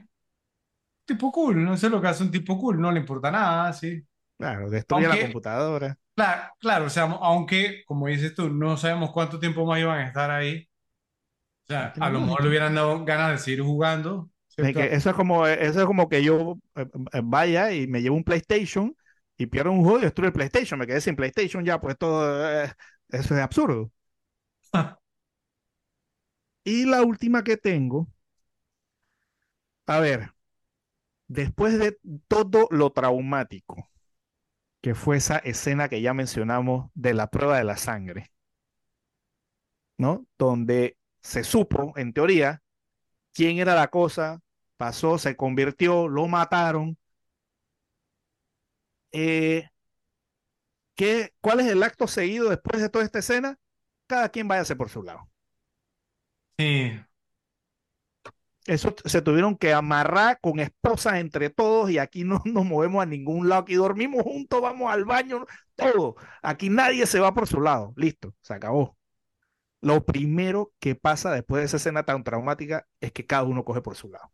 Tipo 1.06 1.32
cool, 1.32 1.64
no 1.64 1.76
sé 1.76 1.90
lo 1.90 2.02
que 2.02 2.08
hace 2.08 2.24
un 2.24 2.32
tipo 2.32 2.58
cool, 2.58 2.80
no 2.80 2.92
le 2.92 3.00
importa 3.00 3.30
nada, 3.30 3.74
¿sí? 3.74 4.02
Claro, 4.38 4.70
destruye 4.70 5.08
la 5.08 5.20
computadora. 5.20 5.98
Claro, 6.16 6.52
claro, 6.60 6.86
o 6.86 6.90
sea, 6.90 7.04
aunque, 7.04 7.84
como 7.86 8.08
dices 8.08 8.36
tú, 8.36 8.50
no 8.50 8.78
sabemos 8.78 9.12
cuánto 9.12 9.40
tiempo 9.40 9.66
más 9.66 9.80
iban 9.80 10.00
a 10.00 10.08
estar 10.08 10.32
ahí. 10.32 10.68
O 11.64 11.68
sea, 11.68 11.94
a 12.00 12.10
lo 12.10 12.22
mejor 12.22 12.44
le 12.44 12.50
hubieran 12.50 12.76
dado 12.76 13.04
ganas 13.06 13.32
de 13.32 13.38
seguir 13.38 13.62
jugando. 13.62 14.30
Eso 14.58 15.10
es 15.10 15.16
como, 15.16 15.48
eso 15.48 15.80
es 15.80 15.86
como 15.86 16.08
que 16.10 16.24
yo 16.24 16.58
eh, 16.76 16.86
eh, 17.14 17.22
vaya 17.24 17.72
y 17.72 17.88
me 17.88 18.02
llevo 18.02 18.16
un 18.16 18.24
PlayStation 18.24 18.96
y 19.38 19.48
pierdo 19.48 19.72
un 19.72 19.82
juego 19.82 20.00
y 20.00 20.04
destruyo 20.04 20.28
el 20.28 20.34
PlayStation. 20.34 20.80
Me 20.80 20.86
quedé 20.86 21.02
sin 21.02 21.16
PlayStation 21.16 21.66
ya, 21.66 21.80
pues 21.80 21.98
todo, 21.98 22.64
eh, 22.64 22.72
eso 23.10 23.36
es 23.36 23.42
absurdo. 23.42 23.92
Y 26.66 26.86
la 26.86 27.02
última 27.04 27.42
que 27.44 27.56
tengo, 27.56 28.10
a 29.88 30.00
ver, 30.00 30.34
después 31.34 31.78
de 31.80 31.98
todo 32.28 32.68
lo 32.72 32.92
traumático 32.92 33.90
que 34.82 34.96
fue 34.96 35.18
esa 35.18 35.38
escena 35.38 35.90
que 35.90 36.02
ya 36.02 36.14
mencionamos 36.14 36.92
de 36.94 37.14
la 37.14 37.30
prueba 37.30 37.58
de 37.58 37.64
la 37.64 37.78
sangre, 37.78 38.32
¿no? 39.98 40.26
Donde 40.38 40.98
se 41.22 41.44
supo, 41.44 41.94
en 41.98 42.14
teoría, 42.14 42.62
quién 43.34 43.60
era 43.60 43.76
la 43.76 43.90
cosa, 43.90 44.42
pasó, 44.78 45.18
se 45.18 45.36
convirtió, 45.38 46.08
lo 46.10 46.28
mataron. 46.28 46.98
Eh, 49.12 49.70
¿qué, 50.96 51.34
cuál 51.42 51.60
es 51.62 51.68
el 51.68 51.84
acto 51.84 52.08
seguido 52.08 52.50
después 52.50 52.82
de 52.82 52.90
toda 52.90 53.06
esta 53.06 53.20
escena? 53.20 53.58
Cada 54.08 54.30
quien 54.30 54.48
váyase 54.48 54.76
por 54.76 54.90
su 54.90 55.04
lado. 55.04 55.30
Sí. 56.58 57.00
Eso 58.66 58.96
se 59.04 59.22
tuvieron 59.22 59.58
que 59.58 59.74
amarrar 59.74 60.40
con 60.42 60.60
esposas 60.60 61.16
entre 61.16 61.50
todos 61.50 61.90
y 61.92 61.98
aquí 61.98 62.24
no 62.24 62.42
nos 62.46 62.66
movemos 62.66 63.04
a 63.04 63.06
ningún 63.06 63.50
lado. 63.50 63.64
Aquí 63.64 63.76
dormimos 63.76 64.24
juntos, 64.24 64.62
vamos 64.62 64.92
al 64.92 65.06
baño, 65.06 65.46
todo. 65.76 66.16
Aquí 66.42 66.70
nadie 66.70 67.06
se 67.06 67.20
va 67.20 67.34
por 67.34 67.48
su 67.48 67.62
lado. 67.62 67.94
Listo, 67.98 68.34
se 68.42 68.54
acabó. 68.54 68.98
Lo 69.82 70.06
primero 70.06 70.72
que 70.80 70.96
pasa 70.96 71.32
después 71.32 71.62
de 71.62 71.66
esa 71.66 71.78
escena 71.78 72.04
tan 72.04 72.24
traumática 72.24 72.88
es 73.02 73.12
que 73.12 73.26
cada 73.26 73.44
uno 73.44 73.66
coge 73.66 73.82
por 73.82 73.96
su 73.96 74.10
lado. 74.10 74.32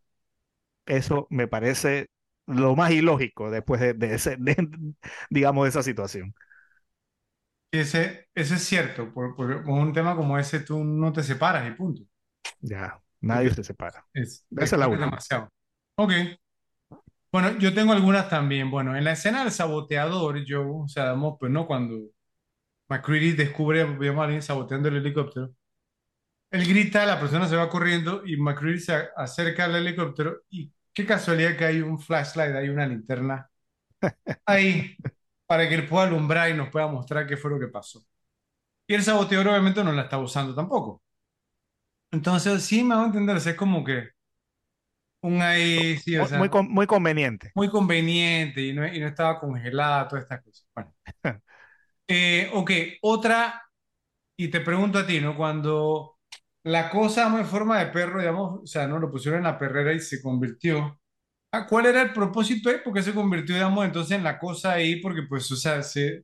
Eso 0.85 1.27
me 1.31 1.47
parece 1.47 2.09
lo 2.45 2.75
más 2.75 2.91
ilógico 2.91 3.49
después 3.49 3.79
de, 3.81 4.13
ese, 4.13 4.37
digamos, 5.29 5.65
de 5.65 5.69
esa 5.69 5.83
situación. 5.83 6.35
Ese, 7.71 8.29
ese 8.33 8.55
es 8.55 8.63
cierto, 8.63 9.13
por, 9.13 9.39
un 9.67 9.93
tema 9.93 10.15
como 10.15 10.37
ese 10.39 10.59
tú 10.59 10.83
no 10.83 11.13
te 11.13 11.23
separas 11.23 11.67
y 11.67 11.71
punto. 11.71 12.03
Ya, 12.61 12.99
nadie 13.21 13.51
se 13.51 13.63
separa. 13.63 14.05
Es, 14.13 14.45
es, 14.57 14.71
la 14.73 14.87
demasiado. 14.87 15.49
Ok. 15.95 16.11
Bueno, 17.31 17.57
yo 17.59 17.73
tengo 17.73 17.93
algunas 17.93 18.29
también. 18.29 18.71
Bueno, 18.71 18.95
en 18.95 19.03
la 19.03 19.11
escena 19.11 19.43
del 19.43 19.51
saboteador, 19.51 20.43
yo, 20.45 20.77
o 20.77 20.87
sea, 20.87 21.15
pues 21.39 21.51
no, 21.51 21.67
cuando 21.67 21.95
McCready 22.89 23.33
descubre 23.33 23.81
a 23.81 23.85
alguien 23.85 24.41
saboteando 24.41 24.89
el 24.89 24.97
helicóptero, 24.97 25.53
él 26.51 26.65
grita, 26.67 27.05
la 27.05 27.19
persona 27.19 27.47
se 27.47 27.55
va 27.55 27.69
corriendo 27.69 28.23
y 28.25 28.37
McCready 28.37 28.79
se 28.79 29.09
acerca 29.15 29.65
al 29.65 29.75
helicóptero 29.75 30.41
y 30.49 30.71
qué 30.93 31.05
casualidad 31.05 31.55
que 31.57 31.65
hay 31.65 31.81
un 31.81 31.99
flashlight, 31.99 32.55
hay 32.55 32.69
una 32.69 32.87
linterna 32.87 33.49
ahí 34.45 34.95
para 35.45 35.67
que 35.69 35.75
él 35.75 35.87
pueda 35.87 36.07
alumbrar 36.07 36.49
y 36.49 36.55
nos 36.55 36.69
pueda 36.69 36.87
mostrar 36.87 37.27
qué 37.27 37.37
fue 37.37 37.51
lo 37.51 37.59
que 37.59 37.67
pasó. 37.67 38.03
Y 38.87 38.95
el 38.95 39.03
saboteador 39.03 39.49
obviamente 39.49 39.83
no 39.83 39.91
la 39.91 40.03
está 40.03 40.17
usando 40.17 40.55
tampoco. 40.55 41.03
Entonces, 42.11 42.63
sí 42.63 42.83
me 42.83 42.95
va 42.95 43.03
a 43.03 43.05
entender, 43.07 43.37
es 43.37 43.55
como 43.55 43.83
que 43.83 44.09
un 45.21 45.41
ahí, 45.41 45.97
sí, 45.97 46.17
o 46.17 46.25
sea, 46.27 46.39
muy, 46.39 46.49
muy 46.69 46.87
conveniente. 46.87 47.51
Muy 47.55 47.69
conveniente 47.69 48.61
y 48.61 48.73
no, 48.73 48.87
y 48.87 48.99
no 48.99 49.07
estaba 49.07 49.39
congelada, 49.39 50.07
todas 50.07 50.23
estas 50.23 50.43
cosas. 50.43 50.65
Bueno. 50.73 50.93
Eh, 52.11 52.49
ok, 52.53 52.71
otra, 53.03 53.61
y 54.37 54.49
te 54.49 54.61
pregunto 54.61 54.99
a 54.99 55.07
ti, 55.07 55.19
¿no? 55.21 55.37
Cuando 55.37 56.19
la 56.63 56.89
cosa 56.89 57.27
en 57.39 57.45
forma 57.45 57.79
de 57.79 57.87
perro, 57.87 58.19
digamos, 58.19 58.61
o 58.63 58.67
sea, 58.67 58.87
no 58.87 58.99
lo 58.99 59.11
pusieron 59.11 59.39
en 59.39 59.45
la 59.45 59.57
perrera 59.59 59.93
y 59.93 59.99
se 59.99 60.21
convirtió. 60.21 60.99
Ah, 61.51 61.67
¿Cuál 61.67 61.87
era 61.87 62.01
el 62.03 62.13
propósito 62.13 62.69
ahí? 62.69 62.77
¿Por 62.83 62.93
qué 62.93 63.03
se 63.03 63.13
convirtió, 63.13 63.55
digamos, 63.55 63.85
entonces 63.85 64.17
en 64.17 64.23
la 64.23 64.39
cosa 64.39 64.73
ahí? 64.73 64.97
Porque, 65.01 65.23
pues, 65.23 65.51
o 65.51 65.57
sea, 65.57 65.83
se, 65.83 66.19
o 66.21 66.23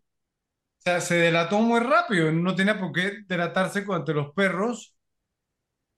sea, 0.80 1.02
se 1.02 1.16
delató 1.18 1.60
muy 1.62 1.80
rápido. 1.82 2.32
No 2.32 2.56
tenía 2.56 2.80
por 2.80 2.94
qué 2.94 3.20
delatarse 3.28 3.86
ante 3.90 4.14
los 4.16 4.34
perros. 4.34 4.95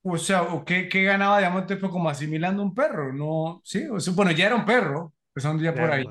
O 0.10 0.18
sea, 0.18 0.44
¿o 0.44 0.64
qué, 0.64 0.90
qué 0.90 1.04
ganaba, 1.04 1.38
digamos, 1.38 1.62
entonces, 1.64 1.90
como 1.90 2.10
asimilando 2.10 2.64
un 2.64 2.74
perro? 2.74 3.14
No, 3.14 3.62
sí, 3.64 3.86
o 3.88 4.00
sea, 4.00 4.14
bueno, 4.14 4.32
ya 4.32 4.48
era 4.48 4.56
un 4.56 4.66
perro, 4.66 5.14
empezando 5.30 5.64
ya 5.64 5.74
por 5.74 5.92
ahí. 5.92 6.06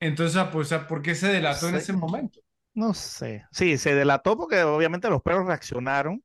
Entonces, 0.00 0.42
pues, 0.52 0.72
¿por 0.88 1.02
qué 1.02 1.14
se 1.14 1.28
delató 1.28 1.68
en 1.68 1.76
ese 1.76 1.92
momento? 1.92 2.40
No 2.74 2.92
sé. 2.92 3.46
Sí, 3.50 3.78
se 3.78 3.94
delató 3.94 4.36
porque 4.36 4.62
obviamente 4.62 5.08
los 5.08 5.22
perros 5.22 5.46
reaccionaron, 5.46 6.22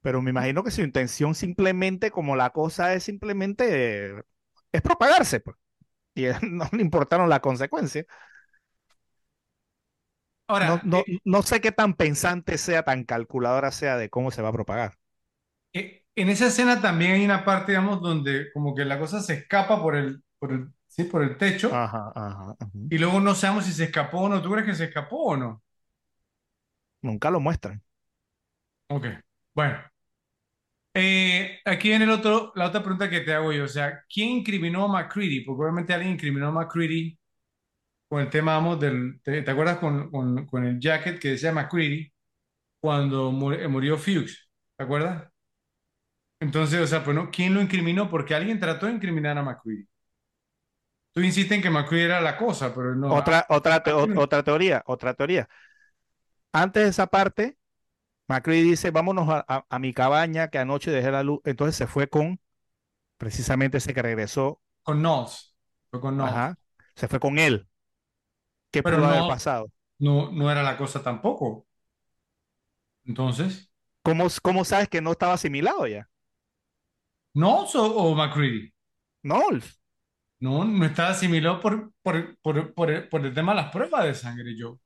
pero 0.00 0.22
me 0.22 0.30
imagino 0.30 0.64
que 0.64 0.70
su 0.70 0.80
intención 0.80 1.34
simplemente, 1.34 2.10
como 2.10 2.36
la 2.36 2.50
cosa 2.50 2.94
es 2.94 3.04
simplemente, 3.04 4.14
es 4.72 4.82
propagarse, 4.82 5.40
pues. 5.40 5.56
Y 6.14 6.24
no 6.50 6.68
le 6.72 6.82
importaron 6.82 7.28
las 7.28 7.40
consecuencias. 7.40 8.06
Ahora, 10.46 10.80
no, 10.82 11.00
eh, 11.00 11.18
no, 11.24 11.42
sé 11.42 11.60
qué 11.60 11.72
tan 11.72 11.92
pensante 11.92 12.56
sea, 12.56 12.82
tan 12.82 13.04
calculadora 13.04 13.70
sea 13.70 13.98
de 13.98 14.08
cómo 14.08 14.30
se 14.30 14.40
va 14.40 14.48
a 14.48 14.52
propagar. 14.52 14.94
Eh, 15.72 16.04
en 16.16 16.28
esa 16.28 16.46
escena 16.46 16.80
también 16.80 17.12
hay 17.12 17.24
una 17.24 17.44
parte, 17.44 17.72
digamos, 17.72 18.00
donde 18.00 18.52
como 18.52 18.74
que 18.74 18.84
la 18.84 18.98
cosa 18.98 19.20
se 19.22 19.34
escapa 19.34 19.80
por 19.80 19.96
el, 19.96 20.22
por 20.38 20.52
el 20.52 20.68
¿sí? 20.88 21.04
Por 21.04 21.22
el 21.22 21.36
techo. 21.38 21.74
Ajá, 21.74 22.12
ajá, 22.14 22.56
Y 22.90 22.98
luego 22.98 23.20
no 23.20 23.34
sabemos 23.34 23.64
si 23.64 23.72
se 23.72 23.84
escapó 23.84 24.22
o 24.22 24.28
no. 24.28 24.42
¿Tú 24.42 24.50
crees 24.50 24.66
que 24.66 24.74
se 24.74 24.84
escapó 24.84 25.16
o 25.24 25.36
no? 25.36 25.62
Nunca 27.02 27.30
lo 27.30 27.40
muestran. 27.40 27.82
Ok, 28.88 29.06
bueno. 29.54 29.78
Eh, 30.94 31.60
aquí 31.64 31.88
viene 31.90 32.04
el 32.04 32.10
otro, 32.10 32.52
la 32.56 32.66
otra 32.66 32.82
pregunta 32.82 33.08
que 33.08 33.20
te 33.20 33.32
hago 33.32 33.52
yo. 33.52 33.64
O 33.64 33.68
sea, 33.68 34.04
¿quién 34.12 34.30
incriminó 34.30 34.84
a 34.84 34.88
McCready? 34.88 35.44
Porque 35.44 35.62
obviamente 35.62 35.94
alguien 35.94 36.14
incriminó 36.14 36.48
a 36.48 36.52
McCready 36.52 37.18
con 38.08 38.22
el 38.22 38.30
tema, 38.30 38.54
vamos, 38.54 38.80
del... 38.80 39.20
¿Te, 39.22 39.48
acuerdas 39.50 39.78
con, 39.78 40.10
con, 40.10 40.46
con, 40.46 40.64
el 40.64 40.80
jacket 40.80 41.18
que 41.20 41.30
decía 41.30 41.52
McCready 41.52 42.12
cuando 42.80 43.32
murió, 43.32 43.70
murió 43.70 43.98
Fuchs? 43.98 44.50
¿Te 44.76 44.84
acuerdas? 44.84 45.30
Entonces, 46.40 46.80
o 46.80 46.86
sea, 46.86 47.02
pues 47.02 47.16
no, 47.16 47.30
¿quién 47.30 47.54
lo 47.54 47.60
incriminó? 47.60 48.08
Porque 48.08 48.34
alguien 48.34 48.60
trató 48.60 48.86
de 48.86 48.92
incriminar 48.92 49.36
a 49.38 49.42
McCready. 49.42 49.88
Tú 51.12 51.20
insistes 51.20 51.56
en 51.56 51.62
que 51.62 51.70
McCready 51.70 52.04
era 52.04 52.20
la 52.20 52.36
cosa, 52.36 52.72
pero 52.74 52.94
no. 52.94 53.12
Otra, 53.12 53.44
otra, 53.48 53.82
otra 54.16 54.42
teoría, 54.44 54.82
otra 54.86 55.14
teoría. 55.14 55.48
Antes 56.52 56.84
de 56.84 56.88
esa 56.90 57.08
parte, 57.08 57.58
McCready 58.28 58.62
dice, 58.62 58.90
vámonos 58.90 59.26
a, 59.28 59.78
mi 59.78 59.92
cabaña 59.92 60.48
que 60.48 60.58
anoche 60.58 60.90
dejé 60.90 61.10
la 61.10 61.22
luz. 61.22 61.40
Entonces 61.44 61.74
se 61.74 61.86
fue 61.86 62.08
con, 62.08 62.40
precisamente 63.16 63.78
ese 63.78 63.92
que 63.92 64.02
regresó. 64.02 64.60
Con 64.82 65.02
Nos. 65.02 65.56
Fue 65.90 66.00
con 66.00 66.16
Nos. 66.16 66.28
Ajá. 66.30 66.58
Se 66.94 67.08
fue 67.08 67.18
con 67.18 67.38
él. 67.38 67.68
¿Qué 68.70 68.82
pudo 68.82 69.04
haber 69.04 69.28
pasado? 69.28 69.72
No, 69.98 70.30
no 70.30 70.50
era 70.50 70.62
la 70.62 70.76
cosa 70.76 71.02
tampoco. 71.02 71.66
Entonces. 73.04 73.72
¿Cómo, 74.02 74.28
cómo 74.42 74.64
sabes 74.64 74.88
que 74.88 75.00
no 75.00 75.12
estaba 75.12 75.32
asimilado 75.32 75.86
ya? 75.86 76.08
¿Nos 77.38 77.72
o, 77.76 77.84
o 77.84 78.16
McCready? 78.16 78.72
Knowles. 79.22 79.80
No, 80.40 80.64
no 80.64 80.84
está 80.84 81.10
asimilado 81.10 81.60
por, 81.60 81.92
por, 82.02 82.36
por, 82.38 82.74
por, 82.74 82.90
el, 82.90 83.08
por 83.08 83.24
el 83.24 83.32
tema 83.32 83.52
de 83.52 83.62
las 83.62 83.70
pruebas 83.70 84.04
de 84.06 84.14
sangre, 84.14 84.56
yo. 84.56 84.80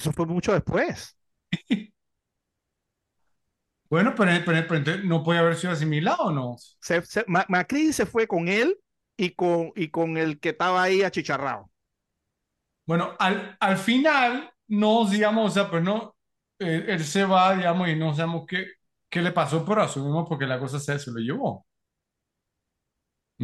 Eso 0.00 0.10
fue 0.12 0.24
mucho 0.24 0.54
después. 0.54 1.14
bueno, 3.90 4.14
pero, 4.16 4.32
pero, 4.46 5.04
no 5.04 5.22
puede 5.22 5.40
haber 5.40 5.56
sido 5.56 5.74
asimilado, 5.74 6.32
¿no? 6.32 6.56
Se, 6.80 7.02
se, 7.02 7.22
Macri 7.26 7.92
se 7.92 8.06
fue 8.06 8.26
con 8.26 8.48
él 8.48 8.78
y 9.18 9.32
con, 9.32 9.70
y 9.76 9.88
con 9.88 10.16
el 10.16 10.40
que 10.40 10.50
estaba 10.50 10.84
ahí 10.84 11.02
achicharrado. 11.02 11.70
Bueno, 12.86 13.14
al, 13.18 13.58
al 13.60 13.76
final, 13.76 14.50
no, 14.68 15.06
digamos, 15.06 15.50
o 15.50 15.54
sea, 15.54 15.70
pues 15.70 15.82
no, 15.82 16.16
él, 16.58 17.04
se 17.04 17.26
va, 17.26 17.54
digamos, 17.54 17.90
y 17.90 17.94
no 17.94 18.14
sabemos 18.14 18.46
qué, 18.48 18.68
qué 19.10 19.20
le 19.20 19.32
pasó, 19.32 19.66
pero 19.66 19.82
asumimos 19.82 20.26
porque 20.26 20.46
la 20.46 20.58
cosa 20.58 20.80
se, 20.80 20.98
se 20.98 21.10
lo 21.10 21.18
llevó. 21.18 21.66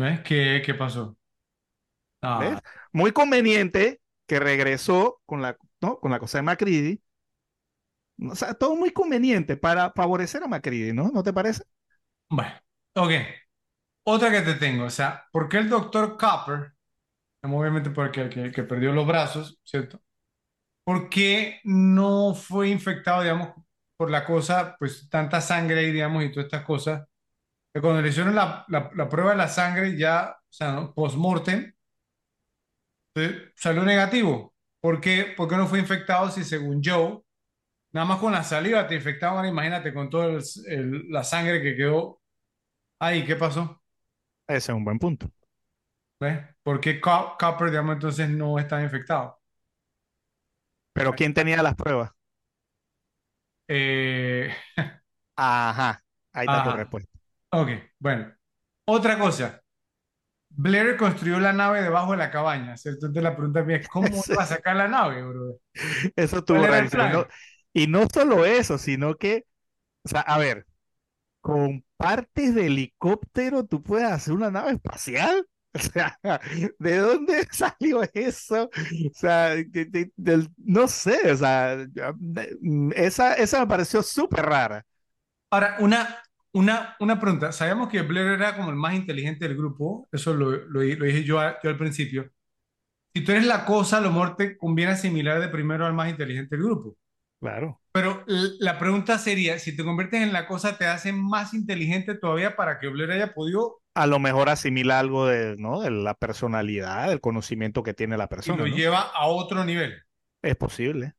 ¿Ves? 0.00 0.20
¿Qué, 0.22 0.62
qué 0.64 0.74
pasó? 0.74 1.16
Ah. 2.22 2.60
Muy 2.92 3.12
conveniente 3.12 4.00
que 4.26 4.38
regresó 4.40 5.20
con 5.26 5.42
la, 5.42 5.56
¿no? 5.80 5.98
con 6.00 6.10
la 6.10 6.18
cosa 6.18 6.38
de 6.38 6.42
Macready. 6.42 7.00
O 8.30 8.34
sea, 8.34 8.54
todo 8.54 8.76
muy 8.76 8.92
conveniente 8.92 9.56
para 9.56 9.92
favorecer 9.92 10.42
a 10.42 10.46
Macready, 10.48 10.92
¿no? 10.92 11.10
¿No 11.10 11.22
te 11.22 11.32
parece? 11.32 11.64
Bueno, 12.28 12.52
ok. 12.94 13.10
Otra 14.04 14.30
que 14.30 14.42
te 14.42 14.54
tengo, 14.54 14.84
o 14.84 14.90
sea, 14.90 15.26
¿por 15.32 15.48
qué 15.48 15.58
el 15.58 15.68
doctor 15.68 16.16
Copper, 16.18 16.72
obviamente 17.42 17.90
porque 17.90 18.22
el 18.22 18.30
que, 18.30 18.52
que 18.52 18.64
perdió 18.64 18.92
los 18.92 19.06
brazos, 19.06 19.58
¿cierto? 19.64 20.02
¿Por 20.84 21.08
qué 21.10 21.60
no 21.64 22.34
fue 22.34 22.68
infectado, 22.70 23.22
digamos, 23.22 23.50
por 23.96 24.10
la 24.10 24.24
cosa, 24.26 24.76
pues 24.78 25.08
tanta 25.10 25.40
sangre, 25.40 25.92
digamos, 25.92 26.24
y 26.24 26.32
todas 26.32 26.46
estas 26.46 26.64
cosas? 26.64 27.08
Que 27.72 27.80
cuando 27.80 28.02
le 28.02 28.08
hicieron 28.08 28.34
la, 28.34 28.64
la, 28.68 28.90
la 28.94 29.08
prueba 29.08 29.30
de 29.32 29.36
la 29.36 29.48
sangre, 29.48 29.96
ya, 29.96 30.36
o 30.38 30.52
sea, 30.52 30.72
¿no? 30.72 30.94
post-mortem, 30.94 31.72
salió 33.54 33.84
negativo. 33.84 34.54
¿Por 34.80 35.00
qué? 35.00 35.34
¿Por 35.36 35.48
qué 35.48 35.56
no 35.56 35.66
fue 35.66 35.78
infectado 35.78 36.30
si 36.30 36.44
según 36.44 36.80
Joe, 36.84 37.20
nada 37.92 38.06
más 38.06 38.18
con 38.18 38.32
la 38.32 38.44
saliva 38.44 38.86
te 38.86 38.96
infectaban? 38.96 39.46
Imagínate 39.46 39.92
con 39.94 40.10
toda 40.10 40.38
la 41.08 41.24
sangre 41.24 41.62
que 41.62 41.76
quedó 41.76 42.20
ahí. 42.98 43.24
¿Qué 43.26 43.36
pasó? 43.36 43.82
Ese 44.48 44.72
es 44.72 44.76
un 44.76 44.84
buen 44.84 44.98
punto. 44.98 45.30
¿Ves? 46.20 46.38
¿Por 46.62 46.80
qué 46.80 47.00
Copper, 47.00 47.70
digamos, 47.70 47.94
entonces 47.94 48.28
no 48.28 48.58
está 48.58 48.82
infectado? 48.82 49.38
¿Pero 50.92 51.12
quién 51.12 51.34
tenía 51.34 51.62
las 51.62 51.74
pruebas? 51.74 52.10
Eh... 53.68 54.52
Ajá, 55.36 56.02
ahí 56.32 56.46
está 56.46 56.64
tu 56.64 56.70
respuesta. 56.76 57.09
Ok, 57.52 57.68
bueno. 57.98 58.32
Otra 58.86 59.18
cosa, 59.18 59.62
Blair 60.50 60.96
construyó 60.96 61.38
la 61.38 61.52
nave 61.52 61.82
debajo 61.82 62.12
de 62.12 62.18
la 62.18 62.30
cabaña, 62.30 62.76
¿cierto? 62.76 63.06
Entonces 63.06 63.22
la 63.22 63.36
pregunta 63.36 63.62
mía 63.62 63.76
es, 63.78 63.88
¿cómo 63.88 64.08
va 64.38 64.42
a 64.42 64.46
sacar 64.46 64.76
la 64.76 64.88
nave, 64.88 65.22
bro? 65.22 65.58
Eso 66.16 66.38
estuvo 66.38 66.66
rarísimo. 66.66 67.26
y 67.72 67.86
no 67.86 68.06
solo 68.12 68.44
eso, 68.44 68.78
sino 68.78 69.14
que, 69.16 69.46
o 70.04 70.08
sea, 70.08 70.20
a 70.20 70.38
ver, 70.38 70.66
con 71.40 71.84
partes 71.96 72.54
de 72.54 72.66
helicóptero 72.66 73.64
tú 73.64 73.82
puedes 73.82 74.10
hacer 74.10 74.34
una 74.34 74.50
nave 74.50 74.72
espacial. 74.72 75.46
O 75.72 75.78
sea, 75.78 76.18
¿de 76.80 76.96
dónde 76.96 77.46
salió 77.52 78.02
eso? 78.12 78.64
O 78.64 79.14
sea, 79.14 79.54
no 80.56 80.88
sé, 80.88 81.30
o 81.30 81.36
sea, 81.36 81.86
esa, 82.96 83.34
esa 83.34 83.60
me 83.60 83.66
pareció 83.68 84.02
súper 84.02 84.46
rara. 84.46 84.84
Ahora, 85.48 85.76
una, 85.78 86.20
Una, 86.52 86.96
una 87.00 87.20
pregunta. 87.20 87.52
Sabíamos 87.52 87.88
que 87.88 88.02
Blair 88.02 88.26
era 88.28 88.56
como 88.56 88.70
el 88.70 88.76
más 88.76 88.94
inteligente 88.94 89.46
del 89.46 89.56
grupo. 89.56 90.08
Eso 90.12 90.34
lo, 90.34 90.50
lo, 90.50 90.82
lo 90.82 91.04
dije 91.04 91.22
yo, 91.24 91.38
a- 91.40 91.58
yo 91.62 91.70
al 91.70 91.78
principio. 91.78 92.30
Si 93.14 93.24
tú 93.24 93.32
eres 93.32 93.46
la 93.46 93.64
cosa, 93.66 93.98
a 93.98 94.00
lo 94.02 94.10
mejor 94.10 94.36
te 94.36 94.56
conviene 94.58 94.92
asimilar 94.92 95.40
de 95.40 95.48
primero 95.48 95.86
al 95.86 95.94
más 95.94 96.10
inteligente 96.10 96.56
del 96.56 96.66
grupo. 96.66 96.96
Claro. 97.40 97.80
Pero 97.92 98.24
la 98.26 98.78
pregunta 98.78 99.18
sería, 99.18 99.58
si 99.58 99.76
te 99.76 99.84
conviertes 99.84 100.22
en 100.22 100.32
la 100.32 100.46
cosa, 100.48 100.78
¿te 100.78 100.86
hace 100.86 101.12
más 101.12 101.54
inteligente 101.54 102.14
todavía 102.16 102.56
para 102.56 102.78
que 102.80 102.88
Blair 102.88 103.12
haya 103.12 103.34
podido 103.34 103.80
A 103.94 104.06
lo 104.08 104.18
mejor 104.18 104.48
asimila 104.48 104.98
algo 104.98 105.26
de, 105.26 105.56
¿no? 105.56 105.80
de 105.80 105.90
la 105.92 106.14
personalidad, 106.14 107.08
del 107.08 107.20
conocimiento 107.20 107.82
que 107.84 107.94
tiene 107.94 108.16
la 108.16 108.28
y 108.44 108.52
lo 108.52 108.66
persona, 108.66 108.66
¿no? 108.66 108.76
lleva 108.76 109.00
a 109.14 109.26
otro 109.28 109.64
nivel? 109.64 110.02
Es 110.42 110.56
posible. 110.56 111.14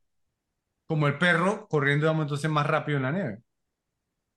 Como 0.86 1.08
el 1.08 1.18
perro 1.18 1.66
corriendo, 1.68 2.06
digamos, 2.06 2.22
entonces 2.22 2.48
más 2.50 2.66
rápido 2.68 2.98
en 2.98 3.02
la 3.02 3.10
nieve. 3.12 3.38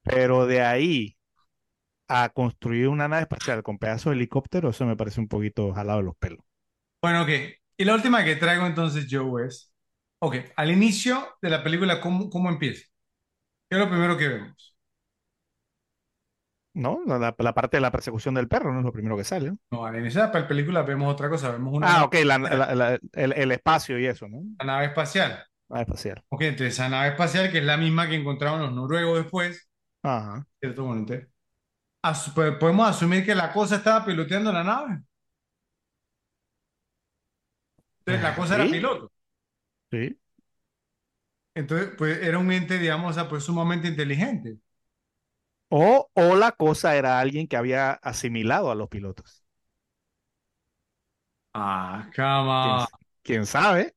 Pero 0.06 0.48
de 0.48 0.61
ahí 0.64 1.17
a 2.09 2.30
construir 2.30 2.88
una 2.90 3.08
nave 3.09 3.24
espacial 3.24 3.64
con 3.64 3.77
pedazos 3.80 4.11
de 4.11 4.17
helicóptero, 4.17 4.69
eso 4.72 4.85
me 4.88 4.98
parece 4.98 5.22
un 5.22 5.27
poquito 5.30 5.74
jalado 5.74 6.00
de 6.00 6.06
los 6.06 6.17
pelos. 6.17 6.42
Bueno, 7.01 7.24
ok. 7.24 7.30
Y 7.77 7.85
la 7.85 7.93
última 7.95 8.24
que 8.24 8.35
traigo 8.35 8.66
entonces, 8.66 9.08
Joe, 9.09 9.45
es, 9.48 9.74
ok, 10.19 10.35
al 10.56 10.72
inicio 10.72 11.27
de 11.42 11.50
la 11.50 11.64
película, 11.64 12.01
¿cómo, 12.01 12.30
cómo 12.30 12.50
empieza? 12.50 12.85
¿Qué 13.69 13.77
es 13.77 13.80
lo 13.80 13.90
primero 13.90 14.17
que 14.17 14.27
vemos? 14.30 14.77
¿No? 16.74 17.01
La, 17.08 17.17
la- 17.19 17.35
la 17.40 17.53
parte 17.53 17.77
de 17.77 17.82
la 17.82 17.92
persecución 17.92 18.35
del 18.35 18.48
perro 18.48 18.72
no 18.74 18.80
es 18.80 18.85
lo 18.85 18.92
primero 18.93 19.17
que 19.17 19.24
sale, 19.24 19.51
¿no? 19.72 19.85
Al 19.85 20.00
inicio 20.00 20.22
de 20.22 20.27
la 20.40 20.48
película 20.48 20.82
vemos 20.82 21.14
otra 21.14 21.30
cosa, 21.30 21.51
vemos 21.51 21.72
una 21.74 21.88
Ah, 21.88 22.03
ok, 22.06 22.16
la- 22.25 22.38
la- 22.40 22.75
la- 22.75 23.00
el, 23.14 23.34
el 23.34 23.51
espacio 23.51 24.00
y 24.00 24.06
eso, 24.06 24.27
¿no? 24.27 24.42
una 24.59 24.74
nave 24.74 24.85
espacial. 24.88 25.45
Nave 25.69 25.82
espacial. 25.84 26.24
Ok, 26.30 26.42
entonces 26.43 26.74
esa 26.75 26.90
nave 26.90 27.09
espacial, 27.09 27.51
que 27.51 27.59
es 27.59 27.64
la 27.66 27.77
misma 27.77 28.08
que 28.09 28.16
encontraron 28.16 28.61
los 28.61 28.74
noruegos 28.74 29.19
después, 29.24 29.69
Ajá. 30.11 30.45
asu- 32.03 32.34
pues, 32.34 32.56
podemos 32.58 32.88
asumir 32.90 33.25
que 33.25 33.35
la 33.35 33.51
cosa 33.51 33.75
estaba 33.77 34.06
piloteando 34.06 34.51
la 34.53 34.64
nave. 34.64 35.01
Entonces, 38.00 38.22
la 38.24 38.35
cosa 38.35 38.56
era 38.56 38.69
piloto. 38.69 39.11
sí. 39.92 40.17
Entonces, 41.53 41.90
pues 41.98 42.22
era 42.22 42.38
un 42.40 42.51
ente, 42.51 42.77
digamos, 42.80 43.16
sea, 43.16 43.27
pues 43.30 43.43
sumamente 43.43 43.88
inteligente. 43.90 44.58
O, 45.69 46.09
o 46.16 46.35
la 46.35 46.51
cosa 46.53 46.95
era 46.95 47.19
alguien 47.19 47.48
que 47.48 47.58
había 47.58 47.92
asimilado 47.92 48.72
a 48.72 48.75
los 48.75 48.90
pilotos. 48.90 49.45
Ah, 51.53 52.09
¿Quién, 52.59 52.75
cama. 52.75 52.88
quién 53.24 53.45
sabe? 53.45 53.95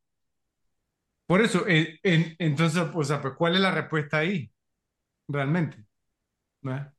Por 1.26 1.40
eso, 1.42 1.66
en- 1.68 1.98
en- 2.02 2.34
entonces, 2.38 2.82
o 2.94 3.04
sea, 3.04 3.20
pues, 3.20 3.34
¿cuál 3.36 3.54
es 3.54 3.60
la 3.60 3.70
respuesta 3.70 4.18
ahí? 4.18 4.50
Realmente. 5.28 5.84
¿Verdad? 6.62 6.92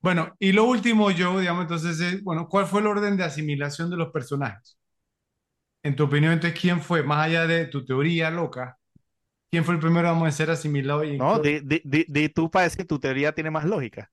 Bueno, 0.00 0.34
y 0.40 0.52
lo 0.52 0.64
último, 0.64 1.10
yo, 1.12 1.38
digamos, 1.40 1.62
entonces, 1.64 2.00
es, 2.00 2.24
bueno, 2.24 2.48
¿cuál 2.48 2.66
fue 2.66 2.80
el 2.80 2.88
orden 2.88 3.16
de 3.16 3.24
asimilación 3.24 3.90
de 3.90 3.96
los 3.98 4.12
personajes? 4.12 4.78
En 5.82 5.94
tu 5.96 6.04
opinión, 6.04 6.32
entonces, 6.32 6.58
¿quién 6.60 6.80
fue, 6.82 7.02
más 7.02 7.24
allá 7.26 7.46
de 7.46 7.66
tu 7.66 7.84
teoría 7.84 8.30
loca, 8.30 8.78
quién 9.50 9.64
fue 9.64 9.74
el 9.74 9.80
primero, 9.80 10.08
vamos 10.08 10.28
a 10.28 10.32
ser 10.32 10.50
asimilado 10.50 11.04
y 11.04 11.16
en 11.16 11.18
¿No? 11.18 11.38
Di, 11.38 11.60
di- 11.60 11.82
di- 12.08 12.28
tú 12.28 12.50
para 12.50 12.64
decir 12.64 12.86
tu 12.86 12.98
teoría 12.98 13.32
tiene 13.34 13.50
más 13.50 13.64
lógica. 13.64 14.10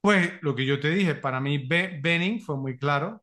Pues, 0.00 0.32
lo 0.42 0.54
que 0.54 0.64
yo 0.66 0.80
te 0.80 0.90
dije, 0.90 1.14
para 1.14 1.40
mí, 1.40 1.58
Be- 1.58 1.98
Benning 2.02 2.40
fue 2.40 2.56
muy 2.56 2.78
claro, 2.78 3.22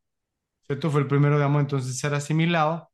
¿cierto? 0.67 0.91
Fue 0.91 1.01
el 1.01 1.07
primero, 1.07 1.35
digamos, 1.37 1.61
entonces, 1.61 1.91
en 1.91 1.97
ser 1.97 2.13
asimilado. 2.15 2.91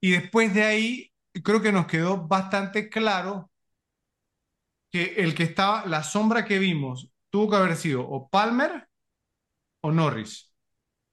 Y 0.00 0.12
después 0.12 0.54
de 0.54 0.64
ahí, 0.64 1.12
creo 1.44 1.62
que 1.62 1.72
nos 1.72 1.86
quedó 1.86 2.26
bastante 2.28 2.90
claro 2.90 3.50
que 4.90 5.14
el 5.18 5.34
que 5.34 5.44
estaba, 5.44 5.86
la 5.86 6.02
sombra 6.02 6.44
que 6.44 6.58
vimos, 6.58 7.09
tuvo 7.30 7.50
que 7.50 7.56
haber 7.56 7.76
sido 7.76 8.02
o 8.08 8.28
Palmer 8.28 8.88
o 9.82 9.92
Norris. 9.92 10.54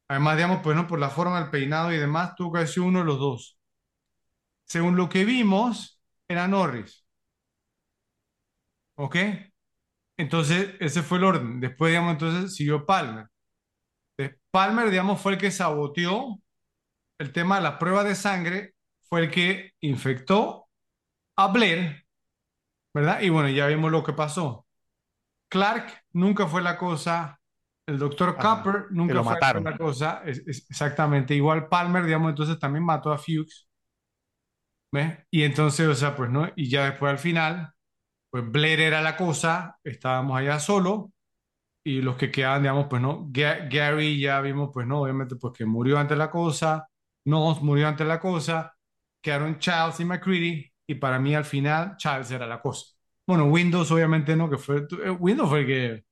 Además, 0.10 0.38
digamos, 0.38 0.62
pues 0.64 0.76
no, 0.76 0.88
por 0.88 1.00
la 1.00 1.10
forma 1.10 1.40
del 1.42 1.52
peinado 1.52 1.92
y 1.94 1.98
demás, 1.98 2.36
tuvo 2.36 2.54
que 2.54 2.60
haber 2.60 2.70
sido 2.70 2.86
uno 2.88 3.00
de 3.00 3.06
los 3.06 3.20
dos. 3.20 3.60
Según 4.66 4.96
lo 4.96 5.10
que 5.10 5.26
vimos, 5.26 6.02
era 6.28 6.48
Norris. 6.48 7.06
¿Ok? 8.96 9.16
Entonces, 10.18 10.76
ese 10.80 11.04
fue 11.04 11.18
el 11.20 11.24
orden. 11.26 11.60
Después, 11.60 11.92
digamos, 11.92 12.14
entonces 12.14 12.56
siguió 12.56 12.86
Palmer. 12.86 13.28
Palmer, 14.52 14.90
digamos, 14.90 15.22
fue 15.22 15.34
el 15.34 15.38
que 15.38 15.52
saboteó 15.52 16.40
el 17.20 17.32
tema 17.34 17.58
de 17.58 17.64
la 17.64 17.80
prueba 17.80 18.04
de 18.04 18.16
sangre, 18.16 18.76
fue 19.04 19.22
el 19.22 19.32
que 19.32 19.74
infectó 19.82 20.70
a 21.38 21.48
Blair, 21.48 22.06
¿verdad? 22.94 23.22
Y 23.22 23.30
bueno, 23.30 23.50
ya 23.50 23.68
vimos 23.68 23.92
lo 23.92 24.04
que 24.04 24.14
pasó. 24.14 24.66
Clark 25.50 26.06
nunca 26.18 26.48
fue 26.48 26.62
la 26.62 26.78
cosa, 26.78 27.40
el 27.88 28.00
doctor 28.00 28.38
Ajá. 28.38 28.40
Copper 28.40 28.88
nunca 28.92 29.14
lo 29.14 29.24
fue, 29.24 29.38
mataron. 29.40 29.64
la 29.64 29.78
cosa, 29.78 30.22
es- 30.26 30.44
es- 30.48 30.70
exactamente. 30.70 31.36
Igual 31.36 31.68
Palmer, 31.70 32.06
digamos, 32.06 32.30
entonces 32.32 32.60
también 32.60 32.86
mató 32.86 33.12
a 33.12 33.18
Fuchs, 33.18 33.68
¿ves? 34.92 35.18
Y 35.32 35.44
entonces, 35.44 35.88
o 35.88 35.96
sea, 35.96 36.16
pues 36.16 36.30
no, 36.30 36.50
y 36.56 36.70
ya 36.70 36.86
después 36.86 37.12
al 37.12 37.20
final, 37.20 37.72
pues 38.32 38.50
Blair 38.52 38.82
era 38.82 39.02
la 39.02 39.18
cosa, 39.18 39.78
estábamos 39.86 40.38
allá 40.40 40.60
solo, 40.60 41.14
y 41.86 42.02
los 42.02 42.18
que 42.18 42.32
quedaban, 42.32 42.64
digamos, 42.64 42.88
pues 42.90 43.02
no, 43.04 43.28
Ga- 43.32 43.70
Gary 43.72 44.20
ya 44.22 44.42
vimos, 44.42 44.72
pues 44.74 44.88
no, 44.88 45.02
obviamente, 45.04 45.36
pues 45.38 45.54
que 45.58 45.66
murió 45.66 46.00
ante 46.00 46.16
la 46.16 46.32
cosa, 46.32 46.88
Nos 47.26 47.62
murió 47.64 47.88
ante 47.90 48.06
la 48.06 48.20
cosa, 48.20 48.74
quedaron 49.22 49.60
Charles 49.60 50.00
y 50.02 50.06
McCready, 50.06 50.74
y 50.88 50.96
para 50.96 51.20
mí 51.20 51.36
al 51.36 51.46
final 51.46 51.98
Charles 51.98 52.32
era 52.32 52.48
la 52.48 52.62
cosa. 52.62 52.88
Bueno, 53.28 53.46
Windows 53.48 53.92
obviamente 53.92 54.36
no, 54.36 54.50
que 54.50 54.58
fue, 54.58 54.88
eh, 55.06 55.12
Windows 55.12 55.50
fue 55.50 55.62
el 55.62 55.68
que, 55.68 56.06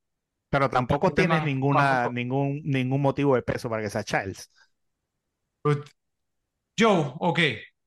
Pero 0.56 0.70
tampoco 0.70 1.12
tienes 1.12 1.42
ninguna, 1.42 2.08
bajo. 2.08 2.10
ningún, 2.10 2.62
ningún 2.64 3.02
motivo 3.02 3.34
de 3.34 3.42
peso 3.42 3.68
para 3.68 3.82
que 3.82 3.90
sea 3.90 4.02
Childs. 4.04 4.50
pues, 5.62 5.78
Joe, 6.78 7.12
ok, 7.20 7.40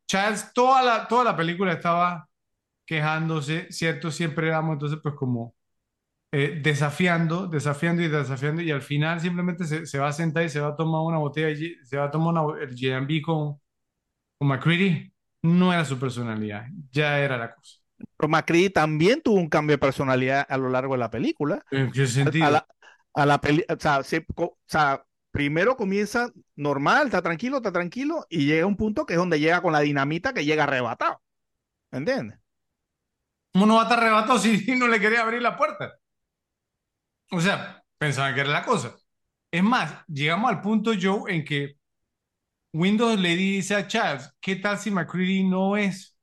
Charles, 0.07 0.51
toda 0.53 0.83
la, 0.83 1.07
toda 1.07 1.23
la 1.25 1.35
película 1.37 1.73
estaba 1.73 2.27
quejándose, 2.85 3.71
¿cierto? 3.71 4.11
Siempre 4.11 4.47
éramos 4.47 4.73
entonces 4.73 4.99
pues 5.03 5.15
como 5.15 5.55
eh, 6.31 6.59
desafiando, 6.63 7.47
desafiando 7.47 8.03
y 8.03 8.09
desafiando, 8.09 8.61
y 8.63 8.71
al 8.71 8.81
final 8.83 9.21
simplemente 9.21 9.65
se, 9.65 9.85
se 9.85 9.99
va 9.99 10.09
a 10.09 10.13
sentar 10.13 10.45
y 10.45 10.49
se 10.49 10.61
va 10.61 10.69
a 10.69 10.75
tomar 10.77 11.01
una 11.03 11.19
botella, 11.19 11.55
se 11.83 11.97
va 11.97 12.05
a 12.05 12.11
tomar 12.11 12.33
una, 12.45 12.61
el 12.63 12.75
G&B 12.75 13.21
con, 13.21 13.59
con 14.39 14.47
McCready. 14.49 15.13
No 15.43 15.73
era 15.73 15.85
su 15.85 15.99
personalidad, 15.99 16.67
ya 16.91 17.19
era 17.19 17.37
la 17.37 17.53
cosa. 17.55 17.78
McCready 18.27 18.69
también 18.69 19.21
tuvo 19.21 19.37
un 19.37 19.49
cambio 19.49 19.75
de 19.75 19.79
personalidad 19.79 20.45
a 20.49 20.57
lo 20.57 20.69
largo 20.69 20.93
de 20.93 20.99
la 20.99 21.09
película. 21.11 21.65
¿En 21.71 21.91
qué 21.91 22.05
A, 22.25 22.47
a 22.47 22.51
sentido? 22.51 22.51
la, 22.51 22.67
a 23.15 23.25
la 23.25 23.41
peli- 23.41 23.65
o 23.69 23.77
sea, 23.79 24.03
se- 24.03 24.25
co- 24.35 24.45
o 24.45 24.59
sea, 24.67 25.05
primero 25.31 25.77
comienza 25.77 26.29
normal, 26.55 27.07
está 27.07 27.21
tranquilo, 27.21 27.57
está 27.57 27.71
tranquilo, 27.71 28.25
y 28.29 28.45
llega 28.47 28.65
un 28.67 28.77
punto 28.77 29.05
que 29.05 29.13
es 29.13 29.19
donde 29.19 29.39
llega 29.39 29.61
con 29.61 29.73
la 29.73 29.81
dinamita 29.81 30.33
que 30.33 30.45
llega 30.45 30.63
arrebatado. 30.65 31.21
¿Entiendes? 31.91 32.39
¿Cómo 33.53 33.65
no 33.67 33.75
va 33.75 33.81
a 33.81 33.83
estar 33.83 33.99
arrebatado 33.99 34.39
si 34.39 34.75
no 34.75 34.87
le 34.87 34.99
quería 34.99 35.21
abrir 35.21 35.41
la 35.41 35.55
puerta? 35.57 35.93
O 37.31 37.39
sea, 37.41 37.83
pensaban 37.97 38.33
que 38.35 38.41
era 38.41 38.49
la 38.51 38.65
cosa. 38.65 38.95
Es 39.51 39.63
más, 39.63 40.03
llegamos 40.07 40.49
al 40.51 40.61
punto, 40.61 40.91
Joe, 40.99 41.33
en 41.35 41.43
que 41.45 41.77
Windows 42.73 43.19
le 43.19 43.35
dice 43.35 43.75
a 43.75 43.87
Charles, 43.87 44.31
¿qué 44.41 44.57
tal 44.57 44.77
si 44.79 44.91
McCready 44.91 45.43
no 45.47 45.77
es? 45.77 46.17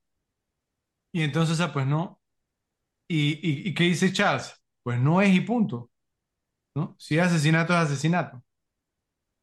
Y 1.16 1.22
entonces, 1.22 1.58
ah, 1.60 1.72
pues 1.72 1.86
no. 1.86 2.20
¿Y, 3.08 3.34
y, 3.34 3.68
y 3.70 3.74
qué 3.74 3.84
dice 3.84 4.12
Charles? 4.12 4.54
Pues 4.82 5.00
no 5.00 5.22
es 5.22 5.34
y 5.34 5.40
punto. 5.40 5.90
¿No? 6.74 6.96
Si 6.98 7.18
es 7.18 7.24
asesinato, 7.26 7.72
es 7.74 7.80
asesinato. 7.80 8.42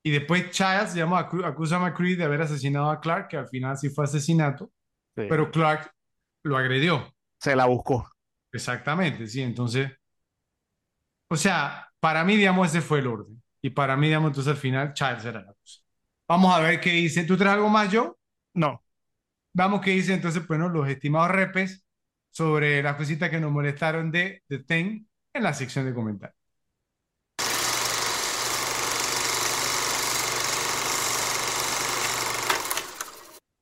Y 0.03 0.11
después 0.11 0.51
Charles 0.51 0.95
acu- 0.95 1.45
acusa 1.45 1.77
a 1.77 1.79
McCready 1.79 2.15
de 2.15 2.25
haber 2.25 2.41
asesinado 2.41 2.89
a 2.91 2.99
Clark, 2.99 3.29
que 3.29 3.37
al 3.37 3.47
final 3.47 3.77
sí 3.77 3.89
fue 3.89 4.03
asesinato, 4.05 4.71
Sí. 5.15 5.23
pero 5.29 5.49
Clark 5.51 5.91
lo 6.43 6.57
agredió. 6.57 7.13
Se 7.39 7.55
la 7.55 7.65
buscó. 7.65 8.07
Exactamente, 8.51 9.27
sí. 9.27 9.41
Entonces, 9.41 9.91
o 11.29 11.35
sea, 11.35 11.89
para 11.99 12.23
mí, 12.23 12.35
digamos, 12.35 12.67
ese 12.69 12.81
fue 12.81 12.99
el 12.99 13.07
orden. 13.07 13.41
Y 13.61 13.69
para 13.71 13.95
mí, 13.97 14.07
digamos, 14.07 14.29
entonces 14.29 14.51
al 14.51 14.57
final 14.57 14.93
Charles 14.93 15.25
era 15.25 15.41
la 15.41 15.53
cosa. 15.53 15.79
Vamos 16.27 16.53
a 16.55 16.59
ver 16.59 16.79
qué 16.81 16.91
dice. 16.91 17.23
¿Tú 17.23 17.37
traes 17.37 17.55
algo 17.55 17.69
más, 17.69 17.91
yo? 17.91 18.17
No. 18.53 18.82
Vamos, 19.55 19.81
qué 19.81 19.91
dice 19.91 20.13
entonces, 20.13 20.47
bueno, 20.47 20.67
los 20.69 20.87
estimados 20.89 21.29
repes 21.31 21.85
sobre 22.31 22.81
las 22.81 22.95
cositas 22.95 23.29
que 23.29 23.39
nos 23.39 23.51
molestaron 23.51 24.11
de 24.11 24.43
The 24.47 24.59
Thing 24.63 25.05
en 25.33 25.43
la 25.43 25.53
sección 25.53 25.85
de 25.85 25.93
comentarios. 25.93 26.35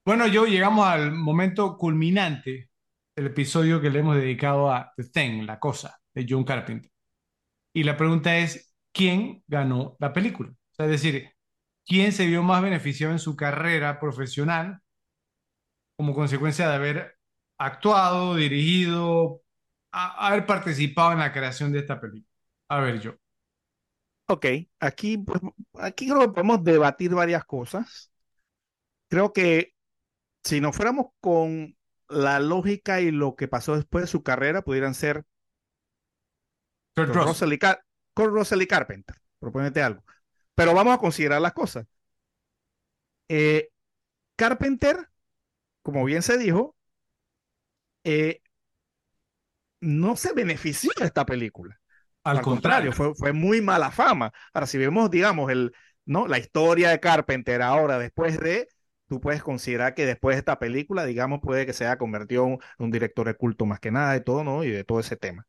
Bueno, 0.06 0.28
yo 0.28 0.45
llegamos 0.45 0.88
al 0.88 1.11
momento 1.11 1.78
culminante 1.78 2.70
del 3.16 3.28
episodio 3.28 3.82
que 3.82 3.90
le 3.90 4.00
hemos 4.00 4.16
dedicado 4.16 4.72
a 4.72 4.94
The 4.95 5.03
Thing, 5.06 5.45
la 5.45 5.60
cosa, 5.60 6.00
de 6.14 6.26
John 6.28 6.44
Carpenter. 6.44 6.92
Y 7.74 7.84
la 7.84 7.98
pregunta 7.98 8.38
es, 8.38 8.74
¿quién 8.94 9.44
ganó 9.48 9.95
la 10.00 10.14
película? 10.14 10.50
O 10.52 10.76
sea, 10.76 10.86
es 10.86 10.92
decir, 10.92 11.32
¿quién 11.86 12.11
se 12.14 12.28
vio 12.28 12.44
más 12.44 12.61
beneficiado 12.64 13.14
en 13.14 13.20
su 13.20 13.36
carrera 13.36 14.00
profesional 14.00 14.81
como 16.01 16.15
consecuencia 16.15 16.67
de 16.67 16.73
haber 16.75 17.17
actuado, 17.59 18.35
dirigido, 18.35 19.43
a- 19.91 20.27
haber 20.27 20.47
participado 20.47 21.11
en 21.11 21.19
la 21.19 21.31
creación 21.31 21.71
de 21.71 21.80
esta 21.80 22.01
película? 22.01 22.27
A 22.69 22.80
ver, 22.80 22.99
yo. 22.99 23.13
Ok, 24.25 24.45
aquí, 24.80 25.19
pues, 25.19 25.39
aquí 25.75 26.07
creo 26.07 26.21
que 26.21 26.30
podemos 26.30 26.63
debatir 26.63 27.13
varias 27.13 27.45
cosas. 27.45 28.11
Creo 29.09 29.31
que 29.31 29.75
si 30.43 30.61
nos 30.61 30.75
fuéramos 30.75 31.07
con 31.21 31.77
la 32.09 32.39
lógica 32.39 33.01
y 33.01 33.11
lo 33.11 33.35
que 33.35 33.47
pasó 33.47 33.75
después 33.75 34.03
de 34.05 34.07
su 34.07 34.23
carrera, 34.23 34.63
pudieran 34.63 34.95
ser 34.95 35.25
Kurt 36.95 37.09
Russell. 37.09 37.23
Russell 37.27 37.53
y, 37.53 37.57
Car- 37.59 37.83
Kurt 38.13 38.33
Russell 38.33 38.61
y 38.61 38.67
Carpenter, 38.67 39.15
proponete 39.39 39.81
algo. 39.81 40.03
Pero 40.55 40.73
vamos 40.73 40.95
a 40.95 40.97
considerar 40.97 41.41
las 41.41 41.53
cosas. 41.53 41.85
Eh, 43.30 43.69
Carpenter, 44.38 45.10
como 45.82 46.03
bien 46.06 46.22
se 46.22 46.38
dijo, 46.38 46.76
eh, 48.03 48.42
no 49.80 50.16
se 50.16 50.34
benefició 50.34 50.92
de 51.00 51.06
esta 51.06 51.26
película. 51.26 51.80
Al, 52.24 52.38
Al 52.38 52.43
contrario, 52.43 52.92
contrario, 52.92 52.93
fue, 52.93 53.16
fue 53.16 53.34
muy 53.34 53.61
mala 53.61 53.92
fama. 53.92 54.32
Ahora, 54.53 54.68
si 54.68 54.77
vemos, 54.77 55.10
digamos, 55.10 55.51
el, 55.51 55.74
¿no? 56.06 56.27
la 56.27 56.38
historia 56.38 56.90
de 56.90 57.00
Carpenter 57.00 57.61
ahora, 57.61 57.98
después 57.98 58.40
de, 58.40 58.68
tú 59.08 59.19
puedes 59.19 59.42
considerar 59.43 59.95
que 59.95 60.06
después 60.06 60.35
de 60.35 60.40
esta 60.40 60.60
película, 60.60 61.06
digamos, 61.06 61.40
puede 61.42 61.66
que 61.66 61.74
se 61.74 61.85
haya 61.85 61.98
convertido 61.98 62.45
en 62.45 62.51
un, 62.53 62.60
un 62.77 62.92
director 62.92 63.27
de 63.27 63.35
culto 63.35 63.66
más 63.66 63.80
que 63.80 63.92
nada 63.92 64.14
de 64.14 64.22
todo, 64.22 64.43
¿no? 64.43 64.64
Y 64.64 64.69
de 64.69 64.84
todo 64.84 65.00
ese 65.00 65.16
tema. 65.18 65.48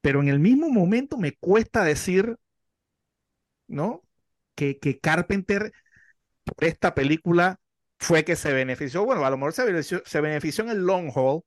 Pero 0.00 0.20
en 0.22 0.28
el 0.28 0.40
mismo 0.40 0.68
momento 0.70 1.16
me 1.18 1.32
cuesta 1.36 1.84
decir, 1.84 2.36
¿no? 3.66 4.02
Que, 4.54 4.78
que 4.78 4.98
Carpenter 4.98 5.72
por 6.44 6.64
esta 6.64 6.94
película 6.94 7.60
fue 7.98 8.24
que 8.24 8.36
se 8.36 8.52
benefició. 8.52 9.04
Bueno, 9.04 9.24
a 9.24 9.30
lo 9.30 9.36
mejor 9.36 9.52
se 9.52 9.64
benefició, 9.64 10.02
se 10.06 10.20
benefició 10.20 10.64
en 10.64 10.70
el 10.70 10.84
long 10.86 11.10
haul, 11.14 11.42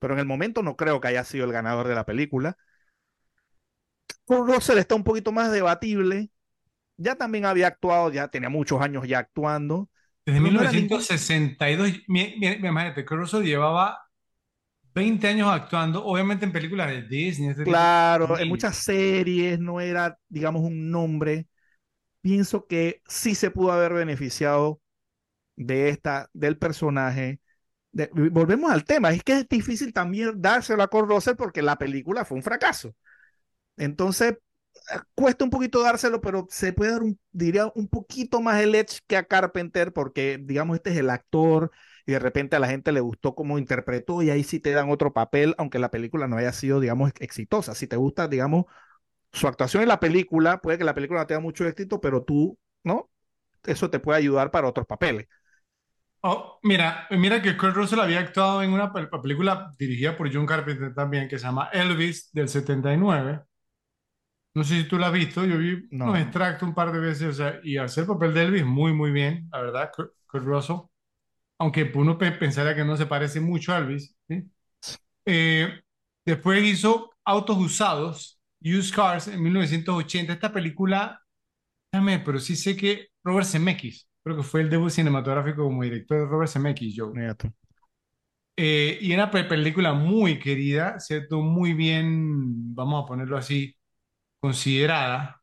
pero 0.00 0.14
en 0.14 0.20
el 0.20 0.26
momento 0.26 0.62
no 0.62 0.76
creo 0.76 1.00
que 1.00 1.08
haya 1.08 1.24
sido 1.24 1.46
el 1.46 1.52
ganador 1.52 1.88
de 1.88 1.94
la 1.96 2.06
película. 2.06 2.58
Con 4.24 4.46
Russell 4.46 4.78
está 4.78 4.94
un 4.94 5.04
poquito 5.04 5.32
más 5.32 5.52
debatible. 5.52 6.30
Ya 6.98 7.16
también 7.16 7.46
había 7.46 7.68
actuado, 7.68 8.10
ya 8.12 8.28
tenía 8.28 8.50
muchos 8.50 8.80
años 8.82 9.06
ya 9.08 9.20
actuando. 9.20 9.90
desde 10.26 10.40
pero 10.40 10.52
no 10.52 10.60
era 10.60 10.72
ningún- 10.72 10.88
1962, 10.88 11.92
mi- 12.08 12.36
mi- 12.38 12.58
mi- 12.58 12.68
imagínate, 12.68 13.04
Kurt 13.04 13.20
Russell 13.22 13.42
llevaba 13.44 13.98
20 14.94 15.28
años 15.28 15.48
actuando, 15.50 16.04
obviamente 16.04 16.44
en 16.46 16.52
películas 16.52 16.88
de 16.90 17.02
Disney. 17.02 17.50
este 17.50 17.66
tipo 17.66 17.82
de 17.82 17.82
Claro, 17.82 18.38
en 18.38 18.48
muchas 18.48 18.76
series 18.76 19.58
no 19.58 19.80
era, 19.80 20.18
digamos, 20.28 20.62
un 20.62 20.90
nombre. 20.90 21.48
Pienso 22.22 22.66
que 22.66 23.02
sí 23.08 23.34
se 23.34 23.50
pudo 23.50 23.72
haber 23.72 23.94
beneficiado 23.94 24.80
de 25.56 25.88
esta, 25.90 26.30
del 26.32 26.58
personaje. 26.58 27.40
Volvemos 28.12 28.70
al 28.70 28.84
tema, 28.84 29.10
es 29.12 29.22
que 29.24 29.38
es 29.38 29.48
difícil 29.48 29.92
también 29.92 30.40
dárselo 30.40 30.82
a 30.82 30.88
Kurt 30.88 31.08
Russell 31.08 31.36
porque 31.36 31.62
la 31.62 31.76
película 31.78 32.24
fue 32.24 32.36
un 32.36 32.42
fracaso. 32.42 32.94
Entonces, 33.76 34.32
eh, 34.92 34.98
cuesta 35.14 35.44
un 35.44 35.50
poquito 35.50 35.82
dárselo, 35.82 36.20
pero 36.20 36.46
se 36.50 36.72
puede 36.72 36.92
dar, 36.92 37.02
un, 37.02 37.18
diría, 37.32 37.70
un 37.74 37.88
poquito 37.88 38.40
más 38.40 38.60
el 38.62 38.74
edge 38.74 39.00
que 39.06 39.16
a 39.16 39.24
Carpenter 39.24 39.92
porque, 39.92 40.38
digamos, 40.42 40.76
este 40.76 40.90
es 40.90 40.98
el 40.98 41.10
actor 41.10 41.70
y 42.06 42.12
de 42.12 42.18
repente 42.18 42.56
a 42.56 42.60
la 42.60 42.68
gente 42.68 42.92
le 42.92 43.00
gustó 43.00 43.34
cómo 43.34 43.58
interpretó 43.58 44.22
y 44.22 44.30
ahí 44.30 44.44
sí 44.44 44.60
te 44.60 44.72
dan 44.72 44.90
otro 44.90 45.12
papel, 45.12 45.54
aunque 45.58 45.78
la 45.78 45.90
película 45.90 46.28
no 46.28 46.36
haya 46.36 46.52
sido, 46.52 46.80
digamos, 46.80 47.12
exitosa. 47.20 47.74
Si 47.74 47.86
te 47.86 47.96
gusta, 47.96 48.28
digamos, 48.28 48.66
su 49.32 49.48
actuación 49.48 49.82
en 49.82 49.88
la 49.88 50.00
película, 50.00 50.60
puede 50.60 50.78
que 50.78 50.84
la 50.84 50.94
película 50.94 51.20
no 51.20 51.26
tenga 51.26 51.40
mucho 51.40 51.66
éxito, 51.66 52.00
pero 52.00 52.22
tú, 52.24 52.58
¿no? 52.84 53.10
Eso 53.64 53.90
te 53.90 53.98
puede 54.00 54.18
ayudar 54.18 54.50
para 54.50 54.68
otros 54.68 54.86
papeles. 54.86 55.26
Oh, 56.22 56.58
mira, 56.62 57.06
mira 57.10 57.40
que 57.40 57.56
Kurt 57.56 57.74
Russell 57.76 58.00
había 58.00 58.18
actuado 58.20 58.62
en 58.62 58.72
una 58.72 58.92
pel- 58.92 59.08
película 59.22 59.70
dirigida 59.78 60.16
por 60.16 60.32
John 60.32 60.46
Carpenter 60.46 60.92
también, 60.94 61.28
que 61.28 61.38
se 61.38 61.44
llama 61.46 61.68
Elvis 61.72 62.30
del 62.32 62.48
79. 62.48 63.42
No 64.54 64.64
sé 64.64 64.82
si 64.82 64.88
tú 64.88 64.98
la 64.98 65.08
has 65.08 65.12
visto, 65.12 65.44
yo 65.44 65.58
vi 65.58 65.86
No. 65.90 66.06
unos 66.06 66.18
extractos 66.20 66.68
un 66.68 66.74
par 66.74 66.90
de 66.92 66.98
veces, 67.00 67.28
o 67.28 67.32
sea, 67.32 67.60
y 67.62 67.76
al 67.76 67.88
ser 67.90 68.06
papel 68.06 68.32
de 68.34 68.42
Elvis, 68.44 68.64
muy, 68.64 68.92
muy 68.94 69.10
bien, 69.12 69.48
la 69.52 69.60
verdad, 69.60 69.90
Kurt, 69.94 70.12
Kurt 70.26 70.44
Russell. 70.44 70.76
Aunque 71.58 71.90
uno 71.94 72.18
pe- 72.18 72.32
pensaría 72.32 72.74
que 72.76 72.84
no 72.84 72.96
se 72.96 73.06
parece 73.06 73.40
mucho 73.40 73.72
a 73.74 73.78
Elvis, 73.78 74.16
¿sí? 74.28 74.44
Eh, 75.26 75.80
después 76.24 76.64
hizo 76.64 77.10
Autos 77.24 77.58
Usados, 77.58 78.40
Used 78.62 78.94
Cars, 78.94 79.28
en 79.28 79.42
1980. 79.42 80.32
Esta 80.34 80.52
película, 80.52 81.22
déjame, 81.92 82.20
pero 82.20 82.38
sí 82.40 82.56
sé 82.56 82.76
que 82.76 83.08
Robert 83.24 83.46
Zemeckis, 83.48 84.08
creo 84.26 84.36
que 84.38 84.44
fue 84.44 84.62
el 84.62 84.70
debut 84.70 84.90
cinematográfico 84.90 85.64
como 85.64 85.84
director 85.84 86.18
de 86.20 86.26
Robert 86.26 86.50
Zemeckis, 86.52 86.96
tú. 86.96 87.14
Eh, 88.58 88.98
y 89.02 89.12
era 89.12 89.30
pe- 89.30 89.44
película 89.44 89.92
muy 89.92 90.38
querida, 90.38 90.98
¿cierto? 91.00 91.40
Muy 91.42 91.74
bien, 91.74 92.74
vamos 92.74 93.04
a 93.04 93.06
ponerlo 93.06 93.36
así, 93.36 93.76
considerada. 94.40 95.42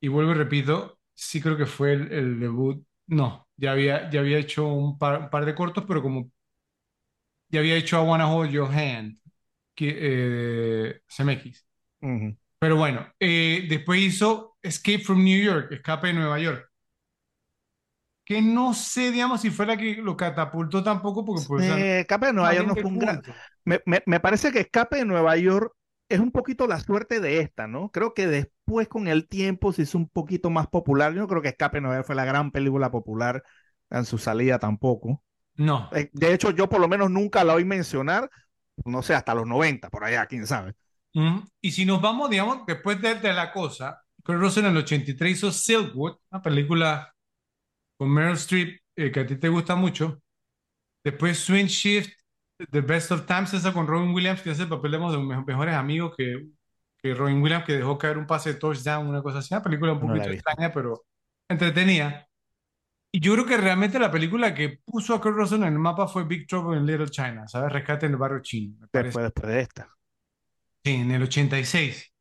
Y 0.00 0.08
vuelvo 0.08 0.32
y 0.32 0.34
repito, 0.36 1.00
sí 1.14 1.40
creo 1.42 1.56
que 1.58 1.66
fue 1.66 1.94
el, 1.94 2.12
el 2.12 2.40
debut. 2.40 2.84
No, 3.08 3.48
ya 3.56 3.72
había, 3.72 4.10
ya 4.10 4.20
había 4.20 4.38
hecho 4.38 4.66
un 4.68 4.98
par, 4.98 5.20
un 5.22 5.30
par 5.30 5.46
de 5.46 5.54
cortos, 5.56 5.84
pero 5.88 6.02
como 6.02 6.30
ya 7.48 7.60
había 7.60 7.76
hecho 7.76 8.02
I 8.02 8.06
Wanna 8.06 8.30
Hold 8.32 8.50
Your 8.52 8.68
Hand, 8.72 9.18
que, 9.74 9.96
eh, 10.90 11.02
Zemeckis. 11.10 11.66
Ujú. 12.02 12.36
Pero 12.58 12.76
bueno, 12.76 13.06
eh, 13.20 13.66
después 13.68 14.00
hizo 14.02 14.58
Escape 14.62 15.00
from 15.00 15.24
New 15.24 15.42
York, 15.42 15.72
Escape 15.72 16.08
de 16.08 16.12
Nueva 16.14 16.38
York. 16.40 16.67
Que 18.28 18.42
no 18.42 18.74
sé, 18.74 19.10
digamos, 19.10 19.40
si 19.40 19.50
fue 19.50 19.64
la 19.66 19.76
que 19.78 19.96
lo 19.96 20.16
catapultó 20.16 20.82
tampoco, 20.84 21.24
porque 21.24 21.46
pues, 21.46 21.62
o 21.62 21.66
sea, 21.66 21.86
Escape 22.00 22.26
de 22.26 22.32
Nueva 22.34 22.52
York 22.54 22.68
no 22.68 22.76
fue 22.76 22.90
un 22.90 22.98
gran... 22.98 23.22
Me, 23.64 23.80
me- 23.86 24.02
me 24.06 24.20
parece 24.20 24.52
que 24.52 24.60
Escape 24.60 24.96
de 24.98 25.04
Nueva 25.06 25.36
York 25.38 25.72
es 26.10 26.20
un 26.20 26.30
poquito 26.30 26.66
la 26.66 26.78
suerte 26.80 27.20
de 27.20 27.40
esta, 27.40 27.66
¿no? 27.66 27.90
Creo 27.90 28.12
que 28.14 28.26
después 28.26 28.88
con 28.88 29.08
el 29.08 29.28
tiempo 29.28 29.72
se 29.72 29.82
hizo 29.82 29.96
un 29.98 30.08
poquito 30.10 30.50
más 30.50 30.66
popular. 30.68 31.14
Yo 31.14 31.20
no 31.20 31.28
creo 31.28 31.40
que 31.42 31.48
Escape 31.48 31.78
de 31.78 31.80
Nueva 31.82 31.96
York 31.96 32.06
fue 32.06 32.16
la 32.16 32.24
gran 32.26 32.50
película 32.52 32.90
popular 32.90 33.42
en 33.90 34.04
su 34.04 34.18
salida 34.18 34.58
tampoco. 34.58 35.22
No. 35.56 35.90
Eh, 35.92 36.10
De 36.12 36.34
hecho, 36.34 36.50
yo 36.52 36.68
por 36.68 36.80
lo 36.80 36.88
menos 36.88 37.10
nunca 37.10 37.44
la 37.44 37.54
oí 37.54 37.64
mencionar, 37.64 38.30
no 38.84 39.02
sé, 39.02 39.14
hasta 39.14 39.34
los 39.34 39.46
90, 39.46 39.90
por 39.90 40.04
allá, 40.04 40.26
quién 40.26 40.46
sabe. 40.46 40.74
Y 41.60 41.72
si 41.72 41.84
nos 41.84 42.00
vamos, 42.00 42.30
digamos, 42.30 42.64
después 42.66 43.00
de, 43.00 43.14
de 43.16 43.32
la 43.32 43.52
cosa, 43.52 44.02
Kurt 44.24 44.38
Russell 44.38 44.64
en 44.66 44.72
el 44.72 44.78
83 44.78 45.32
hizo 45.38 45.50
Silkwood, 45.52 46.16
una 46.30 46.42
película 46.42 47.14
con 47.98 48.10
Meryl 48.10 48.34
Streep 48.36 48.80
eh, 48.96 49.12
que 49.12 49.20
a 49.20 49.26
ti 49.26 49.36
te 49.38 49.50
gusta 49.50 49.76
mucho. 49.76 50.22
Después 51.04 51.38
Swing 51.38 51.66
Shift, 51.66 52.12
The 52.70 52.80
Best 52.82 53.12
of 53.12 53.26
Times, 53.26 53.54
esa 53.54 53.72
con 53.72 53.86
Robin 53.86 54.10
Williams, 54.14 54.42
que 54.42 54.50
es 54.50 54.60
el 54.60 54.68
papel 54.68 54.92
de 54.92 54.98
uno 54.98 55.12
de 55.12 55.18
los 55.18 55.46
mejores 55.46 55.74
amigos 55.74 56.14
que, 56.16 56.48
que 56.98 57.14
Robin 57.14 57.42
Williams, 57.42 57.64
que 57.64 57.74
dejó 57.74 57.98
caer 57.98 58.18
un 58.18 58.26
pase 58.26 58.54
de 58.54 58.58
touchdown, 58.60 59.06
una 59.08 59.22
cosa 59.22 59.38
así. 59.38 59.54
Una 59.54 59.62
película 59.62 59.92
un 59.92 60.00
No 60.00 60.14
poquito 60.14 60.30
extraña, 60.30 60.72
pero 60.72 61.06
entretenida. 61.48 62.28
Y 63.12 63.20
yo 63.20 63.34
creo 63.34 63.46
que 63.46 63.56
realmente 63.58 63.98
la 63.98 64.10
película 64.10 64.54
que 64.54 64.80
puso 64.84 65.14
a 65.14 65.20
Kurt 65.20 65.36
Russell 65.36 65.62
en 65.62 65.72
el 65.74 65.78
mapa 65.78 66.08
fue 66.08 66.24
Big 66.24 66.46
Trouble 66.46 66.78
in 66.78 66.86
Little 66.86 67.08
China, 67.10 67.48
¿sabes? 67.48 67.72
Rescate 67.72 68.06
en 68.06 68.12
el 68.12 68.18
barrio 68.18 68.40
chino, 68.42 68.76
me 68.80 68.88
parece. 68.88 69.20
Después, 69.20 69.24
después 69.24 69.46
de 69.52 69.60
esta. 69.62 69.96
Sí, 70.84 70.94
en 70.94 71.10
el 71.10 71.22
86. 71.22 72.12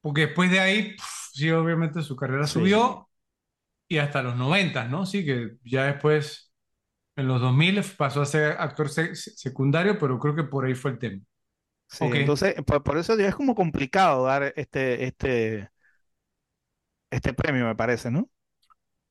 Porque 0.00 0.22
después 0.28 0.50
de 0.50 0.60
ahí, 0.60 0.92
pf, 0.96 1.04
sí, 1.34 1.50
obviamente 1.50 2.02
su 2.02 2.16
carrera 2.16 2.46
Sí. 2.46 2.48
subió 2.48 3.08
y 3.94 3.98
hasta 3.98 4.22
los 4.22 4.36
90, 4.36 4.86
¿no? 4.88 5.06
Sí, 5.06 5.24
que 5.24 5.56
ya 5.64 5.84
después, 5.86 6.52
en 7.16 7.28
los 7.28 7.40
2000 7.42 7.82
pasó 7.98 8.22
a 8.22 8.26
ser 8.26 8.52
actor 8.60 8.88
se- 8.90 9.14
se- 9.16 9.32
secundario, 9.36 9.98
pero 9.98 10.18
creo 10.20 10.36
que 10.36 10.44
por 10.44 10.66
ahí 10.66 10.74
fue 10.74 10.92
el 10.92 10.98
tema. 11.00 11.22
Sí, 11.88 12.10
entonces, 12.14 12.54
por, 12.66 12.82
por 12.82 12.98
eso 12.98 13.14
es 13.18 13.34
como 13.36 13.54
complicado 13.54 14.24
dar 14.24 14.52
este, 14.56 15.04
este, 15.04 15.70
este 17.10 17.32
premio, 17.34 17.66
me 17.66 17.76
parece, 17.76 18.10
¿no? 18.10 18.30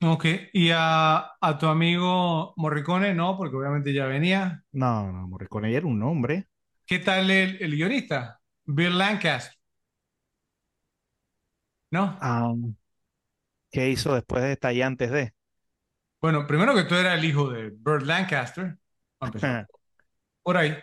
Ok, 0.06 0.26
y 0.52 0.70
a, 0.72 1.18
a 1.40 1.58
tu 1.58 1.66
amigo 1.68 2.54
Morricone, 2.58 3.14
no, 3.14 3.38
porque 3.38 3.56
obviamente 3.56 3.94
ya 3.94 4.06
venía. 4.06 4.64
No, 4.74 5.12
no, 5.12 5.28
Morricone 5.28 5.74
era 5.74 5.88
un 5.88 6.04
hombre. 6.04 6.48
¿Qué 6.86 7.00
tal 7.00 7.30
el, 7.32 7.62
el 7.62 7.72
guionista? 7.76 8.42
Bill 8.66 8.98
Lancaster. 8.98 9.54
¿No? 11.92 12.04
Ah, 12.20 12.54
¿qué 13.74 13.90
hizo 13.90 14.14
después 14.16 14.42
de 14.44 14.54
esta 14.54 14.72
y 14.74 14.82
antes 14.82 15.12
de? 15.12 15.34
Bueno, 16.22 16.48
primero 16.48 16.74
que 16.76 16.84
todo 16.86 17.00
era 17.00 17.14
el 17.16 17.24
hijo 17.26 17.50
de 17.52 17.70
Burt 17.70 18.04
Lancaster. 18.06 18.78
por 20.44 20.58
ahí. 20.58 20.76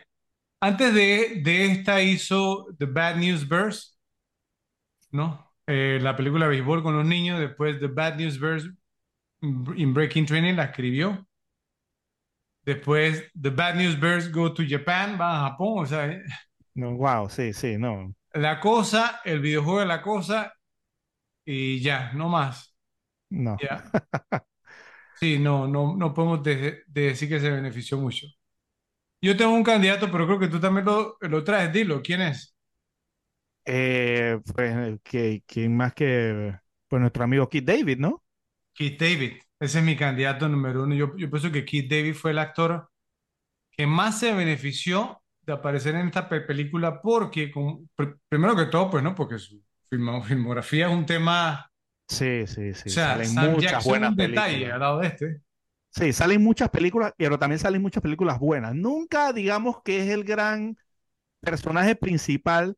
Antes 0.61 0.95
de, 0.95 1.41
de 1.45 1.67
esta 1.73 2.03
hizo 2.03 2.67
The 2.79 2.87
Bad 2.87 3.17
News 3.19 3.49
Bears, 3.49 3.99
¿no? 5.13 5.53
Eh, 5.67 5.99
la 6.01 6.17
película 6.17 6.47
de 6.47 6.51
béisbol 6.53 6.83
con 6.83 6.97
los 6.97 7.05
niños. 7.07 7.39
Después 7.41 7.79
The 7.81 7.87
Bad 7.89 8.17
News 8.17 8.39
Bears 8.39 8.69
in 9.43 9.95
Breaking 9.95 10.27
Training 10.27 10.57
la 10.57 10.65
escribió. 10.67 11.27
Después 12.65 13.31
The 13.41 13.51
Bad 13.51 13.75
News 13.77 13.97
Bears 14.01 14.31
Go 14.33 14.53
to 14.55 14.63
Japan, 14.67 15.19
va 15.21 15.47
a 15.47 15.51
Japón. 15.51 15.83
O 15.85 15.87
sea, 15.87 16.07
eh, 16.07 16.23
No, 16.75 16.97
wow, 16.97 17.29
sí, 17.29 17.53
sí, 17.53 17.77
no. 17.79 18.15
la 18.35 18.61
cosa, 18.61 19.21
el 19.25 19.41
videojuego 19.41 19.81
de 19.81 19.87
la 19.87 20.03
cosa 20.03 20.53
y 21.45 21.81
ya, 21.83 22.13
no 22.15 22.29
más. 22.29 22.70
No. 23.31 23.63
Sí, 25.13 25.39
no, 25.39 25.69
no, 25.69 25.97
no 25.97 26.15
podemos 26.15 26.43
de- 26.43 26.83
de 26.87 27.01
decir 27.03 27.29
que 27.29 27.41
se 27.41 27.51
benefició 27.51 27.99
mucho. 27.99 28.27
Yo 29.23 29.37
tengo 29.37 29.53
un 29.55 29.65
candidato, 29.65 30.11
pero 30.13 30.27
creo 30.27 30.39
que 30.41 30.49
tú 30.49 30.61
también 30.61 30.87
lo, 30.87 31.17
lo 31.21 31.45
traes. 31.45 31.73
Dilo, 31.73 32.03
¿quién 32.03 32.23
es? 32.23 32.57
Eh, 33.65 34.39
pues, 34.55 35.01
que, 35.05 35.43
que 35.47 35.69
más 35.69 35.95
que 35.95 36.55
Pues 36.89 37.01
nuestro 37.01 37.25
amigo 37.25 37.49
Keith 37.49 37.65
David, 37.65 37.99
¿no? 37.99 38.23
Keith 38.75 38.99
David, 39.01 39.33
ese 39.59 39.79
es 39.79 39.85
mi 39.85 39.97
candidato 39.97 40.49
número 40.49 40.85
uno. 40.85 40.95
Yo, 40.95 41.17
yo 41.17 41.31
pienso 41.31 41.51
que 41.53 41.65
Keith 41.65 41.91
David 41.91 42.15
fue 42.15 42.31
el 42.33 42.39
actor 42.39 42.89
que 43.73 43.87
más 43.87 44.21
se 44.21 44.35
benefició 44.35 45.23
de 45.43 45.55
aparecer 45.55 45.97
en 45.97 46.09
esta 46.09 46.29
pe- 46.29 46.43
película 46.43 47.03
porque, 47.03 47.53
con- 47.53 47.91
primero 48.29 48.57
que 48.57 48.67
todo, 48.67 48.91
pues 48.91 49.05
no, 49.05 49.15
porque 49.17 49.39
su 49.39 49.63
filmo- 49.91 50.23
filmografía 50.25 50.89
es 50.89 50.95
un 50.95 51.07
tema, 51.07 51.70
Sí, 52.11 52.47
sí, 52.47 52.75
o 52.87 52.91
sí. 52.91 52.91
sea, 52.91 53.25
Salen 53.25 53.25
Sam 53.25 53.57
muchas 53.57 53.83
Jackson 53.83 53.83
buenas 53.83 54.13
un 54.13 54.17
detalle 54.17 54.57
películas. 54.57 54.73
al 54.73 54.81
lado 54.81 54.99
de 55.01 55.07
este. 55.09 55.43
Sí, 55.91 56.13
salen 56.13 56.43
muchas 56.43 56.71
películas, 56.71 57.13
pero 57.17 57.39
también 57.39 57.59
salen 57.59 57.83
muchas 57.83 58.03
películas 58.03 58.39
buenas. 58.39 58.75
Nunca 58.75 59.33
digamos 59.33 59.83
que 59.83 60.01
es 60.05 60.09
el 60.11 60.23
gran 60.25 60.79
personaje 61.41 61.97
principal, 61.97 62.77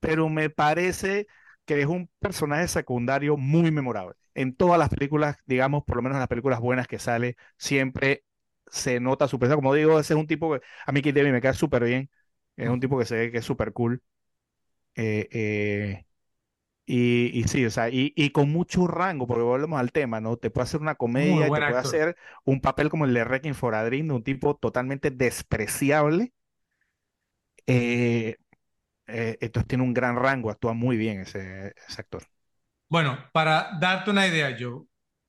pero 0.00 0.28
me 0.30 0.50
parece 0.50 1.28
que 1.66 1.80
es 1.82 1.86
un 1.88 2.10
personaje 2.20 2.68
secundario 2.68 3.36
muy 3.36 3.70
memorable. 3.72 4.14
En 4.34 4.56
todas 4.56 4.78
las 4.78 4.90
películas, 4.90 5.38
digamos, 5.46 5.84
por 5.84 5.96
lo 5.96 6.02
menos 6.02 6.16
en 6.16 6.20
las 6.20 6.28
películas 6.28 6.60
buenas 6.60 6.88
que 6.88 6.98
sale, 6.98 7.36
siempre 7.58 8.24
se 8.68 9.00
nota 9.00 9.28
su 9.28 9.38
presencia. 9.38 9.56
Como 9.56 9.74
digo, 9.74 10.00
ese 10.00 10.14
es 10.14 10.20
un 10.20 10.26
tipo 10.28 10.52
que 10.54 10.62
a 10.86 10.92
mí 10.92 11.02
Keith 11.02 11.16
David 11.16 11.32
me 11.32 11.40
queda 11.42 11.54
súper 11.54 11.84
bien. 11.84 12.10
Es 12.56 12.68
un 12.70 12.80
tipo 12.80 12.98
que 12.98 13.06
se 13.06 13.16
ve 13.16 13.32
que 13.32 13.38
es 13.38 13.44
súper 13.46 13.72
cool. 13.72 14.02
Eh, 14.94 15.28
eh, 15.32 16.06
y, 16.86 17.38
y 17.38 17.44
sí, 17.48 17.64
o 17.66 17.70
sea, 17.70 17.88
y, 17.90 18.12
y 18.16 18.30
con 18.30 18.50
mucho 18.50 18.86
rango, 18.86 19.26
porque 19.26 19.42
volvemos 19.44 19.78
al 19.80 19.92
tema, 19.92 20.20
¿no? 20.20 20.36
Te 20.36 20.50
puede 20.50 20.64
hacer 20.64 20.80
una 20.80 20.96
comedia 20.96 21.52
te 21.52 21.62
puede 21.62 21.80
actor. 21.80 21.80
hacer 21.80 22.16
un 22.44 22.60
papel 22.60 22.90
como 22.90 23.04
el 23.04 23.14
de 23.14 23.24
Requiem 23.24 23.54
for 23.54 23.74
a 23.74 23.84
Dream, 23.84 24.08
de 24.08 24.14
un 24.14 24.24
tipo 24.24 24.56
totalmente 24.56 25.10
despreciable. 25.10 26.32
Eh, 27.66 28.36
eh, 29.08 29.38
entonces 29.40 29.68
tiene 29.68 29.84
un 29.84 29.94
gran 29.94 30.16
rango, 30.16 30.50
actúa 30.50 30.74
muy 30.74 30.96
bien 30.96 31.20
ese, 31.22 31.74
ese 31.88 32.02
actor. 32.02 32.24
Bueno, 32.88 33.18
para 33.32 33.78
darte 33.80 34.10
una 34.10 34.26
idea, 34.26 34.56
Joe, 34.58 34.84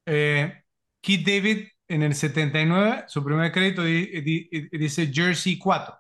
eh, 0.06 0.64
Keith 1.02 1.26
David 1.28 1.68
en 1.88 2.04
el 2.04 2.16
79, 2.16 3.04
su 3.08 3.24
primer 3.24 3.52
crédito 3.52 3.84
di- 3.84 4.08
di- 4.22 4.50
dice 4.72 5.12
Jersey 5.14 5.58
4, 5.60 5.96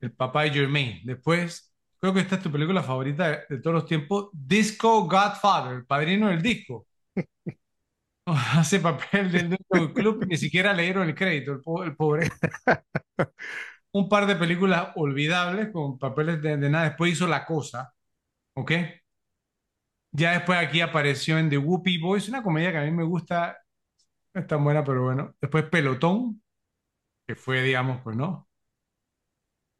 el 0.00 0.12
papá 0.12 0.42
de 0.44 0.50
Jermaine. 0.52 1.00
Después, 1.04 1.73
creo 2.04 2.12
que 2.12 2.20
esta 2.20 2.34
es 2.36 2.42
tu 2.42 2.52
película 2.52 2.82
favorita 2.82 3.44
de, 3.48 3.60
todos 3.60 3.72
los 3.72 3.86
tiempos, 3.86 4.28
Disco 4.34 5.04
Godfather, 5.08 5.72
el 5.76 5.86
padrino 5.86 6.28
del 6.28 6.42
disco. 6.42 6.86
Hace 8.26 8.80
papel 8.80 9.30
del 9.32 9.58
club, 9.92 10.24
ni 10.26 10.36
siquiera 10.36 10.72
le 10.72 10.84
dieron 10.84 11.08
el 11.08 11.14
crédito, 11.14 11.52
el, 11.52 11.60
po- 11.60 11.84
el 11.84 11.94
pobre. 11.96 12.30
Un 13.92 14.08
par 14.08 14.26
de 14.26 14.36
películas 14.36 14.90
olvidables 14.96 15.70
con 15.72 15.98
papeles 15.98 16.42
de, 16.42 16.56
de 16.56 16.70
nada. 16.70 16.86
Después 16.86 17.12
hizo 17.12 17.26
La 17.26 17.44
Cosa, 17.46 17.94
¿ok? 18.54 18.72
Ya 20.12 20.32
después 20.32 20.58
aquí 20.58 20.80
apareció 20.80 21.38
en 21.38 21.50
The 21.50 21.58
Whoopi 21.58 21.98
Boys, 21.98 22.28
una 22.28 22.42
comedia 22.42 22.70
que 22.72 22.78
a 22.78 22.82
mí 22.84 22.90
me 22.92 23.02
gusta, 23.04 23.58
no 24.34 24.42
es 24.42 24.46
tan 24.48 24.64
buena, 24.64 24.84
pero 24.84 25.04
bueno. 25.04 25.34
Después 25.40 25.64
Pelotón, 25.66 26.42
que 27.26 27.36
fue, 27.36 27.62
digamos, 27.62 28.02
pues 28.02 28.16
no. 28.16 28.48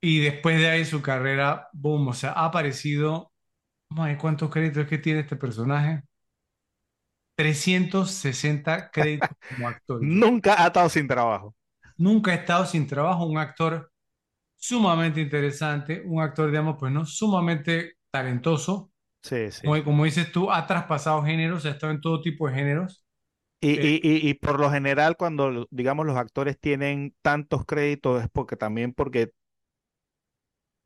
Y 0.05 0.21
después 0.21 0.59
de 0.59 0.69
ahí 0.71 0.85
su 0.85 1.03
carrera, 1.03 1.69
boom, 1.73 2.09
o 2.09 2.13
sea, 2.15 2.33
ha 2.33 2.47
aparecido, 2.47 3.33
vamos 3.91 4.07
a 4.07 4.09
ver 4.11 4.19
cuántos 4.19 4.51
créditos 4.51 4.85
es 4.85 4.91
que 4.91 4.99
tiene 4.99 5.21
este 5.23 5.37
personaje. 5.37 6.03
360 7.37 8.91
créditos 8.91 9.37
como 9.49 9.69
actor. 9.69 10.09
Nunca 10.21 10.63
ha 10.63 10.69
estado 10.69 10.89
sin 10.89 11.09
trabajo. 11.09 11.55
Nunca 11.97 12.33
ha 12.33 12.35
estado 12.35 12.67
sin 12.67 12.87
trabajo, 12.87 13.27
un 13.27 13.39
actor 13.39 13.93
sumamente 14.57 15.21
interesante, 15.23 16.03
un 16.07 16.23
actor, 16.23 16.51
digamos, 16.51 16.77
pues 16.79 16.93
no, 16.93 17.07
sumamente 17.07 17.95
talentoso. 18.11 18.93
Sí, 19.23 19.51
sí. 19.51 19.65
Como, 19.65 19.83
como 19.85 20.05
dices 20.05 20.33
tú, 20.33 20.51
ha 20.53 20.67
traspasado 20.67 21.23
géneros, 21.25 21.67
ha 21.67 21.71
estado 21.71 21.93
en 21.93 22.01
todo 22.01 22.21
tipo 22.23 22.49
de 22.49 22.55
géneros. 22.55 23.07
Y, 23.61 23.71
Eh, 23.75 23.97
y, 23.97 24.01
y, 24.03 24.29
y 24.29 24.35
por 24.35 24.61
lo 24.61 24.71
general, 24.71 25.17
cuando, 25.17 25.67
digamos, 25.71 26.05
los 26.07 26.17
actores 26.17 26.59
tienen 26.61 27.15
tantos 27.23 27.65
créditos, 27.65 28.23
es 28.23 28.29
porque 28.31 28.57
también 28.57 28.93
porque, 28.93 29.33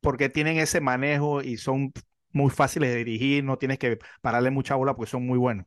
porque 0.01 0.29
tienen 0.29 0.57
ese 0.57 0.81
manejo 0.81 1.41
y 1.41 1.57
son 1.57 1.93
muy 2.31 2.49
fáciles 2.51 2.89
de 2.91 2.97
dirigir, 2.97 3.43
no 3.43 3.57
tienes 3.57 3.79
que 3.79 3.99
pararle 4.21 4.51
mucha 4.51 4.75
bola 4.75 4.95
porque 4.95 5.11
son 5.11 5.25
muy 5.25 5.37
buenos. 5.39 5.65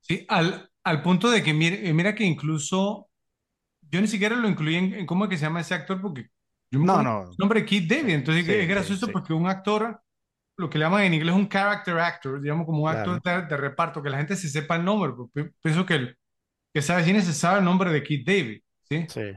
Sí, 0.00 0.24
al, 0.28 0.70
al 0.84 1.02
punto 1.02 1.30
de 1.30 1.42
que 1.42 1.52
mira, 1.54 1.76
eh, 1.76 1.92
mira 1.92 2.14
que 2.14 2.24
incluso 2.24 3.08
yo 3.90 4.00
ni 4.00 4.08
siquiera 4.08 4.36
lo 4.36 4.48
incluí 4.48 4.76
en, 4.76 4.94
en 4.94 5.06
cómo 5.06 5.24
es 5.24 5.30
que 5.30 5.38
se 5.38 5.44
llama 5.44 5.62
ese 5.62 5.74
actor 5.74 6.00
porque 6.02 6.26
yo 6.70 6.80
me 6.80 6.88
No, 6.88 7.02
no. 7.02 7.16
su 7.28 7.42
nombre 7.42 7.64
Keith 7.66 7.90
David, 7.90 8.14
entonces 8.14 8.46
Sí, 8.46 8.52
es 8.62 8.68
gracioso 8.68 9.10
sí. 9.10 9.12
porque 9.12 9.34
un 9.34 9.48
actor, 9.48 10.02
lo 10.58 10.70
que 10.70 10.78
le 10.78 10.84
llaman 10.86 11.04
en 11.04 11.14
inglés 11.14 11.34
un 11.36 11.48
character 11.48 11.98
actor, 11.98 12.40
digamos 12.42 12.66
como 12.66 12.84
un 12.84 12.90
actor 12.90 13.20
de, 13.22 13.42
de 13.44 13.58
reparto, 13.58 14.02
que 14.02 14.10
la 14.10 14.18
gente 14.18 14.36
se 14.36 14.48
sepa 14.50 14.76
el 14.76 14.84
nombre, 14.86 15.12
porque 15.16 15.44
pi- 15.46 15.56
pienso 15.62 15.86
que 15.86 15.94
el 15.96 16.18
que 16.74 16.82
sabe 16.82 17.04
cine 17.04 17.22
se 17.22 17.34
sabe 17.34 17.60
el 17.60 17.66
nombre 17.66 17.92
de 17.92 18.02
Keith 18.04 18.26
David, 18.26 18.62
¿sí? 18.90 19.08
Sí. 19.08 19.34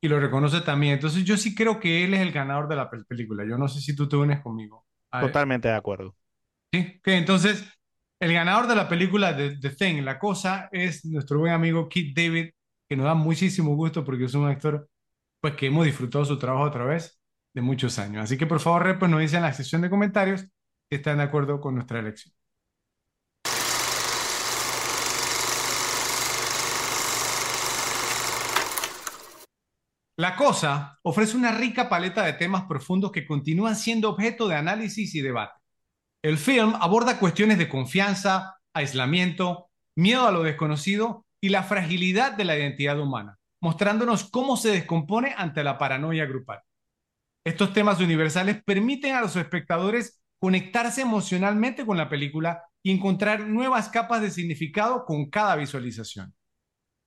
Y 0.00 0.08
lo 0.08 0.20
reconoce 0.20 0.60
también, 0.60 0.94
entonces 0.94 1.24
yo 1.24 1.36
sí 1.36 1.54
creo 1.54 1.80
que 1.80 2.04
él 2.04 2.14
es 2.14 2.20
el 2.20 2.32
ganador 2.32 2.68
de 2.68 2.76
la 2.76 2.90
pel- 2.90 3.06
película, 3.06 3.44
yo 3.48 3.58
no 3.58 3.68
sé 3.68 3.80
si 3.80 3.96
tú 3.96 4.08
te 4.08 4.16
unes 4.16 4.40
conmigo. 4.42 4.86
A- 5.10 5.22
Totalmente 5.26 5.68
de 5.68 5.74
acuerdo. 5.74 6.14
¿Sí? 6.72 7.00
Que 7.02 7.16
entonces, 7.16 7.64
el 8.20 8.32
ganador 8.32 8.66
de 8.66 8.74
la 8.76 8.88
película 8.88 9.32
de 9.32 9.58
The 9.58 9.70
Thing, 9.70 10.02
La 10.04 10.18
Cosa, 10.18 10.68
es 10.72 11.04
nuestro 11.04 11.38
buen 11.38 11.52
amigo 11.52 11.88
Keith 11.88 12.16
David, 12.16 12.50
que 12.88 12.96
nos 12.96 13.06
da 13.06 13.14
muchísimo 13.14 13.74
gusto 13.76 14.04
porque 14.04 14.24
es 14.24 14.34
un 14.34 14.46
actor 14.48 14.88
pues, 15.40 15.54
que 15.56 15.68
hemos 15.68 15.86
disfrutado 15.86 16.26
su 16.26 16.38
trabajo 16.38 16.66
a 16.66 16.72
través 16.72 17.20
de 17.54 17.62
muchos 17.62 17.98
años. 18.00 18.24
Así 18.24 18.38
que 18.38 18.46
por 18.48 18.60
favor, 18.60 18.98
pues, 19.00 19.12
nos 19.12 19.20
dicen 19.22 19.38
en 19.38 19.44
la 19.44 19.54
sección 19.54 19.82
de 19.82 19.90
comentarios 19.90 20.42
si 20.42 20.96
están 20.96 21.18
de 21.18 21.24
acuerdo 21.24 21.60
con 21.62 21.76
nuestra 21.76 22.00
elección. 22.00 22.34
La 30.18 30.34
Cosa 30.34 30.98
ofrece 31.02 31.36
una 31.36 31.52
rica 31.52 31.90
paleta 31.90 32.24
de 32.24 32.32
temas 32.32 32.64
profundos 32.64 33.12
que 33.12 33.26
continúan 33.26 33.76
siendo 33.76 34.08
objeto 34.08 34.48
de 34.48 34.54
análisis 34.56 35.14
y 35.14 35.20
debate. 35.20 35.60
El 36.22 36.38
film 36.38 36.74
aborda 36.80 37.18
cuestiones 37.18 37.58
de 37.58 37.68
confianza, 37.68 38.56
aislamiento, 38.72 39.68
miedo 39.94 40.26
a 40.26 40.32
lo 40.32 40.42
desconocido 40.42 41.26
y 41.38 41.50
la 41.50 41.64
fragilidad 41.64 42.32
de 42.32 42.44
la 42.46 42.56
identidad 42.56 42.98
humana, 42.98 43.36
mostrándonos 43.60 44.30
cómo 44.30 44.56
se 44.56 44.70
descompone 44.70 45.34
ante 45.36 45.62
la 45.62 45.76
paranoia 45.76 46.24
grupal. 46.24 46.60
Estos 47.44 47.74
temas 47.74 48.00
universales 48.00 48.62
permiten 48.64 49.14
a 49.14 49.20
los 49.20 49.36
espectadores 49.36 50.22
conectarse 50.40 51.02
emocionalmente 51.02 51.84
con 51.84 51.98
la 51.98 52.08
película 52.08 52.62
y 52.82 52.90
encontrar 52.90 53.40
nuevas 53.40 53.90
capas 53.90 54.22
de 54.22 54.30
significado 54.30 55.04
con 55.04 55.28
cada 55.28 55.56
visualización. 55.56 56.34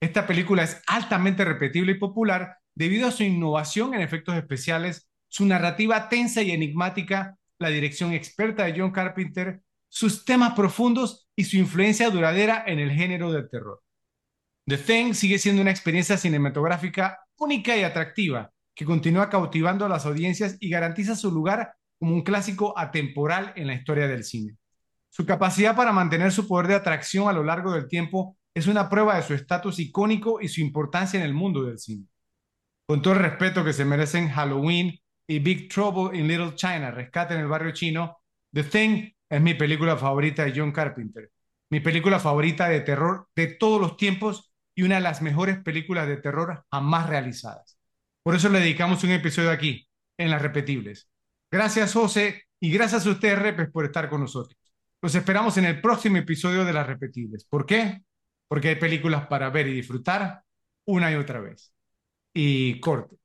Esta 0.00 0.28
película 0.28 0.62
es 0.62 0.80
altamente 0.86 1.44
repetible 1.44 1.92
y 1.92 1.98
popular 1.98 2.59
debido 2.80 3.08
a 3.08 3.12
su 3.12 3.24
innovación 3.24 3.92
en 3.92 4.00
efectos 4.00 4.34
especiales, 4.36 5.06
su 5.28 5.44
narrativa 5.44 6.08
tensa 6.08 6.40
y 6.40 6.52
enigmática, 6.52 7.36
la 7.58 7.68
dirección 7.68 8.14
experta 8.14 8.64
de 8.64 8.74
John 8.74 8.90
Carpenter, 8.90 9.60
sus 9.90 10.24
temas 10.24 10.54
profundos 10.54 11.28
y 11.36 11.44
su 11.44 11.58
influencia 11.58 12.08
duradera 12.08 12.64
en 12.66 12.78
el 12.78 12.90
género 12.90 13.32
del 13.32 13.50
terror. 13.50 13.82
The 14.66 14.78
Thing 14.78 15.12
sigue 15.12 15.38
siendo 15.38 15.60
una 15.60 15.70
experiencia 15.70 16.16
cinematográfica 16.16 17.18
única 17.36 17.76
y 17.76 17.82
atractiva, 17.82 18.50
que 18.74 18.86
continúa 18.86 19.28
cautivando 19.28 19.84
a 19.84 19.90
las 19.90 20.06
audiencias 20.06 20.56
y 20.58 20.70
garantiza 20.70 21.16
su 21.16 21.30
lugar 21.30 21.74
como 21.98 22.14
un 22.14 22.22
clásico 22.22 22.72
atemporal 22.78 23.52
en 23.56 23.66
la 23.66 23.74
historia 23.74 24.08
del 24.08 24.24
cine. 24.24 24.56
Su 25.10 25.26
capacidad 25.26 25.76
para 25.76 25.92
mantener 25.92 26.32
su 26.32 26.48
poder 26.48 26.68
de 26.68 26.76
atracción 26.76 27.28
a 27.28 27.34
lo 27.34 27.44
largo 27.44 27.72
del 27.72 27.88
tiempo 27.88 28.38
es 28.54 28.68
una 28.68 28.88
prueba 28.88 29.16
de 29.16 29.22
su 29.22 29.34
estatus 29.34 29.78
icónico 29.80 30.40
y 30.40 30.48
su 30.48 30.62
importancia 30.62 31.20
en 31.20 31.26
el 31.26 31.34
mundo 31.34 31.64
del 31.64 31.78
cine. 31.78 32.06
Con 32.90 33.02
todo 33.02 33.14
el 33.14 33.20
respeto 33.20 33.64
que 33.64 33.72
se 33.72 33.84
merecen 33.84 34.30
Halloween 34.30 34.98
y 35.28 35.38
Big 35.38 35.68
Trouble 35.68 36.18
in 36.18 36.26
Little 36.26 36.56
China, 36.56 36.90
Rescate 36.90 37.34
en 37.34 37.40
el 37.40 37.46
Barrio 37.46 37.70
Chino, 37.70 38.18
The 38.52 38.64
Thing 38.64 39.12
es 39.28 39.40
mi 39.40 39.54
película 39.54 39.96
favorita 39.96 40.44
de 40.44 40.52
John 40.56 40.72
Carpenter, 40.72 41.30
mi 41.70 41.78
película 41.78 42.18
favorita 42.18 42.68
de 42.68 42.80
terror 42.80 43.28
de 43.36 43.46
todos 43.46 43.80
los 43.80 43.96
tiempos 43.96 44.52
y 44.74 44.82
una 44.82 44.96
de 44.96 45.02
las 45.02 45.22
mejores 45.22 45.60
películas 45.60 46.08
de 46.08 46.16
terror 46.16 46.64
jamás 46.68 47.08
realizadas. 47.08 47.78
Por 48.24 48.34
eso 48.34 48.48
le 48.48 48.58
dedicamos 48.58 49.04
un 49.04 49.12
episodio 49.12 49.52
aquí, 49.52 49.88
en 50.18 50.28
Las 50.28 50.42
Repetibles. 50.42 51.08
Gracias, 51.48 51.92
José, 51.92 52.46
y 52.58 52.72
gracias 52.72 53.06
a 53.06 53.10
ustedes, 53.10 53.38
Repes, 53.38 53.70
por 53.70 53.84
estar 53.84 54.08
con 54.08 54.22
nosotros. 54.22 54.58
Los 55.00 55.14
esperamos 55.14 55.56
en 55.58 55.66
el 55.66 55.80
próximo 55.80 56.16
episodio 56.16 56.64
de 56.64 56.72
Las 56.72 56.88
Repetibles. 56.88 57.44
¿Por 57.44 57.66
qué? 57.66 58.02
Porque 58.48 58.70
hay 58.70 58.74
películas 58.74 59.28
para 59.28 59.48
ver 59.48 59.68
y 59.68 59.74
disfrutar 59.74 60.42
una 60.86 61.12
y 61.12 61.14
otra 61.14 61.38
vez. 61.38 61.72
Y 62.34 62.80
corte. 62.80 63.16